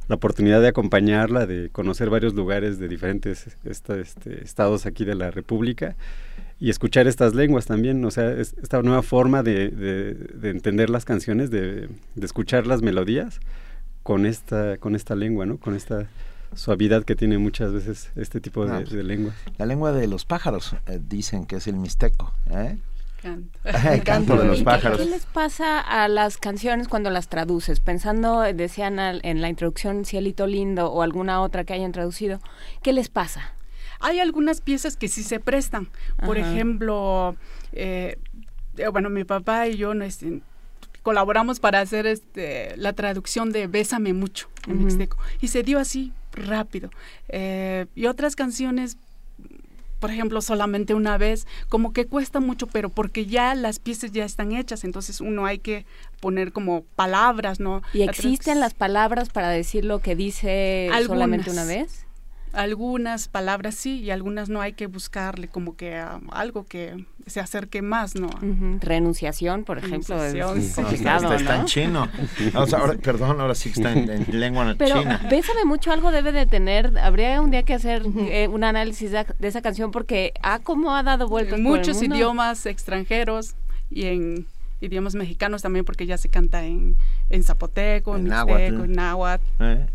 la 0.08 0.16
oportunidad 0.16 0.62
de 0.62 0.70
acompañarla, 0.70 1.46
de 1.46 1.70
conocer 1.70 2.10
varios 2.10 2.34
lugares 2.34 2.80
de 2.80 2.88
diferentes 2.88 3.48
esta- 3.66 3.98
este, 3.98 4.44
estados 4.44 4.86
aquí 4.86 5.04
de 5.06 5.16
la 5.16 5.32
República 5.32 5.96
y 6.60 6.70
escuchar 6.70 7.08
estas 7.08 7.36
lenguas 7.36 7.66
también, 7.66 8.04
o 8.06 8.12
sea, 8.12 8.32
es- 8.32 8.56
esta 8.62 8.82
nueva 8.82 9.04
forma 9.04 9.44
de, 9.44 9.70
de- 9.70 10.14
de 10.14 10.50
entender 10.50 10.90
las 10.90 11.06
canciones, 11.06 11.52
de, 11.52 11.90
de 12.16 12.26
escuchar 12.26 12.66
las 12.68 12.82
melodías 12.82 13.40
con 14.04 14.26
esta, 14.26 14.78
con 14.78 14.96
esta 14.96 15.16
lengua, 15.16 15.46
¿no? 15.46 15.58
Con 15.58 15.76
esta 15.76 16.08
suavidad 16.56 17.04
que 17.04 17.16
tiene 17.16 17.38
muchas 17.38 17.74
veces 17.74 18.10
este 18.16 18.40
tipo 18.40 18.66
de, 18.66 18.72
No, 18.72 18.78
pues, 18.80 18.92
de 18.92 19.04
lenguas. 19.04 19.36
La 19.58 19.66
lengua 19.66 19.92
de 19.92 20.08
los 20.08 20.24
pájaros, 20.24 20.76
eh, 20.88 21.00
dicen 21.06 21.46
que 21.46 21.58
es 21.58 21.68
el 21.68 21.76
mixteco. 21.76 22.34
¿eh? 22.50 22.78
Canto. 23.34 23.60
El 23.92 24.04
canto 24.04 24.38
de 24.38 24.46
los 24.46 24.56
¿Y 24.58 24.60
qué- 24.60 24.66
pájaros. 24.66 24.98
¿Qué 25.00 25.06
les 25.06 25.26
pasa 25.26 25.80
a 25.80 26.08
las 26.08 26.38
canciones 26.38 26.88
cuando 26.88 27.10
las 27.10 27.28
traduces? 27.28 27.80
Pensando, 27.80 28.42
decían 28.42 29.00
al- 29.00 29.22
en 29.24 29.42
la 29.42 29.50
introducción 29.50 30.06
Cielito 30.06 30.48
Lindo 30.48 30.92
o 30.92 31.02
alguna 31.02 31.42
otra 31.42 31.64
que 31.64 31.74
hayan 31.74 31.92
traducido, 31.92 32.40
¿qué 32.84 32.94
les 32.94 33.10
pasa? 33.10 33.54
Hay 34.00 34.20
algunas 34.20 34.62
piezas 34.62 34.96
que 34.96 35.08
sí 35.08 35.24
se 35.24 35.40
prestan. 35.40 35.90
Por 36.26 36.38
Ajá. 36.38 36.52
ejemplo, 36.52 37.36
eh, 37.74 38.18
eh, 38.78 38.88
bueno, 38.90 39.10
mi 39.10 39.24
papá 39.24 39.68
y 39.68 39.76
yo 39.78 39.94
no, 39.96 40.06
este, 40.06 40.42
colaboramos 41.02 41.60
para 41.60 41.80
hacer 41.82 42.06
este, 42.06 42.76
la 42.78 42.94
traducción 42.94 43.52
de 43.52 43.68
Bésame 43.68 44.14
mucho 44.14 44.50
en 44.68 44.74
Ujú. 44.76 44.84
mixteco. 44.86 45.18
Y 45.42 45.48
se 45.48 45.64
dio 45.64 45.80
así, 45.80 46.14
rápido. 46.34 46.90
Eh, 47.30 47.88
y 47.96 48.06
otras 48.06 48.36
canciones, 48.36 48.98
por 50.00 50.12
ejemplo, 50.12 50.42
solamente 50.42 50.94
una 50.94 51.18
vez, 51.18 51.48
como 51.70 51.94
que 51.94 52.06
cuesta 52.06 52.40
mucho, 52.40 52.68
pero 52.68 52.90
porque 52.90 53.26
ya 53.26 53.56
las 53.56 53.80
piezas 53.80 54.12
ya 54.12 54.26
están 54.26 54.52
hechas, 54.52 54.84
entonces 54.84 55.22
uno 55.22 55.46
hay 55.46 55.60
que 55.60 55.86
poner 56.20 56.52
como 56.52 56.84
palabras, 56.96 57.60
¿no? 57.60 57.82
¿Y 57.94 58.04
existen 58.04 58.60
las 58.60 58.74
palabras 58.74 59.30
para 59.30 59.50
decir 59.50 59.86
lo 59.86 60.00
que 60.00 60.16
dice 60.16 60.90
solamente 61.06 61.52
una 61.52 61.66
vez? 61.66 62.07
Algunas 62.54 63.28
palabras 63.28 63.76
sí 63.76 64.00
y 64.02 64.12
algunas 64.12 64.50
no 64.50 64.62
hay 64.62 64.74
que 64.74 64.88
buscarle 64.88 65.48
como 65.48 65.76
que 65.76 65.96
a 65.96 66.20
algo 66.32 66.66
que 66.66 67.06
se 67.26 67.40
acerque 67.40 67.82
más, 67.82 68.16
¿no? 68.16 68.30
Renunciación, 68.80 69.64
por 69.64 69.78
ejemplo, 69.78 70.16
es 70.24 70.34
Renunciación, 70.34 70.62
sí. 70.62 70.74
complicado, 70.82 71.24
Está, 71.34 71.36
está 71.36 71.56
en 71.56 71.62
¿no? 71.62 71.68
chino. 71.68 72.10
O 72.56 72.66
sea, 72.66 72.80
ahora- 72.80 72.94
perdón, 72.98 73.42
ahora 73.42 73.54
sí 73.56 73.72
que 73.72 73.80
está 73.82 73.92
en, 73.92 74.10
en 74.10 74.40
lengua 74.40 74.74
Pero 74.78 75.00
china. 75.02 75.22
Bésame 75.30 75.66
mucho 75.66 75.92
algo 75.92 76.12
debe 76.12 76.32
de 76.32 76.46
tener, 76.46 76.98
habría 77.00 77.42
un 77.42 77.52
día 77.52 77.64
que 77.64 77.74
hacer 77.74 78.04
eh, 78.18 78.48
un 78.48 78.64
análisis 78.64 79.12
de, 79.12 79.26
de 79.38 79.48
esa 79.48 79.62
canción 79.62 79.92
porque 79.92 80.34
ah, 80.42 80.60
cómo 80.64 80.96
ha 80.96 81.04
dado 81.04 81.28
vueltas 81.28 81.60
por 81.60 81.60
el 81.60 81.66
muchos 81.66 81.98
mundo. 82.02 82.16
idiomas 82.16 82.66
extranjeros 82.66 83.56
y 83.90 84.06
en 84.06 84.46
idiomas 84.80 85.16
mexicanos 85.16 85.62
también 85.64 85.84
porque 85.86 86.06
ya 86.06 86.18
se 86.18 86.30
canta 86.30 86.64
en, 86.64 86.98
en 87.30 87.44
zapoteco, 87.44 88.16
en, 88.16 88.22
En 88.22 88.24
mixteco, 88.26 88.48
náhuatl. 88.48 88.84
en 88.86 88.92
náhuatl. 88.94 89.44
¿Eh? 89.60 89.86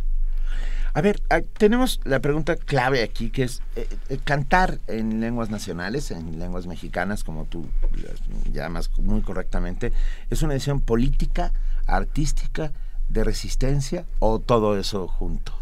A 0.94 1.00
ver, 1.00 1.22
ah, 1.30 1.40
tenemos 1.56 2.00
la 2.04 2.20
pregunta 2.20 2.56
clave 2.56 3.02
aquí, 3.02 3.30
que 3.30 3.44
es 3.44 3.62
eh, 3.76 3.88
eh, 4.10 4.18
cantar 4.22 4.78
en 4.88 5.20
lenguas 5.20 5.48
nacionales, 5.48 6.10
en 6.10 6.38
lenguas 6.38 6.66
mexicanas, 6.66 7.24
como 7.24 7.46
tú 7.46 7.66
las 7.92 8.20
llamas 8.52 8.90
muy 8.98 9.22
correctamente, 9.22 9.92
¿es 10.28 10.42
una 10.42 10.52
decisión 10.52 10.80
política, 10.80 11.52
artística, 11.86 12.72
de 13.08 13.24
resistencia 13.24 14.04
o 14.18 14.38
todo 14.38 14.78
eso 14.78 15.08
junto? 15.08 15.52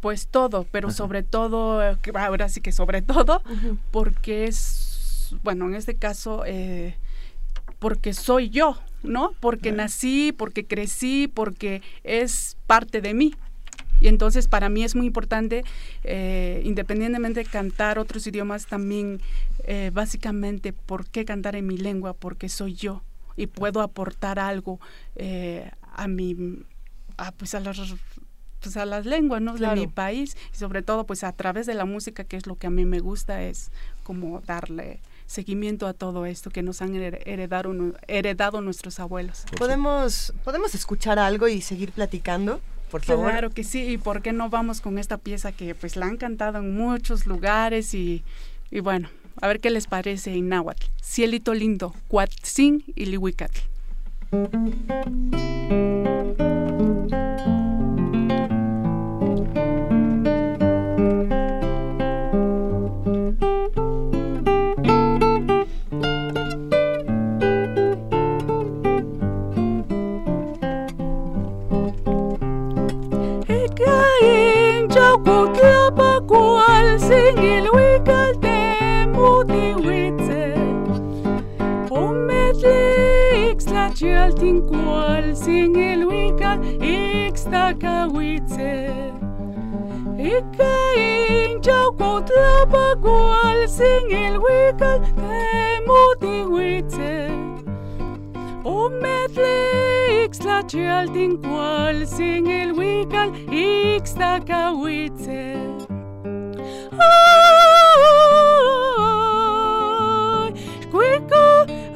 Pues 0.00 0.28
todo, 0.28 0.66
pero 0.70 0.90
sobre 0.90 1.22
todo, 1.22 1.80
ahora 2.14 2.48
sí 2.48 2.60
que 2.60 2.72
sobre 2.72 3.02
todo, 3.02 3.42
porque 3.90 4.44
es, 4.44 5.34
bueno, 5.42 5.66
en 5.66 5.74
este 5.74 5.96
caso, 5.96 6.44
eh, 6.46 6.96
porque 7.78 8.12
soy 8.12 8.50
yo, 8.50 8.78
¿no? 9.02 9.32
Porque 9.40 9.72
nací, 9.72 10.32
porque 10.32 10.66
crecí, 10.66 11.28
porque 11.28 11.82
es 12.04 12.56
parte 12.66 13.00
de 13.00 13.14
mí. 13.14 13.34
Y 14.00 14.08
entonces 14.08 14.48
para 14.48 14.68
mí 14.68 14.84
es 14.84 14.94
muy 14.94 15.06
importante, 15.06 15.64
eh, 16.04 16.62
independientemente 16.64 17.44
de 17.44 17.46
cantar 17.46 17.98
otros 17.98 18.26
idiomas, 18.26 18.66
también 18.66 19.20
eh, 19.64 19.90
básicamente 19.92 20.72
por 20.72 21.06
qué 21.06 21.24
cantar 21.24 21.56
en 21.56 21.66
mi 21.66 21.76
lengua, 21.76 22.12
porque 22.12 22.48
soy 22.48 22.74
yo 22.74 23.02
y 23.36 23.46
puedo 23.46 23.82
aportar 23.82 24.38
algo 24.38 24.80
eh, 25.14 25.70
a 25.94 26.08
mi, 26.08 26.64
a, 27.16 27.32
pues 27.32 27.54
a 27.54 27.60
las 27.60 27.78
pues 28.60 28.76
a 28.78 28.86
las 28.86 29.04
lenguas 29.06 29.42
¿no? 29.42 29.54
de 29.54 29.68
mi 29.76 29.86
país 29.86 30.36
y 30.52 30.56
sobre 30.56 30.82
todo 30.82 31.04
pues 31.04 31.22
a 31.24 31.32
través 31.32 31.66
de 31.66 31.74
la 31.74 31.84
música 31.84 32.24
que 32.24 32.36
es 32.36 32.46
lo 32.46 32.56
que 32.56 32.66
a 32.66 32.70
mí 32.70 32.84
me 32.84 33.00
gusta 33.00 33.42
es 33.42 33.70
como 34.02 34.40
darle 34.40 35.00
seguimiento 35.26 35.86
a 35.86 35.92
todo 35.92 36.26
esto 36.26 36.50
que 36.50 36.62
nos 36.62 36.82
han 36.82 36.96
heredado, 36.96 37.74
heredado 38.08 38.60
nuestros 38.60 38.98
abuelos. 38.98 39.44
¿Podemos, 39.58 40.32
¿Podemos 40.42 40.74
escuchar 40.74 41.18
algo 41.18 41.48
y 41.48 41.60
seguir 41.60 41.92
platicando? 41.92 42.60
Por 42.90 43.02
favor. 43.02 43.30
Claro 43.30 43.50
que 43.50 43.64
sí, 43.64 43.84
y 43.84 43.98
por 43.98 44.22
qué 44.22 44.32
no 44.32 44.48
vamos 44.48 44.80
con 44.80 44.98
esta 44.98 45.18
pieza 45.18 45.52
que 45.52 45.74
pues 45.74 45.96
la 45.96 46.06
han 46.06 46.16
cantado 46.16 46.58
en 46.58 46.76
muchos 46.76 47.26
lugares 47.26 47.94
y, 47.94 48.22
y 48.70 48.80
bueno, 48.80 49.08
a 49.40 49.48
ver 49.48 49.60
qué 49.60 49.70
les 49.70 49.86
parece 49.86 50.34
en 50.34 50.48
náhuatl. 50.48 50.86
Cielito 51.02 51.52
lindo, 51.54 51.94
Cuatzin 52.08 52.84
y 52.94 53.06
Lihuicatl. 53.06 53.60
Ixla 84.26 84.34
chialtin 84.34 84.60
cual 84.66 85.36
sin 85.36 85.76
el 85.76 86.04
huical 86.04 86.58
ixtacawitze 86.82 88.72
Ikain 90.18 91.60
chaucotlapa 91.62 92.96
cual 93.02 93.68
sin 93.68 94.10
el 94.10 94.38
huical 94.38 95.00
te 95.16 95.80
mutiwitze 95.86 97.30
Ometli 98.64 100.24
ixla 100.24 100.62
chialtin 100.66 101.36
cual 101.38 102.06
sin 102.06 102.46
el 102.46 102.72
huical 102.72 103.30
ixtacawitze 103.50 105.42
Cuica 106.90 107.85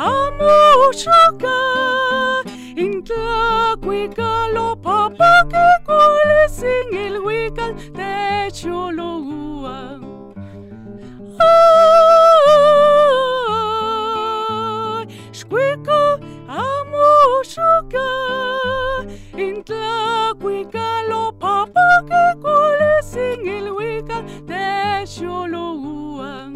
amushoka 0.01 1.57
Intla 2.75 3.77
cuica 3.83 4.49
lo 4.55 4.75
papa 4.81 5.47
que 5.51 5.67
cole 5.85 6.49
sin 6.49 6.97
el 6.97 7.19
huical 7.20 7.75
te 7.93 8.51
chologua 8.53 10.01
Cuica 15.51 16.19
amushoka 16.47 18.09
Intla 19.37 20.33
cuica 20.41 21.03
lo 21.09 21.33
papa 21.33 22.05
que 22.07 22.41
cole 22.41 23.03
sin 23.03 23.49
el 23.49 23.73
huical 23.73 24.25
te 24.47 25.05
chologua 25.07 26.53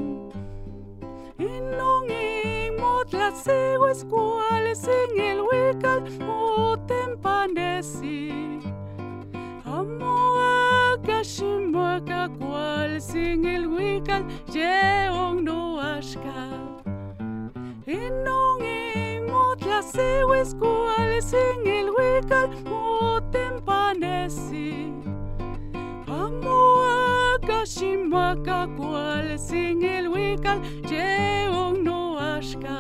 Inong 1.39 2.11
imot 2.11 3.04
las 3.04 3.04
segues 3.33 4.05
cuales 4.05 4.87
en 4.87 5.21
el 5.21 5.41
huical 5.41 6.03
moten 6.21 7.19
pandesi 7.23 8.61
Amo 9.65 10.37
akashimaka 10.93 12.29
cual 12.39 13.01
sin 13.01 13.45
el 13.47 13.67
huical 13.67 14.25
yeong 14.53 15.45
no 15.45 15.81
ashka. 15.81 16.51
Inong 17.87 18.63
imot 18.95 19.65
las 19.65 19.91
segues 19.93 20.55
cuales 20.55 21.33
en 21.33 21.67
el 21.67 21.91
huical 21.91 22.51
moten 22.65 23.61
pandesi 23.65 24.93
Amo 26.07 26.83
akashimaka 27.45 28.69
cual 28.77 29.39
sin 29.39 29.85
el 29.85 30.09
huical 30.09 30.61
yeong 30.89 31.85
no 31.85 32.19
ashka. 32.19 32.79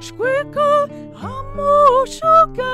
Shkwika 0.00 0.88
amushoka 1.22 2.72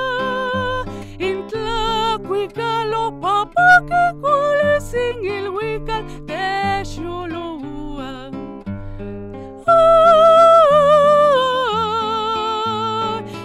Intla 1.19 2.19
kwika 2.27 2.85
lo 2.85 3.13
papa 3.21 3.69
que 3.89 4.05
cual 4.21 4.81
sin 4.81 5.25
el 5.27 5.49
huical 5.49 6.03
te 6.27 6.83
shulua 6.85 8.31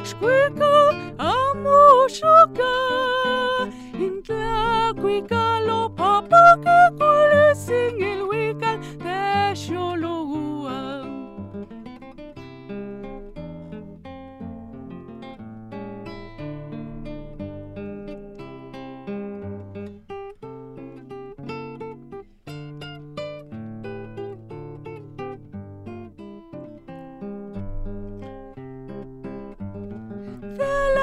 Shkwika 0.04 0.79
amushoka 1.20 2.72
Intla 4.00 4.94
kwika 5.02 5.60
lo 5.68 5.90
papa 5.90 6.58
que 6.64 6.98
cual 6.98 7.30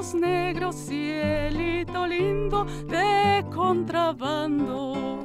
ojitos 0.00 0.14
negros, 0.14 0.76
cielito 0.76 2.06
lindo, 2.06 2.64
de 2.88 3.44
contrabando. 3.54 5.24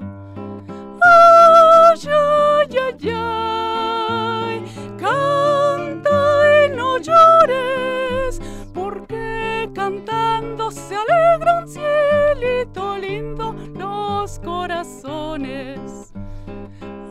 Ay, 1.01 1.99
ay, 2.05 2.77
ay, 2.83 3.09
ay, 3.13 4.63
canta 4.97 6.65
y 6.65 6.69
no 6.75 6.97
llores, 6.97 8.41
porque 8.73 9.69
cantando 9.73 10.71
se 10.71 10.95
alegran, 10.95 11.67
cielito 11.69 12.97
lindo, 12.97 13.55
los 13.75 14.39
corazones. 14.39 16.11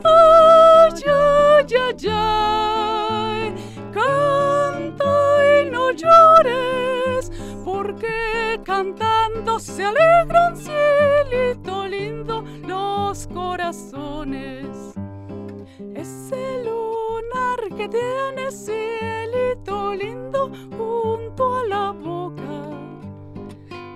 Ay, 0.03 0.91
ay, 1.07 1.65
ay, 1.73 2.09
ay, 2.11 3.55
canta 3.91 5.61
y 5.61 5.69
no 5.71 5.91
llores, 5.91 7.31
porque 7.65 8.61
cantando 8.63 9.59
se 9.59 9.83
alegran, 9.83 10.55
cielito 10.55 11.87
lindo, 11.87 12.43
los 12.61 13.25
corazones. 13.27 14.67
Ese 15.95 16.63
lunar 16.63 17.59
que 17.75 17.89
tiene 17.89 18.51
cielito 18.51 19.95
lindo 19.95 20.51
junto 20.77 21.57
a 21.57 21.63
la 21.63 21.91
boca, 21.91 22.53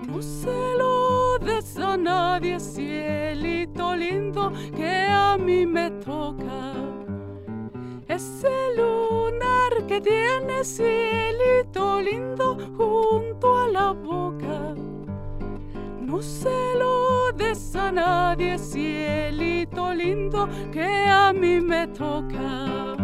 no 0.08 0.20
se 0.20 0.76
lo 0.76 1.38
des 1.38 1.78
a 1.78 1.96
nadie, 1.96 2.60
cielito 2.60 3.96
lindo, 3.96 4.52
que 4.76 5.06
a 5.08 5.38
mí 5.38 5.68
me 5.68 5.92
toca. 5.92 6.74
Ese 8.08 8.50
lunar 8.76 9.86
que 9.88 10.02
tiene 10.02 10.64
cielito 10.64 12.02
lindo 12.02 12.58
junto 12.76 13.49
la 13.72 13.92
boca, 13.92 14.74
no 16.02 16.22
se 16.22 16.76
lo 16.78 17.32
des 17.34 17.76
a 17.76 17.92
nadie, 17.92 18.58
cielito 18.58 19.94
lindo, 19.94 20.48
que 20.72 21.06
a 21.08 21.32
mí 21.34 21.60
me 21.60 21.88
toca. 21.88 22.96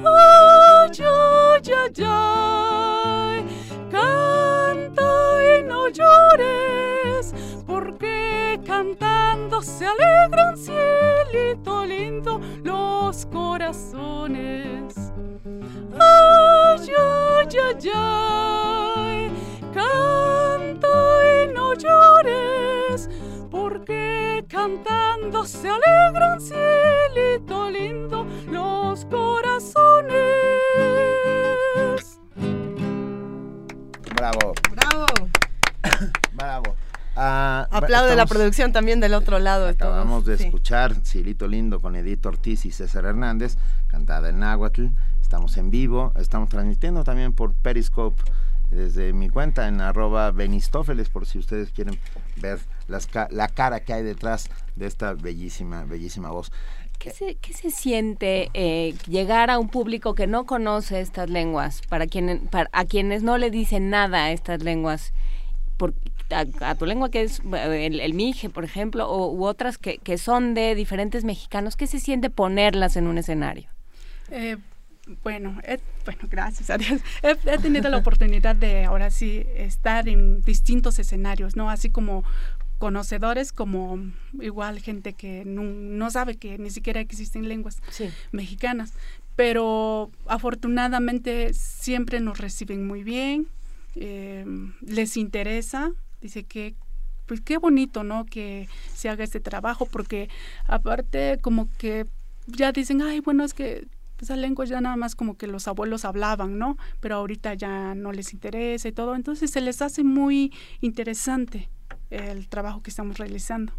Ay, 0.00 0.90
ay, 1.00 1.72
ay, 1.76 2.04
ay, 2.06 3.44
canta 3.90 5.58
y 5.58 5.62
no 5.64 5.88
llores, 5.88 7.34
porque 7.66 8.58
cantando 8.64 9.60
se 9.60 9.86
alegran, 9.86 10.56
cielito 10.56 11.84
lindo, 11.84 12.40
los 12.62 13.26
corazones. 13.26 14.94
Ay, 16.00 16.90
ay, 16.98 17.56
ay, 17.66 17.90
ay, 17.94 19.30
canta 19.72 20.88
y 21.44 21.52
no 21.52 21.74
llores, 21.74 23.08
porque 23.50 24.44
cantando 24.48 25.44
se 25.44 25.68
alegran, 25.68 26.40
cielito 26.40 27.70
lindo, 27.70 28.26
los 28.50 29.04
corazones. 29.06 30.14
Bravo. 34.16 34.52
Bravo. 34.70 35.06
Bravo. 36.32 36.76
Ah, 37.20 37.66
Aplaude 37.72 38.14
la 38.14 38.26
producción 38.26 38.72
también 38.72 39.00
del 39.00 39.14
otro 39.14 39.38
lado 39.40 39.66
de 39.66 39.74
todos. 39.74 39.90
Acabamos 39.92 40.24
de 40.24 40.36
Sí. 40.38 40.44
escuchar 40.44 40.94
Cielito 41.04 41.48
Lindo 41.48 41.80
con 41.80 41.96
Edith 41.96 42.24
Ortiz 42.26 42.64
y 42.64 42.70
César 42.70 43.04
Hernández, 43.06 43.56
cantada 43.88 44.28
en 44.28 44.38
náhuatl. 44.38 44.86
Estamos 45.20 45.56
en 45.56 45.70
vivo, 45.70 46.12
estamos 46.16 46.48
transmitiendo 46.48 47.02
también 47.04 47.32
por 47.32 47.54
Periscope 47.54 48.22
desde 48.70 49.12
mi 49.12 49.28
cuenta 49.28 49.68
en 49.68 49.80
arroba 49.80 50.30
Benistófeles, 50.30 51.08
por 51.08 51.26
si 51.26 51.38
ustedes 51.38 51.70
quieren 51.70 51.98
ver 52.36 52.58
las 52.86 53.06
ca- 53.06 53.28
la 53.30 53.48
cara 53.48 53.80
que 53.80 53.92
hay 53.92 54.02
detrás 54.02 54.50
de 54.76 54.86
esta 54.86 55.14
bellísima, 55.14 55.84
bellísima 55.84 56.30
voz. 56.30 56.52
¿Qué 56.98 57.10
se, 57.12 57.36
qué 57.36 57.52
se 57.52 57.70
siente 57.70 58.50
eh, 58.54 58.94
llegar 59.06 59.50
a 59.50 59.58
un 59.58 59.68
público 59.68 60.14
que 60.14 60.26
no 60.26 60.46
conoce 60.46 61.00
estas 61.00 61.30
lenguas, 61.30 61.80
para, 61.88 62.06
quien, 62.08 62.48
para 62.50 62.68
a 62.72 62.84
quienes 62.84 63.22
no 63.22 63.38
le 63.38 63.50
dicen 63.50 63.88
nada 63.88 64.24
a 64.24 64.32
estas 64.32 64.62
lenguas, 64.64 65.12
por, 65.76 65.94
a, 66.30 66.44
a 66.68 66.74
tu 66.74 66.86
lengua 66.86 67.08
que 67.08 67.22
es 67.22 67.40
eh, 67.54 67.86
el, 67.86 68.00
el 68.00 68.14
mije, 68.14 68.50
por 68.50 68.64
ejemplo, 68.64 69.08
o, 69.08 69.32
u 69.32 69.44
otras 69.46 69.78
que, 69.78 69.98
que 69.98 70.18
son 70.18 70.54
de 70.54 70.74
diferentes 70.74 71.22
mexicanos, 71.24 71.76
¿qué 71.76 71.86
se 71.86 72.00
siente 72.00 72.30
ponerlas 72.30 72.96
en 72.96 73.06
un 73.06 73.16
escenario? 73.16 73.68
Eh, 74.32 74.56
bueno, 75.22 75.58
he- 75.64 75.80
bueno, 76.04 76.22
gracias 76.30 76.70
a 76.70 76.78
Dios. 76.78 77.00
He, 77.22 77.30
he 77.50 77.58
tenido 77.58 77.88
la 77.88 77.96
oportunidad 77.98 78.56
de 78.56 78.84
ahora 78.84 79.10
sí 79.10 79.44
estar 79.56 80.08
en 80.08 80.40
distintos 80.42 80.98
escenarios, 80.98 81.56
¿no? 81.56 81.70
Así 81.70 81.90
como 81.90 82.24
conocedores, 82.78 83.52
como 83.52 83.98
igual 84.40 84.78
gente 84.80 85.12
que 85.12 85.44
no, 85.44 85.62
no 85.64 86.10
sabe 86.10 86.36
que 86.36 86.58
ni 86.58 86.70
siquiera 86.70 87.00
existen 87.00 87.48
lenguas 87.48 87.80
mexicanas. 88.32 88.92
Pero 89.34 90.10
afortunadamente 90.26 91.54
siempre 91.54 92.20
nos 92.20 92.38
reciben 92.38 92.86
muy 92.86 93.02
bien, 93.04 93.46
eh, 93.94 94.44
les 94.80 95.16
interesa, 95.16 95.90
dice 96.20 96.44
que 96.44 96.74
pues 97.26 97.40
qué 97.42 97.58
bonito, 97.58 98.04
¿no? 98.04 98.24
Que 98.24 98.68
se 98.94 99.08
haga 99.08 99.22
este 99.22 99.38
trabajo, 99.40 99.84
porque 99.86 100.28
aparte 100.66 101.38
como 101.42 101.68
que 101.76 102.06
ya 102.46 102.72
dicen, 102.72 103.02
ay, 103.02 103.20
bueno, 103.20 103.44
es 103.44 103.52
que 103.54 103.86
esa 104.24 104.36
lengua 104.36 104.64
ya 104.64 104.80
nada 104.80 104.96
más 104.96 105.14
como 105.14 105.36
que 105.36 105.46
los 105.46 105.68
abuelos 105.68 106.04
hablaban, 106.04 106.58
¿no? 106.58 106.76
Pero 107.00 107.16
ahorita 107.16 107.54
ya 107.54 107.94
no 107.94 108.12
les 108.12 108.32
interesa 108.32 108.88
y 108.88 108.92
todo, 108.92 109.14
entonces 109.14 109.50
se 109.50 109.60
les 109.60 109.82
hace 109.82 110.04
muy 110.04 110.52
interesante 110.80 111.68
el 112.10 112.48
trabajo 112.48 112.82
que 112.82 112.90
estamos 112.90 113.18
realizando. 113.18 113.72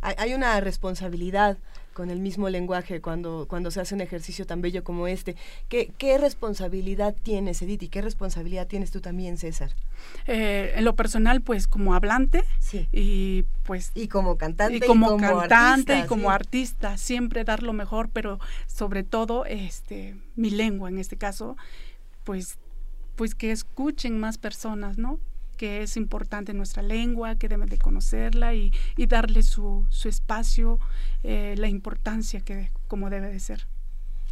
Hay 0.00 0.34
una 0.34 0.60
responsabilidad 0.60 1.56
con 1.94 2.10
el 2.10 2.20
mismo 2.20 2.50
lenguaje 2.50 3.00
cuando, 3.00 3.46
cuando 3.48 3.70
se 3.70 3.80
hace 3.80 3.94
un 3.94 4.02
ejercicio 4.02 4.44
tan 4.46 4.60
bello 4.60 4.84
como 4.84 5.06
este. 5.06 5.36
¿Qué, 5.68 5.92
qué 5.96 6.18
responsabilidad 6.18 7.14
tienes, 7.22 7.62
Edith, 7.62 7.84
y 7.84 7.88
qué 7.88 8.02
responsabilidad 8.02 8.66
tienes 8.66 8.90
tú 8.90 9.00
también, 9.00 9.38
César? 9.38 9.70
Eh, 10.26 10.74
en 10.76 10.84
lo 10.84 10.94
personal, 10.94 11.40
pues 11.40 11.66
como 11.66 11.94
hablante 11.94 12.44
y 12.92 13.44
pues 13.62 13.92
y 13.94 14.08
como 14.08 14.36
cantante 14.36 14.76
y 14.76 14.80
como, 14.80 15.06
y 15.06 15.10
como 15.10 15.20
cantante 15.20 15.54
artista, 15.54 15.98
y 15.98 16.06
como 16.06 16.28
sí. 16.28 16.34
artista 16.34 16.96
siempre 16.98 17.44
dar 17.44 17.62
lo 17.62 17.72
mejor, 17.72 18.10
pero 18.10 18.38
sobre 18.66 19.02
todo 19.04 19.46
este 19.46 20.16
mi 20.36 20.50
lengua 20.50 20.88
en 20.88 20.98
este 20.98 21.16
caso, 21.16 21.56
pues 22.24 22.58
pues 23.16 23.34
que 23.34 23.52
escuchen 23.52 24.18
más 24.18 24.38
personas, 24.38 24.98
¿no? 24.98 25.20
Que 25.54 25.82
es 25.82 25.96
importante 25.96 26.52
nuestra 26.54 26.82
lengua, 26.82 27.36
que 27.36 27.48
deben 27.48 27.68
de 27.68 27.78
conocerla 27.78 28.54
y, 28.54 28.72
y 28.96 29.06
darle 29.06 29.42
su, 29.42 29.86
su 29.90 30.08
espacio, 30.08 30.78
eh, 31.22 31.54
la 31.56 31.68
importancia 31.68 32.40
que 32.40 32.70
como 32.88 33.10
debe 33.10 33.30
de 33.30 33.40
ser. 33.40 33.66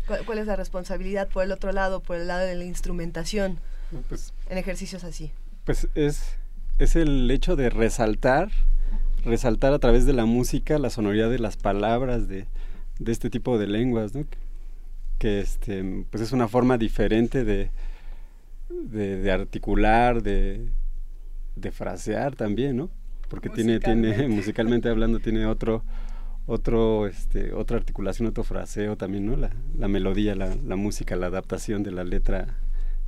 ¿Cuál, 0.06 0.24
cuál 0.24 0.38
es 0.38 0.46
la 0.46 0.56
responsabilidad 0.56 1.28
por 1.28 1.44
el 1.44 1.52
otro 1.52 1.72
lado, 1.72 2.00
por 2.00 2.16
el 2.16 2.26
lado 2.26 2.44
de 2.46 2.54
la 2.56 2.64
instrumentación 2.64 3.58
Pues, 4.08 4.32
en 4.48 4.58
ejercicios 4.58 5.04
así? 5.04 5.30
pues 5.64 5.86
es, 5.94 6.36
es 6.78 6.96
el 6.96 7.30
hecho 7.30 7.54
de 7.54 7.70
resaltar, 7.70 8.50
resaltar 9.24 9.72
a 9.72 9.78
través 9.78 10.06
de 10.06 10.12
la 10.12 10.24
música 10.24 10.78
la 10.78 10.90
sonoridad 10.90 11.30
de 11.30 11.38
las 11.38 11.56
palabras 11.56 12.26
de, 12.26 12.46
de 12.98 13.12
este 13.12 13.30
tipo 13.30 13.58
de 13.58 13.68
lenguas, 13.68 14.14
¿no? 14.14 14.24
Que 15.18 15.40
este, 15.40 16.04
pues 16.10 16.20
es 16.20 16.32
una 16.32 16.48
forma 16.48 16.78
diferente 16.78 17.44
de, 17.44 17.70
de, 18.68 19.18
de 19.18 19.30
articular, 19.30 20.20
de, 20.24 20.66
de 21.56 21.70
frasear 21.70 22.36
también, 22.36 22.76
¿no? 22.76 22.90
Porque 23.28 23.48
tiene, 23.48 23.80
tiene, 23.80 24.28
Musicalmente. 24.28 24.88
hablando, 24.88 25.18
tiene 25.20 25.46
otro, 25.46 25.82
otro, 26.46 27.06
este, 27.06 27.52
otra 27.52 27.76
articulación, 27.78 28.28
otro 28.28 28.44
fraseo 28.44 28.96
también, 28.96 29.26
¿no? 29.26 29.36
La, 29.36 29.50
la 29.78 29.88
melodía, 29.88 30.34
la, 30.34 30.54
la 30.54 30.76
música, 30.76 31.16
la 31.16 31.26
adaptación 31.26 31.82
de 31.82 31.92
la 31.92 32.04
letra 32.04 32.58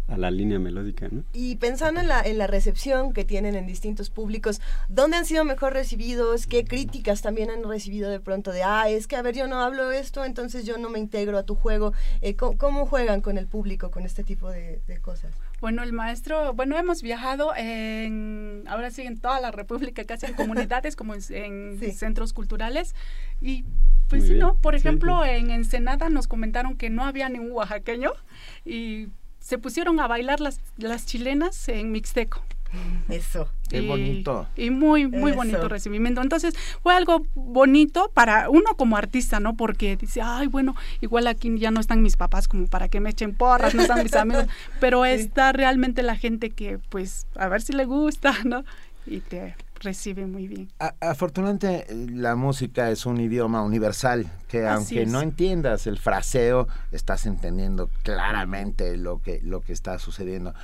a 0.06 0.18
la 0.18 0.30
línea 0.30 0.58
melódica, 0.58 1.08
¿no? 1.10 1.24
Y 1.32 1.56
pensando 1.56 2.00
en 2.00 2.08
la, 2.08 2.20
en 2.20 2.36
la 2.36 2.46
recepción 2.46 3.12
que 3.14 3.24
tienen 3.24 3.54
en 3.54 3.66
distintos 3.66 4.10
públicos, 4.10 4.60
¿dónde 4.88 5.16
han 5.16 5.24
sido 5.24 5.44
mejor 5.44 5.72
recibidos? 5.72 6.46
¿Qué 6.46 6.64
críticas 6.64 7.22
también 7.22 7.50
han 7.50 7.62
recibido 7.64 8.10
de 8.10 8.20
pronto 8.20 8.52
de, 8.52 8.62
ah, 8.62 8.88
es 8.90 9.06
que 9.06 9.16
a 9.16 9.22
ver, 9.22 9.34
yo 9.34 9.46
no 9.46 9.62
hablo 9.62 9.92
esto, 9.92 10.24
entonces 10.24 10.66
yo 10.66 10.76
no 10.76 10.90
me 10.90 10.98
integro 10.98 11.38
a 11.38 11.44
tu 11.44 11.54
juego? 11.54 11.94
Eh, 12.20 12.36
¿cómo, 12.36 12.58
cómo 12.58 12.86
juegan 12.86 13.22
con 13.22 13.38
el 13.38 13.46
público 13.46 13.90
con 13.90 14.04
este 14.04 14.24
tipo 14.24 14.50
de, 14.50 14.82
de 14.86 14.98
cosas? 14.98 15.32
Bueno, 15.64 15.82
el 15.82 15.94
maestro, 15.94 16.52
bueno, 16.52 16.76
hemos 16.76 17.00
viajado 17.00 17.56
en, 17.56 18.64
ahora 18.66 18.90
sí, 18.90 19.00
en 19.00 19.18
toda 19.18 19.40
la 19.40 19.50
República, 19.50 20.04
casi 20.04 20.26
en 20.26 20.34
comunidades, 20.34 20.94
como 20.94 21.14
en, 21.14 21.22
en 21.30 21.94
centros 21.94 22.34
culturales. 22.34 22.94
Y 23.40 23.64
pues 24.10 24.26
sí, 24.26 24.34
¿no? 24.34 24.56
Por 24.56 24.74
sí, 24.74 24.80
ejemplo, 24.80 25.24
en 25.24 25.50
Ensenada 25.50 26.10
nos 26.10 26.28
comentaron 26.28 26.76
que 26.76 26.90
no 26.90 27.02
había 27.02 27.30
ningún 27.30 27.52
oaxaqueño 27.52 28.12
y 28.66 29.08
se 29.38 29.56
pusieron 29.56 30.00
a 30.00 30.06
bailar 30.06 30.38
las, 30.40 30.60
las 30.76 31.06
chilenas 31.06 31.66
en 31.70 31.92
mixteco. 31.92 32.42
Eso. 33.08 33.48
Qué 33.68 33.82
Y- 33.82 33.88
bonito. 33.88 34.46
Y 34.56 34.70
muy, 34.70 35.06
muy 35.06 35.30
Eso. 35.30 35.36
bonito 35.38 35.68
recibimiento. 35.68 36.20
Entonces, 36.22 36.54
fue 36.82 36.94
algo 36.94 37.26
bonito 37.34 38.10
para 38.14 38.48
uno 38.50 38.76
como 38.76 38.96
artista, 38.96 39.40
¿no? 39.40 39.56
Porque 39.56 39.96
dice, 39.96 40.20
ay, 40.22 40.46
bueno, 40.46 40.74
igual 41.00 41.26
aquí 41.26 41.56
ya 41.58 41.70
no 41.70 41.80
están 41.80 42.02
mis 42.02 42.16
papás 42.16 42.48
como 42.48 42.66
para 42.66 42.88
que 42.88 43.00
me 43.00 43.10
echen 43.10 43.34
porras, 43.34 43.74
no 43.74 43.82
están 43.82 44.02
mis 44.02 44.14
amigos, 44.14 44.46
pero 44.80 45.04
está 45.04 45.52
realmente 45.52 46.02
la 46.02 46.16
gente 46.16 46.50
que, 46.50 46.78
pues, 46.90 47.26
a 47.36 47.48
ver 47.48 47.62
si 47.62 47.72
le 47.72 47.84
gusta, 47.84 48.34
¿no? 48.44 48.64
Y 49.06 49.20
te 49.20 49.54
recibe 49.80 50.24
muy 50.24 50.48
bien. 50.48 50.70
A- 50.78 50.94
afortunadamente 51.00 51.84
eh, 51.90 52.06
la 52.10 52.36
música 52.36 52.90
es 52.90 53.04
un 53.04 53.20
idioma 53.20 53.62
universal 53.62 54.30
que 54.48 54.66
Así 54.66 54.74
aunque 54.96 55.02
es. 55.02 55.10
no 55.12 55.20
entiendas 55.20 55.86
el 55.86 55.98
fraseo 55.98 56.68
estás 56.90 57.26
entendiendo 57.26 57.90
claramente 58.02 58.96
lo 58.96 59.20
que 59.20 59.40
lo 59.42 59.60
que 59.60 59.74
está 59.74 59.98
sucediendo. 59.98 60.54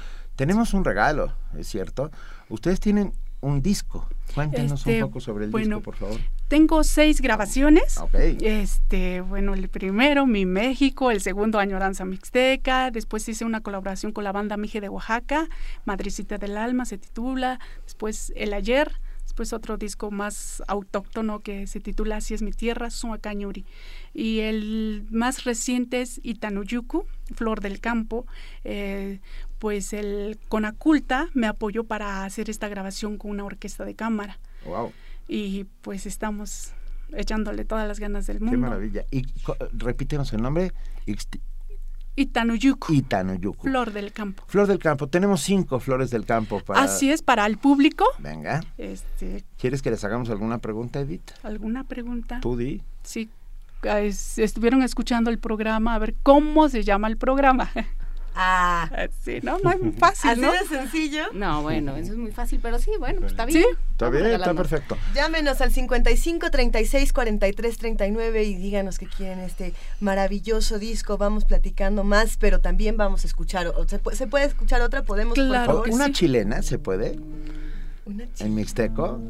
Tenemos 0.41 0.73
un 0.73 0.87
regalo, 0.87 1.35
es 1.59 1.69
cierto. 1.69 2.11
Ustedes 2.49 2.81
tienen 2.81 3.13
un 3.43 3.61
disco. 3.61 4.09
Cuéntenos 4.35 4.81
Este, 4.81 5.03
un 5.03 5.11
poco 5.11 5.21
sobre 5.21 5.45
el 5.45 5.51
bueno, 5.51 5.77
disco, 5.77 5.83
por 5.83 5.97
favor. 5.97 6.19
Tengo 6.49 6.83
seis 6.83 7.21
grabaciones. 7.21 7.99
Ok. 7.99 8.15
Este, 8.15 9.21
bueno, 9.21 9.53
el 9.53 9.69
primero, 9.69 10.27
Mi 10.27 10.47
México, 10.47 11.11
el 11.11 11.21
segundo, 11.21 11.59
Añoranza 11.59 12.07
Mixteca. 12.07 12.91
Después 12.91 13.29
hice 13.29 13.45
una 13.45 13.61
colaboración 13.61 14.13
con 14.13 14.25
la 14.25 14.33
banda 14.33 14.57
Mije 14.57 14.81
de 14.81 14.89
Oaxaca, 14.89 15.47
Madrecita 15.85 16.39
del 16.39 16.57
Alma 16.57 16.87
se 16.87 16.97
titula. 16.97 17.61
Después 17.85 18.33
El 18.35 18.55
Ayer. 18.55 18.93
Después 19.25 19.53
otro 19.53 19.77
disco 19.77 20.11
más 20.11 20.61
autóctono 20.67 21.39
que 21.39 21.69
se 21.69 21.79
titula 21.79 22.17
Así 22.17 22.35
es 22.35 22.43
mi 22.43 22.51
tierra, 22.51 22.91
Suacañuri. 22.91 23.65
Y 24.13 24.41
el 24.41 25.07
más 25.11 25.45
reciente 25.45 26.01
es 26.01 26.19
Itanuyuku, 26.25 27.05
Flor 27.37 27.61
del 27.61 27.79
Campo. 27.79 28.27
Eh, 28.65 29.21
pues 29.61 29.93
el 29.93 30.39
Conaculta 30.49 31.29
me 31.35 31.47
apoyó 31.47 31.85
para 31.85 32.25
hacer 32.25 32.51
esta 32.51 32.67
grabación 32.69 33.17
con 33.19 33.31
una 33.31 33.45
orquesta 33.45 33.85
de 33.85 33.95
cámara 33.95 34.39
Wow, 34.67 34.93
y 35.29 35.65
pues 35.83 36.07
estamos 36.07 36.73
echándole 37.13 37.65
todas 37.65 37.87
las 37.87 38.01
ganas 38.01 38.27
del 38.27 38.39
qué 38.39 38.45
mundo. 38.45 38.59
maravilla. 38.59 39.05
Y 39.13 39.25
repítenos 39.73 40.33
el 40.33 40.43
nombre. 40.43 40.73
Itanuyuku. 42.17 42.93
Itanuyuku. 42.93 43.63
Flor 43.69 43.93
del 43.93 44.13
campo. 44.13 44.43
Flor 44.47 44.67
del 44.67 44.79
campo. 44.79 45.07
Tenemos 45.09 45.41
cinco 45.43 45.81
flores 45.81 46.11
del 46.11 46.27
campo 46.27 46.61
para... 46.61 46.83
Así 46.83 47.11
es, 47.11 47.23
para 47.23 47.47
el 47.47 47.57
público. 47.57 48.05
Venga. 48.19 48.61
Este, 48.79 49.45
¿Quieres 49.59 49.81
que 49.81 49.91
les 49.91 50.05
hagamos 50.05 50.29
alguna 50.31 50.59
pregunta, 50.59 51.01
Edith? 51.01 51.31
¿Alguna 51.43 51.85
pregunta? 51.85 52.41
Tú 52.41 52.57
di. 52.57 52.83
Sí. 53.03 53.31
Ah, 53.89 54.01
es- 54.01 54.39
Estuvieron 54.39 54.83
escuchando 54.83 55.31
el 55.31 55.39
programa, 55.39 55.95
a 55.95 55.99
ver 55.99 56.15
cómo 56.23 56.69
se 56.69 56.83
llama 56.83 57.09
el 57.09 57.17
programa. 57.17 57.71
Ah. 58.35 58.89
Sí, 59.25 59.41
no, 59.43 59.59
no 59.59 59.71
es 59.73 59.81
muy 59.81 59.93
fácil, 59.93 60.31
Así 60.31 60.41
¿no? 60.41 60.53
de 60.53 60.59
sencillo. 60.67 61.25
No, 61.33 61.63
bueno, 61.63 61.97
eso 61.97 62.13
es 62.13 62.19
muy 62.19 62.31
fácil, 62.31 62.61
pero 62.63 62.79
sí, 62.79 62.91
bueno, 62.99 63.21
pues 63.21 63.33
está 63.33 63.45
bien. 63.45 63.63
Sí. 63.63 63.67
Está 63.93 64.09
bien, 64.09 64.25
está 64.25 64.37
regalando. 64.39 64.63
perfecto. 64.63 64.97
Llámenos 65.15 65.61
al 65.61 65.71
55 65.73 66.51
36 66.51 67.13
43 67.13 67.77
39 67.79 68.45
y 68.45 68.55
díganos 68.57 68.99
que 68.99 69.07
quieren 69.07 69.41
este 69.41 69.75
maravilloso 70.01 70.79
disco. 70.79 71.19
Vamos 71.19 71.45
platicando 71.45 72.05
más, 72.05 72.37
pero 72.39 72.61
también 72.61 72.97
vamos 72.97 73.25
a 73.25 73.27
escuchar. 73.27 73.67
o- 73.69 73.87
¿Se, 73.89 73.99
puede, 73.99 74.17
se 74.17 74.27
puede 74.27 74.45
escuchar 74.47 74.81
otra? 74.81 75.03
¿Podemos? 75.03 75.35
por 75.37 75.47
Claro 75.47 75.67
favor? 75.67 75.91
¿Una 75.91 76.07
sí. 76.07 76.13
chilena 76.13 76.63
se 76.63 76.79
puede? 76.79 77.19
Una 78.07 78.25
chi- 78.33 78.45
¿En 78.45 78.55
mixteco? 78.55 79.21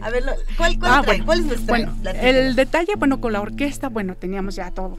A 0.00 0.10
ver, 0.10 0.24
¿cuál, 0.56 0.78
cuál 0.78 0.92
Ah, 0.92 1.02
trae? 1.02 1.04
bueno. 1.04 1.24
¿Cuál 1.26 1.38
es 1.40 1.44
nuestra? 1.46 1.66
Bueno, 1.78 1.96
el 2.20 2.56
detalle, 2.56 2.94
bueno, 2.96 3.20
con 3.20 3.32
la 3.32 3.40
orquesta, 3.40 3.88
bueno, 3.88 4.14
teníamos 4.16 4.56
ya 4.56 4.70
todo 4.72 4.98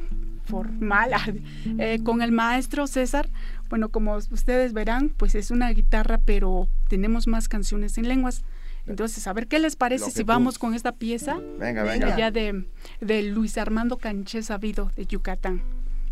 formal. 0.50 1.12
Eh, 1.80 2.00
con 2.04 2.22
el 2.22 2.32
maestro 2.32 2.88
César, 2.88 3.30
bueno, 3.70 3.90
como 3.90 4.16
ustedes 4.18 4.74
verán, 4.74 5.10
pues 5.10 5.36
es 5.36 5.52
una 5.52 5.70
guitarra, 5.70 6.18
pero 6.24 6.68
tenemos 6.90 7.28
más 7.28 7.48
canciones 7.48 7.98
en 7.98 8.08
lenguas. 8.08 8.44
Entonces, 8.88 9.28
a 9.28 9.34
ver 9.34 9.48
qué 9.48 9.60
les 9.60 9.76
parece 9.76 10.10
si 10.12 10.22
tú- 10.22 10.26
vamos 10.26 10.58
con 10.58 10.74
esta 10.74 10.92
pieza 10.94 11.36
Venga, 11.60 11.84
Venga. 11.84 12.06
venga. 12.08 12.18
ya 12.18 12.32
de, 12.32 12.66
de 13.02 13.24
Luis 13.24 13.58
Armando 13.58 13.98
Canché 13.98 14.42
Sabido 14.42 14.92
de 14.96 15.06
Yucatán. 15.06 15.62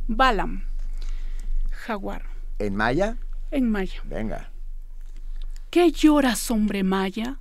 Balam, 0.07 0.63
Jaguar, 1.71 2.23
¿En 2.59 2.75
maya? 2.75 3.17
en 3.51 3.69
maya. 3.69 4.01
Venga. 4.05 4.51
¿Qué 5.69 5.91
lloras, 5.91 6.49
hombre 6.51 6.83
maya? 6.83 7.39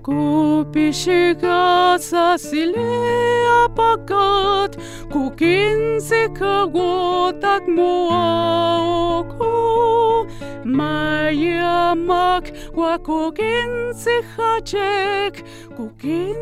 Copii 0.01 0.93
și 0.93 1.37
gata 1.41 2.35
silea 2.37 3.71
pagat, 3.75 4.77
cu 5.11 5.35
kinse 5.37 6.33
că 6.39 6.65
gotak 6.71 7.63
moa 7.77 9.19
oco. 9.19 10.27
Maia 10.63 11.93
mac, 11.93 12.45
qua 12.75 12.99
cu 13.03 13.33
kinse 13.33 14.11
hacek, 14.37 15.47
cu 15.77 15.95
kinse. 15.99 16.41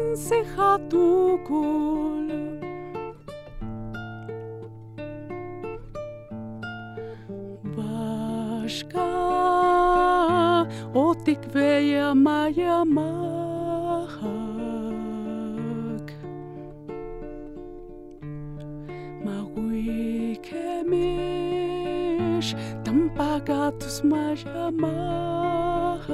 Başka 8.68 9.08
o 10.92 11.14
tikveya 11.14 12.12
maya 12.14 12.84
maya 12.84 13.47
magoe 19.28 20.36
que 20.46 20.68
mesh 20.90 22.50
tampaga 22.84 23.62
tus 23.80 23.96
majamak 24.10 26.04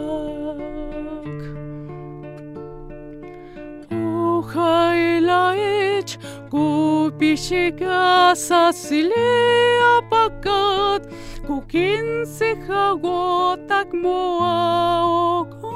Haila 4.43 5.55
ech 5.57 6.19
kupishika 6.51 8.35
sasilea 8.37 10.03
pakat 10.11 11.03
kukinse 11.47 12.55
hagotak 12.69 13.89
moaoko 13.95 15.75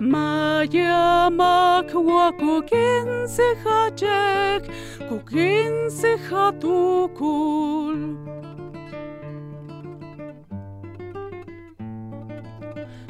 mayamak 0.00 1.88
wakukinse 1.94 3.54
hachek 3.64 4.62
kukinse 5.08 6.16
hatukul. 6.30 7.98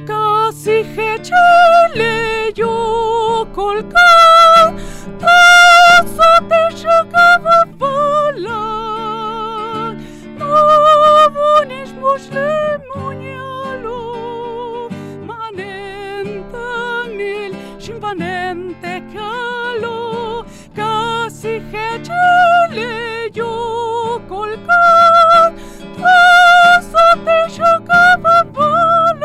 Kasi 0.06 0.84
hechele 0.84 2.52
yo 2.54 3.46
colca, 3.54 4.10
tazo 5.18 6.30
te 6.48 6.62
chocava 6.76 7.64
vola. 7.78 8.62
No 10.38 10.52
bunis 11.34 11.90
musle 12.00 12.78
muñalo, 12.94 14.00
manenta 15.26 16.68
mil, 17.16 17.52
chimpanente 17.78 19.02
calo. 19.14 20.44
Kasi 20.76 21.62
hechele 21.72 23.30
yo 23.32 24.20
colca, 24.28 24.82
tazo 25.96 27.06
te 27.24 27.38
chocava 27.56 28.44
vola. 28.52 29.23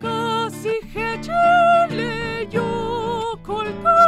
Casi 0.00 0.74
hechele 0.94 2.48
yo 2.52 3.36
colca 3.42 4.07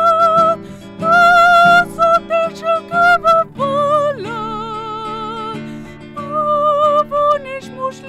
ich 7.60 7.70
muss. 7.72 8.02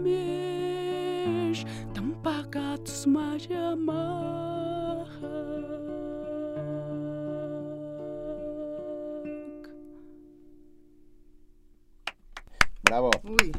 Mish, 0.00 1.66
tampagats 1.92 3.04
majamah. 3.04 5.04
Bravo. 12.84 13.10
Uy. 13.24 13.52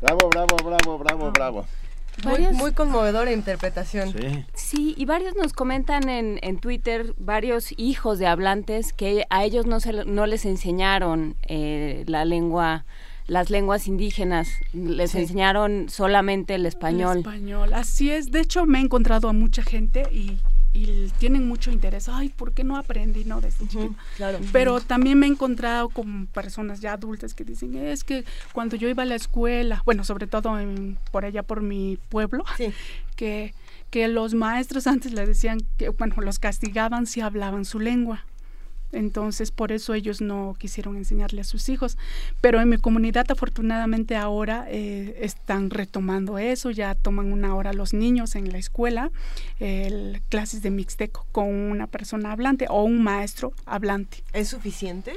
Bravo, 0.00 0.28
bravo, 0.30 0.56
bravo, 0.56 0.98
bravo, 0.98 1.30
ah. 1.60 1.83
Muy, 2.22 2.32
Varios- 2.32 2.52
muy 2.54 2.72
conmovedora 2.72 3.32
interpretación. 3.32 4.12
Sí. 4.12 4.44
Sí, 4.54 4.94
y 4.96 5.04
varios 5.04 5.34
nos 5.34 5.52
comentan 5.52 6.08
en, 6.08 6.38
en 6.42 6.58
Twitter, 6.58 7.14
varios 7.18 7.74
hijos 7.76 8.18
de 8.18 8.26
hablantes, 8.26 8.92
que 8.92 9.26
a 9.30 9.44
ellos 9.44 9.66
no, 9.66 9.80
se, 9.80 9.92
no 10.04 10.26
les 10.26 10.44
enseñaron 10.44 11.34
eh, 11.48 12.04
la 12.06 12.24
lengua, 12.24 12.84
las 13.26 13.50
lenguas 13.50 13.88
indígenas, 13.88 14.48
les 14.72 15.10
Sí. 15.10 15.18
enseñaron 15.18 15.88
solamente 15.88 16.54
el 16.54 16.66
español. 16.66 17.14
El 17.14 17.18
español, 17.20 17.74
así 17.74 18.10
es. 18.10 18.30
De 18.30 18.40
hecho, 18.40 18.64
me 18.66 18.78
he 18.78 18.82
encontrado 18.82 19.28
a 19.28 19.32
mucha 19.32 19.62
gente 19.62 20.02
y, 20.12 20.38
y 20.74 21.08
tienen 21.18 21.46
mucho 21.48 21.70
interés. 21.70 22.08
Ay, 22.08 22.28
¿por 22.28 22.52
qué 22.52 22.64
no 22.64 22.76
aprendí, 22.76 23.24
no? 23.24 23.40
Desde 23.40 23.66
chiquito? 23.68 23.94
claro. 24.16 24.40
Pero 24.52 24.80
también 24.80 25.18
me 25.18 25.26
he 25.26 25.30
encontrado 25.30 25.88
con 25.88 26.26
personas 26.26 26.80
ya 26.80 26.92
adultas 26.94 27.32
que 27.32 27.44
dicen, 27.44 27.76
es 27.76 28.02
que 28.04 28.24
cuando 28.52 28.74
yo 28.76 28.88
iba 28.88 29.04
a 29.04 29.06
la 29.06 29.14
escuela, 29.14 29.82
bueno, 29.86 30.02
sobre 30.04 30.26
todo 30.26 30.58
en- 30.58 30.98
por 31.12 31.24
allá 31.24 31.42
por 31.44 31.62
mi 31.62 31.96
pueblo, 32.08 32.44
que, 33.16 33.54
que 33.90 34.08
los 34.08 34.34
maestros 34.34 34.86
antes 34.88 35.12
le 35.12 35.24
decían 35.24 35.60
que, 35.78 35.90
bueno, 35.90 36.16
los 36.18 36.38
castigaban 36.40 37.06
si 37.06 37.20
hablaban 37.20 37.64
su 37.64 37.78
lengua. 37.78 38.24
Entonces, 38.94 39.50
por 39.50 39.72
eso 39.72 39.92
ellos 39.94 40.20
no 40.20 40.56
quisieron 40.58 40.96
enseñarle 40.96 41.40
a 41.40 41.44
sus 41.44 41.68
hijos. 41.68 41.98
Pero 42.40 42.60
en 42.60 42.68
mi 42.68 42.78
comunidad, 42.78 43.26
afortunadamente, 43.30 44.16
ahora 44.16 44.66
eh, 44.68 45.18
están 45.20 45.70
retomando 45.70 46.38
eso. 46.38 46.70
Ya 46.70 46.94
toman 46.94 47.32
una 47.32 47.54
hora 47.54 47.72
los 47.72 47.92
niños 47.92 48.34
en 48.36 48.50
la 48.52 48.58
escuela, 48.58 49.10
el- 49.60 50.22
clases 50.28 50.62
de 50.62 50.70
mixteco 50.70 51.26
con 51.32 51.48
una 51.48 51.86
persona 51.86 52.32
hablante 52.32 52.66
o 52.70 52.84
un 52.84 53.02
maestro 53.02 53.52
hablante. 53.66 54.22
¿Es 54.32 54.48
suficiente? 54.48 55.12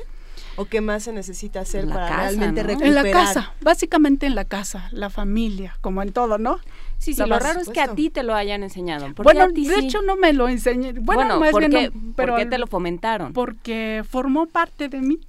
¿O 0.56 0.66
qué 0.66 0.82
más 0.82 1.04
se 1.04 1.14
necesita 1.14 1.60
hacer 1.62 1.88
para 1.88 2.08
casa, 2.08 2.18
realmente 2.30 2.62
¿no? 2.64 2.68
recuperar? 2.70 2.90
En 2.90 2.96
la 2.96 3.12
casa, 3.12 3.54
básicamente 3.62 4.26
en 4.26 4.34
la 4.36 4.46
casa, 4.46 4.90
la 4.92 5.10
familia, 5.12 5.78
como 5.82 6.02
en 6.02 6.12
todo, 6.12 6.38
¿no? 6.40 6.60
Sí, 6.98 7.14
sí, 7.14 7.26
lo 7.26 7.40
raro 7.40 7.60
es 7.60 7.70
que 7.70 7.80
a 7.80 7.94
ti 7.96 8.10
te 8.10 8.24
lo 8.24 8.34
hayan 8.36 8.64
enseñado. 8.64 9.14
¿Por 9.14 9.24
Bueno, 9.24 9.44
a 9.46 9.48
ti 9.50 9.68
de 9.68 9.76
sí? 9.76 9.86
hecho 9.86 10.02
no 10.02 10.16
me 10.18 10.34
lo 10.34 10.48
enseñé. 10.50 10.94
Bueno, 10.94 11.04
Bueno, 11.22 11.40
más 11.40 11.52
¿por 11.52 11.60
bien 11.62 11.72
qué- 11.72 11.92
no, 11.94 12.02
por 12.08 12.16
pero 12.16 12.36
qué 12.36 12.46
te 12.48 12.58
lo 12.58 12.68
fomentaron? 12.68 13.34
Porque 13.34 14.04
formó 14.10 14.48
parte 14.48 14.90
de 14.90 15.02
mí, 15.02 15.20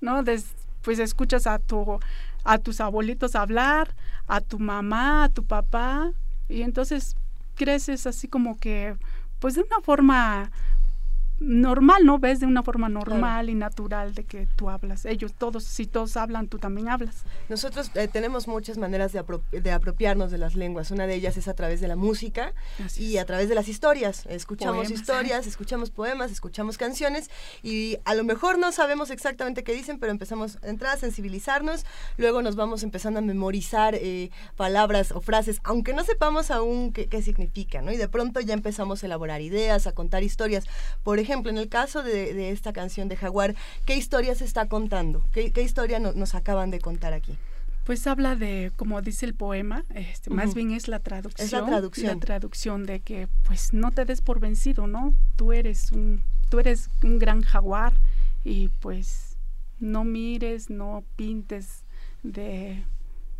¿no? 0.00 0.22
Des- 0.22 0.46
pues 0.82 0.98
escuchas 1.00 1.46
a 1.46 1.58
tu 1.58 1.98
a 2.44 2.56
tus 2.58 2.80
abuelitos 2.80 3.34
hablar, 3.34 3.94
a 4.26 4.40
tu 4.40 4.58
mamá, 4.58 5.24
a 5.24 5.28
tu 5.28 5.44
papá 5.44 6.12
y 6.48 6.62
entonces 6.62 7.14
creces 7.56 8.06
así 8.06 8.26
como 8.28 8.56
que 8.56 8.94
pues 9.40 9.54
de 9.56 9.62
una 9.62 9.80
forma 9.82 10.50
normal, 11.40 12.04
¿no? 12.04 12.18
Ves 12.18 12.40
de 12.40 12.46
una 12.46 12.62
forma 12.62 12.88
normal 12.88 13.48
y 13.48 13.54
natural 13.54 14.14
de 14.14 14.24
que 14.24 14.46
tú 14.56 14.70
hablas. 14.70 15.04
Ellos 15.04 15.32
todos, 15.34 15.64
si 15.64 15.86
todos 15.86 16.16
hablan, 16.16 16.48
tú 16.48 16.58
también 16.58 16.88
hablas. 16.88 17.24
Nosotros 17.48 17.90
eh, 17.94 18.08
tenemos 18.08 18.48
muchas 18.48 18.76
maneras 18.76 19.12
de, 19.12 19.22
apro- 19.24 19.42
de 19.50 19.70
apropiarnos 19.70 20.30
de 20.30 20.38
las 20.38 20.54
lenguas. 20.56 20.90
Una 20.90 21.06
de 21.06 21.14
ellas 21.14 21.36
es 21.36 21.46
a 21.48 21.54
través 21.54 21.80
de 21.80 21.88
la 21.88 21.96
música 21.96 22.52
y 22.96 23.18
a 23.18 23.24
través 23.24 23.48
de 23.48 23.54
las 23.54 23.68
historias. 23.68 24.26
Escuchamos 24.26 24.76
Poemas. 24.86 24.90
historias, 25.00 25.46
escuchamos 25.46 25.90
poemas, 25.90 26.32
escuchamos 26.32 26.76
canciones 26.76 27.30
y 27.62 27.98
a 28.04 28.14
lo 28.14 28.24
mejor 28.24 28.58
no 28.58 28.72
sabemos 28.72 29.10
exactamente 29.10 29.62
qué 29.62 29.72
dicen, 29.72 29.98
pero 29.98 30.10
empezamos 30.10 30.58
a 30.62 30.68
entrar 30.68 30.94
a 30.96 30.98
sensibilizarnos. 30.98 31.86
Luego 32.16 32.42
nos 32.42 32.56
vamos 32.56 32.82
empezando 32.82 33.20
a 33.20 33.22
memorizar 33.22 33.94
eh, 33.94 34.30
palabras 34.56 35.12
o 35.12 35.20
frases, 35.20 35.60
aunque 35.62 35.92
no 35.94 36.02
sepamos 36.04 36.50
aún 36.50 36.92
qué, 36.92 37.06
qué 37.06 37.22
significan, 37.22 37.84
¿no? 37.84 37.92
Y 37.92 37.96
de 37.96 38.08
pronto 38.08 38.40
ya 38.40 38.54
empezamos 38.54 39.02
a 39.02 39.06
elaborar 39.06 39.40
ideas, 39.40 39.86
a 39.86 39.92
contar 39.92 40.22
historias. 40.24 40.64
Por 41.04 41.18
ejemplo, 41.18 41.27
en 41.32 41.58
el 41.58 41.68
caso 41.68 42.02
de, 42.02 42.32
de 42.34 42.50
esta 42.50 42.72
canción 42.72 43.08
de 43.08 43.16
Jaguar, 43.16 43.54
¿qué 43.84 43.96
historia 43.96 44.34
se 44.34 44.44
está 44.44 44.66
contando? 44.68 45.22
¿Qué, 45.32 45.52
qué 45.52 45.62
historia 45.62 45.98
no- 46.00 46.12
nos 46.12 46.34
acaban 46.34 46.70
de 46.70 46.80
contar 46.80 47.12
aquí? 47.12 47.36
Pues 47.84 48.06
habla 48.06 48.36
de, 48.36 48.70
como 48.76 49.00
dice 49.00 49.24
el 49.24 49.34
poema, 49.34 49.84
este, 49.94 50.28
más 50.30 50.54
bien 50.54 50.72
es 50.72 50.88
la 50.88 50.98
traducción. 50.98 51.64
traducción. 51.66 52.18
La 52.18 52.20
traducción 52.20 52.84
de 52.84 53.00
que, 53.00 53.28
pues, 53.44 53.72
no 53.72 53.92
te 53.92 54.04
des 54.04 54.20
por 54.20 54.40
vencido, 54.40 54.86
¿no? 54.86 55.14
Tú 55.36 55.52
eres 55.54 55.90
un, 55.92 56.22
tú 56.50 56.58
eres 56.60 56.90
un 57.02 57.18
gran 57.18 57.40
jaguar 57.40 57.94
y, 58.44 58.68
pues, 58.80 59.36
no 59.80 60.04
mires, 60.04 60.68
no 60.68 61.02
pintes 61.16 61.84
de, 62.22 62.82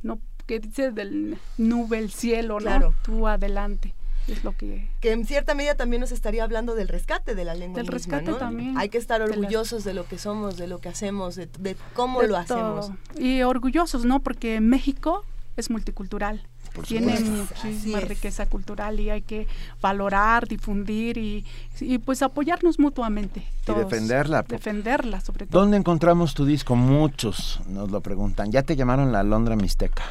no, 0.02 0.18
que 0.46 0.60
dice 0.60 0.92
del 0.92 1.36
nube 1.58 1.98
el 1.98 2.10
cielo, 2.10 2.54
¿no? 2.54 2.60
Claro. 2.66 2.94
Tú 3.02 3.28
adelante. 3.28 3.92
Es 4.28 4.44
lo 4.44 4.52
que 4.52 4.88
que 5.00 5.12
en 5.12 5.24
cierta 5.26 5.54
medida 5.54 5.74
también 5.74 6.00
nos 6.00 6.12
estaría 6.12 6.44
hablando 6.44 6.74
del 6.74 6.88
rescate 6.88 7.34
de 7.34 7.44
la 7.44 7.54
lengua 7.54 7.76
Del 7.82 7.92
misma, 7.92 7.94
rescate 8.18 8.30
¿no? 8.30 8.36
también. 8.36 8.76
Hay 8.78 8.88
que 8.90 8.98
estar 8.98 9.20
De 9.22 9.28
la- 9.28 9.32
orgullosos 9.36 9.84
de 9.84 9.94
lo 9.94 10.06
que 10.06 10.18
somos, 10.18 10.56
de 10.56 10.66
lo 10.68 10.80
que 10.80 10.88
hacemos, 10.88 11.34
de, 11.36 11.48
de 11.58 11.76
cómo 11.94 12.20
de 12.20 12.28
lo 12.28 12.36
hacemos. 12.36 12.86
todo. 12.88 12.96
Y 13.22 13.42
orgullosos, 13.42 14.04
¿no? 14.04 14.20
Porque 14.20 14.60
México 14.60 15.24
es 15.56 15.70
multicultural. 15.70 16.42
Tiene 16.86 17.18
muchísima 17.18 17.98
riqueza 18.00 18.46
cultural 18.46 19.00
y 19.00 19.10
hay 19.10 19.22
que 19.22 19.48
valorar, 19.80 20.46
difundir 20.46 21.16
y, 21.18 21.44
y 21.80 21.98
pues 21.98 22.22
apoyarnos 22.22 22.78
mutuamente. 22.78 23.42
todos. 23.64 23.80
defenderla. 23.80 24.42
Defenderla, 24.46 25.20
sobre 25.20 25.46
todo. 25.46 25.60
¿Dónde 25.60 25.76
encontramos 25.78 26.34
tu 26.34 26.44
disco? 26.44 26.76
Muchos 26.76 27.60
nos 27.66 27.90
lo 27.90 28.00
preguntan. 28.02 28.52
Ya 28.52 28.62
te 28.62 28.76
llamaron 28.76 29.10
la 29.10 29.20
Alondra 29.20 29.56
Mixteca. 29.56 30.04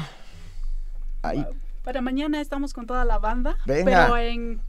Ahí. 1.23 1.47
Para 1.83 2.01
mañana 2.01 2.41
estamos 2.41 2.73
con 2.73 2.87
toda 2.87 3.05
la 3.05 3.19
banda, 3.19 3.57
Venga. 3.67 3.85
pero 4.07 4.17
en, 4.17 4.61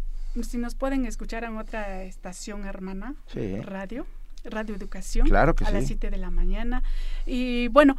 si 0.43 0.57
nos 0.57 0.75
pueden 0.75 1.05
escuchar 1.05 1.43
en 1.45 1.57
otra 1.57 2.03
estación 2.03 2.65
hermana, 2.65 3.15
Sí. 3.27 3.59
radio, 3.61 4.05
Radio 4.49 4.75
Educación, 4.75 5.27
Claro 5.27 5.55
que 5.55 5.65
a 5.65 5.71
las 5.71 5.83
sí. 5.83 5.89
7 5.89 6.09
de 6.11 6.17
la 6.17 6.31
mañana. 6.31 6.83
Y 7.25 7.67
bueno, 7.69 7.97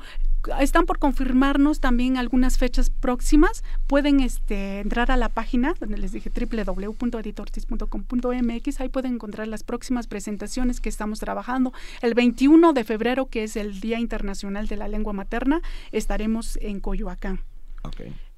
están 0.60 0.84
por 0.86 0.98
confirmarnos 0.98 1.80
también 1.80 2.16
algunas 2.16 2.56
fechas 2.58 2.90
próximas. 2.90 3.64
Pueden 3.86 4.20
este, 4.20 4.80
entrar 4.80 5.10
a 5.10 5.16
la 5.16 5.28
página 5.28 5.74
donde 5.78 5.98
les 5.98 6.12
dije 6.12 6.30
www.editortis.com.mx. 6.30 8.80
Ahí 8.80 8.88
pueden 8.88 9.14
encontrar 9.14 9.48
las 9.48 9.64
próximas 9.64 10.06
presentaciones 10.06 10.80
que 10.80 10.88
estamos 10.88 11.18
trabajando. 11.18 11.72
El 12.02 12.14
21 12.14 12.72
de 12.72 12.84
febrero, 12.84 13.26
que 13.26 13.42
es 13.44 13.56
el 13.56 13.80
Día 13.80 13.98
Internacional 13.98 14.68
de 14.68 14.76
la 14.76 14.88
Lengua 14.88 15.12
Materna, 15.12 15.60
estaremos 15.92 16.56
en 16.62 16.80
Coyoacán. 16.80 17.40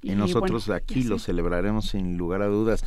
Y, 0.03 0.13
Y 0.13 0.15
nosotros 0.15 0.67
bueno, 0.67 0.77
aquí 0.77 1.05
lo 1.05 1.19
celebraremos 1.19 1.89
sin 1.89 2.17
lugar 2.17 2.43
a 2.43 2.47
dudas. 2.47 2.85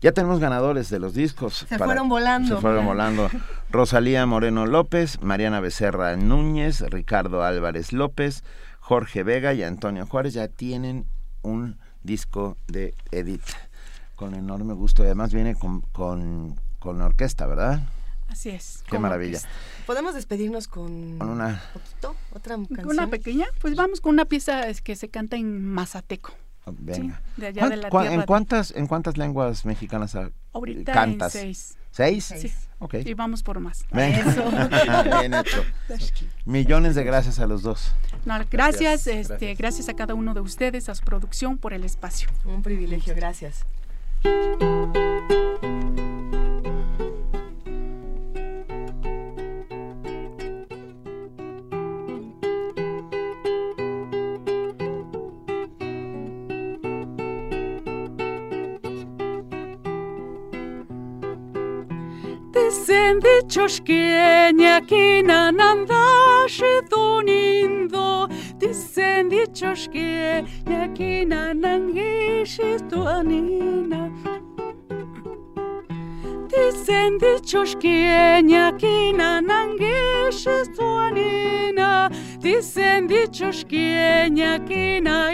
Ya 0.00 0.12
tenemos 0.12 0.38
ganadores 0.40 0.90
de 0.90 0.98
los 0.98 1.14
discos. 1.14 1.66
Se 1.68 1.78
fueron 1.78 2.08
volando. 2.08 2.56
Se 2.56 2.60
fueron 2.60 2.84
volando. 2.86 3.30
Rosalía 3.70 4.26
Moreno 4.26 4.66
López, 4.66 5.20
Mariana 5.22 5.60
Becerra 5.60 6.14
Núñez, 6.16 6.80
Ricardo 6.90 7.42
Álvarez 7.42 7.92
López, 7.92 8.44
Jorge 8.80 9.22
Vega 9.22 9.54
y 9.54 9.62
Antonio 9.62 10.06
Juárez 10.06 10.34
ya 10.34 10.48
tienen 10.48 11.06
un 11.42 11.78
disco 12.02 12.56
de 12.66 12.94
Edith. 13.12 13.44
Con 14.16 14.34
enorme 14.34 14.74
gusto. 14.74 15.02
Y 15.02 15.06
además 15.06 15.32
viene 15.32 15.54
con, 15.54 15.80
con, 15.80 16.60
con 16.78 17.00
orquesta, 17.00 17.46
¿verdad? 17.46 17.82
Así 18.28 18.50
es. 18.50 18.82
Qué 18.88 18.98
maravilla. 18.98 19.40
¿Podemos 19.86 20.14
despedirnos 20.14 20.68
con, 20.68 21.18
Con 21.18 21.28
una- 21.30 21.62
poquito? 21.72 22.14
¿Otra 22.32 22.56
canción? 22.56 22.88
Una 22.88 23.06
pequeña, 23.08 23.46
pues 23.60 23.74
vamos 23.74 24.00
con 24.00 24.12
una 24.14 24.24
pieza 24.24 24.62
que 24.82 24.96
se 24.96 25.08
canta 25.08 25.36
en 25.36 25.64
mazateco. 25.66 26.32
Venga. 26.66 27.20
de 27.36 27.46
allá 27.48 27.68
de 27.68 27.68
¿Cuán- 27.68 27.80
la 27.80 27.90
tierra 27.90 28.14
¿En 28.14 28.20
de- 28.20 28.26
cuántas, 28.26 28.70
en 28.72 28.86
cuántas 28.86 29.16
lenguas 29.16 29.64
mexicanas 29.64 30.14
ah, 30.14 30.30
Ahorita 30.52 30.92
cantas? 30.92 31.34
en 31.34 31.40
seis. 31.42 31.76
¿Seis? 31.90 32.24
Sí. 32.36 32.52
Ok. 32.80 32.94
Y 33.04 33.14
vamos 33.14 33.42
por 33.44 33.60
más. 33.60 33.84
Venga. 33.92 34.18
Eso. 34.18 34.50
Bien 35.20 35.34
hecho. 35.34 35.62
Millones 36.44 36.94
de 36.96 37.04
gracias 37.04 37.38
a 37.38 37.46
los 37.46 37.62
dos. 37.62 37.92
No, 38.24 38.34
gracias, 38.50 39.06
este, 39.06 39.54
gracias 39.54 39.88
a 39.88 39.94
cada 39.94 40.14
uno 40.14 40.34
de 40.34 40.40
ustedes, 40.40 40.88
a 40.88 40.94
su 40.96 41.04
producción, 41.04 41.56
por 41.58 41.72
el 41.72 41.84
espacio. 41.84 42.28
Un 42.44 42.62
privilegio, 42.62 43.14
gracias. 43.14 43.64
Dicioschkenia 63.24 64.80
kina 64.80 65.50
nam 65.50 65.86
daše 65.86 66.82
tunindo, 66.90 68.28
ti 68.60 68.74
sen 68.74 69.30
dicioschkenia 69.30 70.94
kina 70.94 71.54
nam 71.54 71.92
giši 71.94 72.78
tuanina. 72.90 74.10
Ti 76.50 76.64
sen 76.84 77.18
dicioschkenia 77.18 78.72
kina 78.78 79.40
nam 79.40 79.78
giši 79.78 80.74
tuanina, 80.76 82.10
ti 82.42 82.62
sen 82.62 83.08
dicioschkenia 83.08 84.58
kina 84.68 85.30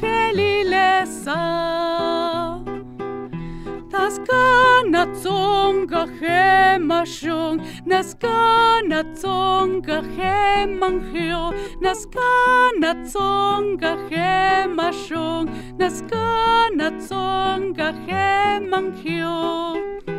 helilesa. 0.00 1.40
Nas 3.96 4.18
kana 4.28 5.06
tsonga 5.06 6.02
he 6.18 6.78
mashung, 6.88 7.58
nas 7.86 8.12
kana 8.14 9.02
tsonga 9.18 9.98
he 10.14 10.66
manghio, 10.80 11.44
nas 11.80 12.04
kana 12.14 12.94
tsonga 13.08 13.92
he 14.10 14.68
mashung, 14.78 15.48
nas 15.78 16.02
kana 16.10 16.90
tsonga 17.00 17.88
he 18.06 18.60
manghio. 18.70 20.15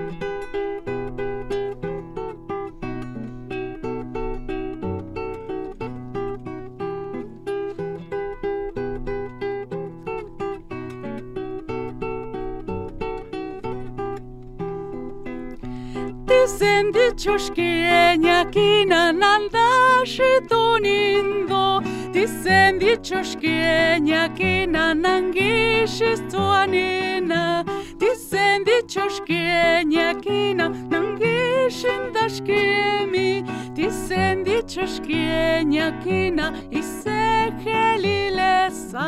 Dicoşkiyenekin 17.18 18.90
andaşı 18.90 20.48
tunindo 20.50 21.84
Disen 22.14 22.82
dicoşkiyenekin 22.82 24.74
anangişis 24.74 26.22
tuanina 26.32 27.66
Disen 28.00 28.66
dicoşkiyenekin 28.66 30.60
anangişin 30.60 32.14
daşkimi 32.14 33.46
Disen 33.76 34.46
dicoşkiyenekin 34.46 36.42
ise 36.72 37.54
helilesa 37.66 39.08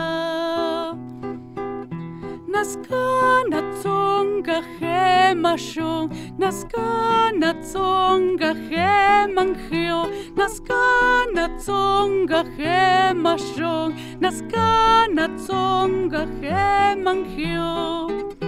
Müzik 0.93 1.08
Naska 2.59 3.43
na 3.49 3.61
zonga 3.81 4.61
he 4.79 5.33
masho. 5.33 6.09
Naska 6.37 7.31
na 7.39 7.53
zonga 7.63 8.51
he 8.67 9.27
manjo. 9.35 9.99
Naska 10.35 10.81
na 11.33 11.47
Naskanazonga 11.47 12.43
he 12.57 13.13
masho. 13.23 13.75
Naska 14.19 15.07
na 15.13 15.27
hemashon, 15.27 16.11
he 16.41 16.49
hemangio. 16.49 18.38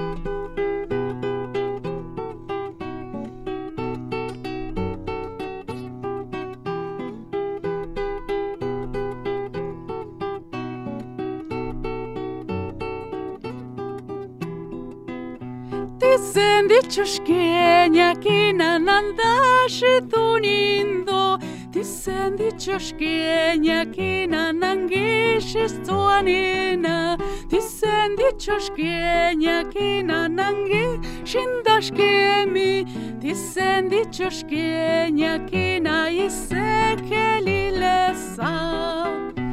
zen 16.34 16.70
ditxoskeniak 16.70 18.26
inan 18.26 18.88
handasetu 18.88 20.26
nindo. 20.44 21.38
Tizen 21.74 22.38
ditxoskeniak 22.38 23.98
inan 23.98 24.62
angisiz 24.62 25.74
zuan 25.88 26.28
ina 26.28 27.18
Tizen 27.50 28.18
ditxoskeniak 28.20 29.76
inan 29.76 30.38
angisiz 30.38 31.48
daskemi 31.66 32.74
Tizen 33.22 33.90
ditxoskeniak 33.92 35.54
inan 35.54 36.12
izekeli 36.28 37.62
lezak 37.82 39.51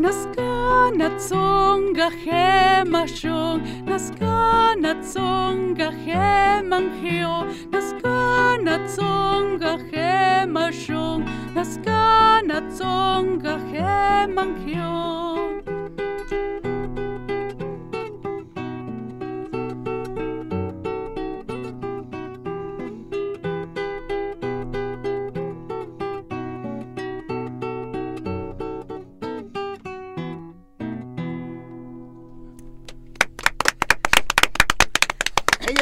Naskana 0.00 1.08
tsonga 1.18 2.08
hemashon, 2.22 3.60
naskana 3.84 4.92
tsonga 5.04 5.88
hemangio, 6.04 7.34
naskana 7.72 8.74
tsonga 8.88 9.72
hemashon, 9.90 11.18
naskana 11.54 12.58
tsonga 12.76 13.54
hemangio. 13.70 14.90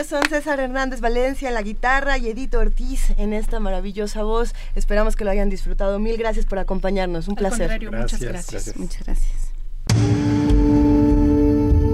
Son 0.09 0.23
César 0.29 0.59
Hernández 0.61 1.01
Valencia 1.01 1.49
en 1.49 1.55
la 1.55 1.63
guitarra 1.63 2.17
y 2.19 2.29
Edito 2.29 2.59
Ortiz 2.59 3.11
en 3.19 3.33
esta 3.33 3.61
maravillosa 3.61 4.23
voz. 4.23 4.55
Esperamos 4.75 5.17
que 5.17 5.25
lo 5.25 5.31
hayan 5.31 5.51
disfrutado. 5.51 5.99
Mil 5.99 6.17
gracias 6.17 6.47
por 6.47 6.59
acompañarnos. 6.59 7.29
Un 7.29 7.33
Al 7.33 7.37
placer. 7.37 7.91
muchas 7.93 8.21
Gracias. 8.21 8.77
Muchas 8.77 9.05
gracias. 9.05 9.53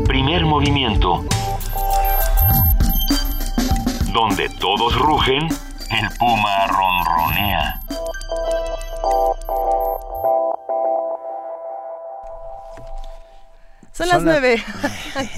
Primer 0.06 0.44
movimiento. 0.44 1.24
Donde 4.12 4.48
todos 4.60 4.96
rugen, 4.96 5.48
el 5.90 6.08
puma 6.18 6.66
ronronea. 6.68 7.80
Son 13.92 14.08
las 14.08 14.16
Son 14.16 14.24
las- 14.26 14.40
nueve. 14.40 14.62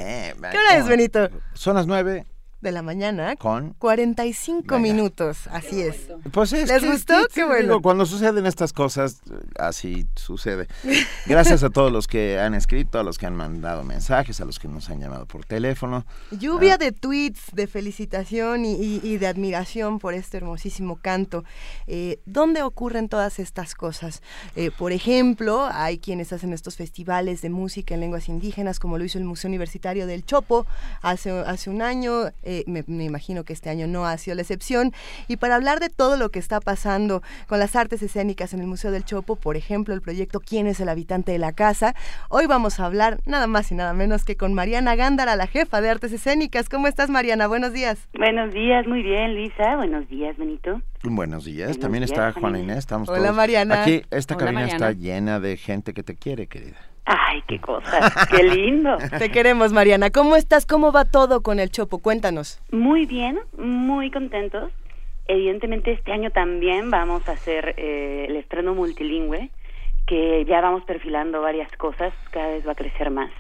¿Qué 0.51 0.59
hora 0.59 0.77
es, 0.77 0.87
Benito? 0.89 1.29
Son 1.55 1.75
las 1.77 1.87
nueve. 1.87 2.25
De 2.67 2.73
la 2.73 2.83
mañana. 2.83 3.37
Con 3.37 3.75
45 3.79 4.81
minutos. 4.81 5.47
Así 5.53 5.83
es. 5.83 6.09
Pues 6.33 6.53
es 6.53 6.69
¿Les 6.69 6.83
que- 6.83 6.91
gustó? 6.91 7.15
Qué 7.33 7.45
bueno. 7.45 7.63
digo, 7.63 7.81
cuando 7.81 8.05
suceden 8.07 8.45
estas 8.45 8.73
cosas, 8.73 9.21
así 9.57 10.09
sucede. 10.17 10.67
Gracias 11.27 11.63
a 11.63 11.71
todos 11.71 11.93
los 11.93 12.09
que 12.09 12.41
han 12.41 12.55
escrito, 12.55 12.99
a 12.99 13.05
los 13.05 13.19
que 13.19 13.27
han 13.27 13.37
mandado 13.37 13.85
mensajes, 13.85 14.41
a 14.41 14.45
los 14.45 14.59
que 14.59 14.67
nos 14.67 14.91
han 14.91 14.99
llamado 15.01 15.27
por 15.27 15.45
teléfono. 15.45 16.05
Lluvia 16.33 16.75
Ah, 16.75 16.79
de 16.79 16.91
tweets 16.91 17.41
de 17.53 17.69
felicitación 17.69 18.65
y, 18.65 18.73
y- 18.73 19.01
y 19.05 19.19
de 19.19 19.29
admiración 19.29 20.01
por 20.01 20.15
este 20.15 20.39
hermosísimo 20.39 20.97
canto. 20.97 21.45
Eh, 21.87 22.19
¿Dónde 22.27 22.63
ocurren 22.65 23.09
todas 23.09 23.39
estas 23.39 23.77
cosas? 23.77 24.23
Eh, 24.57 24.73
por 24.77 24.91
ejemplo, 24.91 25.69
hay 25.71 25.99
quienes 25.99 26.33
hacen 26.33 26.53
estos 26.53 26.75
festivales 26.75 27.43
de 27.43 27.51
música 27.51 27.95
en 27.95 28.01
lenguas 28.01 28.29
indígenas, 28.29 28.81
como 28.81 28.99
lo 28.99 29.05
hizo 29.05 29.19
el 29.19 29.25
Museo 29.25 29.49
Universitario 29.49 30.09
del 30.09 30.25
Chopo 30.25 30.67
hace, 31.01 31.31
hace 31.31 31.71
un 31.71 31.81
año. 31.81 32.33
eh, 32.43 32.56
me, 32.67 32.85
me 32.87 33.05
imagino 33.05 33.45
que 33.45 33.53
este 33.53 33.71
año 33.71 33.87
no 33.87 34.07
ha 34.07 34.17
sido 34.19 34.35
la 34.35 34.43
excepción. 34.43 34.93
Y 35.29 35.37
para 35.37 35.57
hablar 35.57 35.81
de 35.81 35.89
todo 35.89 36.17
lo 36.17 36.31
que 36.31 36.39
está 36.39 36.61
pasando 36.61 37.23
con 37.47 37.59
las 37.59 37.77
artes 37.77 38.03
escénicas 38.03 38.55
en 38.55 38.61
el 38.61 38.67
Museo 38.67 38.91
del 38.91 39.05
Chopo, 39.05 39.37
por 39.37 39.57
ejemplo, 39.57 39.95
el 39.95 40.01
proyecto 40.03 40.41
¿Quién 40.41 40.67
es 40.67 40.81
el 40.81 40.89
habitante 40.89 41.33
de 41.33 41.39
la 41.39 41.53
casa? 41.53 41.95
Hoy 42.29 42.47
vamos 42.47 42.79
a 42.81 42.87
hablar 42.87 43.21
nada 43.27 43.47
más 43.47 43.71
y 43.73 43.75
nada 43.75 43.93
menos 43.93 44.25
que 44.25 44.37
con 44.37 44.55
Mariana 44.55 44.95
Gándara, 44.97 45.37
la 45.37 45.47
jefa 45.47 45.81
de 45.81 45.91
artes 45.91 46.13
escénicas. 46.13 46.69
¿Cómo 46.69 46.87
estás, 46.89 47.11
Mariana? 47.11 47.47
Buenos 47.47 47.73
días. 47.73 48.09
Buenos 48.17 48.53
días, 48.53 48.87
muy 48.87 49.03
bien, 49.03 49.35
Lisa. 49.35 49.77
Buenos 49.77 50.09
días, 50.09 50.37
Benito. 50.37 50.81
Buenos 51.03 51.45
días, 51.45 51.69
Buenos 51.69 51.79
también 51.81 52.05
días, 52.05 52.11
está 52.13 52.33
Juana 52.33 52.59
Inés. 52.59 52.65
Inés, 52.73 52.79
estamos 52.79 53.09
Hola, 53.09 53.19
todos. 53.23 53.37
Mariana. 53.37 53.83
Aquí 53.83 54.03
esta 54.11 54.35
Hola, 54.35 54.45
cabina 54.45 54.61
Mariana. 54.63 54.89
está 54.89 55.01
llena 55.01 55.41
de 55.41 55.57
gente 55.57 55.93
que 55.95 56.03
te 56.03 56.15
quiere, 56.17 56.47
querida. 56.47 56.77
Ay, 57.07 57.41
qué 57.47 57.61
cosa, 57.61 58.27
qué 58.31 58.43
lindo. 58.43 58.99
Te 59.19 59.31
queremos, 59.31 59.73
Mariana. 59.73 60.11
¿Cómo 60.11 60.35
estás? 60.35 60.67
¿Cómo 60.67 60.91
va 60.91 61.05
todo 61.05 61.41
con 61.41 61.61
el 61.61 61.71
Chopo? 61.71 61.99
Cuéntanos. 62.01 62.61
Muy 62.73 63.07
bien, 63.07 63.39
muy 63.57 64.11
contentos. 64.11 64.73
Evidentemente 65.29 65.93
este 65.93 66.13
año 66.13 66.31
también 66.31 66.91
vamos 66.91 67.29
a 67.29 67.33
hacer 67.33 67.75
eh, 67.77 68.27
el 68.29 68.37
estreno 68.37 68.75
multilingüe, 68.75 69.51
que 70.07 70.45
ya 70.47 70.61
vamos 70.61 70.85
perfilando 70.85 71.41
varias 71.41 71.71
cosas, 71.77 72.13
cada 72.33 72.49
vez 72.49 72.67
va 72.67 72.73
a 72.73 72.77
crecer 72.77 73.11
más. 73.11 73.31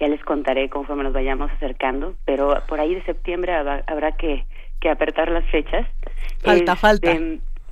Ya 0.00 0.08
les 0.08 0.22
contaré 0.24 0.68
conforme 0.68 1.04
nos 1.04 1.12
vayamos 1.12 1.50
acercando, 1.52 2.14
pero 2.24 2.60
por 2.68 2.80
ahí 2.80 2.94
de 2.94 3.02
septiembre 3.04 3.54
habrá, 3.54 4.12
que, 4.12 4.44
que 4.80 4.90
apertar 4.90 5.30
las 5.30 5.44
fechas. 5.46 5.86
Falta, 6.42 6.72
Este, 6.72 6.76
falta. 6.76 7.12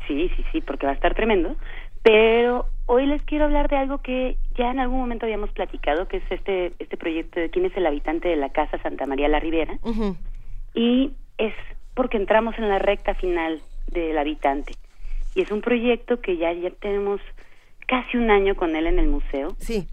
Sí, 0.07 0.31
sí, 0.37 0.45
sí, 0.53 0.61
porque 0.61 0.87
va 0.87 0.93
a 0.93 0.95
estar 0.95 1.15
tremendo. 1.15 1.57
Pero 2.03 2.67
hoy 2.87 3.07
les 3.07 3.23
quiero 3.23 3.45
hablar 3.45 3.69
de 3.69 3.77
algo 3.77 3.99
que 3.99 4.37
ya 4.57 4.71
en 4.71 4.79
algún 4.79 5.01
momento 5.01 5.27
habíamos 5.27 5.51
platicado, 5.51 6.07
que 6.09 6.19
es 6.19 6.25
este, 6.31 6.73
este 6.79 6.97
proyecto 6.97 7.41
de 7.41 7.51
quién 7.51 7.65
es 7.65 7.77
el 7.77 7.87
habitante 7.87 8.29
de 8.29 8.37
la 8.37 8.51
Casa 8.51 8.79
Santa 8.79 9.07
María 9.07 9.29
la 9.29 9.41
Ribera. 9.41 9.79
Y 10.75 11.13
es 11.39 11.55
porque 11.95 12.17
entramos 12.17 12.57
en 12.59 12.69
la 12.69 12.79
recta 12.79 13.15
final 13.15 13.61
del 13.89 14.19
habitante. 14.19 14.75
Y 15.35 15.43
es 15.43 15.51
un 15.51 15.61
proyecto 15.61 16.21
que 16.21 16.37
ya, 16.37 16.53
ya 16.53 16.71
tenemos 16.71 17.21
casi 17.87 18.17
un 18.17 18.31
año 18.31 18.55
con 18.55 18.77
él 18.77 18.87
en 18.87 18.99
el 18.99 19.09
museo. 19.09 19.55
Sí. 19.59 19.87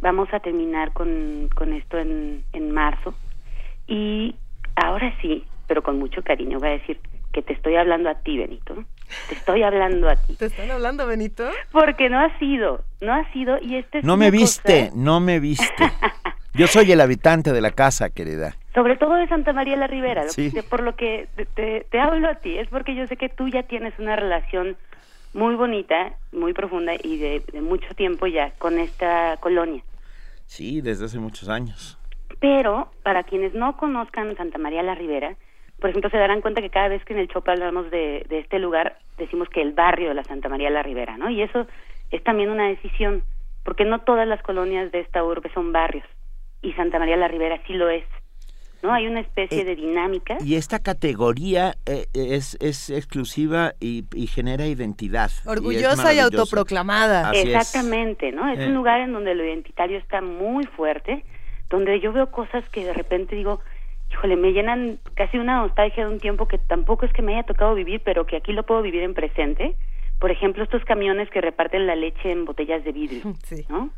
Vamos 0.00 0.28
a 0.32 0.40
terminar 0.40 0.92
con, 0.92 1.48
con 1.54 1.72
esto 1.72 1.98
en, 1.98 2.44
en 2.52 2.72
marzo. 2.72 3.14
Y 3.86 4.34
ahora 4.76 5.14
sí, 5.20 5.44
pero 5.66 5.82
con 5.82 5.98
mucho 5.98 6.22
cariño, 6.22 6.58
voy 6.58 6.68
a 6.68 6.72
decir 6.72 6.98
que 7.32 7.42
te 7.42 7.52
estoy 7.52 7.76
hablando 7.76 8.08
a 8.10 8.14
ti, 8.16 8.38
Benito. 8.38 8.84
Te 9.28 9.34
estoy 9.34 9.62
hablando 9.62 10.08
a 10.08 10.16
ti. 10.16 10.36
¿Te 10.36 10.46
están 10.46 10.70
hablando, 10.70 11.06
Benito? 11.06 11.48
Porque 11.72 12.08
no 12.10 12.18
ha 12.20 12.38
sido, 12.38 12.82
no 13.00 13.12
ha 13.14 13.30
sido, 13.32 13.58
y 13.60 13.76
este 13.76 13.98
es 13.98 14.04
No 14.04 14.16
me 14.16 14.30
viste, 14.30 14.88
cosa- 14.88 14.92
no 14.96 15.20
me 15.20 15.40
viste. 15.40 15.84
Yo 16.54 16.66
soy 16.66 16.90
el 16.92 17.00
habitante 17.00 17.52
de 17.52 17.60
la 17.60 17.70
casa, 17.70 18.10
querida. 18.10 18.56
sobre 18.74 18.96
todo 18.96 19.14
de 19.14 19.28
Santa 19.28 19.52
María 19.52 19.76
la 19.76 19.86
Ribera, 19.86 20.24
lo 20.24 20.30
Sí. 20.30 20.50
que- 20.52 20.62
por 20.62 20.82
lo 20.82 20.96
que 20.96 21.28
te, 21.36 21.44
te- 21.46 21.86
te 21.90 22.00
hablo 22.00 22.28
a 22.28 22.34
ti, 22.36 22.58
es 22.58 22.68
porque 22.68 22.94
yo 22.94 23.06
sé 23.06 23.16
que 23.16 23.28
tú 23.28 23.48
ya 23.48 23.62
tienes 23.64 23.92
una 23.98 24.16
relación 24.16 24.76
muy 25.34 25.54
bonita, 25.56 26.14
muy 26.32 26.52
profunda 26.54 26.92
y 27.02 27.18
de, 27.18 27.42
de 27.52 27.60
mucho 27.60 27.94
tiempo 27.94 28.26
ya 28.26 28.50
con 28.58 28.78
esta 28.78 29.36
colonia. 29.40 29.82
Sí, 30.46 30.80
desde 30.80 31.04
hace 31.04 31.18
muchos 31.18 31.48
años. 31.48 31.98
Pero 32.40 32.90
para 33.02 33.24
quienes 33.24 33.52
no 33.54 33.76
conozcan 33.76 34.34
Santa 34.36 34.58
María 34.58 34.82
la 34.82 34.94
Ribera, 34.94 35.36
por 35.80 35.90
ejemplo, 35.90 36.10
se 36.10 36.16
darán 36.18 36.40
cuenta 36.40 36.60
que 36.60 36.70
cada 36.70 36.88
vez 36.88 37.04
que 37.04 37.12
en 37.12 37.20
el 37.20 37.28
Chopa 37.28 37.52
hablamos 37.52 37.90
de, 37.90 38.24
de 38.28 38.40
este 38.40 38.58
lugar, 38.58 38.98
decimos 39.16 39.48
que 39.48 39.62
el 39.62 39.72
barrio 39.72 40.08
de 40.08 40.14
la 40.14 40.24
Santa 40.24 40.48
María 40.48 40.70
la 40.70 40.82
Ribera, 40.82 41.16
¿no? 41.16 41.30
Y 41.30 41.42
eso 41.42 41.66
es 42.10 42.22
también 42.24 42.50
una 42.50 42.68
decisión, 42.68 43.22
porque 43.64 43.84
no 43.84 44.00
todas 44.00 44.26
las 44.26 44.42
colonias 44.42 44.90
de 44.92 45.00
esta 45.00 45.22
urbe 45.22 45.50
son 45.52 45.72
barrios, 45.72 46.06
y 46.62 46.72
Santa 46.72 46.98
María 46.98 47.16
la 47.16 47.28
Ribera 47.28 47.60
sí 47.66 47.74
lo 47.74 47.88
es, 47.90 48.04
¿no? 48.82 48.92
Hay 48.92 49.06
una 49.06 49.20
especie 49.20 49.64
de 49.64 49.76
dinámica. 49.76 50.38
Y 50.40 50.54
esta 50.56 50.78
categoría 50.80 51.74
eh, 51.86 52.06
es, 52.14 52.56
es 52.60 52.90
exclusiva 52.90 53.74
y, 53.80 54.04
y 54.14 54.26
genera 54.26 54.66
identidad. 54.66 55.30
Orgullosa 55.46 56.14
y, 56.14 56.18
autoproclamada. 56.18 57.30
Así 57.30 57.40
es. 57.40 57.54
Exactamente, 57.54 58.32
¿no? 58.32 58.48
Es 58.50 58.58
Eh. 58.58 58.66
un 58.66 58.74
lugar 58.74 59.00
en 59.00 59.12
donde 59.12 59.34
lo 59.34 59.44
identitario 59.44 59.98
está 59.98 60.20
muy 60.20 60.64
fuerte, 60.66 61.24
donde 61.70 62.00
yo 62.00 62.12
veo 62.12 62.30
cosas 62.30 62.68
que 62.70 62.84
de 62.84 62.94
repente 62.94 63.36
digo, 63.36 63.60
híjole, 64.10 64.36
me 64.36 64.52
llenan 64.52 64.98
casi 65.14 65.38
una 65.38 65.58
nostalgia 65.58 66.06
de 66.06 66.12
un 66.12 66.20
tiempo 66.20 66.48
que 66.48 66.58
tampoco 66.58 67.06
es 67.06 67.12
que 67.12 67.22
me 67.22 67.34
haya 67.34 67.44
tocado 67.44 67.74
vivir, 67.74 68.00
pero 68.04 68.26
que 68.26 68.36
aquí 68.36 68.52
lo 68.52 68.64
puedo 68.64 68.82
vivir 68.82 69.02
en 69.02 69.14
presente. 69.14 69.76
Por 70.18 70.30
ejemplo, 70.30 70.64
estos 70.64 70.84
camiones 70.84 71.30
que 71.30 71.40
reparten 71.40 71.86
la 71.86 71.94
leche 71.94 72.30
en 72.30 72.44
botellas 72.44 72.84
de 72.84 72.92
vidrio, 72.92 73.22
¿no? 73.68 73.90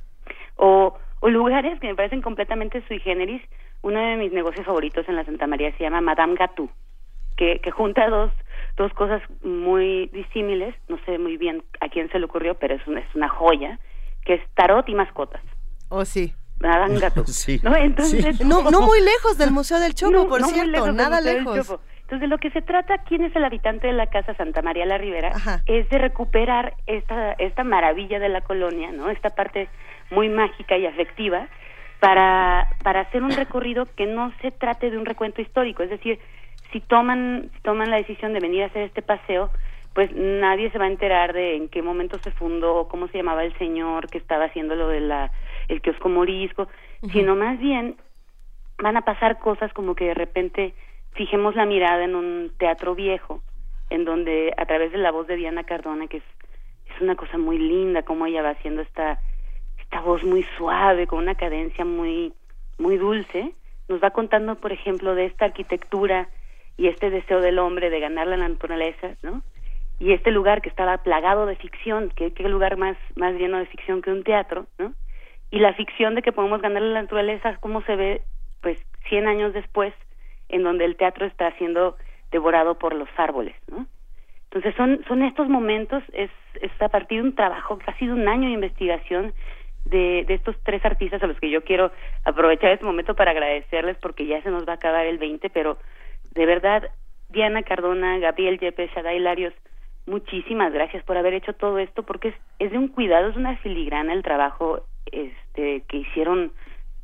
O, 0.56 0.98
o 1.20 1.28
lugares 1.28 1.78
que 1.80 1.88
me 1.88 1.94
parecen 1.94 2.22
completamente 2.22 2.82
sui 2.86 2.98
generis. 3.00 3.42
Uno 3.82 3.98
de 3.98 4.16
mis 4.16 4.32
negocios 4.32 4.66
favoritos 4.66 5.08
en 5.08 5.16
la 5.16 5.24
Santa 5.24 5.46
María 5.46 5.72
se 5.78 5.84
llama 5.84 6.02
Madame 6.02 6.34
Gatou, 6.34 6.68
que, 7.36 7.60
que 7.60 7.70
junta 7.70 8.06
dos, 8.10 8.30
dos 8.76 8.92
cosas 8.92 9.22
muy 9.42 10.08
disímiles. 10.08 10.74
No 10.88 10.98
sé 11.06 11.18
muy 11.18 11.38
bien 11.38 11.62
a 11.80 11.88
quién 11.88 12.10
se 12.10 12.18
le 12.18 12.26
ocurrió, 12.26 12.56
pero 12.56 12.74
es 12.74 12.86
una, 12.86 13.00
es 13.00 13.14
una 13.14 13.30
joya, 13.30 13.78
que 14.26 14.34
es 14.34 14.42
tarot 14.54 14.86
y 14.90 14.94
mascotas. 14.94 15.42
Oh, 15.88 16.04
sí. 16.04 16.34
Gatou. 17.00 17.24
¿no? 17.62 17.76
Entonces, 17.76 18.40
No, 18.44 18.70
no 18.70 18.82
muy 18.82 19.00
lejos 19.00 19.38
del 19.38 19.50
Museo 19.50 19.80
del 19.80 19.94
Chopo, 19.94 20.12
No, 20.12 20.28
por 20.28 20.40
no 20.40 20.46
muy 20.46 20.54
cierto, 20.54 20.72
lejos 20.72 20.94
nada 20.94 21.20
lejos. 21.20 21.80
Entonces, 22.02 22.20
de 22.20 22.26
lo 22.26 22.38
que 22.38 22.50
se 22.50 22.60
trata, 22.60 22.98
¿quién 22.98 23.22
es 23.22 23.34
el 23.36 23.44
habitante 23.44 23.86
de 23.86 23.92
la 23.92 24.08
casa 24.08 24.34
Santa 24.34 24.62
María 24.62 24.84
la 24.84 24.98
Ribera? 24.98 25.30
Es 25.66 25.88
de 25.90 25.98
recuperar 25.98 26.74
esta, 26.86 27.32
esta 27.34 27.62
maravilla 27.62 28.18
de 28.18 28.28
la 28.28 28.40
colonia, 28.40 28.90
¿no? 28.90 29.10
Esta 29.10 29.30
parte 29.30 29.68
muy 30.10 30.28
mágica 30.28 30.76
y 30.76 30.86
afectiva 30.86 31.48
para, 32.00 32.68
para 32.82 33.02
hacer 33.02 33.22
un 33.22 33.30
recorrido 33.30 33.86
que 33.94 34.06
no 34.06 34.32
se 34.42 34.50
trate 34.50 34.90
de 34.90 34.98
un 34.98 35.06
recuento 35.06 35.40
histórico. 35.40 35.84
Es 35.84 35.90
decir, 35.90 36.18
si 36.72 36.80
toman, 36.80 37.48
si 37.54 37.60
toman 37.62 37.90
la 37.90 37.98
decisión 37.98 38.32
de 38.32 38.40
venir 38.40 38.64
a 38.64 38.66
hacer 38.66 38.82
este 38.82 39.02
paseo, 39.02 39.50
pues 39.94 40.10
nadie 40.14 40.70
se 40.70 40.78
va 40.78 40.86
a 40.86 40.90
enterar 40.90 41.32
de 41.32 41.56
en 41.56 41.68
qué 41.68 41.82
momento 41.82 42.18
se 42.18 42.30
fundó, 42.32 42.88
cómo 42.88 43.08
se 43.08 43.18
llamaba 43.18 43.44
el 43.44 43.56
señor 43.58 44.08
que 44.08 44.18
estaba 44.18 44.46
haciendo 44.46 44.74
lo 44.74 44.88
de 44.88 45.00
la 45.00 45.30
el 45.70 45.80
kiosco 45.80 46.08
morisco, 46.08 46.68
sino 47.12 47.36
más 47.36 47.58
bien 47.58 47.96
van 48.78 48.96
a 48.96 49.02
pasar 49.02 49.38
cosas 49.38 49.72
como 49.72 49.94
que 49.94 50.06
de 50.06 50.14
repente 50.14 50.74
fijemos 51.12 51.54
la 51.54 51.66
mirada 51.66 52.04
en 52.04 52.14
un 52.14 52.52
teatro 52.58 52.94
viejo, 52.94 53.42
en 53.88 54.04
donde 54.04 54.52
a 54.56 54.66
través 54.66 54.92
de 54.92 54.98
la 54.98 55.10
voz 55.10 55.26
de 55.26 55.36
Diana 55.36 55.64
Cardona, 55.64 56.06
que 56.06 56.18
es, 56.18 56.24
es 56.94 57.00
una 57.00 57.16
cosa 57.16 57.38
muy 57.38 57.58
linda, 57.58 58.02
como 58.02 58.26
ella 58.26 58.42
va 58.42 58.50
haciendo 58.50 58.82
esta, 58.82 59.18
esta 59.80 60.00
voz 60.00 60.24
muy 60.24 60.44
suave, 60.56 61.06
con 61.06 61.20
una 61.20 61.34
cadencia 61.34 61.84
muy, 61.84 62.32
muy 62.78 62.96
dulce, 62.96 63.52
nos 63.88 64.02
va 64.02 64.10
contando, 64.10 64.56
por 64.56 64.72
ejemplo, 64.72 65.14
de 65.14 65.26
esta 65.26 65.46
arquitectura 65.46 66.28
y 66.76 66.88
este 66.88 67.10
deseo 67.10 67.40
del 67.40 67.58
hombre 67.58 67.90
de 67.90 68.00
ganar 68.00 68.26
la 68.26 68.36
naturaleza, 68.36 69.16
¿no? 69.22 69.42
Y 69.98 70.12
este 70.12 70.30
lugar 70.30 70.62
que 70.62 70.70
estaba 70.70 70.96
plagado 70.98 71.44
de 71.44 71.56
ficción, 71.56 72.10
que 72.16 72.32
qué 72.32 72.48
lugar 72.48 72.78
más, 72.78 72.96
más 73.16 73.34
lleno 73.34 73.58
de 73.58 73.66
ficción 73.66 74.00
que 74.00 74.10
un 74.10 74.22
teatro, 74.22 74.66
¿no? 74.78 74.94
Y 75.50 75.58
la 75.58 75.74
ficción 75.74 76.14
de 76.14 76.22
que 76.22 76.32
podemos 76.32 76.62
ganar 76.62 76.82
la 76.82 77.02
naturaleza, 77.02 77.56
cómo 77.60 77.82
se 77.82 77.96
ve, 77.96 78.22
pues, 78.62 78.78
100 79.08 79.26
años 79.26 79.52
después, 79.52 79.92
en 80.48 80.62
donde 80.62 80.84
el 80.84 80.96
teatro 80.96 81.26
está 81.26 81.50
siendo 81.58 81.96
devorado 82.30 82.78
por 82.78 82.94
los 82.94 83.08
árboles, 83.16 83.56
¿no? 83.68 83.86
Entonces 84.44 84.74
son, 84.74 85.04
son 85.06 85.22
estos 85.22 85.48
momentos, 85.48 86.02
es, 86.12 86.30
es 86.60 86.70
a 86.82 86.88
partir 86.88 87.22
de 87.22 87.28
un 87.28 87.34
trabajo, 87.36 87.78
casi 87.78 88.06
de 88.06 88.12
un 88.12 88.26
año 88.26 88.48
de 88.48 88.54
investigación 88.54 89.32
de, 89.84 90.24
de 90.26 90.34
estos 90.34 90.56
tres 90.64 90.84
artistas 90.84 91.22
a 91.22 91.26
los 91.28 91.38
que 91.38 91.50
yo 91.50 91.62
quiero 91.62 91.92
aprovechar 92.24 92.72
este 92.72 92.84
momento 92.84 93.14
para 93.14 93.30
agradecerles 93.30 93.96
porque 93.98 94.26
ya 94.26 94.42
se 94.42 94.50
nos 94.50 94.66
va 94.66 94.72
a 94.72 94.76
acabar 94.76 95.06
el 95.06 95.18
20, 95.18 95.50
pero 95.50 95.78
de 96.32 96.46
verdad, 96.46 96.90
Diana 97.28 97.62
Cardona, 97.62 98.18
Gabriel 98.18 98.58
Yepes, 98.58 98.90
Shadai 98.90 99.20
Larios, 99.20 99.54
muchísimas 100.06 100.72
gracias 100.72 101.04
por 101.04 101.16
haber 101.16 101.34
hecho 101.34 101.52
todo 101.52 101.78
esto 101.78 102.02
porque 102.02 102.28
es, 102.28 102.34
es 102.58 102.72
de 102.72 102.78
un 102.78 102.88
cuidado, 102.88 103.28
es 103.28 103.36
una 103.36 103.56
filigrana 103.58 104.12
el 104.12 104.24
trabajo 104.24 104.84
este 105.12 105.82
que 105.88 105.98
hicieron 105.98 106.52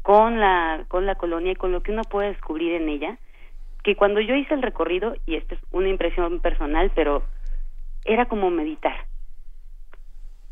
con 0.02 0.40
la 0.40 0.84
con 0.88 1.06
la 1.06 1.16
colonia 1.16 1.52
y 1.52 1.56
con 1.56 1.72
lo 1.72 1.82
que 1.82 1.92
uno 1.92 2.02
puede 2.02 2.28
descubrir 2.28 2.74
en 2.74 2.88
ella 2.88 3.18
que 3.82 3.96
cuando 3.96 4.20
yo 4.20 4.34
hice 4.34 4.54
el 4.54 4.62
recorrido 4.62 5.14
y 5.26 5.36
esta 5.36 5.54
es 5.54 5.60
una 5.72 5.88
impresión 5.88 6.40
personal 6.40 6.90
pero 6.94 7.22
era 8.04 8.26
como 8.26 8.50
meditar. 8.50 8.96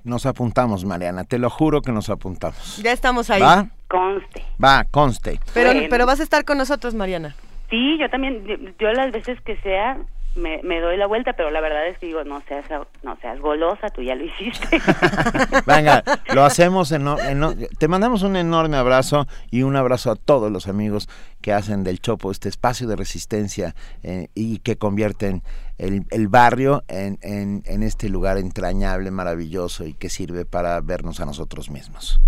Nos 0.04 0.24
apuntamos, 0.24 0.84
Mariana, 0.84 1.24
te 1.24 1.40
lo 1.40 1.50
juro 1.50 1.82
que 1.82 1.90
nos 1.90 2.10
apuntamos. 2.10 2.80
Ya 2.80 2.92
estamos 2.92 3.28
ahí. 3.30 3.42
¿Va? 3.42 3.66
Conste. 3.88 4.44
Va, 4.62 4.84
conste. 4.88 5.40
Pero, 5.52 5.72
pero 5.90 6.06
vas 6.06 6.20
a 6.20 6.22
estar 6.22 6.44
con 6.44 6.58
nosotros, 6.58 6.94
Mariana. 6.94 7.34
Sí, 7.70 7.98
yo 7.98 8.08
también, 8.10 8.74
yo 8.78 8.92
las 8.92 9.10
veces 9.12 9.40
que 9.40 9.56
sea, 9.58 9.98
me, 10.36 10.60
me, 10.62 10.80
doy 10.80 10.96
la 10.96 11.06
vuelta, 11.06 11.32
pero 11.32 11.50
la 11.50 11.60
verdad 11.60 11.86
es 11.88 11.98
que 11.98 12.06
digo, 12.06 12.22
no 12.22 12.42
seas, 12.46 12.64
no 13.02 13.16
seas 13.20 13.40
golosa, 13.40 13.88
tú 13.88 14.02
ya 14.02 14.14
lo 14.14 14.24
hiciste. 14.24 14.80
Venga, 15.66 16.04
lo 16.34 16.44
hacemos, 16.44 16.92
en, 16.92 17.06
en, 17.08 17.68
te 17.78 17.88
mandamos 17.88 18.22
un 18.22 18.36
enorme 18.36 18.76
abrazo 18.76 19.26
y 19.50 19.62
un 19.62 19.76
abrazo 19.76 20.10
a 20.10 20.16
todos 20.16 20.52
los 20.52 20.68
amigos 20.68 21.08
que 21.40 21.52
hacen 21.52 21.84
del 21.84 22.00
Chopo 22.00 22.30
este 22.30 22.48
espacio 22.48 22.86
de 22.86 22.96
resistencia 22.96 23.74
eh, 24.02 24.28
y 24.34 24.58
que 24.58 24.76
convierten 24.76 25.42
el, 25.78 26.04
el 26.10 26.28
barrio 26.28 26.84
en, 26.88 27.18
en, 27.22 27.62
en, 27.66 27.82
este 27.82 28.08
lugar 28.08 28.38
entrañable, 28.38 29.10
maravilloso 29.10 29.84
y 29.84 29.94
que 29.94 30.08
sirve 30.08 30.44
para 30.44 30.80
vernos 30.80 31.20
a 31.20 31.26
nosotros 31.26 31.70
mismos. 31.70 32.20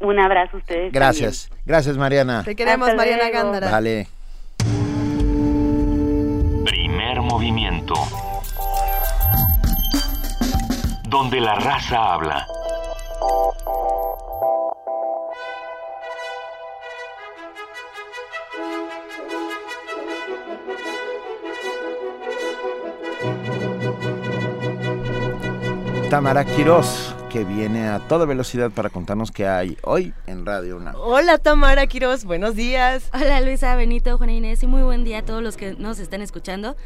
Un 0.00 0.18
abrazo 0.18 0.56
a 0.56 0.60
ustedes. 0.60 0.92
Gracias, 0.92 1.48
también. 1.48 1.62
gracias 1.66 1.96
Mariana. 1.96 2.42
Te 2.44 2.54
queremos, 2.54 2.88
Hasta 2.88 2.96
Mariana 2.96 3.24
luego. 3.30 3.38
Gándara. 3.38 3.70
Vale. 3.70 4.08
Movimiento. 7.34 7.94
Donde 11.08 11.40
la 11.40 11.56
raza 11.56 12.14
habla. 12.14 12.46
Tamara 26.08 26.44
Quirós, 26.44 27.16
que 27.30 27.42
viene 27.42 27.88
a 27.88 27.98
toda 27.98 28.26
velocidad 28.26 28.70
para 28.70 28.90
contarnos 28.90 29.32
qué 29.32 29.48
hay 29.48 29.76
hoy 29.82 30.14
en 30.28 30.46
Radio 30.46 30.76
UNAM. 30.76 30.94
Hola 30.96 31.38
Tamara 31.38 31.84
Quiroz, 31.88 32.24
buenos 32.24 32.54
días. 32.54 33.10
Hola 33.12 33.40
Luisa, 33.40 33.74
Benito, 33.74 34.16
Juana 34.18 34.34
Inés 34.34 34.62
y 34.62 34.68
muy 34.68 34.82
buen 34.82 35.02
día 35.02 35.18
a 35.18 35.22
todos 35.22 35.42
los 35.42 35.56
que 35.56 35.74
nos 35.74 35.98
están 35.98 36.22
escuchando. 36.22 36.76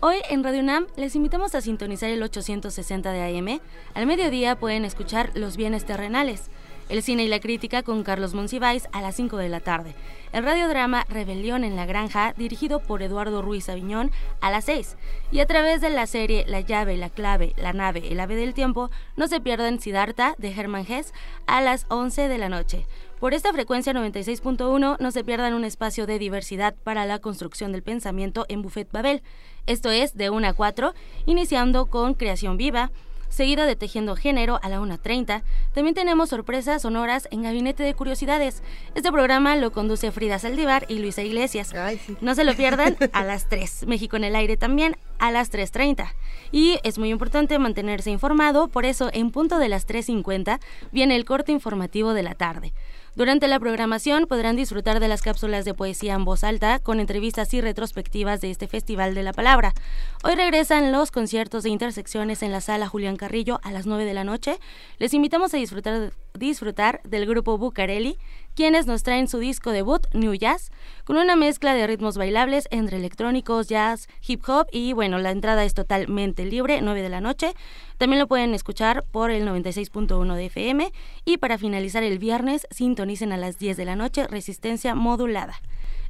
Hoy 0.00 0.18
en 0.30 0.44
Radio 0.44 0.60
UNAM 0.60 0.86
les 0.94 1.16
invitamos 1.16 1.56
a 1.56 1.60
sintonizar 1.60 2.08
el 2.08 2.22
860 2.22 3.10
de 3.10 3.36
AM. 3.36 3.60
Al 3.94 4.06
mediodía 4.06 4.54
pueden 4.54 4.84
escuchar 4.84 5.32
Los 5.34 5.56
bienes 5.56 5.84
terrenales, 5.86 6.50
el 6.88 7.02
cine 7.02 7.24
y 7.24 7.28
la 7.28 7.40
crítica 7.40 7.82
con 7.82 8.04
Carlos 8.04 8.32
Monsiváis 8.32 8.86
a 8.92 9.02
las 9.02 9.16
5 9.16 9.36
de 9.38 9.48
la 9.48 9.58
tarde. 9.58 9.96
El 10.32 10.44
radiodrama 10.44 11.04
Rebelión 11.08 11.64
en 11.64 11.74
la 11.74 11.84
Granja, 11.84 12.32
dirigido 12.36 12.78
por 12.78 13.02
Eduardo 13.02 13.42
Ruiz 13.42 13.68
Aviñón, 13.68 14.12
a 14.40 14.52
las 14.52 14.66
6. 14.66 14.96
Y 15.32 15.40
a 15.40 15.46
través 15.46 15.80
de 15.80 15.90
la 15.90 16.06
serie 16.06 16.44
La 16.46 16.60
llave, 16.60 16.96
la 16.96 17.10
clave, 17.10 17.54
la 17.56 17.72
nave, 17.72 18.12
el 18.12 18.20
ave 18.20 18.36
del 18.36 18.54
tiempo, 18.54 18.92
no 19.16 19.26
se 19.26 19.40
pierdan 19.40 19.80
Siddhartha 19.80 20.36
de 20.38 20.52
Hermann 20.52 20.86
Hesse 20.88 21.12
a 21.46 21.60
las 21.60 21.86
11 21.88 22.28
de 22.28 22.38
la 22.38 22.48
noche. 22.48 22.86
Por 23.20 23.34
esta 23.34 23.52
frecuencia 23.52 23.92
96.1 23.92 24.96
no 25.00 25.10
se 25.10 25.24
pierdan 25.24 25.54
un 25.54 25.64
espacio 25.64 26.06
de 26.06 26.20
diversidad 26.20 26.76
para 26.84 27.04
la 27.04 27.18
construcción 27.18 27.72
del 27.72 27.82
pensamiento 27.82 28.46
en 28.48 28.62
Buffet 28.62 28.90
Babel. 28.92 29.22
Esto 29.66 29.90
es 29.90 30.16
de 30.16 30.30
1 30.30 30.46
a 30.46 30.52
4, 30.52 30.94
iniciando 31.26 31.86
con 31.86 32.14
Creación 32.14 32.56
Viva, 32.56 32.92
seguido 33.28 33.66
de 33.66 33.74
Tejiendo 33.74 34.14
Género 34.14 34.60
a 34.62 34.68
la 34.68 34.80
1.30. 34.80 35.42
También 35.74 35.94
tenemos 35.96 36.28
sorpresas 36.28 36.82
sonoras 36.82 37.26
en 37.32 37.42
Gabinete 37.42 37.82
de 37.82 37.92
Curiosidades. 37.92 38.62
Este 38.94 39.10
programa 39.10 39.56
lo 39.56 39.72
conduce 39.72 40.12
Frida 40.12 40.38
Saldívar 40.38 40.86
y 40.88 41.00
Luisa 41.00 41.22
Iglesias. 41.22 41.74
Ay, 41.74 41.98
sí. 41.98 42.16
No 42.20 42.36
se 42.36 42.44
lo 42.44 42.54
pierdan 42.54 42.96
a 43.12 43.24
las 43.24 43.48
3. 43.48 43.86
México 43.88 44.16
en 44.16 44.24
el 44.24 44.36
aire 44.36 44.56
también 44.56 44.96
a 45.18 45.32
las 45.32 45.52
3.30. 45.52 46.14
Y 46.52 46.78
es 46.84 46.98
muy 46.98 47.10
importante 47.10 47.58
mantenerse 47.58 48.10
informado, 48.10 48.68
por 48.68 48.84
eso 48.84 49.10
en 49.12 49.32
punto 49.32 49.58
de 49.58 49.68
las 49.68 49.86
3.50 49.88 50.60
viene 50.92 51.16
el 51.16 51.24
corte 51.24 51.52
informativo 51.52 52.14
de 52.14 52.22
la 52.22 52.34
tarde. 52.34 52.72
Durante 53.14 53.48
la 53.48 53.58
programación 53.58 54.26
podrán 54.26 54.54
disfrutar 54.54 55.00
de 55.00 55.08
las 55.08 55.22
cápsulas 55.22 55.64
de 55.64 55.74
poesía 55.74 56.14
en 56.14 56.24
voz 56.24 56.44
alta 56.44 56.78
con 56.78 57.00
entrevistas 57.00 57.52
y 57.54 57.60
retrospectivas 57.60 58.40
de 58.40 58.50
este 58.50 58.68
Festival 58.68 59.14
de 59.14 59.22
la 59.22 59.32
Palabra. 59.32 59.74
Hoy 60.22 60.34
regresan 60.34 60.92
los 60.92 61.10
conciertos 61.10 61.64
de 61.64 61.70
intersecciones 61.70 62.42
en 62.42 62.52
la 62.52 62.60
sala 62.60 62.86
Julián 62.86 63.16
Carrillo 63.16 63.60
a 63.62 63.72
las 63.72 63.86
9 63.86 64.04
de 64.04 64.14
la 64.14 64.24
noche. 64.24 64.58
Les 64.98 65.14
invitamos 65.14 65.52
a 65.54 65.56
disfrutar, 65.56 66.12
disfrutar 66.34 67.00
del 67.04 67.26
grupo 67.26 67.58
Bucareli, 67.58 68.18
quienes 68.58 68.88
nos 68.88 69.04
traen 69.04 69.28
su 69.28 69.38
disco 69.38 69.70
debut, 69.70 70.04
New 70.14 70.34
Jazz, 70.34 70.72
con 71.04 71.16
una 71.16 71.36
mezcla 71.36 71.74
de 71.74 71.86
ritmos 71.86 72.18
bailables 72.18 72.66
entre 72.72 72.96
electrónicos, 72.96 73.68
jazz, 73.68 74.08
hip 74.26 74.42
hop 74.48 74.66
y 74.72 74.94
bueno, 74.94 75.18
la 75.18 75.30
entrada 75.30 75.62
es 75.62 75.74
totalmente 75.74 76.44
libre, 76.44 76.80
9 76.82 77.00
de 77.00 77.08
la 77.08 77.20
noche. 77.20 77.54
También 77.98 78.18
lo 78.18 78.26
pueden 78.26 78.54
escuchar 78.54 79.04
por 79.12 79.30
el 79.30 79.46
96.1 79.46 80.34
de 80.34 80.46
FM 80.46 80.92
y 81.24 81.36
para 81.36 81.56
finalizar 81.56 82.02
el 82.02 82.18
viernes 82.18 82.66
sintonicen 82.72 83.30
a 83.30 83.36
las 83.36 83.60
10 83.60 83.76
de 83.76 83.84
la 83.84 83.94
noche 83.94 84.26
Resistencia 84.26 84.96
Modulada. 84.96 85.54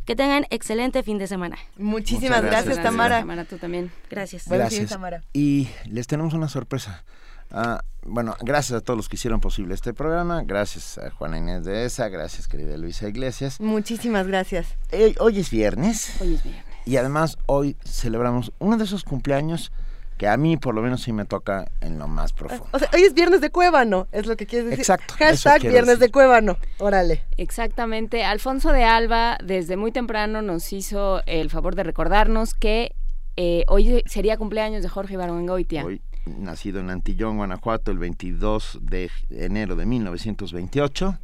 Que 0.06 0.16
tengan 0.16 0.46
excelente 0.48 1.02
fin 1.02 1.18
de 1.18 1.26
semana. 1.26 1.58
Muchísimas 1.76 2.40
gracias, 2.40 2.64
gracias, 2.64 2.82
Tamara. 2.82 3.18
Tamara, 3.18 3.44
tú 3.44 3.58
también. 3.58 3.92
Gracias. 4.08 4.48
Gracias. 4.48 4.80
Fin, 4.80 4.88
Tamara. 4.88 5.22
Y 5.34 5.68
les 5.84 6.06
tenemos 6.06 6.32
una 6.32 6.48
sorpresa. 6.48 7.04
Uh, 7.50 7.78
bueno, 8.02 8.36
gracias 8.40 8.78
a 8.78 8.80
todos 8.82 8.96
los 8.96 9.08
que 9.08 9.16
hicieron 9.16 9.40
posible 9.40 9.74
este 9.74 9.92
programa, 9.92 10.42
gracias 10.44 10.98
a 10.98 11.10
Juana 11.10 11.38
Inés 11.38 11.64
de 11.64 11.84
ESA, 11.84 12.08
gracias 12.08 12.48
querida 12.48 12.76
Luisa 12.76 13.08
Iglesias. 13.08 13.60
Muchísimas 13.60 14.26
gracias. 14.26 14.76
Eh, 14.90 15.14
hoy 15.18 15.40
es 15.40 15.50
viernes. 15.50 16.20
Hoy 16.20 16.34
es 16.34 16.42
viernes. 16.42 16.64
Y 16.86 16.96
además 16.96 17.36
hoy 17.46 17.76
celebramos 17.84 18.52
uno 18.58 18.78
de 18.78 18.84
esos 18.84 19.04
cumpleaños 19.04 19.72
que 20.16 20.26
a 20.26 20.36
mí 20.36 20.56
por 20.56 20.74
lo 20.74 20.82
menos 20.82 21.02
sí 21.02 21.12
me 21.12 21.24
toca 21.24 21.70
en 21.80 21.98
lo 21.98 22.08
más 22.08 22.32
profundo. 22.32 22.66
O 22.72 22.78
sea, 22.78 22.88
hoy 22.92 23.02
es 23.02 23.14
viernes 23.14 23.40
de 23.40 23.50
Cuébano, 23.50 24.08
es 24.10 24.26
lo 24.26 24.36
que 24.36 24.46
quieres 24.46 24.66
decir. 24.66 24.80
Exacto. 24.80 25.14
Hashtag 25.18 25.62
viernes 25.62 25.86
decir. 25.86 26.00
de 26.00 26.10
Cuébano, 26.10 26.56
órale. 26.78 27.24
Exactamente. 27.36 28.24
Alfonso 28.24 28.72
de 28.72 28.84
Alba 28.84 29.38
desde 29.44 29.76
muy 29.76 29.92
temprano 29.92 30.42
nos 30.42 30.72
hizo 30.72 31.22
el 31.26 31.50
favor 31.50 31.76
de 31.76 31.84
recordarnos 31.84 32.54
que 32.54 32.94
eh, 33.36 33.64
hoy 33.68 34.02
sería 34.06 34.36
cumpleaños 34.36 34.82
de 34.82 34.88
Jorge 34.88 35.14
Ibargüengoitia. 35.14 35.84
Hoy, 35.84 36.02
nacido 36.38 36.80
en 36.80 36.90
Antillón, 36.90 37.36
Guanajuato, 37.36 37.90
el 37.90 37.98
22 37.98 38.78
de 38.82 39.10
enero 39.30 39.76
de 39.76 39.86
1928. 39.86 41.18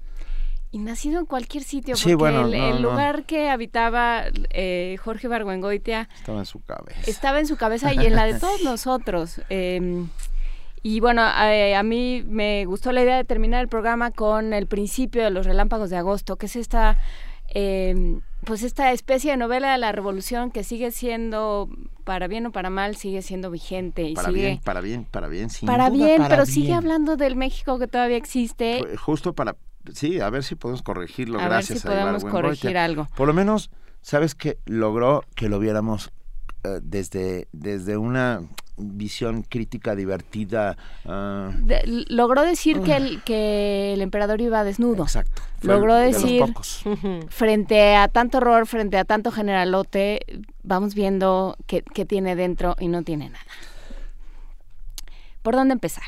Y 0.73 0.79
nacido 0.79 1.21
en 1.21 1.27
cualquier 1.27 1.63
sitio, 1.63 1.95
sí, 1.95 2.03
porque 2.03 2.17
bueno, 2.17 2.47
el, 2.47 2.59
no, 2.59 2.69
el 2.69 2.83
no. 2.83 2.91
lugar 2.91 3.25
que 3.25 3.49
habitaba 3.49 4.25
eh, 4.51 4.97
Jorge 5.03 5.29
Barguengoitia 5.29 6.09
estaba 6.19 6.41
en 6.41 6.47
su 6.47 6.61
cabeza. 6.65 7.01
Estaba 7.07 7.39
en 7.39 7.47
su 7.47 7.57
cabeza 7.57 7.95
y 7.95 8.05
en 8.07 8.17
la 8.17 8.25
de 8.25 8.41
todos 8.41 8.61
nosotros. 8.65 9.41
Eh, 9.51 10.05
y 10.83 11.01
bueno, 11.01 11.23
a, 11.23 11.79
a, 11.79 11.83
mí 11.83 12.25
me 12.27 12.67
gustó 12.67 12.93
la 12.93 13.03
idea 13.03 13.17
de 13.17 13.25
terminar 13.25 13.63
el 13.63 13.69
programa 13.69 14.11
con 14.11 14.53
el 14.53 14.67
principio 14.67 15.23
de 15.23 15.31
los 15.31 15.47
relámpagos 15.47 15.89
de 15.91 15.97
agosto, 15.97 16.37
que 16.37 16.45
es 16.47 16.57
esta, 16.57 16.99
eh, 17.55 18.21
pues 18.45 18.63
esta 18.63 18.93
especie 18.93 19.31
de 19.31 19.37
novela 19.37 19.73
de 19.73 19.79
la 19.79 19.93
revolución 19.93 20.51
que 20.51 20.65
sigue 20.65 20.91
siendo, 20.91 21.69
para 22.05 22.27
bien 22.29 22.47
o 22.47 22.53
para 22.53 22.69
mal, 22.71 22.97
sigue 22.97 23.23
siendo 23.23 23.51
vigente. 23.51 24.03
Y 24.03 24.15
para 24.15 24.29
sigue, 24.29 24.41
bien, 24.41 24.61
para 24.63 24.81
bien, 24.81 25.05
para 25.11 25.29
bien, 25.29 25.51
sin 25.51 25.67
Para 25.67 25.89
duda, 25.91 26.07
bien, 26.07 26.19
para 26.19 26.29
pero 26.29 26.43
bien. 26.45 26.55
sigue 26.55 26.73
hablando 26.75 27.17
del 27.17 27.37
México 27.37 27.79
que 27.79 27.87
todavía 27.87 28.17
existe. 28.17 28.97
Justo 28.99 29.35
para 29.35 29.57
sí, 29.93 30.21
a 30.21 30.31
ver 30.31 30.43
si 30.45 30.55
podemos 30.57 30.83
corregirlo. 30.83 31.41
A 31.41 31.45
gracias 31.45 31.83
ver 31.85 31.93
si 31.93 31.99
podemos 31.99 32.25
corregir 32.25 32.77
algo. 32.77 33.07
Por 33.17 33.29
lo 33.29 33.35
menos, 33.35 33.71
¿sabes 34.03 34.35
que 34.35 34.59
Logró 34.67 35.25
que 35.35 35.49
lo 35.49 35.59
viéramos 35.59 36.13
uh, 36.65 36.81
desde, 36.83 37.49
desde 37.53 37.97
una 37.97 38.43
visión 38.77 39.43
crítica 39.43 39.95
divertida. 39.95 40.77
Uh, 41.05 41.53
de, 41.65 42.05
logró 42.09 42.43
decir 42.43 42.81
que, 42.81 42.97
el, 42.97 43.23
que 43.23 43.93
el 43.95 44.03
emperador 44.03 44.41
iba 44.41 44.65
desnudo. 44.65 45.05
Exacto. 45.05 45.43
Logró 45.63 45.95
de 45.95 46.07
decir, 46.07 46.43
frente 47.29 47.97
a 47.97 48.09
tanto 48.09 48.39
horror, 48.39 48.67
frente 48.67 48.99
a 48.99 49.05
tanto 49.05 49.31
generalote, 49.31 50.21
vamos 50.63 50.95
viendo 50.95 51.57
qué 51.67 52.05
tiene 52.05 52.37
dentro 52.37 52.77
y 52.79 52.89
no 52.89 53.03
tiene 53.03 53.31
nada. 53.31 53.45
¿Por 55.43 55.55
dónde 55.55 55.75
empezar? 55.75 56.05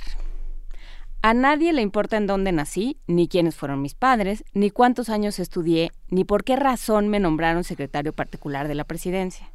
A 1.23 1.35
nadie 1.35 1.73
le 1.73 1.83
importa 1.83 2.17
en 2.17 2.26
dónde 2.26 2.52
nací, 2.52 3.01
ni 3.07 3.26
quiénes 3.26 3.57
fueron 3.57 3.83
mis 3.83 3.94
padres, 3.94 4.44
ni 4.55 4.70
cuántos 4.70 5.09
años 5.09 5.39
estudié, 5.39 5.91
ni 6.09 6.25
por 6.25 6.44
qué 6.44 6.57
razón 6.57 7.09
me 7.09 7.18
nombraron 7.18 7.65
secretario 7.65 8.12
particular 8.12 8.68
de 8.68 8.76
la 8.76 8.85
presidencia. 8.85 9.52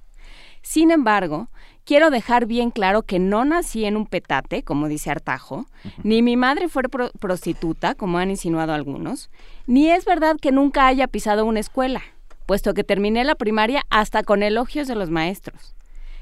Sin 0.61 0.91
embargo, 0.91 1.49
quiero 1.85 2.09
dejar 2.09 2.45
bien 2.45 2.71
claro 2.71 3.01
que 3.03 3.19
no 3.19 3.45
nací 3.45 3.85
en 3.85 3.97
un 3.97 4.05
petate, 4.05 4.63
como 4.63 4.87
dice 4.87 5.09
Artajo, 5.09 5.65
ni 6.03 6.21
mi 6.21 6.37
madre 6.37 6.69
fue 6.69 6.83
prostituta, 7.19 7.95
como 7.95 8.17
han 8.19 8.29
insinuado 8.29 8.73
algunos, 8.73 9.29
ni 9.65 9.89
es 9.89 10.05
verdad 10.05 10.37
que 10.39 10.51
nunca 10.51 10.87
haya 10.87 11.07
pisado 11.07 11.45
una 11.45 11.59
escuela, 11.59 12.01
puesto 12.45 12.73
que 12.73 12.83
terminé 12.83 13.23
la 13.23 13.35
primaria 13.35 13.83
hasta 13.89 14.23
con 14.23 14.43
elogios 14.43 14.87
de 14.87 14.95
los 14.95 15.09
maestros. 15.09 15.75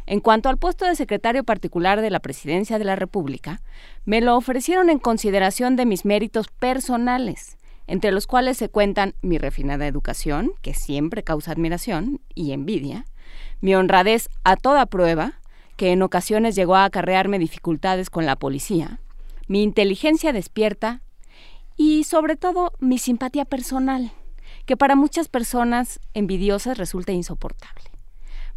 En 0.06 0.22
cuanto 0.22 0.50
al 0.50 0.58
puesto 0.58 0.85
de 0.85 0.95
secretario 0.95 1.43
particular 1.43 2.01
de 2.01 2.09
la 2.09 2.19
Presidencia 2.19 2.80
de 2.80 2.85
la 2.85 2.95
República, 2.95 3.61
me 4.06 4.22
lo 4.22 4.35
ofrecieron 4.35 4.90
en 4.90 4.98
consideración 4.98 5.76
de 5.76 5.85
mis 5.85 6.03
méritos 6.03 6.48
personales, 6.48 7.58
entre 7.85 8.11
los 8.11 8.26
cuales 8.26 8.58
se 8.58 8.69
cuentan 8.69 9.14
mi 9.22 9.38
refinada 9.38 9.85
educación, 9.85 10.53
que 10.61 10.74
siempre 10.74 11.22
causa 11.22 11.51
admiración 11.51 12.22
y 12.34 12.53
envidia, 12.53 13.06
mi 13.61 13.75
honradez 13.75 14.29
a 14.43 14.55
toda 14.55 14.85
prueba, 14.85 15.33
que 15.77 15.91
en 15.91 16.01
ocasiones 16.01 16.55
llegó 16.55 16.75
a 16.75 16.85
acarrearme 16.85 17.39
dificultades 17.39 18.09
con 18.09 18.25
la 18.25 18.35
policía, 18.35 18.99
mi 19.47 19.63
inteligencia 19.63 20.33
despierta 20.33 21.01
y 21.75 22.03
sobre 22.03 22.35
todo 22.35 22.73
mi 22.79 22.97
simpatía 22.97 23.45
personal, 23.45 24.11
que 24.65 24.77
para 24.77 24.95
muchas 24.95 25.29
personas 25.29 25.99
envidiosas 26.13 26.77
resulta 26.77 27.13
insoportable. 27.13 27.85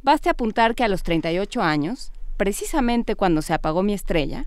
Baste 0.03 0.29
apuntar 0.29 0.75
que 0.75 0.85
a 0.85 0.89
los 0.89 1.03
38 1.05 1.63
años, 1.63 2.11
precisamente 2.37 3.15
cuando 3.15 3.41
se 3.41 3.55
apagó 3.55 3.83
mi 3.83 3.95
estrella, 3.95 4.47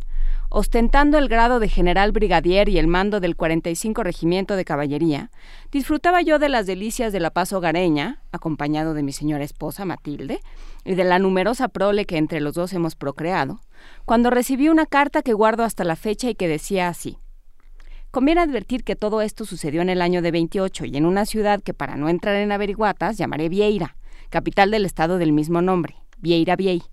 ostentando 0.49 1.17
el 1.17 1.27
grado 1.27 1.59
de 1.59 1.69
general 1.69 2.11
brigadier 2.11 2.69
y 2.69 2.77
el 2.77 2.87
mando 2.87 3.19
del 3.19 3.35
45 3.35 4.03
Regimiento 4.03 4.55
de 4.55 4.65
Caballería, 4.65 5.31
disfrutaba 5.71 6.21
yo 6.21 6.39
de 6.39 6.49
las 6.49 6.65
delicias 6.65 7.11
de 7.11 7.19
la 7.19 7.31
paz 7.31 7.53
hogareña, 7.53 8.21
acompañado 8.31 8.93
de 8.93 9.03
mi 9.03 9.11
señora 9.11 9.43
esposa 9.43 9.85
Matilde, 9.85 10.39
y 10.83 10.95
de 10.95 11.03
la 11.03 11.19
numerosa 11.19 11.67
prole 11.67 12.05
que 12.05 12.17
entre 12.17 12.39
los 12.39 12.53
dos 12.53 12.73
hemos 12.73 12.95
procreado, 12.95 13.61
cuando 14.05 14.29
recibí 14.29 14.69
una 14.69 14.85
carta 14.85 15.21
que 15.21 15.33
guardo 15.33 15.63
hasta 15.63 15.83
la 15.83 15.95
fecha 15.95 16.29
y 16.29 16.35
que 16.35 16.47
decía 16.47 16.87
así. 16.87 17.17
Conviene 18.11 18.41
advertir 18.41 18.83
que 18.83 18.95
todo 18.95 19.21
esto 19.21 19.45
sucedió 19.45 19.81
en 19.81 19.89
el 19.89 20.01
año 20.01 20.21
de 20.21 20.31
28 20.31 20.85
y 20.85 20.95
en 20.95 21.05
una 21.05 21.25
ciudad 21.25 21.61
que 21.61 21.73
para 21.73 21.97
no 21.97 22.07
entrar 22.07 22.35
en 22.35 22.51
averiguatas 22.51 23.17
llamaré 23.17 23.49
Vieira, 23.49 23.97
capital 24.29 24.71
del 24.71 24.85
estado 24.85 25.17
del 25.17 25.33
mismo 25.33 25.61
nombre, 25.61 25.95
Vieira 26.17 26.55
Viey. 26.55 26.83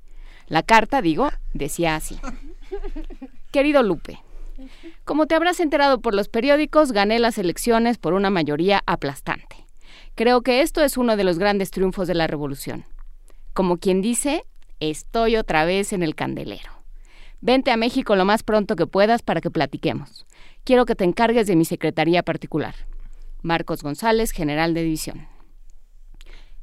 La 0.49 0.63
carta, 0.63 1.01
digo, 1.01 1.31
decía 1.55 1.95
así. 1.95 2.19
Querido 3.53 3.83
Lupe, 3.83 4.19
como 5.05 5.27
te 5.27 5.35
habrás 5.35 5.61
enterado 5.61 6.01
por 6.01 6.15
los 6.15 6.29
periódicos, 6.29 6.93
gané 6.93 7.19
las 7.19 7.37
elecciones 7.37 7.99
por 7.99 8.15
una 8.15 8.31
mayoría 8.31 8.83
aplastante. 8.87 9.67
Creo 10.15 10.41
que 10.41 10.63
esto 10.63 10.83
es 10.83 10.97
uno 10.97 11.17
de 11.17 11.25
los 11.25 11.39
grandes 11.39 11.71
triunfos 11.71 12.09
de 12.09 12.15
la 12.15 12.27
revolución. 12.27 12.87
Como 13.53 13.77
quien 13.77 14.01
dice, 14.01 14.45
estoy 14.81 15.37
otra 15.37 15.67
vez 15.67 15.93
en 15.93 16.03
el 16.03 16.15
candelero. 16.15 16.71
Vente 17.43 17.71
a 17.71 17.77
México 17.77 18.17
lo 18.17 18.25
más 18.25 18.43
pronto 18.43 18.75
que 18.75 18.87
puedas 18.87 19.21
para 19.21 19.43
que 19.43 19.51
platiquemos. 19.51 20.27
Quiero 20.65 20.87
que 20.87 20.95
te 20.95 21.05
encargues 21.05 21.47
de 21.47 21.57
mi 21.57 21.67
secretaría 21.67 22.23
particular. 22.23 22.75
Marcos 23.43 23.83
González, 23.83 24.31
general 24.31 24.73
de 24.73 24.85
división. 24.85 25.29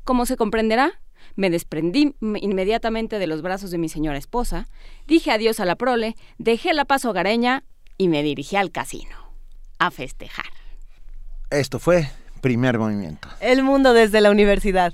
Como 0.06 0.26
se 0.26 0.38
comprenderá, 0.38 1.02
me 1.36 1.50
desprendí 1.50 2.16
inmediatamente 2.22 3.20
de 3.20 3.28
los 3.28 3.42
brazos 3.42 3.72
de 3.72 3.78
mi 3.78 3.90
señora 3.90 4.18
esposa, 4.18 4.68
dije 5.08 5.32
adiós 5.32 5.60
a 5.60 5.66
la 5.66 5.76
prole, 5.76 6.16
dejé 6.38 6.74
la 6.74 6.86
paz 6.86 7.06
hogareña 7.06 7.64
y 7.98 8.08
me 8.08 8.24
dirigí 8.24 8.56
al 8.56 8.72
casino. 8.72 9.16
A 9.78 9.92
festejar. 9.92 10.52
Esto 11.50 11.80
fue 11.80 12.10
Primer 12.42 12.78
Movimiento. 12.78 13.28
El 13.40 13.64
mundo 13.64 13.94
desde 13.94 14.22
la 14.22 14.32
universidad. 14.32 14.94